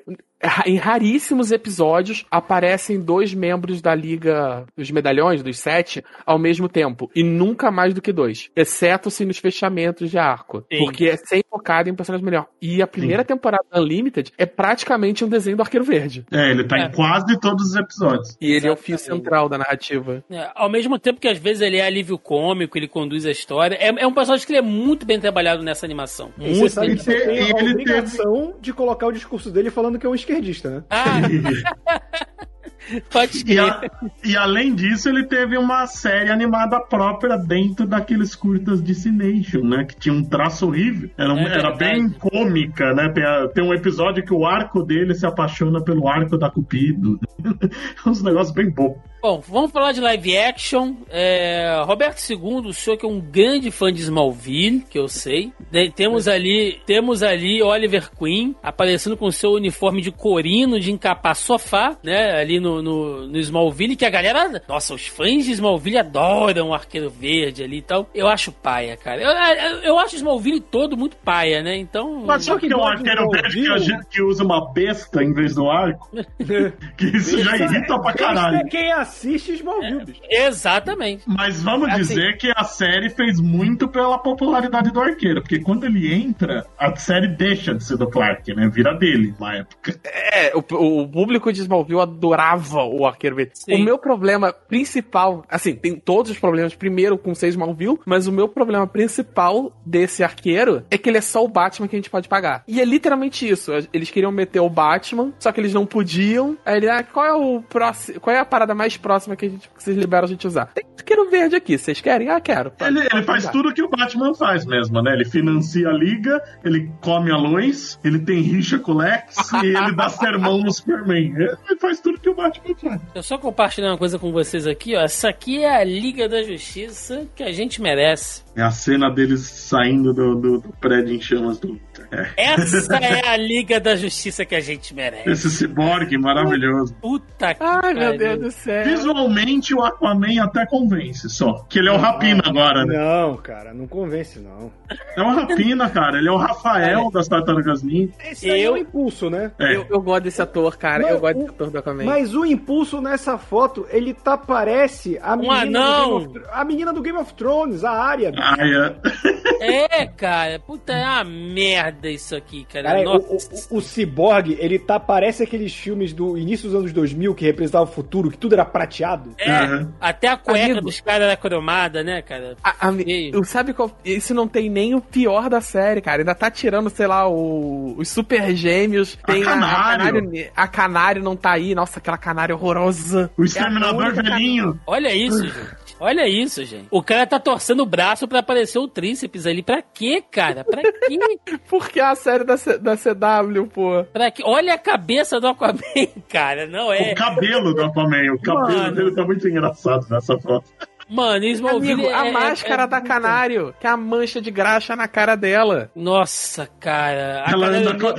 em 0.65 0.77
raríssimos 0.77 1.51
episódios 1.51 2.25
aparecem 2.29 2.99
dois 3.01 3.33
membros 3.33 3.81
da 3.81 3.93
Liga 3.95 4.65
dos 4.77 4.91
Medalhões, 4.91 5.41
dos 5.41 5.57
sete, 5.59 6.03
ao 6.25 6.37
mesmo 6.37 6.69
tempo. 6.69 7.09
E 7.15 7.23
nunca 7.23 7.71
mais 7.71 7.93
do 7.93 8.01
que 8.01 8.13
dois. 8.13 8.49
Exceto-se 8.55 9.25
nos 9.25 9.37
fechamentos 9.37 10.09
de 10.11 10.17
arco. 10.17 10.63
Sim. 10.71 10.79
Porque 10.79 11.07
é 11.07 11.17
sempre 11.17 11.47
focado 11.49 11.89
em 11.89 11.95
personagem 11.95 12.23
melhor. 12.25 12.47
E 12.61 12.81
a 12.81 12.87
primeira 12.87 13.23
temporada 13.23 13.63
da 13.71 13.79
Unlimited 13.81 14.31
é 14.37 14.45
praticamente 14.45 15.25
um 15.25 15.29
desenho 15.29 15.57
do 15.57 15.61
Arqueiro 15.63 15.85
Verde. 15.85 16.25
É, 16.31 16.51
ele 16.51 16.63
tá 16.63 16.77
É. 16.77 16.85
em 16.85 16.91
quase 16.91 17.39
todos 17.39 17.69
os 17.69 17.75
episódios. 17.75 18.37
E 18.39 18.51
ele 18.51 18.67
é 18.67 18.71
o 18.71 18.75
fio 18.77 18.97
central 18.97 19.49
da 19.49 19.57
narrativa. 19.57 20.23
É, 20.29 20.49
ao 20.55 20.69
mesmo 20.69 20.99
tempo 20.99 21.19
que 21.19 21.27
às 21.27 21.37
vezes 21.37 21.61
ele 21.61 21.77
é 21.77 21.85
alívio 21.85 22.17
cômico, 22.17 22.77
ele 22.77 22.87
conduz 22.87 23.25
a 23.25 23.31
história. 23.31 23.75
É, 23.75 23.87
é 24.03 24.07
um 24.07 24.13
personagem 24.13 24.45
que 24.45 24.51
ele 24.53 24.59
é 24.59 24.61
muito 24.61 25.05
bem 25.05 25.19
trabalhado 25.19 25.63
nessa 25.63 25.85
animação. 25.85 26.31
E 26.37 26.49
você 26.53 26.59
Muito 26.59 26.71
sabe 26.73 26.87
bem 26.87 26.95
que 26.97 27.03
você 27.03 27.19
tem 27.25 27.35
E 27.35 27.39
a 27.39 27.43
ele 27.59 27.71
obrigação 27.71 28.55
de 28.61 28.73
colocar 28.73 29.07
o 29.07 29.11
discurso 29.11 29.49
dele 29.49 29.69
falando 29.71 29.97
que 29.97 30.05
é 30.05 30.09
um 30.09 30.15
esquerdista, 30.27 30.69
né? 30.69 30.83
Ah, 30.89 31.21
pode 33.09 33.43
E, 33.45 33.59
a- 33.59 33.81
e 34.23 34.37
além 34.37 34.73
disso, 34.73 35.09
ele 35.09 35.25
teve 35.25 35.57
uma 35.57 35.85
série 35.87 36.29
animada 36.31 36.79
própria 36.79 37.37
dentro 37.37 37.85
daqueles 37.85 38.33
curtas 38.35 38.81
Destination, 38.81 39.61
né? 39.63 39.83
Que 39.85 39.95
tinha 39.95 40.13
um 40.15 40.23
traço 40.23 40.67
horrível. 40.67 41.09
Era, 41.17 41.33
um- 41.33 41.39
É 41.39 41.57
era 41.57 41.75
bem 41.75 42.09
cômica, 42.09 42.93
né? 42.93 43.09
Tem, 43.09 43.23
a- 43.23 43.47
tem 43.49 43.63
um 43.63 43.73
episódio 43.73 44.23
que 44.23 44.33
o 44.33 44.45
arco 44.45 44.83
dele 44.83 45.13
se 45.15 45.25
apaixona 45.25 45.81
pelo 45.81 46.07
arco 46.07 46.37
da 46.37 46.49
Cupido. 46.49 47.19
Uns 48.05 48.21
negócios 48.23 48.53
bem 48.55 48.69
bobos. 48.69 49.01
Bom, 49.19 49.41
vamos 49.47 49.71
falar 49.71 49.91
de 49.93 49.99
live 49.99 50.37
action. 50.37 50.93
É, 51.09 51.81
Roberto 51.85 52.19
II, 52.29 52.67
o 52.69 52.73
senhor 52.73 52.95
que 52.97 53.05
é 53.05 53.09
um 53.09 53.19
grande 53.19 53.71
fã 53.71 53.91
de 53.91 53.99
Smallville, 54.01 54.85
que 54.89 54.97
eu 54.97 55.07
sei. 55.07 55.51
De- 55.71 55.89
temos 55.91 56.27
ali, 56.27 56.79
temos 56.85 57.23
ali 57.23 57.61
Oliver 57.61 58.09
Queen 58.11 58.55
aparecendo 58.61 59.17
com 59.17 59.29
seu 59.31 59.51
uniforme 59.53 60.01
de 60.01 60.11
corino 60.11 60.79
de 60.79 60.91
encapar 60.91 61.35
sofá, 61.35 61.97
né? 62.03 62.39
Ali 62.39 62.59
no, 62.59 62.81
no, 62.81 63.27
no 63.27 63.37
Smallville, 63.39 63.95
que 63.95 64.05
a 64.05 64.09
galera. 64.09 64.61
Nossa, 64.67 64.93
os 64.93 65.07
fãs 65.07 65.45
de 65.45 65.51
Smallville 65.51 65.97
adoram 65.97 66.69
o 66.69 66.73
arqueiro 66.73 67.09
verde 67.09 67.63
ali 67.63 67.79
e 67.79 67.81
tal. 67.81 68.07
Eu 68.13 68.27
acho 68.27 68.51
paia, 68.51 68.95
cara. 68.95 69.21
Eu, 69.21 69.31
eu, 69.31 69.77
eu 69.79 69.99
acho 69.99 70.15
Smallville 70.15 70.61
todo 70.61 70.95
muito 70.95 71.17
paia, 71.17 71.61
né? 71.63 71.75
Então. 71.75 72.23
Mas 72.25 72.45
só 72.45 72.57
que 72.57 72.67
tem 72.69 72.77
um 72.77 72.83
arqueiro 72.85 73.27
verde 73.31 73.61
que, 73.61 73.71
a 73.71 73.77
gente- 73.79 74.05
que 74.09 74.21
usa 74.21 74.43
uma 74.43 74.71
besta 74.71 75.23
em 75.23 75.33
vez 75.33 75.55
do 75.55 75.69
arco, 75.69 76.09
que 76.97 77.05
isso 77.17 77.39
já 77.43 77.57
irrita 77.57 77.99
pra 77.99 78.13
caralho. 78.13 78.57
é 78.57 78.63
quem 78.69 78.91
assiste 79.07 79.53
Smallville, 79.53 80.05
bicho. 80.05 80.21
Exatamente. 80.29 81.23
Mas 81.27 81.61
vamos 81.61 81.89
Assim- 81.89 81.99
dizer 81.99 82.37
que 82.37 82.51
a 82.55 82.63
série 82.63 83.09
fez 83.09 83.39
muito 83.39 83.87
pela 83.87 84.17
popularidade 84.19 84.91
do 84.91 84.99
arqueiro, 84.99 85.41
porque 85.41 85.59
quando 85.59 85.85
ele 85.85 86.13
entra, 86.13 86.65
a 86.77 86.95
série 86.95 87.27
deixa 87.27 87.73
de 87.73 87.83
ser 87.83 87.97
do 87.97 88.07
Clark, 88.09 88.53
né? 88.53 88.67
Vira 88.69 88.93
dele 88.93 89.33
na 89.39 89.55
época. 89.55 89.99
É, 90.03 90.51
o, 90.55 90.59
o 91.03 91.07
público 91.07 91.51
de 91.51 91.61
Smallville 91.61 92.01
adorava 92.01 92.83
o 92.83 93.05
Arqueiro 93.05 93.35
Verde. 93.35 93.51
Sim. 93.55 93.75
O 93.75 93.79
meu 93.83 93.97
problema 93.97 94.51
principal, 94.51 95.43
assim, 95.49 95.75
tem 95.75 95.95
todos 95.95 96.31
os 96.31 96.37
problemas 96.39 96.75
primeiro 96.75 97.17
com 97.17 97.33
ser 97.33 97.47
Smallville, 97.49 97.99
mas 98.05 98.27
o 98.27 98.31
meu 98.31 98.47
problema 98.47 98.85
principal 98.85 99.71
desse 99.85 100.23
arqueiro 100.23 100.83
é 100.91 100.97
que 100.97 101.09
ele 101.09 101.17
é 101.17 101.21
só 101.21 101.43
o 101.43 101.47
Batman 101.47 101.87
que 101.87 101.95
a 101.95 101.99
gente 101.99 102.09
pode 102.09 102.27
pagar. 102.27 102.63
E 102.67 102.81
é 102.81 102.85
literalmente 102.85 103.47
isso. 103.47 103.71
Eles 103.93 104.09
queriam 104.11 104.31
meter 104.31 104.59
o 104.59 104.69
Batman, 104.69 105.31
só 105.39 105.51
que 105.51 105.59
eles 105.61 105.73
não 105.73 105.85
podiam. 105.85 106.57
Aí 106.65 106.77
ele, 106.77 106.89
ah, 106.89 107.03
qual 107.03 107.25
é 107.25 107.33
o 107.33 107.61
próximo, 107.61 108.19
qual 108.19 108.35
é 108.35 108.39
a 108.39 108.45
parada 108.45 108.73
mais 108.75 108.96
próxima 108.99 109.35
que, 109.35 109.45
a 109.45 109.49
gente, 109.49 109.69
que 109.69 109.83
vocês 109.83 109.97
liberam 109.97 110.25
a 110.25 110.29
gente 110.29 110.47
usar? 110.47 110.67
Tem 110.73 110.85
Arqueiro 111.07 111.29
Verde 111.29 111.55
aqui, 111.55 111.77
vocês 111.77 112.01
querem? 112.01 112.29
Ah, 112.29 112.41
quero. 112.41 112.73
Ele, 112.81 112.99
ele 112.99 113.23
faz 113.23 113.43
usar. 113.43 113.51
tudo 113.53 113.73
que 113.73 113.81
o 113.81 113.89
Batman 113.89 114.33
faz 114.33 114.65
mesmo, 114.65 115.01
né? 115.01 115.13
Ele 115.13 115.23
financia 115.23 115.87
a 115.87 115.93
liga, 115.93 116.41
ele 116.65 116.91
come 117.01 117.31
a 117.31 117.37
luz, 117.37 117.97
ele 118.03 118.19
tem 118.19 118.41
rixa 118.41 118.77
com 118.77 118.91
o 118.91 118.97
Lex 118.97 119.37
e 119.63 119.67
ele 119.67 119.95
dá 119.95 120.09
sermão 120.09 120.57
no 120.59 120.71
Superman. 120.71 121.33
Ele 121.37 121.79
faz 121.79 122.01
tudo 122.01 122.19
que 122.19 122.29
o 122.29 122.35
Batman 122.35 122.75
faz. 122.75 123.01
Eu 123.15 123.23
só 123.23 123.37
compartilhar 123.37 123.91
uma 123.91 123.97
coisa 123.97 124.19
com 124.19 124.33
vocês 124.33 124.67
aqui, 124.67 124.97
ó. 124.97 125.01
Essa 125.01 125.29
aqui 125.29 125.63
é 125.63 125.79
a 125.79 125.83
Liga 125.83 126.27
da 126.27 126.43
Justiça 126.43 127.25
que 127.33 127.43
a 127.43 127.53
gente 127.53 127.81
merece. 127.81 128.43
É 128.57 128.63
a 128.63 128.71
cena 128.71 129.09
deles 129.09 129.41
saindo 129.41 130.11
do, 130.13 130.35
do- 130.35 130.57
do 130.59 130.69
prédio 130.81 131.13
em 131.15 131.21
chamas 131.21 131.59
do 131.59 131.67
Luthor. 131.69 132.07
É. 132.11 132.27
Essa 132.53 132.95
é 132.97 133.27
a 133.29 133.37
Liga 133.37 133.79
da 133.79 133.95
Justiça 133.95 134.43
que 134.45 134.55
a 134.55 134.59
gente 134.59 134.95
merece. 134.95 135.29
Esse 135.29 135.49
ciborgue 135.51 136.17
maravilhoso. 136.17 136.95
Puta 136.95 137.53
que 137.53 137.63
Ai, 137.63 137.93
meu. 137.93 138.17
Deus 138.17 138.39
do 138.39 138.51
céu. 138.51 138.83
Visualmente, 138.85 139.75
o 139.75 139.81
Aquaman 139.83 140.41
até 140.43 140.65
convence 140.65 141.29
só. 141.29 141.65
Que 141.69 141.79
ele 141.79 141.89
é 141.89 141.91
o 141.91 141.97
Rapina 141.97 142.41
agora, 142.45 142.83
né? 142.85 142.97
Não, 142.97 143.37
cara, 143.37 143.73
não 143.73 143.85
convence, 143.87 144.39
não. 144.39 144.71
É 145.15 145.21
o 145.21 145.29
Rapina, 145.35 145.89
cara. 145.89 146.17
Ele 146.17 146.27
é 146.27 146.31
o 146.31 146.37
Rafael 146.37 147.11
das 147.11 147.27
Tartarugas 147.27 147.83
Ninja. 147.83 148.13
Esse 148.31 148.49
é 148.49 148.59
Eu- 148.59 148.73
o 148.73 148.77
impulso, 148.77 149.29
né? 149.29 149.51
É. 149.59 149.75
Eu, 149.75 149.85
eu 149.89 150.01
gosto 150.01 150.23
desse 150.23 150.41
ator, 150.41 150.77
cara. 150.77 151.03
Não, 151.03 151.09
eu 151.09 151.19
gosto 151.19 151.35
o- 151.37 151.39
desse 151.41 151.49
ator 151.51 151.69
do 151.69 151.77
Aquaman. 151.77 152.05
Mas 152.05 152.33
o 152.33 152.43
impulso 152.45 153.01
nessa 153.01 153.37
foto, 153.37 153.85
ele 153.91 154.13
tá 154.15 154.35
parece 154.37 155.19
a 155.21 155.35
menina, 155.35 155.53
Um 155.53 155.57
anão. 155.59 156.19
do 156.19 156.29
Game 156.31 156.39
of, 156.45 156.49
a 156.53 156.65
menina 156.65 156.93
do 156.93 157.01
Game 157.03 157.17
of 157.19 157.33
Thrones, 157.35 157.83
a 157.83 157.91
área. 157.91 158.31
É. 158.59 159.97
É, 159.99 160.05
cara. 160.05 160.59
Puta, 160.59 160.93
é 160.93 161.03
uma 161.05 161.23
merda 161.23 162.09
isso 162.09 162.35
aqui, 162.35 162.65
cara. 162.71 162.89
Cara, 162.89 162.99
o, 163.01 163.03
Nossa. 163.03 163.67
o, 163.71 163.77
o 163.77 163.81
Cyborg, 163.81 164.55
ele 164.59 164.77
tá, 164.79 164.99
parece 164.99 165.43
aqueles 165.43 165.73
filmes 165.73 166.13
do 166.13 166.37
início 166.37 166.69
dos 166.69 166.77
anos 166.79 166.93
2000 166.93 167.33
que 167.35 167.45
representavam 167.45 167.87
o 167.87 167.91
futuro, 167.91 168.29
que 168.29 168.37
tudo 168.37 168.53
era 168.53 168.65
prateado. 168.65 169.33
É, 169.37 169.57
Uhum. 169.67 169.91
até 169.99 170.27
a 170.27 170.37
cueca 170.37 170.65
Amigo. 170.65 170.81
dos 170.81 171.01
caras 171.01 171.23
era 171.23 171.35
cromada, 171.37 172.03
né, 172.03 172.21
cara? 172.21 172.55
A, 172.63 172.87
a, 172.87 172.93
eu, 173.33 173.43
sabe 173.43 173.73
qual? 173.73 173.91
Isso 174.05 174.33
não 174.33 174.47
tem 174.47 174.69
nem 174.69 174.93
o 174.95 175.01
pior 175.01 175.49
da 175.49 175.59
série, 175.61 176.01
cara. 176.01 176.19
Ainda 176.21 176.35
tá 176.35 176.49
tirando, 176.51 176.89
sei 176.89 177.07
lá, 177.07 177.27
o, 177.27 177.95
os 177.97 178.07
super 178.09 178.55
gêmeos. 178.55 179.17
A 179.23 179.31
Tem 179.31 179.43
a, 179.43 179.47
a, 179.47 179.53
Canário. 179.53 180.13
canário, 180.13 180.51
a 180.55 180.67
Canário 180.67 181.23
não 181.23 181.35
tá 181.35 181.51
aí. 181.51 181.73
Nossa, 181.73 181.99
aquela 181.99 182.17
canário 182.17 182.55
horrorosa. 182.55 183.31
O 183.37 183.43
É 183.43 183.45
Exterminador 183.45 184.05
única 184.05 184.21
velhinho. 184.23 184.79
Olha 184.85 185.13
isso, 185.15 185.43
gente. 185.43 185.86
Olha 185.99 186.27
isso, 186.27 186.63
gente. 186.63 186.87
O 186.91 187.01
cara 187.01 187.25
tá 187.25 187.39
torcendo 187.39 187.81
o 187.81 187.85
braço 187.85 188.27
pra 188.27 188.39
aparecer 188.39 188.77
o 188.77 188.87
tríceps 188.87 189.45
ali. 189.47 189.63
Pra 189.63 189.81
quê, 189.81 190.23
cara? 190.31 190.63
Pra 190.63 190.81
quê? 190.81 191.17
Porque 191.69 191.99
é 191.99 192.03
a 192.05 192.15
série 192.15 192.43
da, 192.43 192.55
C- 192.57 192.77
da 192.77 192.95
CW, 192.95 193.65
pô. 193.73 194.03
Pra 194.13 194.29
quê? 194.29 194.43
Olha 194.45 194.73
a 194.73 194.77
cabeça 194.77 195.39
do 195.39 195.47
Aquaman, 195.47 195.79
cara. 196.29 196.67
Não 196.67 196.93
é. 196.93 197.11
O 197.11 197.15
cabelo 197.15 197.73
do 197.73 197.83
Aquaman. 197.83 198.33
O 198.33 198.41
cabelo 198.41 198.77
Mano. 198.79 198.95
dele 198.95 199.15
tá 199.15 199.23
muito 199.25 199.47
engraçado 199.47 200.05
nessa 200.09 200.37
foto. 200.37 200.65
Mano, 201.09 201.45
Smallville 201.45 202.05
Amigo, 202.05 202.09
a 202.13 202.27
é- 202.27 202.31
máscara 202.33 202.83
é- 202.83 202.87
da 202.87 202.99
Canário, 202.99 203.73
que 203.79 203.87
é 203.87 203.89
a 203.89 203.95
mancha 203.95 204.41
de 204.41 204.51
graxa 204.51 204.93
na 204.93 205.07
cara 205.07 205.35
dela. 205.37 205.89
Nossa, 205.95 206.67
cara. 206.81 207.45
Ela 207.47 207.67
cara 207.67 207.77
anda, 207.77 207.97
com, 207.97 208.13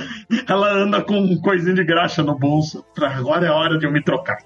ela 0.51 0.73
anda 0.73 1.01
com 1.03 1.13
um 1.19 1.39
coisinho 1.39 1.75
de 1.75 1.83
graxa 1.83 2.23
no 2.23 2.33
bolso. 2.35 2.83
Agora 2.99 3.45
é 3.45 3.51
hora 3.51 3.77
de 3.77 3.85
eu 3.85 3.91
me 3.91 4.01
trocar. 4.03 4.37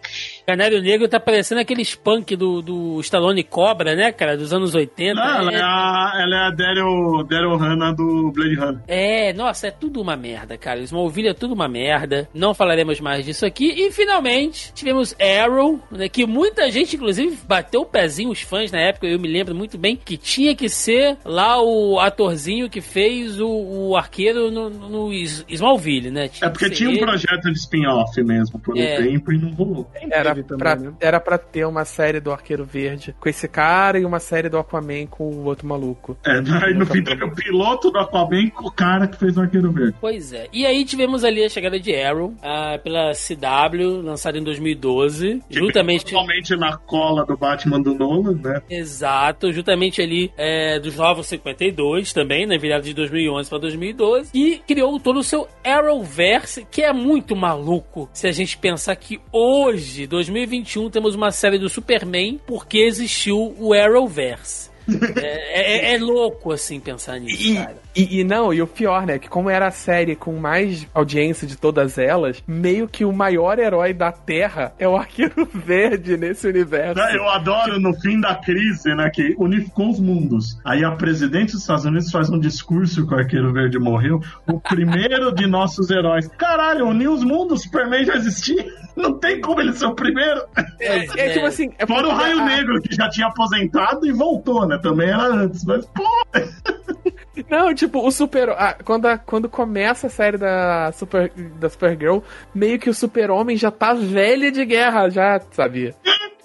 Canário 0.46 0.82
Negro 0.82 1.08
tá 1.08 1.20
parecendo 1.20 1.62
aqueles 1.62 1.96
punk 1.96 2.36
do, 2.36 2.62
do 2.62 3.00
Stallone 3.02 3.44
Cobra, 3.44 3.96
né, 3.96 4.12
cara? 4.12 4.36
Dos 4.38 4.52
anos 4.54 4.76
80. 4.76 5.14
Não, 5.14 5.24
ela 5.38 5.52
é 5.52 5.56
é, 5.56 5.62
a, 5.62 6.12
ela 6.22 6.36
é 6.36 6.48
a 6.48 6.50
Daryl, 6.52 7.24
Daryl 7.24 7.56
Hannah 7.56 7.92
do 7.94 8.32
Blade 8.32 8.56
Runner. 8.56 8.82
é, 8.88 9.34
nossa, 9.34 9.68
é 9.68 9.72
tudo 9.72 10.02
uma 10.02 10.16
merda, 10.16 10.58
cara. 10.58 10.80
Smallville 10.82 11.30
é 11.30 11.34
tudo 11.34 11.54
uma 11.54 11.68
merda. 11.68 12.28
Não 12.34 12.54
falaremos 12.54 13.00
mais 13.00 13.26
disso 13.26 13.46
aqui. 13.46 13.66
E 13.72 13.92
finalmente 13.92 14.74
tivemos 14.74 15.16
Arrow, 15.20 15.80
né, 15.92 16.10
que 16.10 16.26
muita 16.26 16.70
gente, 16.72 16.96
inclusive, 16.96 17.38
bateu 17.48 17.82
o 17.82 17.86
pezinho, 17.86 18.30
os 18.32 18.42
fãs 18.42 18.72
na 18.72 18.80
época, 18.80 19.08
eu 19.08 19.20
me 19.20 19.28
lembro 19.28 19.56
muito 19.56 19.78
bem, 19.78 19.96
que 19.96 20.18
tinha 20.18 20.56
que 20.56 20.68
ser 20.70 21.18
lá 21.24 21.62
o 21.62 22.00
atorzinho 22.00 22.70
que 22.70 22.82
fez 22.82 23.40
o, 23.40 23.48
o 23.48 23.96
arqueiro 23.96 24.52
no, 24.52 24.70
no 24.70 25.14
Smallville, 25.14 26.12
né? 26.12 26.30
É 26.42 26.50
porque 26.50 26.70
que 26.70 26.76
tinha 26.76 26.90
ser 26.90 26.96
um 26.96 26.98
ele. 26.98 27.06
projeto 27.06 27.44
de 27.52 27.58
spin-off 27.60 28.22
mesmo 28.24 28.60
por 28.60 28.76
um 28.76 28.80
É. 28.82 28.98
tempo 29.02 29.32
e 29.32 29.38
não 29.38 29.52
rolou. 29.52 29.90
Era 30.12 30.33
Também, 30.42 30.58
pra, 30.58 30.76
né? 30.76 30.94
era 31.00 31.20
pra 31.20 31.38
ter 31.38 31.66
uma 31.66 31.86
série 31.86 32.20
do 32.20 32.32
Arqueiro 32.32 32.66
Verde 32.66 33.16
com 33.20 33.30
esse 33.30 33.48
cara 33.48 34.00
e 34.00 34.06
uma 34.06 34.20
série 34.20 34.50
do 34.50 34.58
Aquaman 34.58 35.06
com 35.06 35.26
o 35.26 35.44
outro 35.46 35.68
maluco. 35.68 36.18
É, 36.26 36.38
aí 36.66 36.74
no 36.74 36.86
fim 36.86 37.04
teve 37.04 37.24
o 37.24 37.36
piloto 37.36 37.92
do 37.92 38.00
Aquaman 38.00 38.50
com 38.50 38.68
o 38.68 38.72
cara 38.72 39.08
que 39.08 39.18
fez 39.18 39.38
o 39.38 39.42
Arqueiro 39.42 39.72
Verde. 39.72 39.96
Pois 40.00 40.34
é. 40.34 40.48
E 40.52 40.66
aí 40.66 40.86
tivemos 40.86 41.24
ali 41.24 41.44
a 41.44 41.50
chegada 41.50 41.80
de 41.80 41.96
Arrow 41.96 42.34
ah, 42.42 42.80
pela 42.84 43.12
CW, 43.12 44.02
lançada 44.02 44.38
em 44.38 44.44
2012, 44.44 45.42
Que 45.50 45.60
juntamente 45.60 46.06
Totalmente 46.06 46.56
na 46.56 46.78
cola 46.78 47.26
do 47.26 47.38
Batman 47.38 47.82
do 47.82 47.94
Nolan, 47.94 48.40
né? 48.42 48.62
Exato, 48.70 49.52
justamente 49.52 50.02
ali 50.02 50.32
é, 50.38 50.80
dos 50.80 50.96
Novos 50.96 51.28
52 51.28 52.14
também, 52.14 52.46
na 52.46 52.58
virada 52.58 52.84
de 52.84 52.94
2011 52.94 53.50
para 53.50 53.60
2012, 53.60 54.32
e 54.34 54.62
criou 54.68 55.00
todo 55.00 55.20
o 55.20 55.24
seu 55.24 55.48
Arrowverse, 55.64 56.66
que 56.70 56.82
é 56.82 56.94
muito 56.94 57.36
maluco 57.36 58.10
se 58.14 58.28
a 58.28 58.32
gente 58.32 58.58
pensar 58.58 58.96
que 58.96 59.20
hoje, 59.32 60.08
2021, 60.28 60.90
temos 60.90 61.16
uma 61.16 61.32
série 61.32 61.58
do 61.60 61.70
Superman 61.70 62.40
porque 62.46 62.80
existiu 62.80 63.56
o 63.60 63.74
Arrowverse. 63.74 64.70
é, 65.22 65.92
é- 65.92 65.96
é 65.96 65.98
louco 65.98 66.52
assim 66.52 66.80
pensar 66.80 67.20
nisso, 67.20 67.42
E, 67.42 67.56
cara. 67.56 67.82
E, 67.96 68.20
e 68.20 68.24
não, 68.24 68.54
e 68.54 68.62
o 68.62 68.68
pior, 68.68 69.06
né? 69.06 69.20
Que 69.20 69.30
como 69.30 69.50
era 69.50 69.68
a 69.68 69.72
série 69.72 70.16
com 70.16 70.34
mais 70.38 70.88
audiência 70.94 71.48
de 71.48 71.56
todas 71.58 71.98
elas, 71.98 72.44
meio 72.48 72.88
que 72.88 73.06
o 73.06 73.12
maior 73.14 73.60
herói 73.60 73.94
da 73.94 74.12
Terra 74.12 74.74
é 74.80 74.88
o 74.88 74.96
Arqueiro 74.96 75.48
Verde 75.54 76.18
nesse 76.18 76.48
universo. 76.48 77.00
Eu 77.14 77.28
adoro 77.30 77.80
no 77.80 77.94
fim 78.00 78.20
da 78.20 78.36
crise, 78.36 78.94
né? 78.96 79.10
Que 79.14 79.36
unificou 79.38 79.90
os 79.92 80.00
mundos. 80.00 80.58
Aí 80.66 80.84
a 80.84 80.92
presidente 80.92 81.52
dos 81.54 81.62
Estados 81.62 81.86
Unidos 81.86 82.12
faz 82.12 82.30
um 82.30 82.40
discurso 82.40 83.06
que 83.08 83.14
o 83.14 83.18
Arqueiro 83.18 83.52
Verde 83.54 83.78
morreu. 83.80 84.22
O 84.48 84.60
primeiro 84.60 85.32
de 85.34 85.46
nossos 85.48 85.90
heróis. 85.90 86.28
Caralho, 86.38 86.88
uniu 86.88 87.14
os 87.14 87.24
mundos, 87.24 87.64
Superman 87.64 88.06
já 88.06 88.16
existia. 88.16 88.66
Não 88.96 89.18
tem 89.18 89.42
como 89.42 89.60
ele 89.60 89.74
ser 89.74 89.86
o 89.88 89.96
primeiro. 89.96 90.42
É, 90.80 91.06
é 91.18 91.30
tipo 91.32 91.46
assim. 91.48 91.72
É 91.80 91.86
Fora 91.88 92.08
o 92.08 92.12
Raio 92.12 92.40
a- 92.40 92.46
Negro, 92.46 92.80
que 92.82 92.96
já 92.96 93.10
tinha 93.10 93.28
aposentado 93.28 94.06
e 94.06 94.12
voltou, 94.12 94.68
né? 94.68 94.78
Também 94.78 95.10
era 95.10 95.26
antes. 95.34 95.64
Mas, 95.66 95.84
pô, 95.88 96.04
Não, 97.50 97.74
tipo, 97.74 98.06
o 98.06 98.12
Super. 98.12 98.50
ah, 98.52 98.76
quando, 98.86 99.08
a- 99.08 99.18
quando 99.18 99.50
começa 99.50 100.08
a 100.08 100.10
série 100.10 100.38
da, 100.38 100.92
Super, 100.92 101.32
da 101.36 101.70
Supergirl, 101.70 102.20
meio 102.54 102.78
que 102.80 102.90
o 102.90 102.94
Super-Homem 102.94 103.58
já 103.58 103.72
tá 103.72 103.94
velho 103.94 104.52
de 104.52 104.64
guerra, 104.66 105.10
já, 105.10 105.42
sabia? 105.52 105.96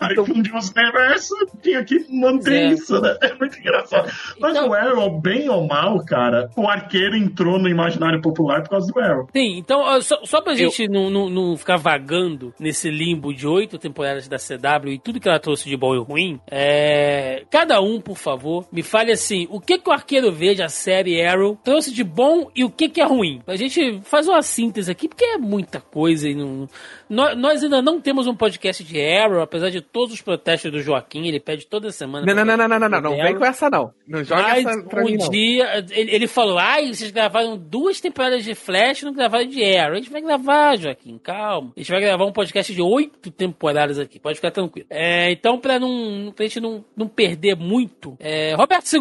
Aí 0.01 0.13
Então- 0.13 0.25
fundiu 0.27 0.57
os 0.57 0.71
universos, 0.71 1.39
tinha 1.63 1.85
que 1.85 2.07
manter 2.11 2.53
É. 2.55 2.67
isso, 2.69 3.01
né? 3.01 3.17
É 3.21 3.35
muito 3.35 3.59
engraçado. 3.59 4.11
Mas 4.41 4.57
Então- 4.57 4.69
o 4.69 4.75
Arrow, 4.75 5.21
bem 5.21 5.49
ou 5.49 5.67
mal, 5.67 6.05
cara, 6.05 6.51
o 6.57 6.69
arqueiro 6.69 7.17
entrou 7.17 7.59
no 7.59 7.69
imaginário 7.69 8.21
popular 8.21 8.63
por 8.63 8.71
causa 8.71 8.93
do 8.93 8.99
Arrow. 9.01 9.29
Sim, 9.35 9.59
então, 9.59 10.01
só, 10.01 10.21
só 10.25 10.41
pra 10.41 10.55
gente 10.55 10.89
não, 10.89 11.11
não, 11.11 11.29
não 11.29 11.57
ficar 11.57 11.77
vagando 11.77 12.53
nesse 12.59 12.91
limbo 12.91 13.33
de 13.35 13.47
oito 13.47 13.79
temporadas 13.79 14.29
da 14.29 14.39
CW 14.39 14.93
e 14.93 14.99
tudo 14.99 15.21
que 15.21 15.29
ela 15.29 15.39
trouxe 15.41 15.69
de 15.69 15.77
bom 15.77 15.95
e 15.95 15.99
ruim, 15.99 16.41
é... 16.51 17.45
cada 17.51 17.81
um, 17.81 18.01
por 18.01 18.17
favor, 18.17 18.67
me 18.71 18.83
fale 18.83 19.13
assim, 19.13 19.47
o 19.51 19.61
que 19.61 19.79
que 19.79 19.89
o 19.89 19.93
Arqueiro 19.93 20.31
Verde, 20.33 20.63
a 20.63 20.69
série 20.69 21.21
Arrow, 21.25 21.59
trouxe 21.65 21.93
de 21.93 22.05
bom 22.05 22.51
e 22.55 22.65
o 22.65 22.71
que 22.71 22.89
que 22.89 23.01
é 23.01 23.05
ruim? 23.05 23.41
A 23.47 23.57
gente 23.57 24.01
faz 24.03 24.27
uma 24.29 24.43
síntese 24.43 24.91
aqui, 24.91 25.09
porque 25.09 25.25
é 25.25 25.39
muita 25.39 25.81
coisa 25.81 26.29
e 26.29 26.35
não... 26.35 26.69
Nós, 27.09 27.37
nós 27.37 27.63
ainda 27.63 27.81
não 27.81 28.01
temos 28.01 28.27
um 28.27 28.35
podcast 28.35 28.85
de 28.85 29.01
Arrow, 29.01 29.41
apesar 29.41 29.71
de 29.71 29.81
todos 29.81 30.15
os 30.15 30.21
protestos 30.21 30.71
do 30.71 30.81
Joaquim, 30.81 31.27
ele 31.27 31.41
pede 31.41 31.67
toda 31.67 31.91
semana... 31.91 32.27
Não, 32.27 32.35
não, 32.35 32.45
não, 32.45 32.57
não, 32.57 32.69
não, 32.69 32.79
não, 32.79 33.01
não, 33.01 33.11
não 33.17 33.23
vem 33.23 33.37
com 33.37 33.45
essa 33.45 33.71
não. 33.71 33.93
Não 34.07 34.23
joga 34.25 34.43
Mas 34.43 34.67
essa 34.67 34.83
pra 34.83 35.03
um 35.03 35.07
mim 35.07 35.17
não. 35.17 35.29
dia, 35.31 35.85
ele, 35.91 36.15
ele 36.15 36.27
falou, 36.27 36.59
ai, 36.59 36.93
vocês 36.93 37.11
gravaram 37.11 37.57
duas 37.57 38.01
temporadas 38.01 38.45
de 38.45 38.55
Flash 38.55 39.03
e 39.03 39.05
não 39.05 39.13
gravaram 39.13 39.47
de 39.47 39.63
Arrow. 39.65 39.95
A 39.95 39.97
gente 39.99 40.11
vai 40.11 40.21
gravar, 40.21 40.77
Joaquim, 40.77 41.19
calma. 41.19 41.73
A 41.77 41.81
gente 41.81 41.91
vai 41.91 42.01
gravar 42.01 42.25
um 42.25 42.33
podcast 42.33 42.75
de 42.75 42.83
oito 42.83 43.31
temporadas 43.31 43.99
aqui, 43.99 44.19
pode 44.19 44.37
ficar 44.37 44.51
tranquilo. 44.51 44.87
É, 44.91 45.31
então, 45.33 45.59
pra, 45.59 45.79
não, 45.79 46.33
pra 46.35 46.45
gente 46.47 46.61
não, 46.61 46.85
não 46.97 47.09
perder 47.09 47.57
muito, 47.57 48.17
é, 48.21 48.55
Roberto 48.55 48.93
II, 48.93 49.01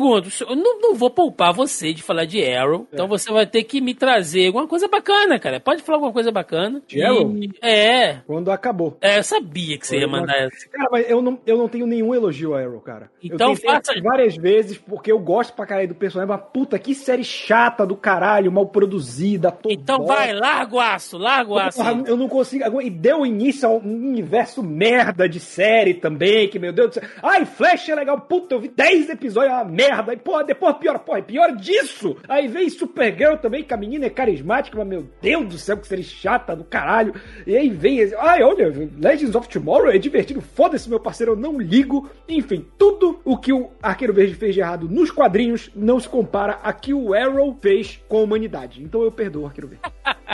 eu 0.50 0.56
não, 0.56 0.80
não 0.80 0.96
vou 0.96 1.10
poupar 1.10 1.54
você 1.54 1.94
de 1.94 2.02
falar 2.04 2.26
de 2.26 2.44
Arrow, 2.44 2.88
então 2.92 3.08
você 3.08 3.32
vai 3.32 3.46
ter 3.46 3.64
que 3.64 3.82
me 3.82 3.94
trazer 3.94 4.48
alguma 4.48 4.68
coisa 4.68 4.88
bacana, 4.88 5.40
cara. 5.40 5.60
Pode 5.60 5.82
falar 5.82 5.98
alguma 5.98 6.14
coisa 6.14 6.32
bacana. 6.32 6.82
De 6.88 7.02
Arrow? 7.04 7.36
E- 7.38 7.50
É, 7.98 8.22
Quando 8.26 8.52
acabou. 8.52 8.98
é, 9.02 9.18
eu 9.18 9.24
sabia 9.24 9.78
que 9.78 9.88
você 9.88 9.98
ia 10.00 10.08
mandar 10.08 10.36
essa. 10.38 10.70
Cara, 10.70 10.90
mas 10.92 11.10
eu 11.10 11.22
não, 11.22 11.40
eu 11.46 11.58
não 11.58 11.68
tenho 11.68 11.88
nenhum 11.88 12.14
elogio 12.14 12.54
a 12.56 12.62
Arrow, 12.62 12.80
cara. 12.82 13.10
Então 13.24 13.52
eu 13.52 13.56
faça- 13.56 13.94
várias 14.02 14.36
vezes, 14.36 14.78
porque 14.78 15.12
eu 15.12 15.20
gosto 15.20 15.54
pra 15.54 15.66
caralho 15.66 15.88
do 15.90 15.96
personagem, 15.96 16.34
mas 16.36 16.46
puta, 16.54 16.78
que 16.78 16.94
série 16.94 17.24
chata 17.24 17.86
do 17.86 17.96
caralho, 17.96 18.52
mal 18.52 18.68
produzida, 18.68 19.52
toda. 19.52 19.74
Então 19.74 20.06
vai, 20.06 20.34
larga 20.34 20.76
o 20.76 20.80
aço, 20.80 21.18
larga 21.18 21.52
o 21.52 21.58
aço. 21.58 21.78
Porra, 21.78 22.04
eu 22.06 22.16
não 22.18 22.28
consigo. 22.28 22.82
E 22.82 22.90
deu 22.90 23.26
início 23.26 23.68
a 23.68 23.72
um 23.72 23.78
universo 24.10 24.62
merda 24.64 25.28
de 25.28 25.40
série 25.40 25.94
também, 25.94 26.48
que 26.48 26.60
meu 26.60 26.72
Deus 26.72 26.90
do 26.90 26.94
céu. 26.96 27.04
Ai, 27.24 27.46
Flash 27.46 27.90
é 27.90 27.96
legal. 27.96 28.20
Puta, 28.22 28.56
eu 28.56 28.60
vi 28.62 28.68
10 28.70 29.10
episódios, 29.10 29.52
é 29.52 29.56
uma 29.56 29.66
merda. 29.66 30.14
E 30.14 30.18
porra, 30.18 30.44
depois 30.44 30.76
pior, 30.78 31.00
porra, 31.00 31.22
pior 31.22 31.56
disso. 31.56 32.16
Aí 32.28 32.48
vem 32.48 32.70
Supergirl 32.70 33.38
também, 33.38 33.64
que 33.64 33.74
a 33.74 33.78
menina 33.78 34.06
é 34.06 34.10
carismática, 34.10 34.78
mas 34.78 34.88
meu 34.88 35.08
Deus 35.22 35.46
do 35.48 35.58
céu, 35.58 35.78
que 35.78 35.88
série 35.88 36.04
chata 36.04 36.56
do 36.56 36.64
caralho. 36.64 37.14
E 37.46 37.56
aí 37.56 37.70
vem. 37.70 37.87
Esse- 38.00 38.16
Ai, 38.16 38.44
olha, 38.44 38.68
Legends 39.00 39.36
of 39.36 39.48
Tomorrow 39.50 39.90
é 39.90 39.98
divertido. 39.98 40.42
Foda-se, 40.42 40.90
meu 40.90 41.00
parceiro, 41.00 41.34
eu 41.34 41.36
não 41.38 41.60
ligo. 41.60 42.10
Enfim, 42.28 42.66
tudo 42.78 43.20
o 43.26 43.38
que 43.38 43.54
o 43.54 43.70
Arqueiro 43.82 44.14
Verde 44.14 44.36
fez 44.36 44.54
de 44.54 44.62
errado 44.62 44.88
nos 44.90 45.12
quadrinhos 45.12 45.70
não 45.76 46.00
se 46.00 46.08
compara 46.10 46.60
a 46.64 46.74
que 46.74 46.94
o 46.94 47.14
Arrow 47.14 47.58
fez 47.62 48.00
com 48.08 48.18
a 48.18 48.22
humanidade. 48.22 48.82
Então 48.84 49.02
eu 49.04 49.12
perdoo 49.12 49.44
o 49.44 49.46
Arqueiro 49.46 49.68
Verde. 49.70 49.84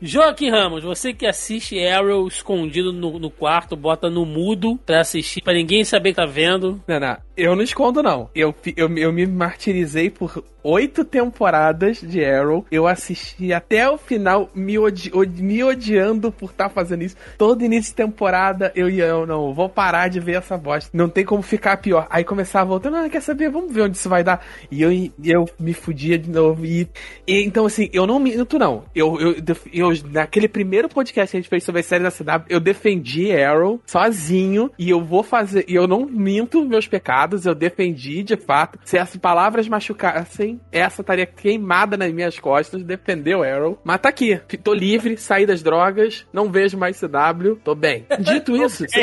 Joaquim 0.00 0.50
Ramos, 0.50 0.82
você 0.82 1.12
que 1.12 1.26
assiste 1.26 1.78
Arrow 1.84 2.26
escondido 2.26 2.92
no, 2.92 3.18
no 3.18 3.30
quarto, 3.30 3.76
bota 3.76 4.08
no 4.08 4.24
mudo 4.24 4.78
pra 4.86 5.00
assistir, 5.00 5.42
pra 5.42 5.52
ninguém 5.52 5.84
saber 5.84 6.10
que 6.10 6.16
tá 6.16 6.24
vendo. 6.26 6.80
Não, 6.86 6.98
não, 7.00 7.16
eu 7.36 7.54
não 7.54 7.62
escondo, 7.62 8.02
não. 8.02 8.30
Eu, 8.34 8.54
eu, 8.76 8.96
eu 8.96 9.12
me 9.12 9.26
martirizei 9.26 10.08
por 10.08 10.42
oito 10.62 11.04
temporadas 11.04 12.00
de 12.00 12.24
Arrow. 12.24 12.64
Eu 12.70 12.86
assisti 12.86 13.52
até 13.52 13.88
o 13.88 13.98
final 13.98 14.50
me, 14.54 14.78
odi- 14.78 15.12
me 15.38 15.62
odiando 15.64 16.30
por 16.32 16.50
estar 16.50 16.68
fazendo 16.68 17.02
isso. 17.02 17.16
Todo 17.36 17.64
início 17.64 17.90
de 17.90 17.96
temporada 17.96 18.72
eu 18.74 18.88
ia, 18.88 19.04
eu 19.04 19.26
não, 19.26 19.52
vou 19.52 19.68
parar 19.68 20.08
de 20.08 20.20
ver 20.20 20.36
essa 20.36 20.56
bosta. 20.56 20.90
Não 20.92 21.08
tem 21.08 21.24
como 21.24 21.42
ficar 21.42 21.76
pior. 21.78 22.06
Aí 22.10 22.24
começava 22.24 22.66
voltando, 22.66 22.96
ah, 22.96 23.08
quer 23.08 23.20
saber? 23.20 23.50
Vamos 23.50 23.72
ver 23.72 23.82
onde 23.82 23.96
isso 23.96 24.08
vai 24.08 24.22
dar. 24.22 24.44
E 24.70 24.82
eu, 24.82 24.90
eu 25.24 25.48
me 25.58 25.72
fudia 25.72 26.18
de 26.18 26.30
novo. 26.30 26.64
E, 26.64 26.88
e 27.26 27.42
então, 27.44 27.66
assim, 27.66 27.88
eu 27.92 28.06
não 28.06 28.18
minto, 28.18 28.58
não. 28.58 28.84
Eu, 28.94 29.18
eu, 29.20 29.34
eu, 29.72 29.88
naquele 30.10 30.48
primeiro 30.48 30.88
podcast 30.88 31.30
que 31.30 31.36
a 31.36 31.40
gente 31.40 31.48
fez 31.48 31.64
sobre 31.64 31.80
a 31.80 31.84
série 31.84 32.04
da 32.04 32.10
CW, 32.10 32.46
eu 32.48 32.60
defendi 32.60 33.32
Arrow 33.32 33.80
sozinho. 33.86 34.70
E 34.78 34.90
eu 34.90 35.02
vou 35.02 35.22
fazer. 35.22 35.64
E 35.68 35.74
eu 35.74 35.86
não 35.86 36.06
minto 36.06 36.64
meus 36.64 36.86
pecados. 36.86 37.46
Eu 37.46 37.54
defendi 37.54 38.22
de 38.22 38.36
fato. 38.36 38.78
Se 38.84 38.98
as 38.98 39.16
palavras 39.16 39.68
machucassem, 39.68 40.51
essa 40.70 41.02
estaria 41.02 41.26
queimada 41.26 41.96
nas 41.96 42.12
minhas 42.12 42.38
costas. 42.38 42.82
Defendeu 42.82 43.42
Arrow. 43.42 43.78
Mas 43.84 44.00
tá 44.00 44.08
aqui. 44.08 44.40
Tô 44.62 44.72
livre, 44.72 45.16
saí 45.16 45.46
das 45.46 45.62
drogas. 45.62 46.26
Não 46.32 46.50
vejo 46.50 46.78
mais 46.78 46.98
CW. 46.98 47.56
Tô 47.62 47.74
bem. 47.74 48.06
Dito 48.20 48.56
isso, 48.56 48.84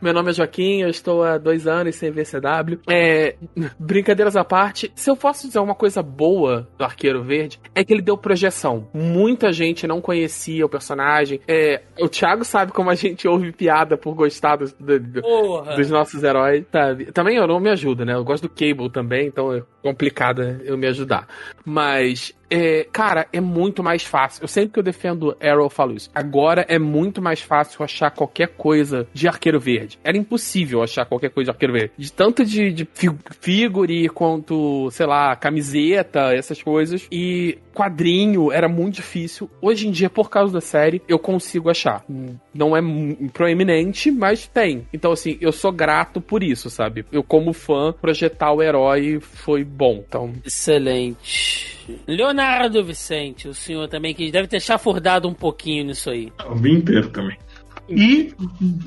meu 0.00 0.12
nome 0.12 0.30
é 0.30 0.32
Joaquim, 0.32 0.80
eu 0.82 0.88
estou 0.88 1.22
há 1.22 1.38
dois 1.38 1.66
anos 1.66 1.96
sem 1.96 2.10
ver 2.10 2.26
CW. 2.26 2.78
É, 2.88 3.36
brincadeiras 3.78 4.36
à 4.36 4.44
parte, 4.44 4.90
se 4.94 5.10
eu 5.10 5.16
posso 5.16 5.46
dizer 5.46 5.58
uma 5.60 5.74
coisa 5.74 6.02
boa 6.02 6.68
do 6.78 6.84
Arqueiro 6.84 7.22
Verde, 7.22 7.60
é 7.74 7.84
que 7.84 7.92
ele 7.92 8.02
deu 8.02 8.16
projeção. 8.16 8.88
Muita 8.94 9.52
gente 9.52 9.86
não 9.86 10.00
conhecia 10.00 10.64
o 10.64 10.68
personagem. 10.68 11.40
É, 11.46 11.82
o 12.00 12.08
Thiago 12.08 12.44
sabe 12.44 12.72
como 12.72 12.90
a 12.90 12.94
gente 12.94 13.26
ouve 13.28 13.52
piada 13.52 13.96
por 13.96 14.14
gostar 14.14 14.56
do- 14.56 14.66
do- 14.78 15.62
dos 15.76 15.90
nossos 15.90 16.22
heróis, 16.22 16.64
sabe? 16.72 17.06
Também 17.12 17.36
eu 17.36 17.46
não 17.46 17.60
me 17.60 17.70
ajudo, 17.70 18.04
né? 18.04 18.14
Eu 18.14 18.24
gosto 18.24 18.44
do 18.44 18.48
Cable 18.48 18.90
também, 18.90 19.26
então 19.26 19.52
é 19.54 19.62
complicado 19.82 20.42
eu 20.64 20.76
me 20.76 20.86
ajudar. 20.86 21.26
Mas, 21.64 22.34
é, 22.50 22.86
cara, 22.92 23.26
é 23.32 23.40
muito 23.40 23.82
mais 23.82 24.02
fácil. 24.02 24.42
Eu 24.42 24.48
sempre 24.48 24.72
que 24.72 24.78
eu 24.78 24.82
defendo 24.82 25.36
Arrow 25.40 25.64
eu 25.66 25.70
falo 25.70 25.94
isso. 25.94 26.10
Agora 26.14 26.66
é 26.68 26.78
muito 26.78 27.22
mais 27.22 27.40
fácil 27.40 27.84
achar 27.84 28.10
qualquer 28.10 28.48
coisa 28.48 29.06
de 29.14 29.28
Arqueiro 29.28 29.60
Verde. 29.60 29.98
Era 30.02 30.16
impossível 30.16 30.82
achar 30.82 31.04
qualquer 31.06 31.30
coisa 31.30 31.46
de 31.46 31.50
Arqueiro 31.54 31.72
Verde. 31.74 31.92
De 31.96 32.12
tanto 32.12 32.44
de, 32.44 32.72
de 32.72 32.88
fi- 32.92 33.10
figure 33.40 34.08
quanto, 34.08 34.90
sei 34.90 35.06
lá, 35.06 35.34
camiseta, 35.36 36.32
essas 36.34 36.62
coisas. 36.62 37.06
E 37.10 37.58
quadrinho 37.80 38.52
era 38.52 38.68
muito 38.68 38.96
difícil. 38.96 39.50
Hoje 39.58 39.88
em 39.88 39.90
dia, 39.90 40.10
por 40.10 40.28
causa 40.28 40.52
da 40.52 40.60
série, 40.60 41.00
eu 41.08 41.18
consigo 41.18 41.70
achar. 41.70 42.04
Não 42.54 42.76
é 42.76 42.80
proeminente, 43.32 44.10
mas 44.10 44.46
tem. 44.46 44.86
Então, 44.92 45.12
assim, 45.12 45.38
eu 45.40 45.50
sou 45.50 45.72
grato 45.72 46.20
por 46.20 46.42
isso, 46.42 46.68
sabe? 46.68 47.06
Eu, 47.10 47.22
como 47.22 47.54
fã, 47.54 47.94
projetar 47.98 48.52
o 48.52 48.62
herói 48.62 49.18
foi 49.18 49.64
bom. 49.64 50.04
Então, 50.06 50.30
Excelente. 50.44 51.78
Leonardo 52.06 52.84
Vicente, 52.84 53.48
o 53.48 53.54
senhor 53.54 53.88
também 53.88 54.14
que 54.14 54.30
deve 54.30 54.46
ter 54.46 54.60
chafurdado 54.60 55.26
um 55.26 55.34
pouquinho 55.34 55.86
nisso 55.86 56.10
aí. 56.10 56.30
Vi 56.56 56.72
inteiro 56.72 57.08
também. 57.08 57.38
E. 57.90 58.32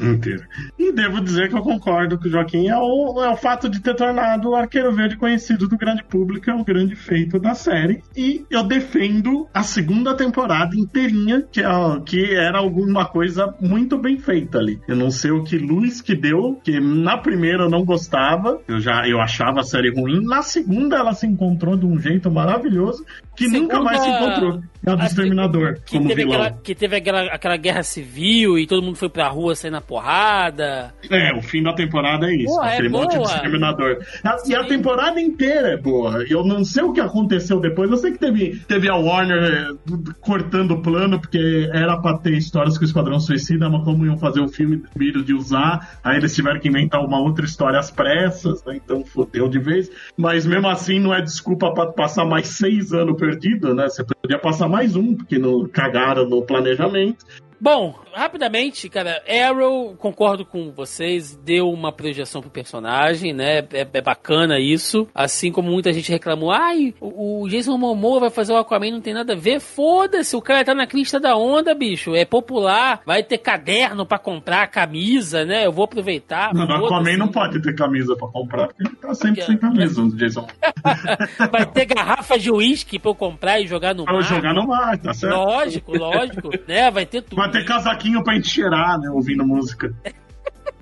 Inteiro. 0.01 0.43
E 0.77 0.91
devo 0.91 1.21
dizer 1.21 1.49
que 1.49 1.55
eu 1.55 1.61
concordo 1.61 2.17
com 2.17 2.25
o 2.27 2.30
Joaquim. 2.30 2.67
É 2.67 2.77
o, 2.77 3.21
é 3.23 3.30
o 3.30 3.35
fato 3.38 3.69
de 3.69 3.80
ter 3.81 3.95
tornado 3.95 4.49
o 4.49 4.55
Arqueiro 4.55 4.91
Verde 4.93 5.17
conhecido 5.17 5.67
do 5.67 5.77
grande 5.77 6.03
público, 6.03 6.49
é 6.49 6.53
o 6.55 6.63
grande 6.63 6.95
feito 6.95 7.39
da 7.39 7.53
série. 7.53 8.01
E 8.15 8.45
eu 8.49 8.63
defendo 8.63 9.47
a 9.53 9.63
segunda 9.63 10.15
temporada 10.15 10.75
inteirinha, 10.75 11.43
que, 11.51 11.61
é, 11.61 11.65
que 12.05 12.34
era 12.35 12.57
alguma 12.59 13.05
coisa 13.05 13.53
muito 13.59 13.97
bem 13.97 14.17
feita 14.17 14.57
ali. 14.57 14.80
Eu 14.88 14.95
não 14.95 15.11
sei 15.11 15.31
o 15.31 15.43
que 15.43 15.57
luz 15.57 16.01
que 16.01 16.15
deu, 16.15 16.59
que 16.63 16.80
na 16.80 17.17
primeira 17.17 17.63
eu 17.63 17.69
não 17.69 17.84
gostava, 17.84 18.59
eu 18.67 18.80
já 18.80 19.07
eu 19.07 19.19
achava 19.19 19.59
a 19.61 19.63
série 19.63 19.91
ruim. 19.93 20.23
Na 20.25 20.41
segunda 20.41 20.97
ela 20.97 21.13
se 21.13 21.25
encontrou 21.27 21.75
de 21.75 21.85
um 21.85 21.99
jeito 21.99 22.30
maravilhoso 22.31 23.05
que 23.35 23.47
nunca 23.47 23.81
mais 23.81 23.99
se 23.99 24.05
Segunda- 24.05 24.25
encontrou. 24.38 24.63
É 24.85 24.91
a 24.91 24.95
do 24.95 25.01
a- 25.01 25.05
Exterminador, 25.05 25.80
Que 25.85 25.97
como 25.97 26.09
teve, 26.09 26.23
vilão. 26.23 26.41
aquela, 26.41 26.57
que 26.61 26.75
teve 26.75 26.95
aquela, 26.97 27.21
aquela 27.34 27.55
guerra 27.57 27.84
civil 27.84 28.59
e 28.59 28.67
todo 28.67 28.84
mundo 28.84 28.93
foi 28.95 29.10
pra 29.10 29.28
rua 29.28 29.56
sair 29.56 29.72
na 29.72 29.82
porrada. 29.82 30.94
É, 31.10 31.34
o 31.34 31.41
fim 31.41 31.64
da 31.64 31.74
temporada 31.74 32.28
é 32.28 32.36
isso. 32.36 32.61
É 32.64 32.74
aquele 32.74 32.90
monte 32.90 33.11
de 33.11 33.18
boa. 33.18 33.28
discriminador. 33.30 33.98
A- 34.24 34.38
e 34.48 34.56
a 34.56 34.64
temporada 34.65 35.20
inteira 35.20 35.70
é 35.70 35.78
boa. 35.78 36.24
Eu 36.30 36.44
não 36.44 36.64
sei 36.64 36.84
o 36.84 36.94
que 36.94 37.02
aconteceu 37.02 37.60
depois. 37.60 37.90
Eu 37.90 37.98
sei 37.98 38.11
que 38.11 38.20
teve, 38.20 38.60
teve 38.68 38.90
a 38.90 38.95
Warner 38.95 39.44
eh, 39.44 39.94
cortando 40.22 40.72
o 40.72 40.82
plano, 40.82 41.20
porque 41.20 41.70
era 41.74 41.98
pra 41.98 42.18
ter 42.18 42.34
histórias 42.38 42.78
com 42.78 42.84
o 42.84 42.88
Esquadrão 42.88 43.20
Suicida, 43.20 43.70
mas 43.70 43.84
como 43.84 44.06
iam 44.06 44.18
fazer 44.18 44.41
o 44.41 44.48
filme, 44.48 44.84
viram 44.95 45.22
de 45.22 45.34
usar, 45.34 45.98
aí 46.03 46.18
eles 46.18 46.34
tiveram 46.36 46.60
que 46.60 46.68
inventar 46.68 47.02
uma 47.03 47.20
outra 47.20 47.45
história 47.45 47.80
às 47.80 47.91
pressas, 47.91 48.64
né? 48.65 48.76
Então 48.84 49.03
fodeu 49.06 49.48
de 49.48 49.60
vez. 49.60 49.90
Mas 50.18 50.45
mesmo 50.45 50.68
assim, 50.68 50.99
não 50.99 51.14
é 51.14 51.22
desculpa 51.22 51.74
pra 51.74 51.88
passar 51.88 52.26
mais 52.26 52.48
seis 52.49 52.91
anos 52.94 53.18
perdido, 53.18 53.74
né? 53.74 53.88
Você 53.90 54.03
podia 54.03 54.40
passar 54.40 54.68
mais 54.68 54.95
um, 54.95 55.15
porque 55.15 55.38
não 55.38 55.68
cagaram 55.68 56.28
no 56.28 56.41
planejamento. 56.45 57.26
Bom, 57.64 57.95
rapidamente, 58.14 58.90
cara, 58.90 59.23
Arrow, 59.26 59.95
concordo 59.95 60.45
com 60.45 60.69
vocês, 60.73 61.34
deu 61.45 61.69
uma 61.69 61.94
projeção 61.94 62.41
pro 62.41 62.49
personagem, 62.49 63.31
né? 63.31 63.60
É, 63.72 63.88
é 63.94 64.02
bacana 64.02 64.60
isso. 64.60 65.07
Assim 65.15 65.49
como 65.49 65.72
muita 65.72 65.94
gente 65.94 66.11
reclamou, 66.11 66.52
ai, 66.52 66.94
o, 66.99 67.44
o 67.44 67.48
Jason 67.48 67.77
Momoa 67.77 68.19
vai 68.19 68.30
fazer 68.30 68.52
o 68.52 68.57
Aquaman, 68.57 68.91
não 68.91 68.99
tem 68.99 69.14
nada 69.14 69.31
a 69.31 69.35
ver. 69.38 69.61
Foda-se, 69.61 70.35
o 70.35 70.41
cara 70.41 70.65
tá 70.65 70.76
na 70.76 70.85
crista 70.85 71.22
da 71.22 71.38
onda, 71.38 71.73
bicho. 71.73 72.14
É 72.14 72.26
popular, 72.26 72.99
vai 73.06 73.23
ter 73.23 73.38
caderno 73.38 74.06
pra 74.06 74.19
comprar, 74.19 74.68
camisa, 74.68 75.45
né? 75.45 75.65
Eu 75.65 75.72
vou 75.72 75.85
aproveitar. 75.85 76.53
Não, 76.53 76.68
foda-se. 76.68 76.85
Aquaman 76.85 77.15
não 77.18 77.30
pode 77.30 77.61
ter 77.61 77.73
camisa 77.76 78.14
pra 78.18 78.27
comprar, 78.27 78.68
porque 78.68 78.84
ele 78.84 78.95
tá 78.98 79.14
sempre 79.15 79.41
sem 79.41 79.56
camisa, 79.56 80.02
o 80.02 80.14
Jason. 80.18 80.45
Vai 81.49 81.65
ter 81.65 81.85
garrafa 81.85 82.38
de 82.38 82.52
uísque 82.52 82.99
pra 82.99 83.11
eu 83.11 83.15
comprar 83.15 83.61
e 83.61 83.68
jogar 83.68 83.95
no 83.95 84.03
Pra 84.03 84.15
mar. 84.15 84.22
jogar 84.23 84.53
no 84.53 84.68
mar, 84.68 84.98
tá 84.98 85.14
certo? 85.14 85.34
Lógico, 85.38 85.98
lógico, 85.98 86.49
né? 86.68 86.91
Vai 86.91 87.06
ter 87.06 87.22
tudo. 87.22 87.38
Vai 87.38 87.52
ter 87.53 87.63
casaquinho 87.65 88.23
pra 88.23 88.34
gente 88.34 88.49
cheirar, 88.49 88.99
né? 88.99 89.09
Ouvindo 89.09 89.45
música. 89.45 89.93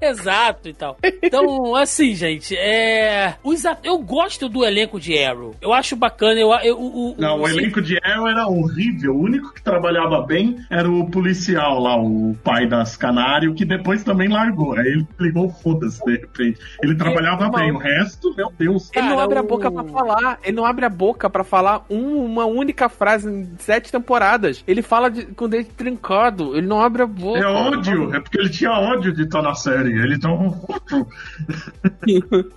Exato 0.02 0.68
e 0.70 0.74
tal. 0.74 0.98
Então, 1.22 1.76
assim, 1.76 2.14
gente, 2.16 2.56
é. 2.58 3.36
Os 3.44 3.66
at... 3.66 3.80
Eu 3.84 3.98
gosto 4.00 4.50
do 4.50 4.66
elenco 4.66 5.00
de 5.00 5.18
Arrow. 5.18 5.56
Eu 5.62 5.74
acho 5.74 5.96
bacana. 5.96 6.40
Eu, 6.40 6.52
eu, 6.64 6.78
o, 6.80 7.16
Não, 7.18 7.38
o, 7.40 7.42
o 7.44 7.48
elenco 7.48 7.82
de 7.82 7.98
Arrow 8.04 8.28
era 8.28 8.48
horrível. 8.48 9.14
O 9.16 9.22
único 9.24 9.54
que 9.54 9.62
trabalhava 9.62 10.22
bem 10.26 10.58
era 10.70 10.90
o 10.90 11.10
policial 11.10 11.80
lá, 11.80 11.96
o 11.98 12.36
pai 12.44 12.68
das 12.68 12.98
Canário, 12.98 13.54
que 13.54 13.64
depois 13.66 14.04
também 14.04 14.28
largou. 14.28 14.74
Aí 14.78 14.88
ele 14.88 15.08
ligou, 15.20 15.50
foda-se, 15.50 16.04
de 16.06 16.12
repente. 16.18 16.60
Ele 16.84 16.96
trabalhava 16.96 17.50
bem. 17.50 17.72
O 17.72 17.78
resto, 17.78 18.34
meu 18.36 18.52
Deus. 18.58 18.90
Ele 18.94 19.06
não 19.08 19.12
Cara, 19.16 19.24
abre 19.24 19.38
a 19.40 19.42
o- 19.42 19.48
boca 19.48 19.72
pra 19.72 19.84
falar. 19.84 20.40
Ele 20.44 20.56
não 20.56 20.66
abre 20.66 20.86
a 20.86 20.90
boca 20.90 21.30
pra 21.30 21.44
falar 21.44 21.86
um- 21.90 22.26
uma 22.26 22.46
única 22.46 22.90
frase 22.90 23.30
em 23.30 23.50
sete 23.60 23.92
temporadas. 23.92 24.64
Ele 24.68 24.82
fala 24.82 25.10
de, 25.10 25.26
com 25.28 25.46
o 25.46 25.48
dente 25.48 25.70
trincado. 25.72 26.56
Ele 26.58 26.66
não 26.68 26.82
abre 26.82 27.02
a 27.04 27.06
boca. 27.08 27.40
É 27.40 27.46
ódio, 27.46 28.14
é 28.16 28.20
porque 28.20 28.40
ele 28.40 28.50
tinha 28.50 28.72
ódio 28.72 29.14
de 29.14 29.24
estar 29.24 29.42
na 29.42 29.54
série. 29.54 29.91
Ele 29.92 30.20
tava. 30.20 30.60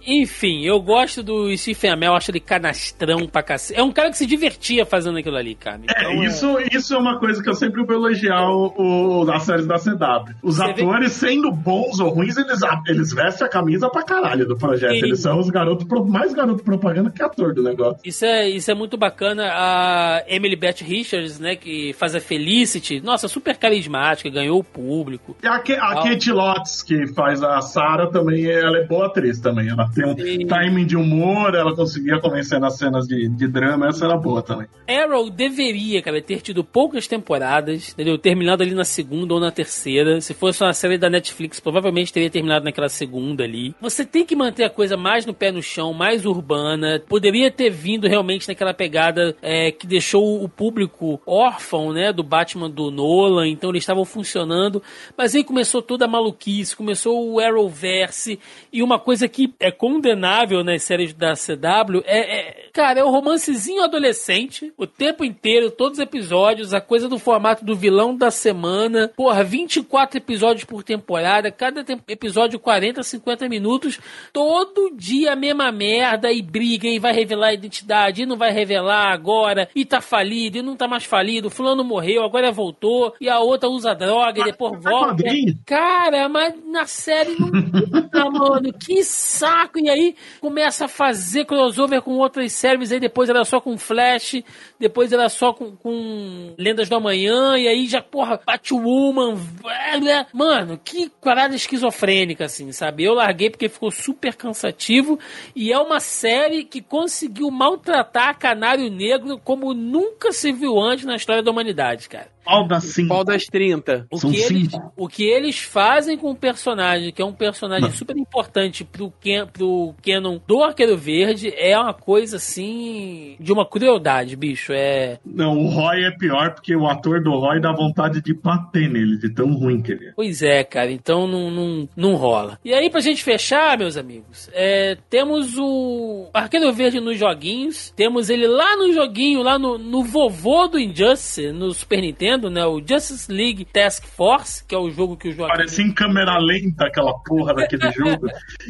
Enfim, 0.07 0.65
eu 0.65 0.81
gosto 0.81 1.23
do 1.23 1.55
Stephen 1.57 1.91
Amell, 1.93 2.15
acho 2.15 2.31
ele 2.31 2.41
canastrão 2.41 3.27
pra 3.27 3.43
cacete. 3.43 3.79
É 3.79 3.83
um 3.83 3.93
cara 3.93 4.11
que 4.11 4.17
se 4.19 4.27
divertia 4.27 4.85
fazendo 4.87 5.19
aquilo 5.19 5.37
ali, 5.37 5.55
cara. 5.55 5.81
Então, 5.85 6.11
É, 6.11 6.25
isso, 6.27 6.57
isso 6.73 6.95
é 6.95 6.99
uma 6.99 7.19
coisa 7.19 7.43
que 7.43 7.49
eu 7.49 7.55
sempre 7.55 7.85
vou 7.85 7.95
elogiar 7.95 8.49
o, 8.51 9.23
o- 9.25 9.31
as 9.33 9.43
séries 9.45 9.67
da 9.67 9.77
CW. 9.79 10.35
Os 10.43 10.57
Você 10.57 10.73
vê- 10.73 10.83
atores, 10.83 11.13
sendo 11.13 11.51
bons 11.53 12.01
ou 12.01 12.11
ruins, 12.11 12.37
eles, 12.37 12.61
eles 12.87 13.13
vestem 13.13 13.47
a 13.47 13.51
camisa 13.51 13.89
pra 13.89 14.03
caralho 14.03 14.47
do 14.47 14.57
projeto. 14.57 14.93
Eles 14.93 15.21
são 15.21 15.39
os 15.39 15.49
garotos, 15.51 15.87
mais 16.09 16.33
garoto 16.33 16.63
propaganda 16.63 17.11
que 17.11 17.23
ator 17.23 17.55
do 17.55 17.63
negócio. 17.63 18.01
Isso 18.05 18.25
é, 18.25 18.49
isso 18.49 18.71
é 18.71 18.75
muito 18.75 18.97
bacana. 18.97 19.51
A 19.55 20.23
Emily 20.29 20.57
Beth 20.57 20.81
Richards, 20.83 21.39
né, 21.39 21.57
que 21.57 21.93
faz 21.95 22.15
a 22.15 22.21
Felicity, 22.21 23.01
nossa, 23.01 23.29
super 23.29 23.57
carismática, 23.57 24.29
ganhou 24.31 24.59
o 24.59 24.65
público. 24.65 25.37
E 25.43 25.47
a, 25.47 25.59
Ke- 25.59 25.75
a 25.75 25.95
Ah. 25.95 26.03
Kate 26.03 26.31
Lotz, 26.33 26.83
que 26.83 27.07
faz 27.15 27.24
a 27.25 27.61
Sarah, 27.61 28.09
também, 28.09 28.47
ela 28.47 28.79
é 28.79 28.87
boa 28.87 29.07
atriz 29.07 29.39
também. 29.41 29.69
Ela 29.69 29.89
tem 29.91 30.05
um 30.05 30.17
Sim. 30.17 30.47
timing 30.47 30.87
de 30.87 30.97
humor, 30.97 31.55
ela 31.55 31.75
conseguia 31.75 32.21
convencer 32.21 32.61
nas 32.61 32.77
cenas 32.77 33.07
de, 33.07 33.29
de 33.29 33.49
drama, 33.49 33.89
essa 33.89 34.05
era 34.05 34.17
boa 34.17 34.43
também. 34.43 34.67
Arrow 34.89 35.31
deveria, 35.31 36.03
cara, 36.03 36.21
ter 36.21 36.41
tido 36.41 36.63
poucas 36.63 37.07
temporadas, 37.07 37.93
entendeu? 37.93 38.19
Terminado 38.19 38.63
ali 38.63 38.75
na 38.75 38.85
segunda 38.85 39.35
ou 39.35 39.41
na 39.41 39.51
terceira. 39.51 40.21
Se 40.21 40.35
fosse 40.35 40.63
uma 40.63 40.73
série 40.73 40.99
da 40.99 41.09
Netflix, 41.09 41.61
provavelmente 41.61 42.13
teria 42.13 42.31
terminado 42.31 42.65
naquela 42.65 42.89
segunda 42.89 43.45
ali. 43.45 43.75
Você 43.81 44.05
tem 44.05 44.25
que 44.27 44.37
manter 44.37 44.65
a 44.65 44.71
coisa 44.71 44.97
mais 44.97 45.25
no 45.25 45.33
pé 45.33 45.51
no 45.51 45.63
chão, 45.63 45.93
mais 45.93 46.27
urbana. 46.27 47.03
Poderia 47.09 47.51
ter 47.51 47.71
vindo 47.71 48.07
realmente 48.07 48.49
naquela 48.49 48.75
pegada 48.75 49.35
é, 49.41 49.71
que 49.71 49.87
deixou 49.87 50.43
o 50.43 50.49
público 50.49 51.21
órfão, 51.27 51.93
né, 51.93 52.13
do 52.13 52.23
Batman 52.23 52.71
do 52.71 52.91
Nolan. 52.91 53.49
Então 53.49 53.71
eles 53.71 53.83
estavam 53.83 54.05
funcionando. 54.05 54.83
Mas 55.17 55.35
aí 55.35 55.43
começou 55.45 55.81
toda 55.81 56.05
a 56.05 56.09
maluquice, 56.09 56.77
começou 56.77 57.14
o 57.15 57.39
Arrowverse. 57.41 58.39
E 58.73 58.83
uma 58.83 58.99
coisa 58.99 59.29
que 59.29 59.53
é 59.61 59.71
condenável 59.71 60.63
nas 60.65 60.83
séries 60.83 61.13
da 61.13 61.35
CW 61.35 62.03
é, 62.05 62.39
é 62.39 62.69
cara, 62.73 63.01
é 63.01 63.05
o 63.05 63.11
romancezinho 63.11 63.83
adolescente, 63.85 64.73
o 64.77 64.87
tempo 64.87 65.25
inteiro, 65.25 65.71
todos 65.71 65.99
os 65.99 66.03
episódios, 66.03 66.75
a 66.75 66.81
coisa 66.81 67.09
do 67.09 67.19
formato 67.19 67.65
do 67.65 67.77
vilão 67.77 68.17
da 68.17 68.31
semana. 68.31 69.09
Porra, 69.17 69.45
24 69.45 70.19
episódios 70.19 70.65
por 70.65 70.83
temporada, 70.83 71.51
cada 71.51 71.85
tem- 71.85 72.01
episódio 72.09 72.59
40, 72.59 73.03
50 73.03 73.49
minutos, 73.49 73.99
todo 74.33 74.91
dia 74.97 75.33
a 75.33 75.37
mesma 75.37 75.71
merda 75.71 76.33
e 76.33 76.43
briga 76.43 76.89
e 76.89 76.99
vai 76.99 77.13
revelar 77.13 77.49
a 77.49 77.55
identidade 77.55 78.23
e 78.23 78.27
não 78.27 78.37
vai 78.37 78.51
revelar 78.53 79.13
agora 79.13 79.69
e 79.75 79.85
tá 79.85 80.01
falido 80.01 80.59
e 80.59 80.63
não 80.63 80.77
tá 80.77 80.89
mais 80.89 81.05
falido, 81.05 81.51
fulano 81.51 81.85
morreu, 81.85 82.23
agora 82.25 82.51
voltou 82.51 83.15
e 83.21 83.29
a 83.29 83.39
outra 83.39 83.69
usa 83.69 83.95
droga 83.95 84.41
e 84.41 84.45
depois 84.45 84.73
Mas 84.75 84.83
volta. 84.83 85.25
Cara, 85.65 86.29
mas 86.29 86.55
na 86.67 86.87
série 87.05 87.37
não 87.39 87.51
fica, 87.51 88.31
mano. 88.31 88.73
Que 88.73 89.05
saco! 89.05 89.79
E 89.79 89.91
aí 89.91 90.17
começa 90.41 90.87
a 90.87 90.89
fazer 90.89 91.45
crossover 91.45 92.01
com 92.01 92.13
outras 92.13 92.53
séries. 92.53 92.91
Aí 92.91 92.99
depois 92.99 93.29
era 93.29 93.45
só 93.45 93.61
com 93.61 93.77
Flash, 93.77 94.43
depois 94.81 95.13
era 95.13 95.29
só 95.29 95.53
com, 95.53 95.77
com 95.77 96.55
Lendas 96.59 96.89
do 96.89 96.97
Amanhã. 96.97 97.59
E 97.59 97.69
aí 97.69 97.87
já, 97.87 98.01
porra, 98.01 98.41
Batwoman. 98.45 99.37
blá. 99.61 100.27
Mano, 100.33 100.81
que 100.83 101.11
parada 101.21 101.55
esquizofrênica, 101.55 102.47
assim, 102.47 102.73
sabe? 102.73 103.05
Eu 103.05 103.15
larguei 103.15 103.51
porque 103.51 103.69
ficou 103.69 103.91
super 103.91 104.35
cansativo. 104.35 105.19
E 105.55 105.71
é 105.71 105.79
uma 105.79 106.01
série 106.01 106.65
que 106.65 106.81
conseguiu 106.81 107.51
maltratar 107.51 108.39
Canário 108.39 108.91
Negro 108.91 109.39
como 109.39 109.75
nunca 109.75 110.33
se 110.33 110.53
viu 110.53 110.81
antes 110.81 111.05
na 111.05 111.17
história 111.17 111.43
da 111.43 111.51
humanidade, 111.51 112.09
cara. 112.09 112.34
Pau 112.45 112.67
da 112.67 112.81
cinco. 112.81 113.09
Pau 113.09 113.25
das 113.25 113.45
30. 113.45 114.07
O 114.11 114.19
São 114.19 114.31
que, 114.31 114.37
eles, 114.37 114.71
cinco. 114.71 114.93
o 114.97 115.09
que 115.09 115.25
eles 115.25 115.59
fazem 115.59 116.17
com 116.17 116.31
o 116.31 116.37
personagem, 116.37 117.13
que 117.13 117.23
é 117.23 117.25
um 117.25 117.33
personagem 117.33 117.91
super 117.91 118.17
importante 118.17 118.85
pro, 118.85 119.13
Ken, 119.21 119.47
pro 119.47 119.95
canon 120.05 120.39
do 120.47 120.63
Arqueiro 120.63 120.97
Verde, 120.97 121.53
é 121.57 121.79
uma 121.79 121.95
coisa 121.95 122.37
assim. 122.37 123.37
de 123.41 123.53
uma 123.53 123.67
crueldade, 123.67 124.37
bicho. 124.37 124.73
É. 124.73 125.19
Não, 125.25 125.59
o 125.59 125.69
Roy 125.69 126.05
é 126.05 126.11
pior 126.11 126.55
porque 126.55 126.75
o 126.77 126.87
ator 126.87 127.23
do 127.23 127.31
Roy 127.31 127.61
dá 127.61 127.73
vontade 127.73 128.21
de 128.21 128.35
bater 128.35 128.89
nele, 128.91 129.19
de 129.19 129.33
tão 129.33 129.53
ruim 129.55 129.81
que 129.81 129.93
ele 129.93 130.09
é. 130.09 130.13
Pois 130.15 130.43
é, 130.43 130.63
cara, 130.65 130.91
então 130.91 131.27
não, 131.27 131.51
não, 131.51 131.89
não 131.97 132.15
rola. 132.15 132.59
E 132.65 132.73
aí, 132.75 132.91
pra 132.91 133.01
gente 133.01 133.23
fechar, 133.23 133.79
meus 133.79 133.97
amigos, 133.97 134.51
é, 134.53 134.97
temos 135.09 135.57
o 135.59 136.29
Arqueiro 136.33 136.73
Verde 136.73 137.01
nos 137.01 137.19
joguinhos, 137.19 137.93
temos 137.97 138.29
ele 138.29 138.47
lá 138.47 138.77
no 138.77 138.93
joguinho, 138.93 139.43
lá 139.43 139.59
no, 139.59 139.79
no 139.79 140.03
vovô 140.03 140.67
do 140.69 140.79
Injustice, 140.79 141.53
no 141.53 141.73
Super 141.73 142.01
Nintendo, 142.01 142.34
né? 142.51 142.65
O 142.67 142.83
Justice 142.87 143.31
League 143.31 143.65
Task 143.67 144.05
Force, 144.05 144.65
que 144.65 144.75
é 144.75 144.79
o 144.79 144.91
jogo 144.91 145.17
que 145.17 145.29
o 145.29 145.33
Joaquim 145.33 145.57
Parecia 145.57 145.85
em 145.85 145.93
câmera 145.93 146.39
lenta 146.39 146.87
aquela 146.87 147.13
porra 147.25 147.55
daquele 147.55 147.91
jogo. 147.93 148.27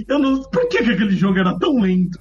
Eu 0.09 0.19
não. 0.19 0.43
Por 0.43 0.69
que, 0.69 0.83
que 0.83 0.91
aquele 0.93 1.17
jogo 1.17 1.39
era 1.39 1.59
tão 1.59 1.81
lento? 1.81 2.19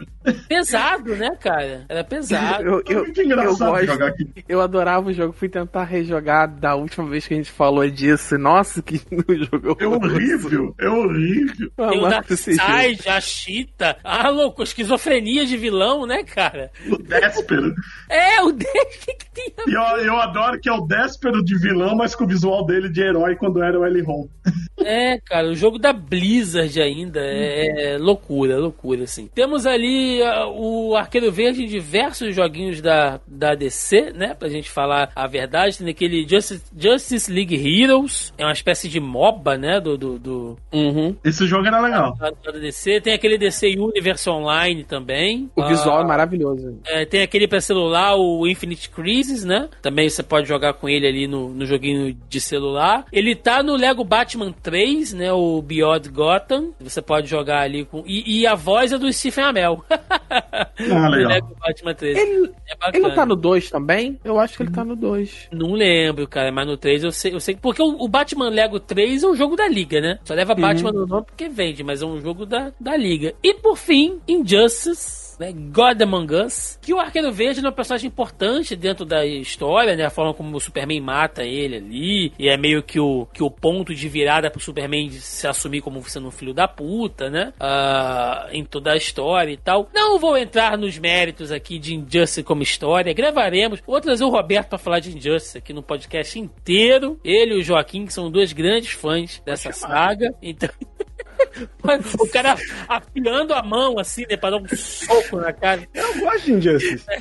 Pesado, 0.47 1.15
né, 1.15 1.29
cara? 1.39 1.85
Era 1.89 2.03
pesado. 2.03 2.63
Eu, 2.63 2.81
eu, 2.87 3.03
Muito 3.03 3.19
eu 3.19 3.25
engraçado 3.25 3.71
gosto. 3.71 3.85
jogar 3.85 4.07
aqui. 4.07 4.29
Eu 4.47 4.61
adorava 4.61 5.09
o 5.09 5.13
jogo. 5.13 5.33
Fui 5.33 5.49
tentar 5.49 5.83
rejogar 5.83 6.47
da 6.47 6.75
última 6.75 7.07
vez 7.07 7.27
que 7.27 7.33
a 7.33 7.37
gente 7.37 7.51
falou 7.51 7.87
disso. 7.89 8.37
Nossa, 8.37 8.81
que 8.81 8.95
o 9.11 9.35
jogo 9.35 9.77
É 9.79 9.87
horrível, 9.87 10.73
é 10.79 10.89
horrível. 10.89 11.71
Eu 11.77 11.89
Tem 11.89 11.99
o. 11.99 12.09
Darkseid, 12.09 13.09
a 13.09 13.19
Cheetah, 13.19 13.97
a 14.03 14.29
louco, 14.29 14.63
esquizofrenia 14.63 15.45
de 15.45 15.57
vilão, 15.57 16.05
né, 16.05 16.23
cara? 16.23 16.71
O 16.89 16.97
Déspero. 16.97 17.73
É, 18.09 18.41
o 18.41 18.51
Deus 18.53 18.95
que, 19.05 19.13
que 19.15 19.31
tem 19.31 19.53
a 19.57 19.97
eu, 19.97 20.05
eu 20.05 20.17
adoro 20.17 20.59
que 20.59 20.69
é 20.69 20.73
o 20.73 20.81
De 21.41 21.57
vilão, 21.57 21.95
mas 21.95 22.15
com 22.15 22.23
o 22.25 22.27
visual 22.27 22.65
dele 22.65 22.89
de 22.89 23.01
herói 23.01 23.35
quando 23.35 23.63
era 23.63 23.79
o 23.79 23.85
L. 23.85 24.01
Ron. 24.01 24.27
É, 24.79 25.17
cara, 25.19 25.49
o 25.49 25.55
jogo 25.55 25.77
da 25.79 25.93
Blizzard 25.93 26.81
ainda 26.81 27.19
é, 27.21 27.93
é 27.93 27.97
loucura, 27.97 28.57
loucura, 28.57 29.03
assim. 29.03 29.29
Temos 29.33 29.65
ali 29.65 30.21
ah, 30.23 30.47
o 30.47 30.95
Arqueiro 30.95 31.31
Verde 31.31 31.63
em 31.63 31.67
diversos 31.67 32.35
joguinhos 32.35 32.81
da, 32.81 33.19
da 33.27 33.55
DC, 33.55 34.11
né? 34.13 34.33
Pra 34.33 34.49
gente 34.49 34.69
falar 34.69 35.11
a 35.15 35.27
verdade. 35.27 35.77
Tem 35.77 35.89
aquele 35.89 36.27
Justice, 36.27 36.63
Justice 36.77 37.31
League 37.31 37.55
Heroes, 37.55 38.33
é 38.37 38.43
uma 38.43 38.53
espécie 38.53 38.89
de 38.89 38.99
MOBA, 38.99 39.57
né? 39.57 39.79
Do, 39.79 39.97
do, 39.97 40.19
do, 40.19 40.57
Uhum. 40.71 41.15
Esse 41.23 41.45
jogo 41.47 41.65
era 41.67 41.79
legal. 41.79 42.15
da 42.17 42.31
da 42.51 42.59
DC. 42.59 43.01
Tem 43.01 43.13
aquele 43.13 43.37
DC 43.37 43.75
Universe 43.77 44.29
Online 44.29 44.83
também. 44.83 45.49
O 45.55 45.65
visual 45.67 45.99
Ah, 45.99 46.01
é 46.01 46.05
maravilhoso. 46.05 46.79
É, 46.85 47.05
tem 47.05 47.21
aquele 47.21 47.47
pra 47.47 47.61
celular, 47.61 48.15
o 48.15 48.47
Infinite 48.47 48.89
Crisis, 48.89 49.43
né? 49.43 49.69
Também 49.81 50.09
você 50.09 50.23
pode 50.23 50.47
jogar 50.47 50.73
com 50.73 50.89
ele 50.89 51.07
ali 51.07 51.22
no, 51.27 51.49
no 51.49 51.65
joguinho 51.65 52.15
de 52.29 52.39
celular. 52.39 53.05
Ele 53.11 53.35
tá 53.35 53.61
no 53.63 53.75
Lego 53.75 54.03
Batman 54.03 54.51
3, 54.51 55.13
né? 55.13 55.31
O 55.31 55.61
Beyond 55.61 56.09
Gotham. 56.09 56.73
Você 56.79 57.01
pode 57.01 57.27
jogar 57.27 57.61
ali 57.61 57.85
com. 57.85 58.03
E, 58.05 58.41
e 58.41 58.47
a 58.47 58.55
voz 58.55 58.91
é 58.91 58.97
do 58.97 59.11
Stephen 59.11 59.45
Amell. 59.45 59.83
Ah, 60.33 61.07
no 61.07 61.11
legal. 61.11 61.31
Lego 61.31 61.55
Batman 61.59 61.93
3. 61.93 62.17
Ele, 62.17 62.51
é 62.67 62.89
ele 62.89 62.99
não 62.99 63.13
tá 63.13 63.25
no 63.25 63.35
2 63.35 63.69
também? 63.69 64.19
Eu 64.23 64.39
acho 64.39 64.57
que 64.57 64.63
ele 64.63 64.71
tá 64.71 64.83
no 64.83 64.95
2. 64.95 65.49
Não 65.51 65.73
lembro, 65.73 66.27
cara, 66.27 66.51
mas 66.51 66.65
no 66.65 66.75
3 66.75 67.03
eu 67.03 67.11
sei, 67.11 67.33
eu 67.33 67.39
sei. 67.39 67.55
Porque 67.55 67.81
o, 67.81 68.03
o 68.03 68.07
Batman 68.07 68.49
Lego 68.49 68.79
3 68.79 69.23
é 69.23 69.27
um 69.27 69.35
jogo 69.35 69.55
da 69.55 69.67
Liga, 69.67 70.01
né? 70.01 70.19
Só 70.23 70.33
leva 70.33 70.55
Batman 70.55 70.91
no 70.91 71.05
nome 71.05 71.25
porque 71.25 71.47
vende, 71.47 71.83
mas 71.83 72.01
é 72.01 72.05
um 72.05 72.19
jogo 72.19 72.45
da, 72.45 72.71
da 72.79 72.97
Liga. 72.97 73.33
E 73.43 73.53
por 73.53 73.77
fim, 73.77 74.19
Injustice. 74.27 75.22
Né, 75.39 75.51
God 75.53 76.01
Among 76.01 76.35
Us, 76.35 76.77
que 76.81 76.93
o 76.93 76.99
Arqueiro 76.99 77.31
Verde 77.31 77.65
é 77.65 77.69
um 77.69 77.71
personagem 77.71 78.07
importante 78.07 78.75
dentro 78.75 79.05
da 79.05 79.25
história, 79.25 79.95
né? 79.95 80.05
A 80.05 80.09
forma 80.09 80.33
como 80.33 80.55
o 80.55 80.59
Superman 80.59 81.01
mata 81.01 81.43
ele 81.43 81.77
ali, 81.77 82.33
e 82.37 82.49
é 82.49 82.57
meio 82.57 82.83
que 82.83 82.99
o, 82.99 83.27
que 83.33 83.43
o 83.43 83.49
ponto 83.49 83.93
de 83.93 84.07
virada 84.09 84.49
pro 84.49 84.59
Superman 84.59 85.09
se 85.11 85.47
assumir 85.47 85.81
como 85.81 86.03
sendo 86.09 86.27
um 86.27 86.31
filho 86.31 86.53
da 86.53 86.67
puta, 86.67 87.29
né? 87.29 87.53
Ah, 87.59 88.47
em 88.51 88.63
toda 88.63 88.91
a 88.91 88.97
história 88.97 89.51
e 89.51 89.57
tal. 89.57 89.89
Não 89.93 90.19
vou 90.19 90.37
entrar 90.37 90.77
nos 90.77 90.97
méritos 90.97 91.51
aqui 91.51 91.79
de 91.79 91.95
Injustice 91.95 92.43
como 92.43 92.63
história, 92.63 93.13
gravaremos. 93.13 93.81
Vou 93.85 93.99
trazer 93.99 94.23
o 94.23 94.29
Roberto 94.29 94.69
pra 94.69 94.77
falar 94.77 94.99
de 94.99 95.15
Injustice 95.15 95.57
aqui 95.57 95.73
no 95.73 95.83
podcast 95.83 96.39
inteiro. 96.39 97.19
Ele 97.23 97.55
e 97.55 97.59
o 97.59 97.63
Joaquim, 97.63 98.05
que 98.05 98.13
são 98.13 98.29
dois 98.29 98.53
grandes 98.53 98.91
fãs 98.91 99.41
dessa 99.45 99.71
saga. 99.71 100.33
Então. 100.41 100.69
o 102.19 102.27
cara 102.27 102.55
afiando 102.87 103.53
a 103.53 103.63
mão 103.63 103.99
assim, 103.99 104.25
né? 104.29 104.37
Pra 104.37 104.51
dar 104.51 104.57
um 104.57 104.67
soco 104.67 105.37
na 105.37 105.53
cara. 105.53 105.87
Eu 105.93 106.19
gosto 106.19 106.45
de 106.45 106.53
Injustice. 106.53 107.05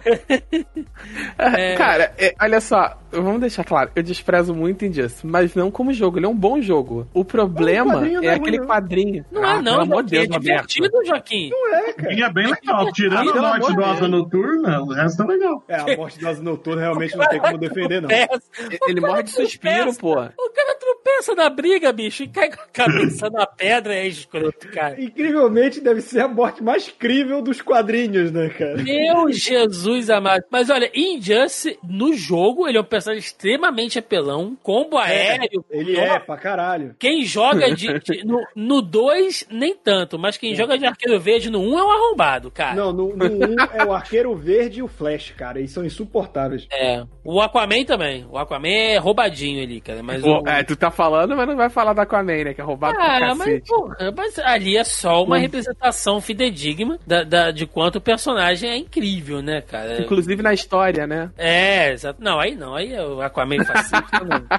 É. 1.39 1.75
Cara, 1.75 2.15
é, 2.17 2.33
olha 2.41 2.61
só, 2.61 3.02
vamos 3.13 3.41
deixar 3.41 3.65
claro, 3.65 3.91
eu 3.95 4.03
desprezo 4.03 4.55
muito 4.55 4.85
Injustice, 4.85 5.27
mas 5.27 5.55
não 5.55 5.71
como 5.71 5.93
jogo, 5.93 6.19
ele 6.19 6.27
é 6.27 6.29
um 6.29 6.35
bom 6.37 6.61
jogo. 6.61 7.07
O 7.13 7.25
problema 7.25 7.95
quadrinho 7.95 8.21
não 8.21 8.29
é 8.29 8.33
é 8.33 8.35
aquele 8.35 8.59
não. 8.59 8.67
quadrinho. 8.67 9.25
Não 9.31 9.45
Ah, 9.45 9.51
é 9.53 9.57
não, 9.57 9.63
pelo 9.73 9.81
amor 9.83 10.03
Deus, 10.05 10.25
é 10.25 10.27
Roberto. 10.33 10.41
divertido, 10.69 11.05
Joaquim. 11.07 11.51
É, 11.73 11.93
cara. 11.93 12.13
E 12.15 12.23
é 12.23 12.33
bem 12.33 12.47
legal. 12.47 12.93
Tirando 12.93 13.31
a 13.39 13.59
morte 13.59 13.75
do 13.75 13.85
Asa 13.85 14.09
Noturna, 14.09 14.81
o 14.83 14.93
resto 14.93 15.23
é 15.23 15.27
legal. 15.27 15.65
É, 15.69 15.77
a 15.93 15.97
morte 15.97 16.19
do 16.19 16.29
Asa 16.29 16.43
Noturna 16.43 16.81
realmente 16.83 17.17
não 17.17 17.29
tem 17.29 17.41
como 17.41 17.59
defender, 17.59 18.01
não. 18.03 18.09
Tropeça. 18.09 18.79
Ele 18.89 19.01
morre 19.01 19.23
de 19.23 19.31
suspiro, 19.31 19.95
pô. 19.95 20.13
O 20.13 20.15
cara 20.51 20.79
tropeça 20.79 21.35
na 21.35 21.49
briga, 21.51 21.93
bicho, 21.93 22.23
e 22.23 22.29
cai 22.29 22.49
com 22.51 22.61
a 22.63 22.67
cabeça 22.73 23.29
na 23.31 23.47
pedra, 23.47 23.95
é 23.95 24.07
escroto, 24.07 24.69
cara. 24.69 25.01
Incrivelmente, 25.01 25.81
deve 25.81 26.01
ser 26.01 26.21
a 26.21 26.29
morte 26.29 26.63
mais 26.63 26.89
crível 26.89 27.43
dos 27.43 27.61
quadrinhos, 27.61 28.31
né, 28.33 28.49
cara? 28.51 28.83
Meu 28.83 29.31
Jesus 29.33 30.11
amado. 30.11 30.45
Mas 30.51 30.71
olha, 30.71 30.91
Injustice, 30.95 31.79
no 31.83 32.13
jogo, 32.15 32.69
ele 32.69 32.79
é 32.79 32.81
um 32.81 32.85
personagem 32.85 33.02
extremamente 33.07 33.99
apelão, 33.99 34.57
combo 34.63 34.97
aéreo. 34.99 35.65
Ele 35.71 35.95
toma 35.95 36.07
é, 36.07 36.19
pra 36.19 36.37
caralho. 36.37 36.95
Quem 36.99 37.25
joga 37.25 37.75
de, 37.75 37.87
de- 38.01 38.23
no 38.55 38.81
2, 38.83 39.47
nem 39.51 39.75
tanto, 39.75 40.19
mas 40.19 40.37
quem 40.37 40.55
joga 40.55 40.79
de 40.79 40.87
arqueiro 40.87 41.19
verde 41.21 41.51
no 41.51 41.61
1 41.61 41.73
um 41.73 41.79
é 41.79 41.85
um 41.85 41.91
arrombado, 41.91 42.51
cara. 42.51 42.75
Não, 42.75 42.93
no 42.93 43.07
1 43.09 43.13
um 43.13 43.57
é 43.75 43.85
o 43.85 43.93
Arqueiro 43.93 44.35
Verde 44.37 44.81
e 44.81 44.83
o 44.83 44.89
Flash, 44.89 45.33
cara. 45.37 45.59
Eles 45.59 45.71
são 45.73 45.85
insuportáveis. 45.85 46.67
É. 46.73 47.05
O 47.25 47.41
Aquaman 47.41 47.85
também. 47.85 48.27
O 48.31 48.37
Aquaman 48.39 48.69
é 48.69 48.97
roubadinho 48.99 49.63
ali, 49.63 49.81
cara. 49.81 50.03
Mas 50.03 50.23
Pô, 50.23 50.41
o. 50.43 50.49
é, 50.49 50.63
tu 50.63 50.77
tá 50.77 50.91
falando, 50.91 51.37
mas 51.37 51.47
não 51.49 51.57
vai 51.57 51.71
falar 51.71 51.93
da 51.93 52.03
Aquaman, 52.03 52.45
né? 52.45 52.55
Que 52.55 52.61
é 52.61 52.65
roubado 52.65 52.95
pra 52.95 53.05
Ah, 53.17 53.35
mas, 53.35 53.39
cacete. 53.39 53.69
porra, 53.69 53.97
mas 54.17 54.39
ali 54.39 54.77
é 54.77 54.85
só 54.85 55.23
uma 55.23 55.39
representação 55.39 56.21
fidedigna 56.21 56.99
da, 57.07 57.23
da- 57.25 57.51
de 57.51 57.67
quanto 57.67 57.97
o 57.97 58.01
personagem 58.01 58.71
é 58.71 58.77
incrível, 58.77 59.41
né, 59.43 59.61
cara? 59.61 60.03
Inclusive 60.03 60.43
na 60.43 60.53
história, 60.53 61.07
né? 61.07 61.31
É, 61.37 61.93
exato. 61.93 62.23
Não, 62.23 62.39
aí 62.41 62.55
não, 62.55 62.75
aí 62.75 62.92
o 63.01 63.21
Aquaman 63.23 63.65
fascista. 63.65 64.03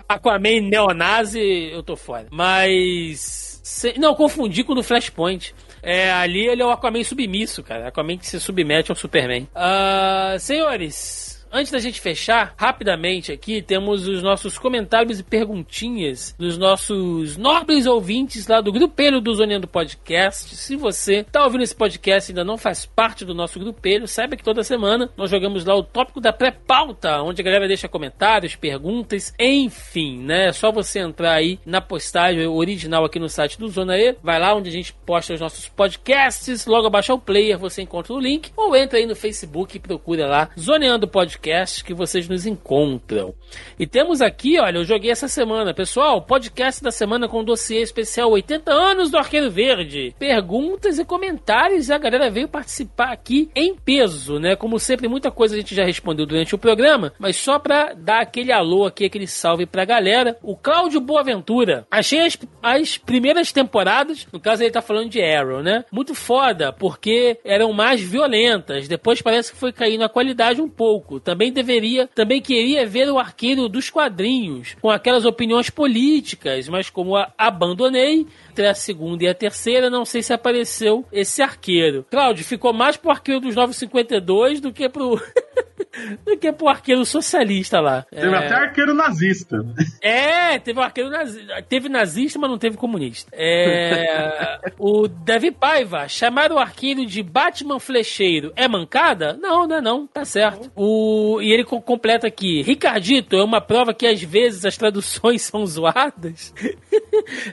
Aquaman 0.07 0.61
neonazi, 0.61 1.69
eu 1.71 1.83
tô 1.83 1.95
fora. 1.95 2.27
Mas. 2.31 3.59
se- 3.63 3.97
Não, 3.99 4.15
confundi 4.15 4.63
com 4.63 4.73
o 4.73 4.75
do 4.75 4.83
Flashpoint. 4.83 5.53
É, 5.81 6.11
ali 6.11 6.47
ele 6.47 6.61
é 6.61 6.65
o 6.65 6.71
Aquaman 6.71 7.03
submisso, 7.03 7.61
cara. 7.61 7.87
Aquaman 7.89 8.17
que 8.17 8.25
se 8.25 8.39
submete 8.39 8.91
ao 8.91 8.95
Superman. 8.95 9.47
Ah, 9.53 10.35
senhores. 10.39 11.22
Antes 11.55 11.71
da 11.71 11.77
gente 11.77 12.01
fechar, 12.01 12.55
rapidamente 12.57 13.31
aqui, 13.31 13.61
temos 13.61 14.07
os 14.07 14.23
nossos 14.23 14.57
comentários 14.57 15.19
e 15.19 15.23
perguntinhas 15.23 16.33
dos 16.35 16.57
nossos 16.57 17.37
nobres 17.37 17.85
ouvintes 17.85 18.47
lá 18.47 18.59
do 18.59 18.71
grupelho 18.71 19.21
do 19.21 19.35
Zoneando 19.35 19.67
Podcast. 19.67 20.55
Se 20.55 20.75
você 20.75 21.23
tá 21.23 21.43
ouvindo 21.43 21.61
esse 21.61 21.75
podcast 21.75 22.31
e 22.31 22.33
ainda 22.33 22.43
não 22.43 22.57
faz 22.57 22.87
parte 22.87 23.23
do 23.23 23.35
nosso 23.35 23.59
grupelho, 23.59 24.07
saiba 24.07 24.35
que 24.35 24.43
toda 24.43 24.63
semana 24.63 25.11
nós 25.15 25.29
jogamos 25.29 25.63
lá 25.63 25.75
o 25.75 25.83
tópico 25.83 26.19
da 26.19 26.33
pré-pauta, 26.33 27.21
onde 27.21 27.39
a 27.39 27.45
galera 27.45 27.67
deixa 27.67 27.87
comentários, 27.87 28.55
perguntas, 28.55 29.31
enfim, 29.39 30.23
né? 30.23 30.47
É 30.47 30.51
só 30.51 30.71
você 30.71 31.01
entrar 31.01 31.33
aí 31.33 31.59
na 31.63 31.79
postagem 31.79 32.47
original 32.47 33.05
aqui 33.05 33.19
no 33.19 33.29
site 33.29 33.59
do 33.59 33.67
Zona 33.67 33.95
E, 33.95 34.15
vai 34.23 34.39
lá 34.39 34.55
onde 34.55 34.69
a 34.69 34.73
gente 34.73 34.91
posta 35.05 35.35
os 35.35 35.39
nossos 35.39 35.69
podcasts, 35.69 36.65
logo 36.65 36.87
abaixo 36.87 37.11
ao 37.11 37.19
player 37.19 37.59
você 37.59 37.83
encontra 37.83 38.11
o 38.11 38.19
link, 38.19 38.51
ou 38.57 38.75
entra 38.75 38.97
aí 38.97 39.05
no 39.05 39.15
Facebook 39.15 39.77
e 39.77 39.79
procura 39.79 40.25
lá 40.25 40.49
Zoneando 40.59 41.07
Podcast 41.07 41.42
que 41.43 41.93
vocês 41.93 42.27
nos 42.29 42.45
encontram. 42.45 43.33
E 43.77 43.85
temos 43.85 44.21
aqui, 44.21 44.59
olha, 44.59 44.77
eu 44.77 44.85
joguei 44.85 45.11
essa 45.11 45.27
semana, 45.27 45.73
pessoal, 45.73 46.21
podcast 46.21 46.81
da 46.81 46.91
semana 46.91 47.27
com 47.27 47.43
dossiê 47.43 47.81
especial 47.81 48.31
80 48.31 48.71
anos 48.71 49.11
do 49.11 49.17
Arqueiro 49.17 49.51
Verde. 49.51 50.15
Perguntas 50.17 50.97
e 50.99 51.05
comentários 51.05 51.89
e 51.89 51.93
a 51.93 51.97
galera 51.97 52.29
veio 52.29 52.47
participar 52.47 53.11
aqui 53.11 53.49
em 53.55 53.75
peso, 53.75 54.39
né? 54.39 54.55
Como 54.55 54.79
sempre, 54.79 55.07
muita 55.07 55.29
coisa 55.29 55.55
a 55.55 55.57
gente 55.57 55.75
já 55.75 55.83
respondeu 55.83 56.25
durante 56.25 56.55
o 56.55 56.57
programa, 56.57 57.13
mas 57.19 57.35
só 57.35 57.59
pra 57.59 57.93
dar 57.93 58.21
aquele 58.21 58.51
alô 58.51 58.85
aqui, 58.85 59.05
aquele 59.05 59.27
salve 59.27 59.65
pra 59.65 59.85
galera. 59.85 60.37
O 60.41 60.55
Cláudio 60.55 61.01
Boaventura. 61.01 61.85
Achei 61.91 62.21
as, 62.21 62.37
as 62.61 62.97
primeiras 62.97 63.51
temporadas, 63.51 64.27
no 64.31 64.39
caso 64.39 64.63
ele 64.63 64.71
tá 64.71 64.81
falando 64.81 65.09
de 65.09 65.21
Arrow, 65.21 65.61
né? 65.61 65.83
Muito 65.91 66.15
foda, 66.15 66.71
porque 66.71 67.37
eram 67.43 67.73
mais 67.73 68.01
violentas. 68.01 68.87
Depois 68.87 69.21
parece 69.21 69.51
que 69.51 69.57
foi 69.57 69.73
caindo 69.73 70.03
a 70.03 70.09
qualidade 70.09 70.61
um 70.61 70.69
pouco. 70.69 71.19
Também 71.19 71.32
deveria, 71.51 72.07
também 72.07 72.41
queria 72.41 72.85
ver 72.85 73.09
o 73.09 73.19
arqueiro 73.19 73.69
dos 73.69 73.89
quadrinhos, 73.89 74.75
com 74.81 74.89
aquelas 74.89 75.25
opiniões 75.25 75.69
políticas, 75.69 76.67
mas 76.67 76.89
como 76.89 77.15
abandonei, 77.37 78.25
entre 78.53 78.67
a 78.67 78.73
segunda 78.75 79.23
e 79.23 79.27
a 79.27 79.33
terceira, 79.33 79.89
não 79.89 80.05
sei 80.05 80.21
se 80.21 80.31
apareceu 80.31 81.03
esse 81.11 81.41
arqueiro. 81.41 82.05
Cláudio, 82.09 82.45
ficou 82.45 82.71
mais 82.71 82.95
pro 82.95 83.09
arqueiro 83.09 83.41
dos 83.41 83.55
952 83.55 84.61
do 84.61 84.71
que 84.71 84.87
pro. 84.87 85.19
do 86.25 86.37
que 86.37 86.51
pro 86.51 86.67
arqueiro 86.69 87.03
socialista 87.05 87.79
lá. 87.79 88.03
Teve 88.09 88.27
É. 88.27 88.37
até 88.37 88.53
arqueiro 88.55 88.93
nazista. 88.93 89.57
É, 90.01 90.59
teve 90.59 90.79
um 90.79 90.83
arqueiro 90.83 91.09
nazista. 91.09 91.61
Teve 91.67 91.89
nazista, 91.89 92.39
mas 92.39 92.49
não 92.49 92.57
teve 92.57 92.77
comunista. 92.77 93.29
É, 93.33 94.59
o 94.79 95.07
Davi 95.07 95.51
Paiva, 95.51 96.07
chamar 96.07 96.51
o 96.51 96.57
arqueiro 96.59 97.05
de 97.05 97.21
Batman 97.23 97.79
Flecheiro 97.79 98.51
é 98.55 98.67
mancada? 98.67 99.33
Não, 99.33 99.67
não 99.67 99.75
é 99.77 99.81
não, 99.81 100.07
tá 100.07 100.25
certo. 100.25 100.71
O, 100.75 101.39
e 101.41 101.51
ele 101.51 101.63
co- 101.63 101.81
completa 101.81 102.27
aqui, 102.27 102.61
Ricardito 102.63 103.35
é 103.35 103.43
uma 103.43 103.61
prova 103.61 103.93
que 103.93 104.05
às 104.07 104.21
vezes 104.21 104.65
as 104.65 104.77
traduções 104.77 105.41
são 105.45 105.63
zoadas. 105.65 106.53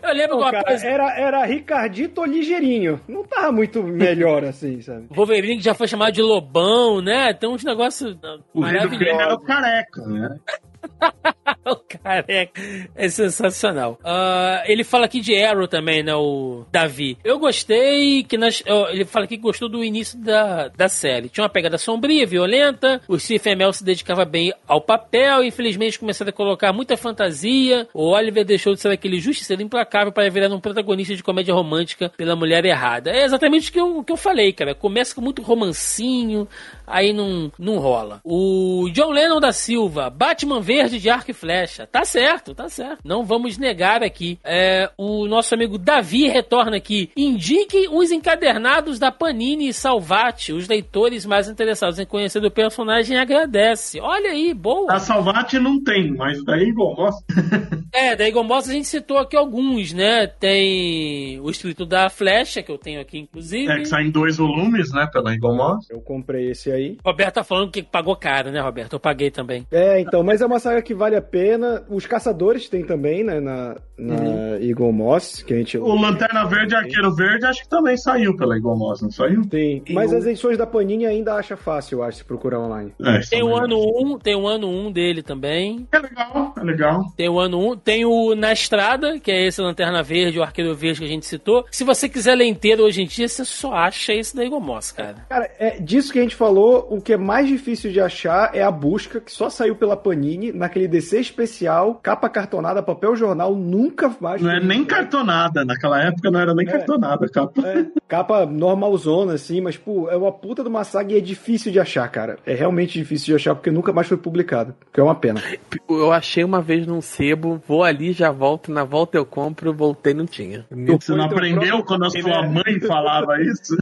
Eu 0.03 0.15
lembro 0.15 0.37
Pô, 0.37 0.43
uma 0.43 0.51
cara, 0.51 0.65
coisa... 0.65 0.90
era, 0.91 1.19
era 1.19 1.45
Ricardito 1.45 2.21
ou 2.21 2.27
Ligeirinho. 2.27 3.01
Não 3.09 3.25
tava 3.25 3.53
muito 3.53 3.83
melhor 3.83 4.45
assim, 4.45 4.81
sabe? 4.81 5.07
Wolverine 5.15 5.59
que 5.59 5.65
já 5.65 5.75
foi 5.75 5.87
chamado 5.87 6.13
de 6.13 6.23
Lobão, 6.23 7.01
né? 7.01 7.33
Tem 7.33 7.49
uns 7.49 7.65
negócios 7.65 8.17
O 8.53 8.63
rei 8.63 8.81
do 8.81 8.89
crime 8.91 9.21
era 9.21 9.35
o 9.35 9.41
careca, 9.41 10.03
né? 10.07 10.37
o 11.65 11.77
careca 11.77 12.61
é 12.95 13.09
sensacional. 13.09 13.99
Ah, 14.05 14.63
ele 14.67 14.85
fala 14.85 15.07
aqui 15.07 15.21
de 15.21 15.37
Arrow 15.37 15.69
também, 15.69 16.03
né? 16.03 16.15
O 16.15 16.65
Davi. 16.71 17.19
Eu 17.25 17.39
gostei 17.39 18.25
que 18.25 18.37
nas, 18.37 18.63
ó, 18.69 18.89
ele 18.89 19.05
fala 19.05 19.27
que 19.27 19.37
gostou 19.37 19.69
do 19.69 19.85
início 19.85 20.19
da, 20.19 20.69
da 20.69 20.89
série. 20.89 21.29
Tinha 21.29 21.45
uma 21.45 21.51
pegada 21.51 21.79
sombria, 21.79 22.27
violenta. 22.27 23.01
O 23.09 23.19
Stephen 23.19 23.55
Amell 23.55 23.73
se 23.73 23.85
dedicava 23.85 24.25
bem 24.25 24.53
ao 24.67 24.81
papel. 24.81 25.45
Infelizmente 25.45 25.99
começaram 25.99 26.31
a 26.31 26.33
colocar 26.33 26.73
muita 26.73 26.97
fantasia. 26.97 27.89
O 27.95 28.11
Oliver 28.11 28.45
deixou 28.45 28.75
de 28.75 28.81
ser 28.81 28.91
aquele 28.91 29.21
justiceiro 29.21 29.63
implacável 29.63 30.13
para 30.13 30.29
virar 30.31 30.49
um 30.55 30.61
protagonista 30.61 31.15
de 31.15 31.23
comédia 31.23 31.55
romântica 31.55 32.11
pela 32.17 32.37
mulher 32.37 32.65
errada. 32.65 33.11
É 33.11 33.25
exatamente 33.25 33.71
o 33.71 33.73
que 33.73 33.81
eu, 33.81 33.99
o 33.99 34.05
que 34.05 34.13
eu 34.13 34.17
falei, 34.17 34.53
cara. 34.53 34.75
Começa 34.75 35.15
com 35.15 35.21
muito 35.21 35.43
romancinho, 35.43 36.49
aí 36.91 37.13
não, 37.13 37.51
não 37.59 37.79
rola. 37.79 38.21
O 38.25 38.89
John 38.93 39.11
Lennon 39.11 39.41
da 39.41 39.53
Silva, 39.53 40.11
Batman 40.11 40.61
Verde 40.61 40.99
de 40.99 41.09
arco 41.09 41.31
e 41.31 41.35
flecha. 41.35 41.87
Tá 41.87 42.05
certo, 42.05 42.55
tá 42.55 42.69
certo. 42.69 43.01
Não 43.05 43.25
vamos 43.25 43.59
negar 43.59 44.03
aqui. 44.03 44.39
É, 44.45 44.91
o 44.97 45.27
nosso 45.27 45.55
amigo 45.55 45.79
Davi 45.79 46.29
retorna 46.29 46.77
aqui. 46.77 47.11
Indique 47.17 47.89
os 47.91 48.11
encadernados 48.11 48.99
da 48.99 49.11
Panini 49.11 49.69
e 49.69 49.73
Salvati. 49.73 50.53
Os 50.53 50.69
leitores 50.69 51.25
mais 51.25 51.49
interessados 51.49 51.99
em 51.99 52.07
conhecer 52.07 52.45
o 52.45 52.51
personagem 52.51 53.19
agradece. 53.19 54.01
Olha 54.01 54.31
aí, 54.31 54.53
boa. 54.53 54.89
Da 54.89 54.99
Salvati 54.99 55.59
não 55.59 55.83
tem, 55.83 56.13
mas 56.13 56.43
daí 56.45 56.69
igual 56.69 56.95
gosta. 56.95 57.25
É, 57.93 58.15
da 58.15 58.27
Egon 58.27 58.45
Moss 58.45 58.69
a 58.69 58.73
gente 58.73 58.87
citou 58.87 59.19
aqui 59.19 59.37
alguns, 59.37 59.93
né? 59.93 60.27
Tem 60.29 61.41
o 61.41 61.51
escrito 61.51 61.85
da 61.85 62.09
Flecha, 62.09 62.63
que 62.63 62.71
eu 62.71 62.79
tenho 62.79 63.01
aqui, 63.01 63.19
inclusive. 63.19 63.71
É 63.71 63.79
que 63.79 63.87
sai 63.87 64.05
em 64.05 64.11
dois 64.11 64.37
volumes, 64.37 64.93
né? 64.93 65.09
Pela 65.13 65.33
Eagle 65.33 65.57
Moss. 65.57 65.91
Eu 65.91 66.01
comprei 66.01 66.51
esse 66.51 66.71
aí. 66.71 66.80
Roberto 67.05 67.35
tá 67.35 67.45
falando 67.45 67.71
que 67.71 67.83
pagou 67.83 68.17
caro, 68.17 68.51
né, 68.51 68.61
Roberto? 68.61 68.95
Eu 68.95 69.01
paguei 69.01 69.31
também. 69.31 69.67
É, 69.71 70.01
então, 70.01 70.23
mas 70.23 70.41
é 70.41 70.47
uma 70.47 70.59
saga 70.59 70.83
que 70.83 70.95
vale 70.95 71.17
a 71.17 71.23
pena. 71.23 71.83
Os 71.89 72.07
Caçadores 72.07 72.69
tem 72.69 72.85
também, 72.85 73.25
né, 73.25 73.41
na, 73.41 73.77
na 73.99 74.59
Eagle 74.61 74.93
Moss, 74.93 75.43
que 75.43 75.55
a 75.55 75.57
gente... 75.57 75.79
O 75.79 75.95
Lanterna 75.95 76.45
Verde 76.47 76.75
e 76.75 76.77
Arqueiro 76.77 77.15
Verde 77.15 77.47
acho 77.47 77.63
que 77.63 77.69
também 77.69 77.97
saiu 77.97 78.37
pela 78.37 78.57
Eagle 78.57 78.77
Moss, 78.77 79.03
não 79.03 79.11
saiu? 79.11 79.43
Tem, 79.49 79.83
mas 79.91 80.13
as 80.13 80.27
edições 80.27 80.57
da 80.57 80.67
Panini 80.67 81.07
ainda 81.07 81.35
acha 81.35 81.57
fácil, 81.57 81.99
eu 81.99 82.03
acho, 82.03 82.19
se 82.19 82.25
procurar 82.25 82.61
online. 82.61 82.93
É, 83.03 83.21
Tem 83.21 83.43
o 83.43 83.55
ano 83.55 83.79
1, 83.79 84.19
tem 84.19 84.37
o 84.37 84.47
ano 84.47 84.69
1 84.69 84.93
dele 84.93 85.23
também. 85.23 85.87
É 85.93 85.99
legal, 85.99 86.55
é 86.57 86.63
legal. 86.63 87.03
Tem 87.17 87.29
o 87.29 87.39
ano 87.39 87.73
1, 87.73 87.77
tem 87.79 88.05
o 88.05 88.35
Na 88.35 88.53
Estrada, 88.53 89.19
que 89.19 89.31
é 89.31 89.47
esse 89.47 89.61
Lanterna 89.61 90.03
Verde, 90.03 90.39
o 90.39 90.43
Arqueiro 90.43 90.75
Verde 90.75 91.01
que 91.01 91.07
a 91.07 91.09
gente 91.09 91.27
citou. 91.27 91.65
Se 91.71 91.85
você 91.85 92.09
quiser 92.09 92.35
ler 92.35 92.47
inteiro 92.47 92.85
hoje 92.85 93.03
em 93.03 93.07
dia, 93.07 93.29
você 93.29 93.45
só 93.45 93.73
acha 93.73 94.13
esse 94.13 94.35
da 94.35 94.45
Egon 94.45 94.61
Moss, 94.61 94.93
cara. 94.93 95.27
Cara, 95.29 95.51
é 95.59 95.81
disso 95.81 96.13
que 96.13 96.19
a 96.19 96.23
gente 96.23 96.37
falou, 96.37 96.70
o 96.79 97.01
que 97.01 97.13
é 97.13 97.17
mais 97.17 97.49
difícil 97.49 97.91
de 97.91 98.01
achar 98.01 98.55
é 98.55 98.63
a 98.63 98.71
busca, 98.71 99.21
que 99.21 99.33
só 99.33 99.49
saiu 99.51 99.77
pela 99.77 99.97
Panini. 99.97 100.53
Naquele 100.53 100.89
DC 100.89 101.21
especial, 101.21 101.95
capa 102.03 102.29
cartonada, 102.29 102.83
papel 102.83 103.15
jornal, 103.17 103.55
nunca 103.55 104.15
mais. 104.21 104.41
Não 104.43 104.51
é 104.51 104.61
nem 104.61 104.85
cartonada. 104.85 105.65
Naquela 105.65 106.03
época 106.03 106.31
não 106.31 106.41
era 106.41 106.55
nem 106.55 106.67
É. 106.67 106.71
cartonada. 106.73 107.29
Capa. 107.29 107.67
É, 107.67 107.87
capa 108.09 108.47
normalzona, 108.47 109.35
assim, 109.35 109.61
mas, 109.61 109.77
pô, 109.77 110.09
é 110.11 110.17
uma 110.17 110.33
puta 110.33 110.63
de 110.63 110.69
uma 110.69 110.85
saga 110.85 111.13
e 111.13 111.19
é 111.19 111.21
difícil 111.21 111.71
de 111.73 111.79
achar, 111.81 112.09
cara. 112.09 112.39
É 112.47 112.55
realmente 112.55 112.99
difícil 112.99 113.27
de 113.27 113.35
achar 113.35 113.55
porque 113.55 113.71
nunca 113.71 113.93
mais 113.93 114.07
foi 114.09 114.17
publicado. 114.17 114.75
Que 114.93 115.01
é 115.01 115.03
uma 115.03 115.15
pena. 115.15 115.43
Eu 115.89 116.13
achei 116.13 116.45
uma 116.45 116.61
vez 116.61 116.87
num 116.87 117.01
sebo, 117.01 117.61
vou 117.67 117.83
ali, 117.85 118.13
já 118.13 118.31
volto, 118.31 118.71
na 118.73 118.85
volta 118.85 119.17
eu 119.17 119.25
compro, 119.25 119.73
voltei, 119.73 120.15
não 120.15 120.27
tinha. 120.27 120.67
Você 120.71 121.13
não 121.15 121.25
aprendeu 121.25 121.61
próprio 121.61 121.85
quando 121.85 122.05
a 122.05 122.11
sua 122.11 122.43
né? 122.43 122.63
mãe 122.65 122.81
falava 122.81 123.41
isso? 123.43 123.77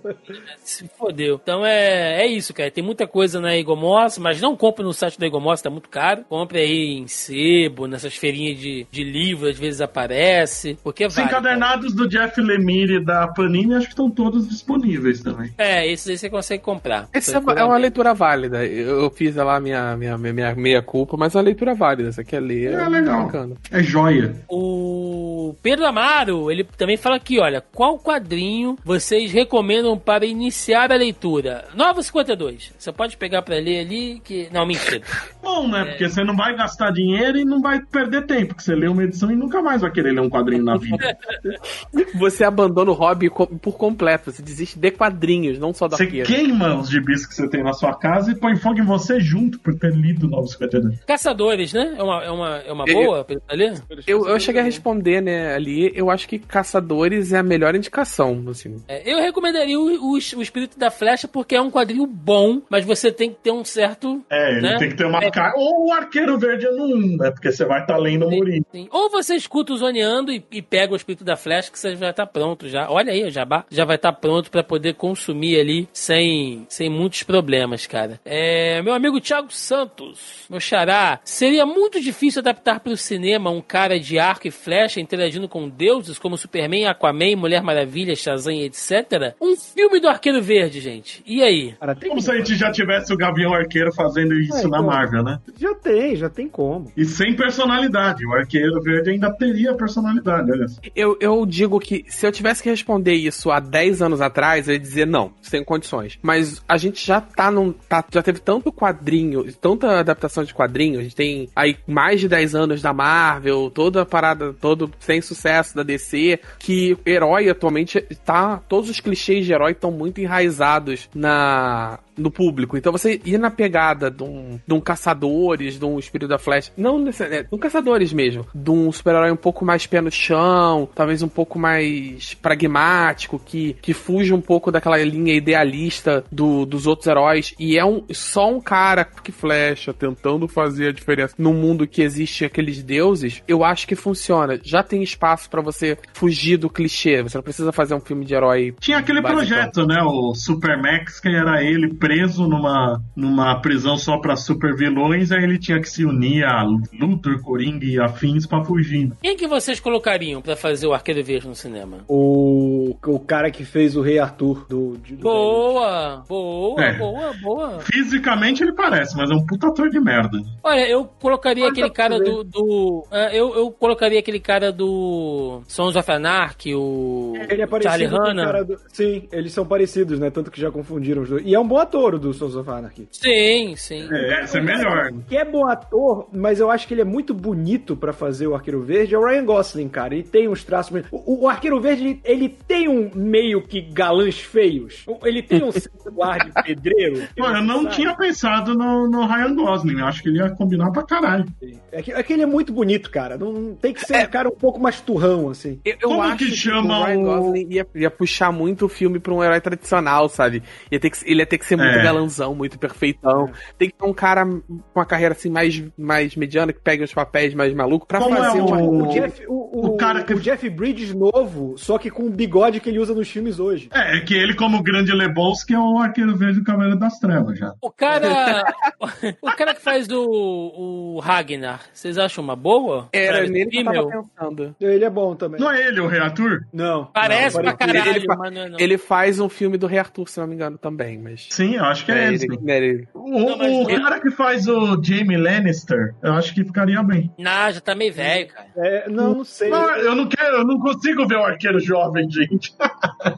Se 0.62 0.88
fodeu. 0.98 1.38
Então 1.42 1.64
é, 1.64 2.19
é 2.20 2.26
isso, 2.26 2.52
cara. 2.54 2.70
Tem 2.70 2.82
muita 2.84 3.06
coisa 3.06 3.40
na 3.40 3.56
Egomoss, 3.56 4.18
mas 4.18 4.40
não 4.40 4.56
compre 4.56 4.84
no 4.84 4.92
site 4.92 5.18
da 5.18 5.26
Egomoss, 5.26 5.62
tá 5.62 5.70
muito 5.70 5.88
caro. 5.88 6.24
Compre 6.28 6.60
aí 6.60 6.98
em 6.98 7.06
sebo, 7.06 7.86
nessas 7.86 8.16
feirinhas 8.16 8.58
de, 8.58 8.86
de 8.90 9.04
livro, 9.04 9.48
às 9.48 9.58
vezes 9.58 9.80
aparece. 9.80 10.78
Porque 10.82 11.06
Os 11.06 11.14
vale. 11.14 11.28
cara. 11.28 11.40
encadernados 11.40 11.94
do 11.94 12.08
Jeff 12.08 12.40
Lemire 12.40 12.96
e 12.96 13.04
da 13.04 13.28
Panini 13.28 13.74
acho 13.74 13.86
que 13.86 13.92
estão 13.92 14.10
todos 14.10 14.48
disponíveis 14.48 15.20
também. 15.22 15.52
É, 15.58 15.86
esses 15.90 16.08
aí 16.08 16.18
você 16.18 16.30
consegue 16.30 16.62
comprar. 16.62 17.08
Essa 17.12 17.42
é 17.56 17.64
uma 17.64 17.76
leitura 17.76 18.14
válida. 18.14 18.64
Eu 18.64 19.10
fiz 19.10 19.34
lá 19.36 19.60
minha, 19.60 19.96
minha, 19.96 20.18
minha, 20.18 20.32
minha 20.32 20.54
meia 20.54 20.82
culpa, 20.82 21.16
mas 21.16 21.34
é 21.34 21.38
uma 21.38 21.44
leitura 21.44 21.74
válida. 21.74 22.12
Você 22.12 22.24
quer 22.24 22.40
ler? 22.40 22.72
É 22.72 22.88
legal. 22.88 23.24
bacana. 23.24 23.54
É 23.70 23.82
joia. 23.82 24.34
O 24.48 25.54
Pedro 25.62 25.86
Amaro, 25.86 26.50
ele 26.50 26.64
também 26.64 26.96
fala 26.96 27.16
aqui, 27.16 27.38
olha, 27.38 27.60
qual 27.60 27.98
quadrinho 27.98 28.76
vocês 28.84 29.32
recomendam 29.32 29.98
para 29.98 30.26
iniciar 30.26 30.92
a 30.92 30.96
leitura? 30.96 31.68
Nova 31.74 32.00
52. 32.10 32.72
Você 32.78 32.92
pode 32.92 33.16
pegar 33.16 33.42
para 33.42 33.56
ler 33.56 33.80
ali 33.80 34.20
que... 34.24 34.48
Não, 34.52 34.66
mentira. 34.66 35.00
Bom, 35.42 35.68
né? 35.68 35.84
Porque 35.84 36.08
você 36.08 36.22
não 36.24 36.36
vai 36.36 36.54
gastar 36.56 36.90
dinheiro 36.92 37.38
e 37.38 37.44
não 37.44 37.60
vai 37.60 37.80
perder 37.80 38.26
tempo. 38.26 38.48
Porque 38.48 38.62
você 38.62 38.74
lê 38.74 38.88
uma 38.88 39.04
edição 39.04 39.30
e 39.30 39.36
nunca 39.36 39.62
mais 39.62 39.80
vai 39.82 39.90
querer 39.90 40.12
ler 40.12 40.20
um 40.20 40.28
quadrinho 40.30 40.62
na 40.64 40.76
vida. 40.76 41.16
Você 42.14 42.44
abandona 42.44 42.90
o 42.90 42.94
hobby 42.94 43.30
por 43.30 43.76
completo. 43.76 44.30
Você 44.32 44.42
desiste 44.42 44.78
de 44.78 44.90
quadrinhos, 44.90 45.58
não 45.58 45.72
só 45.72 45.86
da 45.88 45.96
Você 45.96 46.04
arqueira. 46.04 46.26
queima 46.26 46.74
os 46.78 46.88
gibis 46.90 47.26
que 47.26 47.34
você 47.34 47.48
tem 47.48 47.62
na 47.62 47.72
sua 47.72 47.94
casa 47.94 48.30
e 48.32 48.34
põe 48.34 48.56
fogo 48.56 48.78
em 48.80 48.84
você 48.84 49.20
junto 49.20 49.58
por 49.60 49.74
ter 49.78 49.92
lido 49.94 50.28
Novos 50.28 50.52
52. 50.52 51.00
Caçadores, 51.04 51.72
né? 51.72 51.94
É 51.96 52.02
uma, 52.02 52.24
é 52.24 52.30
uma, 52.30 52.56
é 52.58 52.72
uma 52.72 52.84
Eu- 52.86 52.94
boa 52.94 53.24
pra 53.24 53.36
ler? 53.56 53.80
Eu, 54.06 54.26
eu 54.28 54.40
cheguei 54.40 54.60
a 54.60 54.64
responder, 54.64 55.20
né, 55.20 55.54
ali. 55.54 55.90
Eu 55.94 56.10
acho 56.10 56.28
que 56.28 56.38
Caçadores 56.38 57.32
é 57.32 57.38
a 57.38 57.42
melhor 57.42 57.74
indicação, 57.74 58.44
assim. 58.48 58.82
É, 58.88 59.10
eu 59.12 59.18
recomendaria 59.20 59.78
o, 59.78 59.84
o, 59.84 60.12
o 60.14 60.18
Espírito 60.42 60.78
da 60.78 60.90
Flecha 60.90 61.28
porque 61.28 61.54
é 61.54 61.60
um 61.60 61.70
quadrinho 61.70 61.99
bom, 62.06 62.62
mas 62.68 62.84
você 62.84 63.10
tem 63.12 63.30
que 63.30 63.36
ter 63.36 63.50
um 63.50 63.64
certo... 63.64 64.22
É, 64.30 64.50
ele 64.52 64.60
Né? 64.62 64.76
tem 64.78 64.88
que 64.90 64.96
ter 64.96 65.04
uma 65.06 65.18
É. 65.18 65.30
cara. 65.30 65.52
Ou 65.56 65.88
o 65.88 65.92
Arqueiro 65.92 66.38
Verde 66.38 66.66
no 66.70 66.84
1, 66.96 67.16
né? 67.16 67.30
Porque 67.30 67.50
você 67.52 67.64
vai 67.64 67.80
estar 67.82 67.96
lendo 67.96 68.26
o 68.26 68.30
Murilo. 68.30 68.64
Ou 68.90 69.10
você 69.10 69.34
escuta 69.34 69.72
o 69.72 69.76
Zoneando 69.76 70.32
e, 70.32 70.44
e 70.50 70.62
pega 70.62 70.92
o 70.92 70.96
Espírito 70.96 71.24
da 71.24 71.36
Flecha 71.36 71.70
que 71.70 71.78
você 71.78 71.96
já 71.96 72.12
tá 72.12 72.26
pronto 72.26 72.68
já. 72.68 72.90
Olha 72.90 73.12
aí, 73.12 73.24
o 73.24 73.30
Jabá 73.30 73.64
já 73.70 73.84
vai 73.84 73.96
estar 73.96 74.12
pronto 74.12 74.50
pra 74.50 74.62
poder 74.62 74.94
consumir 74.94 75.58
ali 75.60 75.88
sem, 75.92 76.66
sem 76.68 76.88
muitos 76.88 77.22
problemas, 77.22 77.86
cara. 77.86 78.20
É, 78.24 78.80
meu 78.82 78.92
amigo 78.94 79.20
Thiago 79.20 79.50
Santos, 79.52 80.44
meu 80.48 80.60
xará, 80.60 81.20
seria 81.24 81.64
muito 81.66 82.00
difícil 82.00 82.40
adaptar 82.40 82.80
para 82.80 82.92
o 82.92 82.96
cinema 82.96 83.50
um 83.50 83.60
cara 83.60 83.98
de 83.98 84.18
arco 84.18 84.46
e 84.48 84.50
flecha 84.50 85.00
interagindo 85.00 85.48
com 85.48 85.68
deuses 85.68 86.18
como 86.18 86.36
Superman, 86.36 86.86
Aquaman, 86.86 87.36
Mulher 87.36 87.62
Maravilha, 87.62 88.14
Shazam, 88.16 88.54
etc. 88.54 89.34
Um 89.40 89.56
filme 89.56 90.00
do 90.00 90.08
Arqueiro 90.08 90.42
Verde, 90.42 90.80
gente. 90.80 91.22
E 91.26 91.42
aí? 91.42 91.72
Cara, 91.80 91.89
tem 91.94 92.08
Como 92.08 92.20
se 92.20 92.30
a 92.30 92.36
gente 92.36 92.54
já 92.56 92.70
tivesse 92.70 93.12
o 93.12 93.16
Gavião 93.16 93.52
Arqueiro 93.54 93.92
fazendo 93.92 94.34
isso 94.34 94.56
É, 94.56 94.62
na 94.62 94.78
então. 94.78 94.84
Marvel, 94.84 95.22
né? 95.22 95.38
Já 95.58 95.74
tem, 95.74 96.16
já 96.16 96.28
tem 96.28 96.48
como. 96.48 96.90
E 96.96 97.04
sem 97.04 97.34
personalidade. 97.34 98.26
O 98.26 98.32
Arqueiro 98.32 98.80
Verde 98.82 99.10
ainda 99.10 99.30
teria 99.32 99.74
personalidade, 99.74 100.50
olha 100.50 100.68
só. 100.68 100.80
Eu, 100.94 101.16
eu 101.20 101.44
digo 101.46 101.78
que 101.80 102.04
se 102.08 102.26
eu 102.26 102.32
tivesse 102.32 102.62
que 102.62 102.70
responder 102.70 103.14
isso 103.14 103.50
há 103.50 103.60
10 103.60 104.02
anos 104.02 104.20
atrás, 104.20 104.68
eu 104.68 104.74
ia 104.74 104.80
dizer 104.80 105.06
não, 105.06 105.32
sem 105.42 105.64
condições. 105.64 106.18
Mas 106.22 106.62
a 106.68 106.76
gente 106.76 107.04
já 107.04 107.20
tá 107.20 107.50
num. 107.50 107.72
Tá, 107.72 108.04
já 108.10 108.22
teve 108.22 108.40
tanto 108.40 108.72
quadrinho, 108.72 109.44
tanta 109.54 110.00
adaptação 110.00 110.44
de 110.44 110.54
quadrinho, 110.54 111.00
a 111.00 111.02
gente 111.02 111.16
tem 111.16 111.48
aí 111.54 111.76
mais 111.86 112.20
de 112.20 112.28
10 112.28 112.54
anos 112.54 112.82
da 112.82 112.92
Marvel, 112.92 113.70
toda 113.72 114.02
a 114.02 114.06
parada, 114.06 114.52
todo 114.52 114.90
sem 114.98 115.20
sucesso 115.20 115.74
da 115.74 115.82
DC, 115.82 116.40
que 116.58 116.96
herói 117.06 117.48
atualmente 117.48 118.00
tá. 118.24 118.60
Todos 118.68 118.90
os 118.90 119.00
clichês 119.00 119.44
de 119.46 119.52
herói 119.52 119.72
estão 119.72 119.90
muito 119.90 120.20
enraizados 120.20 121.08
na. 121.14 121.79
la 121.80 122.00
No 122.20 122.30
público. 122.30 122.76
Então 122.76 122.92
você 122.92 123.20
ir 123.24 123.38
na 123.38 123.50
pegada 123.50 124.10
de 124.10 124.22
um, 124.22 124.58
de 124.66 124.74
um 124.74 124.80
Caçadores, 124.80 125.78
de 125.78 125.84
um 125.84 125.98
Espírito 125.98 126.28
da 126.28 126.38
Flash. 126.38 126.72
Não 126.76 126.98
necessariamente. 126.98 127.48
De 127.48 127.54
um 127.54 127.58
Caçadores 127.58 128.12
mesmo. 128.12 128.46
De 128.54 128.70
um 128.70 128.92
super-herói 128.92 129.30
um 129.30 129.36
pouco 129.36 129.64
mais 129.64 129.86
pé 129.86 130.00
no 130.00 130.10
chão. 130.10 130.88
Talvez 130.94 131.22
um 131.22 131.28
pouco 131.28 131.58
mais 131.58 132.34
pragmático. 132.34 133.38
Que, 133.38 133.74
que 133.80 133.94
fuja 133.94 134.34
um 134.34 134.40
pouco 134.40 134.70
daquela 134.70 134.98
linha 134.98 135.34
idealista 135.34 136.24
do, 136.30 136.64
dos 136.66 136.86
outros 136.86 137.06
heróis. 137.06 137.54
E 137.58 137.78
é 137.78 137.84
um, 137.84 138.04
só 138.12 138.50
um 138.50 138.60
cara 138.60 139.04
que 139.04 139.32
flecha, 139.32 139.92
tentando 139.92 140.46
fazer 140.46 140.88
a 140.88 140.92
diferença 140.92 141.34
num 141.38 141.54
mundo 141.54 141.86
que 141.86 142.02
existe 142.02 142.44
aqueles 142.44 142.82
deuses. 142.82 143.42
Eu 143.48 143.64
acho 143.64 143.86
que 143.86 143.94
funciona. 143.94 144.60
Já 144.62 144.82
tem 144.82 145.02
espaço 145.02 145.48
pra 145.48 145.62
você 145.62 145.96
fugir 146.12 146.56
do 146.56 146.68
clichê. 146.68 147.22
Você 147.22 147.38
não 147.38 147.42
precisa 147.42 147.72
fazer 147.72 147.94
um 147.94 148.00
filme 148.00 148.24
de 148.24 148.34
herói. 148.34 148.74
Tinha 148.78 148.98
aquele 148.98 149.20
basicão. 149.20 149.46
projeto, 149.46 149.86
né? 149.86 150.02
O 150.02 150.34
Supermax, 150.34 151.20
que 151.20 151.28
era 151.28 151.62
ele 151.62 151.94
preso 151.94 152.09
numa, 152.48 153.00
numa 153.14 153.60
prisão 153.60 153.96
só 153.96 154.18
pra 154.18 154.36
super 154.36 154.74
vilões, 154.74 155.30
aí 155.32 155.42
ele 155.44 155.58
tinha 155.58 155.80
que 155.80 155.88
se 155.88 156.04
unir 156.04 156.44
a 156.44 156.62
Luthor, 156.62 157.40
Coringa 157.42 157.84
e 157.84 157.98
afins 158.00 158.46
pra 158.46 158.64
fugir. 158.64 159.12
Quem 159.22 159.36
que 159.36 159.46
vocês 159.46 159.78
colocariam 159.80 160.40
pra 160.42 160.56
fazer 160.56 160.86
o 160.86 160.92
Arqueiro 160.92 161.22
Verde 161.24 161.48
no 161.48 161.54
cinema? 161.54 161.98
O, 162.08 162.96
o 163.06 163.18
cara 163.20 163.50
que 163.50 163.64
fez 163.64 163.96
o 163.96 164.00
Rei 164.02 164.18
Arthur 164.18 164.66
do. 164.68 164.96
do 164.96 165.16
Boa, 165.16 166.24
boa, 166.28 166.82
É. 166.82 166.92
boa, 166.98 167.32
boa. 167.42 167.78
Fisicamente 167.80 168.62
ele 168.62 168.72
parece, 168.72 169.16
mas 169.16 169.30
é 169.30 169.34
um 169.34 169.44
puta 169.44 169.68
ator 169.68 169.88
de 169.90 170.00
merda. 170.00 170.38
Olha, 170.62 170.88
eu 170.88 171.04
colocaria 171.04 171.64
Olha 171.64 171.72
aquele 171.72 171.90
cara 171.90 172.18
do. 172.18 172.44
do 172.44 173.04
é, 173.10 173.36
eu, 173.38 173.54
eu 173.54 173.70
colocaria 173.70 174.18
aquele 174.18 174.40
cara 174.40 174.72
do 174.72 175.62
Sons 175.68 175.96
of 175.96 176.10
Anarchy, 176.10 176.74
o. 176.74 177.34
Ele 177.48 177.62
é 177.62 177.66
Charlie 177.66 177.68
parecido 177.68 178.10
com 178.10 178.16
o 178.16 178.26
Hanna. 178.26 178.44
cara 178.44 178.64
do... 178.64 178.76
Sim, 178.88 179.28
eles 179.32 179.52
são 179.52 179.64
parecidos, 179.66 180.18
né? 180.18 180.30
Tanto 180.30 180.50
que 180.50 180.60
já 180.60 180.70
confundiram 180.70 181.22
os 181.22 181.28
dois. 181.28 181.42
E 181.44 181.54
é 181.54 181.60
um 181.60 181.66
bom 181.66 181.78
ator 181.78 181.99
o 182.16 182.18
do 182.18 182.32
Sons 182.34 182.54
of 182.56 182.68
Anarchy. 182.70 183.08
Sim, 183.10 183.74
sim. 183.76 184.08
É, 184.12 184.44
esse 184.44 184.58
é 184.58 184.60
melhor. 184.60 185.12
Que 185.28 185.36
é 185.36 185.44
bom 185.44 185.66
ator, 185.66 186.28
mas 186.32 186.60
eu 186.60 186.70
acho 186.70 186.86
que 186.88 186.94
ele 186.94 187.00
é 187.02 187.04
muito 187.04 187.32
bonito 187.34 187.96
pra 187.96 188.12
fazer 188.12 188.46
o 188.46 188.54
Arqueiro 188.54 188.82
Verde. 188.82 189.14
É 189.14 189.18
o 189.18 189.24
Ryan 189.24 189.44
Gosling, 189.44 189.88
cara. 189.88 190.14
Ele 190.14 190.22
tem 190.22 190.48
uns 190.48 190.64
traços. 190.64 191.02
O, 191.10 191.44
o 191.44 191.48
Arqueiro 191.48 191.80
Verde, 191.80 192.02
ele, 192.04 192.20
ele 192.24 192.48
tem 192.48 192.88
um 192.88 193.10
meio 193.14 193.62
que 193.62 193.80
galãs 193.80 194.38
feios. 194.38 195.04
Ele 195.24 195.42
tem 195.42 195.62
um 195.62 195.72
certo 195.72 196.22
ar 196.22 196.38
de 196.44 196.52
pedreiro. 196.62 197.26
Pô, 197.36 197.46
eu 197.46 197.62
não 197.62 197.82
Sabe? 197.84 197.94
tinha 197.96 198.14
pensado 198.16 198.74
no, 198.74 199.08
no 199.08 199.26
Ryan 199.26 199.54
Gosling. 199.54 199.98
Eu 200.00 200.06
acho 200.06 200.22
que 200.22 200.28
ele 200.28 200.38
ia 200.38 200.50
combinar 200.50 200.90
pra 200.90 201.02
caralho. 201.02 201.44
É 201.92 202.02
que, 202.02 202.12
é 202.12 202.22
que 202.22 202.32
ele 202.32 202.42
é 202.42 202.46
muito 202.46 202.72
bonito, 202.72 203.10
cara. 203.10 203.36
Não, 203.36 203.52
não- 203.52 203.74
tem 203.74 203.92
que 203.92 204.00
ser 204.04 204.26
um 204.26 204.30
cara 204.30 204.48
um 204.48 204.56
pouco 204.56 204.78
mais 204.80 205.00
turrão, 205.00 205.48
assim. 205.48 205.80
Eu, 205.84 205.94
eu 206.00 206.08
Como 206.08 206.22
acho 206.22 206.36
que 206.38 206.50
chama 206.50 207.00
o 207.00 207.04
Ryan 207.04 207.22
Gosling 207.22 207.66
ia, 207.70 207.86
ia 207.94 208.10
puxar 208.10 208.52
muito 208.52 208.86
o 208.86 208.88
filme 208.88 209.18
pra 209.18 209.32
um 209.32 209.42
herói 209.42 209.60
tradicional, 209.60 210.28
sabe? 210.28 210.62
Ia 210.90 211.00
ter 211.00 211.10
que, 211.10 211.18
ele 211.30 211.40
ia 211.40 211.46
ter 211.46 211.58
que 211.58 211.66
ser 211.66 211.76
muito 211.80 211.98
É. 211.98 212.02
galanzão, 212.02 212.54
muito 212.54 212.78
perfeitão. 212.78 213.50
Tem 213.78 213.88
que 213.88 213.94
ter 213.96 214.04
um 214.04 214.12
cara 214.12 214.44
com 214.46 214.62
uma 214.94 215.06
carreira 215.06 215.34
assim 215.34 215.50
mais, 215.50 215.82
mais 215.98 216.36
mediana, 216.36 216.72
que 216.72 216.80
pegue 216.80 217.02
os 217.04 217.12
papéis 217.12 217.54
mais 217.54 217.72
malucos 217.74 218.06
pra 218.06 218.18
Como 218.20 218.36
fazer 218.36 218.58
é 218.58 218.62
uma. 218.62 218.76
o- 218.80 219.02
O 219.04 219.06
Jeff, 219.08 219.46
o, 219.46 219.52
o- 219.52 219.86
o 219.86 219.96
cara 219.96 220.22
que- 220.22 220.34
o 220.34 220.40
Jeff 220.40 220.68
Bridges 220.70 221.14
novo, 221.14 221.74
só 221.76 221.98
que 221.98 222.10
com 222.10 222.24
o 222.26 222.30
bigode 222.30 222.80
que 222.80 222.88
ele 222.88 222.98
usa 222.98 223.14
nos 223.14 223.28
filmes 223.30 223.58
hoje. 223.58 223.88
É, 223.92 224.18
é 224.18 224.20
que 224.20 224.34
ele, 224.34 224.54
como 224.54 224.82
grande 224.82 225.12
Lebowski, 225.12 225.74
é 225.74 225.78
o 225.78 225.98
arqueiro 225.98 226.36
verde 226.36 226.60
do 226.60 226.64
Cavaleiro 226.64 226.98
das 226.98 227.18
Trevas 227.18 227.58
já. 227.58 227.74
O 227.80 227.90
cara. 227.90 228.64
o 229.42 229.50
cara 229.56 229.74
que 229.74 229.80
faz 229.82 230.08
o, 230.08 231.14
o 231.16 231.20
Ragnar, 231.20 231.80
vocês 231.92 232.18
acham 232.18 232.42
uma 232.44 232.56
boa? 232.56 233.08
Era 233.12 233.46
nele 233.46 233.70
que 233.70 233.78
eu 233.78 233.84
tava 233.84 234.06
pensando. 234.38 234.76
Ele 234.80 235.04
é 235.04 235.10
bom 235.10 235.34
também. 235.34 235.60
Não 235.60 235.70
é 235.70 235.86
ele 235.86 236.00
o 236.00 236.06
reator? 236.06 236.64
Não. 236.72 237.06
Parece 237.06 237.56
não, 237.56 237.62
pra 237.64 237.72
caralho, 237.74 238.16
Ele 238.16 238.26
não 238.26 238.44
é 238.44 238.50
não. 238.68 238.78
Ele 238.78 238.98
faz 238.98 239.40
um 239.40 239.48
filme 239.48 239.76
do 239.78 239.86
Rei 239.86 239.98
Arthur, 239.98 240.28
se 240.28 240.38
não 240.40 240.46
me 240.46 240.54
engano, 240.54 240.78
também, 240.78 241.18
mas. 241.18 241.46
Sim, 241.50 241.69
eu 241.76 241.84
acho 241.84 242.04
que 242.04 242.12
é, 242.12 242.14
É, 242.18 242.26
ele. 242.28 242.34
ele, 242.34 242.38
sim. 242.58 242.70
é 242.70 242.76
ele. 242.78 243.08
O, 243.14 243.28
Não, 243.30 243.58
o 243.84 243.90
ele- 243.90 244.00
cara 244.02 244.20
que 244.20 244.30
faz 244.30 244.66
o 244.68 245.00
Jamie 245.02 245.36
Lannister, 245.36 246.14
eu 246.22 246.32
acho 246.34 246.54
que 246.54 246.64
ficaria 246.64 247.02
bem. 247.02 247.30
Não, 247.38 247.70
já 247.72 247.80
tá 247.80 247.94
meio 247.94 248.12
velho, 248.12 248.48
cara. 248.48 248.66
É, 248.76 249.08
não, 249.08 249.34
não 249.34 249.44
sei. 249.44 249.68
Não, 249.70 249.90
eu 249.96 250.14
não 250.14 250.26
quero, 250.26 250.56
eu 250.56 250.64
não 250.64 250.78
consigo 250.80 251.26
ver 251.26 251.36
o 251.36 251.44
arqueiro 251.44 251.78
jovem, 251.80 252.28
gente. 252.30 252.74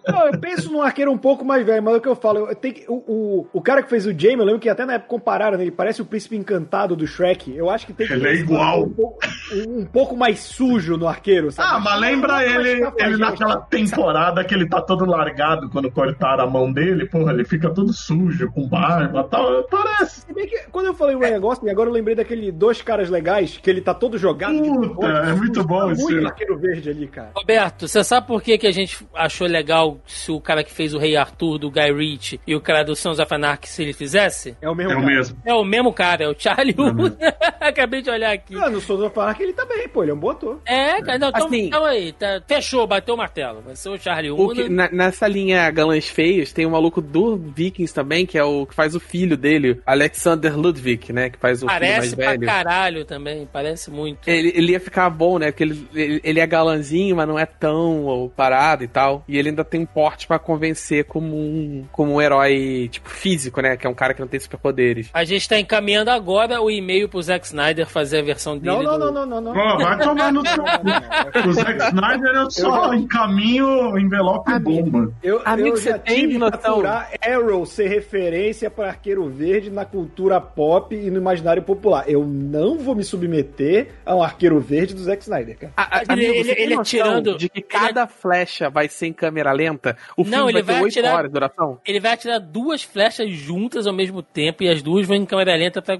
Não, 0.09 0.27
eu 0.29 0.39
penso 0.39 0.71
num 0.73 0.83
arqueiro 0.83 1.11
um 1.13 1.19
pouco 1.19 1.45
mais 1.45 1.65
velho, 1.65 1.83
mas 1.83 1.95
é 1.95 1.97
o 1.97 2.01
que 2.01 2.09
eu 2.09 2.17
falo, 2.17 2.49
eu 2.49 2.55
tenho 2.55 2.75
que, 2.75 2.85
o, 2.89 2.95
o, 3.07 3.47
o 3.53 3.61
cara 3.61 3.83
que 3.83 3.91
fez 3.91 4.07
o 4.07 4.11
Jamie, 4.19 4.39
eu 4.39 4.45
lembro 4.45 4.61
que 4.61 4.69
até 4.69 4.85
na 4.85 4.95
época 4.95 5.09
compararam, 5.11 5.57
né, 5.59 5.65
ele 5.65 5.71
parece 5.71 6.01
o 6.01 6.05
príncipe 6.07 6.37
encantado 6.37 6.97
do 6.97 7.07
Shrek. 7.07 7.55
Eu 7.55 7.69
acho 7.71 7.87
que 7.87 7.93
tem 7.93 8.07
que 8.07 8.13
Ele 8.13 8.27
é 8.29 8.33
ter 8.33 8.39
igual. 8.41 8.85
Um 8.85 8.91
pouco, 8.91 9.19
um- 9.55 9.81
um 9.81 9.85
pouco 9.87 10.17
mais 10.17 10.41
sujo 10.41 10.97
no 10.97 11.07
arqueiro, 11.09 11.51
sabe? 11.51 11.69
Ah, 11.73 11.81
mas 11.81 12.01
lembra 12.01 12.33
Não, 12.35 12.41
ele, 12.43 12.87
ele 12.99 13.17
naquela 13.17 13.57
temporada 13.57 14.45
que 14.45 14.55
ele 14.55 14.69
tá 14.69 14.81
todo 14.81 15.05
largado 15.05 15.69
quando 15.71 15.91
cortaram 15.91 16.45
a 16.45 16.47
mão 16.47 16.73
dele, 16.73 17.07
porra, 17.07 17.33
ele 17.33 17.45
fica 17.45 17.69
todo 17.71 17.93
sujo, 17.93 18.22
com 18.55 18.69
barba 18.69 19.25
e 19.27 19.31
tal. 19.31 19.63
Parece. 19.65 20.21
Se 20.23 20.33
bem 20.33 20.47
que 20.47 20.59
quando 20.71 20.87
eu 20.87 20.95
falei 20.95 21.15
o 21.17 21.19
Ryan 21.19 21.41
Gosling, 21.41 21.71
agora 21.71 21.89
eu 21.89 21.93
lembrei 21.93 22.15
daquele 22.15 22.51
dois 22.53 22.81
caras 22.83 23.09
legais, 23.11 23.59
que 23.63 23.69
ele 23.71 23.81
tá 23.81 23.95
todo 23.95 24.19
jogado. 24.19 24.55
de 24.55 24.69
Puta, 24.69 24.81
bigode, 24.89 25.31
é 25.31 25.33
muito 25.35 25.65
bom 25.65 25.87
tá 25.87 25.93
esse 25.93 26.03
Muito 26.15 26.57
verde 26.59 26.91
ali, 26.91 27.07
cara. 27.09 27.31
Roberto, 27.35 27.89
você 27.89 28.03
sabe 28.05 28.27
por 28.27 28.43
que, 28.43 28.57
que 28.59 28.67
a 28.67 28.73
gente 28.73 29.07
achou 29.15 29.47
legal 29.47 29.99
se 30.07 30.31
o 30.31 30.41
cara 30.41 30.63
que 30.65 30.73
fez 30.73 30.95
o 30.95 30.99
Rei 30.99 31.17
Arthur 31.17 31.59
do 31.59 31.71
Guy 31.71 31.93
Ritchie 31.93 32.41
e 32.47 32.55
o 32.55 32.61
cara 32.61 32.83
do 32.83 32.95
Sons 32.97 33.19
of 33.19 33.33
Anarchy 33.35 33.69
se 33.69 33.83
ele 33.83 33.93
fizesse? 33.93 34.57
É 34.61 34.69
o 34.69 34.75
mesmo 34.75 34.93
É 34.93 34.97
o 34.97 35.01
cara. 35.01 35.07
mesmo. 35.15 35.37
É 35.47 35.55
o 35.55 35.65
mesmo 35.65 35.93
cara, 35.93 36.25
é 36.25 36.29
o 36.29 36.35
Charlie 36.39 36.75
Hunnam. 36.79 37.17
Acabei 37.61 38.03
de 38.03 38.11
olhar 38.11 38.33
aqui. 38.33 38.55
Ah, 38.57 38.69
no 38.71 38.81
Souza 38.81 39.09
falar 39.11 39.35
que 39.35 39.43
ele 39.43 39.53
tá 39.53 39.65
bem, 39.65 39.89
pô, 39.89 40.03
ele 40.03 40.11
é 40.11 40.15
um 40.15 40.19
bom 40.19 40.31
ator. 40.31 40.61
É, 40.67 41.01
cara, 41.03 41.19
não, 41.19 41.29
então, 41.29 41.47
Assim- 41.47 41.71
calma 41.71 41.89
aí, 41.89 42.13
tá, 42.13 42.43
fechou, 42.47 42.87
bateu 42.87 43.15
o 43.15 43.19
martelo. 43.19 43.61
Vai 43.63 43.77
ser 43.77 43.89
o 43.91 43.99
Charlie 43.99 44.31
O 44.31 44.37
Hunnam. 44.37 44.55
que- 44.55 44.69
na- 44.69 44.91
nessa 44.91 45.27
linha 45.29 45.71
galãs 45.71 46.09
feios, 46.09 46.53
tem 46.53 46.67
o 46.67 46.71
maluco 46.71 47.01
do 47.01 47.37
Vikings 47.37 47.95
também, 47.95 48.12
que 48.27 48.37
é 48.39 48.45
o 48.45 48.67
que 48.67 48.75
faz 48.75 48.95
o 48.95 49.01
filho 49.01 49.37
dele, 49.37 49.81
Alexander 49.87 50.57
Ludwig, 50.59 51.13
né? 51.13 51.31
Que 51.31 51.39
faz 51.39 51.63
o 51.63 51.67
Parece 51.67 52.03
filho 52.11 52.17
pra 52.17 52.27
mais 52.27 52.41
velho. 52.41 52.53
caralho 52.53 53.05
também, 53.05 53.49
parece 53.53 53.91
muito. 53.91 54.29
Ele, 54.29 54.53
ele 54.55 54.73
ia 54.73 54.81
ficar 54.81 55.09
bom, 55.11 55.39
né? 55.39 55.51
Porque 55.51 55.63
ele, 55.65 55.89
ele, 55.95 56.21
ele 56.23 56.41
é 56.41 56.47
galanzinho, 56.47 57.17
mas 57.17 57.27
não 57.29 57.39
é 57.39 57.47
tão 57.47 58.05
ou, 58.05 58.29
parado 58.29 58.85
e 58.85 58.89
tal. 58.89 59.25
E 59.27 59.39
ele 59.39 59.49
ainda 59.51 59.65
tem 59.65 59.81
um 59.81 59.87
porte 59.87 60.27
pra 60.27 60.39
convencer 60.39 61.05
como 61.05 61.37
um, 61.37 61.85
como 61.93 62.13
um 62.15 62.21
herói, 62.21 62.89
tipo, 62.91 63.09
físico, 63.09 63.61
né? 63.61 63.77
Que 63.77 63.87
é 63.87 63.91
um 63.91 63.95
cara 63.95 64.13
que 64.15 64.21
não 64.21 64.29
tem 64.29 64.39
superpoderes. 64.41 65.09
A 65.15 65.25
gente 65.25 65.49
tá 65.49 65.59
encaminhando 65.59 66.11
agora 66.11 66.61
o 66.61 66.71
e-mail 66.71 67.09
pro 67.09 67.23
Zack 67.23 67.47
Snyder 67.47 67.87
fazer 67.87 68.19
a 68.19 68.23
versão 68.23 68.59
dele. 68.59 68.77
Não, 68.77 68.83
não, 68.83 68.99
do- 68.99 69.13
não, 69.13 69.27
não, 69.27 69.41
não, 69.41 69.41
não. 69.41 69.53
Pô, 69.55 69.79
vai 69.85 69.99
tomar 69.99 70.33
no 70.33 70.47
seu 70.47 70.63
cu. 70.63 71.49
O 71.49 71.53
Zack 71.53 71.79
Snyder 71.89 72.33
eu 72.35 72.51
só 72.51 72.95
encaminho 72.95 73.99
envelope 73.99 74.51
e 74.53 74.59
bomba. 74.59 75.13
Eu, 75.23 75.41
Amigo, 75.45 75.69
eu 75.69 75.77
você 75.77 75.91
já 75.91 75.99
tem 75.99 76.17
tive 76.21 76.33
que 76.33 76.39
noção? 76.39 76.83
Arrow 77.25 77.65
ser 77.67 77.89
referência 78.03 78.69
para 78.69 78.89
Arqueiro 78.89 79.29
Verde 79.29 79.71
na 79.71 79.85
cultura 79.85 80.41
pop 80.41 80.95
e 80.95 81.11
no 81.11 81.19
imaginário 81.19 81.63
popular. 81.63 82.05
Eu 82.09 82.25
não 82.27 82.79
vou 82.79 82.95
me 82.95 83.05
submeter 83.05 83.89
a 84.05 84.15
um 84.17 84.23
Arqueiro 84.23 84.59
Verde 84.61 84.93
do 84.95 85.01
Zack 85.03 85.23
Snyder, 85.23 85.57
cara. 85.57 85.73
A- 85.77 85.99
a- 85.99 86.03
Ele- 86.03 86.27
amigo, 86.27 86.33
ele- 86.51 86.61
ele 86.63 86.75
noção 86.77 86.85
tirando- 86.85 87.39
de 87.39 87.49
que 87.49 87.63
cada 87.63 88.07
flecha 88.07 88.69
vai 88.69 88.89
ser 88.89 89.07
em 89.07 89.13
câmera 89.13 89.53
lenta? 89.53 89.97
O 90.17 90.25
filme 90.25 90.37
Não, 90.37 90.51
ele 90.51 90.55
vai 90.55 90.63
ter 90.63 90.73
vai 90.73 90.83
8 90.83 90.99
atirar- 90.99 91.15
horas 91.15 91.31
de 91.31 91.35
duração? 91.35 91.79
Ele 91.87 92.01
vai 92.01 92.13
atirar 92.13 92.41
duas 92.41 92.83
flechas 92.83 93.31
juntas 93.33 93.87
ao 93.87 93.95
mesmo 93.95 94.23
tempo 94.23 94.63
e 94.65 94.69
as 94.69 94.83
duas 94.83 95.07
vão 95.07 95.17
em 95.17 95.25
câmera 95.25 95.55
lenta 95.57 95.81
pra, 95.81 95.97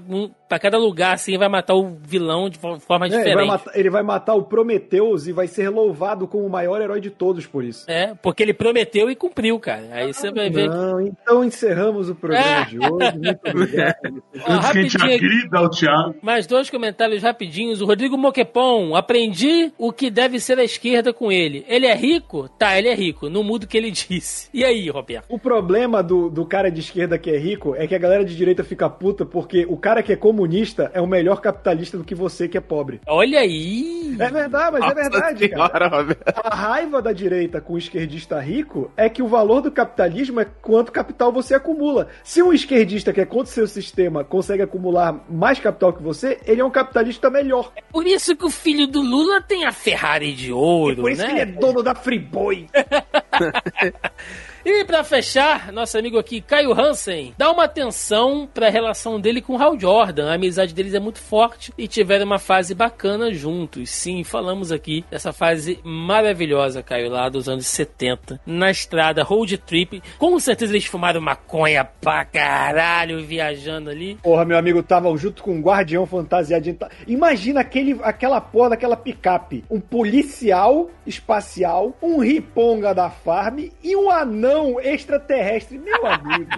pra 0.49 0.59
cada 0.59 0.77
lugar, 0.77 1.13
assim, 1.13 1.37
vai 1.37 1.47
matar 1.47 1.73
o 1.75 1.95
vilão 2.01 2.49
de 2.49 2.57
fo- 2.59 2.79
forma 2.79 3.05
É, 3.05 3.07
ele, 3.07 3.15
vai 3.15 3.23
diferente. 3.23 3.47
matar, 3.47 3.79
ele 3.79 3.89
vai 3.89 4.03
matar 4.03 4.33
o 4.35 4.43
Prometheus 4.43 5.27
e 5.27 5.31
vai 5.31 5.47
ser 5.47 5.69
louvado 5.69 6.27
como 6.27 6.45
o 6.45 6.49
maior 6.49 6.81
herói 6.81 6.99
de 6.99 7.09
todos 7.09 7.45
por 7.45 7.63
isso. 7.63 7.89
É, 7.89 8.13
porque 8.21 8.43
ele 8.43 8.53
prometeu 8.53 9.09
e 9.09 9.15
cumpriu, 9.15 9.59
cara. 9.59 9.83
Aí 9.91 10.13
você 10.13 10.31
vai 10.31 10.49
ver. 10.49 10.69
Não, 10.69 10.99
então 11.01 11.43
encerramos 11.43 11.92
o 12.09 12.15
programa 12.15 12.45
É. 12.61 12.65
de 12.65 12.77
hoje. 12.79 13.17
Muito 13.17 13.39
obrigado. 13.49 14.23
Ó, 14.45 14.51
Antes 14.53 14.71
que 14.71 14.77
a 14.77 14.81
gente 14.83 14.97
rapidinho 14.97 15.03
aqui. 15.05 15.25
agrida 15.25 15.61
o 15.61 15.69
Thiago. 15.69 16.15
Mais 16.21 16.47
dois 16.47 16.69
comentários 16.69 17.21
rapidinhos. 17.23 17.81
O 17.81 17.85
Rodrigo 17.85 18.17
Moquepon. 18.17 18.95
Aprendi 18.95 19.71
o 19.77 19.91
que 19.91 20.09
deve 20.09 20.39
ser 20.39 20.57
a 20.59 20.63
esquerda 20.63 21.13
com 21.13 21.31
ele. 21.31 21.65
Ele 21.67 21.85
é 21.85 21.93
rico? 21.95 22.49
Tá, 22.49 22.77
ele 22.77 22.87
é 22.89 22.93
rico. 22.95 23.29
Não 23.29 23.43
muda 23.43 23.65
o 23.65 23.67
que 23.67 23.77
ele 23.77 23.91
disse. 23.91 24.49
E 24.53 24.63
aí, 24.63 24.89
Roberto? 24.89 25.25
O 25.29 25.39
problema 25.39 26.01
do, 26.03 26.29
do 26.29 26.45
cara 26.45 26.69
de 26.71 26.79
esquerda 26.79 27.17
que 27.17 27.29
é 27.29 27.37
rico 27.37 27.75
é 27.75 27.87
que 27.87 27.95
a 27.95 27.99
galera 27.99 28.25
de 28.25 28.35
direita 28.35 28.63
fica 28.63 28.89
puta 28.89 29.25
porque 29.25 29.65
o 29.69 29.77
cara 29.77 30.01
que 30.03 30.11
é 30.11 30.15
comunista 30.15 30.91
é 30.93 31.01
o 31.01 31.07
melhor 31.07 31.41
capitalista 31.41 31.97
do 31.97 32.03
que 32.03 32.15
você 32.15 32.47
que 32.47 32.57
é 32.57 32.61
pobre. 32.61 32.99
Olha 33.07 33.39
aí. 33.39 34.15
É 34.19 34.29
verdade, 34.29 34.77
mas 34.79 34.91
é 34.91 34.93
verdade, 34.95 35.49
cara. 35.49 35.67
Senhora, 35.67 35.87
Roberto. 35.97 36.23
A 36.43 36.55
raiva 36.55 37.01
da 37.01 37.11
direita 37.11 37.59
com 37.61 37.73
o 37.73 37.77
esquerdista 37.77 38.39
rico 38.39 38.91
é 38.95 39.09
que 39.09 39.21
o 39.21 39.27
valor 39.27 39.61
do 39.61 39.71
capitalismo 39.71 40.39
é 40.39 40.45
quanto 40.45 40.91
capital 40.91 41.31
você 41.31 41.53
acumula. 41.55 41.82
Se 42.23 42.41
um 42.41 42.53
esquerdista 42.53 43.11
que 43.13 43.21
é 43.21 43.25
contra 43.25 43.51
o 43.51 43.53
seu 43.53 43.67
sistema 43.67 44.23
consegue 44.23 44.63
acumular 44.63 45.25
mais 45.29 45.59
capital 45.59 45.93
que 45.93 46.01
você, 46.01 46.39
ele 46.45 46.61
é 46.61 46.65
um 46.65 46.71
capitalista 46.71 47.29
melhor. 47.29 47.71
Por 47.91 48.05
isso 48.07 48.35
que 48.35 48.45
o 48.45 48.49
filho 48.49 48.87
do 48.87 49.01
Lula 49.01 49.41
tem 49.41 49.65
a 49.65 49.71
Ferrari 49.71 50.33
de 50.33 50.51
ouro, 50.51 51.01
Por 51.01 51.11
isso 51.11 51.21
né? 51.21 51.27
que 51.27 51.33
ele 51.33 51.41
é 51.41 51.45
dono 51.45 51.83
da 51.83 51.95
Friboi. 51.95 52.67
E 54.65 54.85
pra 54.85 55.03
fechar, 55.03 55.73
nosso 55.73 55.97
amigo 55.97 56.17
aqui, 56.17 56.39
Caio 56.39 56.71
Hansen, 56.73 57.33
dá 57.37 57.51
uma 57.51 57.65
atenção 57.65 58.47
pra 58.53 58.69
relação 58.69 59.19
dele 59.19 59.41
com 59.41 59.61
Hal 59.61 59.77
Jordan. 59.77 60.31
A 60.31 60.35
amizade 60.35 60.73
deles 60.73 60.93
é 60.93 61.01
muito 61.01 61.19
forte 61.19 61.73
e 61.77 61.85
tiveram 61.85 62.25
uma 62.25 62.39
fase 62.39 62.73
bacana 62.73 63.33
juntos. 63.33 63.89
Sim, 63.89 64.23
falamos 64.23 64.71
aqui 64.71 65.03
dessa 65.11 65.33
fase 65.33 65.79
maravilhosa, 65.83 66.81
Caio, 66.81 67.09
lá 67.09 67.27
dos 67.27 67.49
anos 67.49 67.67
70. 67.67 68.39
Na 68.45 68.71
estrada, 68.71 69.21
road 69.21 69.57
trip. 69.57 70.01
Com 70.17 70.39
certeza 70.39 70.71
eles 70.71 70.85
fumaram 70.85 71.19
maconha 71.19 71.83
pra 71.83 72.23
caralho 72.23 73.21
viajando 73.25 73.89
ali. 73.89 74.15
Porra, 74.23 74.45
meu 74.45 74.57
amigo, 74.57 74.81
tava 74.81 75.13
junto 75.17 75.43
com 75.43 75.51
um 75.55 75.61
guardião 75.61 76.05
fantasiado. 76.05 76.63
de- 76.63 76.77
Imagina 77.05 77.59
aquele, 77.59 77.99
aquela 78.01 78.39
porra 78.39 78.69
daquela 78.71 78.95
picape. 78.95 79.65
Um 79.69 79.81
policial 79.81 80.89
espacial, 81.05 81.93
um 82.01 82.19
riponga 82.19 82.93
da 82.95 83.09
farm 83.09 83.59
e 83.83 83.93
um 83.93 84.09
anão 84.09 84.52
extraterrestre. 84.79 85.77
Meu 85.77 86.05
amigo. 86.07 86.49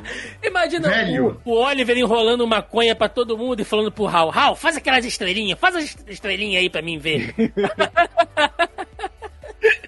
Imagina 0.43 0.89
Velho. 0.89 1.41
o, 1.45 1.51
o 1.51 1.53
Oliver 1.63 1.97
enrolando 1.97 2.45
maconha 2.47 2.95
pra 2.95 3.09
todo 3.09 3.37
mundo 3.37 3.61
e 3.61 3.65
falando 3.65 3.91
pro 3.91 4.07
Hal, 4.07 4.31
Hal, 4.33 4.55
faz 4.55 4.77
aquelas 4.77 5.05
estrelinhas, 5.05 5.59
faz 5.59 5.75
as 5.75 5.97
estrelinhas 6.07 6.61
aí 6.61 6.69
pra 6.69 6.81
mim 6.81 6.97
ver. 6.97 7.33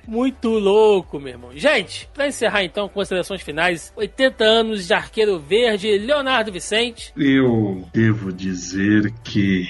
Muito 0.08 0.50
louco, 0.50 1.19
meu 1.19 1.34
irmão. 1.34 1.52
Gente, 1.53 2.10
pra 2.14 2.27
encerrar 2.27 2.64
então, 2.64 2.88
considerações 2.88 3.42
finais, 3.42 3.92
80 3.95 4.44
anos 4.44 4.88
de 4.88 4.94
Arqueiro 4.94 5.38
Verde, 5.38 5.98
Leonardo 5.98 6.52
Vicente. 6.52 7.11
Eu 7.18 7.86
devo 7.94 8.32
dizer 8.32 9.14
que. 9.24 9.69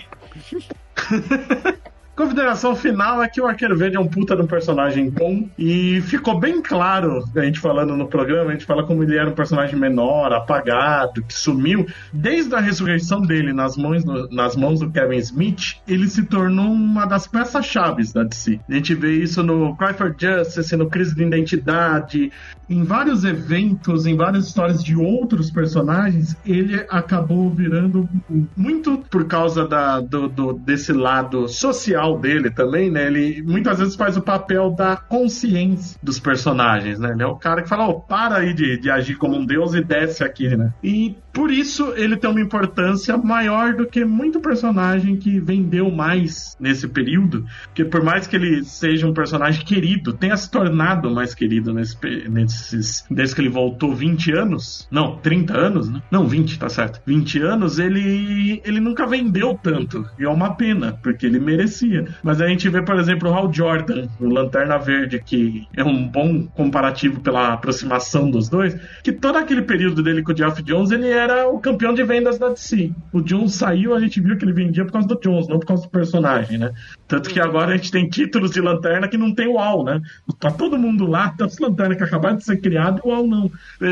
Consideração 2.18 2.76
final 2.76 3.22
é 3.22 3.30
que 3.30 3.40
o 3.40 3.46
Arqueiro 3.46 3.78
Verde 3.78 3.96
é 3.96 4.00
um 4.00 4.08
puta 4.08 4.36
de 4.36 4.42
um 4.42 4.48
personagem 4.48 5.08
bom 5.08 5.48
e 5.56 6.02
ficou 6.02 6.40
bem 6.40 6.64
claro, 6.64 7.24
a 7.36 7.42
gente 7.42 7.60
falando 7.60 7.96
no 7.96 8.08
programa, 8.08 8.50
a 8.50 8.54
gente 8.54 8.66
fala 8.66 8.84
como 8.84 9.04
ele 9.04 9.16
era 9.16 9.30
um 9.30 9.36
personagem 9.36 9.76
menor, 9.78 10.34
apagado, 10.34 11.22
que 11.22 11.32
sumiu. 11.32 11.86
Desde 12.12 12.56
a 12.56 12.60
ressurreição 12.60 13.22
dele 13.22 13.54
nas 13.54 13.78
mãos, 13.78 14.04
nas 14.32 14.56
mãos 14.56 14.80
do 14.80 14.90
Kevin 14.90 15.18
Smith, 15.18 15.76
ele 15.88 16.08
se 16.08 16.24
tornou 16.24 16.72
uma 16.72 17.06
das 17.06 17.28
peças-chave 17.28 18.12
da 18.12 18.24
DC. 18.24 18.60
A 18.68 18.74
gente 18.74 18.96
vê 18.96 19.12
isso 19.12 19.44
no 19.44 19.78
Cry 19.78 19.94
for 19.94 20.16
Justice, 20.18 20.76
no 20.76 20.90
Crise 20.90 21.14
de 21.14 21.24
Identidade, 21.24 22.32
em 22.70 22.84
vários 22.84 23.24
eventos, 23.24 24.06
em 24.06 24.16
várias 24.16 24.48
histórias 24.48 24.84
de 24.84 24.96
outros 24.96 25.50
personagens, 25.52 26.36
ele 26.46 26.86
acabou 26.90 27.50
virando 27.54 28.08
muito 28.56 28.98
por 29.10 29.26
causa 29.26 29.68
da, 29.68 30.00
do, 30.02 30.28
do- 30.28 30.54
desse 30.54 30.92
lado 30.94 31.48
social 31.48 32.20
dele 32.20 32.52
também, 32.52 32.92
né? 32.92 33.08
Ele 33.08 33.42
muitas 33.44 33.80
vezes 33.80 33.96
faz 33.96 34.18
o 34.18 34.22
papel 34.22 34.72
da 34.76 34.98
consciência 34.98 35.98
dos 36.02 36.20
personagens, 36.20 37.00
né? 37.00 37.12
Ele 37.12 37.24
é 37.24 37.28
o 37.28 37.36
cara 37.38 37.62
que 37.62 37.70
fala, 37.70 37.88
ó, 37.88 37.94
para 37.94 38.38
aí 38.38 38.54
de, 38.54 38.80
de 38.80 38.90
agir 38.90 39.16
como 39.16 39.38
um 39.38 39.46
deus 39.46 39.74
e 39.74 39.82
desce 39.84 40.24
aqui, 40.24 40.48
né? 40.56 40.72
E 40.84 41.16
por 41.34 41.52
isso 41.52 41.94
ele 41.96 42.18
tem 42.18 42.30
uma 42.30 42.42
importância 42.42 43.16
maior 43.18 43.74
do 43.76 43.86
que 43.88 44.04
muito 44.04 44.40
personagem 44.42 45.18
que 45.18 45.40
vendeu 45.40 45.92
mais 45.92 46.56
nesse 46.60 46.88
período, 46.88 47.46
porque 47.68 47.86
por 47.86 48.04
mais 48.04 48.26
que 48.28 48.36
ele 48.36 48.64
seja 48.64 49.08
um 49.08 49.14
personagem 49.14 49.64
querido, 49.64 50.14
tenha 50.14 50.36
se 50.36 50.50
tornado 50.50 51.10
mais 51.14 51.34
querido 51.36 51.74
nesse, 51.74 51.96
pe- 51.98 52.28
nesses, 52.58 53.06
desde 53.10 53.36
que 53.36 53.42
ele 53.42 53.50
voltou 53.50 53.94
20 53.94 54.32
anos, 54.34 54.88
não, 54.92 55.18
30 55.18 55.58
anos, 55.58 55.90
né? 55.90 56.02
Não, 56.12 56.28
20, 56.28 56.60
tá 56.60 56.70
certo. 56.70 57.02
20 57.06 57.42
anos, 57.42 57.80
ele, 57.80 58.62
ele 58.66 58.80
nunca 58.80 59.06
vendeu 59.06 59.58
tanto. 59.62 60.06
E 60.20 60.24
é 60.24 60.30
uma 60.30 60.56
pena, 60.56 60.98
porque 61.04 61.26
ele 61.26 61.40
merecia. 61.40 62.08
Mas 62.24 62.42
a 62.42 62.48
gente 62.48 62.68
vê, 62.70 62.82
por 62.82 62.98
exemplo, 62.98 63.30
o 63.30 63.34
Hal 63.34 63.54
Jordan, 63.54 64.08
o 64.20 64.26
Lanterna 64.26 64.78
Verde, 64.78 65.22
que 65.24 65.68
é 65.76 65.84
um 65.84 66.08
bom 66.08 66.48
comparativo 66.48 67.22
pela 67.22 67.54
aproximação 67.54 68.30
dos 68.30 68.50
dois, 68.50 68.76
que 69.04 69.12
todo 69.12 69.38
aquele 69.38 69.62
período 69.62 70.02
dele 70.02 70.24
com 70.24 70.32
o 70.32 70.38
Geoff 70.38 70.62
Jones, 70.64 70.92
ele 70.92 71.10
era 71.10 71.48
o 71.48 71.60
campeão 71.60 71.94
de 71.94 72.04
vendas 72.04 72.38
da 72.38 72.50
DC. 72.50 72.92
O 73.14 73.22
Jones 73.22 73.54
saiu, 73.54 73.94
a 73.94 74.00
gente 74.00 74.20
viu 74.20 74.38
que 74.38 74.46
ele 74.46 74.54
vendia 74.54 74.86
por 74.86 74.92
causa 74.92 75.08
do 75.08 75.20
Jones, 75.20 75.48
não 75.48 75.60
por 75.60 75.68
causa 75.68 75.84
do 75.84 75.90
personagem, 75.90 76.58
né? 76.58 76.72
Tanto 77.08 77.30
que 77.30 77.40
agora 77.40 77.74
a 77.74 77.78
gente 77.78 77.92
tem 77.92 78.08
títulos 78.08 78.52
de 78.52 78.62
lanterna 78.62 79.08
que 79.08 79.18
não 79.18 79.34
tem 79.34 79.48
o 79.48 79.58
Al, 79.58 79.84
né? 79.84 80.02
Tá 80.40 80.52
todo 80.52 80.78
mundo 80.78 81.06
lá, 81.06 81.30
tá 81.30 81.46
as 81.46 81.58
lanternas 81.60 81.98
que 81.98 82.04
acabaram 82.04 82.38
de 82.38 82.44
ser 82.48 82.58
criadas 82.58 83.02
e 83.04 83.08
o 83.08 83.12
Al 83.12 83.28
não. 83.28 83.52
É, 83.82 83.88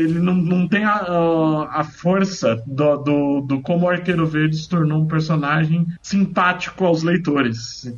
Ele 0.00 0.18
não, 0.18 0.34
não 0.34 0.68
tem 0.68 0.84
a, 0.84 1.68
a, 1.70 1.84
força 1.84 2.62
do, 2.66 2.96
do, 2.96 3.40
do 3.42 3.60
como 3.60 3.86
o 3.86 3.88
Arqueiro 3.88 4.26
Verde 4.26 4.56
se 4.56 4.68
tornou 4.68 5.02
um 5.02 5.06
personagem 5.06 5.86
simpático 6.02 6.84
aos 6.84 7.02
leitores. 7.02 7.26
leitores. 7.26 7.92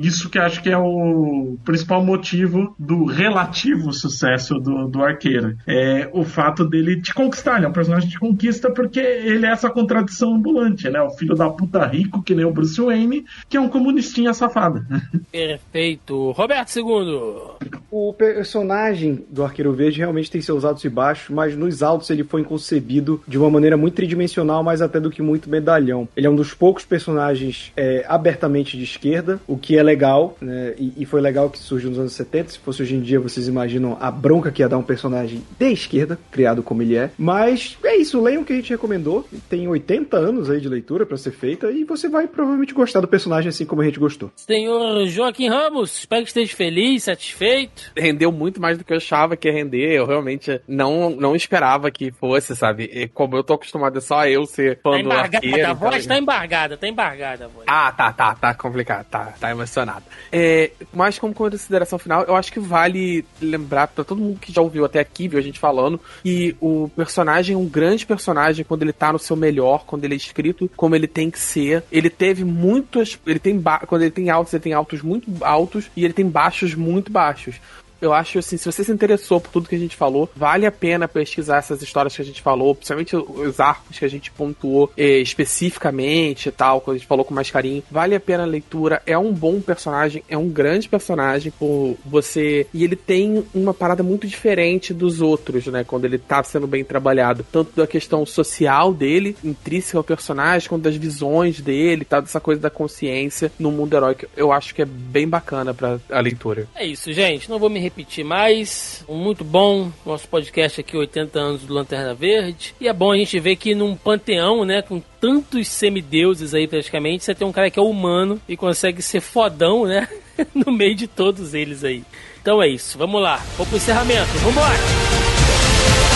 Isso 0.00 0.28
que 0.28 0.38
acho 0.38 0.62
que 0.62 0.70
é 0.70 0.78
o 0.78 1.56
principal 1.64 2.04
motivo 2.04 2.74
do 2.78 3.04
relativo 3.04 3.92
sucesso 3.92 4.54
do, 4.54 4.88
do 4.88 5.02
Arqueiro. 5.02 5.56
É 5.66 6.08
o 6.12 6.24
fato 6.24 6.64
dele 6.64 7.00
te 7.00 7.12
conquistar. 7.12 7.56
Ele 7.56 7.66
é 7.66 7.68
um 7.68 7.72
personagem 7.72 8.08
que 8.08 8.14
te 8.14 8.20
conquista 8.20 8.70
porque 8.70 9.00
ele 9.00 9.46
é 9.46 9.50
essa 9.50 9.70
contradição 9.70 10.34
ambulante, 10.34 10.88
né? 10.88 11.00
O 11.00 11.10
filho 11.10 11.34
da 11.34 11.48
puta 11.50 11.84
rico, 11.86 12.22
que 12.22 12.34
nem 12.34 12.44
o 12.44 12.52
Bruce 12.52 12.80
Wayne, 12.80 13.24
que 13.48 13.56
é 13.56 13.60
um 13.60 13.68
comunistinha 13.68 14.32
safado. 14.32 14.84
Perfeito. 15.30 16.32
Roberto 16.32 16.76
II. 16.76 17.80
O 17.90 18.12
personagem 18.12 19.23
do 19.28 19.44
Arqueiro 19.44 19.72
Verde 19.72 19.98
realmente 19.98 20.30
tem 20.30 20.40
seus 20.40 20.64
altos 20.64 20.84
e 20.84 20.88
baixos, 20.88 21.30
mas 21.30 21.56
nos 21.56 21.82
altos 21.82 22.10
ele 22.10 22.24
foi 22.24 22.44
concebido 22.44 23.20
de 23.26 23.38
uma 23.38 23.50
maneira 23.50 23.76
muito 23.76 23.94
tridimensional, 23.94 24.62
mais 24.62 24.82
até 24.82 25.00
do 25.00 25.10
que 25.10 25.22
muito 25.22 25.48
medalhão. 25.48 26.08
Ele 26.16 26.26
é 26.26 26.30
um 26.30 26.36
dos 26.36 26.54
poucos 26.54 26.84
personagens 26.84 27.72
é, 27.76 28.04
abertamente 28.08 28.76
de 28.76 28.84
esquerda, 28.84 29.40
o 29.46 29.56
que 29.56 29.76
é 29.76 29.82
legal, 29.82 30.36
né? 30.40 30.74
E, 30.78 30.92
e, 30.98 31.06
foi 31.06 31.20
legal 31.20 31.50
que 31.50 31.58
surgiu 31.58 31.90
nos 31.90 31.98
anos 31.98 32.12
70. 32.12 32.50
Se 32.50 32.58
fosse 32.58 32.82
hoje 32.82 32.94
em 32.94 33.00
dia, 33.00 33.20
vocês 33.20 33.48
imaginam 33.48 33.96
a 34.00 34.10
bronca 34.10 34.50
que 34.50 34.62
ia 34.62 34.68
dar 34.68 34.78
um 34.78 34.82
personagem 34.82 35.42
de 35.58 35.72
esquerda, 35.72 36.18
criado 36.30 36.62
como 36.62 36.82
ele 36.82 36.96
é. 36.96 37.10
Mas 37.18 37.76
é 37.84 37.96
isso, 37.96 38.20
leiam 38.20 38.42
o 38.42 38.44
que 38.44 38.52
a 38.52 38.56
gente 38.56 38.70
recomendou. 38.70 39.26
Tem 39.48 39.66
80 39.66 40.16
anos 40.16 40.50
aí 40.50 40.60
de 40.60 40.68
leitura 40.68 41.06
para 41.06 41.16
ser 41.16 41.32
feita 41.32 41.70
e 41.70 41.84
você 41.84 42.08
vai 42.08 42.26
provavelmente 42.26 42.74
gostar 42.74 43.00
do 43.00 43.08
personagem 43.08 43.48
assim 43.48 43.64
como 43.64 43.82
a 43.82 43.84
gente 43.84 43.98
gostou. 43.98 44.30
Senhor 44.36 45.06
Joaquim 45.06 45.48
Ramos, 45.48 45.98
espero 45.98 46.22
que 46.22 46.28
esteja 46.28 46.54
feliz, 46.54 47.04
satisfeito. 47.04 47.92
Rendeu 47.96 48.30
muito 48.30 48.60
mais 48.60 48.78
do 48.78 48.84
que 48.84 48.92
eu 48.92 48.96
achava 48.96 49.13
que 49.36 49.48
ia 49.48 49.54
render. 49.54 49.92
Eu 49.92 50.06
realmente 50.06 50.60
não, 50.66 51.10
não 51.10 51.36
esperava 51.36 51.90
que 51.90 52.10
fosse, 52.10 52.56
sabe? 52.56 52.84
E 52.84 53.08
como 53.08 53.36
eu 53.36 53.44
tô 53.44 53.54
acostumado, 53.54 53.98
é 53.98 54.00
só 54.00 54.26
eu 54.26 54.46
ser 54.46 54.80
fã 54.82 54.96
tá 54.96 55.02
do 55.02 55.12
arqueiro. 55.12 55.70
A 55.70 55.72
voz 55.72 56.04
então... 56.04 56.16
tá 56.16 56.22
embargada, 56.22 56.76
tá 56.76 56.88
embargada 56.88 57.44
a 57.44 57.48
voz. 57.48 57.64
Ah, 57.66 57.92
tá, 57.92 58.12
tá, 58.12 58.34
tá 58.34 58.54
complicado, 58.54 59.06
tá, 59.06 59.34
tá 59.38 59.50
emocionado. 59.50 60.04
É, 60.32 60.70
mas 60.92 61.18
como 61.18 61.34
consideração 61.34 61.98
final, 61.98 62.24
eu 62.24 62.34
acho 62.36 62.52
que 62.52 62.60
vale 62.60 63.24
lembrar 63.40 63.88
para 63.88 64.04
todo 64.04 64.20
mundo 64.20 64.38
que 64.38 64.52
já 64.52 64.60
ouviu 64.60 64.84
até 64.84 65.00
aqui, 65.00 65.28
viu 65.28 65.38
a 65.38 65.42
gente 65.42 65.58
falando, 65.58 66.00
que 66.22 66.56
o 66.60 66.88
personagem 66.96 67.54
é 67.54 67.58
um 67.58 67.66
grande 67.66 68.06
personagem 68.06 68.64
quando 68.64 68.82
ele 68.82 68.92
tá 68.92 69.12
no 69.12 69.18
seu 69.18 69.36
melhor, 69.36 69.84
quando 69.86 70.04
ele 70.04 70.14
é 70.14 70.16
escrito 70.16 70.70
como 70.76 70.94
ele 70.94 71.06
tem 71.06 71.30
que 71.30 71.38
ser. 71.38 71.84
Ele 71.90 72.10
teve 72.10 72.44
muitas. 72.44 73.18
Ele 73.26 73.38
tem. 73.38 73.62
Quando 73.86 74.02
ele 74.02 74.10
tem 74.10 74.30
altos, 74.30 74.52
ele 74.52 74.62
tem 74.62 74.72
altos 74.72 75.02
muito 75.02 75.30
altos 75.42 75.90
e 75.96 76.04
ele 76.04 76.12
tem 76.12 76.28
baixos 76.28 76.74
muito 76.74 77.10
baixos 77.10 77.60
eu 78.04 78.12
acho 78.12 78.38
assim, 78.38 78.56
se 78.56 78.66
você 78.66 78.84
se 78.84 78.92
interessou 78.92 79.40
por 79.40 79.50
tudo 79.50 79.68
que 79.68 79.74
a 79.74 79.78
gente 79.78 79.96
falou, 79.96 80.28
vale 80.36 80.66
a 80.66 80.72
pena 80.72 81.08
pesquisar 81.08 81.58
essas 81.58 81.80
histórias 81.82 82.14
que 82.14 82.20
a 82.20 82.24
gente 82.24 82.42
falou, 82.42 82.74
principalmente 82.74 83.16
os 83.16 83.58
arcos 83.58 83.98
que 83.98 84.04
a 84.04 84.08
gente 84.08 84.30
pontuou 84.30 84.92
eh, 84.96 85.20
especificamente 85.20 86.48
e 86.48 86.52
tal, 86.52 86.80
quando 86.80 86.96
a 86.96 86.98
gente 86.98 87.08
falou 87.08 87.24
com 87.24 87.32
mais 87.32 87.50
carinho. 87.50 87.82
Vale 87.90 88.14
a 88.14 88.20
pena 88.20 88.42
a 88.42 88.46
leitura, 88.46 89.02
é 89.06 89.16
um 89.16 89.32
bom 89.32 89.60
personagem, 89.60 90.22
é 90.28 90.36
um 90.36 90.48
grande 90.48 90.88
personagem 90.88 91.50
por 91.58 91.96
você. 92.04 92.66
E 92.74 92.84
ele 92.84 92.96
tem 92.96 93.44
uma 93.54 93.72
parada 93.72 94.02
muito 94.02 94.26
diferente 94.26 94.92
dos 94.92 95.22
outros, 95.22 95.66
né? 95.66 95.82
Quando 95.82 96.04
ele 96.04 96.18
tá 96.18 96.42
sendo 96.42 96.66
bem 96.66 96.84
trabalhado. 96.84 97.44
Tanto 97.50 97.72
da 97.74 97.86
questão 97.86 98.26
social 98.26 98.92
dele, 98.92 99.34
intrínseca 99.42 99.98
ao 99.98 100.04
personagem, 100.04 100.68
quanto 100.68 100.82
das 100.82 100.96
visões 100.96 101.60
dele, 101.60 102.04
tá? 102.04 102.20
Dessa 102.20 102.40
coisa 102.40 102.60
da 102.60 102.70
consciência 102.70 103.50
no 103.58 103.72
mundo 103.72 103.96
heróico. 103.96 104.26
Eu 104.36 104.52
acho 104.52 104.74
que 104.74 104.82
é 104.82 104.86
bem 104.86 105.26
bacana 105.26 105.72
para 105.72 105.98
a 106.10 106.20
leitura. 106.20 106.68
É 106.74 106.84
isso, 106.84 107.12
gente. 107.12 107.48
Não 107.48 107.58
vou 107.58 107.70
me 107.70 107.80
repetir 107.80 107.93
mais. 108.24 109.04
Um 109.08 109.16
muito 109.16 109.44
bom 109.44 109.90
nosso 110.04 110.26
podcast 110.28 110.80
aqui, 110.80 110.96
80 110.96 111.38
anos 111.38 111.62
do 111.62 111.72
Lanterna 111.72 112.14
Verde. 112.14 112.74
E 112.80 112.88
é 112.88 112.92
bom 112.92 113.12
a 113.12 113.16
gente 113.16 113.38
ver 113.38 113.56
que 113.56 113.74
num 113.74 113.94
panteão, 113.94 114.64
né, 114.64 114.82
com 114.82 115.00
tantos 115.20 115.68
semideuses 115.68 116.54
aí 116.54 116.66
praticamente, 116.66 117.24
você 117.24 117.34
tem 117.34 117.46
um 117.46 117.52
cara 117.52 117.70
que 117.70 117.78
é 117.78 117.82
humano 117.82 118.40
e 118.48 118.56
consegue 118.56 119.00
ser 119.02 119.20
fodão, 119.20 119.86
né, 119.86 120.08
no 120.54 120.72
meio 120.72 120.94
de 120.94 121.06
todos 121.06 121.54
eles 121.54 121.84
aí. 121.84 122.02
Então 122.40 122.62
é 122.62 122.68
isso, 122.68 122.98
vamos 122.98 123.22
lá. 123.22 123.36
Vamos 123.56 123.68
pro 123.68 123.76
encerramento, 123.76 124.30
vambora! 124.38 124.74
se 124.76 126.13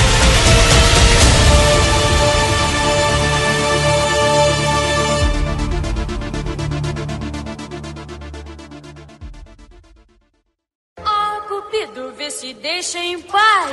deixa 12.78 13.00
em 13.00 13.20
paz. 13.20 13.72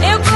Meu 0.00 0.29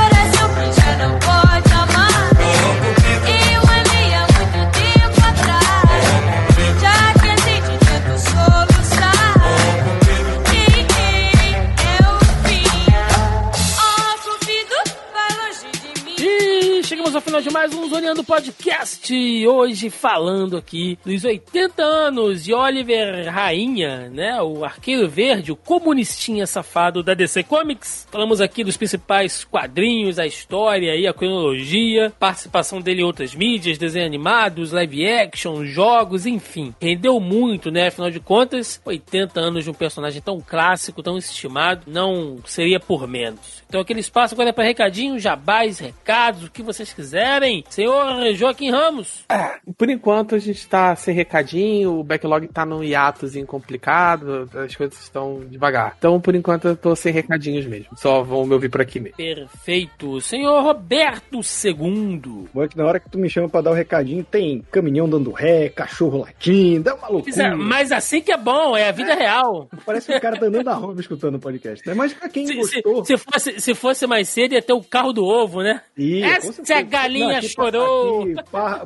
final 17.34 17.42
de 17.42 17.50
mais 17.50 17.74
um 17.74 17.88
Zoneando 17.88 18.22
Podcast. 18.22 19.12
Hoje 19.48 19.90
falando 19.90 20.56
aqui 20.56 20.96
dos 21.04 21.24
80 21.24 21.82
anos 21.82 22.44
de 22.44 22.54
Oliver 22.54 23.28
Rainha, 23.28 24.08
né? 24.08 24.40
O 24.40 24.64
Arqueiro 24.64 25.08
Verde, 25.08 25.50
o 25.50 25.56
comunistinha 25.56 26.46
safado 26.46 27.02
da 27.02 27.12
DC 27.12 27.42
Comics. 27.42 28.06
Falamos 28.08 28.40
aqui 28.40 28.62
dos 28.62 28.76
principais 28.76 29.42
quadrinhos, 29.42 30.20
a 30.20 30.26
história 30.26 30.94
e 30.94 31.08
a 31.08 31.12
cronologia, 31.12 32.12
participação 32.20 32.80
dele 32.80 33.00
em 33.00 33.04
outras 33.04 33.34
mídias, 33.34 33.78
desenhos 33.78 34.06
animados, 34.06 34.70
live 34.70 35.04
action, 35.04 35.64
jogos, 35.64 36.26
enfim. 36.26 36.72
Rendeu 36.80 37.18
muito, 37.18 37.68
né? 37.68 37.88
Afinal 37.88 38.12
de 38.12 38.20
contas, 38.20 38.80
80 38.84 39.40
anos 39.40 39.64
de 39.64 39.70
um 39.70 39.74
personagem 39.74 40.22
tão 40.22 40.40
clássico, 40.40 41.02
tão 41.02 41.18
estimado, 41.18 41.82
não 41.88 42.38
seria 42.44 42.78
por 42.78 43.08
menos. 43.08 43.63
Então 43.74 43.82
aquele 43.82 43.98
espaço 43.98 44.36
agora 44.36 44.50
é 44.50 44.52
para 44.52 44.62
recadinhos, 44.62 45.20
jabás, 45.20 45.80
recados, 45.80 46.44
o 46.44 46.50
que 46.50 46.62
vocês 46.62 46.92
quiserem. 46.92 47.64
Senhor 47.68 48.32
Joaquim 48.34 48.70
Ramos. 48.70 49.24
É, 49.28 49.58
por 49.76 49.90
enquanto 49.90 50.36
a 50.36 50.38
gente 50.38 50.64
tá 50.68 50.94
sem 50.94 51.12
recadinho, 51.12 51.98
o 51.98 52.04
backlog 52.04 52.46
tá 52.46 52.64
num 52.64 52.84
hiatozinho 52.84 53.44
complicado, 53.44 54.48
as 54.64 54.76
coisas 54.76 54.96
estão 55.02 55.40
devagar. 55.50 55.96
Então 55.98 56.20
por 56.20 56.36
enquanto 56.36 56.68
eu 56.68 56.76
tô 56.76 56.94
sem 56.94 57.12
recadinhos 57.12 57.66
mesmo. 57.66 57.88
Só 57.96 58.22
vão 58.22 58.46
me 58.46 58.54
ouvir 58.54 58.68
por 58.68 58.80
aqui 58.80 59.00
mesmo. 59.00 59.16
Perfeito. 59.16 60.20
Senhor 60.20 60.62
Roberto 60.62 61.40
II. 61.40 62.46
Bom, 62.54 62.62
é 62.62 62.68
que 62.68 62.78
na 62.78 62.84
hora 62.84 63.00
que 63.00 63.10
tu 63.10 63.18
me 63.18 63.28
chama 63.28 63.48
pra 63.48 63.60
dar 63.60 63.70
o 63.70 63.72
um 63.72 63.76
recadinho, 63.76 64.22
tem 64.22 64.62
caminhão 64.70 65.08
dando 65.08 65.32
ré, 65.32 65.68
cachorro 65.68 66.18
latindo, 66.18 66.90
é 66.90 66.94
uma 66.94 67.08
loucura. 67.08 67.56
Mas 67.56 67.90
assim 67.90 68.20
que 68.20 68.30
é 68.30 68.38
bom, 68.38 68.76
é 68.76 68.88
a 68.88 68.92
vida 68.92 69.14
é. 69.14 69.16
real. 69.16 69.68
Parece 69.84 70.06
que 70.06 70.16
o 70.16 70.20
cara 70.20 70.38
tá 70.38 70.46
andando 70.46 70.64
na 70.64 70.74
rua 70.74 70.94
escutando 71.00 71.34
o 71.34 71.40
podcast, 71.40 71.84
né? 71.84 71.92
Mas 71.92 72.14
pra 72.14 72.28
quem 72.28 72.46
se, 72.46 72.54
gostou... 72.54 73.04
Se, 73.04 73.16
se, 73.16 73.24
fosse, 73.24 73.63
se 73.64 73.74
fosse 73.74 74.06
mais 74.06 74.28
cedo, 74.28 74.52
ia 74.52 74.60
ter 74.60 74.74
o 74.74 74.82
carro 74.82 75.12
do 75.12 75.24
ovo, 75.24 75.62
né? 75.62 75.80
Isso, 75.96 76.60
Essa 76.60 76.82
galinha 76.82 77.40
Não, 77.40 77.48
chorou. 77.48 78.22
Aqui, 78.22 78.34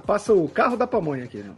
passa 0.07 0.33
o 0.33 0.49
carro 0.49 0.77
da 0.77 0.87
pamonha 0.87 1.25
aqui, 1.25 1.39
né? 1.39 1.51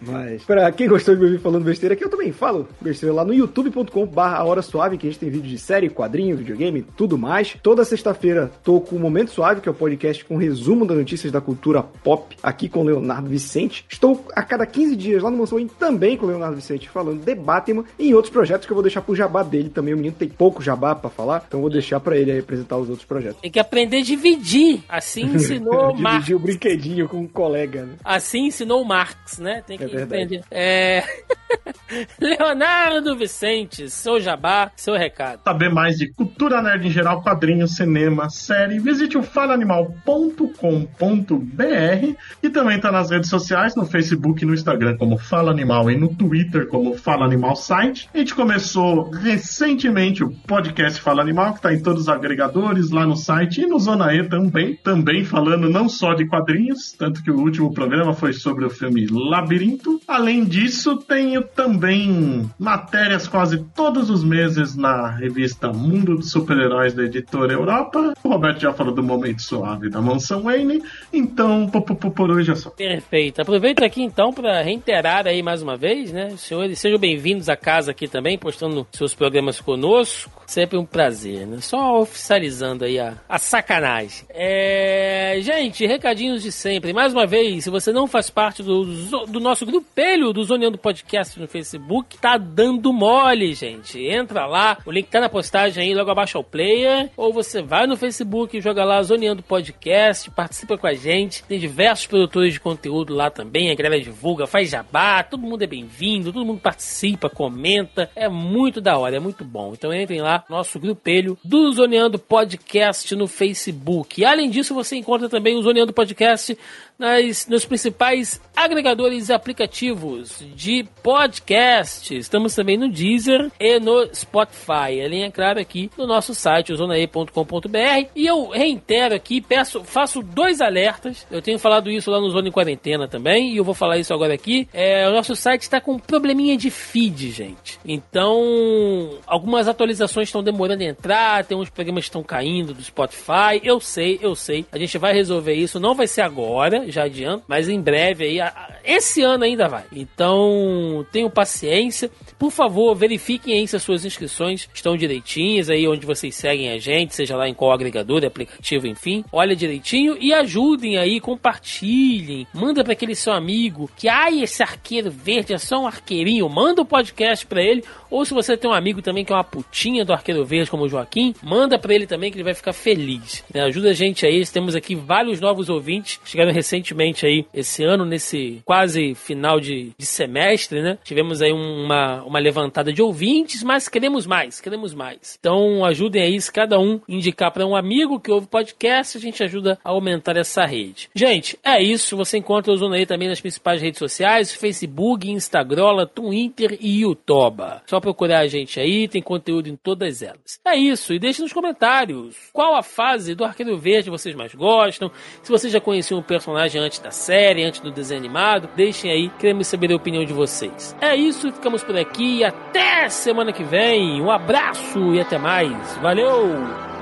Mas, 0.00 0.44
pra 0.44 0.70
quem 0.70 0.86
gostou 0.86 1.14
de 1.14 1.20
me 1.20 1.26
ouvir 1.26 1.40
falando 1.40 1.64
besteira 1.64 1.94
aqui, 1.94 2.04
eu 2.04 2.08
também 2.08 2.30
falo 2.30 2.68
besteira 2.80 3.12
lá 3.12 3.24
no 3.24 3.34
youtube.com 3.34 4.06
barra 4.06 4.44
Hora 4.44 4.62
Suave, 4.62 4.96
que 4.96 5.08
a 5.08 5.10
gente 5.10 5.18
tem 5.18 5.28
vídeo 5.28 5.48
de 5.48 5.58
série, 5.58 5.90
quadrinho, 5.90 6.36
videogame, 6.36 6.82
tudo 6.96 7.18
mais. 7.18 7.56
Toda 7.60 7.84
sexta-feira 7.84 8.52
tô 8.62 8.80
com 8.80 8.94
o 8.94 9.00
Momento 9.00 9.32
Suave, 9.32 9.60
que 9.60 9.68
é 9.68 9.72
o 9.72 9.74
podcast 9.74 10.24
com 10.24 10.36
resumo 10.36 10.86
das 10.86 10.96
notícias 10.96 11.32
da 11.32 11.40
cultura 11.40 11.82
pop, 11.82 12.36
aqui 12.40 12.68
com 12.68 12.82
o 12.82 12.84
Leonardo 12.84 13.28
Vicente. 13.28 13.84
Estou 13.88 14.24
a 14.36 14.42
cada 14.42 14.64
15 14.64 14.94
dias 14.94 15.22
lá 15.24 15.30
no 15.30 15.38
Mansão 15.38 15.58
também 15.66 16.16
com 16.16 16.24
o 16.26 16.28
Leonardo 16.28 16.54
Vicente, 16.54 16.88
falando 16.88 17.24
de 17.24 17.34
Batman 17.34 17.84
e 17.98 18.10
em 18.10 18.14
outros 18.14 18.32
projetos 18.32 18.64
que 18.64 18.72
eu 18.72 18.76
vou 18.76 18.82
deixar 18.82 19.00
pro 19.00 19.16
jabá 19.16 19.42
dele 19.42 19.70
também. 19.70 19.92
O 19.92 19.96
menino 19.96 20.14
tem 20.16 20.28
pouco 20.28 20.62
jabá 20.62 20.94
para 20.94 21.10
falar, 21.10 21.44
então 21.48 21.60
vou 21.60 21.70
deixar 21.70 21.98
para 21.98 22.16
ele 22.16 22.27
representar 22.34 22.76
os 22.76 22.88
outros 22.88 23.06
projetos. 23.06 23.40
Tem 23.40 23.50
que 23.50 23.58
aprender 23.58 23.98
a 23.98 24.02
dividir. 24.02 24.82
Assim 24.88 25.24
ensinou 25.34 25.94
Marx. 25.94 26.26
Dividir 26.26 26.36
o 26.36 26.38
brinquedinho 26.38 27.08
com 27.08 27.18
um 27.18 27.28
colega. 27.28 27.84
Né? 27.84 27.96
Assim 28.04 28.46
ensinou 28.46 28.84
Marx, 28.84 29.38
né? 29.38 29.62
Tem 29.66 29.78
que 29.78 29.84
é 29.84 30.02
aprender. 30.02 30.44
É... 30.50 31.04
Leonardo 32.20 33.16
Vicente, 33.16 33.90
seu 33.90 34.20
jabá, 34.20 34.70
seu 34.76 34.94
recado. 34.94 35.40
Saber 35.44 35.70
mais 35.70 35.96
de 35.96 36.08
cultura 36.08 36.62
nerd 36.62 36.86
em 36.86 36.90
geral, 36.90 37.22
quadrinhos, 37.22 37.76
cinema, 37.76 38.28
série, 38.28 38.78
visite 38.78 39.16
o 39.16 39.22
falaanimal.com.br 39.22 42.16
e 42.42 42.50
também 42.50 42.80
tá 42.80 42.92
nas 42.92 43.10
redes 43.10 43.30
sociais, 43.30 43.74
no 43.74 43.86
Facebook 43.86 44.42
e 44.42 44.46
no 44.46 44.54
Instagram 44.54 44.96
como 44.96 45.18
Fala 45.18 45.50
Animal 45.50 45.90
e 45.90 45.96
no 45.96 46.14
Twitter 46.14 46.68
como 46.68 46.96
Fala 46.96 47.24
Animal 47.24 47.56
Site. 47.56 48.08
A 48.12 48.18
gente 48.18 48.34
começou 48.34 49.10
recentemente 49.10 50.22
o 50.22 50.30
podcast 50.30 51.00
Fala 51.00 51.22
Animal, 51.22 51.54
que 51.54 51.62
tá 51.62 51.72
em 51.72 51.82
todos 51.82 52.07
agregadores, 52.08 52.90
lá 52.90 53.06
no 53.06 53.16
site 53.16 53.62
e 53.62 53.66
no 53.66 53.78
Zona 53.78 54.14
E 54.14 54.28
também, 54.28 54.76
também 54.76 55.24
falando 55.24 55.68
não 55.68 55.88
só 55.88 56.14
de 56.14 56.26
quadrinhos, 56.26 56.92
tanto 56.92 57.22
que 57.22 57.30
o 57.30 57.38
último 57.38 57.72
programa 57.72 58.14
foi 58.14 58.32
sobre 58.32 58.64
o 58.64 58.70
filme 58.70 59.06
Labirinto. 59.06 60.00
Além 60.06 60.44
disso, 60.44 60.96
tenho 60.96 61.42
também 61.42 62.48
matérias 62.58 63.28
quase 63.28 63.64
todos 63.74 64.10
os 64.10 64.24
meses 64.24 64.76
na 64.76 65.08
revista 65.08 65.72
Mundo 65.72 66.16
dos 66.16 66.30
super-heróis 66.30 66.94
da 66.94 67.04
editora 67.04 67.52
Europa. 67.52 68.14
O 68.22 68.28
Roberto 68.28 68.60
já 68.60 68.72
falou 68.72 68.94
do 68.94 69.02
momento 69.02 69.42
suave 69.42 69.88
da 69.88 70.00
mansão 70.00 70.42
Wayne. 70.42 70.82
Então, 71.12 71.68
por, 71.68 71.82
por, 71.82 72.10
por 72.10 72.30
hoje 72.30 72.52
é 72.52 72.54
só. 72.54 72.70
Perfeito. 72.70 73.40
Aproveito 73.40 73.82
aqui 73.82 74.02
então 74.02 74.32
para 74.32 74.62
reiterar 74.62 75.26
aí 75.26 75.42
mais 75.42 75.62
uma 75.62 75.76
vez, 75.76 76.12
né? 76.12 76.30
Senhores 76.36 76.78
sejam 76.78 76.98
bem-vindos 76.98 77.48
à 77.48 77.56
casa 77.56 77.90
aqui 77.90 78.08
também, 78.08 78.38
postando 78.38 78.86
seus 78.92 79.14
programas 79.14 79.60
conosco. 79.60 80.42
Sempre 80.46 80.78
um 80.78 80.84
prazer, 80.84 81.46
né? 81.46 81.58
Só 81.60 81.97
oficializando 81.98 82.84
aí 82.84 82.98
a, 82.98 83.14
a 83.28 83.38
sacanagem. 83.38 84.26
É... 84.30 85.38
Gente, 85.40 85.86
recadinhos 85.86 86.42
de 86.42 86.52
sempre. 86.52 86.92
Mais 86.92 87.12
uma 87.12 87.26
vez, 87.26 87.64
se 87.64 87.70
você 87.70 87.92
não 87.92 88.06
faz 88.06 88.30
parte 88.30 88.62
do, 88.62 88.84
do 89.26 89.40
nosso 89.40 89.66
grupelho 89.66 90.32
do 90.32 90.42
Zoneando 90.44 90.78
Podcast 90.78 91.38
no 91.38 91.46
Facebook, 91.46 92.18
tá 92.18 92.36
dando 92.36 92.92
mole, 92.92 93.52
gente. 93.54 94.00
Entra 94.00 94.46
lá, 94.46 94.78
o 94.86 94.90
link 94.90 95.08
tá 95.08 95.20
na 95.20 95.28
postagem 95.28 95.82
aí, 95.82 95.94
logo 95.94 96.10
abaixo 96.10 96.38
ao 96.38 96.44
player. 96.44 97.10
Ou 97.16 97.32
você 97.32 97.60
vai 97.62 97.86
no 97.86 97.96
Facebook, 97.96 98.60
joga 98.60 98.84
lá 98.84 99.02
Zoneando 99.02 99.42
Podcast, 99.42 100.30
participa 100.30 100.78
com 100.78 100.86
a 100.86 100.94
gente. 100.94 101.42
Tem 101.44 101.58
diversos 101.58 102.06
produtores 102.06 102.54
de 102.54 102.60
conteúdo 102.60 103.14
lá 103.14 103.30
também. 103.30 103.70
A 103.70 103.74
galera 103.74 104.00
divulga, 104.00 104.46
faz 104.46 104.70
jabá, 104.70 105.22
todo 105.22 105.40
mundo 105.40 105.62
é 105.62 105.66
bem-vindo, 105.66 106.32
todo 106.32 106.46
mundo 106.46 106.60
participa, 106.60 107.28
comenta. 107.28 108.10
É 108.14 108.28
muito 108.28 108.80
da 108.80 108.96
hora, 108.96 109.16
é 109.16 109.20
muito 109.20 109.44
bom. 109.44 109.72
Então 109.72 109.92
entrem 109.92 110.20
lá, 110.20 110.44
nosso 110.48 110.78
grupelho 110.78 111.38
do 111.44 111.72
Zoneando 111.72 111.87
Podcast 112.18 113.14
no 113.16 113.26
Facebook. 113.26 114.20
E 114.20 114.24
além 114.24 114.50
disso, 114.50 114.74
você 114.74 114.96
encontra 114.96 115.28
também 115.28 115.56
o 115.56 115.62
Zoneando 115.62 115.92
Podcast 115.92 116.56
nas, 116.98 117.46
nos 117.46 117.64
principais 117.64 118.40
agregadores 118.56 119.28
e 119.28 119.32
aplicativos 119.32 120.42
de 120.54 120.84
podcast. 121.02 122.16
Estamos 122.16 122.54
também 122.54 122.76
no 122.76 122.90
Deezer 122.90 123.50
e 123.60 123.78
no 123.78 124.12
Spotify. 124.12 125.00
Além, 125.04 125.22
é 125.22 125.30
claro, 125.30 125.60
aqui 125.60 125.90
no 125.96 126.06
nosso 126.06 126.34
site, 126.34 126.74
zonae.com.br. 126.74 128.08
E 128.16 128.26
eu 128.26 128.48
reitero 128.48 129.14
aqui, 129.14 129.40
peço, 129.40 129.84
faço 129.84 130.22
dois 130.22 130.60
alertas. 130.60 131.24
Eu 131.30 131.40
tenho 131.40 131.58
falado 131.58 131.88
isso 131.88 132.10
lá 132.10 132.20
no 132.20 132.30
Zona 132.30 132.48
em 132.48 132.52
Quarentena 132.52 133.06
também, 133.06 133.52
e 133.52 133.56
eu 133.58 133.64
vou 133.64 133.74
falar 133.74 133.98
isso 133.98 134.12
agora 134.12 134.34
aqui. 134.34 134.68
É, 134.72 135.08
o 135.08 135.12
nosso 135.12 135.36
site 135.36 135.62
está 135.62 135.80
com 135.80 135.92
um 135.92 135.98
probleminha 135.98 136.56
de 136.56 136.70
feed, 136.70 137.30
gente. 137.30 137.78
Então, 137.84 139.18
algumas 139.26 139.68
atualizações 139.68 140.28
estão 140.28 140.42
demorando 140.42 140.82
a 140.82 140.86
entrar, 140.86 141.44
tem 141.44 141.56
uns 141.56 141.70
programas 141.70 142.04
que 142.04 142.08
estão 142.08 142.24
caindo 142.24 142.74
do 142.74 142.82
Spotify. 142.82 143.60
Eu 143.62 143.78
sei, 143.78 144.18
eu 144.20 144.34
sei. 144.34 144.66
A 144.72 144.78
gente 144.78 144.98
vai 144.98 145.12
resolver 145.12 145.54
isso, 145.54 145.78
não 145.78 145.94
vai 145.94 146.08
ser 146.08 146.22
agora, 146.22 146.87
já 146.90 147.04
adianto, 147.04 147.44
mas 147.46 147.68
em 147.68 147.80
breve 147.80 148.24
aí, 148.24 148.38
esse 148.84 149.22
ano 149.22 149.44
ainda 149.44 149.68
vai. 149.68 149.84
Então, 149.92 151.06
tenham 151.12 151.30
paciência. 151.30 152.10
Por 152.38 152.50
favor, 152.50 152.94
verifiquem 152.94 153.54
aí 153.54 153.66
se 153.66 153.76
as 153.76 153.82
suas 153.82 154.04
inscrições 154.04 154.68
estão 154.72 154.96
direitinhas 154.96 155.68
aí 155.68 155.86
onde 155.88 156.06
vocês 156.06 156.34
seguem 156.34 156.70
a 156.70 156.78
gente, 156.78 157.14
seja 157.14 157.36
lá 157.36 157.48
em 157.48 157.54
qual 157.54 157.72
agregador, 157.72 158.24
aplicativo, 158.24 158.86
enfim. 158.86 159.24
Olha 159.32 159.56
direitinho 159.56 160.16
e 160.20 160.32
ajudem 160.32 160.96
aí, 160.96 161.20
compartilhem. 161.20 162.46
Manda 162.54 162.84
para 162.84 162.92
aquele 162.92 163.14
seu 163.14 163.32
amigo 163.32 163.90
que, 163.96 164.08
ai, 164.08 164.42
esse 164.42 164.62
arqueiro 164.62 165.10
verde 165.10 165.52
é 165.52 165.58
só 165.58 165.82
um 165.82 165.86
arqueirinho. 165.86 166.48
Manda 166.48 166.82
o 166.82 166.86
podcast 166.86 167.46
para 167.46 167.62
ele. 167.62 167.84
Ou 168.10 168.24
se 168.24 168.32
você 168.32 168.56
tem 168.56 168.70
um 168.70 168.74
amigo 168.74 169.02
também 169.02 169.24
que 169.24 169.32
é 169.32 169.36
uma 169.36 169.44
putinha 169.44 170.04
do 170.04 170.12
arqueiro 170.12 170.44
verde, 170.44 170.70
como 170.70 170.84
o 170.84 170.88
Joaquim, 170.88 171.34
manda 171.42 171.78
para 171.78 171.94
ele 171.94 172.06
também 172.06 172.30
que 172.30 172.36
ele 172.36 172.44
vai 172.44 172.54
ficar 172.54 172.72
feliz. 172.72 173.44
né? 173.52 173.62
Ajuda 173.62 173.90
a 173.90 173.94
gente 173.94 174.24
aí. 174.24 174.44
Temos 174.46 174.74
aqui 174.74 174.94
vários 174.94 175.40
novos 175.40 175.68
ouvintes. 175.68 176.20
Chegaram 176.24 176.52
recentemente 176.78 177.26
aí, 177.26 177.44
esse 177.52 177.84
ano, 177.84 178.04
nesse 178.04 178.62
quase 178.64 179.14
final 179.14 179.60
de, 179.60 179.92
de 179.98 180.06
semestre, 180.06 180.80
né? 180.80 180.98
Tivemos 181.04 181.42
aí 181.42 181.52
uma, 181.52 182.22
uma 182.22 182.38
levantada 182.38 182.92
de 182.92 183.02
ouvintes, 183.02 183.62
mas 183.62 183.88
queremos 183.88 184.26
mais, 184.26 184.60
queremos 184.60 184.94
mais. 184.94 185.36
Então 185.38 185.84
ajudem 185.84 186.22
aí, 186.22 186.40
se 186.40 186.52
cada 186.52 186.78
um 186.78 187.00
indicar 187.08 187.52
para 187.52 187.66
um 187.66 187.76
amigo 187.76 188.20
que 188.20 188.30
ouve 188.30 188.46
podcast, 188.46 189.18
a 189.18 189.20
gente 189.20 189.42
ajuda 189.42 189.78
a 189.84 189.90
aumentar 189.90 190.36
essa 190.36 190.64
rede. 190.64 191.10
Gente, 191.14 191.58
é 191.64 191.82
isso. 191.82 192.16
Você 192.16 192.38
encontra 192.38 192.72
o 192.72 192.76
Zona 192.76 192.96
aí 192.96 193.06
também 193.06 193.28
nas 193.28 193.40
principais 193.40 193.82
redes 193.82 193.98
sociais: 193.98 194.52
Facebook, 194.52 195.30
Instagram, 195.30 196.06
Twitter 196.06 196.78
e 196.80 197.00
YouTube. 197.00 197.62
Só 197.86 198.00
procurar 198.00 198.40
a 198.40 198.46
gente 198.46 198.78
aí, 198.78 199.08
tem 199.08 199.22
conteúdo 199.22 199.68
em 199.68 199.76
todas 199.76 200.22
elas. 200.22 200.60
É 200.64 200.76
isso, 200.76 201.12
e 201.12 201.18
deixe 201.18 201.42
nos 201.42 201.52
comentários 201.52 202.36
qual 202.52 202.74
a 202.74 202.82
fase 202.82 203.34
do 203.34 203.44
Arqueiro 203.44 203.76
Verde 203.76 204.10
vocês 204.10 204.34
mais 204.34 204.54
gostam. 204.54 205.10
Se 205.42 205.50
vocês 205.50 205.72
já 205.72 205.80
conheciam 205.80 206.20
o 206.20 206.22
personagem 206.22 206.67
antes 206.76 206.98
da 206.98 207.10
série, 207.10 207.64
antes 207.64 207.80
do 207.80 207.90
desenho 207.90 208.20
animado, 208.20 208.68
deixem 208.74 209.10
aí, 209.10 209.30
queremos 209.38 209.66
saber 209.66 209.92
a 209.92 209.96
opinião 209.96 210.24
de 210.24 210.32
vocês. 210.32 210.94
É 211.00 211.14
isso, 211.14 211.52
ficamos 211.52 211.82
por 211.82 211.96
aqui. 211.96 212.44
Até 212.44 213.08
semana 213.08 213.52
que 213.52 213.64
vem. 213.64 214.20
Um 214.20 214.30
abraço 214.30 215.14
e 215.14 215.20
até 215.20 215.38
mais. 215.38 215.96
Valeu! 215.98 216.97